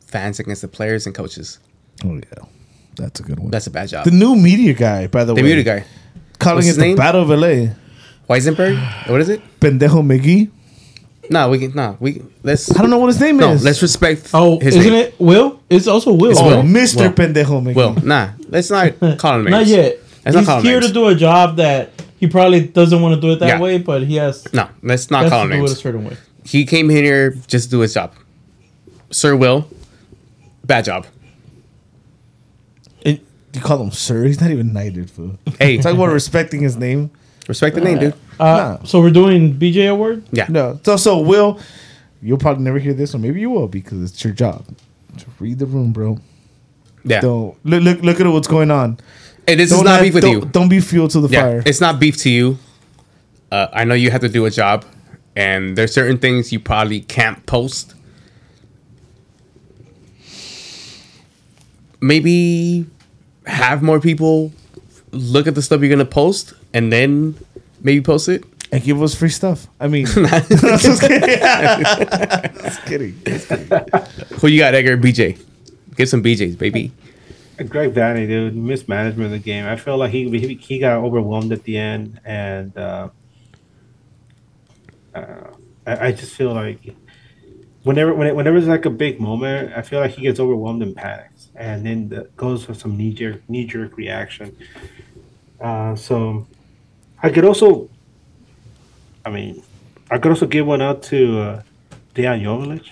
fans 0.00 0.38
against 0.40 0.62
the 0.62 0.68
players 0.68 1.06
and 1.06 1.14
coaches. 1.14 1.58
Oh 2.04 2.14
yeah, 2.14 2.44
that's 2.96 3.20
a 3.20 3.22
good 3.22 3.38
one. 3.40 3.50
That's 3.50 3.66
a 3.66 3.70
bad 3.70 3.88
job. 3.88 4.04
the 4.04 4.10
new 4.10 4.36
media 4.36 4.74
guy, 4.74 5.06
by 5.06 5.24
the, 5.24 5.34
way. 5.34 5.40
The 5.40 5.42
way. 5.42 5.54
muted 5.54 5.64
guy. 5.66 5.84
calling 6.38 6.56
What's 6.56 6.66
it 6.66 6.70
his 6.70 6.76
the 6.76 6.82
name? 6.82 6.96
Battle 6.96 7.22
of 7.22 7.28
LA. 7.28 7.74
Weisenberg? 8.28 9.08
What 9.08 9.20
is 9.20 9.28
it? 9.28 9.40
Pendejo 9.60 10.02
McGee. 10.04 10.50
No, 11.28 11.48
we 11.50 11.58
can 11.58 11.74
no, 11.74 11.96
we 11.98 12.22
let's 12.44 12.70
I 12.76 12.80
don't 12.80 12.90
know 12.90 12.98
what 12.98 13.08
his 13.08 13.20
name 13.20 13.36
No, 13.36 13.50
is. 13.52 13.64
let's 13.64 13.82
respect 13.82 14.30
Oh, 14.32 14.60
his 14.60 14.76
isn't 14.76 14.92
name. 14.92 15.06
it 15.08 15.18
Will? 15.20 15.60
It's 15.68 15.88
also 15.88 16.12
Will. 16.12 16.28
Oh, 16.28 16.30
it's 16.30 16.40
Oh, 16.40 16.46
Will. 16.46 16.62
Mr. 16.62 16.96
Will. 17.02 17.12
Pendejo 17.12 17.62
McGee. 17.62 17.74
Will, 17.74 17.94
nah, 18.04 18.30
let's 18.48 18.70
not 18.70 18.98
call 19.18 19.36
him 19.40 19.44
names. 19.44 19.50
Not 19.50 19.66
yet. 19.66 19.98
Let's 20.34 20.46
not 20.46 20.56
He's 20.62 20.64
here 20.70 20.80
names. 20.80 20.88
to 20.88 20.92
do 20.92 21.06
a 21.08 21.14
job 21.14 21.56
that 21.56 21.90
he 22.18 22.26
probably 22.26 22.66
doesn't 22.66 23.00
want 23.00 23.14
to 23.14 23.20
do 23.20 23.32
it 23.32 23.38
that 23.40 23.46
Yeah. 23.48 23.60
way, 23.60 23.78
but 23.78 24.02
he 24.02 24.16
has, 24.16 24.46
No, 24.52 24.68
let's 24.82 25.10
not 25.10 25.22
has 25.24 25.30
call 25.30 25.46
to 25.46 25.52
him 25.52 25.60
do 25.60 25.64
it 25.66 25.72
a 25.72 25.74
certain 25.76 26.04
way. 26.04 26.16
He 26.44 26.64
came 26.64 26.88
here 26.88 27.36
just 27.46 27.66
to 27.66 27.70
do 27.70 27.80
his 27.80 27.94
job. 27.94 28.12
Sir 29.10 29.36
Will, 29.36 29.68
bad 30.64 30.84
job. 30.84 31.06
It- 33.02 33.22
you 33.52 33.60
call 33.60 33.82
him 33.82 33.90
sir. 33.90 34.24
He's 34.24 34.40
not 34.40 34.50
even 34.50 34.72
knighted, 34.72 35.10
fool. 35.10 35.38
Hey, 35.58 35.78
Talk 35.82 35.94
about 35.94 36.12
respecting 36.12 36.62
his 36.62 36.76
name. 36.76 37.10
respect 37.48 37.74
the 37.76 37.80
name, 37.80 37.98
dude. 37.98 38.14
Uh, 38.40 38.44
Nah. 38.80 38.84
So 38.84 39.00
we're 39.00 39.10
doing 39.10 39.54
BJ 39.54 39.88
award. 39.88 40.24
Yeah. 40.32 40.46
No. 40.48 40.78
So, 40.84 40.96
so 40.96 41.18
Will, 41.20 41.58
you'll 42.20 42.38
probably 42.38 42.64
never 42.64 42.78
hear 42.78 42.92
this, 42.94 43.14
or 43.14 43.18
maybe 43.18 43.40
you 43.40 43.50
will 43.50 43.68
because 43.68 44.02
it's 44.02 44.22
your 44.24 44.32
job 44.34 44.64
to 45.18 45.24
read 45.38 45.58
the 45.58 45.66
room, 45.66 45.92
bro. 45.92 46.18
Yeah. 47.04 47.20
Don't 47.20 47.56
look 47.64 47.82
look 47.84 48.02
look 48.02 48.20
at 48.20 48.26
what's 48.26 48.48
going 48.48 48.70
on. 48.72 48.98
Hey, 49.46 49.54
this 49.54 49.70
Don't 49.70 49.80
is 49.80 49.84
not 49.84 50.00
add- 50.00 50.02
beef 50.02 50.14
with 50.14 50.22
don't, 50.24 50.32
you. 50.32 50.40
Don't 50.46 50.68
be 50.68 50.80
fuel 50.80 51.08
to 51.08 51.20
the 51.20 51.28
Yeah, 51.28 51.42
fire. 51.42 51.62
it's 51.64 51.80
not 51.80 52.00
beef 52.00 52.16
to 52.18 52.30
you. 52.30 52.58
Uh, 53.52 53.68
I 53.72 53.84
know 53.84 53.94
you 53.94 54.10
have 54.10 54.20
to 54.22 54.28
do 54.28 54.44
a 54.46 54.50
job, 54.50 54.84
and 55.36 55.76
there's 55.78 55.92
certain 55.94 56.18
things 56.18 56.52
you 56.52 56.58
probably 56.58 57.00
can't 57.00 57.44
post. 57.46 57.94
Maybe 62.00 62.86
have 63.46 63.82
more 63.82 64.00
people 64.00 64.52
look 65.12 65.46
at 65.46 65.54
the 65.54 65.62
stuff 65.62 65.80
you're 65.80 65.90
gonna 65.90 66.04
post, 66.04 66.52
and 66.74 66.92
then 66.92 67.34
maybe 67.82 68.00
post 68.00 68.28
it. 68.28 68.44
and 68.72 68.82
give 68.82 69.00
us 69.00 69.14
free 69.14 69.28
stuff. 69.28 69.68
I 69.78 69.86
mean, 69.86 70.06
just 70.06 71.00
kidding. 71.00 71.20
just 72.60 72.84
kidding. 72.84 73.14
Just 73.24 73.48
kidding. 73.48 73.68
Who 74.40 74.48
you 74.48 74.58
got, 74.58 74.74
Edgar? 74.74 74.96
BJ. 74.98 75.38
Get 75.96 76.08
some 76.08 76.22
BJs, 76.22 76.58
baby. 76.58 76.90
Greg 77.64 77.94
Vanney, 77.94 78.26
dude, 78.26 78.54
mismanagement 78.54 79.26
of 79.26 79.32
the 79.32 79.38
game. 79.38 79.64
I 79.64 79.76
feel 79.76 79.96
like 79.96 80.10
he 80.10 80.28
he, 80.38 80.54
he 80.54 80.78
got 80.78 80.98
overwhelmed 80.98 81.52
at 81.52 81.62
the 81.64 81.78
end, 81.78 82.20
and 82.24 82.76
uh, 82.76 83.08
uh, 85.14 85.50
I, 85.86 86.08
I 86.08 86.12
just 86.12 86.34
feel 86.34 86.52
like 86.52 86.94
whenever 87.82 88.12
when 88.14 88.26
it, 88.26 88.36
whenever 88.36 88.58
there's 88.58 88.68
like 88.68 88.84
a 88.84 88.90
big 88.90 89.20
moment, 89.20 89.72
I 89.74 89.82
feel 89.82 90.00
like 90.00 90.10
he 90.10 90.22
gets 90.22 90.38
overwhelmed 90.38 90.82
and 90.82 90.94
panics, 90.94 91.48
and 91.54 91.86
then 91.86 92.08
the, 92.10 92.28
goes 92.36 92.64
for 92.64 92.74
some 92.74 92.96
knee 92.96 93.14
jerk 93.14 93.48
knee 93.48 93.64
jerk 93.64 93.96
reaction. 93.96 94.54
Uh, 95.58 95.96
so 95.96 96.46
I 97.22 97.30
could 97.30 97.46
also, 97.46 97.88
I 99.24 99.30
mean, 99.30 99.62
I 100.10 100.18
could 100.18 100.30
also 100.30 100.46
give 100.46 100.66
one 100.66 100.82
out 100.82 101.02
to 101.04 101.40
uh, 101.40 101.62
Dejan. 102.14 102.82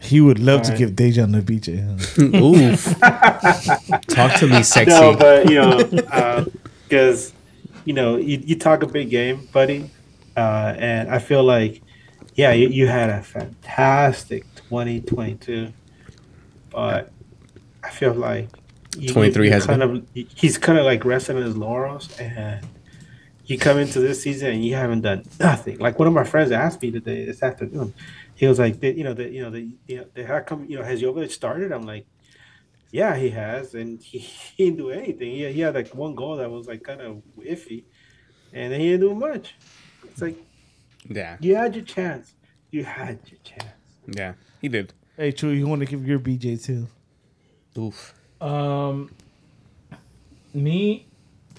He 0.00 0.20
would 0.20 0.38
love 0.38 0.62
to 0.62 0.72
Alright. 0.72 0.78
give 0.78 0.90
Dejan 0.92 1.32
the 1.32 1.42
BJ. 1.42 1.78
huh? 1.84 2.38
Oof. 4.00 4.06
Talk 4.08 4.38
to 4.40 4.46
me, 4.46 4.62
sexy. 4.62 4.90
No, 4.90 5.14
but 5.16 5.48
you 5.48 5.56
know, 5.56 6.46
because 6.88 7.32
you 7.84 7.92
know, 7.92 8.16
you, 8.16 8.42
you 8.44 8.56
talk 8.56 8.82
a 8.82 8.86
big 8.86 9.10
game, 9.10 9.48
buddy, 9.52 9.90
uh, 10.36 10.74
and 10.78 11.10
I 11.10 11.18
feel 11.18 11.42
like, 11.42 11.82
yeah, 12.34 12.52
you, 12.52 12.68
you 12.68 12.86
had 12.86 13.10
a 13.10 13.22
fantastic 13.22 14.44
2022, 14.54 15.72
but 16.70 17.12
I 17.82 17.90
feel 17.90 18.14
like 18.14 18.48
you, 18.96 19.08
23 19.12 19.46
you 19.46 19.52
has 19.52 19.66
kind 19.66 19.82
of 19.82 20.06
he's 20.14 20.58
kind 20.58 20.78
of 20.78 20.84
like 20.84 21.04
resting 21.04 21.36
on 21.36 21.42
his 21.42 21.56
laurels, 21.56 22.16
and 22.18 22.66
you 23.46 23.58
come 23.58 23.78
into 23.78 23.98
this 24.00 24.22
season 24.22 24.52
and 24.52 24.64
you 24.64 24.74
haven't 24.76 25.00
done 25.00 25.24
nothing. 25.40 25.78
Like 25.78 25.98
one 25.98 26.06
of 26.08 26.14
my 26.14 26.24
friends 26.24 26.52
asked 26.52 26.80
me 26.82 26.90
today 26.90 27.24
this 27.24 27.42
afternoon, 27.42 27.92
he 28.40 28.46
was 28.48 28.58
like, 28.58 28.80
the, 28.80 28.92
you 28.92 29.04
know, 29.04 29.14
the 29.14 29.28
you 29.30 29.42
know 29.42 29.50
the 29.50 29.70
you 29.86 29.96
know, 29.98 30.06
the, 30.14 30.26
how 30.26 30.40
come 30.40 30.64
you 30.68 30.78
know 30.78 30.84
has 30.84 31.02
Jovic 31.02 31.30
started? 31.30 31.72
I'm 31.72 31.82
like. 31.82 32.06
Yeah, 32.92 33.14
he 33.16 33.30
has, 33.30 33.74
and 33.74 34.02
he, 34.02 34.18
he 34.56 34.64
didn't 34.64 34.78
do 34.78 34.90
anything. 34.90 35.30
He, 35.30 35.52
he 35.52 35.60
had 35.60 35.74
like 35.76 35.94
one 35.94 36.16
goal 36.16 36.36
that 36.38 36.50
was 36.50 36.66
like 36.66 36.82
kind 36.82 37.00
of 37.00 37.22
iffy, 37.38 37.84
and 38.52 38.72
he 38.72 38.90
didn't 38.90 39.02
do 39.08 39.14
much. 39.14 39.54
It's 40.08 40.20
like 40.20 40.38
Yeah, 41.08 41.36
you 41.40 41.54
had 41.54 41.76
your 41.76 41.84
chance. 41.84 42.34
You 42.72 42.84
had 42.84 43.20
your 43.30 43.38
chance. 43.44 43.78
yeah, 44.08 44.34
he 44.60 44.68
did. 44.68 44.92
Hey, 45.16 45.30
True, 45.32 45.50
you 45.50 45.68
want 45.68 45.80
to 45.82 45.86
give 45.86 46.06
your 46.06 46.18
BJ 46.18 46.60
too? 46.64 46.88
Oof. 47.78 48.14
Um, 48.40 49.12
me, 50.52 51.06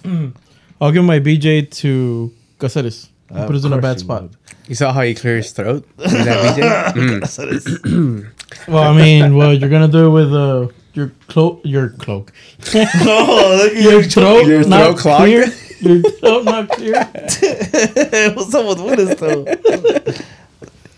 I'll 0.82 0.92
give 0.92 1.06
my 1.06 1.20
BJ 1.20 1.72
to 1.82 2.34
Cáceres. 2.60 3.11
He 3.34 3.40
Of 3.40 3.48
put 3.48 3.56
us 3.56 3.64
in 3.66 3.74
a 3.74 3.78
bad 3.82 4.00
spot. 4.00 4.24
would. 4.24 4.36
You 4.68 4.76
saw 4.76 4.92
how 4.94 5.02
he 5.02 5.16
cleared 5.16 5.44
his 5.44 5.52
throat? 5.52 5.88
Is 6.00 6.12
that 6.26 6.96
BJ? 6.96 8.32
Well, 8.68 8.84
I 8.84 8.94
mean, 8.96 9.36
well, 9.38 9.54
you're 9.54 9.70
gonna 9.70 9.88
do 9.88 10.08
it 10.08 10.10
with 10.10 10.34
uh, 10.34 10.68
your 10.94 11.14
cloak, 11.30 11.62
your 11.64 11.90
cloak, 11.92 12.34
oh, 12.76 13.58
look 13.64 13.72
at 13.78 13.82
your 13.82 14.04
throat, 14.04 14.46
Your 14.46 14.68
not 14.68 14.84
throat 14.84 14.98
clogged? 14.98 15.24
clear. 15.24 15.46
Your 15.80 16.12
throat 16.20 16.44
not 16.44 16.68
clear. 16.70 16.94
What's 18.36 18.54
up 18.54 18.68
with 18.68 18.82
Willis 18.82 19.16
though? 19.20 19.46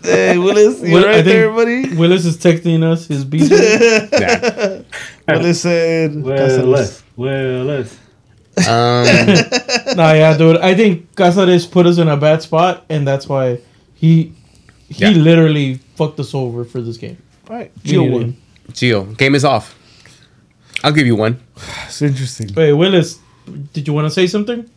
hey, 0.02 0.36
Willis, 0.36 0.82
you 0.82 0.94
Will- 0.94 1.06
right 1.06 1.24
there, 1.24 1.48
buddy? 1.52 1.94
Willis 1.94 2.24
is 2.24 2.36
texting 2.36 2.82
us 2.82 3.06
his 3.06 3.24
BJ. 3.24 4.84
Willis 5.28 5.60
said, 5.62 6.14
Willis, 6.22 7.02
Willis. 7.16 7.98
Um, 8.56 8.66
nah, 9.96 10.12
yeah, 10.12 10.36
dude. 10.36 10.58
I 10.58 10.74
think 10.74 11.12
Cáceres 11.14 11.70
put 11.70 11.86
us 11.86 11.98
in 11.98 12.08
a 12.08 12.16
bad 12.16 12.42
spot, 12.42 12.84
and 12.88 13.06
that's 13.06 13.28
why 13.28 13.58
he 13.94 14.32
he 14.88 15.04
Yeah. 15.04 15.10
literally 15.10 15.74
fucked 15.96 16.20
us 16.20 16.34
over 16.34 16.64
for 16.64 16.80
this 16.80 16.96
game. 16.96 17.16
All 17.50 17.56
right, 17.56 17.72
Geo 17.82 18.00
Gio 18.02 18.04
needed 18.04 18.12
won. 18.12 18.22
him. 18.22 18.36
Gio, 18.72 19.16
game 19.18 19.34
is 19.34 19.44
off. 19.44 19.74
I'll 20.84 20.92
give 20.92 21.06
you 21.06 21.16
one. 21.16 21.40
It's 21.86 22.02
interesting. 22.02 22.48
Wait, 22.54 22.72
Willis, 22.72 23.18
did 23.72 23.86
you 23.88 23.92
want 23.94 24.06
to 24.06 24.10
say 24.10 24.26
something? 24.26 24.68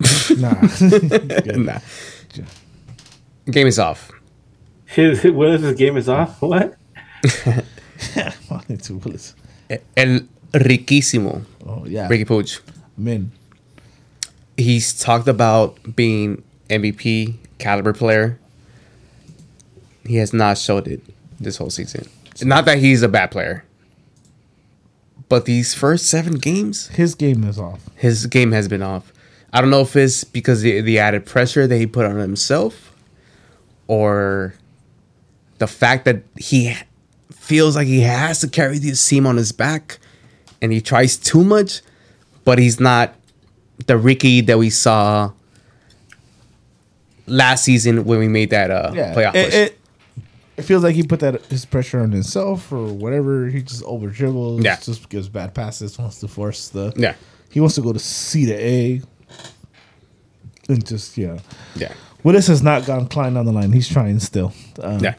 nah. 0.38 0.54
Nah. 1.56 1.78
Game 3.50 3.66
is 3.66 3.78
off. 3.78 4.10
His 4.86 5.22
Willis's 5.24 5.76
game 5.76 5.96
is 5.96 6.08
off. 6.08 6.40
What? 6.42 6.76
it's 8.68 8.90
Willis. 8.90 9.34
El 9.96 10.20
riquísimo, 10.54 11.44
Oh 11.66 11.84
yeah, 11.86 12.08
Ricky 12.08 12.24
Puig. 12.24 12.60
men. 12.96 13.32
He's 14.56 14.92
talked 14.98 15.26
about 15.28 15.96
being 15.96 16.42
MVP 16.70 17.34
caliber 17.58 17.92
player. 17.92 18.38
He 20.06 20.16
has 20.16 20.32
not 20.32 20.58
showed 20.58 20.86
it 20.86 21.00
this 21.40 21.56
whole 21.56 21.70
season. 21.70 22.06
Not 22.42 22.64
that 22.66 22.78
he's 22.78 23.02
a 23.02 23.08
bad 23.08 23.30
player, 23.30 23.64
but 25.28 25.44
these 25.46 25.74
first 25.74 26.06
seven 26.06 26.34
games, 26.38 26.88
His 26.88 27.14
game 27.14 27.42
is 27.44 27.58
off. 27.58 27.80
his 27.96 28.26
game 28.26 28.52
has 28.52 28.68
been 28.68 28.82
off. 28.82 29.12
I 29.52 29.60
don't 29.60 29.70
know 29.70 29.80
if 29.82 29.94
it's 29.96 30.24
because 30.24 30.62
the, 30.62 30.80
the 30.80 30.98
added 30.98 31.26
pressure 31.26 31.66
that 31.66 31.76
he 31.76 31.86
put 31.86 32.04
on 32.06 32.16
himself 32.18 32.92
or 33.86 34.54
the 35.58 35.66
fact 35.68 36.04
that 36.06 36.22
he 36.36 36.74
feels 37.32 37.76
like 37.76 37.86
he 37.86 38.00
has 38.00 38.40
to 38.40 38.48
carry 38.48 38.78
this 38.78 39.06
team 39.08 39.26
on 39.26 39.36
his 39.36 39.52
back 39.52 39.98
and 40.62 40.72
he 40.72 40.80
tries 40.80 41.16
too 41.16 41.44
much, 41.44 41.80
but 42.44 42.58
he's 42.58 42.78
not 42.80 43.14
the 43.86 43.96
Ricky 43.98 44.40
that 44.42 44.58
we 44.58 44.70
saw 44.70 45.32
last 47.26 47.64
season 47.64 48.04
when 48.04 48.18
we 48.18 48.28
made 48.28 48.50
that 48.50 48.70
uh, 48.70 48.92
Yeah, 48.94 49.14
playoff 49.14 49.34
it, 49.34 49.44
push. 49.46 49.54
it, 49.54 49.78
it 50.56 50.62
feels 50.62 50.82
like 50.84 50.94
he 50.94 51.02
put 51.02 51.20
that 51.20 51.44
his 51.46 51.64
pressure 51.64 52.00
on 52.00 52.12
himself 52.12 52.70
or 52.72 52.86
whatever. 52.86 53.48
He 53.48 53.62
just 53.62 53.82
over 53.84 54.08
dribbles. 54.08 54.62
Yeah. 54.64 54.76
just 54.76 55.08
gives 55.08 55.28
bad 55.28 55.54
passes. 55.54 55.98
Wants 55.98 56.20
to 56.20 56.28
force 56.28 56.68
the. 56.68 56.92
yeah, 56.96 57.14
He 57.50 57.60
wants 57.60 57.74
to 57.76 57.80
go 57.82 57.92
to 57.92 57.98
C 57.98 58.46
to 58.46 58.54
A. 58.54 59.02
And 60.68 60.86
just 60.86 61.18
yeah, 61.18 61.40
yeah, 61.76 61.92
Willis 62.22 62.46
has 62.46 62.62
not 62.62 62.86
gone 62.86 63.06
Klein 63.06 63.36
on 63.36 63.44
the 63.44 63.52
line. 63.52 63.70
He's 63.72 63.86
trying 63.86 64.18
still. 64.18 64.54
Um, 64.82 64.98
yeah. 65.00 65.14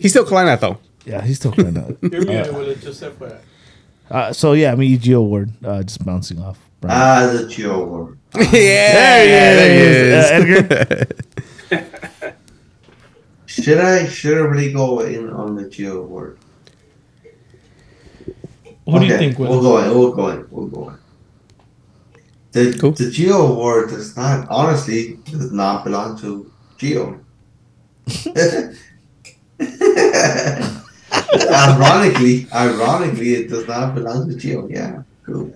He's 0.00 0.10
still 0.10 0.24
climbing 0.24 0.48
that 0.48 0.60
though. 0.60 0.78
yeah, 1.04 1.22
he's 1.24 1.36
still 1.36 1.52
trying 1.52 1.76
out. 1.78 1.96
You're 2.02 2.24
muted, 2.24 2.52
Willis. 2.52 2.82
Just 2.82 3.02
FYI. 3.02 3.38
Uh, 4.10 4.32
so 4.32 4.52
yeah, 4.52 4.72
I 4.72 4.74
mean, 4.76 4.98
Gio 4.98 5.24
Ward 5.26 5.52
uh, 5.64 5.82
just 5.82 6.04
bouncing 6.04 6.38
off. 6.40 6.58
Brian. 6.80 6.98
Ah, 7.00 7.26
the 7.32 7.46
Geo 7.48 7.82
Award. 7.82 8.18
yeah, 8.36 8.42
there 8.52 9.70
he 9.70 9.76
is. 10.10 10.30
Uh, 10.30 10.34
Edgar. 11.70 12.32
Should 13.46 13.78
I 13.78 14.06
should 14.08 14.38
I 14.38 14.40
really 14.40 14.72
go 14.72 15.00
in 15.00 15.28
on 15.30 15.54
the 15.56 15.68
Geo 15.68 16.02
Award? 16.02 16.38
What 18.84 19.00
do 19.00 19.06
you 19.06 19.14
Okay, 19.14 19.26
think, 19.26 19.38
We'll 19.38 19.60
Willis? 19.60 19.64
go 19.64 19.78
in. 19.78 19.90
We'll 19.98 20.12
go 20.12 20.28
in. 20.28 20.46
We'll 20.50 20.66
go 20.68 20.88
in. 20.88 20.96
The 22.52 22.78
Cool. 22.78 22.92
the 22.92 23.10
Geo 23.10 23.46
Award 23.52 23.90
does 23.90 24.16
not 24.16 24.48
honestly 24.48 25.18
does 25.30 25.52
not 25.52 25.84
belong 25.84 26.16
to 26.20 26.50
Geo. 26.78 27.20
ironically, 31.52 32.46
ironically, 32.52 33.34
it 33.34 33.48
does 33.48 33.66
not 33.66 33.94
belong 33.94 34.28
to 34.28 34.36
Geo. 34.36 34.68
Yeah, 34.68 35.02
cool. 35.24 35.54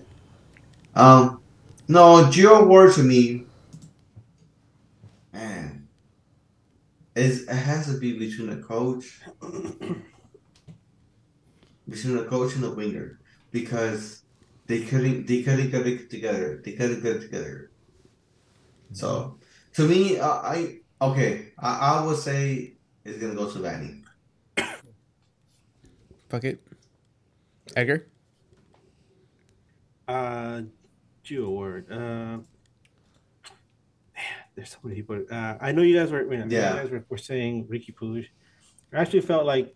Um, 0.95 1.41
no, 1.89 2.31
Geo 2.31 2.63
Award 2.63 2.95
to 2.95 3.03
me, 3.03 3.45
man, 5.33 5.87
is 7.15 7.43
it 7.49 7.55
has 7.55 7.87
to 7.87 7.99
be 7.99 8.19
between 8.19 8.51
a 8.51 8.63
coach, 8.63 9.21
between 11.89 12.19
a 12.19 12.25
coach 12.25 12.55
and 12.57 12.65
a 12.65 12.71
winger, 12.71 13.19
because 13.51 14.23
they 14.67 14.81
couldn't 14.81 15.27
they 15.27 15.43
couldn't 15.43 15.71
get 15.71 15.87
it 15.87 16.11
together. 16.11 16.61
They 16.65 16.73
couldn't 16.73 17.03
get 17.03 17.17
it 17.17 17.21
together. 17.23 17.71
So 18.93 19.39
to 19.75 19.87
me, 19.87 20.19
uh, 20.19 20.29
I 20.29 20.79
okay, 21.01 21.53
I, 21.59 22.01
I 22.01 22.05
would 22.05 22.19
say 22.19 22.75
it's 23.05 23.19
gonna 23.19 23.35
go 23.35 23.51
to 23.51 23.59
Vanney. 23.59 24.03
Fuck 26.29 26.45
it. 26.45 26.61
Edgar? 27.75 28.07
Uh, 30.09 30.63
Geo 31.23 31.47
Award. 31.47 31.87
Uh, 31.91 31.97
man, 31.97 32.45
there's 34.55 34.71
so 34.71 34.79
many 34.83 34.97
people. 34.97 35.25
Uh, 35.31 35.55
I 35.61 35.73
know 35.73 35.83
you 35.83 35.97
guys 35.99 36.11
were. 36.11 36.23
You 36.33 36.39
know, 36.39 36.47
Yeah. 36.49 36.75
You 36.75 36.81
guys 36.83 36.91
were, 36.91 37.05
were 37.09 37.19
saying 37.19 37.67
Ricky 37.69 37.93
Puig. 37.93 38.27
I 38.93 38.99
actually 39.01 39.21
felt 39.23 39.45
like 39.47 39.75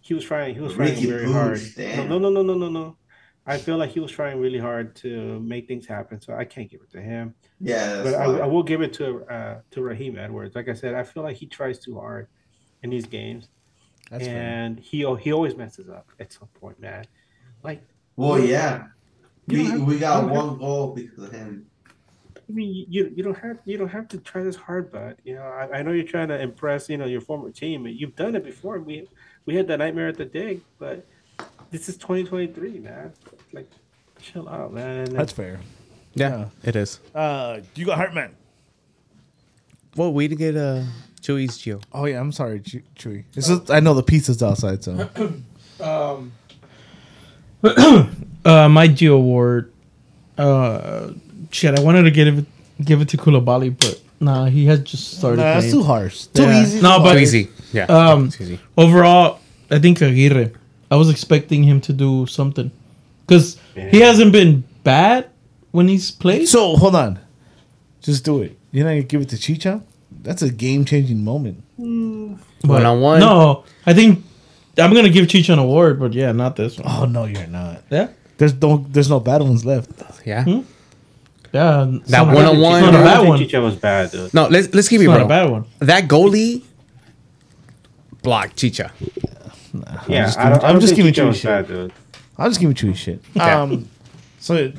he 0.00 0.14
was 0.14 0.24
trying. 0.24 0.54
He 0.54 0.60
was 0.60 0.74
trying 0.74 0.90
Ricky 0.94 1.06
very 1.06 1.26
Puig, 1.26 1.32
hard. 1.32 1.60
damn. 1.76 2.08
No, 2.08 2.18
no, 2.18 2.30
no, 2.30 2.42
no, 2.42 2.54
no, 2.54 2.68
no. 2.68 2.96
I 3.46 3.56
feel 3.58 3.78
like 3.78 3.90
he 3.90 4.00
was 4.00 4.12
trying 4.12 4.38
really 4.38 4.58
hard 4.58 4.94
to 4.96 5.40
make 5.40 5.66
things 5.66 5.86
happen. 5.86 6.20
So 6.20 6.34
I 6.34 6.44
can't 6.44 6.70
give 6.70 6.82
it 6.82 6.90
to 6.92 7.00
him. 7.00 7.34
Yeah, 7.58 8.02
but 8.02 8.14
I. 8.14 8.24
I 8.24 8.46
will 8.46 8.62
give 8.62 8.82
it 8.82 8.92
to 8.94 9.24
uh, 9.24 9.60
to 9.72 9.82
Raheem 9.82 10.18
Edwards. 10.18 10.54
Like 10.54 10.68
I 10.68 10.74
said, 10.74 10.94
I 10.94 11.02
feel 11.04 11.22
like 11.22 11.36
he 11.36 11.46
tries 11.46 11.78
too 11.78 11.94
hard 11.98 12.28
in 12.82 12.90
these 12.90 13.06
games, 13.06 13.48
That's 14.10 14.24
fair. 14.24 14.42
and 14.42 14.78
he 14.80 14.98
he 15.20 15.32
always 15.32 15.56
messes 15.56 15.88
up 15.88 16.10
at 16.18 16.32
some 16.32 16.48
point, 16.60 16.80
man. 16.80 17.04
Like 17.62 17.82
well, 18.16 18.38
yeah, 18.38 18.86
You 19.46 19.58
we 19.58 19.64
have- 19.66 19.82
we 19.82 19.98
got 19.98 20.20
don't 20.22 20.28
have- 20.34 20.46
one 20.48 20.58
goal 20.58 20.94
because 20.94 21.24
of 21.24 21.32
him. 21.32 21.66
I 22.36 22.52
mean, 22.52 22.86
you 22.88 23.12
you 23.14 23.22
don't 23.22 23.38
have 23.38 23.58
you 23.64 23.78
don't 23.78 23.88
have 23.88 24.08
to 24.08 24.18
try 24.18 24.42
this 24.42 24.56
hard, 24.56 24.90
but 24.90 25.18
you 25.24 25.34
know, 25.34 25.42
I, 25.42 25.78
I 25.78 25.82
know 25.82 25.92
you're 25.92 26.04
trying 26.04 26.28
to 26.28 26.40
impress, 26.40 26.88
you 26.88 26.96
know, 26.96 27.06
your 27.06 27.20
former 27.20 27.50
team. 27.52 27.86
and 27.86 27.94
You've 27.94 28.16
done 28.16 28.34
it 28.34 28.44
before. 28.44 28.80
We 28.80 29.08
we 29.46 29.54
had 29.54 29.68
that 29.68 29.78
nightmare 29.78 30.08
at 30.08 30.16
the 30.16 30.24
dig, 30.24 30.62
but 30.78 31.06
this 31.70 31.88
is 31.88 31.96
2023, 31.96 32.80
man. 32.80 33.12
Like, 33.52 33.70
chill 34.20 34.48
out, 34.48 34.72
man. 34.72 35.04
That's 35.14 35.30
fair. 35.32 35.60
Yeah, 36.14 36.48
it 36.64 36.74
is. 36.74 36.98
Uh, 37.14 37.60
you 37.76 37.86
got 37.86 37.96
Hartman. 37.98 38.34
Well, 39.96 40.12
we 40.12 40.26
didn't 40.28 40.38
get 40.40 40.56
uh, 40.56 40.82
Chewy's 41.22 41.58
Gio. 41.58 41.82
Oh 41.92 42.06
yeah, 42.06 42.20
I'm 42.20 42.32
sorry, 42.32 42.60
Chew- 42.60 42.82
Chewy. 42.96 43.24
This 43.34 43.48
is, 43.48 43.70
I 43.70 43.80
know 43.80 43.94
the 43.94 44.02
pizza's 44.02 44.42
outside, 44.42 44.82
so 44.84 45.08
Um, 45.80 46.32
uh, 48.44 48.68
my 48.68 48.86
Geo 48.88 49.16
Award. 49.16 49.72
Uh, 50.36 51.10
shit, 51.50 51.78
I 51.78 51.82
wanted 51.82 52.02
to 52.02 52.10
give 52.10 52.38
it 52.38 52.44
give 52.84 53.00
it 53.02 53.08
to 53.10 53.16
Koulibaly, 53.16 53.76
but 53.78 54.00
nah, 54.20 54.46
he 54.46 54.64
has 54.66 54.80
just 54.80 55.18
started. 55.18 55.36
nah, 55.38 55.54
that's 55.54 55.66
playing. 55.66 55.72
too 55.74 55.82
harsh. 55.82 56.26
Too 56.26 56.42
Yeah. 56.42 56.62
easy. 56.62 56.80
No, 56.80 56.96
too 56.98 57.02
but- 57.04 57.08
Too 57.12 57.18
harsh. 57.18 57.22
easy. 57.22 57.48
Yeah. 57.72 57.84
Um, 57.84 58.26
it's 58.26 58.40
easy. 58.40 58.58
Overall, 58.76 59.40
I 59.70 59.78
think 59.78 60.00
Aguirre. 60.02 60.50
I 60.92 60.96
was 60.96 61.08
expecting 61.08 61.62
him 61.62 61.80
to 61.82 61.92
do 61.92 62.26
something 62.26 62.72
because 63.24 63.56
he 63.74 64.00
hasn't 64.00 64.32
been 64.32 64.64
bad 64.82 65.28
when 65.70 65.86
he's 65.86 66.10
played. 66.10 66.48
So 66.48 66.76
hold 66.76 66.96
on, 66.96 67.20
just 68.02 68.24
do 68.24 68.42
it. 68.42 68.58
You're 68.72 68.84
not 68.84 68.90
gonna 68.90 69.02
give 69.04 69.20
it 69.20 69.28
to 69.28 69.38
Chicha? 69.38 69.82
That's 70.22 70.42
a 70.42 70.50
game 70.50 70.84
changing 70.84 71.24
moment. 71.24 71.62
But 72.62 72.68
One 72.68 72.86
on 72.86 73.00
one. 73.00 73.20
No, 73.20 73.64
I 73.86 73.94
think 73.94 74.22
I'm 74.78 74.92
gonna 74.94 75.08
give 75.08 75.28
Chicha 75.28 75.52
an 75.54 75.58
award, 75.58 75.98
but 75.98 76.12
yeah, 76.12 76.32
not 76.32 76.56
this 76.56 76.78
one. 76.78 76.86
Oh 76.88 77.04
no, 77.06 77.24
you're 77.24 77.46
not. 77.46 77.82
Yeah, 77.90 78.08
There's 78.38 78.54
no 78.60 78.84
there's 78.88 79.08
no 79.10 79.18
bad 79.20 79.42
ones 79.42 79.64
left. 79.64 79.90
Yeah. 80.26 80.44
Hmm? 80.44 80.60
yeah. 81.52 81.90
That 82.08 82.26
one-on-one- 82.26 82.82
not 82.82 82.94
a 82.94 82.98
I 82.98 83.02
bad 83.04 83.18
one. 83.20 83.38
think 83.38 83.42
It's 83.42 83.50
Chicha 83.52 83.60
was 83.62 83.76
bad, 83.76 84.10
dude. 84.10 84.34
No, 84.34 84.46
let's 84.48 84.72
let's 84.74 84.88
keep 84.88 85.00
it 85.00 85.06
not 85.06 85.22
a 85.22 85.26
bad 85.26 85.50
one. 85.50 85.64
That 85.80 86.04
goalie 86.08 86.62
blocked 88.22 88.56
Chicha. 88.56 88.92
Yeah, 90.08 90.26
just 90.26 90.38
I 90.38 90.50
don't, 90.50 90.52
giving- 90.54 90.64
I 90.64 90.68
I'm 90.68 90.72
don't 90.74 90.80
just 90.80 90.86
think 90.94 90.96
giving 90.96 91.12
Chicha 91.12 91.22
you 91.22 91.26
was 91.28 91.36
shit. 91.38 91.44
bad, 91.48 91.66
dude. 91.68 91.92
I'm 92.38 92.50
just 92.50 92.60
giving 92.60 92.76
it 92.76 92.82
you 92.82 92.94
shit. 92.94 93.22
Yeah. 93.34 93.62
Um, 93.62 93.88
So 94.38 94.72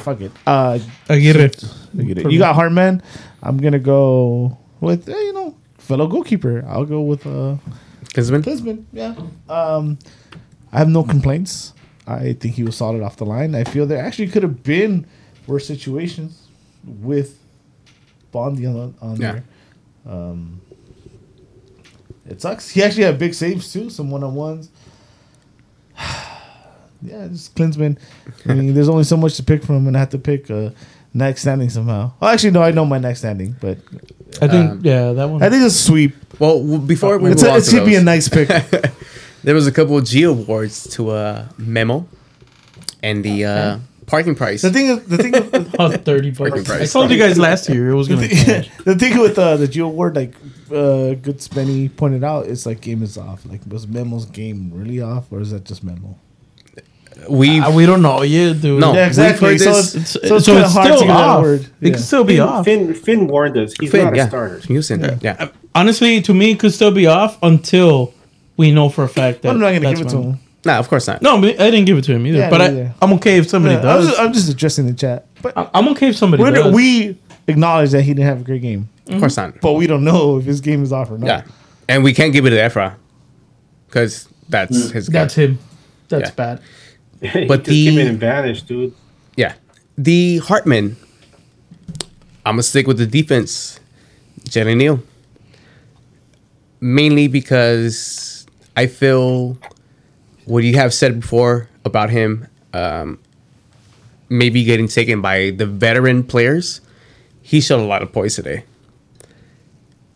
fuck 0.00 0.20
it. 0.20 0.32
Uh, 0.46 0.78
Aguirre. 1.08 1.50
I 1.98 2.02
get 2.02 2.18
it. 2.18 2.30
You 2.30 2.38
got 2.38 2.54
Hartman. 2.54 3.02
I'm 3.42 3.58
gonna 3.58 3.78
go 3.78 4.56
with 4.80 5.08
eh, 5.08 5.12
you 5.12 5.32
know 5.32 5.56
fellow 5.78 6.06
goalkeeper. 6.06 6.64
I'll 6.68 6.84
go 6.84 7.00
with 7.02 7.26
uh 7.26 7.56
Klinsmann? 8.14 8.42
Klinsman. 8.42 8.84
Yeah. 8.92 9.14
Um, 9.48 9.98
I 10.72 10.78
have 10.78 10.88
no 10.88 11.02
complaints. 11.04 11.74
I 12.06 12.32
think 12.32 12.54
he 12.54 12.62
was 12.64 12.76
solid 12.76 13.02
off 13.02 13.16
the 13.16 13.26
line. 13.26 13.54
I 13.54 13.64
feel 13.64 13.86
there 13.86 14.02
actually 14.04 14.28
could 14.28 14.42
have 14.42 14.62
been 14.62 15.06
worse 15.46 15.66
situations 15.66 16.46
with 16.84 17.38
Bondi 18.32 18.66
on, 18.66 18.94
on 19.00 19.16
Yeah. 19.16 19.32
there. 19.32 19.44
Um, 20.06 20.60
it 22.26 22.40
sucks. 22.40 22.70
He 22.70 22.82
actually 22.82 23.04
had 23.04 23.18
big 23.18 23.34
saves 23.34 23.70
too, 23.72 23.90
some 23.90 24.10
one 24.10 24.22
on 24.24 24.34
ones. 24.34 24.70
yeah, 27.02 27.28
just 27.28 27.54
Klinsmann. 27.54 27.98
I 28.46 28.54
mean, 28.54 28.74
there's 28.74 28.88
only 28.88 29.04
so 29.04 29.16
much 29.16 29.36
to 29.36 29.42
pick 29.42 29.62
from, 29.64 29.86
and 29.86 29.96
I 29.96 30.00
have 30.00 30.10
to 30.10 30.18
pick 30.18 30.50
uh, 30.50 30.70
next 31.14 31.42
standing 31.42 31.70
somehow. 31.70 32.12
Well, 32.20 32.30
actually, 32.30 32.50
no, 32.52 32.62
I 32.62 32.70
know 32.70 32.84
my 32.86 32.98
next 32.98 33.20
standing, 33.20 33.56
but 33.60 33.78
I 34.40 34.48
think 34.48 34.70
Um, 34.70 34.80
yeah, 34.84 35.12
that 35.12 35.28
one. 35.28 35.42
I 35.42 35.50
think 35.50 35.64
it's 35.64 35.74
a 35.74 35.78
sweep. 35.78 36.14
Well, 36.38 36.58
w- 36.60 36.78
before 36.78 37.18
we 37.18 37.30
It's, 37.32 37.42
move 37.42 37.48
a, 37.48 37.52
on 37.52 37.58
it's 37.58 37.68
to 37.70 37.76
gonna 37.76 37.86
be 37.86 37.96
a 37.96 38.02
nice 38.02 38.28
pick. 38.28 38.48
there 39.44 39.54
was 39.54 39.66
a 39.66 39.72
couple 39.72 39.96
of 39.98 40.04
G 40.04 40.22
awards 40.24 40.88
to 40.96 41.10
uh, 41.10 41.46
Memo 41.58 42.06
and 43.02 43.24
the 43.24 43.44
uh, 43.44 43.78
parking 44.06 44.34
price. 44.34 44.62
the 44.62 44.70
thing 44.70 44.86
the 45.06 45.16
thing. 45.18 45.34
Is, 45.34 45.74
Oh, 45.78 45.90
30 45.90 46.30
bucks. 46.30 46.38
Fucking 46.38 46.60
I 46.60 46.64
price. 46.64 46.92
told 46.92 47.10
you 47.10 47.18
guys 47.18 47.38
last 47.38 47.68
year 47.68 47.90
it 47.90 47.94
was 47.94 48.08
gonna. 48.08 48.26
the 48.28 48.96
thing 48.98 49.18
with 49.18 49.38
uh, 49.38 49.56
the 49.56 49.68
Geo 49.68 49.86
Award, 49.86 50.16
like 50.16 50.34
uh, 50.70 51.14
Good 51.14 51.38
Spenny 51.38 51.94
pointed 51.94 52.24
out, 52.24 52.46
it's 52.46 52.66
like 52.66 52.80
game 52.80 53.02
is 53.02 53.16
off. 53.18 53.44
Like 53.46 53.60
was 53.68 53.86
Memo's 53.86 54.26
game 54.26 54.70
really 54.72 55.00
off, 55.00 55.30
or 55.32 55.40
is 55.40 55.50
that 55.50 55.64
just 55.64 55.82
Memo? 55.84 56.16
We 57.28 57.60
Ah, 57.60 57.70
we 57.74 57.86
don't 57.86 58.02
know 58.02 58.22
yet, 58.22 58.60
dude. 58.60 58.80
No. 58.80 58.92
Yeah, 58.94 59.06
exactly. 59.06 59.50
we've 59.50 59.60
So 59.60 59.70
heard 59.72 59.78
it's, 59.78 59.92
this- 59.92 60.10
so 60.10 60.36
it's, 60.36 60.44
so 60.46 60.52
kinda 60.52 60.64
it's 60.66 60.72
hard 60.74 60.86
still 60.86 60.98
to 61.00 61.06
get 61.06 61.16
off. 61.16 61.42
word. 61.42 61.60
It 61.60 61.68
Yeah. 61.80 61.90
could 61.94 62.02
still 62.02 62.24
be 62.24 62.34
Finn, 62.36 62.42
off. 62.48 62.64
Finn, 62.64 62.94
Finn 62.94 63.26
warned 63.26 63.56
us. 63.56 63.74
He's 63.80 63.90
Finn, 63.90 64.04
not 64.04 64.16
yeah. 64.16 64.24
a 64.24 64.28
starter. 64.28 64.60
Houston, 64.66 65.00
yeah. 65.00 65.16
yeah. 65.20 65.48
Honestly, 65.74 66.20
to 66.22 66.32
me, 66.34 66.52
it 66.52 66.58
could 66.60 66.72
still 66.72 66.90
be 66.90 67.06
off 67.06 67.38
until 67.42 68.14
we 68.56 68.70
know 68.72 68.88
for 68.88 69.04
a 69.04 69.08
fact 69.08 69.42
that. 69.42 69.50
I'm 69.50 69.58
not 69.60 69.72
gonna 69.72 69.94
give 69.94 70.06
it 70.06 70.08
to 70.10 70.16
when- 70.18 70.30
him. 70.32 70.38
Nah, 70.64 70.78
of 70.78 70.88
course 70.88 71.06
not. 71.06 71.22
No, 71.22 71.40
but 71.40 71.60
I 71.60 71.70
didn't 71.70 71.86
give 71.86 71.96
it 71.98 72.04
to 72.04 72.12
him 72.12 72.26
either. 72.26 72.38
Yeah, 72.38 72.50
but 72.50 72.58
me 72.60 72.64
I, 72.64 72.68
either. 72.68 72.94
I'm 73.00 73.12
okay 73.14 73.38
if 73.38 73.48
somebody 73.48 73.74
Yeah, 73.76 73.80
I'm, 73.80 73.84
does. 73.86 74.06
just, 74.08 74.20
I'm 74.20 74.32
just 74.32 74.48
addressing 74.48 74.86
the 74.86 74.92
chat, 74.92 75.26
but 75.40 75.56
I- 75.56 75.68
I'm 75.74 75.88
okay 75.90 76.08
if 76.08 76.16
somebody 76.16 76.42
we're, 76.42 76.50
does. 76.50 76.74
we 76.74 77.16
acknowledge 77.46 77.90
that 77.92 78.02
he 78.02 78.12
didn't 78.12 78.26
have 78.26 78.40
a 78.40 78.44
great 78.44 78.60
game, 78.62 78.88
Of 79.08 79.20
course 79.20 79.36
not. 79.36 79.60
but 79.60 79.74
we 79.74 79.86
don't 79.86 80.04
know 80.04 80.38
if 80.38 80.44
his 80.44 80.60
game 80.60 80.82
is 80.82 80.92
off 80.92 81.10
or 81.10 81.16
not. 81.18 81.26
Yeah, 81.26 81.42
and 81.88 82.02
we 82.02 82.12
can't 82.12 82.32
give 82.32 82.44
it 82.44 82.50
to 82.50 82.56
Efra 82.56 82.94
because 83.88 84.28
that's 84.48 84.90
his. 84.90 85.08
guy. 85.08 85.20
That's 85.20 85.34
him. 85.34 85.58
That's 86.08 86.30
Yeah. 86.30 86.34
bad. 86.34 86.60
But 87.48 87.64
just 87.64 87.70
came 87.70 87.94
the- 87.96 88.00
in 88.02 88.08
and 88.08 88.18
vanished, 88.20 88.66
dude. 88.68 88.94
Yeah, 89.36 89.54
the 89.96 90.38
Hartman. 90.38 90.96
I'm 92.46 92.54
gonna 92.54 92.62
stick 92.62 92.86
with 92.86 92.98
the 92.98 93.06
defense, 93.06 93.78
Jalen 94.44 94.76
Neal. 94.78 95.02
Mainly 96.80 97.26
because 97.28 98.46
I 98.76 98.86
feel 98.86 99.58
what 100.44 100.62
you 100.64 100.76
have 100.76 100.94
said 100.94 101.20
before 101.20 101.68
about 101.84 102.08
him, 102.10 102.46
um, 102.72 103.18
maybe 104.28 104.62
getting 104.64 104.86
taken 104.88 105.20
by 105.20 105.50
the 105.50 105.66
veteran 105.66 106.22
players. 106.24 106.80
He 107.42 107.60
showed 107.60 107.80
a 107.80 107.86
lot 107.86 108.02
of 108.02 108.12
poise 108.12 108.36
today. 108.36 108.64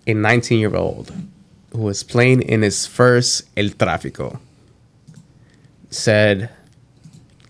A 0.06 0.14
19 0.14 0.58
year 0.60 0.74
old 0.76 1.12
who 1.72 1.78
was 1.82 2.02
playing 2.02 2.42
in 2.42 2.62
his 2.62 2.86
first 2.86 3.42
El 3.56 3.70
Tráfico 3.70 4.38
said, 5.90 6.50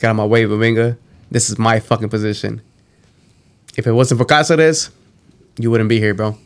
Get 0.03 0.09
out 0.09 0.11
of 0.11 0.17
my 0.17 0.27
way, 0.27 0.43
Mavinga. 0.43 0.97
This 1.31 1.49
is 1.49 1.61
my 1.61 1.79
fucking 1.79 2.09
position. 2.09 2.61
If 3.77 3.87
it 3.87 3.93
wasn't 3.93 4.19
for 4.19 4.25
Cáceres, 4.25 4.91
you 5.61 5.71
wouldn't 5.71 5.89
be 5.89 6.01
here, 6.01 6.13
bro. 6.13 6.37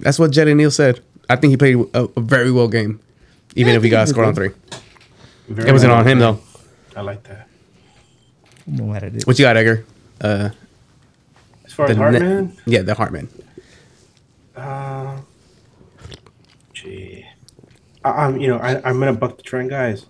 That's 0.00 0.18
what 0.18 0.32
Jalen 0.32 0.56
Neal 0.56 0.72
said. 0.72 0.98
I 1.30 1.36
think 1.36 1.52
he 1.52 1.56
played 1.56 1.76
a, 1.94 2.08
a 2.16 2.20
very 2.20 2.50
well 2.50 2.66
game, 2.66 2.98
even 3.54 3.70
Yeah, 3.70 3.76
if 3.76 3.84
he 3.84 3.90
got 3.90 4.08
scored 4.08 4.26
on 4.26 4.34
three. 4.34 4.50
Very 5.46 5.68
It 5.68 5.72
wasn't 5.72 5.92
well 5.92 6.00
on 6.00 6.08
him 6.08 6.18
though. 6.18 6.40
I 6.96 7.02
like 7.02 7.22
that. 7.28 7.46
I'm 8.66 8.74
not 8.74 8.86
mad 8.88 9.04
at 9.04 9.14
it. 9.14 9.24
What 9.24 9.38
you 9.38 9.44
got, 9.44 9.56
Edgar? 9.56 9.84
Uh, 10.20 10.50
As 11.64 11.72
far 11.74 11.86
as 11.86 11.96
ne- 11.96 12.02
Hartman, 12.02 12.56
yeah, 12.66 12.82
the 12.82 12.94
Hartman. 12.94 13.28
uh, 14.56 15.20
gee, 16.74 17.24
I, 18.04 18.10
I'm 18.10 18.40
you 18.40 18.48
know 18.48 18.56
I, 18.58 18.78
I'm 18.78 18.98
gonna 18.98 19.12
buck 19.12 19.36
the 19.36 19.44
trend, 19.44 19.70
guys. 19.70 20.06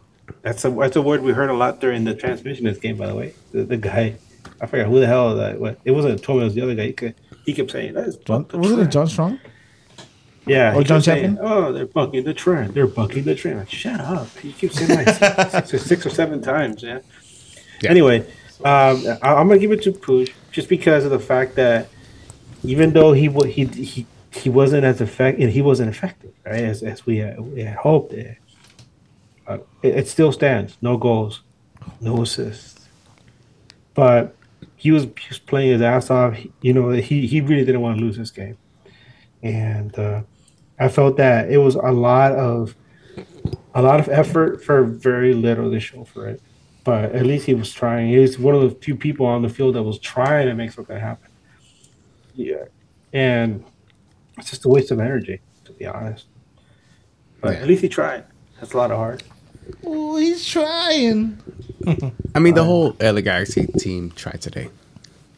That's 0.46 0.64
a 0.64 0.70
that's 0.70 0.94
a 0.94 1.02
word 1.02 1.22
we 1.22 1.32
heard 1.32 1.50
a 1.50 1.54
lot 1.54 1.80
during 1.80 2.04
the 2.04 2.14
transmission 2.14 2.68
of 2.68 2.74
this 2.74 2.80
game. 2.80 2.96
By 2.96 3.08
the 3.08 3.16
way, 3.16 3.34
the, 3.50 3.64
the 3.64 3.76
guy, 3.76 4.14
I 4.60 4.66
forgot 4.66 4.86
who 4.86 5.00
the 5.00 5.08
hell 5.08 5.34
that. 5.34 5.58
What 5.58 5.80
it 5.84 5.90
wasn't 5.90 6.22
Tommy, 6.22 6.42
it 6.42 6.44
was 6.44 6.54
the 6.54 6.60
other 6.60 6.76
guy. 6.76 6.86
He, 6.86 6.92
could, 6.92 7.16
he 7.44 7.52
kept 7.52 7.72
saying, 7.72 7.94
"Let's 7.94 8.14
John, 8.18 8.46
the 8.48 8.58
wasn't 8.58 8.82
it. 8.82 8.90
John 8.92 9.08
Strong? 9.08 9.40
Yeah, 10.46 10.76
Or 10.76 10.84
John 10.84 10.98
kept 10.98 11.04
saying, 11.06 11.34
Chapman? 11.34 11.38
Oh, 11.40 11.72
they're 11.72 11.84
bucking 11.84 12.22
the 12.22 12.32
trend. 12.32 12.74
They're 12.74 12.86
bucking 12.86 13.24
the 13.24 13.34
trend. 13.34 13.58
Like, 13.58 13.70
shut 13.70 13.98
up! 13.98 14.28
You 14.44 14.52
keep 14.52 14.70
saying 14.70 15.04
that 15.04 15.66
six, 15.66 15.74
or 15.74 15.78
six 15.78 16.06
or 16.06 16.10
seven 16.10 16.40
times. 16.40 16.80
Yeah. 16.80 17.00
Yeah. 17.82 17.90
Anyway, 17.90 18.20
um, 18.64 19.02
I, 19.22 19.34
I'm 19.34 19.48
gonna 19.48 19.58
give 19.58 19.72
it 19.72 19.82
to 19.82 19.90
Puig 19.90 20.32
just 20.52 20.68
because 20.68 21.04
of 21.04 21.10
the 21.10 21.18
fact 21.18 21.56
that 21.56 21.88
even 22.62 22.92
though 22.92 23.14
he 23.14 23.28
he 23.50 23.64
he 23.64 24.06
he 24.30 24.48
wasn't 24.48 24.84
as 24.84 25.00
effective, 25.00 25.50
he 25.50 25.60
wasn't 25.60 25.90
effective, 25.90 26.32
right? 26.44 26.62
As, 26.62 26.84
as 26.84 27.04
we 27.04 27.16
had, 27.16 27.40
we 27.40 27.62
had 27.62 27.78
hoped. 27.78 28.12
It, 28.12 28.30
uh, 28.30 28.45
it, 29.48 29.66
it 29.82 30.08
still 30.08 30.32
stands. 30.32 30.76
No 30.82 30.96
goals, 30.96 31.42
no 32.00 32.22
assists, 32.22 32.88
but 33.94 34.34
he 34.76 34.90
was 34.90 35.04
he 35.04 35.28
was 35.28 35.38
playing 35.38 35.72
his 35.72 35.82
ass 35.82 36.10
off. 36.10 36.34
He- 36.34 36.52
You 36.60 36.72
know, 36.72 36.90
he 36.90 37.26
he 37.26 37.40
really 37.40 37.64
didn't 37.64 37.80
want 37.80 37.98
to 37.98 38.04
lose 38.04 38.16
this 38.16 38.30
game, 38.30 38.56
and 39.42 39.96
uh, 39.98 40.22
I 40.78 40.88
felt 40.88 41.16
that 41.16 41.50
it 41.50 41.58
was 41.58 41.74
a 41.76 41.92
lot 41.92 42.32
of 42.32 42.74
a 43.74 43.82
lot 43.82 44.00
of 44.00 44.08
effort 44.08 44.62
for 44.64 44.82
very 44.84 45.32
little 45.34 45.70
to 45.70 45.80
show 45.80 46.04
for 46.04 46.26
it. 46.28 46.40
But 46.84 47.14
at 47.16 47.26
least 47.26 47.46
he 47.46 47.54
was 47.54 47.72
trying. 47.72 48.08
He 48.10 48.18
was 48.18 48.38
one 48.38 48.54
of 48.54 48.62
the 48.62 48.70
few 48.70 48.94
people 48.96 49.26
on 49.26 49.42
the 49.42 49.48
field 49.48 49.74
that 49.74 49.82
was 49.82 49.98
trying 49.98 50.46
to 50.46 50.54
make 50.54 50.70
something 50.72 50.96
happen. 50.98 51.30
Yeah, 52.34 52.64
and 53.12 53.64
it's 54.38 54.50
just 54.50 54.64
a 54.66 54.68
waste 54.68 54.90
of 54.92 55.00
energy, 55.00 55.40
to 55.64 55.72
be 55.72 55.86
honest. 55.86 56.26
But 57.40 57.54
Yeah. 57.54 57.60
at 57.62 57.66
least 57.68 57.82
he 57.82 57.88
tried. 57.88 58.24
That's 58.60 58.72
a 58.72 58.76
lot 58.76 58.90
of 58.90 58.98
heart. 58.98 59.22
Oh, 59.84 60.16
he's 60.16 60.46
trying. 60.46 61.38
I 62.34 62.38
mean, 62.38 62.54
the 62.54 62.64
whole 62.64 62.96
LA 63.00 63.20
Galaxy 63.20 63.66
team 63.78 64.10
tried 64.16 64.40
today, 64.40 64.68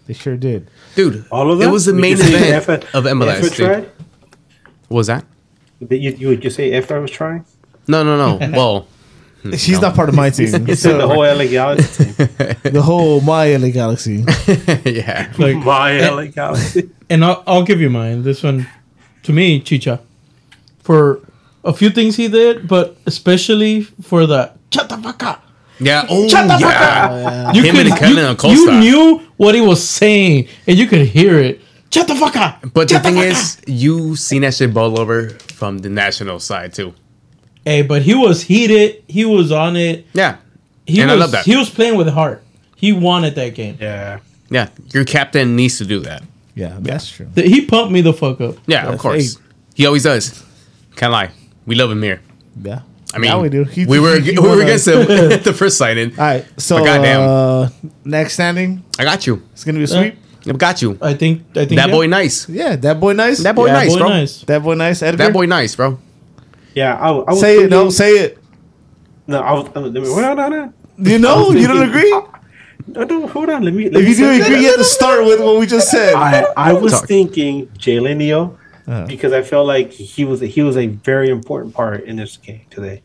They 0.07 0.15
sure 0.15 0.37
did. 0.37 0.69
dude. 0.95 1.25
All 1.31 1.51
of 1.53 1.59
them. 1.59 1.69
It 1.69 1.73
was 1.73 1.85
the 1.87 1.93
Would 1.93 2.01
main 2.01 2.17
say 2.17 2.57
event 2.57 2.85
F- 2.85 2.95
of 2.95 3.05
MLS. 3.05 3.29
F 3.37 3.43
dude. 3.43 3.53
tried? 3.55 3.91
What 4.89 4.97
was 4.99 5.07
that? 5.09 5.25
That 5.83 5.99
You, 5.99 6.13
you 6.13 6.29
would 6.29 6.41
just 6.41 6.57
say 6.57 6.71
if 6.73 6.91
I 6.91 6.99
was 6.99 7.11
trying? 7.11 7.45
No, 7.87 8.03
no, 8.03 8.17
no. 8.17 8.51
well, 8.57 8.89
She's 9.57 9.81
not 9.81 9.95
part 9.95 10.09
of 10.09 10.15
my 10.15 10.31
team. 10.31 10.49
It's 10.69 10.83
the 10.83 11.07
whole 11.07 11.23
LA 11.25 11.47
Galaxy 11.47 12.05
team. 12.15 12.73
the 12.73 12.83
whole 12.83 13.21
my 13.21 13.55
LA 13.57 13.69
Galaxy. 13.69 14.25
yeah. 14.85 15.33
Like, 15.39 15.57
My 15.57 16.01
LA 16.09 16.27
Galaxy. 16.27 16.91
and 17.09 17.25
I'll, 17.25 17.43
I'll 17.47 17.63
give 17.63 17.81
you 17.81 17.89
mine. 17.89 18.23
This 18.25 18.43
one, 18.43 18.67
to 19.23 19.33
me, 19.33 19.61
Chicha, 19.61 20.01
for 20.83 21.21
a 21.69 21.73
few 21.73 21.91
things 21.91 22.17
he 22.17 22.29
did, 22.29 22.67
but 22.67 22.97
especially 23.07 23.83
for 23.83 24.27
the 24.27 24.53
shut 24.73 24.89
the 24.89 24.97
fuck 24.99 25.23
up. 25.23 25.45
Yeah. 25.81 26.07
Oh, 26.11 26.27
Shut 26.29 26.49
the 26.49 26.55
fuck 26.59 26.61
yeah. 26.73 27.53
You 27.53 27.63
Him 27.63 27.77
could, 27.77 27.87
and 27.87 27.97
Kevin 27.97 28.17
you, 28.17 28.27
Acosta. 28.31 28.57
you 28.57 28.73
knew 28.81 29.19
what 29.37 29.55
he 29.55 29.61
was 29.61 29.87
saying, 29.87 30.49
and 30.67 30.77
you 30.77 30.87
could 30.89 31.07
hear 31.07 31.39
it. 31.39 31.61
Shut 31.91 32.09
the 32.09 32.17
fuck 32.17 32.37
up. 32.37 32.61
But 32.75 32.89
the 32.89 32.99
thing 32.99 33.15
fuck 33.15 33.25
is, 33.25 33.61
you 33.67 34.17
seen 34.17 34.43
that 34.43 34.55
shit 34.55 34.75
ball 34.75 34.99
over 34.99 35.31
from 35.55 35.79
the 35.79 35.89
national 35.89 36.41
side 36.41 36.75
too. 36.75 36.95
Hey, 37.65 37.83
but 37.83 38.03
he 38.03 38.15
was 38.15 38.43
heated. 38.43 39.05
He 39.07 39.25
was 39.25 39.53
on 39.53 39.77
it. 39.77 40.07
Yeah. 40.15 40.39
He 40.87 41.01
And 41.01 41.11
I 41.11 41.15
was, 41.15 41.21
love 41.21 41.31
that. 41.33 41.45
He 41.45 41.55
was 41.57 41.71
playing 41.71 41.97
with 41.97 42.09
heart. 42.09 42.43
He 42.77 42.93
wanted 42.93 43.35
that 43.37 43.55
game. 43.55 43.77
Yeah. 43.81 44.19
Yeah. 44.51 44.71
Your 44.93 45.05
captain 45.05 45.55
needs 45.55 45.79
to 45.79 45.85
do 45.85 46.01
that. 46.01 46.23
Yeah, 46.55 46.77
that's 46.81 47.09
true. 47.09 47.29
He 47.37 47.65
pumped 47.67 47.93
me 47.93 48.01
the 48.01 48.13
fuck 48.13 48.41
up. 48.41 48.57
Yeah, 48.67 48.89
of 48.91 48.99
course. 48.99 49.37
hey. 49.37 49.43
He 49.75 49.87
always 49.87 50.03
does. 50.03 50.45
Can't 50.97 51.13
lie. 51.13 51.31
We 51.69 51.75
love 51.77 51.91
him 51.91 52.03
here. 52.03 52.21
Yeah. 52.63 52.81
I 53.15 53.19
mean, 53.19 53.31
Now 53.31 53.41
we 53.41 53.49
do. 53.49 53.65
He- 53.65 53.87
we 53.87 54.01
were 54.01 54.19
he- 54.21 54.33
he 54.33 54.39
we 54.39 54.43
were 54.43 54.49
wanna- 54.59 54.63
against 54.63 54.89
him 54.89 55.01
at 55.33 55.45
the 55.49 55.53
first 55.55 55.77
signing. 55.79 56.11
All 56.19 56.25
right. 56.25 56.45
So 56.57 56.79
But 56.79 56.85
goddamn. 56.85 57.21
uh, 57.29 57.69
next 58.05 58.35
standing, 58.35 58.83
I 58.99 59.05
got 59.05 59.27
you. 59.27 59.43
it's 59.53 59.65
gonna 59.65 59.79
be 59.79 59.85
a 59.85 59.87
sweep. 59.87 60.17
I 60.49 60.53
got 60.53 60.81
you. 60.83 60.97
I 61.03 61.15
think. 61.15 61.43
I 61.53 61.65
think 61.67 61.77
That 61.81 61.89
yeah. 61.89 61.95
boy 61.95 62.07
nice. 62.07 62.49
Yeah, 62.49 62.77
that 62.77 62.99
boy 63.01 63.13
nice. 63.13 63.39
That 63.43 63.55
boy 63.55 63.67
Yeah, 63.67 63.73
nice, 63.85 63.93
boy 63.93 63.99
bro. 63.99 64.09
nice. 64.09 64.33
That 64.49 64.63
boy 64.63 64.75
nice. 64.75 65.03
Edgar. 65.03 65.17
That 65.25 65.33
boy 65.33 65.47
nice, 65.47 65.77
bro. 65.77 65.99
Yeah. 66.75 66.97
I, 66.97 67.09
I 67.09 67.31
was 67.33 67.41
Say 67.41 67.55
it. 67.65 67.71
No, 67.71 67.77
thinking- 67.91 67.91
say 67.93 68.11
it. 68.25 68.39
No, 69.27 69.41
I 69.41 69.53
was. 69.53 69.69
Uh, 69.77 69.81
let 69.81 69.93
me, 70.03 70.09
hold 70.09 70.25
on, 70.25 70.39
hold 70.39 70.53
on. 70.55 70.75
You 70.99 71.19
know, 71.19 71.51
you 71.53 71.67
don't 71.69 71.83
agree. 71.89 72.13
I, 72.13 72.23
No, 72.89 73.05
no, 73.05 73.27
hold 73.29 73.51
on. 73.51 73.63
Let 73.63 73.75
me. 73.75 73.85
Let 73.91 74.01
If 74.03 74.05
me 74.05 74.11
you 74.11 74.17
do 74.17 74.43
agree, 74.43 74.61
you 74.63 74.69
have 74.69 74.77
to 74.77 74.85
start 74.85 75.25
with 75.25 75.41
what 75.41 75.59
we 75.61 75.67
just 75.67 75.91
said. 75.91 76.15
I, 76.15 76.47
I 76.57 76.73
was 76.73 76.93
Talk. 76.93 77.07
thinking 77.07 77.67
Jalen 77.79 78.17
Neal 78.17 78.58
Uh-huh. 78.89 79.05
because 79.07 79.35
I 79.35 79.43
felt 79.43 79.67
like 79.67 79.93
he 79.93 80.25
was 80.25 80.41
he 80.41 80.63
was 80.63 80.79
a 80.79 80.87
very 80.87 81.29
important 81.29 81.75
part 81.75 82.05
in 82.05 82.17
this 82.17 82.39
game 82.39 82.63
today. 82.71 83.03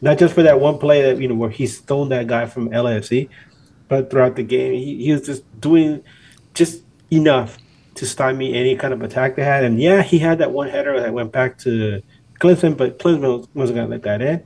Not 0.00 0.18
just 0.18 0.34
for 0.34 0.42
that 0.42 0.58
one 0.58 0.78
play 0.78 1.02
that 1.02 1.20
you 1.20 1.28
know 1.28 1.36
where 1.36 1.50
he 1.50 1.68
stoned 1.68 2.10
that 2.10 2.26
guy 2.26 2.46
from 2.46 2.70
LAFC, 2.70 3.28
but 3.86 4.10
throughout 4.10 4.34
the 4.34 4.42
game, 4.42 4.72
he, 4.72 5.04
he 5.04 5.12
was 5.12 5.24
just 5.24 5.44
doing 5.60 6.02
just 6.52 6.82
enough 7.12 7.58
to 7.94 8.06
stymie 8.06 8.54
any 8.54 8.74
kind 8.74 8.92
of 8.92 9.02
attack 9.02 9.36
they 9.36 9.44
had. 9.44 9.62
And 9.62 9.80
yeah, 9.80 10.02
he 10.02 10.18
had 10.18 10.38
that 10.38 10.50
one 10.50 10.68
header 10.68 10.98
that 10.98 11.12
went 11.12 11.30
back 11.30 11.58
to 11.58 12.02
Klinsmann, 12.40 12.76
but 12.76 12.98
Klinsmann 12.98 13.46
wasn't 13.54 13.76
going 13.76 13.88
to 13.88 13.90
let 13.92 14.02
that 14.02 14.22
in. 14.22 14.44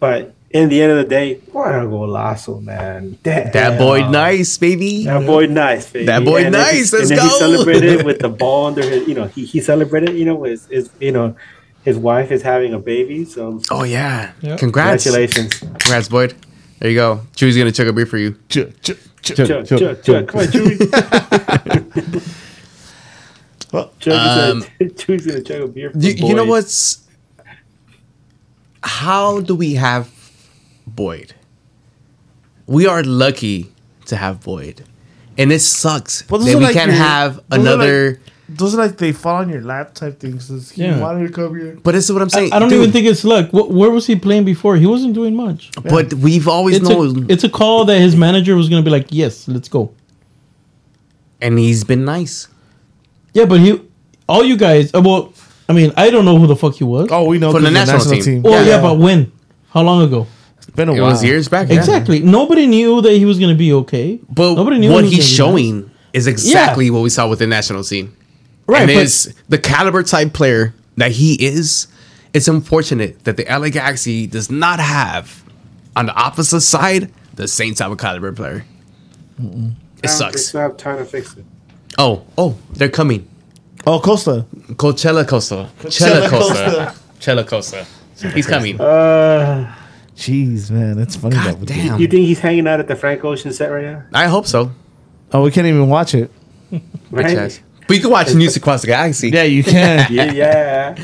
But 0.00 0.34
in 0.52 0.68
the 0.68 0.82
end 0.82 0.92
of 0.92 0.98
the 0.98 1.04
day, 1.04 1.34
what 1.52 1.68
a 1.74 1.78
golazo, 1.80 2.62
man! 2.62 3.18
Damn. 3.22 3.52
That 3.52 3.78
boy 3.78 4.08
nice, 4.08 4.58
baby. 4.58 5.04
That 5.04 5.24
boy 5.26 5.46
nice, 5.46 5.90
baby. 5.90 6.06
That 6.06 6.24
boy 6.24 6.44
And 6.44 6.54
then 6.54 6.74
he- 6.74 6.80
nice, 6.80 6.92
let's 6.92 7.10
and 7.10 7.18
then 7.18 7.26
go. 7.26 7.32
he 7.32 7.38
celebrated 7.38 8.04
with 8.06 8.18
the 8.26 8.28
ball 8.28 8.66
under 8.66 8.82
his. 8.82 9.08
You 9.08 9.14
know, 9.14 9.24
he, 9.26 9.44
he 9.46 9.60
celebrated. 9.60 10.14
You 10.16 10.24
know, 10.26 10.34
with 10.36 10.68
his, 10.70 10.90
you 11.00 11.12
know, 11.12 11.34
his 11.84 11.96
wife 11.98 12.30
is 12.30 12.42
having 12.42 12.74
a 12.74 12.78
baby. 12.78 13.24
So 13.24 13.60
Oh 13.70 13.84
yeah. 13.84 14.32
Yep. 14.42 14.58
Congrats. 14.58 15.04
congratulations, 15.04 15.58
Congrats, 15.58 16.08
Boyd. 16.08 16.34
There 16.80 16.90
you 16.90 16.96
go. 16.96 17.20
Chewy's 17.36 17.56
gonna 17.56 17.72
chug 17.72 17.86
a 17.88 17.92
beer 17.92 18.06
for 18.06 18.18
you. 18.18 18.32
Ch- 18.48 18.66
ch- 18.82 18.92
ch- 19.22 19.36
Chug, 19.36 19.36
Chuck, 19.46 19.66
chug, 19.66 19.78
Chuck, 19.78 20.02
chug. 20.02 20.26
Come 20.28 20.40
on, 20.40 20.46
Chewy. 20.48 22.22
Well, 23.72 23.84
Um, 23.84 23.88
is 24.00 24.04
gonna, 24.06 24.90
Chewy's 24.92 25.26
gonna 25.26 25.40
chug 25.42 25.62
a 25.62 25.66
beer. 25.68 25.90
For 25.90 25.98
You, 25.98 26.10
you 26.28 26.34
know 26.34 26.44
boys. 26.44 26.50
what's? 26.50 27.08
How 28.82 29.40
do 29.40 29.54
we 29.54 29.74
have 29.74 30.10
Boyd? 30.86 31.34
We 32.66 32.86
are 32.86 33.02
lucky 33.02 33.72
to 34.06 34.16
have 34.16 34.40
Boyd, 34.42 34.84
and 35.38 35.52
it 35.52 35.60
sucks 35.60 36.28
Well, 36.28 36.40
that 36.40 36.56
we 36.56 36.62
like 36.64 36.74
can't 36.74 36.90
your- 36.90 37.00
have 37.00 37.34
those 37.48 37.58
are 37.58 37.60
another. 37.60 38.20
those 38.48 38.74
are 38.74 38.78
like 38.78 38.98
they 38.98 39.12
fall 39.12 39.36
on 39.36 39.48
your 39.48 39.62
lap 39.62 39.94
type 39.94 40.20
things. 40.20 40.46
Says, 40.46 40.72
Can 40.72 40.84
Yeah. 40.84 40.94
you 40.94 41.00
monitor 41.00 41.28
come 41.32 41.54
here? 41.58 41.78
but 41.82 41.92
this 41.92 42.04
is 42.06 42.12
what 42.12 42.22
I'm 42.22 42.28
saying. 42.30 42.52
I 42.52 42.58
don't 42.58 42.68
dude, 42.68 42.80
even 42.80 42.92
think 42.92 43.06
it's 43.06 43.24
luck. 43.24 43.50
Wh- 43.50 43.70
where 43.70 43.90
was 43.90 44.06
he 44.06 44.16
playing 44.16 44.44
before? 44.44 44.76
He 44.76 44.86
wasn't 44.86 45.14
doing 45.14 45.34
much. 45.34 45.70
But 45.82 46.14
we've 46.14 46.46
always 46.48 46.76
It's 46.76 46.88
known, 46.88 47.24
a, 47.24 47.32
it's 47.32 47.44
a 47.44 47.48
call 47.48 47.84
that 47.86 47.98
his 48.00 48.14
manager 48.16 48.54
was 48.56 48.68
going 48.68 48.82
to 48.82 48.84
be 48.88 48.90
like, 48.92 49.08
yes, 49.10 49.48
let's 49.48 49.68
go. 49.68 49.92
and 51.40 51.58
he's 51.58 51.82
been 51.84 52.04
nice. 52.04 52.46
Yeah, 53.34 53.46
but 53.46 53.58
he, 53.60 53.80
all 54.28 54.44
you 54.44 54.56
guys, 54.56 54.94
uh, 54.94 55.00
well, 55.00 55.32
I 55.68 55.72
mean, 55.72 55.92
I 55.96 56.08
don't 56.10 56.24
know 56.24 56.38
who 56.38 56.46
the 56.46 56.54
fuck 56.54 56.74
he 56.74 56.84
was. 56.84 57.08
Oh, 57.10 57.24
we 57.24 57.38
know 57.38 57.50
For 57.50 57.58
the 57.60 57.70
'cause 57.72 57.88
national 57.88 58.22
team. 58.22 58.42
well, 58.42 58.64
yeah. 58.64 58.76
yeah, 58.76 58.80
but 58.82 58.98
when? 58.98 59.32
How 59.70 59.82
long 59.82 60.02
ago? 60.02 60.26
It's 60.62 60.70
been 60.76 60.88
a 60.88 60.94
It 60.94 61.00
while. 61.00 61.10
was 61.10 61.22
years 61.24 61.48
back. 61.48 61.68
yeah. 61.68 61.76
Exactly. 61.76 62.20
Nobody 62.20 62.66
knew 62.66 63.00
that 63.02 63.12
he 63.12 63.24
was 63.24 63.38
going 63.38 63.50
to 63.50 63.58
be 63.58 63.72
okay. 63.72 64.18
But 64.28 64.54
Nobody 64.54 64.78
knew 64.78 64.90
what 64.92 65.04
he 65.04 65.16
was 65.16 65.26
he's 65.28 65.38
gonna 65.38 65.54
be 65.56 65.62
showing 65.62 65.90
is 66.12 66.26
exactly 66.26 66.90
what 66.90 67.02
we 67.02 67.10
saw 67.10 67.28
with 67.28 67.38
the 67.38 67.46
national 67.46 67.84
team. 67.84 68.16
Right, 68.66 68.82
and 68.82 68.88
but- 68.88 69.02
is 69.02 69.34
the 69.48 69.58
caliber 69.58 70.02
type 70.02 70.32
player 70.32 70.74
that 70.96 71.12
he 71.12 71.34
is. 71.44 71.88
It's 72.34 72.48
unfortunate 72.48 73.24
that 73.24 73.36
the 73.36 73.44
LA 73.44 73.68
Galaxy 73.68 74.26
does 74.26 74.50
not 74.50 74.80
have 74.80 75.42
on 75.94 76.06
the 76.06 76.14
opposite 76.14 76.62
side 76.62 77.10
the 77.34 77.46
same 77.46 77.74
type 77.74 77.90
of 77.90 77.98
caliber 77.98 78.32
player. 78.32 78.64
It 79.38 79.72
They 80.02 80.08
sucks. 80.08 80.52
have 80.52 80.76
time 80.76 80.98
to 80.98 81.04
fix 81.04 81.36
it. 81.36 81.44
Oh, 81.98 82.24
oh, 82.38 82.56
they're 82.72 82.88
coming. 82.88 83.28
Oh, 83.86 84.00
Costa. 84.00 84.46
Coachella 84.74 85.26
Costa. 85.28 85.68
Coachella 85.80 86.28
Coachella 86.28 86.30
Costa. 86.30 86.94
Coachella 87.20 87.46
Costa. 87.46 87.86
He's 88.34 88.46
coming. 88.46 88.80
Uh, 88.80 89.74
Jeez, 90.22 90.70
man, 90.70 90.96
that's 90.96 91.16
funny. 91.16 91.34
that 91.36 91.44
God 91.52 91.58
would- 91.60 91.68
damn. 91.68 91.98
you 92.00 92.06
think 92.06 92.26
he's 92.26 92.38
hanging 92.38 92.68
out 92.68 92.78
at 92.80 92.86
the 92.86 92.94
Frank 92.96 93.24
Ocean 93.24 93.52
set 93.52 93.68
right 93.70 93.84
now? 93.84 94.02
I 94.14 94.26
hope 94.28 94.46
so. 94.46 94.70
Oh, 95.32 95.42
we 95.42 95.50
can't 95.50 95.66
even 95.66 95.88
watch 95.88 96.14
it. 96.14 96.30
Right? 97.10 97.32
Yes. 97.32 97.60
But 97.88 97.96
you 97.96 98.02
can 98.02 98.10
watch 98.10 98.32
News 98.34 98.56
Across 98.56 98.82
the 98.82 98.86
Galaxy. 98.86 99.28
Yeah, 99.30 99.42
you 99.42 99.62
can. 99.64 100.06
Yeah, 100.10 100.32
yeah, 100.32 100.96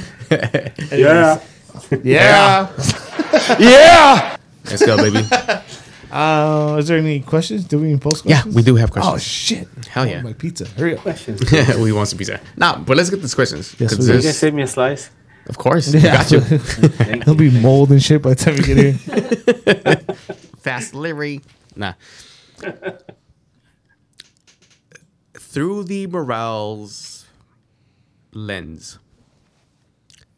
yeah. 0.93 1.41
yeah. 2.03 2.69
yeah. 3.59 4.37
Let's 4.65 4.85
go, 4.87 4.97
baby. 4.97 5.27
Uh, 6.11 6.77
is 6.79 6.89
there 6.89 6.97
any 6.99 7.21
questions? 7.21 7.65
Do 7.65 7.79
we 7.81 7.89
even 7.89 7.99
post 8.01 8.23
questions? 8.23 8.55
Yeah, 8.55 8.57
we 8.57 8.63
do 8.63 8.77
have 8.77 8.91
questions. 8.91 9.15
Oh 9.15 9.19
shit! 9.19 9.69
Hell 9.89 10.05
Oh, 10.05 10.07
yeah. 10.09 10.23
my 10.23 10.33
pizza. 10.33 10.67
Hurry 10.67 10.97
up. 10.97 11.03
Questions. 11.03 11.41
we 11.79 11.93
want 11.93 12.09
some 12.09 12.19
pizza. 12.19 12.41
Nah, 12.57 12.79
but 12.79 12.97
let's 12.97 13.11
get 13.11 13.21
these 13.21 13.35
questions. 13.35 13.75
Yes, 13.79 13.95
'Cause 13.95 13.99
we 13.99 14.05
You 14.15 14.21
there's- 14.21 14.25
can 14.25 14.33
save 14.35 14.55
me 14.55 14.63
a 14.63 14.67
slice. 14.67 15.11
Of 15.49 15.59
course. 15.59 15.93
we 15.93 16.01
Got 16.01 16.31
you. 16.31 16.41
He'll 17.25 17.35
be 17.35 17.51
mold 17.51 17.91
and 17.91 18.03
shit 18.03 18.23
by 18.23 18.35
the 18.35 18.37
time 18.37 18.57
we 18.57 18.63
get 18.63 18.77
here. 18.77 20.15
Fast 20.59 20.93
delivery. 20.93 21.41
Nah. 21.75 21.95
Through 25.35 25.85
the 25.85 26.07
Morales 26.07 27.27
lens, 28.33 28.99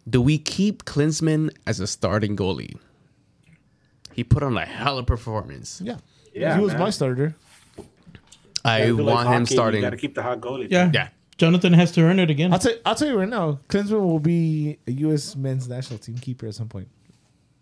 do 0.09 0.21
we 0.21 0.39
keep 0.39 0.85
Klinsmann 0.85 1.51
as 1.67 1.81
a 1.81 1.87
starting 1.87 2.37
goalie? 2.37 2.77
He 4.13 4.25
put 4.25 4.43
on 4.43 4.57
a 4.57 4.65
hell 4.65 4.99
of 4.99 5.05
a 5.05 5.07
performance. 5.07 5.81
yeah. 5.83 5.97
Yeah, 6.33 6.57
he 6.57 6.63
was 6.63 6.73
man. 6.75 6.83
my 6.83 6.91
starter. 6.91 7.35
I 8.65 8.85
feel 8.85 8.97
like 8.97 9.15
want 9.15 9.29
him 9.29 9.43
hockey, 9.43 9.55
starting. 9.55 9.81
You 9.81 9.87
got 9.87 9.91
to 9.91 9.97
keep 9.97 10.15
the 10.15 10.23
hot 10.23 10.41
goalie. 10.41 10.71
Yeah. 10.71 10.91
Yeah. 10.95 11.09
Jonathan 11.41 11.73
has 11.73 11.91
to 11.93 12.03
earn 12.03 12.19
it 12.19 12.29
again. 12.29 12.53
I'll 12.53 12.59
tell. 12.59 12.75
I'll 12.85 12.95
tell 12.95 13.09
you 13.09 13.17
right 13.19 13.27
now. 13.29 13.61
Klinsmann 13.71 14.03
will 14.03 14.19
be 14.21 14.79
a 14.87 14.91
U.S. 15.09 15.35
men's 15.37 15.67
national 15.71 15.99
team 15.99 16.19
keeper 16.19 16.47
at 16.47 16.55
some 16.55 16.69
point. 16.69 16.89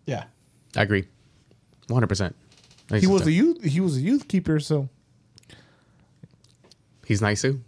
yeah. 0.05 0.25
I 0.75 0.81
agree. 0.83 1.05
100%. 1.87 2.33
He 2.99 3.07
was 3.07 3.25
a 3.25 3.31
youth. 3.31 3.63
He 3.63 3.79
was 3.79 3.95
a 3.97 4.01
youth 4.01 4.27
keeper. 4.27 4.59
So 4.59 4.89
He's 7.05 7.21
nice 7.21 7.41
too. 7.41 7.61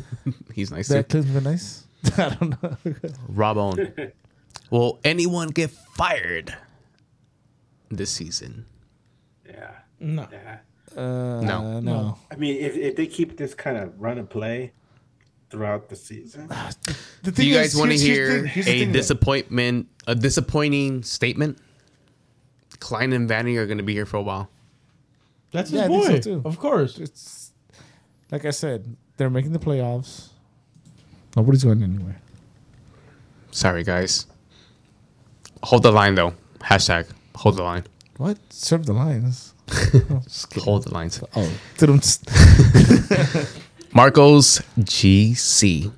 He's 0.54 0.70
nice 0.70 0.86
too. 0.88 0.94
that 0.94 1.08
Klinsmann 1.08 1.42
nice. 1.42 1.84
I 2.16 2.28
don't 2.30 2.62
know. 2.62 2.76
Rob 3.28 3.58
on. 3.58 3.94
Will 4.70 5.00
anyone 5.04 5.48
get 5.48 5.70
fired 5.70 6.56
this 7.90 8.10
season? 8.12 8.66
Yeah. 9.46 9.72
No. 10.00 10.28
Yeah. 10.32 10.58
Uh, 10.96 11.40
No. 11.42 11.80
no. 11.80 12.18
I 12.30 12.36
mean, 12.36 12.56
if, 12.62 12.74
if 12.76 12.96
they 12.96 13.06
keep 13.06 13.36
this 13.36 13.52
kind 13.54 13.76
of 13.76 14.00
run 14.00 14.16
and 14.18 14.30
play 14.30 14.72
throughout 15.50 15.88
the 15.88 15.96
season, 15.96 16.50
uh, 16.50 16.72
The 17.22 17.32
Do 17.32 17.46
you 17.46 17.54
guys 17.54 17.74
want 17.76 17.92
to 17.92 17.98
here's- 17.98 18.44
here's 18.52 18.66
hear 18.66 18.74
the- 18.74 18.80
a 18.82 18.84
thing, 18.84 18.92
disappointment, 18.92 19.88
a 20.06 20.14
disappointing 20.14 21.02
statement? 21.02 21.58
Klein 22.80 23.12
and 23.12 23.28
Vanney 23.28 23.56
are 23.56 23.66
going 23.66 23.78
to 23.78 23.84
be 23.84 23.94
here 23.94 24.06
for 24.06 24.16
a 24.18 24.22
while. 24.22 24.48
That's 25.52 25.70
Yeah, 25.70 25.88
his 25.88 25.90
I 26.06 26.08
think 26.10 26.24
so, 26.24 26.30
too. 26.40 26.42
Of 26.44 26.58
course. 26.58 26.98
It's 26.98 27.52
like 28.30 28.44
I 28.44 28.50
said. 28.50 28.96
They're 29.16 29.30
making 29.30 29.52
the 29.52 29.58
playoffs. 29.58 30.28
Nobody's 31.36 31.64
going 31.64 31.82
anywhere. 31.82 32.20
Sorry, 33.50 33.82
guys. 33.82 34.26
Hold 35.62 35.84
the 35.84 35.90
line, 35.92 36.14
though. 36.16 36.34
Hashtag 36.60 37.06
hold 37.34 37.56
the 37.56 37.62
line. 37.62 37.84
What? 38.18 38.36
Serve 38.50 38.84
the 38.84 38.92
lines. 38.92 39.54
oh. 39.70 40.22
Hold 40.58 40.84
the 40.84 40.92
lines. 40.92 41.22
Oh, 41.34 41.50
didn't- 41.78 42.18
Marcos 43.96 44.60
GC. 44.78 45.90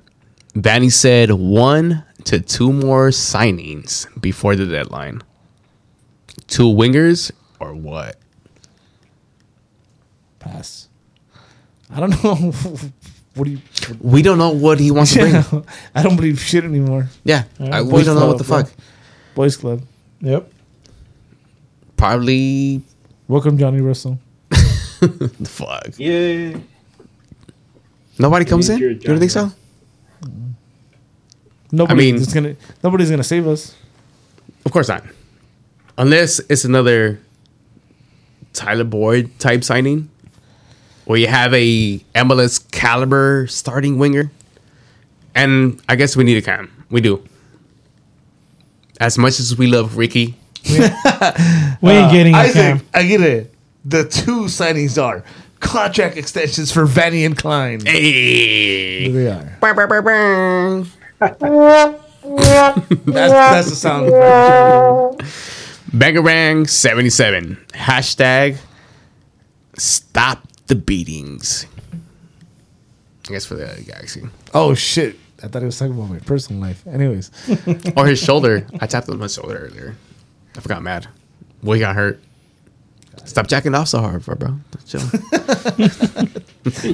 Vanney 0.55 0.89
said 0.89 1.31
one 1.31 2.05
to 2.23 2.39
two 2.39 2.71
more 2.71 3.09
signings 3.09 4.07
before 4.21 4.55
the 4.55 4.65
deadline. 4.65 5.21
Two 6.47 6.67
wingers 6.67 7.29
or 7.59 7.73
what? 7.75 8.15
pass. 10.39 10.87
I 11.93 11.99
don't 11.99 12.11
know. 12.23 12.35
what 13.35 13.43
do 13.43 13.51
you? 13.51 13.59
We 13.99 14.21
don't 14.21 14.37
know 14.37 14.51
what 14.51 14.79
he 14.79 14.91
wants 14.91 15.11
to 15.15 15.19
bring. 15.19 15.65
I 15.95 16.01
don't 16.01 16.15
believe 16.15 16.39
shit 16.39 16.63
anymore. 16.63 17.09
Yeah, 17.25 17.43
I- 17.59 17.81
we 17.81 17.91
Boys 17.91 18.05
don't 18.05 18.15
know 18.15 18.21
club, 18.21 18.29
what 18.29 18.37
the 18.37 18.43
bro. 18.45 18.63
fuck. 18.63 18.71
Boys 19.35 19.57
Club. 19.57 19.81
Yep. 20.21 20.49
Probably 21.97 22.81
Welcome, 23.27 23.57
Johnny 23.57 23.81
Russell. 23.81 24.17
fuck. 25.43 25.89
yeah. 25.97 26.57
Nobody 28.19 28.45
comes 28.45 28.69
in. 28.69 28.75
Major 28.75 28.91
You 28.91 28.99
don't 28.99 29.19
think 29.19 29.31
so? 29.31 29.51
Nobody 31.71 32.11
mean- 32.11 32.15
is 32.15 32.33
gonna. 32.33 32.55
Nobody's 32.83 33.09
gonna 33.09 33.23
save 33.23 33.47
us. 33.47 33.75
Of 34.65 34.71
course 34.71 34.87
not. 34.89 35.03
Unless 35.97 36.39
it's 36.49 36.65
another 36.65 37.19
Tyler 38.53 38.83
Boyd 38.83 39.31
type 39.39 39.63
signing, 39.63 40.09
where 41.05 41.17
you 41.19 41.27
have 41.27 41.53
a 41.53 41.99
MLS 42.15 42.59
caliber 42.71 43.47
starting 43.47 43.97
winger, 43.97 44.31
and 45.35 45.81
I 45.87 45.95
guess 45.95 46.15
we 46.15 46.23
need 46.23 46.37
a 46.37 46.41
cam. 46.41 46.71
We 46.89 47.01
do. 47.01 47.23
As 48.99 49.17
much 49.17 49.39
as 49.39 49.57
we 49.57 49.67
love 49.67 49.95
Ricky, 49.97 50.35
We 50.69 50.75
ain't 50.75 50.93
Uh, 51.83 52.11
getting 52.11 52.33
a 52.35 52.37
I 52.37 52.51
cam. 52.51 52.81
I 52.93 53.03
get 53.03 53.21
it. 53.21 53.53
The 53.85 54.03
two 54.03 54.45
signings 54.45 55.01
are 55.01 55.23
contract 55.59 56.17
extensions 56.17 56.71
for 56.71 56.85
Vanney 56.85 57.25
and 57.25 57.37
Klein. 57.37 57.79
hey, 57.85 59.09
Here 59.09 59.11
they 59.11 59.27
are. 59.29 59.57
That's, 62.21 63.31
that's 63.31 63.69
the 63.69 63.75
sound. 63.75 64.11
Bangarang 65.91 66.69
seventy 66.69 67.09
seven 67.09 67.55
hashtag 67.73 68.57
Stop 69.77 70.45
the 70.67 70.75
beatings. 70.75 71.65
I 73.27 73.31
guess 73.31 73.45
for 73.45 73.55
the 73.55 73.81
Galaxy 73.85 74.23
Oh 74.53 74.73
shit! 74.75 75.15
I 75.41 75.47
thought 75.47 75.61
he 75.61 75.65
was 75.65 75.79
talking 75.79 75.93
about 75.95 76.09
my 76.09 76.19
personal 76.19 76.61
life. 76.61 76.85
Anyways, 76.85 77.31
or 77.97 78.05
his 78.05 78.19
shoulder. 78.19 78.67
I 78.79 78.87
tapped 78.87 79.09
on 79.09 79.17
my 79.17 79.27
shoulder 79.27 79.57
earlier. 79.57 79.95
I 80.55 80.59
forgot 80.59 80.83
mad. 80.83 81.07
Well, 81.63 81.73
he 81.73 81.79
got 81.79 81.95
hurt. 81.95 82.19
Stop 83.25 83.47
jacking 83.47 83.75
off 83.75 83.87
so 83.87 83.99
hard, 83.99 84.23
bro. 84.25 84.35
bro. 84.35 84.55
Chill. 84.85 84.99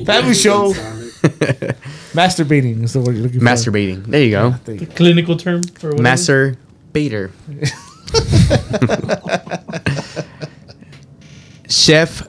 Family 0.05 0.33
show. 0.33 0.73
Masturbating 2.13 2.83
is 2.83 2.93
the 2.93 2.99
word 2.99 3.15
you're 3.15 3.23
looking 3.23 3.39
for. 3.39 3.45
Masturbating. 3.45 4.05
There 4.05 4.21
you 4.21 4.31
go. 4.31 4.51
Thank 4.63 4.81
you. 4.81 4.87
Clinical 4.87 5.37
term 5.37 5.63
for 5.63 5.91
what? 5.91 6.01
Master 6.01 6.55
baiter. 6.93 7.31
Chef 11.69 12.27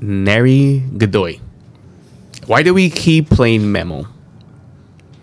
Neri 0.00 0.82
Godoy. 0.96 1.40
Why 2.46 2.62
do 2.62 2.74
we 2.74 2.90
keep 2.90 3.28
playing 3.30 3.70
Memo? 3.72 4.06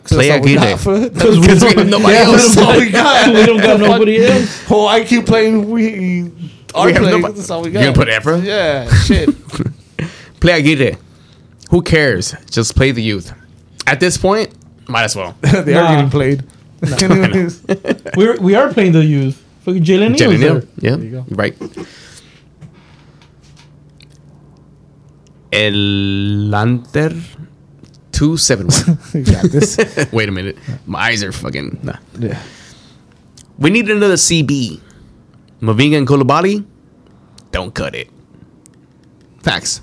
Play 0.06 0.30
That's 0.30 0.40
all 0.40 0.46
we 0.46 0.58
Aguirre. 0.58 0.76
got 0.76 1.14
Because 1.14 1.40
we, 1.40 1.42
Because 1.48 1.64
we 1.64 1.74
have 1.76 1.88
nobody 1.88 2.14
Yeah, 2.14 2.22
else. 2.24 2.56
that's 2.56 2.58
all 2.58 2.74
we 2.78 2.86
we 2.86 3.46
don't 3.46 3.62
got 3.62 3.80
nobody 3.80 4.26
else. 4.26 4.64
Oh, 4.70 4.88
I 4.88 5.04
keep 5.06 5.26
playing. 5.26 5.70
We 5.70 6.32
are 6.76 6.86
We 6.88 6.94
have 6.94 7.02
playing. 7.02 7.22
nobody- 7.22 7.38
That's 7.38 7.50
all 7.50 7.62
we 7.62 7.68
You 7.70 7.74
got. 7.74 7.96
gonna 7.96 8.06
put 8.06 8.08
Efra? 8.08 8.44
Yeah, 8.44 8.92
shit. 9.04 9.30
Play 10.40 10.54
Aguirre. 10.60 10.98
Who 11.70 11.82
cares? 11.82 12.36
Just 12.52 12.76
play 12.76 12.92
the 12.92 13.02
youth. 13.02 13.34
At 13.88 14.00
this 14.00 14.18
point, 14.18 14.50
might 14.88 15.04
as 15.04 15.16
well. 15.16 15.36
they 15.42 15.74
are 15.74 15.96
getting 15.96 16.10
played. 16.10 16.44
Anyways, 17.02 17.62
We're 18.18 18.38
we 18.40 18.56
are 18.56 18.72
playing 18.74 18.92
the 18.92 19.04
youth. 19.06 19.42
Fucking 19.62 19.84
Jalen 19.84 20.10
Neal. 20.10 20.18
Jenny 20.18 20.32
was 20.34 20.42
Neal. 20.42 20.54
there. 20.60 20.68
Yeah, 20.80 20.98
you 20.98 21.10
go. 21.12 21.26
you're 21.30 21.38
right. 21.38 21.56
Elanter 25.94 27.22
two 28.12 28.38
seven 28.38 28.68
one. 28.68 29.24
got 29.24 29.50
this. 29.52 29.78
Wait 30.12 30.30
a 30.30 30.32
minute, 30.32 30.58
my 30.86 31.00
eyes 31.10 31.24
are 31.24 31.32
fucking. 31.32 31.80
Nah. 31.84 31.98
Yeah. 32.20 32.42
We 33.58 33.70
need 33.70 33.90
another 33.90 34.16
CB. 34.16 34.82
Mavinga 35.64 35.98
and 35.98 36.08
Coulibaly, 36.08 36.66
don't 37.52 37.74
cut 37.74 37.96
it. 37.96 38.10
Facts. 39.42 39.82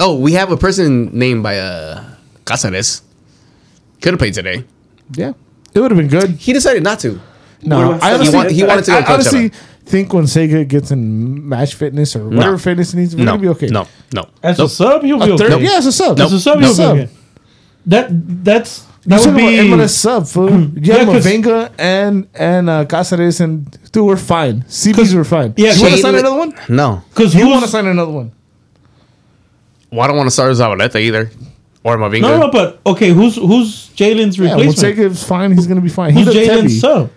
Oh, 0.00 0.18
we 0.18 0.32
have 0.32 0.50
a 0.50 0.56
person 0.56 1.16
named 1.16 1.42
by 1.42 1.58
uh 1.58 2.04
Cáceres. 2.44 3.02
Could 4.02 4.12
have 4.14 4.18
played 4.18 4.34
today. 4.34 4.64
Yeah, 5.12 5.32
it 5.74 5.80
would 5.80 5.90
have 5.90 5.98
been 5.98 6.08
good. 6.08 6.30
He 6.36 6.52
decided 6.52 6.82
not 6.82 7.00
to. 7.00 7.20
No, 7.62 7.92
I 8.02 8.14
honestly, 8.14 8.26
He 8.30 8.36
want- 8.36 8.50
he 8.50 8.64
wanted 8.64 8.84
to 8.84 8.90
go 8.90 8.96
I, 8.98 9.00
I 9.00 9.12
honestly 9.14 9.48
think 9.86 10.12
when 10.12 10.24
Sega 10.24 10.66
gets 10.68 10.90
in 10.90 11.48
match 11.48 11.74
fitness 11.74 12.14
or 12.16 12.28
whatever 12.28 12.58
fitness 12.58 12.92
needs, 12.92 13.16
we're 13.16 13.24
No, 13.24 13.32
gonna 13.32 13.42
be 13.42 13.48
okay. 13.48 13.66
no, 13.68 13.86
no. 14.12 14.24
As 14.42 14.58
Nope. 14.58 14.66
a 14.66 14.70
sub, 14.70 15.02
he'll 15.04 15.18
be 15.18 15.32
okay. 15.32 15.48
third, 15.48 15.62
yeah, 15.62 15.78
it's 15.78 15.86
a 15.86 15.92
sub. 15.92 16.20
As 16.20 16.32
a 16.32 16.40
sub, 16.40 16.56
Nope. 16.58 16.64
he'll 16.66 16.74
Sub. 16.74 16.96
be 16.96 17.02
okay. 17.04 17.12
That 17.86 18.44
that's 18.44 18.84
that 19.06 19.20
That 19.20 19.26
would 19.26 19.34
would 19.34 19.50
be 19.50 19.56
MLS 19.68 19.90
sub 19.90 20.26
fool. 20.26 20.50
You 20.50 20.72
Yeah, 20.76 20.96
have 20.98 21.08
'cause- 21.08 21.26
Mavinga 21.26 21.70
and 21.78 22.26
and 22.34 22.70
uh, 22.70 22.84
Cáceres 22.86 23.40
and 23.40 23.70
dude, 23.92 24.06
we're 24.06 24.16
fine. 24.16 24.62
CBs 24.68 25.14
were 25.14 25.24
fine. 25.24 25.52
Yeah, 25.56 25.72
you 25.74 25.82
want 25.82 25.94
to 25.94 26.00
sign 26.00 26.14
another 26.14 26.36
one? 26.38 26.54
No. 26.68 27.02
because 27.10 27.34
You 27.34 27.48
want 27.48 27.64
to 27.64 27.68
sign 27.70 27.86
another 27.86 28.12
one? 28.12 28.32
Well, 29.90 30.00
I 30.00 30.06
don't 30.08 30.16
want 30.16 30.26
to 30.28 30.32
start 30.32 30.52
Zavaleta 30.52 30.96
either. 31.00 31.30
Or 31.84 31.98
Mavinga. 31.98 32.22
no, 32.22 32.38
no, 32.40 32.50
but 32.50 32.80
okay, 32.86 33.10
who's 33.10 33.36
who's 33.36 33.90
Jalen's 33.94 34.38
Yeah, 34.38 34.54
replacement? 34.54 34.96
Fonseca's 34.96 35.22
fine. 35.22 35.52
He's 35.52 35.66
gonna 35.66 35.82
be 35.82 35.90
fine. 35.90 36.14
He 36.14 36.24
who's 36.24 36.34
looked 36.34 36.46
heavy. 36.48 36.62
Jalen's 36.68 36.80
sub? 36.80 37.10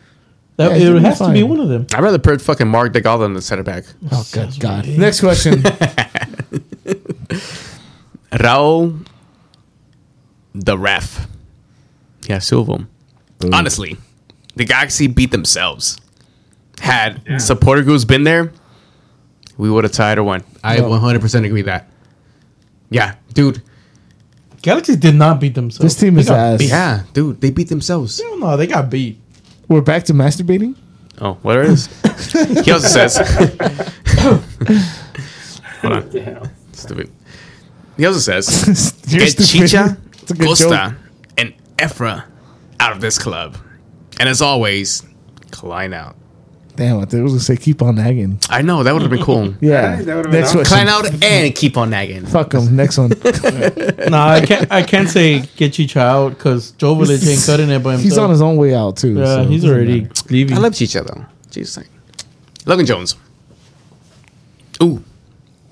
That 0.57 0.71
Yeah, 0.71 0.77
he's 0.77 0.83
it 0.83 0.87
gonna 0.87 0.99
be 0.99 1.05
has 1.05 1.17
to 1.19 1.31
be 1.31 1.39
fine. 1.41 1.49
one 1.49 1.59
of 1.61 1.69
them. 1.69 1.87
I'd 1.95 2.03
rather 2.03 2.19
put 2.19 2.41
fucking 2.41 2.67
Mark 2.67 2.91
DeGal 2.91 3.19
than 3.19 3.33
the 3.33 3.41
center 3.41 3.63
back. 3.63 3.85
Oh 4.11 4.25
good 4.33 4.59
God! 4.59 4.85
Next 4.89 5.21
question. 5.21 5.63
Raul, 8.31 9.05
the 10.53 10.77
ref. 10.77 11.27
Yeah, 12.27 12.39
two 12.39 12.59
of 12.59 12.67
them. 12.67 12.89
Mm. 13.39 13.53
Honestly, 13.53 13.97
the 14.55 14.65
Galaxy 14.65 15.07
beat 15.07 15.31
themselves. 15.31 15.99
Had 16.79 17.21
supporter 17.41 17.81
groups 17.81 18.05
been 18.05 18.23
there, 18.23 18.51
we 19.57 19.69
would 19.69 19.83
have 19.83 19.93
tied 19.93 20.17
or 20.19 20.23
won. 20.23 20.43
I 20.63 20.77
No. 20.77 20.89
100% 20.89 21.45
agree 21.45 21.51
with 21.63 21.65
that. 21.65 21.89
Yeah, 22.89 23.15
dude. 23.33 23.61
Galaxy 24.61 24.95
did 24.95 25.15
not 25.15 25.39
beat 25.39 25.55
themselves. 25.55 25.81
This 25.93 25.95
team 25.99 26.15
They 26.15 26.21
is 26.21 26.29
ass. 26.29 26.59
beat. 26.59 26.69
Yeah, 26.69 27.03
dude, 27.13 27.41
they 27.41 27.49
beat 27.51 27.69
themselves. 27.69 28.19
Hell 28.21 28.37
No, 28.37 28.57
they 28.57 28.67
got 28.67 28.89
beat. 28.89 29.19
We're 29.67 29.81
back 29.81 30.03
to 30.05 30.13
masturbating. 30.13 30.75
Oh, 31.19 31.33
what 31.41 31.57
it 31.57 31.65
is? 31.65 31.87
he 32.65 32.71
also 32.71 32.87
says. 32.87 33.17
Hold 35.81 35.93
on, 35.93 36.09
Damn. 36.09 36.43
stupid. 36.73 37.11
He 37.97 38.05
also 38.05 38.19
says. 38.19 38.93
You're 39.07 39.21
Get 39.21 39.31
stupid. 39.31 39.47
Chicha, 39.69 39.97
It's 40.21 40.31
a 40.31 40.33
good 40.35 40.47
Costa, 40.47 40.95
joke. 41.77 41.81
and 41.81 41.91
Efra 41.91 42.23
out 42.79 42.91
of 42.91 43.01
this 43.01 43.17
club. 43.19 43.57
And 44.19 44.27
as 44.29 44.41
always, 44.41 45.03
Klein 45.51 45.93
out. 45.93 46.15
Damn, 46.75 46.97
I 46.99 47.05
thought 47.05 47.15
it 47.15 47.23
was 47.23 47.31
gonna 47.31 47.39
say 47.41 47.57
keep 47.57 47.81
on 47.81 47.95
nagging. 47.95 48.39
I 48.51 48.61
know 48.61 48.83
that 48.83 48.93
would 48.93 49.01
have 49.01 49.09
been 49.09 49.23
cool. 49.23 49.55
Yeah. 49.61 49.95
That 50.03 50.15
would've 50.15 50.31
been 50.31 50.41
Next 50.41 50.49
awesome. 50.55 50.59
question. 50.59 50.85
Klein 50.85 50.87
out 50.87 51.23
and 51.23 51.55
keep 51.55 51.75
on 51.75 51.89
nagging. 51.89 52.25
Fuck 52.27 52.53
him. 52.53 52.75
Next 52.75 52.99
one. 52.99 53.09
No, 54.11 54.17
I 54.19 54.45
can't. 54.45 54.71
I 54.71 54.83
can't 54.83 55.09
say 55.09 55.39
get 55.55 55.73
Chicha 55.73 55.99
out 55.99 56.29
because 56.29 56.73
Jovic 56.73 57.27
ain't 57.27 57.43
cutting 57.45 57.69
it 57.71 57.79
by 57.83 57.93
himself. 57.93 58.03
He's 58.03 58.17
on 58.19 58.29
his 58.29 58.41
own 58.43 58.57
way 58.57 58.75
out 58.75 58.97
too. 58.97 59.15
Yeah, 59.15 59.25
so 59.25 59.45
he's 59.45 59.65
already 59.65 60.01
matter. 60.01 60.23
leaving. 60.29 60.55
I 60.57 60.59
love 60.59 60.75
Chicha 60.75 61.01
though. 61.01 61.25
Jesus. 61.49 61.83
Logan 62.67 62.85
Jones. 62.85 63.15
Ooh, 64.83 65.03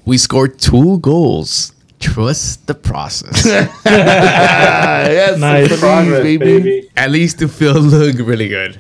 we 0.06 0.18
scored 0.18 0.58
two 0.58 0.98
goals. 1.00 1.72
Trust 2.14 2.68
the 2.68 2.76
process. 2.76 3.46
Yes, 3.86 5.40
Nice. 5.40 5.68
believe, 5.68 5.80
Progress, 5.80 6.24
baby. 6.24 6.90
At 6.96 7.12
least 7.12 7.40
to 7.40 7.48
feel 7.48 7.74
look 7.80 8.18
really 8.20 8.48
good. 8.48 8.80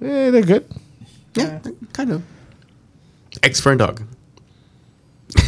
Yeah, 0.00 0.30
they're 0.30 0.42
good. 0.42 0.64
Yeah, 1.34 1.58
kind 1.92 2.12
of. 2.12 2.22
Ex 3.42 3.60
friend 3.60 3.78
dog. 3.78 4.02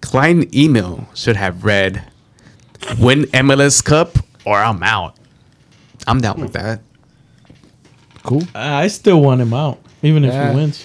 Klein 0.00 0.48
email 0.54 1.08
should 1.14 1.36
have 1.36 1.64
read, 1.64 2.04
"Win 2.98 3.22
MLS 3.32 3.82
Cup 3.84 4.18
or 4.44 4.58
I'm 4.58 4.82
out." 4.82 5.16
I'm 6.06 6.20
down 6.20 6.40
with 6.40 6.52
that. 6.52 6.80
Cool. 8.22 8.42
Uh, 8.54 8.58
I 8.84 8.88
still 8.88 9.20
want 9.22 9.40
him 9.40 9.52
out, 9.54 9.78
even 10.02 10.24
if 10.24 10.32
Yeah. 10.32 10.50
he 10.50 10.56
wins. 10.56 10.84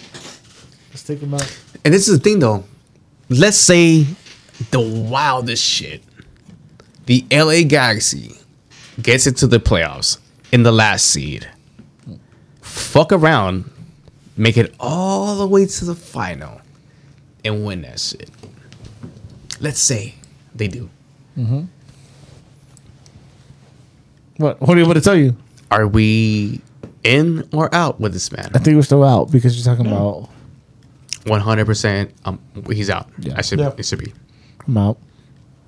Let's 0.91 1.03
take 1.03 1.20
him 1.20 1.34
out. 1.34 1.57
And 1.86 1.94
this 1.94 2.07
is 2.07 2.18
the 2.18 2.24
thing, 2.24 2.40
though. 2.40 2.64
Let's 3.30 3.57
say 3.57 4.06
the 4.72 4.80
wildest 4.80 5.64
shit. 5.64 6.03
The 7.06 7.26
LA 7.31 7.64
Galaxy 7.68 8.36
gets 9.02 9.26
into 9.26 9.48
the 9.48 9.60
playoffs 9.60 10.19
in 10.52 10.64
the 10.64 10.72
last 10.72 11.06
seed. 11.07 11.48
Fuck 12.61 13.11
around, 13.11 13.69
make 14.38 14.57
it 14.57 14.73
all 14.80 15.36
the 15.38 15.48
way 15.48 15.65
to 15.65 15.86
the 15.86 15.95
final, 15.95 16.61
and 17.44 17.65
win 17.65 17.81
that 17.81 17.99
shit. 17.99 18.30
Let's 19.60 19.80
say 19.80 20.15
they 20.53 20.68
do. 20.68 20.90
What? 24.38 24.61
What 24.61 24.76
do 24.76 24.80
you 24.80 24.86
want 24.86 24.98
to 24.98 25.03
tell 25.03 25.15
you? 25.18 25.36
Are 25.72 25.88
we 25.88 26.61
in 27.03 27.48
or 27.53 27.73
out 27.73 27.99
with 27.99 28.14
this 28.14 28.31
man? 28.31 28.52
I 28.53 28.60
think 28.60 28.76
we're 28.76 28.81
still 28.84 29.03
out 29.03 29.31
because 29.31 29.56
you're 29.57 29.76
talking 29.76 29.90
about. 29.91 30.30
One 31.26 31.41
hundred 31.41 31.65
percent. 31.65 32.14
Um, 32.26 32.40
he's 32.72 32.90
out. 32.90 33.10
Yeah. 33.19 33.34
I 33.36 33.41
should. 33.41 33.60
Yeah. 33.60 33.73
It 33.77 33.86
should 33.86 33.99
be. 33.99 34.14
I'm 34.70 34.78
out. 34.78 34.98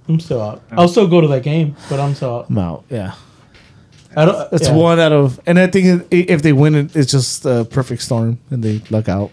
I'm 0.08 0.20
still 0.20 0.42
out. 0.42 0.62
I'll 0.72 0.88
still 0.88 1.08
go 1.08 1.22
to 1.22 1.28
that 1.30 1.42
game, 1.44 1.76
but 1.90 2.00
I'm 2.00 2.14
still 2.14 2.36
out. 2.40 2.50
I'm 2.50 2.58
out. 2.60 2.84
Yeah. 2.90 3.16
I 4.16 4.26
don't. 4.26 4.54
It's 4.54 4.68
yeah. 4.68 4.76
one 4.76 5.00
out 5.00 5.12
of, 5.12 5.40
and 5.48 5.58
I 5.58 5.68
think 5.68 6.04
i- 6.12 6.16
if 6.16 6.42
they 6.44 6.54
win 6.54 6.76
it, 6.76 6.96
it's 6.96 7.12
just 7.12 7.46
a 7.46 7.66
perfect 7.66 8.02
storm, 8.04 8.38
and 8.52 8.62
they 8.64 8.82
luck 8.90 9.08
out. 9.10 9.32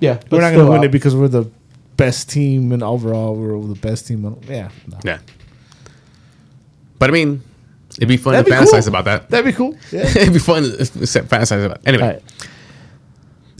Yeah, 0.00 0.14
but 0.14 0.32
We're 0.32 0.40
not 0.40 0.52
gonna 0.52 0.70
win 0.70 0.78
out. 0.80 0.84
it 0.86 0.90
because 0.92 1.14
we're 1.14 1.28
the 1.28 1.50
best 1.96 2.30
team, 2.30 2.72
and 2.72 2.82
overall 2.82 3.34
we're 3.34 3.60
the 3.66 3.74
best 3.80 4.06
team. 4.06 4.24
on- 4.24 4.38
Yeah, 4.48 4.68
no. 4.86 4.98
Yeah. 5.04 5.18
But 6.98 7.10
I 7.10 7.12
mean, 7.12 7.42
it'd 7.96 8.08
be 8.08 8.16
fun 8.16 8.32
That'd 8.34 8.46
to 8.46 8.50
be 8.52 8.56
fantasize 8.64 8.80
cool. 8.84 8.88
about 8.96 9.04
that. 9.06 9.30
that'd 9.30 9.44
be 9.44 9.52
cool. 9.52 9.76
Yeah. 9.92 10.02
It'd 10.08 10.32
be 10.32 10.38
fun 10.38 10.62
to 10.62 10.68
fantasize 10.70 11.64
about. 11.66 11.80
Anyway, 11.84 12.02
All 12.04 12.10
right. 12.12 12.22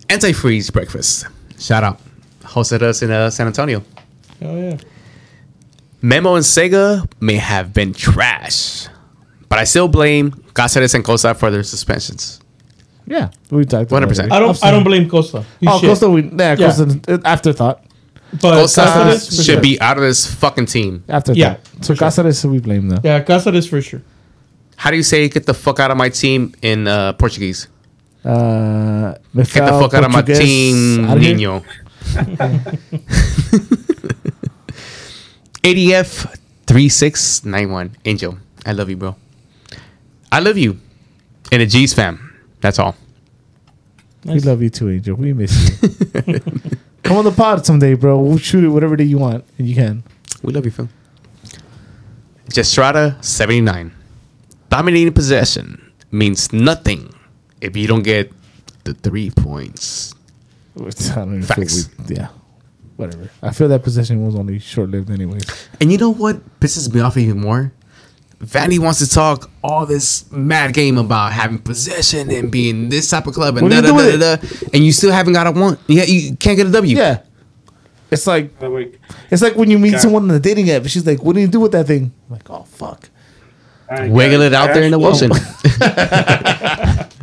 anti-freeze 0.08 0.70
breakfast. 0.70 1.26
Shout 1.58 1.82
out. 1.84 2.00
Hosted 2.42 2.82
us 2.82 3.02
in 3.02 3.10
uh, 3.10 3.30
San 3.30 3.46
Antonio. 3.48 3.82
Oh 4.42 4.56
yeah. 4.56 4.76
Memo 6.04 6.34
and 6.34 6.44
Sega 6.44 7.10
may 7.18 7.36
have 7.36 7.72
been 7.72 7.94
trash, 7.94 8.88
but 9.48 9.58
I 9.58 9.64
still 9.64 9.88
blame 9.88 10.32
Cáceres 10.52 10.94
and 10.94 11.02
Costa 11.02 11.34
for 11.34 11.50
their 11.50 11.62
suspensions. 11.62 12.40
Yeah, 13.06 13.30
we 13.50 13.64
talked. 13.64 13.90
100%. 13.90 14.30
I 14.30 14.38
don't. 14.38 14.62
I 14.64 14.70
don't 14.70 14.84
blame 14.84 15.08
Costa. 15.08 15.46
He's 15.60 15.68
Oh, 15.72 15.78
shit. 15.80 15.88
Costa, 15.88 16.10
we 16.10 16.24
yeah, 16.24 16.56
Yeah. 16.58 16.66
Costa. 16.74 17.00
uh, 17.08 17.18
Afterthought. 17.24 17.84
but 18.42 18.52
Costa 18.60 18.82
Cáceres 18.82 19.34
should 19.34 19.44
sure. 19.46 19.60
be 19.62 19.80
out 19.80 19.96
of 19.96 20.02
this 20.02 20.26
fucking 20.26 20.66
team. 20.66 21.04
Afterthought. 21.08 21.38
Yeah, 21.38 21.56
So 21.80 21.94
Cáceres, 21.94 22.44
we 22.50 22.58
blame 22.58 22.90
though. 22.90 23.00
Yeah, 23.02 23.22
Cáceres 23.24 23.66
for 23.66 23.80
sure. 23.80 24.02
How 24.76 24.90
do 24.90 24.96
you 24.98 25.02
say 25.02 25.26
"get 25.30 25.46
the 25.46 25.54
fuck 25.54 25.80
out 25.80 25.90
of 25.90 25.96
my 25.96 26.10
team" 26.10 26.52
in 26.60 26.86
uh, 26.86 27.14
Portuguese? 27.14 27.68
Uh, 28.24 29.14
Get 29.34 29.46
the 29.48 29.78
fuck 29.80 29.94
out 29.94 30.04
of 30.04 30.10
my 30.12 30.20
team, 30.22 31.06
Nino. 31.18 31.62
ADF 35.64 36.38
three 36.66 36.88
six 36.90 37.44
nine 37.44 37.70
one 37.70 37.96
Angel. 38.04 38.36
I 38.66 38.72
love 38.72 38.90
you, 38.90 38.96
bro. 38.96 39.16
I 40.30 40.40
love 40.40 40.58
you. 40.58 40.78
And 41.50 41.62
a 41.62 41.66
G's 41.66 41.94
fam. 41.94 42.38
That's 42.60 42.78
all. 42.78 42.94
We 44.26 44.40
love 44.40 44.62
you 44.62 44.70
too, 44.70 44.90
Angel. 44.90 45.16
We 45.16 45.32
miss 45.32 45.52
you. 45.82 45.88
Come 47.02 47.16
on 47.18 47.24
the 47.24 47.32
pod 47.34 47.64
someday, 47.66 47.94
bro. 47.94 48.18
We'll 48.18 48.38
shoot 48.38 48.64
it 48.64 48.68
whatever 48.68 48.96
day 48.96 49.04
you 49.04 49.18
want, 49.18 49.44
and 49.58 49.66
you 49.68 49.74
can. 49.74 50.02
We 50.42 50.52
love 50.52 50.64
you, 50.64 50.70
Phil. 50.70 50.88
Jastrada 52.48 53.22
79. 53.24 53.92
Dominating 54.70 55.12
possession 55.12 55.92
means 56.10 56.52
nothing 56.52 57.12
if 57.60 57.76
you 57.76 57.86
don't 57.86 58.02
get 58.02 58.30
the 58.84 58.94
three 58.94 59.30
points. 59.30 60.14
I 60.76 60.80
don't 60.80 61.42
Facts. 61.42 61.86
feel 61.86 62.06
we, 62.08 62.16
yeah, 62.16 62.28
whatever. 62.96 63.28
I 63.42 63.50
feel 63.52 63.68
that 63.68 63.82
possession 63.82 64.24
was 64.24 64.34
only 64.34 64.58
short 64.58 64.90
lived, 64.90 65.10
anyways. 65.10 65.44
And 65.80 65.90
you 65.92 65.98
know 65.98 66.10
what 66.10 66.36
pisses 66.60 66.92
me 66.92 67.00
off 67.00 67.16
even 67.16 67.40
more? 67.40 67.72
Vanney 68.42 68.78
wants 68.78 68.98
to 68.98 69.08
talk 69.08 69.50
all 69.62 69.86
this 69.86 70.30
mad 70.30 70.74
game 70.74 70.98
about 70.98 71.32
having 71.32 71.58
possession 71.58 72.30
and 72.30 72.50
being 72.50 72.88
this 72.90 73.08
type 73.08 73.26
of 73.26 73.32
club 73.34 73.56
and 73.56 73.62
What 73.62 73.70
do 73.70 73.80
da, 73.80 73.86
you 73.88 73.92
da, 73.92 73.98
do 74.10 74.18
da, 74.18 74.32
with 74.36 74.50
da, 74.50 74.58
da, 74.66 74.68
and 74.74 74.84
you 74.84 74.92
still 74.92 75.12
haven't 75.12 75.32
got 75.32 75.46
a 75.46 75.52
one. 75.52 75.78
Yeah, 75.86 76.04
you 76.04 76.36
can't 76.36 76.56
get 76.56 76.66
a 76.66 76.70
W. 76.72 76.96
Yeah, 76.96 77.20
it's 78.10 78.26
like 78.26 78.50
it's 79.30 79.40
like 79.40 79.54
when 79.56 79.70
you 79.70 79.78
meet 79.78 79.92
Got- 79.92 80.00
someone 80.02 80.22
on 80.22 80.28
the 80.28 80.40
dating 80.40 80.68
app. 80.70 80.82
and 80.82 80.90
She's 80.90 81.06
like, 81.06 81.22
"What 81.22 81.34
do 81.34 81.40
you 81.40 81.46
do 81.48 81.60
with 81.60 81.72
that 81.72 81.86
thing?" 81.86 82.12
I'm 82.28 82.32
like, 82.34 82.50
"Oh 82.50 82.64
fuck." 82.64 83.08
I- 83.88 84.08
Wiggle 84.08 84.42
it 84.42 84.52
out 84.52 84.70
I 84.70 84.74
there 84.74 84.82
in 84.82 84.90
the 84.90 85.00
actually- 85.00 85.30
ocean. 85.30 86.60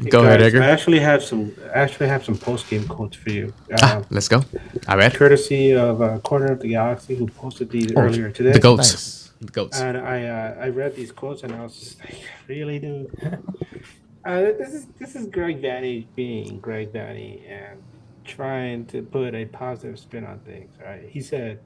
Go 0.10 0.22
ahead, 0.23 0.40
guys, 0.40 0.56
I 0.56 0.65
actually 0.69 0.99
have 0.99 1.23
some. 1.23 1.52
I 1.76 1.80
actually 1.80 2.07
have 2.07 2.23
some 2.26 2.38
post 2.38 2.68
game 2.69 2.88
quotes 2.88 3.15
for 3.15 3.30
you. 3.30 3.53
Ah, 3.82 3.98
Um, 3.98 4.06
let's 4.10 4.28
go. 4.28 4.44
I 4.88 4.95
read 4.95 5.14
courtesy 5.14 5.73
of 5.73 6.02
uh, 6.02 6.18
Corner 6.19 6.52
of 6.52 6.60
the 6.60 6.69
Galaxy, 6.69 7.15
who 7.15 7.28
posted 7.28 7.69
these 7.69 7.94
earlier 7.95 8.32
today. 8.32 8.53
the 8.53 8.60
goats. 8.60 8.91
Nice. 8.91 9.32
The 9.41 9.52
goats. 9.52 9.80
And 9.80 9.98
I 9.98 10.26
uh, 10.26 10.56
I 10.60 10.69
read 10.69 10.95
these 10.95 11.11
quotes 11.11 11.44
and 11.44 11.53
I 11.53 11.64
was 11.64 11.78
just 11.80 11.99
like, 11.99 12.19
really, 12.48 12.80
dude. 12.80 13.10
uh, 14.26 14.41
this 14.41 14.73
is 14.73 14.88
this 14.99 15.15
is 15.15 15.28
Greg 15.28 15.61
Vanney 15.61 16.07
being 16.15 16.60
Greg 16.60 16.91
Vanney 16.94 17.48
and 17.49 17.82
trying 18.23 18.86
to 18.88 19.02
put 19.03 19.34
a 19.36 19.45
positive 19.45 19.99
spin 19.99 20.26
on 20.26 20.40
things. 20.40 20.73
Right? 20.84 21.07
He 21.10 21.22
said, 21.22 21.60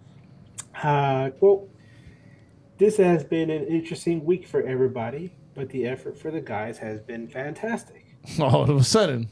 uh, 0.84 1.30
"quote 1.32 1.70
This 2.78 2.98
has 2.98 3.24
been 3.24 3.49
an 3.49 3.66
interesting 3.66 4.26
week 4.26 4.48
for 4.48 4.62
everybody, 4.62 5.34
but 5.53 5.70
the 5.70 5.86
effort 5.86 6.18
for 6.18 6.32
the 6.32 6.41
guys 6.41 6.78
has 6.80 7.02
been 7.02 7.28
fantastic." 7.28 8.05
All 8.39 8.64
of 8.64 8.77
a 8.77 8.84
sudden, 8.84 9.27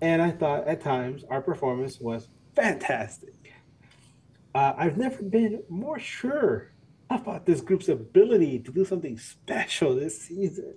and 0.00 0.22
I 0.22 0.30
thought 0.30 0.66
at 0.66 0.80
times 0.80 1.24
our 1.30 1.40
performance 1.40 2.00
was 2.00 2.28
fantastic. 2.54 3.34
Uh, 4.54 4.74
I've 4.76 4.98
never 4.98 5.22
been 5.22 5.62
more 5.68 5.98
sure 5.98 6.72
about 7.10 7.46
this 7.46 7.60
group's 7.60 7.88
ability 7.88 8.58
to 8.60 8.72
do 8.72 8.84
something 8.84 9.18
special 9.18 9.94
this 9.94 10.20
season. 10.20 10.74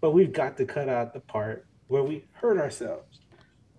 But 0.00 0.12
we've 0.12 0.32
got 0.32 0.56
to 0.58 0.64
cut 0.64 0.88
out 0.88 1.12
the 1.12 1.20
part 1.20 1.66
where 1.88 2.02
we 2.02 2.24
hurt 2.32 2.58
ourselves 2.58 3.20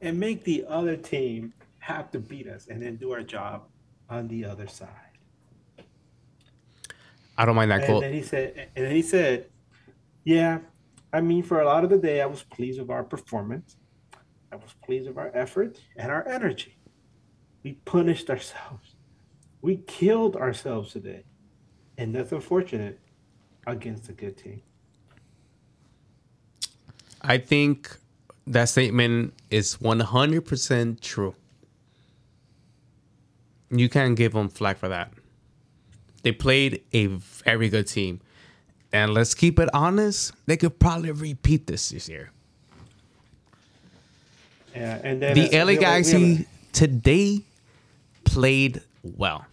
and 0.01 0.19
make 0.19 0.43
the 0.43 0.65
other 0.67 0.95
team 0.95 1.53
have 1.79 2.11
to 2.11 2.19
beat 2.19 2.47
us 2.47 2.67
and 2.67 2.81
then 2.81 2.95
do 2.95 3.11
our 3.11 3.23
job 3.23 3.63
on 4.09 4.27
the 4.27 4.45
other 4.45 4.67
side. 4.67 4.89
I 7.37 7.45
don't 7.45 7.55
mind 7.55 7.71
that 7.71 7.87
And 7.89 8.03
then 8.03 8.13
he 8.13 8.21
said, 8.21 8.69
and 8.75 8.85
then 8.85 8.95
he 8.95 9.01
said, 9.01 9.47
"Yeah, 10.23 10.59
I 11.13 11.21
mean, 11.21 11.43
for 11.43 11.59
a 11.59 11.65
lot 11.65 11.83
of 11.83 11.89
the 11.89 11.97
day, 11.97 12.21
I 12.21 12.25
was 12.25 12.43
pleased 12.43 12.79
with 12.79 12.89
our 12.89 13.03
performance. 13.03 13.75
I 14.51 14.55
was 14.55 14.73
pleased 14.83 15.07
with 15.07 15.17
our 15.17 15.31
effort 15.33 15.79
and 15.97 16.11
our 16.11 16.27
energy. 16.27 16.77
We 17.63 17.73
punished 17.85 18.29
ourselves. 18.29 18.95
We 19.61 19.77
killed 19.77 20.35
ourselves 20.35 20.93
today, 20.93 21.23
and 21.97 22.15
that's 22.15 22.31
unfortunate 22.31 22.99
against 23.67 24.09
a 24.09 24.13
good 24.13 24.37
team." 24.37 24.61
I 27.21 27.37
think 27.37 27.97
that 28.47 28.69
statement 28.69 29.33
is 29.49 29.77
100% 29.77 31.01
true. 31.01 31.35
You 33.69 33.89
can't 33.89 34.15
give 34.15 34.33
them 34.33 34.49
flack 34.49 34.77
for 34.77 34.89
that. 34.89 35.13
They 36.23 36.31
played 36.31 36.83
a 36.93 37.05
very 37.07 37.69
good 37.69 37.87
team. 37.87 38.21
And 38.93 39.13
let's 39.13 39.33
keep 39.33 39.57
it 39.59 39.69
honest, 39.73 40.33
they 40.47 40.57
could 40.57 40.77
probably 40.79 41.11
repeat 41.11 41.67
this 41.67 41.89
this 41.89 42.09
year. 42.09 42.31
Yeah, 44.75 44.99
and 45.03 45.21
then 45.21 45.35
The 45.35 45.49
LA 45.51 45.51
have 45.51 45.51
a- 45.51 45.65
we 45.65 45.73
have 45.73 45.75
a- 45.75 45.77
Galaxy 45.81 46.45
today 46.73 47.41
played 48.23 48.81
well. 49.03 49.45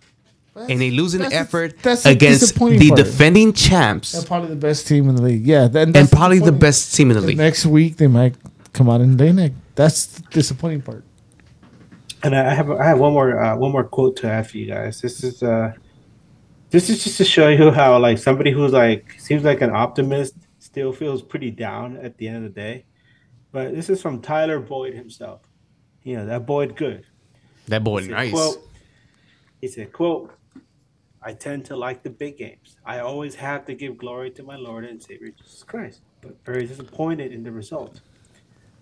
In 0.69 0.83
a 0.83 0.91
losing 0.91 1.21
that's 1.21 1.33
the- 1.33 1.39
effort 1.39 1.79
that's 1.85 2.05
against 2.05 2.55
the 2.55 2.59
part. 2.59 2.97
defending 2.97 3.53
champs 3.53 4.11
they're 4.11 4.23
probably 4.23 4.49
the 4.49 4.57
best 4.57 4.89
team 4.89 5.09
in 5.09 5.15
the 5.15 5.23
league. 5.23 5.47
Yeah, 5.47 5.69
that, 5.69 5.97
and 5.97 6.11
probably 6.11 6.41
the 6.41 6.51
best 6.51 6.97
team 6.97 7.11
in 7.11 7.15
the 7.15 7.21
The 7.21 7.29
league. 7.29 7.37
next 7.37 7.65
week 7.65 7.97
they 7.97 8.09
might 8.09 8.35
come 8.73 8.91
out 8.91 9.01
and 9.01 9.17
they 9.17 9.31
neck. 9.33 9.53
That's 9.77 10.07
the 10.07 10.23
disappointing 10.31 10.83
part. 10.83 11.05
And 12.25 12.35
I 12.35 12.53
have 12.53 12.69
I 12.73 12.85
have 12.87 12.99
one 12.99 13.13
more 13.13 13.39
uh, 13.41 13.57
one 13.57 13.71
more 13.71 13.85
quote 13.85 14.17
to 14.17 14.27
add 14.29 14.51
for 14.51 14.59
you 14.59 14.67
guys. 14.67 15.01
This 15.01 15.23
is 15.23 15.45
uh 15.45 15.75
this 16.71 16.91
is 16.91 17.03
just 17.05 17.17
to 17.19 17.25
show 17.25 17.49
you 17.49 17.71
how 17.71 17.99
like 17.99 18.19
somebody 18.19 18.51
who's 18.51 18.73
like 18.73 19.15
seems 19.19 19.45
like 19.45 19.61
an 19.61 19.71
optimist 19.71 20.35
still 20.59 20.93
feels 20.93 21.23
pretty 21.23 21.51
down 21.51 21.97
at 21.97 22.17
the 22.19 22.29
end 22.29 22.37
of 22.39 22.43
the 22.43 22.61
day. 22.61 22.85
But 23.53 23.75
this 23.75 23.89
is 23.89 24.03
from 24.03 24.21
Tyler 24.21 24.61
Boyd 24.61 24.95
himself. 24.95 25.43
You 26.03 26.17
know 26.17 26.27
that 26.27 26.47
Boyd 26.47 26.77
good. 26.77 27.05
That 27.67 27.85
Boyd 27.85 28.05
said, 28.05 28.13
nice. 28.13 28.33
Quote, 28.33 28.71
he 29.61 29.69
said, 29.69 29.93
quote, 29.93 30.35
I 31.23 31.33
tend 31.33 31.65
to 31.67 31.77
like 31.77 32.03
the 32.03 32.11
big 32.11 32.39
games. 32.39 32.77
I 32.85 33.01
always 33.01 33.35
have 33.35 33.65
to 33.67 33.75
give 33.75 33.99
glory 33.99 34.31
to 34.33 34.43
my 34.43 34.57
Lord 34.57 34.85
and 34.85 35.03
Savior 35.03 35.31
Jesus 35.31 35.63
Christ, 35.63 36.01
but 36.23 36.37
very 36.45 36.67
disappointed 36.67 37.33
in 37.33 37.43
the 37.43 37.51
result. 37.51 38.01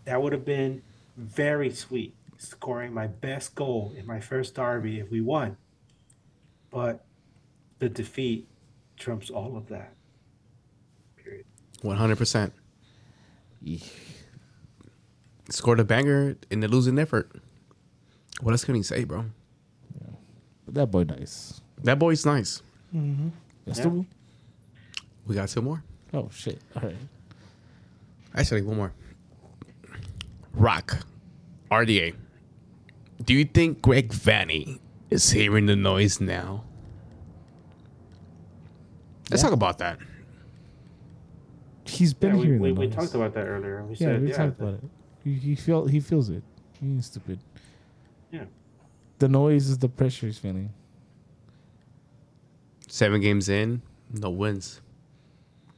That 0.04 0.20
would 0.20 0.32
have 0.32 0.44
been 0.44 0.82
very 1.16 1.70
sweet, 1.70 2.14
scoring 2.36 2.92
my 2.92 3.06
best 3.06 3.54
goal 3.54 3.94
in 3.96 4.06
my 4.06 4.20
first 4.20 4.54
derby 4.54 5.00
if 5.00 5.10
we 5.10 5.20
won. 5.20 5.56
But 6.70 7.05
the 7.78 7.88
defeat 7.88 8.48
trumps 8.96 9.30
all 9.30 9.56
of 9.56 9.68
that. 9.68 9.92
Period. 11.16 11.44
One 11.82 11.96
hundred 11.96 12.18
percent. 12.18 12.52
Scored 15.48 15.80
a 15.80 15.84
banger 15.84 16.36
in 16.50 16.60
the 16.60 16.68
losing 16.68 16.98
effort. 16.98 17.30
What 18.40 18.52
else 18.52 18.64
can 18.64 18.74
he 18.74 18.82
say, 18.82 19.04
bro? 19.04 19.26
But 20.64 20.74
that 20.74 20.86
boy 20.90 21.04
nice. 21.04 21.60
That 21.84 21.98
boy's 21.98 22.26
nice. 22.26 22.62
Mm-hmm. 22.94 23.28
That's 23.66 23.78
Yeah. 23.78 23.84
the 23.84 24.04
We 25.26 25.34
got 25.34 25.48
two 25.48 25.62
more. 25.62 25.82
Oh 26.12 26.28
shit! 26.32 26.60
All 26.74 26.82
right. 26.82 26.96
Actually, 28.34 28.62
one 28.62 28.76
more. 28.76 28.92
Rock, 30.54 30.98
RDA. 31.70 32.14
Do 33.24 33.34
you 33.34 33.44
think 33.44 33.82
Greg 33.82 34.10
Vanney 34.12 34.78
is 35.10 35.30
hearing 35.30 35.66
the 35.66 35.76
noise 35.76 36.20
now? 36.20 36.64
Let's 39.30 39.42
talk 39.42 39.52
about 39.52 39.78
that. 39.78 39.98
He's 41.84 42.14
been 42.14 42.34
Yeah, 42.34 42.40
we, 42.40 42.46
here. 42.46 42.58
we, 42.58 42.72
we 42.72 42.88
talked 42.88 43.14
about 43.14 43.32
that 43.34 43.44
earlier. 43.46 43.84
We 43.84 43.92
Yeah, 43.94 43.98
said, 43.98 44.22
we 44.22 44.28
yeah, 44.30 44.36
talked 44.36 44.60
about 44.60 44.74
it. 44.74 44.80
He, 45.24 45.34
he 45.34 45.54
felt 45.54 45.90
he 45.90 46.00
feels 46.00 46.28
it. 46.30 46.42
He 46.80 46.86
ain't 46.86 47.04
stupid. 47.04 47.38
Yeah. 48.30 48.44
The 49.18 49.28
noise 49.28 49.68
is 49.68 49.78
the 49.78 49.88
pressure 49.88 50.26
he's 50.26 50.38
feeling. 50.38 50.70
Seven 52.88 53.20
games 53.20 53.48
in, 53.48 53.82
no 54.12 54.30
wins. 54.30 54.80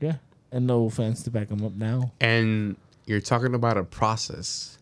Yeah, 0.00 0.16
and 0.52 0.66
no 0.66 0.88
fans 0.90 1.22
to 1.24 1.30
back 1.30 1.48
him 1.50 1.64
up 1.64 1.72
now. 1.74 2.12
And 2.20 2.76
you're 3.06 3.20
talking 3.20 3.54
about 3.54 3.76
a 3.76 3.84
process 3.84 4.78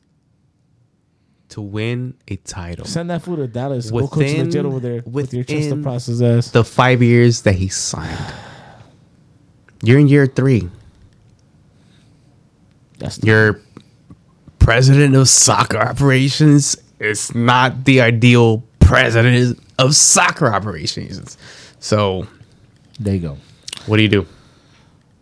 to 1.51 1.61
win 1.63 2.15
a 2.29 2.37
title. 2.37 2.85
Send 2.85 3.11
that 3.11 3.23
fool 3.23 3.37
to 3.37 3.47
Dallas. 3.47 3.91
Go 3.91 4.09
coach 4.09 4.19
Within- 4.19 4.47
legit 4.47 4.65
over 4.65 4.81
there 4.81 5.03
with 5.07 5.33
your 5.33 5.45
trust 5.45 5.61
the 5.63 5.69
within 5.71 5.83
process 5.83 6.21
ass. 6.21 6.51
the 6.51 6.65
five 6.65 7.03
years 7.03 7.43
that 7.43 7.55
he 7.55 7.69
signed. 7.69 8.35
You're 9.83 9.99
in 9.99 10.09
year 10.09 10.27
three. 10.27 10.69
That's 12.99 13.17
the, 13.17 13.27
Your 13.27 13.61
president 14.59 15.15
of 15.15 15.29
soccer 15.29 15.79
operations 15.79 16.77
is 16.99 17.35
not 17.35 17.85
the 17.85 18.01
ideal 18.01 18.63
president 18.81 19.59
of 19.79 19.95
soccer 19.95 20.53
operations. 20.53 21.37
So, 21.79 22.27
there 22.99 23.15
you 23.15 23.21
go. 23.21 23.39
what 23.87 23.99
do 23.99 24.03
you 24.03 24.09
do? 24.09 24.27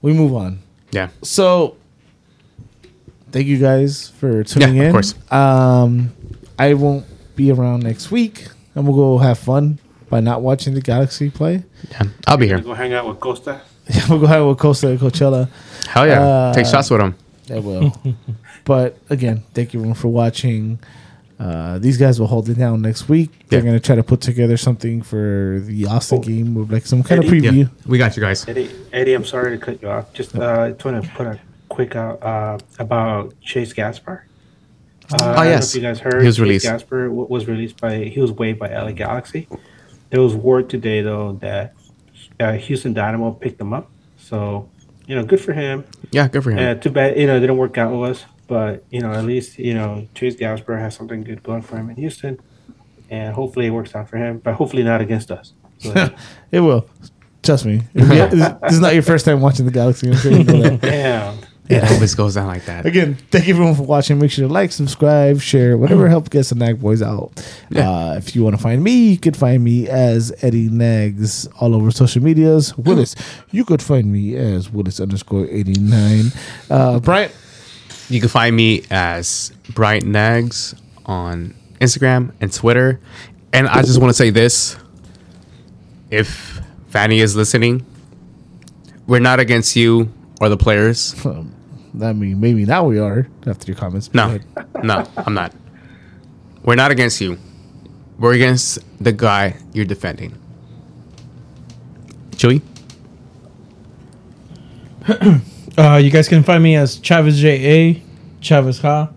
We 0.03 0.13
move 0.13 0.35
on. 0.35 0.61
Yeah. 0.93 1.09
So, 1.23 1.77
thank 3.33 3.47
you 3.47 3.59
guys 3.59 4.11
for 4.11 4.45
tuning 4.45 4.77
Yeah, 4.77 4.83
of 4.85 4.93
course. 4.93 5.15
Um, 5.33 6.13
I 6.59 6.75
won't 6.75 7.05
be 7.35 7.51
around 7.51 7.83
next 7.83 8.11
week. 8.11 8.47
I'm 8.77 8.85
gonna 8.87 8.97
go 8.97 9.19
have 9.19 9.39
fun 9.39 9.79
by 10.09 10.21
not 10.21 10.43
watching 10.43 10.75
the 10.75 10.81
Galaxy 10.81 11.31
play. 11.31 11.65
Yeah. 11.91 12.05
I'll 12.27 12.37
be 12.37 12.47
here. 12.47 12.61
Go 12.61 12.75
hang 12.75 12.93
out 12.93 13.07
with 13.09 13.19
Costa. 13.19 13.61
we'll 14.09 14.19
go 14.19 14.24
ahead 14.27 14.43
with 14.44 14.59
Costa 14.59 14.89
and 14.89 14.98
Coachella. 14.98 15.48
Hell 15.86 16.06
yeah. 16.06 16.20
Uh, 16.23 16.55
Take 16.55 16.66
shots 16.66 16.90
with 16.90 17.01
him. 17.01 17.15
I 17.52 17.59
will. 17.59 17.93
but 18.65 18.98
again, 19.11 19.43
thank 19.52 19.74
you 19.74 19.81
everyone 19.81 19.94
for 19.94 20.09
watching. 20.09 20.78
Uh, 21.39 21.78
these 21.78 21.98
guys 21.98 22.19
will 22.20 22.28
hold 22.28 22.48
it 22.48 22.55
down 22.56 22.81
next 22.81 23.09
week. 23.09 23.48
They're 23.48 23.61
gonna 23.61 23.81
try 23.81 23.97
to 23.97 24.02
put 24.05 24.20
together 24.20 24.56
something 24.56 25.02
for 25.02 25.61
the 25.65 25.86
Austin 25.86 26.19
Oh. 26.19 26.23
game 26.23 26.55
with 26.55 26.73
like 26.73 26.86
some 26.86 27.02
kind 27.02 27.23
of 27.23 27.28
preview. 27.31 27.65
Yeah. 27.65 27.69
We 27.86 27.98
got 27.98 28.16
you 28.16 28.23
guys. 28.23 28.48
Eddie, 28.48 28.70
Eddie, 28.93 29.15
I'm 29.15 29.24
sorry 29.24 29.59
to 29.59 29.62
cut 29.65 29.82
you 29.82 29.89
off. 29.90 30.12
Just 30.15 30.35
uh, 30.36 30.70
just 30.70 30.85
want 30.85 31.05
to 31.05 31.11
put 31.11 31.27
a 31.27 31.39
quick 31.69 31.97
out 31.97 32.23
uh, 32.23 32.59
about 32.78 33.39
Chase 33.40 33.73
Gasper. 33.73 34.24
Uh, 35.12 35.16
Oh, 35.16 35.16
I 35.16 35.19
don't 35.27 35.35
know 35.36 35.43
yes. 35.51 35.70
if 35.74 35.82
you 35.82 35.86
guys 35.86 35.98
heard 35.98 36.20
He 36.23 36.27
was 36.27 36.36
Chase 36.36 36.43
released. 36.43 36.65
Gasper 36.65 37.11
wa- 37.11 37.24
was 37.27 37.47
released 37.47 37.78
by 37.81 38.05
he 38.05 38.20
was 38.20 38.32
waived 38.32 38.59
by 38.61 38.69
LA 38.73 38.93
Galaxy. 38.93 39.48
There 40.11 40.23
was 40.23 40.35
word 40.35 40.70
today 40.70 41.02
though 41.02 41.32
that 41.43 41.74
uh, 42.40 42.52
Houston 42.52 42.93
Dynamo 42.94 43.32
picked 43.32 43.61
him 43.61 43.73
up. 43.73 43.90
So 44.19 44.69
you 45.06 45.15
know, 45.15 45.24
good 45.24 45.40
for 45.40 45.52
him. 45.52 45.85
Yeah, 46.11 46.28
good 46.28 46.43
for 46.43 46.51
him. 46.51 46.59
Uh, 46.59 46.81
too 46.81 46.90
bad 46.90 47.19
you 47.19 47.27
know 47.27 47.36
it 47.36 47.40
didn't 47.40 47.56
work 47.59 47.77
out 47.78 47.93
with 47.93 48.11
us, 48.12 48.24
but 48.47 48.85
you 48.90 49.01
know 49.01 49.12
at 49.12 49.24
least 49.24 49.59
you 49.59 49.74
know 49.74 50.06
Chase 50.15 50.36
Gasper 50.36 50.77
has 50.78 50.94
something 50.94 51.23
good 51.23 51.43
going 51.43 51.62
for 51.62 51.77
him 51.77 51.90
in 51.90 51.97
Houston, 51.97 52.40
and 53.11 53.35
hopefully 53.35 53.66
it 53.66 53.70
works 53.70 53.94
out 53.94 54.09
for 54.09 54.16
him. 54.16 54.39
But 54.39 54.55
hopefully 54.55 54.82
not 54.82 55.01
against 55.01 55.31
us. 55.31 55.52
So, 55.78 56.11
It 56.51 56.61
will. 56.61 56.89
Trust 57.43 57.66
me. 57.66 57.82
This 57.93 58.73
is 58.73 58.81
not 58.81 58.94
your 58.94 59.02
first 59.02 59.27
time 59.27 59.40
watching 59.43 59.66
the 59.66 59.70
Galaxy. 59.73 60.09
I'm 60.09 60.16
sure 60.16 60.32
you 60.32 60.44
know 60.44 60.62
that. 60.62 60.81
damn. 60.81 61.39
It 61.77 61.91
always 61.93 62.15
goes 62.15 62.35
down 62.35 62.47
like 62.47 62.65
that. 62.67 62.87
Again, 62.87 63.17
thank 63.31 63.47
you 63.47 63.55
everyone 63.55 63.75
for 63.75 63.83
watching. 63.83 64.19
Make 64.19 64.31
sure 64.31 64.47
to 64.47 64.53
like, 64.53 64.73
subscribe, 64.73 65.41
share, 65.41 65.77
whatever 65.79 66.09
help 66.09 66.31
gets 66.31 66.51
the 66.51 66.55
Nag 66.55 66.81
Boys 66.81 67.03
out. 67.03 67.33
Yeah. 67.71 67.91
Uh, 67.91 68.15
if 68.17 68.35
you 68.37 68.43
want 68.45 68.57
to 68.57 68.63
find 68.63 68.83
me, 68.83 69.11
you 69.11 69.19
could 69.19 69.37
find 69.37 69.63
me 69.63 69.89
as 69.89 70.33
Eddie 70.43 70.69
Nags 70.69 71.47
all 71.61 71.75
over 71.75 71.91
social 71.91 72.23
medias. 72.23 72.77
Willis, 72.79 73.15
you 73.51 73.65
could 73.65 73.83
find 73.83 74.13
me 74.13 74.37
as 74.37 74.71
Willis 74.71 75.01
underscore 75.01 75.47
89. 75.47 76.27
Uh, 76.71 77.01
Bryant, 77.01 77.33
You 78.09 78.21
can 78.21 78.29
find 78.29 78.55
me 78.55 78.83
as 78.91 79.53
Brian 79.71 80.13
Nags 80.13 80.75
on 81.07 81.55
Instagram 81.81 82.33
and 82.41 82.53
Twitter. 82.53 83.01
And 83.53 83.69
I 83.69 83.83
just 83.83 84.01
want 84.01 84.11
to 84.11 84.15
say 84.15 84.31
this. 84.31 84.77
If 86.11 86.61
Vanney 86.91 87.19
is 87.19 87.35
listening, 87.35 87.85
we're 89.07 89.21
not 89.21 89.41
against 89.41 89.75
you 89.77 90.13
or 90.41 90.49
the 90.49 90.57
players. 90.57 91.15
um, 91.27 91.54
I 92.03 92.12
mean, 92.12 92.41
maybe 92.41 92.65
now 92.65 92.85
we 92.85 92.99
are 92.99 93.29
after 93.47 93.66
your 93.71 93.77
comments. 93.77 94.12
No, 94.15 94.39
no, 94.83 95.07
I'm 95.16 95.35
not. 95.35 95.53
We're 96.65 96.75
not 96.75 96.91
against 96.91 97.21
you. 97.21 97.39
We're 98.19 98.35
against 98.35 98.79
the 99.03 99.12
guy 99.12 99.57
you're 99.73 99.85
defending. 99.85 100.37
Chewy? 102.33 102.62
Uh, 105.77 105.97
you 105.97 106.09
guys 106.09 106.29
can 106.29 106.45
find 106.45 106.62
me 106.62 106.77
as 106.77 106.99
Chavez 107.01 107.41
J 107.41 107.91
A, 107.91 108.03
Chavez 108.41 108.79
Ha, 108.83 109.11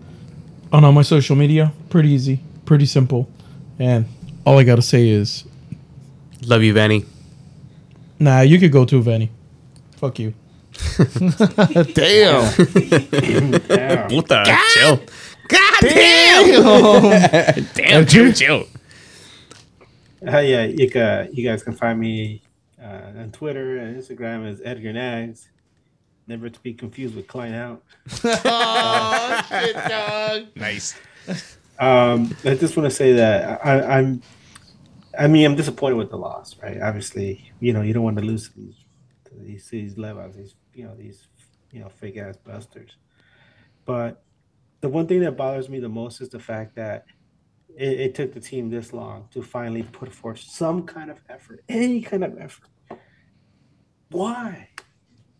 on 0.72 0.84
all 0.84 0.90
my 0.90 1.02
social 1.02 1.36
media. 1.36 1.72
Pretty 1.88 2.08
easy, 2.08 2.40
pretty 2.64 2.84
simple, 2.84 3.28
and 3.78 4.06
all 4.44 4.58
I 4.58 4.64
gotta 4.64 4.82
say 4.82 5.08
is, 5.08 5.44
Love 6.42 6.64
you, 6.64 6.74
Vanney. 6.74 7.06
nah, 8.18 8.40
you 8.40 8.58
could 8.58 8.72
go 8.72 8.84
too, 8.84 9.00
Vanney. 9.00 9.28
Fuck 9.92 10.18
you. 10.18 10.34
Damn. 11.94 12.52
Damn. 13.60 14.08
Puta, 14.08 14.58
chill. 14.74 15.00
God 15.48 15.80
Damn. 15.80 17.64
Damn, 17.74 18.06
chill, 18.12 18.32
chill. 18.32 18.66
Uh, 20.26 20.38
yeah, 20.38 20.64
you, 20.64 20.90
ca- 20.90 21.26
you 21.32 21.44
guys 21.48 21.62
can 21.62 21.72
find 21.74 21.98
me 21.98 22.42
uh, 22.82 23.12
on 23.18 23.30
Twitter 23.32 23.78
and 23.78 23.96
Instagram 23.96 24.46
as 24.46 24.60
Edgar 24.64 24.92
Nags. 24.92 25.48
Never 26.26 26.50
to 26.50 26.60
be 26.60 26.74
confused 26.74 27.16
with 27.16 27.26
Klein 27.26 27.54
Out. 27.54 27.82
oh, 28.24 29.42
shit, 29.48 29.74
dog. 29.74 30.46
Nice. 30.56 30.94
Um, 31.78 32.36
I 32.44 32.54
just 32.54 32.76
want 32.76 32.90
to 32.90 32.94
say 32.94 33.12
that 33.14 33.64
I, 33.64 33.98
I'm, 33.98 34.22
I 35.18 35.28
mean, 35.28 35.46
I'm 35.46 35.54
disappointed 35.54 35.94
with 35.94 36.10
the 36.10 36.18
loss, 36.18 36.56
right? 36.62 36.80
Obviously, 36.82 37.50
you 37.60 37.72
know, 37.72 37.82
you 37.82 37.94
don't 37.94 38.02
want 38.02 38.18
to 38.18 38.24
lose 38.24 38.50
to 38.50 38.56
these, 38.56 38.76
to 39.24 39.34
these, 39.36 39.68
these 39.70 39.96
levels, 39.96 40.36
these, 40.36 40.54
you 40.78 40.84
know, 40.84 40.94
these, 40.94 41.26
you 41.72 41.80
know, 41.80 41.88
fake 41.88 42.16
ass 42.16 42.36
busters. 42.36 42.96
But 43.84 44.22
the 44.80 44.88
one 44.88 45.06
thing 45.06 45.20
that 45.20 45.36
bothers 45.36 45.68
me 45.68 45.80
the 45.80 45.88
most 45.88 46.20
is 46.20 46.28
the 46.28 46.38
fact 46.38 46.76
that 46.76 47.06
it, 47.76 48.00
it 48.00 48.14
took 48.14 48.32
the 48.32 48.40
team 48.40 48.70
this 48.70 48.92
long 48.92 49.28
to 49.32 49.42
finally 49.42 49.82
put 49.82 50.12
forth 50.14 50.38
some 50.38 50.84
kind 50.84 51.10
of 51.10 51.18
effort, 51.28 51.64
any 51.68 52.00
kind 52.00 52.24
of 52.24 52.38
effort. 52.38 52.68
Why? 54.10 54.68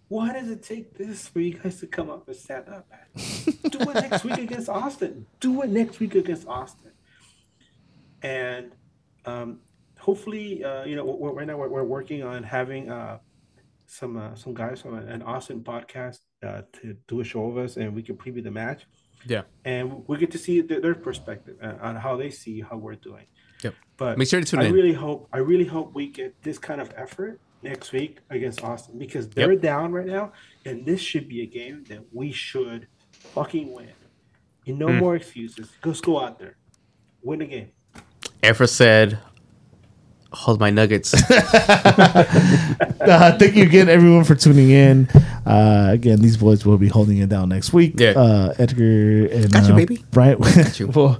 Why 0.09 0.33
does 0.33 0.51
it 0.51 0.63
take 0.63 0.97
this 0.97 1.29
for 1.29 1.41
you 1.41 1.55
guys 1.55 1.81
to 1.81 1.87
come 1.87 2.11
up 2.11 2.27
and 2.27 2.37
stand 2.37 2.69
up? 2.69 2.91
Do 3.15 3.91
it 3.91 3.95
next 3.95 4.25
week 4.25 4.39
against 4.39 4.69
Austin. 4.69 5.27
Do 5.39 5.63
it 5.63 5.71
next 5.71 6.01
week 6.01 6.15
against 6.15 6.49
Austin. 6.49 6.93
And 8.23 8.73
um, 9.27 9.61
hopefully, 9.99 10.65
uh, 10.65 10.85
you 10.85 10.97
know, 10.97 11.05
we're, 11.05 11.33
right 11.33 11.47
now 11.47 11.59
we're, 11.59 11.69
we're 11.69 11.85
working 11.85 12.23
on 12.23 12.43
having 12.43 12.91
uh, 12.91 13.19
some 13.91 14.17
uh, 14.17 14.35
some 14.35 14.55
guys 14.55 14.83
from 14.83 14.95
an 14.95 15.23
Austin 15.23 15.61
podcast 15.63 16.21
uh, 16.43 16.63
to 16.81 16.97
do 17.09 17.21
a 17.21 17.25
show 17.25 17.45
of 17.51 17.57
us, 17.59 17.77
and 17.77 17.95
we 17.95 18.03
can 18.03 18.17
preview 18.17 18.43
the 18.43 18.51
match, 18.51 18.87
Yeah. 19.27 19.43
and 19.65 20.07
we 20.07 20.17
get 20.19 20.31
to 20.33 20.39
see 20.39 20.61
their, 20.61 20.81
their 20.81 20.95
perspective 20.95 21.57
uh, 21.63 21.75
on 21.81 21.97
how 21.97 22.17
they 22.17 22.31
see 22.31 22.61
how 22.61 22.77
we're 22.77 22.95
doing. 22.97 23.27
Yep. 23.65 23.75
But 23.97 24.19
Make 24.19 24.29
sure 24.29 24.41
to 24.41 24.47
tune 24.47 24.61
I 24.61 24.65
in. 24.67 24.73
really 24.73 24.93
hope 24.93 25.29
I 25.33 25.39
really 25.39 25.65
hope 25.65 25.95
we 25.95 26.09
get 26.09 26.41
this 26.43 26.59
kind 26.59 26.81
of 26.81 26.93
effort 26.97 27.41
next 27.63 27.91
week 27.93 28.19
against 28.31 28.63
Austin 28.63 28.99
because 28.99 29.29
they're 29.29 29.57
down 29.57 29.91
right 29.93 30.07
now, 30.07 30.33
and 30.65 30.87
this 30.87 31.01
should 31.01 31.27
be 31.29 31.43
a 31.43 31.47
game 31.47 31.85
that 31.89 32.03
we 32.13 32.31
should 32.31 32.87
fucking 33.13 33.73
win. 33.73 33.91
And 34.67 34.79
no 34.79 34.89
Hmm. 34.89 34.99
more 34.99 35.17
excuses. 35.17 35.71
Just 35.83 36.05
go 36.05 36.21
out 36.21 36.39
there, 36.39 36.57
win 37.23 37.39
the 37.41 37.47
game. 37.47 37.71
Efra 38.43 38.69
said, 38.69 39.19
hold 40.33 40.61
my 40.61 40.71
nuggets. 40.71 41.15
uh, 41.31 43.37
thank 43.39 43.57
you 43.57 43.65
again, 43.65 43.89
everyone, 43.89 44.25
for 44.25 44.35
tuning 44.35 44.71
in. 44.71 45.09
Uh, 45.47 45.91
again, 45.93 46.21
these 46.21 46.37
boys 46.37 46.67
will 46.67 46.79
be 46.79 46.89
holding 46.89 47.19
it 47.19 47.29
down 47.29 47.49
next 47.49 47.73
week. 47.73 47.95
Yeah. 47.97 48.11
Uh, 48.11 48.55
Edgar 48.59 49.27
and 49.27 49.53
Got 49.53 49.67
you, 49.67 49.75
uh, 49.75 49.77
baby. 49.77 50.05
Bryant 50.11 50.81
you. 50.81 50.87
will 50.89 51.19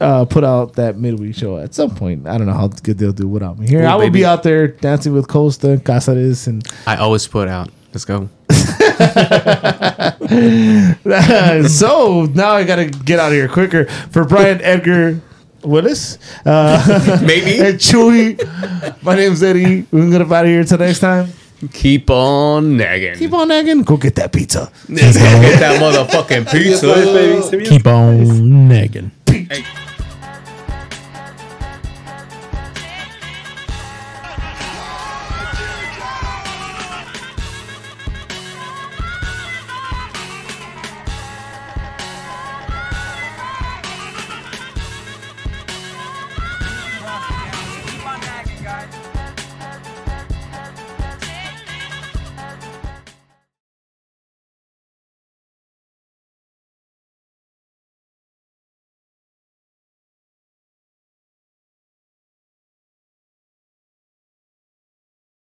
uh, 0.00 0.24
put 0.24 0.44
out 0.44 0.74
that 0.74 0.96
midweek 0.96 1.34
show 1.34 1.58
at 1.58 1.74
some 1.74 1.94
point. 1.94 2.26
I 2.26 2.38
don't 2.38 2.46
know 2.46 2.54
how 2.54 2.68
good 2.68 2.98
they'll 2.98 3.12
do 3.12 3.28
without 3.28 3.58
me 3.58 3.68
here. 3.68 3.80
Cool, 3.80 3.88
I 3.88 3.94
will 3.94 4.06
baby. 4.06 4.20
be 4.20 4.24
out 4.24 4.42
there 4.42 4.68
dancing 4.68 5.12
with 5.12 5.28
Costa, 5.28 5.80
Cáceres, 5.82 6.46
and 6.46 6.66
I 6.86 6.96
always 6.96 7.26
put 7.26 7.48
out. 7.48 7.70
Let's 7.92 8.04
go. 8.04 8.28
so 11.68 12.26
now 12.34 12.52
I 12.52 12.64
gotta 12.64 12.86
get 12.86 13.18
out 13.18 13.28
of 13.28 13.32
here 13.32 13.48
quicker. 13.48 13.86
For 13.86 14.24
Brian 14.24 14.60
Edgar 14.62 15.20
Willis, 15.62 16.18
uh, 16.44 17.18
Maybe. 17.24 17.58
and 17.66 17.78
Chewy, 17.78 19.02
my 19.02 19.16
name's 19.16 19.42
Eddie. 19.42 19.86
We're 19.90 20.10
gonna 20.10 20.24
get 20.24 20.32
out 20.32 20.44
of 20.44 20.50
here 20.50 20.60
until 20.60 20.78
next 20.78 21.00
time. 21.00 21.32
Keep 21.72 22.10
on 22.10 22.76
nagging. 22.76 23.16
Keep 23.16 23.32
on 23.32 23.48
nagging. 23.48 23.82
Go 23.82 23.96
get 23.96 24.14
that 24.14 24.32
pizza. 24.32 24.70
Let's 24.88 25.16
go 25.16 25.24
get 25.40 25.58
that 25.58 25.80
motherfucking 25.80 26.50
pizza. 26.52 27.50
Baby. 27.50 27.64
Keep 27.66 27.86
on 27.86 28.68
nagging. 28.68 29.10
Hey. 29.26 29.64